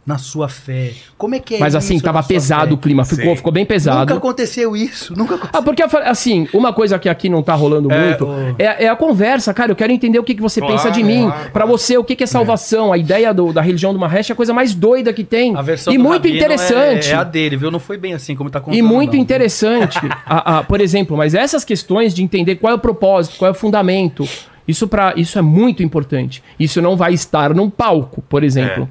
na 0.07 0.19
sua 0.19 0.49
fé? 0.49 0.93
Como 1.19 1.35
é 1.35 1.41
que 1.41 1.57
é 1.57 1.59
Mas 1.59 1.71
isso 1.75 1.79
assim, 1.79 1.99
tava 1.99 2.23
pesado 2.23 2.77
o 2.77 2.79
clima, 2.79 3.05
ficou, 3.05 3.25
Sim. 3.31 3.37
ficou 3.37 3.51
bem 3.53 3.65
Nunca 3.65 3.75
pesado. 3.75 4.15
aconteceu 4.15 4.77
isso, 4.77 5.13
nunca 5.17 5.35
aconteceu. 5.35 5.59
Ah, 5.59 5.63
porque 5.63 5.83
assim, 5.83 6.47
uma 6.55 6.73
coisa 6.73 6.97
que 6.99 7.09
aqui 7.09 7.29
não 7.29 7.43
tá 7.43 7.55
rolando 7.55 7.91
É, 7.91 8.09
muito 8.09 8.25
o- 8.25 8.55
é, 8.57 8.85
é 8.85 8.89
a 8.89 8.95
conversa, 8.95 9.53
cara. 9.53 9.73
Eu 9.73 9.77
quero 9.77 9.93
entender 9.93 10.19
o 10.21 10.23
que, 10.23 10.35
que 10.35 10.41
você 10.41 10.61
Claro, 10.61 10.75
pensa 10.77 10.91
de 10.93 11.03
mim. 11.03 11.25
claro, 11.29 11.51
Pra 11.51 11.67
você, 11.67 11.99
o 11.99 12.05
que, 12.05 12.15
que 12.15 12.23
é 12.23 12.27
salvação? 12.27 12.93
A 12.93 12.99
ideia 12.99 13.35
do- 13.35 13.53
da 13.53 13.61
religião 13.61 13.93
do 13.93 13.99
Mahesh 13.99 14.31
é 14.31 14.33
a 14.33 14.37
coisa 14.37 14.55
mais 14.55 14.75
doida 14.75 15.13
que 15.13 15.25
tem. 15.25 15.57
A 15.57 15.63
versão 15.63 15.93
e 15.93 15.97
do 15.99 16.05
muito 16.05 16.23
Rabino 16.23 16.37
interessante. 16.37 17.09
É, 17.09 17.13
é 17.13 17.17
a 17.17 17.25
dele, 17.25 17.57
viu? 17.57 17.71
Não 17.73 17.81
foi 17.81 17.99
bem 17.99 18.15
assim 18.15 18.37
como 18.37 18.49
tá 18.49 18.61
contando. 18.61 18.79
E 18.79 18.83
muito 18.83 19.15
não. 19.15 19.21
interessante. 19.21 19.99
a- 20.25 20.59
a- 20.59 20.63
por 20.63 20.81
exemplo, 20.81 21.17
mas 21.17 21.35
essas 21.35 21.65
questões 21.65 22.15
de 22.15 22.23
entender 22.23 22.55
qual 22.57 22.73
é 22.73 22.77
o 22.77 22.79
propósito, 22.79 23.37
qual 23.39 23.49
é 23.49 23.51
o 23.51 23.55
fundamento, 23.55 24.25
isso, 24.69 24.87
pra, 24.87 25.15
isso 25.17 25.37
é 25.39 25.43
muito 25.43 25.83
importante. 25.83 26.43
Isso 26.61 26.81
não 26.81 26.97
vai 26.97 27.13
estar 27.13 27.53
num 27.55 27.69
palco, 27.69 28.23
por 28.29 28.45
exemplo. 28.45 28.89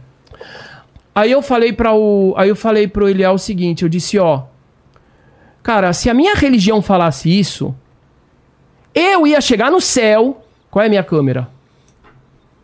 Aí 1.16 1.32
eu 1.32 1.42
falei 1.42 1.72
para 1.72 1.94
o, 1.94 2.34
aí 2.38 2.50
eu 2.50 2.56
falei 2.58 2.88
pro 2.90 3.08
Eliel 3.08 3.32
o 3.34 3.40
seguinte, 3.40 3.84
eu 3.84 3.90
disse, 3.90 4.20
ó, 4.20 4.44
cara, 5.64 5.94
se 5.94 6.10
a 6.10 6.14
minha 6.14 6.36
religião 6.36 6.82
falasse 6.82 7.30
isso, 7.40 7.74
eu 8.94 9.26
ia 9.26 9.40
chegar 9.40 9.72
no 9.72 9.80
céu. 9.80 10.42
Qual 10.70 10.84
é 10.84 10.88
a 10.88 10.90
minha 10.90 11.04
câmera? 11.04 11.48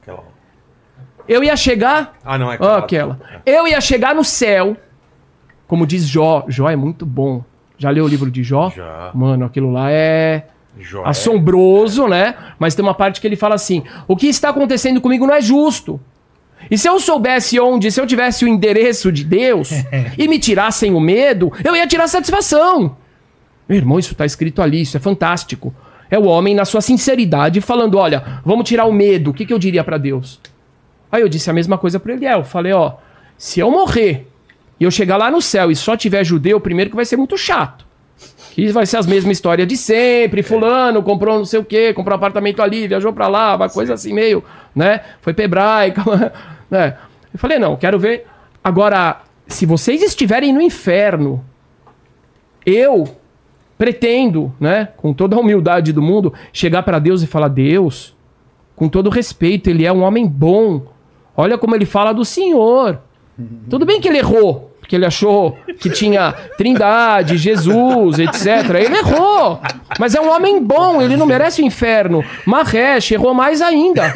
Aquela- 0.02 0.24
Eu 1.28 1.42
ia 1.44 1.56
chegar 1.56 2.18
Ah, 2.26 2.38
não, 2.38 2.52
é 2.52 2.58
Ó, 2.60 2.78
aquela. 2.78 3.18
Eu 3.46 3.66
ia 3.68 3.80
chegar 3.80 4.14
no 4.14 4.24
céu. 4.24 4.76
Como 5.66 5.88
diz 5.88 6.06
Jó. 6.06 6.44
Jó 6.50 6.70
é 6.70 6.76
muito 6.76 7.06
bom. 7.06 7.42
Já 7.78 7.90
leu 7.90 8.04
o 8.04 8.08
livro 8.08 8.30
de 8.30 8.44
Jó? 8.44 8.70
Já. 8.70 9.12
Mano, 9.14 9.46
aquilo 9.46 9.72
lá 9.72 9.90
é 9.90 10.48
Jó, 10.78 11.04
assombroso, 11.06 12.06
né? 12.08 12.36
Mas 12.60 12.76
tem 12.76 12.84
uma 12.84 12.94
parte 12.94 13.22
que 13.22 13.28
ele 13.28 13.38
fala 13.38 13.56
assim: 13.56 13.84
o 14.10 14.16
que 14.18 14.28
está 14.28 14.50
acontecendo 14.50 15.00
comigo 15.00 15.26
não 15.26 15.34
é 15.34 15.42
justo. 15.42 16.00
E 16.70 16.78
se 16.78 16.88
eu 16.88 17.00
soubesse 17.00 17.60
onde, 17.60 17.92
se 17.92 18.00
eu 18.00 18.08
tivesse 18.08 18.46
o 18.46 18.48
endereço 18.48 19.12
de 19.12 19.24
Deus 19.24 19.72
e 20.18 20.28
me 20.28 20.40
tirassem 20.40 20.94
o 20.94 21.00
medo, 21.00 21.52
eu 21.64 21.76
ia 21.76 21.88
tirar 21.88 22.08
satisfação. 22.08 22.96
Meu 23.68 23.78
irmão, 23.78 24.00
isso 24.00 24.12
está 24.12 24.26
escrito 24.26 24.62
ali, 24.62 24.82
isso 24.82 24.98
é 24.98 25.00
fantástico. 25.00 25.74
É 26.10 26.20
o 26.20 26.26
homem 26.26 26.54
na 26.54 26.66
sua 26.66 26.82
sinceridade 26.82 27.62
falando: 27.62 27.98
olha, 27.98 28.42
vamos 28.44 28.68
tirar 28.68 28.86
o 28.86 28.92
medo. 28.92 29.32
O 29.32 29.34
que, 29.34 29.46
que 29.46 29.54
eu 29.54 29.60
diria 29.60 29.84
para 29.84 29.98
Deus? 29.98 30.40
Aí 31.12 31.22
eu 31.22 31.30
disse 31.30 31.50
a 31.50 31.54
mesma 31.54 31.78
coisa 31.78 32.00
para 32.00 32.14
Eliel. 32.14 32.44
Falei: 32.44 32.74
ó, 32.74 32.96
se 33.38 33.60
eu 33.60 33.72
morrer 33.72 34.28
e 34.80 34.84
eu 34.84 34.92
chegar 34.92 35.18
lá 35.18 35.32
no 35.32 35.42
céu 35.42 35.72
e 35.72 35.76
só 35.76 35.96
tiver 35.96 36.24
judeu, 36.24 36.60
primeiro 36.60 36.90
que 36.90 36.96
vai 36.96 37.06
ser 37.06 37.16
muito 37.16 37.38
chato. 37.38 37.86
Que 38.52 38.70
vai 38.72 38.86
ser 38.86 38.98
as 38.98 39.08
mesmas 39.08 39.38
histórias 39.38 39.68
de 39.68 39.78
sempre. 39.78 40.44
Fulano 40.44 41.02
comprou 41.02 41.38
não 41.38 41.46
sei 41.46 41.60
o 41.60 41.66
quê, 41.66 41.94
comprou 41.94 42.14
um 42.14 42.18
apartamento 42.18 42.62
ali, 42.62 42.88
viajou 42.88 43.14
pra 43.14 43.28
lá, 43.28 43.56
uma 43.56 43.70
coisa 43.70 43.94
assim 43.94 44.14
meio, 44.14 44.44
né? 44.76 45.02
Foi 45.22 45.34
pra 45.34 45.46
hebraica, 45.46 46.04
né? 46.70 46.98
Eu 47.34 47.40
falei, 47.40 47.58
não, 47.58 47.76
quero 47.78 47.98
ver. 47.98 48.28
Agora, 48.64 49.22
se 49.48 49.66
vocês 49.66 50.02
estiverem 50.02 50.54
no 50.54 50.62
inferno, 50.62 51.44
eu 52.66 53.08
pretendo, 53.78 54.54
né, 54.60 54.90
com 54.98 55.14
toda 55.14 55.36
a 55.36 55.40
humildade 55.40 55.92
do 55.92 56.02
mundo, 56.02 56.34
chegar 56.54 56.84
pra 56.84 57.00
Deus 57.00 57.24
e 57.24 57.28
falar: 57.28 57.48
Deus, 57.48 58.14
com 58.76 58.88
todo 58.88 59.10
respeito, 59.10 59.70
ele 59.70 59.86
é 59.86 59.92
um 59.92 60.04
homem 60.04 60.28
bom. 60.28 60.86
Olha 61.36 61.58
como 61.58 61.74
ele 61.74 61.86
fala 61.86 62.14
do 62.14 62.26
Senhor. 62.26 63.00
Tudo 63.70 63.86
bem 63.86 64.00
que 64.00 64.08
ele 64.08 64.20
errou, 64.20 64.71
porque 64.92 64.98
ele 64.98 65.06
achou 65.06 65.58
que 65.80 65.90
tinha 65.90 66.34
Trindade, 66.58 67.38
Jesus, 67.38 68.20
etc. 68.20 68.76
Ele 68.76 68.98
errou. 68.98 69.62
Mas 69.98 70.14
é 70.16 70.20
um 70.20 70.30
homem 70.30 70.62
bom, 70.62 71.02
ele 71.02 71.16
não 71.16 71.26
merece 71.26 71.62
o 71.62 71.66
inferno. 71.66 72.22
Mahesh 72.46 73.12
errou 73.12 73.34
mais 73.34 73.62
ainda. 73.62 74.14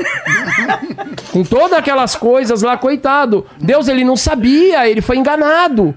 Com 1.31 1.45
todas 1.45 1.79
aquelas 1.79 2.13
coisas 2.13 2.61
lá, 2.61 2.75
coitado. 2.75 3.45
Deus, 3.57 3.87
ele 3.87 4.03
não 4.03 4.17
sabia, 4.17 4.85
ele 4.89 4.99
foi 4.99 5.15
enganado. 5.15 5.95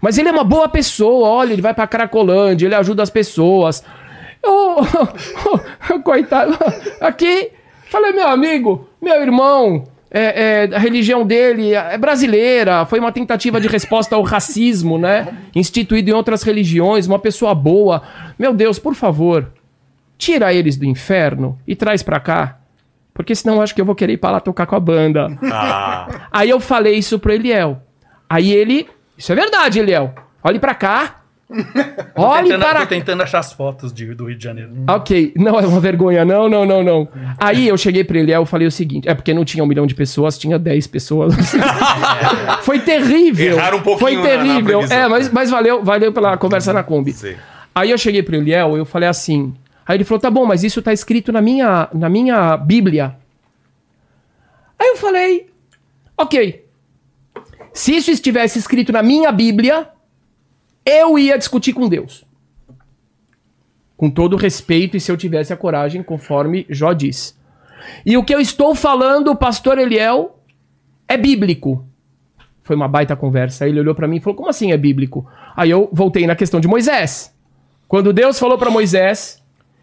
Mas 0.00 0.16
ele 0.16 0.28
é 0.28 0.32
uma 0.32 0.44
boa 0.44 0.68
pessoa, 0.68 1.28
olha, 1.28 1.52
ele 1.52 1.62
vai 1.62 1.74
pra 1.74 1.88
Cracolândia, 1.88 2.66
ele 2.66 2.76
ajuda 2.76 3.02
as 3.02 3.10
pessoas. 3.10 3.82
Eu, 4.40 4.76
coitado, 6.04 6.56
aqui, 7.00 7.50
falei, 7.90 8.12
meu 8.12 8.28
amigo, 8.28 8.88
meu 9.02 9.20
irmão, 9.20 9.88
é, 10.10 10.68
é, 10.70 10.74
a 10.74 10.78
religião 10.78 11.24
dele 11.24 11.72
é 11.74 11.96
brasileira, 11.96 12.84
foi 12.84 12.98
uma 12.98 13.12
tentativa 13.12 13.60
de 13.60 13.68
resposta 13.68 14.16
ao 14.16 14.22
racismo, 14.22 14.98
né? 14.98 15.28
Instituído 15.54 16.10
em 16.10 16.12
outras 16.12 16.42
religiões, 16.42 17.06
uma 17.06 17.18
pessoa 17.18 17.54
boa. 17.54 18.02
Meu 18.38 18.52
Deus, 18.52 18.78
por 18.78 18.94
favor, 18.94 19.46
tira 20.18 20.52
eles 20.52 20.76
do 20.76 20.84
inferno 20.84 21.58
e 21.66 21.76
traz 21.76 22.02
pra 22.02 22.18
cá. 22.18 22.58
Porque 23.14 23.34
senão 23.34 23.56
eu 23.56 23.62
acho 23.62 23.74
que 23.74 23.80
eu 23.80 23.84
vou 23.84 23.94
querer 23.94 24.14
ir 24.14 24.16
pra 24.16 24.30
lá 24.30 24.40
tocar 24.40 24.66
com 24.66 24.74
a 24.74 24.80
banda. 24.80 25.28
Ah, 25.44 26.26
Aí 26.32 26.50
eu 26.50 26.58
falei 26.58 26.94
isso 26.94 27.18
pro 27.18 27.32
Eliel. 27.32 27.80
Aí 28.28 28.50
ele. 28.52 28.88
Isso 29.16 29.30
é 29.30 29.34
verdade, 29.34 29.78
Eliel. 29.78 30.14
Olhe 30.42 30.58
pra 30.58 30.74
cá. 30.74 31.19
Olhe 32.14 32.44
tentando, 32.50 32.60
para 32.62 32.80
tô 32.80 32.86
tentando 32.86 33.22
achar 33.22 33.38
as 33.40 33.52
fotos 33.52 33.92
de- 33.92 34.14
do 34.14 34.26
Rio 34.26 34.36
de 34.36 34.44
Janeiro. 34.44 34.70
Ok, 34.88 35.32
não 35.36 35.58
é 35.58 35.66
uma 35.66 35.80
vergonha, 35.80 36.24
não, 36.24 36.48
não, 36.48 36.64
não, 36.64 36.82
não. 36.82 37.08
Aí 37.38 37.66
eu 37.66 37.76
cheguei 37.76 38.04
pra 38.04 38.18
Eliel 38.18 38.44
e 38.44 38.46
falei 38.46 38.66
o 38.68 38.70
seguinte: 38.70 39.08
é 39.08 39.14
porque 39.14 39.34
não 39.34 39.44
tinha 39.44 39.64
um 39.64 39.66
milhão 39.66 39.86
de 39.86 39.94
pessoas, 39.94 40.38
tinha 40.38 40.58
10 40.58 40.86
pessoas. 40.86 41.34
Foi 42.62 42.78
terrível. 42.80 43.56
Erraram 43.56 43.78
um 43.78 43.82
pouquinho 43.82 43.98
Foi 43.98 44.16
na- 44.16 44.22
na 44.22 44.28
terrível. 44.44 44.78
previsão. 44.78 44.96
é, 44.98 45.08
mas, 45.08 45.30
mas 45.32 45.50
valeu, 45.50 45.82
valeu 45.82 46.12
pela 46.12 46.36
conversa 46.36 46.72
na 46.72 46.82
Kombi. 46.82 47.12
Sim. 47.12 47.34
Aí 47.74 47.90
eu 47.90 47.98
cheguei 47.98 48.22
pro 48.22 48.36
Eliel 48.36 48.76
e 48.76 48.80
eu 48.80 48.84
falei 48.84 49.08
assim. 49.08 49.54
Aí 49.86 49.96
ele 49.96 50.04
falou: 50.04 50.20
tá 50.20 50.30
bom, 50.30 50.46
mas 50.46 50.62
isso 50.62 50.80
tá 50.82 50.92
escrito 50.92 51.32
na 51.32 51.40
minha, 51.40 51.88
na 51.92 52.08
minha 52.08 52.56
Bíblia. 52.56 53.16
Aí 54.78 54.88
eu 54.88 54.96
falei: 54.96 55.46
ok. 56.16 56.64
Se 57.72 57.94
isso 57.96 58.10
estivesse 58.10 58.58
escrito 58.58 58.92
na 58.92 59.02
minha 59.02 59.30
Bíblia, 59.30 59.88
eu 60.84 61.18
ia 61.18 61.38
discutir 61.38 61.72
com 61.72 61.88
Deus. 61.88 62.24
Com 63.96 64.10
todo 64.10 64.36
respeito 64.36 64.96
e 64.96 65.00
se 65.00 65.12
eu 65.12 65.16
tivesse 65.16 65.52
a 65.52 65.56
coragem, 65.56 66.02
conforme 66.02 66.66
Jó 66.70 66.92
diz. 66.92 67.38
E 68.04 68.16
o 68.16 68.24
que 68.24 68.34
eu 68.34 68.40
estou 68.40 68.74
falando, 68.74 69.36
pastor 69.36 69.78
Eliel, 69.78 70.38
é 71.06 71.16
bíblico. 71.16 71.84
Foi 72.62 72.76
uma 72.76 72.88
baita 72.88 73.16
conversa. 73.16 73.68
Ele 73.68 73.80
olhou 73.80 73.94
para 73.94 74.08
mim 74.08 74.16
e 74.16 74.20
falou: 74.20 74.36
Como 74.36 74.48
assim 74.48 74.72
é 74.72 74.76
bíblico? 74.76 75.26
Aí 75.56 75.70
eu 75.70 75.88
voltei 75.92 76.26
na 76.26 76.36
questão 76.36 76.60
de 76.60 76.68
Moisés. 76.68 77.34
Quando 77.88 78.12
Deus 78.12 78.38
falou 78.38 78.56
para 78.56 78.70
Moisés: 78.70 79.42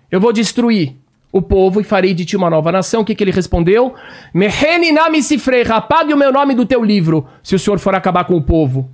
Eu 0.10 0.20
vou 0.20 0.32
destruir 0.32 0.96
o 1.32 1.42
povo 1.42 1.82
e 1.82 1.84
farei 1.84 2.14
de 2.14 2.26
ti 2.26 2.38
uma 2.38 2.50
nova 2.50 2.72
nação, 2.72 3.02
o 3.02 3.06
que, 3.06 3.14
que 3.14 3.24
ele 3.24 3.32
respondeu? 3.32 3.94
Meheninami 4.34 5.22
sifreira, 5.22 5.76
apague 5.76 6.14
o 6.14 6.18
meu 6.18 6.32
nome 6.32 6.56
do 6.56 6.66
teu 6.66 6.84
livro, 6.84 7.28
se 7.44 7.56
o 7.56 7.60
senhor 7.60 7.80
for 7.80 7.94
acabar 7.94 8.24
com 8.26 8.36
o 8.36 8.42
povo. 8.42 8.90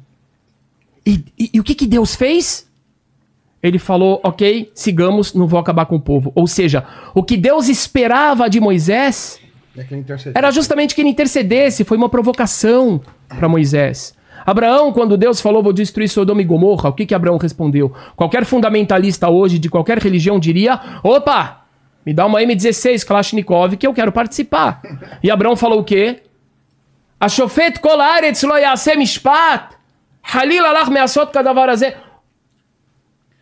E, 1.05 1.23
e, 1.37 1.51
e 1.53 1.59
o 1.59 1.63
que, 1.63 1.75
que 1.75 1.87
Deus 1.87 2.15
fez? 2.15 2.67
Ele 3.61 3.79
falou, 3.79 4.19
ok, 4.23 4.71
sigamos, 4.75 5.33
não 5.33 5.47
vou 5.47 5.59
acabar 5.59 5.85
com 5.85 5.95
o 5.95 6.01
povo. 6.01 6.31
Ou 6.35 6.47
seja, 6.47 6.85
o 7.13 7.23
que 7.23 7.37
Deus 7.37 7.69
esperava 7.69 8.49
de 8.49 8.59
Moisés 8.59 9.39
É 9.75 9.85
era 10.35 10.51
justamente 10.51 10.93
que 10.93 11.01
ele 11.01 11.09
intercedesse, 11.09 11.83
foi 11.83 11.97
uma 11.97 12.09
provocação 12.09 13.01
para 13.27 13.49
Moisés. 13.49 14.13
Abraão, 14.45 14.91
quando 14.91 15.17
Deus 15.17 15.39
falou, 15.39 15.63
vou 15.63 15.73
destruir 15.73 16.09
Sodoma 16.09 16.41
e 16.41 16.45
Gomorra, 16.45 16.89
o 16.89 16.93
que, 16.93 17.05
que 17.05 17.15
Abraão 17.15 17.37
respondeu? 17.37 17.93
Qualquer 18.15 18.45
fundamentalista 18.45 19.29
hoje 19.29 19.57
de 19.57 19.69
qualquer 19.69 19.97
religião 19.97 20.37
diria: 20.37 20.79
opa, 21.01 21.63
me 22.05 22.13
dá 22.13 22.25
uma 22.25 22.41
M16 22.41 23.05
Kalashnikov 23.05 23.77
que 23.77 23.87
eu 23.87 23.93
quero 23.93 24.11
participar. 24.11 24.81
E 25.23 25.31
Abraão 25.31 25.55
falou 25.55 25.79
o 25.79 25.83
quê? 25.83 26.21
Ashofet 27.19 27.79
kol 27.79 28.01
haaretz 28.01 28.43
lo 28.43 28.53
mishpat, 28.97 29.72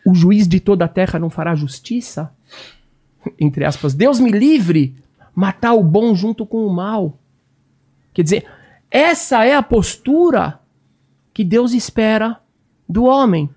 O 0.05 0.13
juiz 0.13 0.47
de 0.47 0.59
toda 0.59 0.85
a 0.85 0.89
terra 0.89 1.19
não 1.19 1.29
fará 1.29 1.55
justiça? 1.55 2.33
Entre 3.39 3.63
aspas, 3.63 3.93
Deus 3.93 4.19
me 4.19 4.31
livre 4.31 4.95
matar 5.35 5.73
o 5.73 5.83
bom 5.83 6.15
junto 6.15 6.45
com 6.45 6.65
o 6.65 6.73
mal. 6.73 7.17
Quer 8.13 8.23
dizer, 8.23 8.45
essa 8.89 9.45
é 9.45 9.55
a 9.55 9.63
postura 9.63 10.59
que 11.33 11.43
Deus 11.43 11.73
espera 11.73 12.37
do 12.89 13.05
homem. 13.05 13.49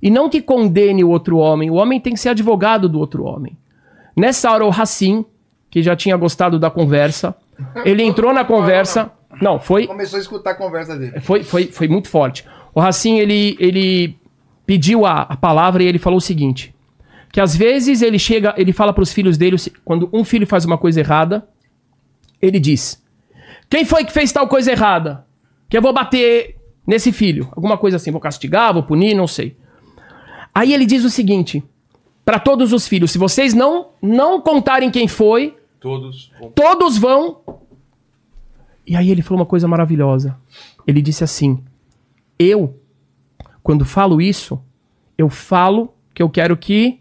E 0.00 0.10
não 0.10 0.28
que 0.28 0.40
condene 0.40 1.04
o 1.04 1.10
outro 1.10 1.36
homem. 1.36 1.70
O 1.70 1.74
homem 1.74 2.00
tem 2.00 2.14
que 2.14 2.20
ser 2.20 2.30
advogado 2.30 2.88
do 2.88 2.98
outro 2.98 3.24
homem. 3.24 3.56
Nessa 4.16 4.50
hora, 4.50 4.64
o 4.64 4.70
Hassim, 4.70 5.24
que 5.70 5.82
já 5.82 5.94
tinha 5.94 6.16
gostado 6.16 6.58
da 6.58 6.70
conversa, 6.70 7.34
ele 7.84 8.02
entrou 8.02 8.32
na 8.32 8.44
conversa. 8.44 9.10
Não, 9.40 9.58
foi, 9.58 9.86
Começou 9.86 10.18
a 10.18 10.20
escutar 10.20 10.50
a 10.50 10.54
conversa 10.54 10.96
dele. 10.96 11.20
foi, 11.20 11.42
foi, 11.42 11.66
foi 11.66 11.88
muito 11.88 12.08
forte. 12.08 12.44
O 12.74 12.80
Hassim, 12.80 13.18
ele, 13.18 13.56
ele 13.58 14.16
pediu 14.66 15.04
a, 15.06 15.22
a 15.22 15.36
palavra 15.36 15.82
e 15.82 15.86
ele 15.86 15.98
falou 15.98 16.18
o 16.18 16.20
seguinte: 16.20 16.74
que 17.32 17.40
às 17.40 17.56
vezes 17.56 18.02
ele 18.02 18.18
chega, 18.18 18.54
ele 18.56 18.72
fala 18.72 18.92
para 18.92 19.02
os 19.02 19.12
filhos 19.12 19.38
dele, 19.38 19.56
quando 19.84 20.08
um 20.12 20.24
filho 20.24 20.46
faz 20.46 20.64
uma 20.64 20.76
coisa 20.78 21.00
errada, 21.00 21.46
ele 22.40 22.60
diz: 22.60 23.02
Quem 23.70 23.84
foi 23.84 24.04
que 24.04 24.12
fez 24.12 24.32
tal 24.32 24.46
coisa 24.48 24.70
errada? 24.72 25.24
Que 25.68 25.76
eu 25.78 25.82
vou 25.82 25.92
bater 25.92 26.56
nesse 26.86 27.12
filho. 27.12 27.48
Alguma 27.56 27.78
coisa 27.78 27.96
assim, 27.96 28.10
vou 28.10 28.20
castigar, 28.20 28.72
vou 28.74 28.82
punir, 28.82 29.14
não 29.14 29.26
sei. 29.26 29.56
Aí 30.54 30.74
ele 30.74 30.84
diz 30.84 31.04
o 31.04 31.10
seguinte: 31.10 31.62
para 32.24 32.38
todos 32.38 32.72
os 32.72 32.86
filhos, 32.86 33.10
se 33.10 33.18
vocês 33.18 33.54
não 33.54 33.88
não 34.00 34.40
contarem 34.40 34.90
quem 34.90 35.08
foi, 35.08 35.56
Todos. 35.80 36.30
todos 36.54 36.98
vão. 36.98 37.40
E 38.86 38.96
aí 38.96 39.10
ele 39.10 39.22
falou 39.22 39.40
uma 39.40 39.46
coisa 39.46 39.68
maravilhosa. 39.68 40.36
Ele 40.86 41.00
disse 41.00 41.22
assim: 41.24 41.62
Eu, 42.38 42.78
quando 43.62 43.84
falo 43.84 44.20
isso, 44.20 44.60
eu 45.16 45.28
falo 45.28 45.94
que 46.14 46.22
eu 46.22 46.28
quero 46.28 46.56
que 46.56 47.00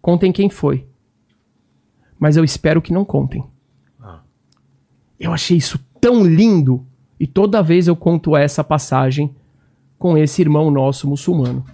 contem 0.00 0.32
quem 0.32 0.50
foi. 0.50 0.86
Mas 2.18 2.36
eu 2.36 2.44
espero 2.44 2.82
que 2.82 2.92
não 2.92 3.04
contem. 3.04 3.44
Eu 5.18 5.32
achei 5.32 5.56
isso 5.56 5.78
tão 6.00 6.24
lindo. 6.24 6.84
E 7.18 7.26
toda 7.26 7.62
vez 7.62 7.86
eu 7.86 7.94
conto 7.94 8.36
essa 8.36 8.64
passagem 8.64 9.34
com 9.98 10.18
esse 10.18 10.42
irmão 10.42 10.70
nosso 10.70 11.08
muçulmano. 11.08 11.64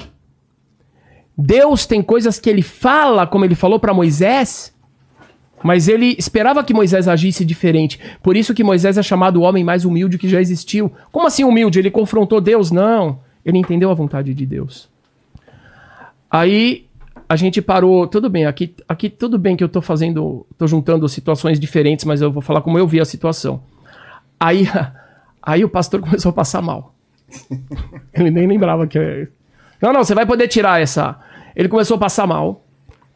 Deus 1.37 1.87
tem 1.87 2.03
coisas 2.03 2.39
que 2.39 2.51
ele 2.51 2.62
fala, 2.62 3.27
como 3.27 3.45
ele 3.45 3.55
falou 3.55 3.81
para 3.81 3.95
Moisés, 3.95 4.75
mas 5.62 5.89
ele 5.89 6.15
esperava 6.19 6.62
que 6.62 6.75
Moisés 6.75 7.09
agisse 7.09 7.45
diferente. 7.45 7.99
Por 8.23 8.37
isso 8.37 8.55
que 8.55 8.65
Moisés 8.65 8.97
é 8.97 9.03
chamado 9.03 9.41
o 9.41 9.43
homem 9.43 9.65
mais 9.65 9.85
humilde 9.85 10.19
que 10.19 10.28
já 10.28 10.41
existiu. 10.41 10.93
Como 11.11 11.27
assim 11.27 11.45
humilde? 11.45 11.78
Ele 11.78 11.91
confrontou 11.91 12.41
Deus? 12.41 12.70
Não. 12.70 13.20
Ele 13.45 13.59
entendeu 13.59 13.91
a 13.91 13.95
vontade 13.95 14.35
de 14.35 14.47
Deus. 14.47 14.89
Aí 16.31 16.87
a 17.28 17.37
gente 17.37 17.61
parou, 17.61 18.07
tudo 18.07 18.31
bem, 18.31 18.47
aqui, 18.47 18.75
aqui 18.89 19.11
tudo 19.11 19.39
bem 19.39 19.57
que 19.57 19.62
eu 19.62 19.69
tô 19.69 19.83
fazendo, 19.83 20.47
tô 20.57 20.67
juntando 20.67 21.09
situações 21.09 21.61
diferentes, 21.61 22.05
mas 22.05 22.23
eu 22.23 22.33
vou 22.33 22.43
falar 22.43 22.62
como 22.62 22.78
eu 22.78 22.87
vi 22.87 23.01
a 23.01 23.05
situação. 23.05 23.61
Aí, 24.39 24.67
aí 25.43 25.65
o 25.65 25.69
pastor 25.69 26.01
começou 26.01 26.31
a 26.31 26.33
passar 26.33 26.62
mal. 26.62 26.95
Ele 28.15 28.31
nem 28.31 28.47
lembrava 28.47 28.87
que. 28.87 29.28
Não, 29.81 29.93
não, 29.93 30.03
você 30.03 30.15
vai 30.15 30.25
poder 30.25 30.49
tirar 30.49 30.81
essa. 30.81 31.19
Ele 31.55 31.69
começou 31.69 31.97
a 31.97 32.01
passar 32.01 32.27
mal. 32.27 32.65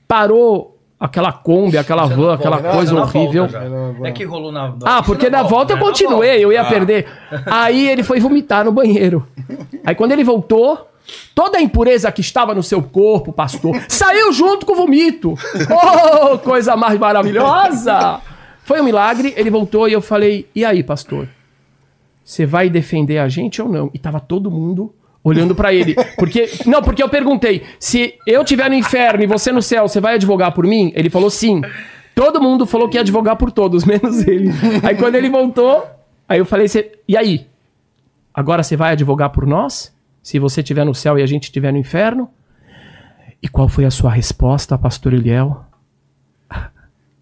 Parou 0.06 0.78
aquela 1.02 1.32
Kombi, 1.32 1.76
aquela 1.76 2.06
van, 2.06 2.34
aquela 2.34 2.60
Não, 2.60 2.70
coisa 2.70 2.94
na 2.94 3.02
horrível. 3.02 3.48
volta. 3.48 4.08
É 4.08 4.12
que 4.12 4.22
rolou 4.24 4.52
na. 4.52 4.72
Ah, 4.84 5.02
porque 5.02 5.28
na 5.28 5.42
volta 5.42 5.72
eu 5.72 5.76
né? 5.76 5.82
continuei, 5.82 6.44
eu 6.44 6.52
ia 6.52 6.64
perder. 6.64 7.06
Aí 7.44 7.88
ele 7.88 8.04
foi 8.04 8.20
vomitar 8.20 8.64
no 8.64 8.70
banheiro. 8.70 9.26
Aí 9.84 9.96
quando 9.96 10.12
ele 10.12 10.22
voltou, 10.22 10.88
toda 11.34 11.58
a 11.58 11.60
impureza 11.60 12.12
que 12.12 12.20
estava 12.20 12.54
no 12.54 12.62
seu 12.62 12.80
corpo, 12.80 13.32
pastor, 13.32 13.74
saiu 13.88 14.32
junto 14.32 14.64
com 14.64 14.74
o 14.74 14.76
vomito. 14.76 15.34
Oh, 15.68 16.38
coisa 16.38 16.76
mais 16.76 16.96
maravilhosa! 16.98 18.20
Foi 18.64 18.80
um 18.80 18.84
milagre, 18.84 19.34
ele 19.36 19.50
voltou 19.50 19.88
e 19.88 19.92
eu 19.92 20.00
falei: 20.00 20.48
"E 20.54 20.64
aí, 20.64 20.84
pastor? 20.84 21.26
Você 22.24 22.46
vai 22.46 22.70
defender 22.70 23.18
a 23.18 23.28
gente 23.28 23.60
ou 23.60 23.68
não?" 23.68 23.90
E 23.92 23.98
tava 23.98 24.20
todo 24.20 24.52
mundo 24.52 24.94
olhando 25.24 25.54
pra 25.54 25.72
ele. 25.72 25.94
Porque 26.16 26.50
não, 26.66 26.82
porque 26.82 27.02
eu 27.02 27.08
perguntei: 27.08 27.62
"Se 27.78 28.14
eu 28.26 28.44
tiver 28.44 28.68
no 28.68 28.74
inferno 28.74 29.22
e 29.22 29.26
você 29.26 29.52
no 29.52 29.62
céu, 29.62 29.88
você 29.88 30.00
vai 30.00 30.14
advogar 30.14 30.52
por 30.52 30.66
mim?" 30.66 30.92
Ele 30.94 31.10
falou: 31.10 31.30
"Sim." 31.30 31.60
Todo 32.14 32.42
mundo 32.42 32.66
falou 32.66 32.88
que 32.90 32.96
ia 32.96 33.00
advogar 33.00 33.36
por 33.36 33.50
todos, 33.50 33.84
menos 33.86 34.26
ele. 34.26 34.50
Aí 34.82 34.94
quando 34.96 35.14
ele 35.14 35.30
voltou, 35.30 35.84
aí 36.28 36.38
eu 36.38 36.44
falei: 36.44 36.68
"Cê- 36.68 36.92
"E 37.08 37.16
aí? 37.16 37.46
Agora 38.34 38.62
você 38.62 38.76
vai 38.76 38.92
advogar 38.92 39.30
por 39.30 39.46
nós? 39.46 39.92
Se 40.22 40.38
você 40.38 40.60
estiver 40.60 40.84
no 40.84 40.94
céu 40.94 41.18
e 41.18 41.22
a 41.22 41.26
gente 41.26 41.44
estiver 41.44 41.72
no 41.72 41.78
inferno?" 41.78 42.28
E 43.42 43.48
qual 43.48 43.68
foi 43.68 43.84
a 43.84 43.90
sua 43.90 44.10
resposta, 44.12 44.78
pastor 44.78 45.12
Eliel? 45.14 45.64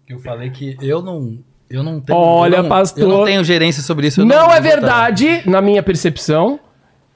Eu 0.07 0.19
falei 0.19 0.49
que 0.49 0.77
eu 0.81 1.01
não. 1.01 1.37
Eu 1.69 1.83
não 1.83 2.01
tenho. 2.01 2.19
Olha, 2.19 2.57
eu 2.57 2.63
não, 2.63 2.69
pastor. 2.69 3.01
Eu 3.03 3.07
não 3.09 3.23
tenho 3.25 3.43
gerência 3.43 3.81
sobre 3.81 4.07
isso. 4.07 4.21
eu 4.21 4.25
Não, 4.25 4.51
é 4.51 4.59
vou 4.59 4.69
verdade, 4.69 5.41
na 5.49 5.61
minha 5.61 5.81
percepção, 5.81 6.59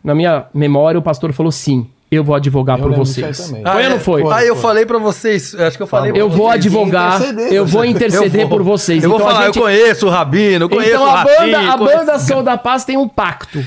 na 0.06 0.14
minha 0.14 0.46
memória, 0.54 1.00
o 1.00 1.02
pastor 1.02 1.34
falou 1.34 1.52
sim. 1.52 1.90
Eu 2.12 2.24
vou 2.24 2.36
advogar 2.36 2.78
por 2.78 2.94
disso 2.94 3.20
aí 3.26 3.34
vocês. 3.34 3.50
Foi 3.50 3.62
Ah, 3.66 3.74
ou 3.74 3.80
é? 3.80 3.90
não 3.90 4.00
foi? 4.00 4.24
Ah, 4.32 4.46
eu 4.46 4.56
falei 4.56 4.86
pra 4.86 5.00
vocês. 5.00 5.56
Acho 5.56 5.76
que 5.76 5.82
eu 5.84 5.88
falei 5.88 6.12
Eu 6.16 6.30
vou 6.30 6.48
vocês. 6.48 6.66
advogar, 6.66 7.16
interceder, 7.18 7.52
eu 7.54 7.66
vou 7.66 7.84
interceder 7.84 8.42
Eu 8.44 8.48
vou. 8.48 8.58
por 8.58 8.64
vocês. 8.64 9.04
Eu 9.04 9.10
vou 9.10 9.18
Então 9.20 9.28
a 9.28 9.32
falar, 9.34 9.46
gente- 9.48 9.58
eu 9.58 9.64
conheço 9.64 10.06
o 10.06 10.10
Rabino, 10.10 10.66
eu 10.66 10.70
conheço 10.70 10.92
Então 10.92 11.04
o 11.04 11.06
a 11.08 11.16
Rafi, 11.16 11.28
banda, 11.40 11.58
a 11.74 11.78
conheço- 11.78 11.98
banda 11.98 12.20
Sou 12.20 12.44
da 12.44 12.58
Paz 12.58 12.86
tem 12.86 12.96
um 12.96 13.08
pacto. 13.08 13.60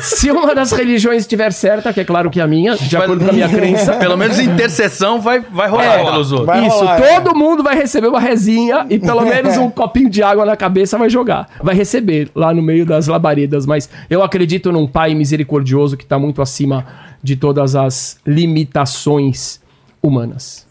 Se 0.00 0.30
uma 0.30 0.54
das 0.54 0.72
religiões 0.72 1.20
estiver 1.22 1.52
certa, 1.52 1.92
que 1.92 2.00
é 2.00 2.04
claro 2.04 2.30
que 2.30 2.40
é 2.40 2.42
a 2.42 2.46
minha, 2.46 2.74
de 2.74 2.96
acordo 2.96 3.22
com 3.22 3.30
a 3.30 3.34
minha 3.34 3.48
crença, 3.50 3.92
Pelo 4.00 4.16
menos 4.16 4.38
intercessão 4.40 5.20
vai, 5.20 5.40
vai 5.40 5.68
rolar 5.68 5.84
É, 5.84 6.04
pelos 6.04 6.32
outros. 6.32 6.46
Vai 6.46 6.66
Isso, 6.66 6.76
rolar, 6.78 7.00
é. 7.00 7.20
todo 7.20 7.36
mundo 7.36 7.62
vai 7.62 7.76
receber 7.76 8.08
uma 8.08 8.18
resinha 8.20 8.86
e 8.88 8.98
pelo 8.98 9.20
menos 9.26 9.56
um 9.58 9.68
copinho 9.70 10.08
de 10.08 10.22
água 10.22 10.44
na 10.46 10.56
cabeça 10.56 10.96
vai 10.96 11.10
jogar. 11.10 11.46
Vai 11.62 11.74
receber 11.74 12.30
lá 12.34 12.52
no 12.52 12.62
meio 12.62 12.86
das 12.86 13.06
labaredas. 13.08 13.66
Mas 13.66 13.90
eu 14.08 14.22
acredito 14.22 14.72
num 14.72 14.86
pai 14.86 15.14
misericordioso 15.14 15.96
que 15.98 16.02
está 16.04 16.18
muito 16.18 16.40
acima 16.40 16.84
de 17.24 17.34
todas 17.36 17.74
as 17.74 18.18
limitações 18.26 19.60
humanas. 20.02 20.66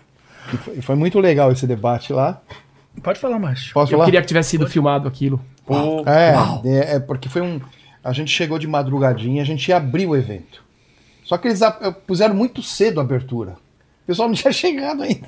E 0.54 0.58
foi, 0.58 0.82
foi 0.82 0.96
muito 0.96 1.20
legal 1.20 1.52
esse 1.52 1.66
debate 1.66 2.14
lá. 2.14 2.40
Pode 3.02 3.20
falar 3.20 3.40
mais. 3.40 3.72
Posso 3.72 3.92
Eu 3.92 3.98
falar? 3.98 4.06
queria 4.06 4.22
que 4.22 4.28
tivesse 4.28 4.52
sido 4.52 4.68
filmado 4.70 5.08
aquilo. 5.08 5.42
É, 6.06 6.70
é, 6.70 6.96
é 6.96 7.00
porque 7.00 7.28
foi 7.28 7.42
um. 7.42 7.60
A 8.04 8.14
gente 8.14 8.30
chegou 8.32 8.60
de 8.60 8.68
madrugadinha, 8.68 9.42
a 9.42 9.46
gente 9.46 9.68
ia 9.70 9.78
abrir 9.78 10.06
o 10.06 10.16
evento. 10.16 10.62
Só 11.24 11.38
que 11.38 11.48
eles 11.48 11.62
a- 11.64 11.72
puseram 12.06 12.36
muito 12.36 12.62
cedo 12.62 13.00
a 13.00 13.04
abertura. 13.04 13.54
O 14.04 14.06
pessoal 14.06 14.28
não 14.28 14.36
tinha 14.36 14.52
chegado 14.52 15.02
ainda. 15.02 15.26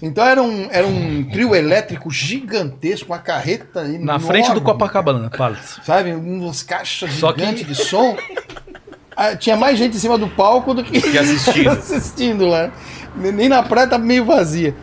Então 0.00 0.24
era 0.24 0.40
um, 0.42 0.68
era 0.70 0.86
um 0.86 1.24
trio 1.24 1.54
elétrico 1.56 2.08
gigantesco, 2.10 3.10
uma 3.10 3.18
carreta 3.18 3.82
Na 3.82 3.94
enorme, 3.94 4.26
frente 4.26 4.52
do 4.52 4.60
Copacabana 4.60 5.28
Palace. 5.30 5.80
Sabe? 5.82 6.12
Umas 6.12 6.62
caixas 6.62 7.14
Só 7.14 7.32
que- 7.32 7.40
gigantes 7.40 7.66
de 7.66 7.74
som. 7.74 8.14
Ah, 9.16 9.34
tinha 9.34 9.56
mais 9.56 9.78
gente 9.78 9.96
em 9.96 10.00
cima 10.00 10.18
do 10.18 10.28
palco 10.28 10.74
do 10.74 10.84
que, 10.84 11.00
Que 11.00 11.16
assistindo. 11.18 11.68
assistindo 11.70 12.46
lá. 12.46 12.70
Nem 13.16 13.48
na 13.48 13.62
praia 13.62 13.86
tava 13.86 14.04
meio 14.04 14.24
vazia. 14.24 14.74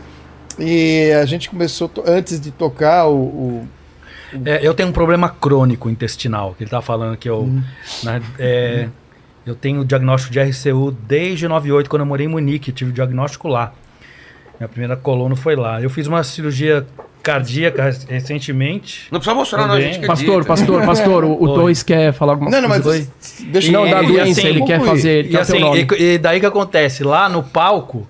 E 0.58 1.12
a 1.12 1.24
gente 1.24 1.48
começou, 1.48 1.90
antes 2.06 2.40
de 2.40 2.50
tocar 2.50 3.06
o- 3.06 3.14
o, 3.16 3.68
É, 4.44 4.58
eu 4.66 4.74
tenho 4.74 4.88
um 4.88 4.92
problema 4.92 5.28
crônico 5.28 5.88
intestinal, 5.88 6.54
que 6.58 6.64
ele 6.64 6.70
tá 6.70 6.82
falando 6.82 7.16
que 7.16 7.28
eu. 7.30 7.42
Hum. 7.42 7.62
né, 8.02 8.20
é, 8.38 8.88
eu 9.46 9.54
tenho 9.54 9.84
diagnóstico 9.84 10.32
de 10.32 10.40
RCU 10.40 10.90
desde 10.90 11.46
98, 11.46 11.88
quando 11.88 12.00
eu 12.00 12.06
morei 12.06 12.26
em 12.26 12.28
Munique, 12.28 12.72
tive 12.72 12.90
o 12.90 12.94
diagnóstico 12.94 13.46
lá. 13.46 13.72
Minha 14.58 14.68
primeira 14.68 14.96
colono 14.96 15.36
foi 15.36 15.54
lá. 15.54 15.80
Eu 15.80 15.90
fiz 15.90 16.06
uma 16.08 16.22
cirurgia 16.24 16.84
cardíaca 17.24 17.82
rec- 17.84 18.08
recentemente. 18.08 19.08
Não 19.10 19.18
precisa 19.18 19.34
mostrar, 19.34 19.66
não, 19.66 19.74
a 19.74 19.80
gente. 19.80 20.06
Pastor, 20.06 20.44
pastor, 20.44 20.84
pastor, 20.84 21.24
o, 21.24 21.32
o 21.32 21.48
Oi. 21.48 21.54
Torres 21.54 21.82
quer 21.82 22.12
falar 22.12 22.32
alguma 22.34 22.50
Não, 22.50 22.60
não, 22.60 22.68
mas 22.68 22.82
coisa? 22.82 23.10
deixa 23.46 23.72
Não, 23.72 23.84
eu 23.86 23.90
da 23.90 24.02
e 24.02 24.06
doença, 24.06 24.40
assim, 24.40 24.48
ele 24.48 24.62
quer 24.62 24.80
fazer, 24.80 25.10
ele 25.10 25.28
E, 25.28 25.30
quer 25.32 25.40
assim, 25.40 25.58
nome. 25.58 25.86
e, 25.98 26.02
e 26.14 26.18
daí 26.18 26.38
que 26.38 26.46
acontece? 26.46 27.02
Lá 27.02 27.28
no 27.28 27.42
palco, 27.42 28.06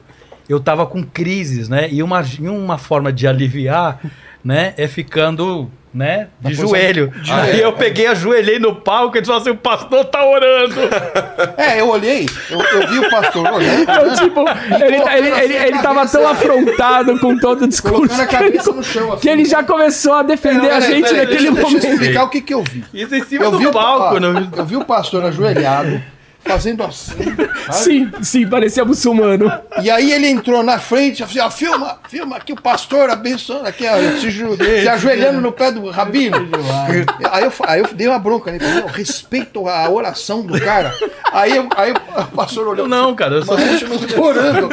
eu 0.48 0.58
tava 0.60 0.84
com 0.84 1.02
crises, 1.02 1.68
né? 1.68 1.88
E 1.90 2.02
uma, 2.02 2.22
e 2.38 2.48
uma 2.48 2.76
forma 2.76 3.12
de 3.12 3.26
aliviar, 3.26 4.00
né? 4.44 4.74
É 4.76 4.86
ficando, 4.88 5.70
né? 5.94 6.26
De 6.40 6.48
posição 6.48 6.68
joelho. 6.68 7.12
de 7.22 7.30
Aí 7.32 7.60
eu 7.60 7.72
peguei, 7.72 8.06
ajoelhei 8.08 8.58
no 8.58 8.74
palco 8.74 9.16
e 9.16 9.20
disse 9.20 9.32
assim: 9.32 9.50
o 9.50 9.56
pastor 9.56 10.04
tá 10.06 10.24
orando. 10.26 10.74
É, 11.56 11.80
eu 11.80 11.88
olhei, 11.88 12.26
eu, 12.50 12.60
eu 12.60 12.88
vi 12.88 12.98
o 12.98 13.10
pastor 13.10 13.46
olhando, 13.52 13.82
Então, 13.84 14.14
tipo, 14.14 14.40
ele, 14.84 15.00
tá- 15.00 15.18
ele, 15.18 15.28
ele, 15.30 15.54
ele 15.54 15.78
tava 15.78 16.06
tão 16.06 16.26
afrontado 16.26 17.18
com 17.18 17.38
todo 17.38 17.62
o 17.62 17.68
discurso 17.68 18.20
a 18.20 18.26
que 18.26 18.34
ele, 18.36 18.44
cabeça 18.52 18.72
no 18.72 18.82
chão. 18.82 19.12
Assim. 19.12 19.20
que 19.22 19.28
ele 19.28 19.44
já 19.44 19.62
começou 19.62 20.14
a 20.14 20.22
defender 20.22 20.70
a 20.70 20.80
Peraí, 20.80 20.94
gente 20.94 21.12
naquele 21.12 21.26
deixa, 21.26 21.26
Deixa 21.36 21.46
eu 21.48 21.62
momento. 21.62 21.86
explicar 21.86 22.24
o 22.24 22.28
que, 22.28 22.40
que 22.40 22.54
eu 22.54 22.62
vi. 22.62 22.84
Isso 22.92 23.14
em 23.14 23.24
cima 23.24 23.44
Eu 23.44 23.52
vi, 23.58 23.64
do 23.64 23.70
o, 23.70 23.72
palco. 23.72 24.16
ó, 24.16 24.20
não- 24.20 24.48
eu 24.56 24.64
vi 24.66 24.76
o 24.76 24.84
pastor 24.84 25.24
ajoelhado, 25.24 26.02
fazendo 26.44 26.82
assim. 26.84 27.14
Sim, 27.72 28.10
sim, 28.22 28.46
parecia 28.46 28.84
muçulmano. 28.84 29.50
E 29.82 29.90
aí 29.90 30.12
ele 30.12 30.28
entrou 30.28 30.62
na 30.62 30.78
frente, 30.78 31.22
assim, 31.22 31.38
ó, 31.40 31.50
filma, 31.50 31.98
filma 32.08 32.36
aqui 32.36 32.52
o 32.52 32.60
pastor 32.60 33.08
abençoando 33.10 33.66
aqui, 33.66 33.84
ó, 33.86 33.96
se, 34.20 34.30
ju- 34.30 34.56
se 34.56 34.88
ajoelhando 34.88 35.40
no 35.40 35.50
pé 35.52 35.72
do 35.72 35.88
rabino. 35.90 36.36
Aí 37.30 37.44
eu, 37.44 37.52
aí 37.66 37.80
eu 37.80 37.88
dei 37.94 38.06
uma 38.08 38.18
bronca 38.18 38.52
nele, 38.52 38.64
"Não, 38.66 38.86
respeito 38.86 39.66
a 39.68 39.88
oração 39.88 40.42
do 40.42 40.60
cara. 40.60 40.94
Aí, 41.32 41.56
eu- 41.56 41.68
aí 41.76 41.92
o 41.92 42.24
pastor 42.36 42.68
olhou. 42.68 42.86
Não, 42.86 43.14
cara, 43.14 43.36
eu 43.36 43.44
sou. 43.44 43.56
Mas 43.58 43.80
eu 43.82 43.88
não 43.88 43.98
tô 43.98 44.22
orando, 44.22 44.58
eu 44.58 44.68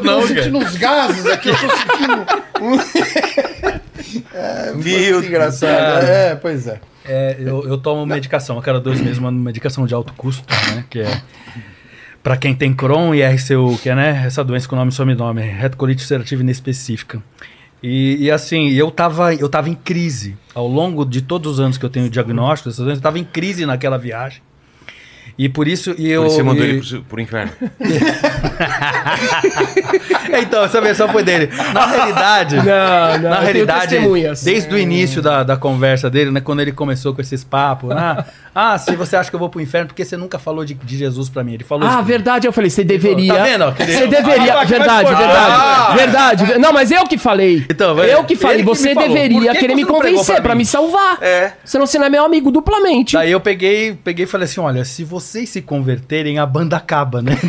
tô 0.00 0.04
Não, 0.04 0.26
sentindo 0.26 0.58
uns 0.58 0.76
gases 0.76 1.26
aqui, 1.26 1.48
eu 1.48 1.56
tô 1.56 1.68
sentindo. 1.76 2.26
um- 2.60 2.78
é, 4.34 4.72
Meu 4.74 5.14
muito 5.14 5.26
engraçado. 5.28 6.04
É, 6.06 6.34
pois 6.34 6.66
é. 6.66 6.78
É, 7.04 7.36
eu, 7.38 7.66
eu 7.68 7.78
tomo 7.78 8.04
medicação 8.06 8.58
a 8.58 8.62
cada 8.62 8.80
dois 8.80 9.00
meses, 9.00 9.18
uma 9.18 9.30
medicação 9.30 9.86
de 9.86 9.94
alto 9.94 10.12
custo, 10.14 10.44
né? 10.74 10.84
Que 10.88 11.00
é 11.00 11.22
para 12.24 12.38
quem 12.38 12.54
tem 12.54 12.72
Crohn 12.72 13.14
e 13.14 13.22
RCU, 13.22 13.78
que 13.82 13.90
é 13.90 13.94
né, 13.94 14.22
essa 14.24 14.42
doença 14.42 14.66
com 14.66 14.74
nome 14.74 14.90
e 14.90 14.94
sobrenome, 14.94 15.42
retocolite 15.42 16.02
ulcerativa 16.02 16.40
inespecífica. 16.40 17.22
E, 17.82 18.16
e 18.18 18.30
assim, 18.30 18.70
eu 18.70 18.90
tava, 18.90 19.34
eu 19.34 19.46
tava 19.46 19.68
em 19.68 19.74
crise. 19.74 20.34
Ao 20.54 20.66
longo 20.66 21.04
de 21.04 21.20
todos 21.20 21.52
os 21.52 21.60
anos 21.60 21.76
que 21.76 21.84
eu 21.84 21.90
tenho 21.90 22.08
diagnóstico 22.08 22.70
dessa 22.70 22.82
doença, 22.82 22.98
eu 22.98 23.02
tava 23.02 23.18
em 23.18 23.24
crise 23.24 23.66
naquela 23.66 23.98
viagem. 23.98 24.40
E 25.36 25.48
por 25.48 25.66
isso 25.66 25.94
e 25.98 26.08
eu. 26.10 26.22
Por 26.22 26.26
isso 26.28 26.36
você 26.36 26.42
mandou 26.42 26.64
e- 26.64 26.68
ele 26.68 26.80
pro, 26.80 27.02
pro 27.02 27.20
inferno. 27.20 27.52
então, 30.40 30.64
essa 30.64 30.80
versão 30.80 31.08
foi 31.08 31.22
dele. 31.22 31.48
Na 31.72 31.86
realidade. 31.86 32.56
Não, 32.56 33.18
não, 33.20 33.30
Na 33.30 33.40
realidade, 33.40 33.96
desde 34.42 34.74
o 34.74 34.78
início 34.78 35.22
da, 35.22 35.42
da 35.42 35.56
conversa 35.56 36.10
dele, 36.10 36.30
né, 36.30 36.40
quando 36.40 36.60
ele 36.60 36.72
começou 36.72 37.14
com 37.14 37.20
esses 37.20 37.44
papos, 37.44 37.90
ah, 37.92 38.24
ah, 38.54 38.78
se 38.78 38.94
você 38.96 39.16
acha 39.16 39.30
que 39.30 39.36
eu 39.36 39.40
vou 39.40 39.48
pro 39.48 39.60
inferno, 39.60 39.88
porque 39.88 40.04
você 40.04 40.16
nunca 40.16 40.38
falou 40.38 40.64
de, 40.64 40.74
de 40.74 40.96
Jesus 40.96 41.28
pra 41.28 41.42
mim? 41.44 41.54
Ele 41.54 41.64
falou 41.64 41.88
Ah, 41.88 41.94
isso. 41.94 42.02
verdade, 42.04 42.46
eu 42.46 42.52
falei, 42.52 42.70
você 42.70 42.84
deveria. 42.84 43.34
Tá 43.34 43.42
vendo, 43.42 43.72
que 43.74 43.84
Você 43.86 44.06
deveria, 44.06 44.54
Ah, 44.60 44.64
verdade, 44.64 45.10
mas- 45.10 45.18
verdade. 45.18 45.52
Ah! 45.52 45.94
Verdade. 45.96 46.44
ver- 46.46 46.58
Não, 46.58 46.72
mas 46.72 46.90
eu 46.90 47.04
que 47.04 47.18
falei. 47.18 47.64
Então, 47.68 47.94
vai- 47.94 48.12
eu 48.12 48.24
que 48.24 48.36
falei, 48.36 48.58
que 48.58 48.62
você. 48.64 48.94
Por 48.94 49.02
deveria 49.02 49.52
que 49.52 49.58
querer 49.58 49.68
que 49.68 49.74
me 49.76 49.84
você 49.84 49.90
convencer 49.92 50.34
pra 50.36 50.44
pra 50.44 50.54
me 50.54 50.64
salvar. 50.64 51.18
É. 51.20 51.52
Senão 51.64 51.86
você 51.86 51.98
não 51.98 52.06
é 52.06 52.10
meu 52.10 52.24
amigo 52.24 52.50
duplamente. 52.50 53.14
Daí 53.14 53.30
eu 53.32 53.40
peguei, 53.40 53.94
peguei 54.04 54.24
e 54.24 54.28
falei 54.28 54.44
assim: 54.44 54.60
olha, 54.60 54.84
se 54.84 55.02
vocês 55.24 55.48
se 55.48 55.62
converterem, 55.62 56.38
a 56.38 56.46
banda 56.46 56.76
acaba, 56.76 57.20
né? 57.22 57.32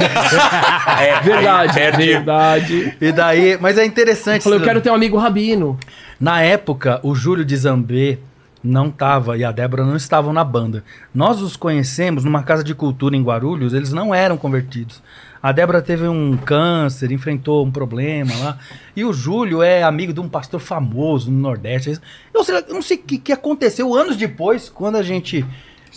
É, 0.98 1.20
Verdade, 1.22 1.74
perde. 1.74 2.06
verdade. 2.06 2.98
e 3.02 3.12
daí, 3.12 3.58
mas 3.60 3.78
é 3.78 3.86
interessante. 3.86 4.44
Falei, 4.44 4.60
eu 4.60 4.64
quero 4.64 4.82
ter 4.82 4.90
um 4.90 4.96
amigo 4.96 5.18
rabino. 5.18 5.78
Na 6.20 6.42
época, 6.42 7.00
o 7.04 7.14
Júlio 7.14 7.44
de 7.44 7.56
Zambê 7.58 8.18
não 8.64 8.88
estava 8.88 9.38
e 9.38 9.44
a 9.44 9.52
Débora 9.52 9.84
não 9.86 9.96
estavam 9.96 10.32
na 10.34 10.44
banda. 10.44 10.84
Nós 11.14 11.42
os 11.42 11.56
conhecemos 11.56 12.24
numa 12.24 12.44
casa 12.44 12.64
de 12.64 12.74
cultura 12.74 13.16
em 13.16 13.22
Guarulhos, 13.24 13.74
eles 13.74 13.92
não 13.92 14.14
eram 14.16 14.38
convertidos. 14.38 15.02
A 15.44 15.52
Débora 15.52 15.82
teve 15.82 16.08
um 16.08 16.36
câncer, 16.38 17.12
enfrentou 17.12 17.64
um 17.64 17.70
problema 17.72 18.32
lá. 18.40 18.58
E 18.96 19.06
o 19.06 19.14
Júlio 19.14 19.62
é 19.62 19.84
amigo 19.84 20.12
de 20.12 20.20
um 20.20 20.28
pastor 20.28 20.60
famoso 20.60 21.30
no 21.30 21.38
Nordeste. 21.38 22.00
Eu, 22.34 22.44
sei, 22.44 22.56
eu 22.56 22.74
não 22.74 22.82
sei 22.82 22.98
o 22.98 23.02
que, 23.02 23.18
que 23.20 23.32
aconteceu 23.32 23.94
anos 23.94 24.16
depois, 24.18 24.70
quando 24.70 24.96
a 24.96 25.04
gente 25.04 25.46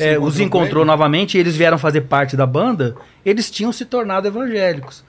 é, 0.01 0.19
os 0.19 0.39
encontrou 0.41 0.85
novamente 0.85 1.37
e 1.37 1.41
eles 1.41 1.57
vieram 1.57 1.79
fazer 1.79 2.03
parte 2.03 2.37
da 2.37 2.47
banda, 2.47 2.95
eles 3.25 3.51
tinham 3.51 3.73
se 3.73 3.85
tornado 3.85 4.27
evangélicos. 4.29 5.05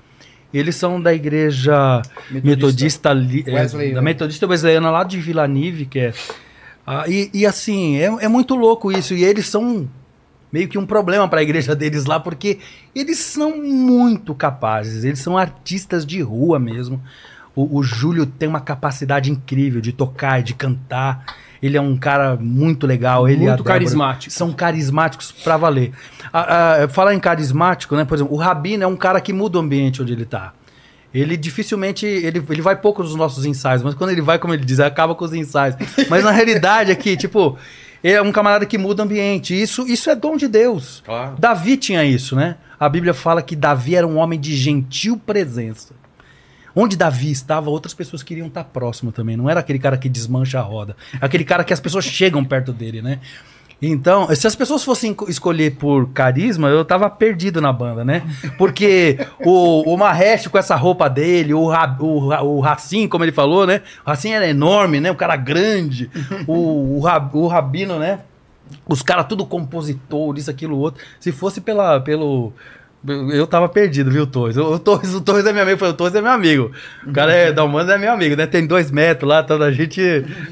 Eles 0.53 0.76
são 0.76 1.00
da 1.00 1.14
igreja 1.14 2.01
metodista, 2.32 3.14
li- 3.14 3.43
é, 3.45 3.53
Wesleyana. 3.53 3.95
da 3.95 4.01
metodista 4.01 4.48
wesleyana 4.48 4.90
lá 4.90 5.03
de 5.03 5.19
Vila 5.19 5.48
Nive, 5.48 5.85
que 5.85 6.00
é. 6.00 6.14
Ah, 6.88 7.06
e, 7.08 7.30
e 7.34 7.45
assim, 7.45 7.98
é, 7.98 8.06
é 8.06 8.27
muito 8.27 8.56
louco 8.56 8.92
isso. 8.92 9.14
E 9.14 9.24
eles 9.24 9.45
são 9.45 9.88
meio 10.51 10.68
que 10.68 10.77
um 10.80 10.88
problema 10.88 11.27
para 11.27 11.40
a 11.40 11.43
igreja 11.43 11.76
deles 11.76 12.06
lá, 12.06 12.19
porque 12.19 12.58
eles 12.95 13.19
são 13.19 13.58
muito 13.61 14.34
capazes, 14.34 15.03
eles 15.03 15.19
são 15.19 15.38
artistas 15.38 16.03
de 16.03 16.19
rua 16.22 16.58
mesmo. 16.58 17.00
O, 17.56 17.77
o 17.77 17.84
Júlio 17.84 18.26
tem 18.26 18.50
uma 18.50 18.59
capacidade 18.61 19.30
incrível 19.32 19.80
de 19.82 19.92
tocar, 19.92 20.42
de 20.42 20.56
cantar. 20.56 21.26
Ele 21.62 21.78
é 21.78 21.82
um 21.82 21.98
cara 21.98 22.38
muito 22.40 22.88
legal. 22.88 23.28
Ele 23.28 23.44
a 23.44 23.50
Muito 23.50 23.58
Débora 23.58 23.74
carismático. 23.74 24.34
São 24.34 24.52
carismáticos 24.52 25.32
pra 25.32 25.58
valer. 25.58 25.92
Ah, 26.32 26.84
ah, 26.84 26.88
falar 26.88 27.14
em 27.14 27.20
carismático, 27.20 27.96
né? 27.96 28.06
Por 28.06 28.16
exemplo, 28.16 28.34
o 28.34 28.38
Rabino 28.38 28.84
é 28.84 28.88
um 28.88 28.96
cara 28.96 29.20
que 29.20 29.34
muda 29.34 29.58
o 29.58 29.62
ambiente 29.62 30.02
onde 30.02 30.14
ele 30.14 30.26
tá. 30.26 30.54
Ele 31.14 31.36
dificilmente. 31.36 32.06
Ele, 32.06 32.44
ele 32.50 32.62
vai 32.62 32.76
pouco 32.76 33.04
nos 33.04 33.16
nossos 33.16 33.46
ensaios, 33.46 33.84
mas 33.84 33.94
quando 33.94 34.12
ele 34.12 34.22
vai, 34.22 34.40
como 34.40 34.54
ele 34.54 34.64
diz, 34.64 34.80
acaba 34.80 35.16
com 35.16 35.26
os 35.26 35.34
ensaios. 35.34 35.76
Mas 36.10 36.24
na 36.24 36.32
realidade 36.32 36.92
aqui, 36.92 37.18
tipo, 37.18 37.58
ele 38.04 38.14
é 38.14 38.22
um 38.22 38.32
camarada 38.32 38.66
que 38.66 38.78
muda 38.78 39.04
o 39.04 39.06
ambiente. 39.06 39.60
Isso, 39.60 39.86
isso 39.88 40.10
é 40.10 40.16
dom 40.16 40.38
de 40.38 40.48
Deus. 40.48 41.04
Claro. 41.06 41.36
Davi 41.38 41.78
tinha 41.78 42.06
isso, 42.06 42.36
né? 42.36 42.56
A 42.80 42.88
Bíblia 42.88 43.14
fala 43.14 43.42
que 43.42 43.56
Davi 43.56 43.96
era 43.96 44.08
um 44.08 44.18
homem 44.18 44.40
de 44.40 44.56
gentil 44.56 45.18
presença. 45.18 45.99
Onde 46.82 46.95
Davi 46.95 47.32
estava, 47.32 47.69
outras 47.69 47.93
pessoas 47.93 48.24
queriam 48.24 48.48
estar 48.48 48.64
próximo 48.64 49.11
também. 49.11 49.35
Não 49.35 49.49
era 49.49 49.59
aquele 49.59 49.80
cara 49.80 49.98
que 49.98 50.08
desmancha 50.08 50.59
a 50.59 50.61
roda. 50.61 50.95
Aquele 51.19 51.43
cara 51.43 51.64
que 51.64 51.74
as 51.74 51.80
pessoas 51.80 52.06
chegam 52.06 52.43
perto 52.45 52.72
dele, 52.72 53.01
né? 53.01 53.19
Então, 53.82 54.27
se 54.35 54.45
as 54.45 54.56
pessoas 54.58 54.83
fossem 54.83 55.14
co- 55.14 55.30
escolher 55.30 55.75
por 55.77 56.09
carisma, 56.09 56.67
eu 56.67 56.83
tava 56.83 57.09
perdido 57.09 57.61
na 57.61 57.72
banda, 57.72 58.03
né? 58.03 58.24
Porque 58.58 59.17
o, 59.40 59.93
o 59.93 59.98
Mahesh 59.98 60.48
com 60.48 60.58
essa 60.58 60.75
roupa 60.75 61.09
dele, 61.09 61.53
o, 61.53 61.66
Ra, 61.67 61.95
o, 61.98 62.27
o 62.58 62.59
Racim, 62.59 63.08
como 63.08 63.24
ele 63.24 63.32
falou, 63.32 63.66
né? 63.66 63.82
O 64.06 64.09
Racim 64.09 64.32
era 64.32 64.45
enorme, 64.49 64.99
né? 64.99 65.09
O 65.09 65.16
cara 65.16 65.38
grande. 65.38 66.09
O, 66.45 66.98
o, 66.98 66.99
Ra- 66.99 67.30
o 67.33 67.48
Rabino, 67.48 67.98
né? 67.98 68.19
Os 68.85 69.01
caras 69.01 69.25
tudo 69.27 69.45
compositor, 69.45 70.38
isso, 70.38 70.51
aquilo, 70.51 70.77
outro. 70.77 71.01
Se 71.19 71.32
fosse 71.32 71.61
pela, 71.61 72.01
pelo... 72.01 72.51
Eu 73.08 73.48
tava 73.48 73.69
perdido, 73.69 74.11
viu, 74.11 74.28
Torres? 74.28 74.58
O, 74.58 74.74
o 74.74 74.80
Torres? 74.80 75.14
o 75.16 75.22
Torres 75.22 75.45
é 75.45 75.53
meu 75.53 75.61
amigo. 75.61 75.76
Eu 75.76 75.78
falei, 75.78 75.94
o 75.94 75.98
Torres 75.98 76.16
é 76.16 76.22
meu 76.22 76.32
amigo. 76.32 76.72
O 77.08 77.11
cara 77.14 77.32
é 77.32 77.52
da 77.52 77.64
Humanos 77.64 77.90
é 77.90 77.98
meu 77.98 78.11
amigo, 78.11 78.36
né? 78.36 78.45
Tem 78.45 78.68
dois 78.68 78.92
metros 78.92 79.30
lá, 79.30 79.42
toda 79.42 79.66
a 79.66 79.72
gente... 79.72 80.02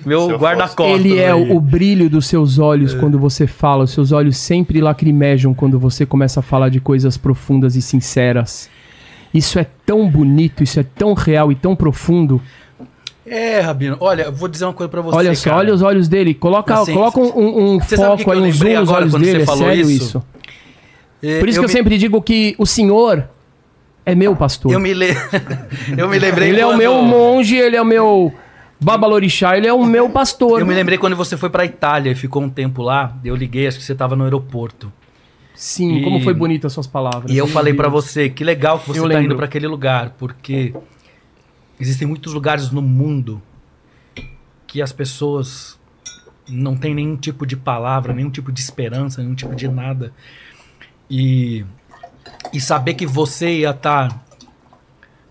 Meu 0.06 0.32
eu 0.32 0.38
guarda-costas. 0.38 1.00
Ele 1.00 1.20
é 1.20 1.32
aí. 1.32 1.52
o, 1.52 1.60
brilho 1.60 2.10
dos 2.10 2.26
seus 2.26 2.58
olhos 2.58 2.94
quando 2.94 3.20
você 3.20 3.46
fala. 3.48 3.84
Os 3.84 3.92
seus 3.92 4.14
olhos 4.14 4.38
sempre 4.38 4.80
lacrimejam 4.80 5.54
quando 5.54 5.78
você 5.78 6.06
começa 6.06 6.40
a 6.40 6.44
falar 6.44 6.70
de 6.70 6.80
coisas 6.80 7.18
profundas 7.18 7.76
e 7.76 7.82
sinceras. 7.82 8.70
Isso 9.34 9.60
é 9.60 9.66
tão 9.86 10.10
bonito, 10.10 10.64
isso 10.64 10.80
é 10.80 10.84
tão 10.84 11.14
real 11.14 11.52
e 11.52 11.56
tão 11.56 11.76
profundo. 11.76 12.42
É, 13.26 13.60
Rabino. 13.60 13.98
Olha, 14.00 14.32
vou 14.32 14.48
dizer 14.48 14.64
uma 14.64 14.74
coisa 14.74 14.90
pra 14.90 15.02
você, 15.02 15.18
olha 15.18 15.36
só, 15.36 15.50
cara. 15.50 15.58
olha 15.58 15.74
os 15.74 15.82
olhos 15.82 16.08
dele. 16.08 16.34
Coloca, 16.34 16.74
Assim, 16.74 16.94
coloca 16.94 17.20
um, 17.20 17.76
um- 17.76 17.80
foco 17.82 18.32
aí, 18.32 18.40
um 18.40 18.52
zoom 18.52 18.74
nos 18.80 18.90
olhos 18.90 19.14
dele. 19.14 19.42
É 19.42 19.46
falou 19.46 19.66
sério 19.66 19.82
isso? 19.92 19.92
isso. 19.92 20.24
Por 21.22 21.50
isso 21.50 21.60
que 21.60 21.66
eu 21.66 21.70
me- 21.70 21.74
sempre 21.74 21.98
digo 21.98 22.22
que 22.22 22.56
o 22.58 22.66
senhor 22.66 23.28
é 24.06 24.14
meu 24.16 24.36
pastor. 24.36 24.72
Eu 24.72 24.80
me, 24.80 24.94
le... 24.94 25.08
eu 25.98 26.08
me 26.08 26.18
lembrei 26.20 26.50
Ele 26.50 26.60
é 26.62 26.66
o 26.66 26.70
quando- 26.70 26.78
meu 26.78 27.02
monge, 27.02 27.56
ele 27.56 27.76
é 27.76 27.82
o 27.82 27.86
meu 27.86 28.34
babalorixá, 28.80 29.58
ele 29.58 29.68
é 29.68 29.74
o 29.74 29.84
meu 29.86 30.10
pastor. 30.10 30.60
Eu 30.60 30.66
me 30.66 30.74
lembrei 30.76 30.98
quando 30.98 31.16
você 31.16 31.36
foi 31.36 31.50
pra 31.50 31.66
Itália 31.66 32.12
e 32.12 32.16
ficou 32.16 32.42
um 32.44 32.50
tempo 32.50 32.82
lá. 32.84 33.18
Eu 33.26 33.36
liguei, 33.36 33.68
acho 33.68 33.78
que 33.80 33.84
você 33.84 33.96
tava 33.96 34.16
no 34.16 34.24
aeroporto. 34.24 34.92
Sim, 35.56 35.98
E- 35.98 36.04
como 36.04 36.22
foi 36.22 36.36
bonita 36.36 36.68
as 36.68 36.74
suas 36.74 36.86
palavras. 36.86 37.32
E 37.32 37.38
eu 37.38 37.48
falei 37.48 37.74
Deus. 37.74 37.92
você, 37.92 38.30
que 38.30 38.44
legal 38.44 38.78
que 38.80 38.88
você 38.88 39.00
Eu 39.00 39.04
tá 39.04 39.10
lembro. 39.10 39.24
indo 39.26 39.36
pra 39.36 39.46
aquele 39.46 39.68
lugar, 39.68 40.12
porque 40.20 40.72
existem 41.80 42.08
muitos 42.08 42.32
lugares 42.34 42.70
no 42.72 42.82
mundo 42.82 43.42
que 44.68 44.82
as 44.82 44.92
pessoas 44.92 45.78
não 46.48 46.76
têm 46.78 46.94
nenhum 46.94 47.16
tipo 47.18 47.46
de 47.46 47.58
palavra, 47.58 48.14
nenhum 48.14 48.30
tipo 48.30 48.52
de 48.52 48.60
esperança, 48.62 49.22
nenhum 49.22 49.34
tipo 49.36 49.56
de 49.56 49.68
nada. 49.68 50.14
E, 51.10 51.66
e 52.54 52.60
saber 52.60 52.94
que 52.96 53.06
você 53.06 53.60
ia 53.60 53.72
estar 53.72 54.24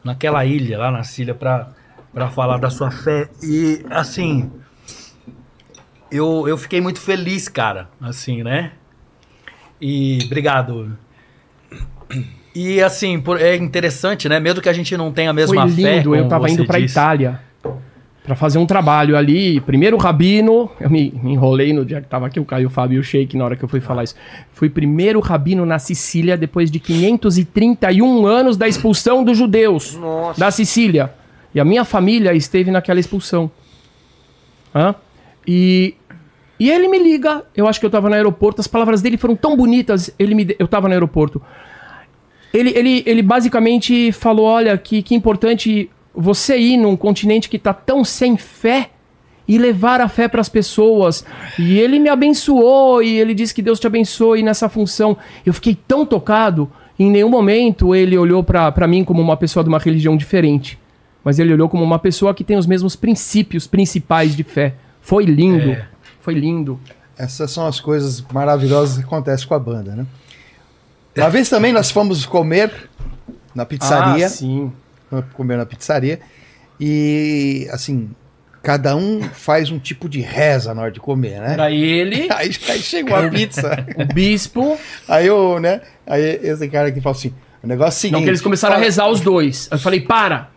naquela 0.02 0.44
ilha, 0.44 0.78
lá 0.78 0.90
na 0.90 1.02
Síria, 1.02 1.34
pra, 1.34 1.68
pra 2.12 2.28
falar 2.30 2.58
da 2.58 2.70
sua 2.70 2.90
fé. 2.90 3.28
E, 3.42 3.84
assim, 3.90 4.50
eu, 6.10 6.46
eu 6.48 6.56
fiquei 6.56 6.80
muito 6.80 7.00
feliz, 7.00 7.48
cara, 7.48 7.88
assim, 8.00 8.42
né? 8.42 8.72
E 9.80 10.20
obrigado. 10.24 10.96
E 12.54 12.80
assim, 12.80 13.20
por- 13.20 13.40
é 13.40 13.54
interessante, 13.56 14.28
né? 14.28 14.40
Mesmo 14.40 14.62
que 14.62 14.68
a 14.68 14.72
gente 14.72 14.96
não 14.96 15.12
tenha 15.12 15.30
a 15.30 15.32
mesma 15.34 15.62
Foi 15.66 15.70
fé. 15.72 15.96
lindo, 15.98 16.14
eu 16.14 16.20
como 16.20 16.30
tava 16.30 16.48
indo 16.48 16.64
disse. 16.64 16.92
Itália 16.92 17.40
pra 18.26 18.34
fazer 18.34 18.58
um 18.58 18.66
trabalho 18.66 19.16
ali. 19.16 19.60
Primeiro 19.60 19.96
rabino, 19.96 20.68
eu 20.80 20.90
me, 20.90 21.14
me 21.22 21.32
enrolei 21.32 21.72
no 21.72 21.84
dia 21.84 22.00
que 22.00 22.08
tava 22.08 22.26
aqui 22.26 22.40
o 22.40 22.44
Caio 22.44 22.68
Fábio 22.68 22.96
e 22.96 22.98
o 22.98 23.04
Sheik 23.04 23.36
na 23.36 23.44
hora 23.44 23.56
que 23.56 23.64
eu 23.64 23.68
fui 23.68 23.80
falar 23.80 24.02
isso. 24.02 24.16
Fui 24.52 24.68
primeiro 24.68 25.20
rabino 25.20 25.64
na 25.64 25.78
Sicília 25.78 26.36
depois 26.36 26.68
de 26.68 26.80
531 26.80 28.26
anos 28.26 28.56
da 28.56 28.66
expulsão 28.66 29.22
dos 29.22 29.38
judeus 29.38 29.96
da 30.36 30.50
Sicília. 30.50 31.14
E 31.54 31.60
a 31.60 31.64
minha 31.64 31.84
família 31.84 32.34
esteve 32.34 32.70
naquela 32.70 32.98
expulsão. 32.98 33.48
Hã? 34.74 34.94
E, 35.46 35.94
e 36.58 36.68
ele 36.68 36.88
me 36.88 36.98
liga, 36.98 37.44
eu 37.56 37.68
acho 37.68 37.78
que 37.78 37.86
eu 37.86 37.90
tava 37.90 38.08
no 38.08 38.16
aeroporto, 38.16 38.60
as 38.60 38.66
palavras 38.66 39.00
dele 39.00 39.16
foram 39.16 39.36
tão 39.36 39.56
bonitas, 39.56 40.12
ele 40.18 40.34
me, 40.34 40.56
eu 40.58 40.66
tava 40.66 40.88
no 40.88 40.94
aeroporto. 40.94 41.40
Ele, 42.52 42.70
ele, 42.76 43.02
ele 43.06 43.22
basicamente 43.22 44.10
falou: 44.10 44.46
olha, 44.46 44.76
que, 44.76 45.02
que 45.02 45.14
importante 45.14 45.90
você 46.16 46.56
ir 46.58 46.76
num 46.78 46.96
continente 46.96 47.48
que 47.48 47.58
tá 47.58 47.74
tão 47.74 48.02
sem 48.04 48.36
fé 48.36 48.90
e 49.46 49.58
levar 49.58 50.00
a 50.00 50.08
fé 50.08 50.26
para 50.26 50.40
as 50.40 50.48
pessoas. 50.48 51.24
E 51.58 51.78
ele 51.78 51.98
me 51.98 52.08
abençoou 52.08 53.02
e 53.02 53.20
ele 53.20 53.34
disse 53.34 53.54
que 53.54 53.62
Deus 53.62 53.78
te 53.78 53.86
abençoe 53.86 54.42
nessa 54.42 54.68
função. 54.68 55.16
Eu 55.44 55.52
fiquei 55.52 55.76
tão 55.86 56.04
tocado, 56.04 56.70
em 56.98 57.10
nenhum 57.10 57.28
momento 57.28 57.94
ele 57.94 58.16
olhou 58.16 58.42
para 58.42 58.86
mim 58.88 59.04
como 59.04 59.20
uma 59.20 59.36
pessoa 59.36 59.62
de 59.62 59.68
uma 59.68 59.78
religião 59.78 60.16
diferente. 60.16 60.78
Mas 61.22 61.38
ele 61.38 61.52
olhou 61.52 61.68
como 61.68 61.84
uma 61.84 61.98
pessoa 61.98 62.34
que 62.34 62.42
tem 62.44 62.56
os 62.56 62.66
mesmos 62.66 62.96
princípios 62.96 63.66
principais 63.66 64.34
de 64.34 64.42
fé. 64.42 64.74
Foi 65.00 65.24
lindo. 65.24 65.70
É. 65.70 65.86
Foi 66.20 66.34
lindo. 66.34 66.80
Essas 67.18 67.50
são 67.50 67.66
as 67.66 67.80
coisas 67.80 68.24
maravilhosas 68.32 68.98
que 68.98 69.04
acontecem 69.04 69.46
com 69.46 69.54
a 69.54 69.58
banda, 69.58 69.94
né? 69.94 70.06
Uma 71.16 71.30
vez 71.30 71.48
também 71.48 71.72
nós 71.72 71.90
fomos 71.90 72.26
comer 72.26 72.70
na 73.54 73.64
pizzaria, 73.64 74.26
Ah, 74.26 74.28
sim. 74.28 74.70
Comer 75.34 75.56
na 75.56 75.66
pizzaria, 75.66 76.20
e 76.80 77.66
assim, 77.70 78.10
cada 78.62 78.94
um 78.96 79.22
faz 79.22 79.70
um 79.70 79.78
tipo 79.78 80.08
de 80.08 80.20
reza 80.20 80.74
na 80.74 80.82
hora 80.82 80.90
de 80.90 81.00
comer, 81.00 81.40
né? 81.40 81.52
Era 81.54 81.70
ele, 81.70 82.28
Aí, 82.32 82.50
aí 82.68 82.80
chegou 82.80 83.16
a 83.16 83.28
pizza, 83.28 83.86
o 83.96 84.04
bispo. 84.12 84.78
aí 85.08 85.26
eu, 85.26 85.58
né? 85.60 85.80
Aí 86.06 86.40
esse 86.42 86.68
cara 86.68 86.88
aqui 86.88 87.00
falou 87.00 87.16
assim: 87.16 87.32
o 87.62 87.66
negócio 87.66 87.96
é 87.96 87.98
o 87.98 88.00
seguinte. 88.00 88.18
Não, 88.18 88.22
que 88.24 88.30
eles 88.30 88.40
começaram 88.40 88.74
a 88.74 88.76
fala- 88.76 88.84
rezar 88.84 89.08
os 89.08 89.20
dois. 89.20 89.68
Eu 89.70 89.78
falei, 89.78 90.00
para! 90.00 90.50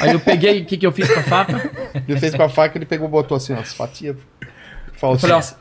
Aí 0.00 0.12
eu 0.12 0.18
peguei, 0.18 0.62
o 0.62 0.64
que, 0.64 0.76
que 0.76 0.84
eu 0.86 0.90
fiz 0.90 1.08
com 1.08 1.20
a 1.20 1.22
faca? 1.22 1.70
Ele 2.08 2.18
fez 2.18 2.34
com 2.34 2.42
a 2.42 2.48
faca, 2.48 2.76
ele 2.76 2.84
pegou, 2.84 3.06
botou 3.08 3.36
assim, 3.36 3.52
umas 3.52 3.72
fatias. 3.72 4.16
Falou 4.98 5.14
Eu 5.14 5.20
falei, 5.20 5.36
ó, 5.36 5.38
assim, 5.38 5.54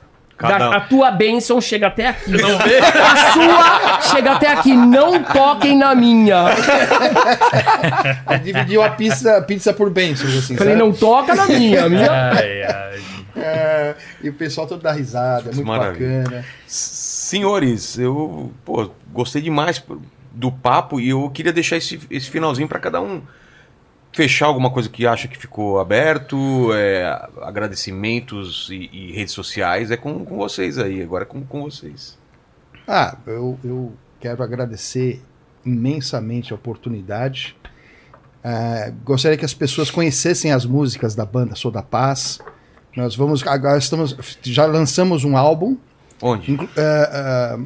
Cada 0.50 0.70
da- 0.70 0.76
a 0.78 0.82
tua 0.82 1.12
bênção 1.12 1.60
chega 1.62 1.88
até 1.88 2.08
aqui. 2.10 2.32
Não 2.32 2.58
vê? 2.60 2.78
A 2.80 3.16
sua 3.34 4.02
chega 4.14 4.32
até 4.34 4.48
aqui. 4.52 4.74
Não 4.76 5.24
toquem 5.24 5.78
na 5.78 5.96
minha. 5.96 6.46
Dividiu 8.44 8.82
a 8.84 8.90
pizza, 8.90 9.42
pizza 9.42 9.74
por 9.74 9.90
bênçãos, 9.90 10.36
assim. 10.38 10.56
Falei, 10.56 10.74
sabe? 10.74 10.86
não 10.86 10.94
toca 10.94 11.36
na 11.36 11.46
minha. 11.48 11.88
Minha... 11.90 12.12
Ai, 12.32 12.64
ai. 12.64 13.00
É, 13.36 13.96
e 14.22 14.30
o 14.30 14.34
pessoal 14.34 14.68
todo 14.68 14.82
dá 14.82 14.92
risada, 14.92 15.50
é 15.50 15.54
muito 15.56 15.66
Maravilha. 15.68 16.22
bacana. 16.24 16.46
Senhores, 16.68 17.98
eu 17.98 18.52
pô, 18.64 18.90
gostei 19.12 19.42
demais 19.42 19.84
do 20.32 20.52
papo 20.52 21.00
e 21.00 21.10
eu 21.10 21.30
queria 21.32 21.52
deixar 21.52 21.78
esse, 21.78 22.00
esse 22.12 22.30
finalzinho 22.30 22.68
para 22.68 22.80
cada 22.80 23.02
um 23.02 23.22
fechar 24.14 24.46
alguma 24.46 24.70
coisa 24.70 24.88
que 24.88 25.06
acha 25.08 25.28
que 25.28 25.38
ficou 25.38 25.80
aberto, 25.80 26.72
é, 26.74 27.04
agradecimentos 27.42 28.70
e, 28.72 28.90
e 28.94 29.12
redes 29.12 29.34
sociais, 29.34 29.92
é 29.92 29.98
com, 29.98 30.24
com 30.24 30.38
vocês 30.38 30.78
aí, 30.78 31.02
agora 31.02 31.24
é 31.24 31.26
com, 31.26 31.44
com 31.44 31.64
vocês. 31.64 32.18
Ah, 32.88 33.18
eu, 33.26 33.58
eu 33.64 33.94
quero 34.20 34.44
agradecer 34.44 35.22
imensamente 35.66 36.54
a 36.54 36.56
oportunidade. 36.56 37.56
Ah, 38.44 38.92
gostaria 39.04 39.38
que 39.38 39.46
as 39.46 39.54
pessoas 39.54 39.90
conhecessem 39.90 40.52
as 40.52 40.66
músicas 40.66 41.16
da 41.16 41.26
banda 41.26 41.56
Sou 41.56 41.72
da 41.72 41.82
Paz. 41.82 42.40
Nós 42.96 43.16
vamos 43.16 43.46
agora 43.48 43.80
estamos 43.80 44.16
já 44.44 44.66
lançamos 44.66 45.24
um 45.24 45.36
álbum. 45.36 45.76
Onde? 46.22 46.58
ah, 46.78 47.58
ah, 47.58 47.60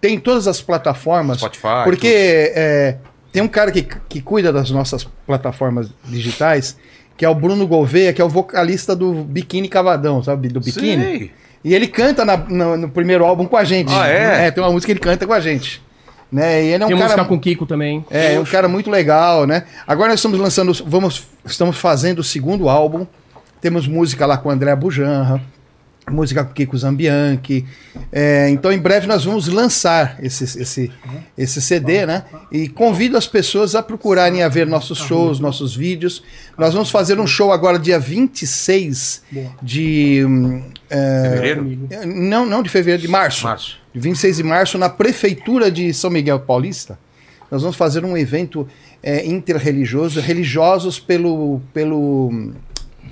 tem 0.00 0.14
em 0.14 0.20
todas 0.20 0.48
as 0.48 0.62
plataformas. 0.62 1.38
Spotify. 1.38 1.84
Porque 1.84 2.96
tem 3.34 3.42
um 3.42 3.48
cara 3.48 3.72
que, 3.72 3.82
que 3.82 4.20
cuida 4.22 4.52
das 4.52 4.70
nossas 4.70 5.02
plataformas 5.26 5.88
digitais, 6.04 6.76
que 7.16 7.24
é 7.24 7.28
o 7.28 7.34
Bruno 7.34 7.66
Gouveia, 7.66 8.12
que 8.12 8.22
é 8.22 8.24
o 8.24 8.28
vocalista 8.28 8.94
do 8.94 9.12
Biquíni 9.24 9.68
Cavadão, 9.68 10.22
sabe? 10.22 10.46
Do. 10.46 10.60
Biquíni. 10.60 11.32
E 11.64 11.74
ele 11.74 11.88
canta 11.88 12.24
na- 12.24 12.36
no, 12.36 12.76
no 12.76 12.88
primeiro 12.88 13.24
álbum 13.24 13.44
com 13.46 13.56
a 13.56 13.64
gente. 13.64 13.92
Ah, 13.92 14.06
é? 14.06 14.52
tem 14.52 14.62
uma 14.62 14.70
música 14.70 14.86
que 14.86 14.92
ele 14.92 15.00
canta 15.00 15.26
com 15.26 15.32
a 15.32 15.40
gente. 15.40 15.82
Né? 16.30 16.62
E 16.64 16.66
ele 16.68 16.84
é 16.84 16.86
um 16.86 16.90
Tem 16.90 16.96
cara. 16.96 17.08
música 17.08 17.24
com 17.24 17.34
o 17.34 17.40
Kiko 17.40 17.66
também. 17.66 18.04
É, 18.08 18.34
é 18.34 18.40
um 18.40 18.44
cara 18.44 18.68
muito 18.68 18.88
legal, 18.88 19.46
né? 19.48 19.64
Agora 19.84 20.10
nós 20.10 20.20
estamos 20.20 20.38
lançando, 20.38 20.72
vamos, 20.86 21.26
estamos 21.44 21.76
fazendo 21.76 22.20
o 22.20 22.24
segundo 22.24 22.68
álbum. 22.68 23.04
Temos 23.60 23.88
música 23.88 24.26
lá 24.26 24.36
com 24.36 24.48
o 24.48 24.52
André 24.52 24.76
Bujanra, 24.76 25.40
música 26.10 26.44
com 26.44 26.50
o 26.50 26.54
Kiko 26.54 26.76
Zambianchi. 26.76 27.64
É, 28.12 28.48
então 28.50 28.72
em 28.72 28.78
breve 28.78 29.06
nós 29.06 29.24
vamos 29.24 29.48
lançar 29.48 30.18
esse, 30.22 30.44
esse, 30.44 30.92
esse 31.36 31.62
CD, 31.62 32.04
né? 32.06 32.24
E 32.52 32.68
convido 32.68 33.16
as 33.16 33.26
pessoas 33.26 33.74
a 33.74 33.82
procurarem 33.82 34.42
a 34.42 34.48
ver 34.48 34.66
nossos 34.66 34.98
shows, 34.98 35.40
nossos 35.40 35.74
vídeos. 35.74 36.22
Nós 36.58 36.74
vamos 36.74 36.90
fazer 36.90 37.18
um 37.18 37.26
show 37.26 37.52
agora 37.52 37.78
dia 37.78 37.98
26 37.98 39.22
de. 39.62 40.24
hum, 40.26 40.62
é, 40.90 41.22
Fevereiro? 41.22 41.88
Não, 42.06 42.46
não 42.46 42.62
de 42.62 42.68
fevereiro, 42.68 43.02
de 43.02 43.08
março. 43.08 43.44
Março. 43.44 43.78
De 43.92 44.00
26 44.00 44.36
de 44.38 44.42
março, 44.42 44.78
na 44.78 44.88
Prefeitura 44.88 45.70
de 45.70 45.92
São 45.94 46.10
Miguel 46.10 46.40
Paulista, 46.40 46.98
nós 47.50 47.62
vamos 47.62 47.76
fazer 47.76 48.04
um 48.04 48.16
evento 48.16 48.66
é, 49.02 49.24
interreligioso, 49.24 50.20
religiosos 50.20 50.98
pelo, 50.98 51.60
pelo, 51.72 52.52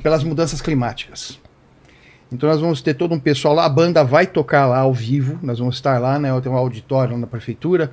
pelas 0.03 0.25
mudanças 0.25 0.61
climáticas. 0.61 1.42
Então 2.33 2.49
nós 2.49 2.61
vamos 2.61 2.81
ter 2.81 2.95
todo 2.95 3.15
um 3.15 3.21
pessoal 3.21 3.55
lá, 3.55 3.67
a 3.67 3.69
banda 3.69 4.03
vai 4.03 4.27
tocar 4.27 4.67
lá 4.67 4.79
ao 4.79 4.95
vivo, 4.95 5.39
nós 5.43 5.59
vamos 5.59 5.77
estar 5.77 6.01
lá, 6.01 6.19
né? 6.19 6.29
Tem 6.41 6.51
um 6.51 6.57
auditório 6.57 7.17
na 7.19 7.27
prefeitura, 7.27 7.93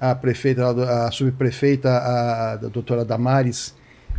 a 0.00 0.14
prefeita, 0.14 0.68
a 1.06 1.10
subprefeita, 1.10 1.90
a, 1.90 2.52
a 2.52 2.56
doutora 2.56 3.04
Damares, 3.04 3.74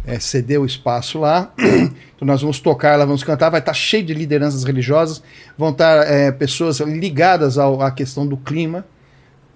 é, 0.06 0.20
cedeu 0.20 0.64
o 0.64 0.66
espaço 0.66 1.20
lá. 1.20 1.54
então 1.58 2.28
nós 2.28 2.42
vamos 2.42 2.60
tocar 2.60 3.00
lá, 3.00 3.06
vamos 3.06 3.24
cantar, 3.24 3.50
vai 3.50 3.62
estar 3.62 3.74
cheio 3.74 4.04
de 4.04 4.14
lideranças 4.14 4.66
religiosas, 4.66 5.24
vão 5.58 5.70
estar 5.70 6.06
é, 6.06 6.32
pessoas 6.32 6.82
ligadas 6.82 7.58
ao- 7.58 7.82
à 7.82 7.92
questão 7.92 8.28
do 8.28 8.36
clima, 8.36 8.86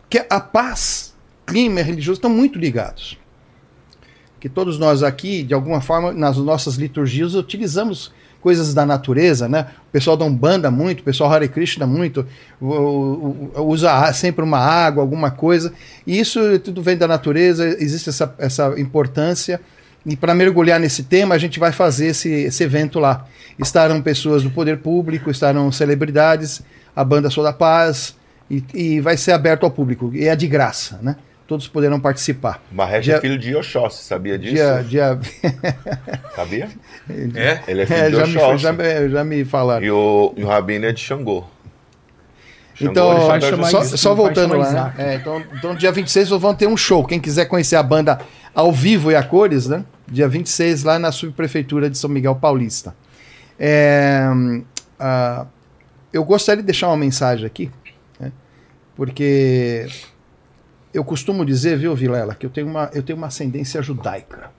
que 0.10 0.26
a 0.30 0.40
paz, 0.40 1.14
clima 1.46 1.82
e 1.82 1.84
religioso 1.84 2.20
estão 2.20 2.30
muito 2.30 2.58
ligados. 2.58 3.18
Que 4.40 4.48
todos 4.48 4.80
nós 4.80 5.04
aqui, 5.04 5.44
de 5.44 5.54
alguma 5.54 5.82
forma, 5.82 6.14
nas 6.14 6.38
nossas 6.38 6.76
liturgias, 6.76 7.34
utilizamos 7.36 8.14
coisas 8.46 8.76
da 8.76 8.86
natureza, 8.86 9.50
né? 9.50 9.66
O 9.90 9.92
pessoal 9.92 10.16
da 10.16 10.24
Umbanda 10.24 10.70
muito, 10.70 11.00
o 11.00 11.04
pessoal 11.04 11.34
Hare 11.34 11.48
Krishna 11.48 11.88
muito, 11.88 12.24
usa 12.62 14.14
sempre 14.14 14.46
uma 14.46 14.60
água, 14.60 15.02
alguma 15.02 15.32
coisa. 15.32 15.74
E 16.06 16.20
isso 16.20 16.60
tudo 16.60 16.80
vem 16.84 16.96
da 16.96 17.08
natureza, 17.08 17.66
existe 17.80 18.10
essa, 18.10 18.36
essa 18.38 18.80
importância. 18.80 19.60
E 20.06 20.16
para 20.16 20.36
mergulhar 20.36 20.80
nesse 20.80 21.02
tema, 21.02 21.34
a 21.34 21.40
gente 21.40 21.60
vai 21.60 21.72
fazer 21.72 22.10
esse, 22.10 22.30
esse 22.30 22.64
evento 22.64 23.00
lá. 23.00 23.26
Estarão 23.58 24.00
pessoas 24.00 24.44
do 24.44 24.52
poder 24.52 24.78
público, 24.78 25.32
estarão 25.32 25.72
celebridades, 25.72 26.62
a 26.96 27.04
banda 27.04 27.32
Sou 27.32 27.44
da 27.44 27.52
Paz, 27.52 28.16
e, 28.48 28.64
e 28.76 29.02
vai 29.02 29.18
ser 29.18 29.32
aberto 29.32 29.64
ao 29.64 29.72
público. 29.72 30.12
E 30.14 30.28
é 30.28 30.36
de 30.36 30.46
graça, 30.46 31.00
né? 31.02 31.16
Todos 31.48 31.68
poderão 31.68 32.00
participar. 32.00 32.60
Marrecha 32.72 33.02
Dia- 33.04 33.16
é 33.18 33.22
filho 33.22 33.38
de 33.38 33.56
Oxóssi, 33.56 34.04
sabia 34.04 34.38
disso? 34.38 34.56
Dia, 34.56 34.84
dia... 34.88 35.20
Sabia? 36.36 36.70
É? 37.36 37.60
Ele 37.68 37.82
é 37.84 37.86
filho 37.86 38.00
É, 38.00 38.10
de 38.10 38.16
Oxóssi. 38.16 38.58
já, 38.64 38.74
me, 38.74 39.10
já 39.10 39.24
me 39.24 39.46
falaram. 39.46 39.86
E 39.86 39.92
o, 39.92 40.34
e 40.36 40.44
o 40.44 40.48
Rabino 40.48 40.88
é 40.88 40.92
de 40.92 41.00
Xangô. 41.00 41.44
Xangô, 42.74 42.92
Então, 42.92 43.66
só, 43.70 43.84
isso, 43.84 43.98
só 43.98 44.16
voltando 44.16 44.58
lá. 44.58 44.72
né? 44.72 44.94
É, 44.98 45.16
então, 45.16 45.44
então, 45.54 45.76
dia 45.76 45.92
26 45.92 46.32
nós 46.32 46.42
vamos 46.42 46.58
ter 46.58 46.68
um 46.68 46.76
show. 46.76 47.06
Quem 47.06 47.20
quiser 47.20 47.46
conhecer 47.46 47.76
a 47.76 47.84
banda 47.84 48.20
ao 48.56 48.72
vivo 48.72 49.12
e 49.12 49.16
a 49.16 49.22
cores, 49.22 49.68
né? 49.68 49.86
Dia 50.08 50.28
26 50.28 50.84
lá 50.84 50.98
na 50.98 51.12
subprefeitura 51.12 51.92
de 51.92 51.98
São 51.98 52.10
Miguel 52.10 52.36
Paulista. 52.36 52.96
É, 53.60 54.24
ah, 55.00 55.46
eu 56.12 56.24
gostaria 56.24 56.64
de 56.64 56.66
deixar 56.66 56.88
uma 56.88 56.98
mensagem 56.98 57.46
aqui, 57.46 57.72
né? 58.20 58.32
porque 58.96 59.86
eu 60.96 61.04
costumo 61.04 61.46
dizer, 61.46 61.78
viu, 61.78 61.94
Vilela, 61.94 62.34
que 62.34 62.46
eu 62.46 62.50
tenho 62.50 62.68
uma, 62.68 62.90
eu 62.94 63.04
tenho 63.04 63.18
uma 63.18 63.28
ascendência 63.28 63.82
judaica. 63.82 64.50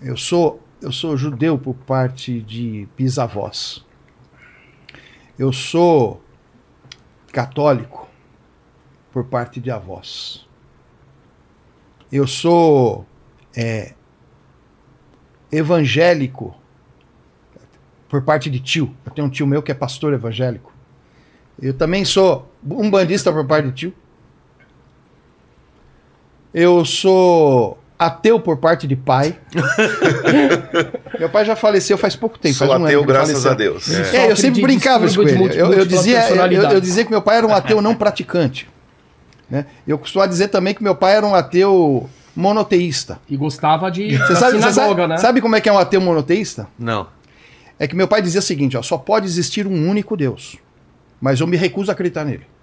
Eu 0.00 0.16
sou, 0.16 0.62
eu 0.80 0.90
sou 0.90 1.14
judeu 1.14 1.58
por 1.58 1.74
parte 1.74 2.40
de 2.40 2.88
bisavós. 2.96 3.84
Eu 5.38 5.52
sou 5.52 6.22
católico 7.30 8.08
por 9.12 9.26
parte 9.26 9.60
de 9.60 9.70
avós. 9.70 10.48
Eu 12.10 12.26
sou 12.26 13.04
é, 13.54 13.92
evangélico 15.52 16.56
por 18.08 18.22
parte 18.22 18.48
de 18.48 18.58
tio. 18.58 18.96
Eu 19.04 19.12
tenho 19.12 19.26
um 19.26 19.30
tio 19.30 19.46
meu 19.46 19.62
que 19.62 19.70
é 19.70 19.74
pastor 19.74 20.14
evangélico. 20.14 20.72
Eu 21.60 21.74
também 21.74 22.06
sou 22.06 22.50
umbandista 22.64 23.30
por 23.30 23.46
parte 23.46 23.68
de 23.68 23.74
tio. 23.74 24.01
Eu 26.54 26.84
sou 26.84 27.78
ateu 27.98 28.38
por 28.40 28.56
parte 28.58 28.86
de 28.86 28.96
pai. 28.96 29.36
Meu 31.18 31.28
pai 31.30 31.44
já 31.44 31.54
faleceu 31.56 31.96
faz 31.96 32.16
pouco 32.16 32.38
tempo. 32.38 32.54
Sou 32.54 32.66
faz 32.66 32.78
um 32.80 32.82
ano 32.82 32.86
ateu, 32.86 33.00
ele 33.00 33.06
graças 33.06 33.30
faleceu. 33.42 33.50
a 33.50 33.54
Deus. 33.54 33.90
É, 33.90 34.00
eu 34.00 34.04
Sofre 34.30 34.36
sempre 34.36 34.54
de 34.56 34.62
brincava 34.62 35.06
isso 35.06 35.16
com 35.22 35.28
ele. 35.28 35.48
de 35.48 35.58
Eu, 35.58 35.72
eu 35.72 35.86
dizia, 35.86 36.28
eu, 36.28 36.36
eu- 36.52 36.70
eu 36.72 36.80
dizia 36.80 37.04
que 37.04 37.10
meu 37.10 37.22
pai 37.22 37.38
era 37.38 37.46
um 37.46 37.54
ateu 37.54 37.80
não 37.80 37.94
praticante. 37.94 38.68
Né? 39.48 39.66
Eu 39.86 39.98
costumo 39.98 40.26
dizer 40.26 40.48
também 40.48 40.74
que 40.74 40.82
meu 40.82 40.94
pai 40.94 41.14
era 41.16 41.26
um 41.26 41.34
ateu 41.34 42.08
monoteísta. 42.34 43.18
E 43.28 43.36
gostava 43.36 43.90
de 43.90 44.16
Você 44.16 44.34
sabe, 44.36 44.52
você 44.58 44.70
sinagoga, 44.72 45.02
sabe, 45.02 45.06
né? 45.08 45.16
sabe 45.18 45.40
como 45.40 45.54
é 45.54 45.60
que 45.60 45.68
é 45.68 45.72
um 45.72 45.78
ateu 45.78 46.00
monoteísta? 46.00 46.66
Não. 46.78 47.06
É 47.78 47.86
que 47.86 47.94
meu 47.94 48.08
pai 48.08 48.22
dizia 48.22 48.40
o 48.40 48.42
seguinte, 48.42 48.76
ó, 48.76 48.82
só 48.82 48.96
pode 48.98 49.26
existir 49.26 49.66
um 49.66 49.88
único 49.88 50.16
Deus. 50.16 50.56
Mas 51.20 51.40
eu 51.40 51.46
me 51.46 51.56
recuso 51.56 51.90
a 51.90 51.94
acreditar 51.94 52.24
nele. 52.24 52.42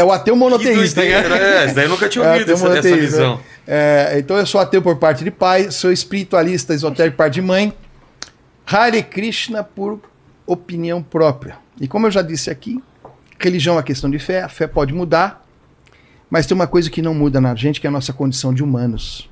É 0.00 0.04
o 0.04 0.10
ateu 0.12 0.34
monoteísta. 0.34 1.00
doideira, 1.00 1.28
né? 1.28 1.64
Essa 1.64 1.74
daí 1.74 1.84
eu 1.84 1.90
nunca 1.90 2.08
tinha 2.08 2.24
É, 2.26 2.32
ouvido 2.32 2.42
ateu 2.42 2.54
essa, 2.54 2.64
essa 2.64 2.68
monoteísta, 2.74 3.00
visão. 3.16 3.36
né? 3.36 3.42
É, 3.66 4.18
então 4.18 4.36
eu 4.36 4.46
sou 4.46 4.60
ateu 4.60 4.80
por 4.80 4.96
parte 4.96 5.22
de 5.22 5.30
pai, 5.30 5.70
sou 5.70 5.92
espiritualista 5.92 6.74
esotérico 6.74 7.16
por 7.16 7.24
parte 7.24 7.34
de 7.34 7.42
mãe, 7.42 7.72
Hare 8.66 9.02
Krishna 9.02 9.62
por 9.62 10.00
opinião 10.46 11.02
própria. 11.02 11.56
E 11.80 11.86
como 11.86 12.06
eu 12.06 12.10
já 12.10 12.22
disse 12.22 12.50
aqui, 12.50 12.82
religião 13.38 13.78
é 13.78 13.82
questão 13.82 14.10
de 14.10 14.18
fé, 14.18 14.42
a 14.42 14.48
fé 14.48 14.66
pode 14.66 14.92
mudar, 14.92 15.44
mas 16.28 16.46
tem 16.46 16.54
uma 16.54 16.66
coisa 16.66 16.88
que 16.90 17.02
não 17.02 17.14
muda 17.14 17.40
na 17.40 17.54
gente, 17.54 17.80
que 17.80 17.86
é 17.86 17.90
a 17.90 17.92
nossa 17.92 18.12
condição 18.12 18.52
de 18.54 18.62
humanos. 18.62 19.28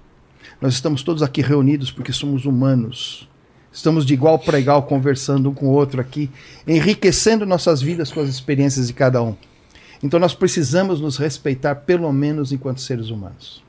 Nós 0.61 0.75
estamos 0.75 1.03
todos 1.03 1.23
aqui 1.23 1.41
reunidos 1.41 1.91
porque 1.91 2.13
somos 2.13 2.45
humanos. 2.45 3.29
Estamos 3.73 4.05
de 4.05 4.15
igual 4.15 4.39
para 4.39 4.59
igual 4.59 4.83
conversando 4.83 5.51
um 5.51 5.55
com 5.55 5.67
o 5.67 5.71
outro 5.73 6.01
aqui, 6.01 6.31
enriquecendo 6.67 7.47
nossas 7.47 7.81
vidas 7.81 8.11
com 8.11 8.21
as 8.21 8.29
experiências 8.29 8.89
de 8.89 8.93
cada 8.93 9.23
um. 9.23 9.37
Então 10.03 10.21
nós 10.21 10.35
precisamos 10.35 11.01
nos 11.01 11.17
respeitar, 11.17 11.75
pelo 11.75 12.13
menos 12.13 12.53
enquanto 12.53 12.81
seres 12.81 13.11
humanos. 13.11 13.63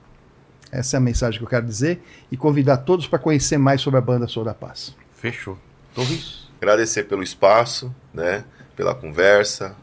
Essa 0.72 0.96
é 0.96 1.00
a 1.00 1.02
mensagem 1.02 1.40
que 1.40 1.44
eu 1.44 1.50
quero 1.50 1.66
dizer 1.66 2.04
e 2.32 2.38
convidar 2.38 2.78
todos 2.78 3.08
para 3.08 3.18
conhecer 3.18 3.58
mais 3.58 3.82
sobre 3.82 3.98
a 3.98 4.02
banda 4.02 4.28
Sou 4.28 4.44
da 4.44 4.54
Paz. 4.54 4.96
Fechou. 5.16 5.58
Torres. 5.96 6.48
Agradecer 6.62 7.04
pelo 7.06 7.24
espaço, 7.24 7.94
né? 8.14 8.44
Pela 8.76 8.94
conversa. 8.94 9.76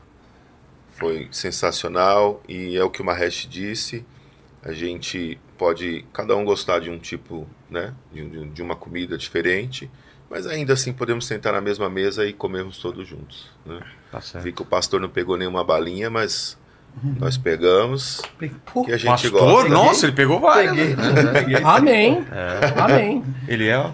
Foi 0.92 1.28
sensacional 1.32 2.40
e 2.48 2.76
é 2.76 2.84
o 2.84 2.90
que 2.90 3.02
o 3.02 3.04
Mahesh 3.04 3.48
disse. 3.50 4.04
A 4.62 4.72
gente 4.72 5.38
pode 5.58 6.04
cada 6.12 6.36
um 6.36 6.44
gostar 6.44 6.78
de 6.80 6.88
um 6.90 6.98
tipo, 6.98 7.46
né? 7.68 7.92
De, 8.12 8.28
de- 8.28 8.48
de 8.50 8.62
uma 8.62 8.76
comida 8.76 9.18
diferente, 9.18 9.90
mas 10.30 10.46
ainda 10.46 10.72
assim 10.72 10.92
podemos 10.92 11.26
sentar 11.26 11.52
na 11.52 11.60
mesma 11.60 11.88
mesa 11.88 12.26
e 12.26 12.32
comermos 12.32 12.78
todos 12.78 13.06
juntos. 13.06 13.50
Né? 13.64 13.80
Tá 14.10 14.20
certo. 14.20 14.44
Vi 14.44 14.52
que 14.52 14.62
o 14.62 14.66
pastor 14.66 15.00
não 15.00 15.08
pegou 15.08 15.36
nenhuma 15.36 15.62
balinha, 15.64 16.10
mas 16.10 16.58
nós 17.18 17.36
pegamos 17.36 18.22
e 18.40 18.92
a 18.92 18.96
gente 18.96 19.30
Pastor, 19.30 19.30
gosta. 19.30 19.68
nossa, 19.68 20.06
ele 20.06 20.16
pegou 20.16 20.40
várias. 20.40 20.74
né? 20.74 21.60
Amém. 21.62 22.24
Amém. 22.76 23.24
Ele 23.46 23.68
é. 23.68 23.90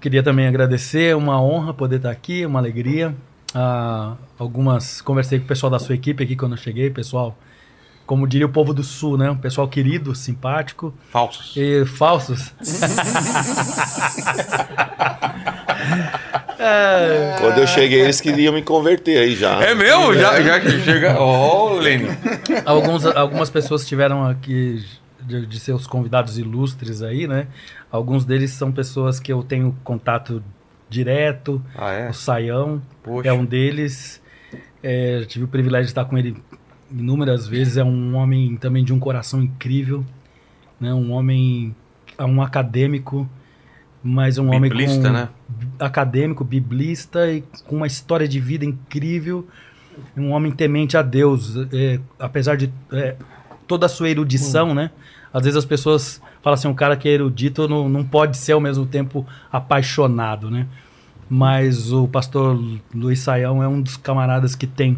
Queria 0.00 0.22
também 0.22 0.46
agradecer, 0.46 1.16
uma 1.16 1.40
honra 1.40 1.72
poder 1.72 1.96
estar 1.96 2.10
aqui, 2.10 2.44
uma 2.44 2.58
alegria. 2.58 3.14
Ah, 3.54 4.14
algumas 4.38 5.00
conversei 5.00 5.38
com 5.38 5.44
o 5.44 5.48
pessoal 5.48 5.70
da 5.70 5.78
sua 5.78 5.94
equipe 5.94 6.22
aqui 6.22 6.36
quando 6.36 6.52
eu 6.52 6.58
cheguei, 6.58 6.90
pessoal, 6.90 7.36
como 8.06 8.26
diria 8.26 8.46
o 8.46 8.50
povo 8.50 8.72
do 8.72 8.84
Sul, 8.84 9.18
né? 9.18 9.30
Um 9.30 9.36
pessoal 9.36 9.66
querido, 9.66 10.14
simpático 10.14 10.94
Falsos. 11.10 11.52
e 11.56 11.84
falsos. 11.84 12.54
É, 16.58 17.36
Quando 17.40 17.58
eu 17.58 17.66
cheguei, 17.66 18.00
eles 18.02 18.20
queriam 18.20 18.54
me 18.54 18.62
converter 18.62 19.18
aí 19.18 19.34
já. 19.34 19.60
É 19.60 19.74
mesmo? 19.74 20.14
Já, 20.14 20.40
já 20.40 20.60
que 20.60 20.70
chega. 20.82 21.16
Ó, 21.18 21.74
oh, 21.74 21.78
Lene. 21.80 22.08
alguns, 22.64 23.04
algumas 23.04 23.50
pessoas 23.50 23.84
tiveram 23.84 24.24
aqui 24.24 24.84
de, 25.20 25.44
de 25.44 25.60
seus 25.60 25.86
convidados 25.86 26.38
ilustres 26.38 27.02
aí, 27.02 27.26
né? 27.26 27.48
Alguns 27.90 28.24
deles 28.24 28.52
são 28.52 28.70
pessoas 28.70 29.18
que 29.18 29.32
eu 29.32 29.42
tenho 29.42 29.76
contato 29.82 30.42
direto. 30.88 31.60
Ah, 31.76 31.90
é? 31.90 32.08
O 32.08 32.14
Saião 32.14 32.80
Poxa. 33.02 33.28
é 33.28 33.32
um 33.32 33.44
deles. 33.44 34.22
É, 34.80 35.24
tive 35.26 35.44
o 35.44 35.48
privilégio 35.48 35.86
de 35.86 35.90
estar 35.90 36.04
com 36.04 36.16
ele 36.16 36.36
inúmeras 36.98 37.46
vezes. 37.46 37.76
É 37.76 37.84
um 37.84 38.14
homem 38.16 38.56
também 38.56 38.84
de 38.84 38.92
um 38.92 38.98
coração 38.98 39.42
incrível, 39.42 40.04
né? 40.80 40.92
Um 40.92 41.12
homem, 41.12 41.74
um 42.18 42.42
acadêmico, 42.42 43.28
mas 44.02 44.38
um 44.38 44.48
homem 44.48 44.70
Biblista, 44.70 45.08
com 45.08 45.12
né? 45.12 45.28
acadêmico, 45.78 46.44
biblista 46.44 47.30
e 47.30 47.42
com 47.66 47.76
uma 47.76 47.86
história 47.86 48.26
de 48.26 48.40
vida 48.40 48.64
incrível. 48.64 49.46
Um 50.16 50.30
homem 50.30 50.52
temente 50.52 50.96
a 50.96 51.02
Deus, 51.02 51.56
é, 51.72 51.98
apesar 52.18 52.56
de 52.56 52.70
é, 52.92 53.16
toda 53.66 53.86
a 53.86 53.88
sua 53.88 54.10
erudição, 54.10 54.74
né? 54.74 54.90
Às 55.32 55.42
vezes 55.42 55.56
as 55.56 55.64
pessoas 55.64 56.20
falam 56.42 56.54
assim, 56.54 56.68
um 56.68 56.74
cara 56.74 56.96
que 56.96 57.08
é 57.08 57.12
erudito 57.12 57.68
não, 57.68 57.88
não 57.88 58.04
pode 58.04 58.36
ser 58.36 58.52
ao 58.52 58.60
mesmo 58.60 58.86
tempo 58.86 59.26
apaixonado, 59.50 60.50
né? 60.50 60.66
Mas 61.28 61.90
o 61.92 62.06
pastor 62.06 62.56
Luiz 62.94 63.18
Saião 63.18 63.60
é 63.62 63.66
um 63.66 63.80
dos 63.80 63.96
camaradas 63.96 64.54
que 64.54 64.66
tem 64.66 64.96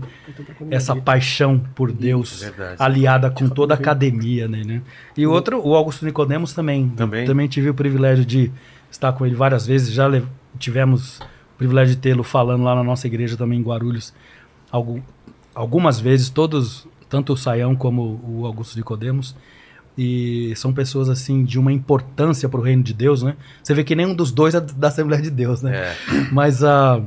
essa 0.70 0.94
paixão 0.94 1.58
por 1.74 1.90
Deus 1.90 2.42
Verdade. 2.42 2.76
aliada 2.78 3.30
com 3.30 3.48
toda 3.48 3.72
a 3.72 3.76
academia, 3.78 4.46
né? 4.46 4.62
né? 4.62 4.82
E 5.16 5.26
o 5.26 5.32
outro, 5.32 5.58
o 5.66 5.74
Augusto 5.74 6.04
Nicodemos 6.04 6.52
também. 6.52 6.90
Também. 6.90 7.24
Também 7.26 7.48
tive 7.48 7.70
o 7.70 7.74
privilégio 7.74 8.26
de 8.26 8.52
estar 8.90 9.12
com 9.14 9.24
ele 9.24 9.34
várias 9.34 9.66
vezes. 9.66 9.90
Já 9.90 10.06
tivemos 10.58 11.18
o 11.54 11.56
privilégio 11.56 11.94
de 11.94 12.00
tê-lo 12.02 12.22
falando 12.22 12.62
lá 12.62 12.74
na 12.74 12.84
nossa 12.84 13.06
igreja 13.06 13.34
também 13.36 13.58
em 13.58 13.62
Guarulhos. 13.62 14.12
Algu- 14.70 15.02
algumas 15.54 15.98
vezes, 15.98 16.28
todos, 16.28 16.86
tanto 17.08 17.32
o 17.32 17.36
Saião 17.38 17.74
como 17.74 18.20
o 18.22 18.44
Augusto 18.44 18.76
Nicodemos. 18.76 19.34
E 20.00 20.52
são 20.54 20.72
pessoas 20.72 21.08
assim 21.08 21.44
de 21.44 21.58
uma 21.58 21.72
importância 21.72 22.48
para 22.48 22.60
o 22.60 22.62
reino 22.62 22.84
de 22.84 22.94
Deus, 22.94 23.20
né? 23.24 23.34
Você 23.60 23.74
vê 23.74 23.82
que 23.82 23.96
nenhum 23.96 24.14
dos 24.14 24.30
dois 24.30 24.54
é 24.54 24.60
da 24.60 24.86
Assembleia 24.86 25.20
de 25.20 25.30
Deus, 25.30 25.60
né? 25.60 25.76
É. 25.76 25.96
Mas 26.30 26.62
ah, 26.62 27.02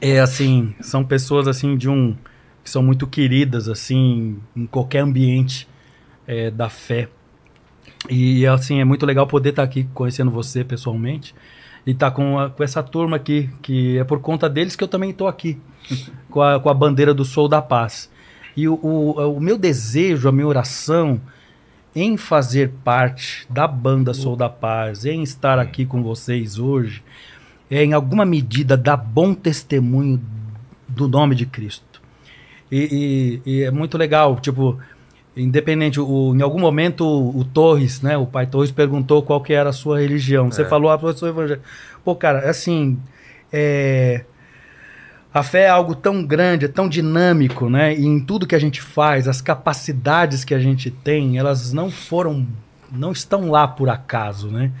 é 0.00 0.18
assim, 0.18 0.74
são 0.80 1.04
pessoas 1.04 1.46
assim 1.46 1.76
de 1.76 1.88
um 1.88 2.16
que 2.64 2.68
são 2.70 2.82
muito 2.82 3.06
queridas 3.06 3.68
assim 3.68 4.36
em 4.56 4.66
qualquer 4.66 4.98
ambiente 4.98 5.68
é, 6.26 6.50
da 6.50 6.68
fé. 6.68 7.08
E 8.10 8.44
assim 8.48 8.80
é 8.80 8.84
muito 8.84 9.06
legal 9.06 9.26
poder 9.26 9.50
estar 9.50 9.62
aqui 9.62 9.88
conhecendo 9.94 10.30
você 10.30 10.64
pessoalmente 10.64 11.34
e 11.86 11.92
estar 11.92 12.10
com, 12.10 12.36
a- 12.38 12.50
com 12.50 12.64
essa 12.64 12.82
turma 12.82 13.16
aqui 13.16 13.48
que 13.62 13.96
é 13.96 14.02
por 14.02 14.20
conta 14.20 14.48
deles 14.48 14.74
que 14.74 14.82
eu 14.82 14.88
também 14.88 15.10
estou 15.10 15.28
aqui 15.28 15.56
com 16.30 16.42
a, 16.42 16.58
com 16.58 16.68
a 16.68 16.74
bandeira 16.74 17.14
do 17.14 17.24
Sou 17.24 17.48
da 17.48 17.62
Paz. 17.62 18.10
E 18.56 18.68
o, 18.68 18.74
o, 18.74 19.36
o 19.36 19.40
meu 19.40 19.56
desejo, 19.56 20.28
a 20.28 20.32
minha 20.32 20.46
oração 20.48 21.20
em 21.94 22.16
fazer 22.16 22.70
parte 22.84 23.46
da 23.50 23.66
banda 23.66 24.14
Sou 24.14 24.36
da 24.36 24.48
Paz, 24.48 25.04
em 25.04 25.22
estar 25.22 25.58
aqui 25.58 25.84
com 25.84 26.02
vocês 26.02 26.58
hoje, 26.58 27.02
é 27.70 27.84
em 27.84 27.92
alguma 27.92 28.24
medida 28.24 28.76
dar 28.76 28.96
bom 28.96 29.34
testemunho 29.34 30.20
do 30.86 31.08
nome 31.08 31.34
de 31.34 31.44
Cristo. 31.46 32.00
E, 32.70 33.40
e- 33.44 33.50
e 33.50 33.62
é 33.62 33.70
muito 33.70 33.96
legal, 33.98 34.38
tipo, 34.40 34.78
independente, 35.36 35.98
o, 36.00 36.34
em 36.36 36.42
algum 36.42 36.58
momento 36.60 37.04
o, 37.04 37.40
o 37.40 37.44
Torres, 37.44 38.00
né, 38.02 38.16
o 38.16 38.26
pai 38.26 38.46
Torres 38.46 38.70
perguntou 38.70 39.22
qual 39.22 39.40
que 39.40 39.52
era 39.52 39.70
a 39.70 39.72
sua 39.72 40.00
religião. 40.00 40.50
Você 40.50 40.62
É. 40.62 40.64
falou, 40.64 40.90
ah, 40.90 40.98
eu 41.02 41.12
sou 41.16 41.28
evangélico. 41.28 41.64
Pô, 42.04 42.14
cara, 42.14 42.48
assim, 42.48 42.98
é, 43.52 44.24
a 45.32 45.42
fé 45.42 45.62
é 45.64 45.68
algo 45.68 45.94
tão 45.94 46.24
grande, 46.24 46.64
é 46.64 46.68
tão 46.68 46.88
dinâmico, 46.88 47.68
né? 47.68 47.94
E 47.94 48.04
em 48.04 48.18
tudo 48.18 48.46
que 48.46 48.54
a 48.54 48.58
gente 48.58 48.80
faz, 48.80 49.28
as 49.28 49.40
capacidades 49.40 50.44
que 50.44 50.54
a 50.54 50.58
gente 50.58 50.90
tem, 50.90 51.38
elas 51.38 51.72
não 51.72 51.90
foram, 51.90 52.46
não 52.90 53.12
estão 53.12 53.50
lá 53.50 53.68
por 53.68 53.90
acaso, 53.90 54.48
né? 54.48 54.72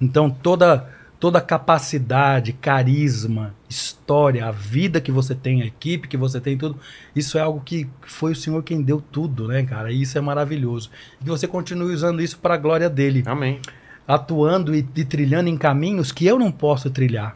Então 0.00 0.30
toda 0.30 0.88
toda 1.18 1.40
capacidade, 1.40 2.52
carisma, 2.52 3.54
história, 3.68 4.46
a 4.46 4.50
vida 4.50 5.00
que 5.00 5.10
você 5.10 5.34
tem, 5.34 5.62
a 5.62 5.66
equipe 5.66 6.08
que 6.08 6.16
você 6.16 6.38
tem, 6.40 6.58
tudo, 6.58 6.78
isso 7.14 7.38
é 7.38 7.40
algo 7.40 7.62
que 7.64 7.88
foi 8.02 8.32
o 8.32 8.36
Senhor 8.36 8.62
quem 8.62 8.82
deu 8.82 9.00
tudo, 9.00 9.48
né, 9.48 9.62
cara? 9.64 9.90
E 9.90 10.02
isso 10.02 10.18
é 10.18 10.20
maravilhoso. 10.20 10.90
E 11.20 11.24
que 11.24 11.30
você 11.30 11.48
continue 11.48 11.94
usando 11.94 12.20
isso 12.20 12.38
para 12.38 12.54
a 12.54 12.58
glória 12.58 12.90
dele 12.90 13.22
Amém. 13.26 13.60
atuando 14.06 14.74
e, 14.74 14.86
e 14.94 15.04
trilhando 15.04 15.48
em 15.48 15.56
caminhos 15.56 16.12
que 16.12 16.26
eu 16.26 16.38
não 16.38 16.52
posso 16.52 16.90
trilhar, 16.90 17.34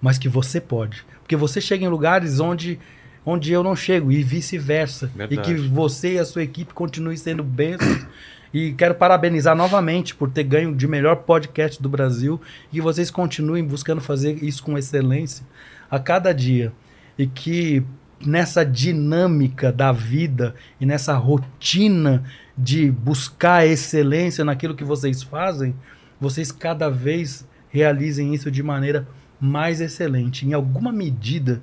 mas 0.00 0.18
que 0.18 0.28
você 0.28 0.60
pode. 0.60 1.04
Porque 1.26 1.34
você 1.34 1.60
chega 1.60 1.84
em 1.84 1.88
lugares 1.88 2.38
onde, 2.38 2.78
onde 3.24 3.50
eu 3.52 3.60
não 3.60 3.74
chego 3.74 4.12
e 4.12 4.22
vice-versa. 4.22 5.10
E 5.28 5.36
que 5.38 5.54
você 5.54 6.12
e 6.12 6.18
a 6.20 6.24
sua 6.24 6.44
equipe 6.44 6.72
continuem 6.72 7.16
sendo 7.16 7.42
bênçãos. 7.42 8.06
E 8.54 8.72
quero 8.74 8.94
parabenizar 8.94 9.56
novamente 9.56 10.14
por 10.14 10.30
ter 10.30 10.44
ganho 10.44 10.72
de 10.72 10.86
melhor 10.86 11.16
podcast 11.16 11.82
do 11.82 11.88
Brasil 11.88 12.40
e 12.72 12.76
que 12.76 12.80
vocês 12.80 13.10
continuem 13.10 13.64
buscando 13.64 14.00
fazer 14.00 14.40
isso 14.40 14.62
com 14.62 14.78
excelência 14.78 15.44
a 15.90 15.98
cada 15.98 16.32
dia. 16.32 16.72
E 17.18 17.26
que 17.26 17.82
nessa 18.24 18.64
dinâmica 18.64 19.72
da 19.72 19.90
vida 19.90 20.54
e 20.80 20.86
nessa 20.86 21.14
rotina 21.16 22.22
de 22.56 22.88
buscar 22.88 23.66
excelência 23.66 24.44
naquilo 24.44 24.76
que 24.76 24.84
vocês 24.84 25.24
fazem, 25.24 25.74
vocês 26.20 26.52
cada 26.52 26.88
vez 26.88 27.44
realizem 27.68 28.32
isso 28.32 28.48
de 28.48 28.62
maneira 28.62 29.08
mais 29.40 29.80
excelente. 29.80 30.46
Em 30.46 30.52
alguma 30.52 30.92
medida 30.92 31.62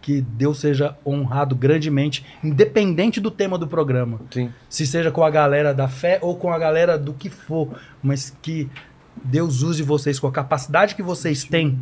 que 0.00 0.20
Deus 0.20 0.60
seja 0.60 0.96
honrado 1.04 1.54
grandemente, 1.54 2.24
independente 2.42 3.20
do 3.20 3.30
tema 3.30 3.58
do 3.58 3.66
programa. 3.66 4.20
Sim. 4.30 4.50
Se 4.68 4.86
seja 4.86 5.10
com 5.10 5.22
a 5.22 5.30
galera 5.30 5.74
da 5.74 5.88
fé 5.88 6.18
ou 6.22 6.36
com 6.36 6.52
a 6.52 6.58
galera 6.58 6.98
do 6.98 7.12
que 7.12 7.28
for, 7.28 7.78
mas 8.02 8.34
que 8.40 8.70
Deus 9.22 9.62
use 9.62 9.82
vocês 9.82 10.18
com 10.18 10.26
a 10.26 10.32
capacidade 10.32 10.94
que 10.94 11.02
vocês 11.02 11.44
têm 11.44 11.78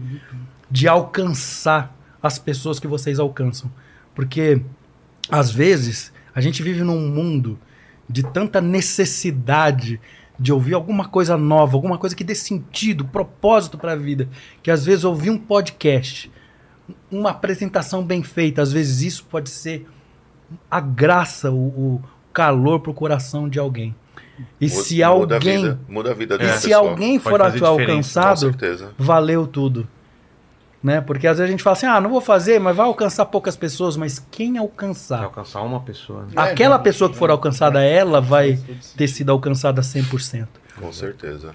de 0.70 0.88
alcançar 0.88 1.94
as 2.22 2.38
pessoas 2.38 2.80
que 2.80 2.86
vocês 2.86 3.18
alcançam. 3.18 3.70
Porque 4.14 4.60
às 5.30 5.50
vezes 5.50 6.12
a 6.34 6.40
gente 6.40 6.62
vive 6.62 6.82
num 6.82 7.08
mundo 7.08 7.58
de 8.08 8.22
tanta 8.22 8.60
necessidade 8.60 10.00
de 10.38 10.52
ouvir 10.52 10.74
alguma 10.74 11.06
coisa 11.08 11.36
nova, 11.36 11.76
alguma 11.76 11.96
coisa 11.98 12.14
que 12.14 12.24
dê 12.24 12.34
sentido, 12.34 13.04
propósito 13.04 13.78
para 13.78 13.92
a 13.92 13.96
vida, 13.96 14.28
que 14.62 14.70
às 14.70 14.84
vezes 14.84 15.04
ouvir 15.04 15.30
um 15.30 15.38
podcast, 15.38 16.30
uma 17.10 17.30
apresentação 17.30 18.04
bem 18.04 18.22
feita, 18.22 18.60
às 18.62 18.72
vezes 18.72 19.00
isso 19.02 19.24
pode 19.30 19.48
ser 19.50 19.86
a 20.70 20.78
graça, 20.80 21.50
o, 21.50 21.56
o 21.68 22.02
calor 22.32 22.80
pro 22.80 22.92
coração 22.94 23.48
de 23.48 23.58
alguém. 23.58 23.94
E 24.60 24.66
Muda- 24.68 24.82
se 24.82 24.94
muda 24.96 25.04
a 25.04 25.08
alguém, 25.38 25.56
vida, 25.62 25.80
muda 25.88 26.10
a 26.10 26.14
vida 26.14 26.34
e 26.36 26.48
se 26.58 26.68
pessoa. 26.68 26.90
alguém 26.90 27.18
for 27.18 27.40
alcançado, 27.66 28.54
valeu 28.98 29.46
tudo. 29.46 29.88
Né? 30.86 31.00
Porque 31.00 31.26
às 31.26 31.38
vezes 31.38 31.48
a 31.48 31.50
gente 31.50 31.64
fala 31.64 31.74
assim: 31.76 31.86
"Ah, 31.86 32.00
não 32.00 32.08
vou 32.08 32.20
fazer, 32.20 32.60
mas 32.60 32.76
vai 32.76 32.86
alcançar 32.86 33.26
poucas 33.26 33.56
pessoas", 33.56 33.96
mas 33.96 34.24
quem 34.30 34.56
alcançar? 34.56 35.24
alcançar 35.24 35.60
uma 35.62 35.80
pessoa. 35.80 36.22
Né? 36.22 36.28
Aquela 36.36 36.78
pessoa 36.78 37.10
que 37.10 37.16
for 37.16 37.28
alcançada, 37.28 37.82
ela 37.82 38.20
vai 38.20 38.56
ter 38.96 39.08
sido 39.08 39.32
alcançada 39.32 39.82
100%. 39.82 40.46
Com 40.80 40.92
certeza. 40.92 41.50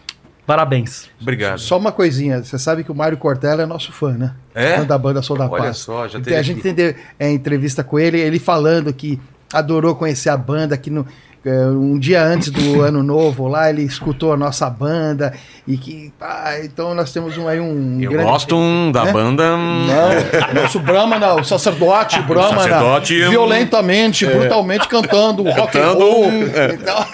Parabéns. 0.45 1.09
Obrigado. 1.21 1.59
Só 1.59 1.77
uma 1.77 1.93
coisinha, 1.93 2.43
você 2.43 2.59
sabe 2.59 2.83
que 2.83 2.91
o 2.91 2.95
Mário 2.95 3.17
Cortella 3.17 3.61
é 3.61 3.65
nosso 3.65 3.93
fã, 3.93 4.11
né? 4.17 4.35
É? 4.53 4.79
Fã 4.79 4.83
da 4.85 4.97
banda 4.97 5.21
Sou 5.21 5.37
da 5.37 5.47
Olha 5.49 5.63
Paz. 5.63 5.77
só, 5.77 6.09
já 6.09 6.19
Então, 6.19 6.23
teve 6.23 6.35
a 6.35 6.41
gente 6.41 6.61
teve 6.61 6.97
é, 7.17 7.31
entrevista 7.31 7.85
com 7.85 7.97
ele, 7.97 8.19
ele 8.19 8.37
falando 8.37 8.91
que 8.91 9.17
adorou 9.53 9.95
conhecer 9.95 10.27
a 10.27 10.35
banda, 10.35 10.75
que 10.75 10.89
é, 10.89 11.05
um 11.49 11.97
dia 11.97 12.23
antes 12.23 12.49
do 12.51 12.81
ano 12.83 13.01
novo 13.01 13.47
lá, 13.47 13.69
ele 13.69 13.81
escutou 13.83 14.31
a 14.33 14.37
nossa 14.37 14.69
banda 14.69 15.33
e 15.67 15.75
que. 15.77 16.13
ah, 16.21 16.53
então 16.63 16.93
nós 16.93 17.11
temos 17.11 17.37
um, 17.37 17.47
aí 17.47 17.59
um. 17.59 17.99
Eu 17.99 18.11
grande- 18.11 18.29
gosto 18.29 18.55
um, 18.55 18.91
da 18.91 19.07
É? 19.07 19.11
banda. 19.11 19.57
Não, 19.57 20.61
nosso 20.61 20.79
Brahmana, 20.79 21.33
o 21.35 21.43
sacerdote 21.43 22.21
Brahmana, 22.23 22.61
sacerdote, 22.61 23.23
um- 23.23 23.29
violentamente, 23.31 24.25
brutalmente 24.25 24.87
cantando 24.87 25.43
rock 25.49 25.77
and 25.77 25.91
roll. 25.93 26.25
é. 26.53 26.73
Então, 26.75 27.05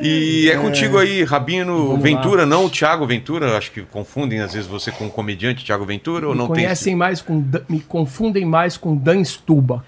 E 0.00 0.50
é 0.50 0.56
contigo 0.56 0.98
aí, 0.98 1.22
Rabino 1.22 1.86
Vamos 1.88 2.02
Ventura, 2.02 2.44
não 2.44 2.64
o 2.64 2.70
Thiago 2.70 3.06
Ventura. 3.06 3.56
Acho 3.56 3.70
que 3.70 3.82
confundem 3.82 4.40
às 4.40 4.52
vezes 4.52 4.68
você 4.68 4.90
com 4.90 5.06
o 5.06 5.10
comediante 5.10 5.64
Thiago 5.64 5.84
Ventura 5.84 6.26
ou 6.26 6.32
Me 6.32 6.38
não 6.38 6.46
tem. 6.48 6.64
conhecem 6.64 6.96
mais 6.96 7.20
com 7.22 7.44
me 7.68 7.78
confundem 7.80 8.44
mais 8.44 8.76
com 8.76 8.96
Dan 8.96 9.22
Stuba. 9.22 9.84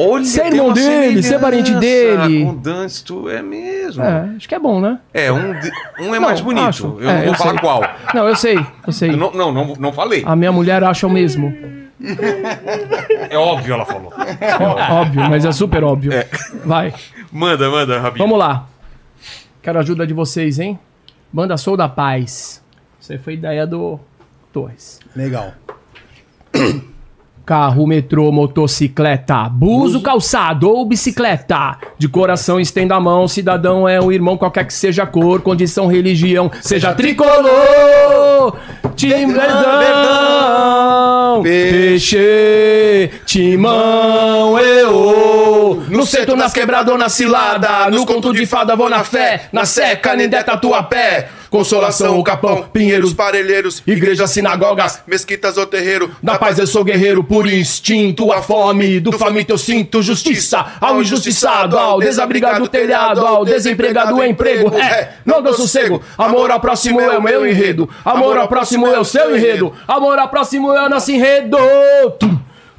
Olha, 0.00 0.24
Você 0.24 0.40
é 0.40 0.46
irmão 0.46 0.72
dele, 0.72 1.20
você 1.22 1.34
é 1.34 1.38
parente 1.40 1.74
dele. 1.74 2.44
Com 2.44 2.50
o 2.50 2.56
Dan, 2.56 2.86
tu 3.04 3.28
é 3.28 3.42
mesmo. 3.42 4.02
É, 4.02 4.30
acho 4.36 4.48
que 4.48 4.54
é 4.54 4.58
bom, 4.58 4.80
né? 4.80 5.00
É, 5.12 5.32
um, 5.32 5.50
um 6.00 6.14
é 6.14 6.20
Não, 6.20 6.20
mais 6.20 6.40
bonito. 6.40 6.66
acho. 6.68 6.98
Eu 7.00 7.10
É, 7.10 7.12
não 7.14 7.18
vou 7.24 7.26
eu 7.32 7.34
falar 7.34 7.50
sei. 7.50 7.58
qual. 7.60 7.82
Não, 8.14 8.28
eu 8.28 8.36
sei, 8.36 8.66
eu 8.86 8.92
sei. 8.92 9.10
Eu 9.10 9.16
não, 9.16 9.32
não, 9.32 9.52
não, 9.52 9.74
não 9.76 9.92
falei. 9.92 10.22
A 10.24 10.36
minha 10.36 10.52
mulher 10.52 10.84
acha 10.84 11.04
o 11.06 11.10
mesmo. 11.10 11.52
É 13.28 13.36
óbvio, 13.36 13.74
ela 13.74 13.84
falou. 13.84 14.12
Ó- 14.60 15.00
óbvio, 15.00 15.28
mas 15.28 15.44
é 15.44 15.50
super 15.50 15.82
óbvio. 15.82 16.12
É. 16.12 16.28
Vai. 16.64 16.94
Manda, 17.32 17.68
manda, 17.68 17.98
Rabino. 18.00 18.24
Vamos 18.24 18.38
lá. 18.38 18.66
Quero 19.60 19.78
a 19.78 19.80
ajuda 19.82 20.06
de 20.06 20.14
vocês, 20.14 20.60
hein? 20.60 20.78
Banda 21.32 21.56
Sou 21.56 21.76
da 21.76 21.88
Paz. 21.88 22.62
Isso 23.00 23.12
aí 23.12 23.18
foi 23.18 23.34
ideia 23.34 23.66
do 23.66 23.98
Torres. 24.52 25.00
legal. 25.16 25.52
Carro, 27.48 27.86
metrô, 27.86 28.30
motocicleta, 28.30 29.48
buzo, 29.48 30.02
calçado 30.02 30.68
ou 30.68 30.84
bicicleta. 30.84 31.78
De 31.96 32.06
coração 32.06 32.60
estenda 32.60 32.94
a 32.94 33.00
mão, 33.00 33.26
cidadão 33.26 33.88
é 33.88 33.98
um 33.98 34.12
irmão, 34.12 34.36
qualquer 34.36 34.66
que 34.66 34.74
seja 34.74 35.04
a 35.04 35.06
cor, 35.06 35.40
condição, 35.40 35.86
religião, 35.86 36.50
seja 36.60 36.92
tricolor. 36.92 38.54
Time 38.94 39.32
verdão, 39.32 41.42
peixe, 41.42 43.10
timão, 43.24 44.58
eu. 44.58 45.82
No 45.88 46.04
centro, 46.04 46.36
nas 46.36 46.52
quebradas 46.52 46.92
ou 46.92 46.98
na 46.98 47.08
cilada, 47.08 47.90
no 47.90 48.04
conto 48.04 48.30
de 48.30 48.44
fada 48.44 48.76
vou 48.76 48.90
na 48.90 49.04
fé, 49.04 49.48
na 49.52 49.64
seca, 49.64 50.14
nem 50.14 50.28
der 50.28 50.44
tatuapé. 50.44 51.37
Consolação, 51.50 52.18
o 52.18 52.24
capão, 52.24 52.64
pinheiros, 52.72 53.12
parelheiros, 53.12 53.82
igrejas, 53.86 54.30
sinagogas, 54.30 55.00
mesquitas 55.06 55.56
ou 55.56 55.66
terreiro. 55.66 56.10
da 56.22 56.38
paz 56.38 56.58
eu 56.58 56.66
sou 56.66 56.84
guerreiro 56.84 57.24
por 57.24 57.50
instinto, 57.50 58.32
a 58.32 58.42
fome 58.42 59.00
do 59.00 59.12
faminto 59.12 59.52
eu 59.52 59.58
sinto 59.58 60.02
justiça 60.02 60.64
ao 60.80 61.00
injustiçado, 61.00 61.78
ao 61.78 61.98
desabrigado 61.98 62.60
do 62.60 62.68
telhado, 62.68 63.26
ao 63.26 63.44
desempregado 63.44 64.22
emprego. 64.24 64.76
É, 64.78 65.14
não 65.24 65.42
dou 65.42 65.54
sossego. 65.54 66.02
Amor 66.16 66.50
ao 66.50 66.60
próximo 66.60 67.00
é 67.00 67.16
o 67.16 67.22
meu 67.22 67.46
enredo. 67.46 67.88
Amor 68.04 68.36
ao 68.36 68.48
próximo 68.48 68.86
é 68.86 68.98
o 68.98 69.04
seu 69.04 69.36
enredo. 69.36 69.72
Amor 69.86 70.18
ao 70.18 70.28
próximo 70.28 70.72
é 70.72 70.86
o 70.86 70.88
nosso 70.88 71.10
enredo. 71.10 71.58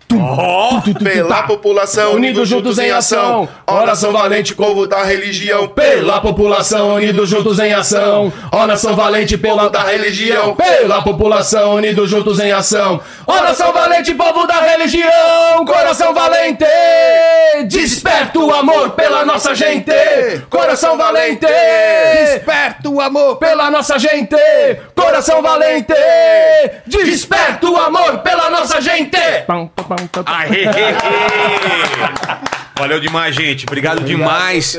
Tum, 0.10 0.18
tum, 0.18 0.82
tum, 0.82 0.94
tum, 0.94 1.04
Pela 1.04 1.44
população, 1.44 2.14
unidos 2.16 2.50
juntos 2.50 2.80
em 2.80 2.90
ação. 2.90 3.48
Oração 3.68 4.12
valente, 4.12 4.56
povo 4.56 4.88
da 4.88 5.04
religião. 5.04 5.68
Pela 5.68 6.20
população, 6.20 6.96
unidos 6.96 7.30
juntos 7.30 7.60
em 7.60 7.72
ação. 7.74 8.34
Ó 8.52 8.66
nação 8.66 8.96
valente, 8.96 9.38
povo 9.38 9.70
da 9.70 9.84
religião. 9.84 10.56
Pela 10.56 11.04
população, 11.04 11.76
unidos 11.76 12.10
juntos 12.10 12.40
em 12.40 12.52
ação. 12.52 13.00
Ó 13.28 13.40
nação 13.44 13.72
valente, 13.72 14.16
povo 14.16 14.48
da 14.48 14.60
religião. 14.60 15.64
Coração 15.68 16.12
valente, 16.12 16.66
desperta 17.68 18.40
o 18.40 18.52
amor 18.52 18.90
pela 18.92 19.24
nossa 19.24 19.54
gente. 19.54 19.92
Coração 20.50 20.98
valente, 20.98 21.46
Desperta 21.46 22.90
o 22.90 23.00
amor 23.00 23.36
pela 23.36 23.70
nossa 23.70 24.00
gente. 24.00 24.36
Coração 24.96 25.44
valente, 25.44 25.94
desperta 26.88 27.70
o 27.70 27.78
amor 27.78 28.20
pela 28.20 28.50
nossa 28.50 28.82
gente. 28.82 29.18
Aê! 30.26 30.66
Valeu 32.78 33.00
demais, 33.00 33.36
gente. 33.36 33.66
Obrigado, 33.66 34.03
demais. 34.03 34.78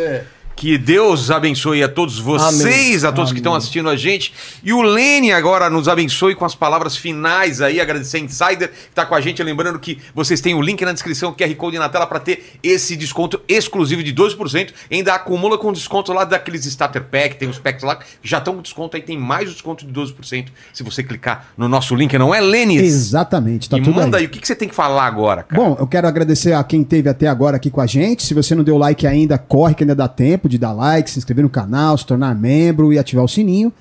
Que 0.61 0.77
Deus 0.77 1.31
abençoe 1.31 1.83
a 1.83 1.89
todos 1.89 2.19
vocês, 2.19 3.03
a 3.03 3.11
todos 3.11 3.33
que 3.33 3.39
estão 3.39 3.55
assistindo 3.55 3.89
a 3.89 3.97
gente. 3.97 4.31
E 4.63 4.75
o 4.75 4.83
Lene 4.83 5.33
agora 5.33 5.71
nos 5.71 5.89
abençoe 5.89 6.35
com 6.35 6.45
as 6.45 6.55
palavras 6.55 6.95
finais 6.95 7.63
aí. 7.63 7.81
Agradecer 7.81 8.19
a 8.19 8.21
Insider 8.21 8.69
que 8.69 8.91
está 8.91 9.07
com 9.07 9.15
a 9.15 9.23
gente. 9.23 9.43
Lembrando 9.43 9.79
que 9.79 9.97
vocês 10.15 10.39
têm 10.43 10.55
o 10.55 10.61
link 10.61 10.85
na 10.85 10.93
descrição, 10.93 11.33
QR 11.33 11.55
Code 11.55 11.79
na 11.79 11.89
tela, 11.89 12.07
para 12.07 12.21
ter 12.21 12.59
esse 12.63 12.95
desconto 12.95 13.41
exclusivo 13.49 14.03
de 14.03 14.13
12%. 14.13 14.75
Ainda 14.93 15.15
acumula 15.15 15.57
com 15.57 15.73
desconto 15.73 16.13
lá 16.13 16.27
daqueles 16.27 16.67
Starter 16.67 17.05
Pack, 17.05 17.37
tem 17.37 17.49
os 17.49 17.59
packs 17.59 17.83
lá 17.83 17.99
já 18.23 18.37
estão 18.37 18.55
com 18.57 18.61
desconto 18.61 18.99
aí. 18.99 19.03
Tem 19.03 19.17
mais 19.17 19.49
o 19.49 19.53
desconto 19.53 19.87
de 19.87 19.93
12% 19.99 20.49
se 20.75 20.83
você 20.83 21.03
clicar 21.03 21.47
no 21.57 21.71
nosso 21.71 21.95
link, 21.95 22.19
não 22.19 22.35
é, 22.35 22.41
Lênis? 22.43 22.83
Exatamente, 22.83 23.67
tá 23.67 23.79
e 23.79 23.83
tudo 23.83 23.95
manda 23.95 24.19
aí. 24.19 24.25
aí, 24.25 24.27
o 24.27 24.29
que, 24.29 24.39
que 24.39 24.47
você 24.47 24.55
tem 24.55 24.69
que 24.69 24.75
falar 24.75 25.07
agora, 25.07 25.43
cara? 25.43 25.63
Bom, 25.63 25.75
eu 25.81 25.87
quero 25.87 26.07
agradecer 26.07 26.53
a 26.53 26.63
quem 26.63 26.83
esteve 26.83 27.09
até 27.09 27.29
agora 27.29 27.57
aqui 27.57 27.71
com 27.71 27.81
a 27.81 27.87
gente. 27.87 28.25
Se 28.25 28.35
você 28.35 28.55
não 28.55 28.63
deu 28.63 28.77
like 28.77 29.07
ainda, 29.07 29.39
corre 29.39 29.75
que 29.75 29.85
ainda 29.85 29.95
dá 29.95 30.07
tempo 30.07 30.50
de 30.51 30.59
dar 30.59 30.73
like, 30.73 31.11
se 31.11 31.19
inscrever 31.19 31.43
no 31.43 31.49
canal, 31.51 31.97
se 31.97 32.05
tornar 32.05 32.35
membro 32.35 32.93
e 32.93 32.99
ativar 32.99 33.25
o 33.25 33.29
sininho. 33.29 33.73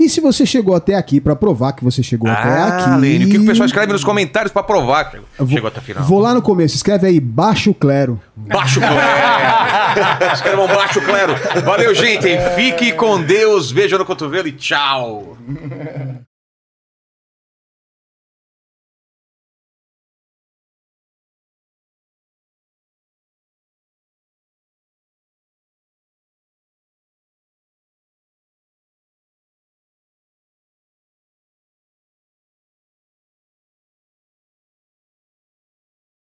E 0.00 0.08
se 0.08 0.20
você 0.20 0.44
chegou 0.44 0.74
até 0.74 0.96
aqui 0.96 1.20
pra 1.20 1.36
provar 1.36 1.74
que 1.74 1.84
você 1.84 2.02
chegou 2.02 2.28
até 2.28 2.60
aqui. 2.62 2.90
Ah, 2.90 2.96
Lene, 2.96 3.26
o 3.26 3.28
que, 3.28 3.38
o 3.38 3.46
pessoal 3.46 3.66
escreve 3.66 3.92
nos 3.92 4.02
comentários 4.02 4.50
pra 4.52 4.60
provar 4.62 5.04
que 5.10 5.20
vou- 5.38 5.46
chegou 5.48 5.68
até 5.68 5.78
a 5.78 5.82
final? 5.82 6.02
Vou 6.02 6.18
lá 6.18 6.34
no 6.34 6.42
começo, 6.42 6.74
escreve 6.74 7.06
aí, 7.06 7.20
baixo 7.20 7.72
clero. 7.72 8.20
Baixo 8.34 8.80
clero. 8.80 8.96
Escrevam 10.34 10.66
baixo 10.66 11.00
clero. 11.02 11.34
Valeu, 11.64 11.94
gente. 11.94 12.26
Fique 12.56 12.92
com 12.92 13.22
Deus. 13.22 13.70
Beijo 13.70 13.96
no 13.98 14.04
cotovelo 14.04 14.48
e 14.48 14.52
tchau. 14.52 15.36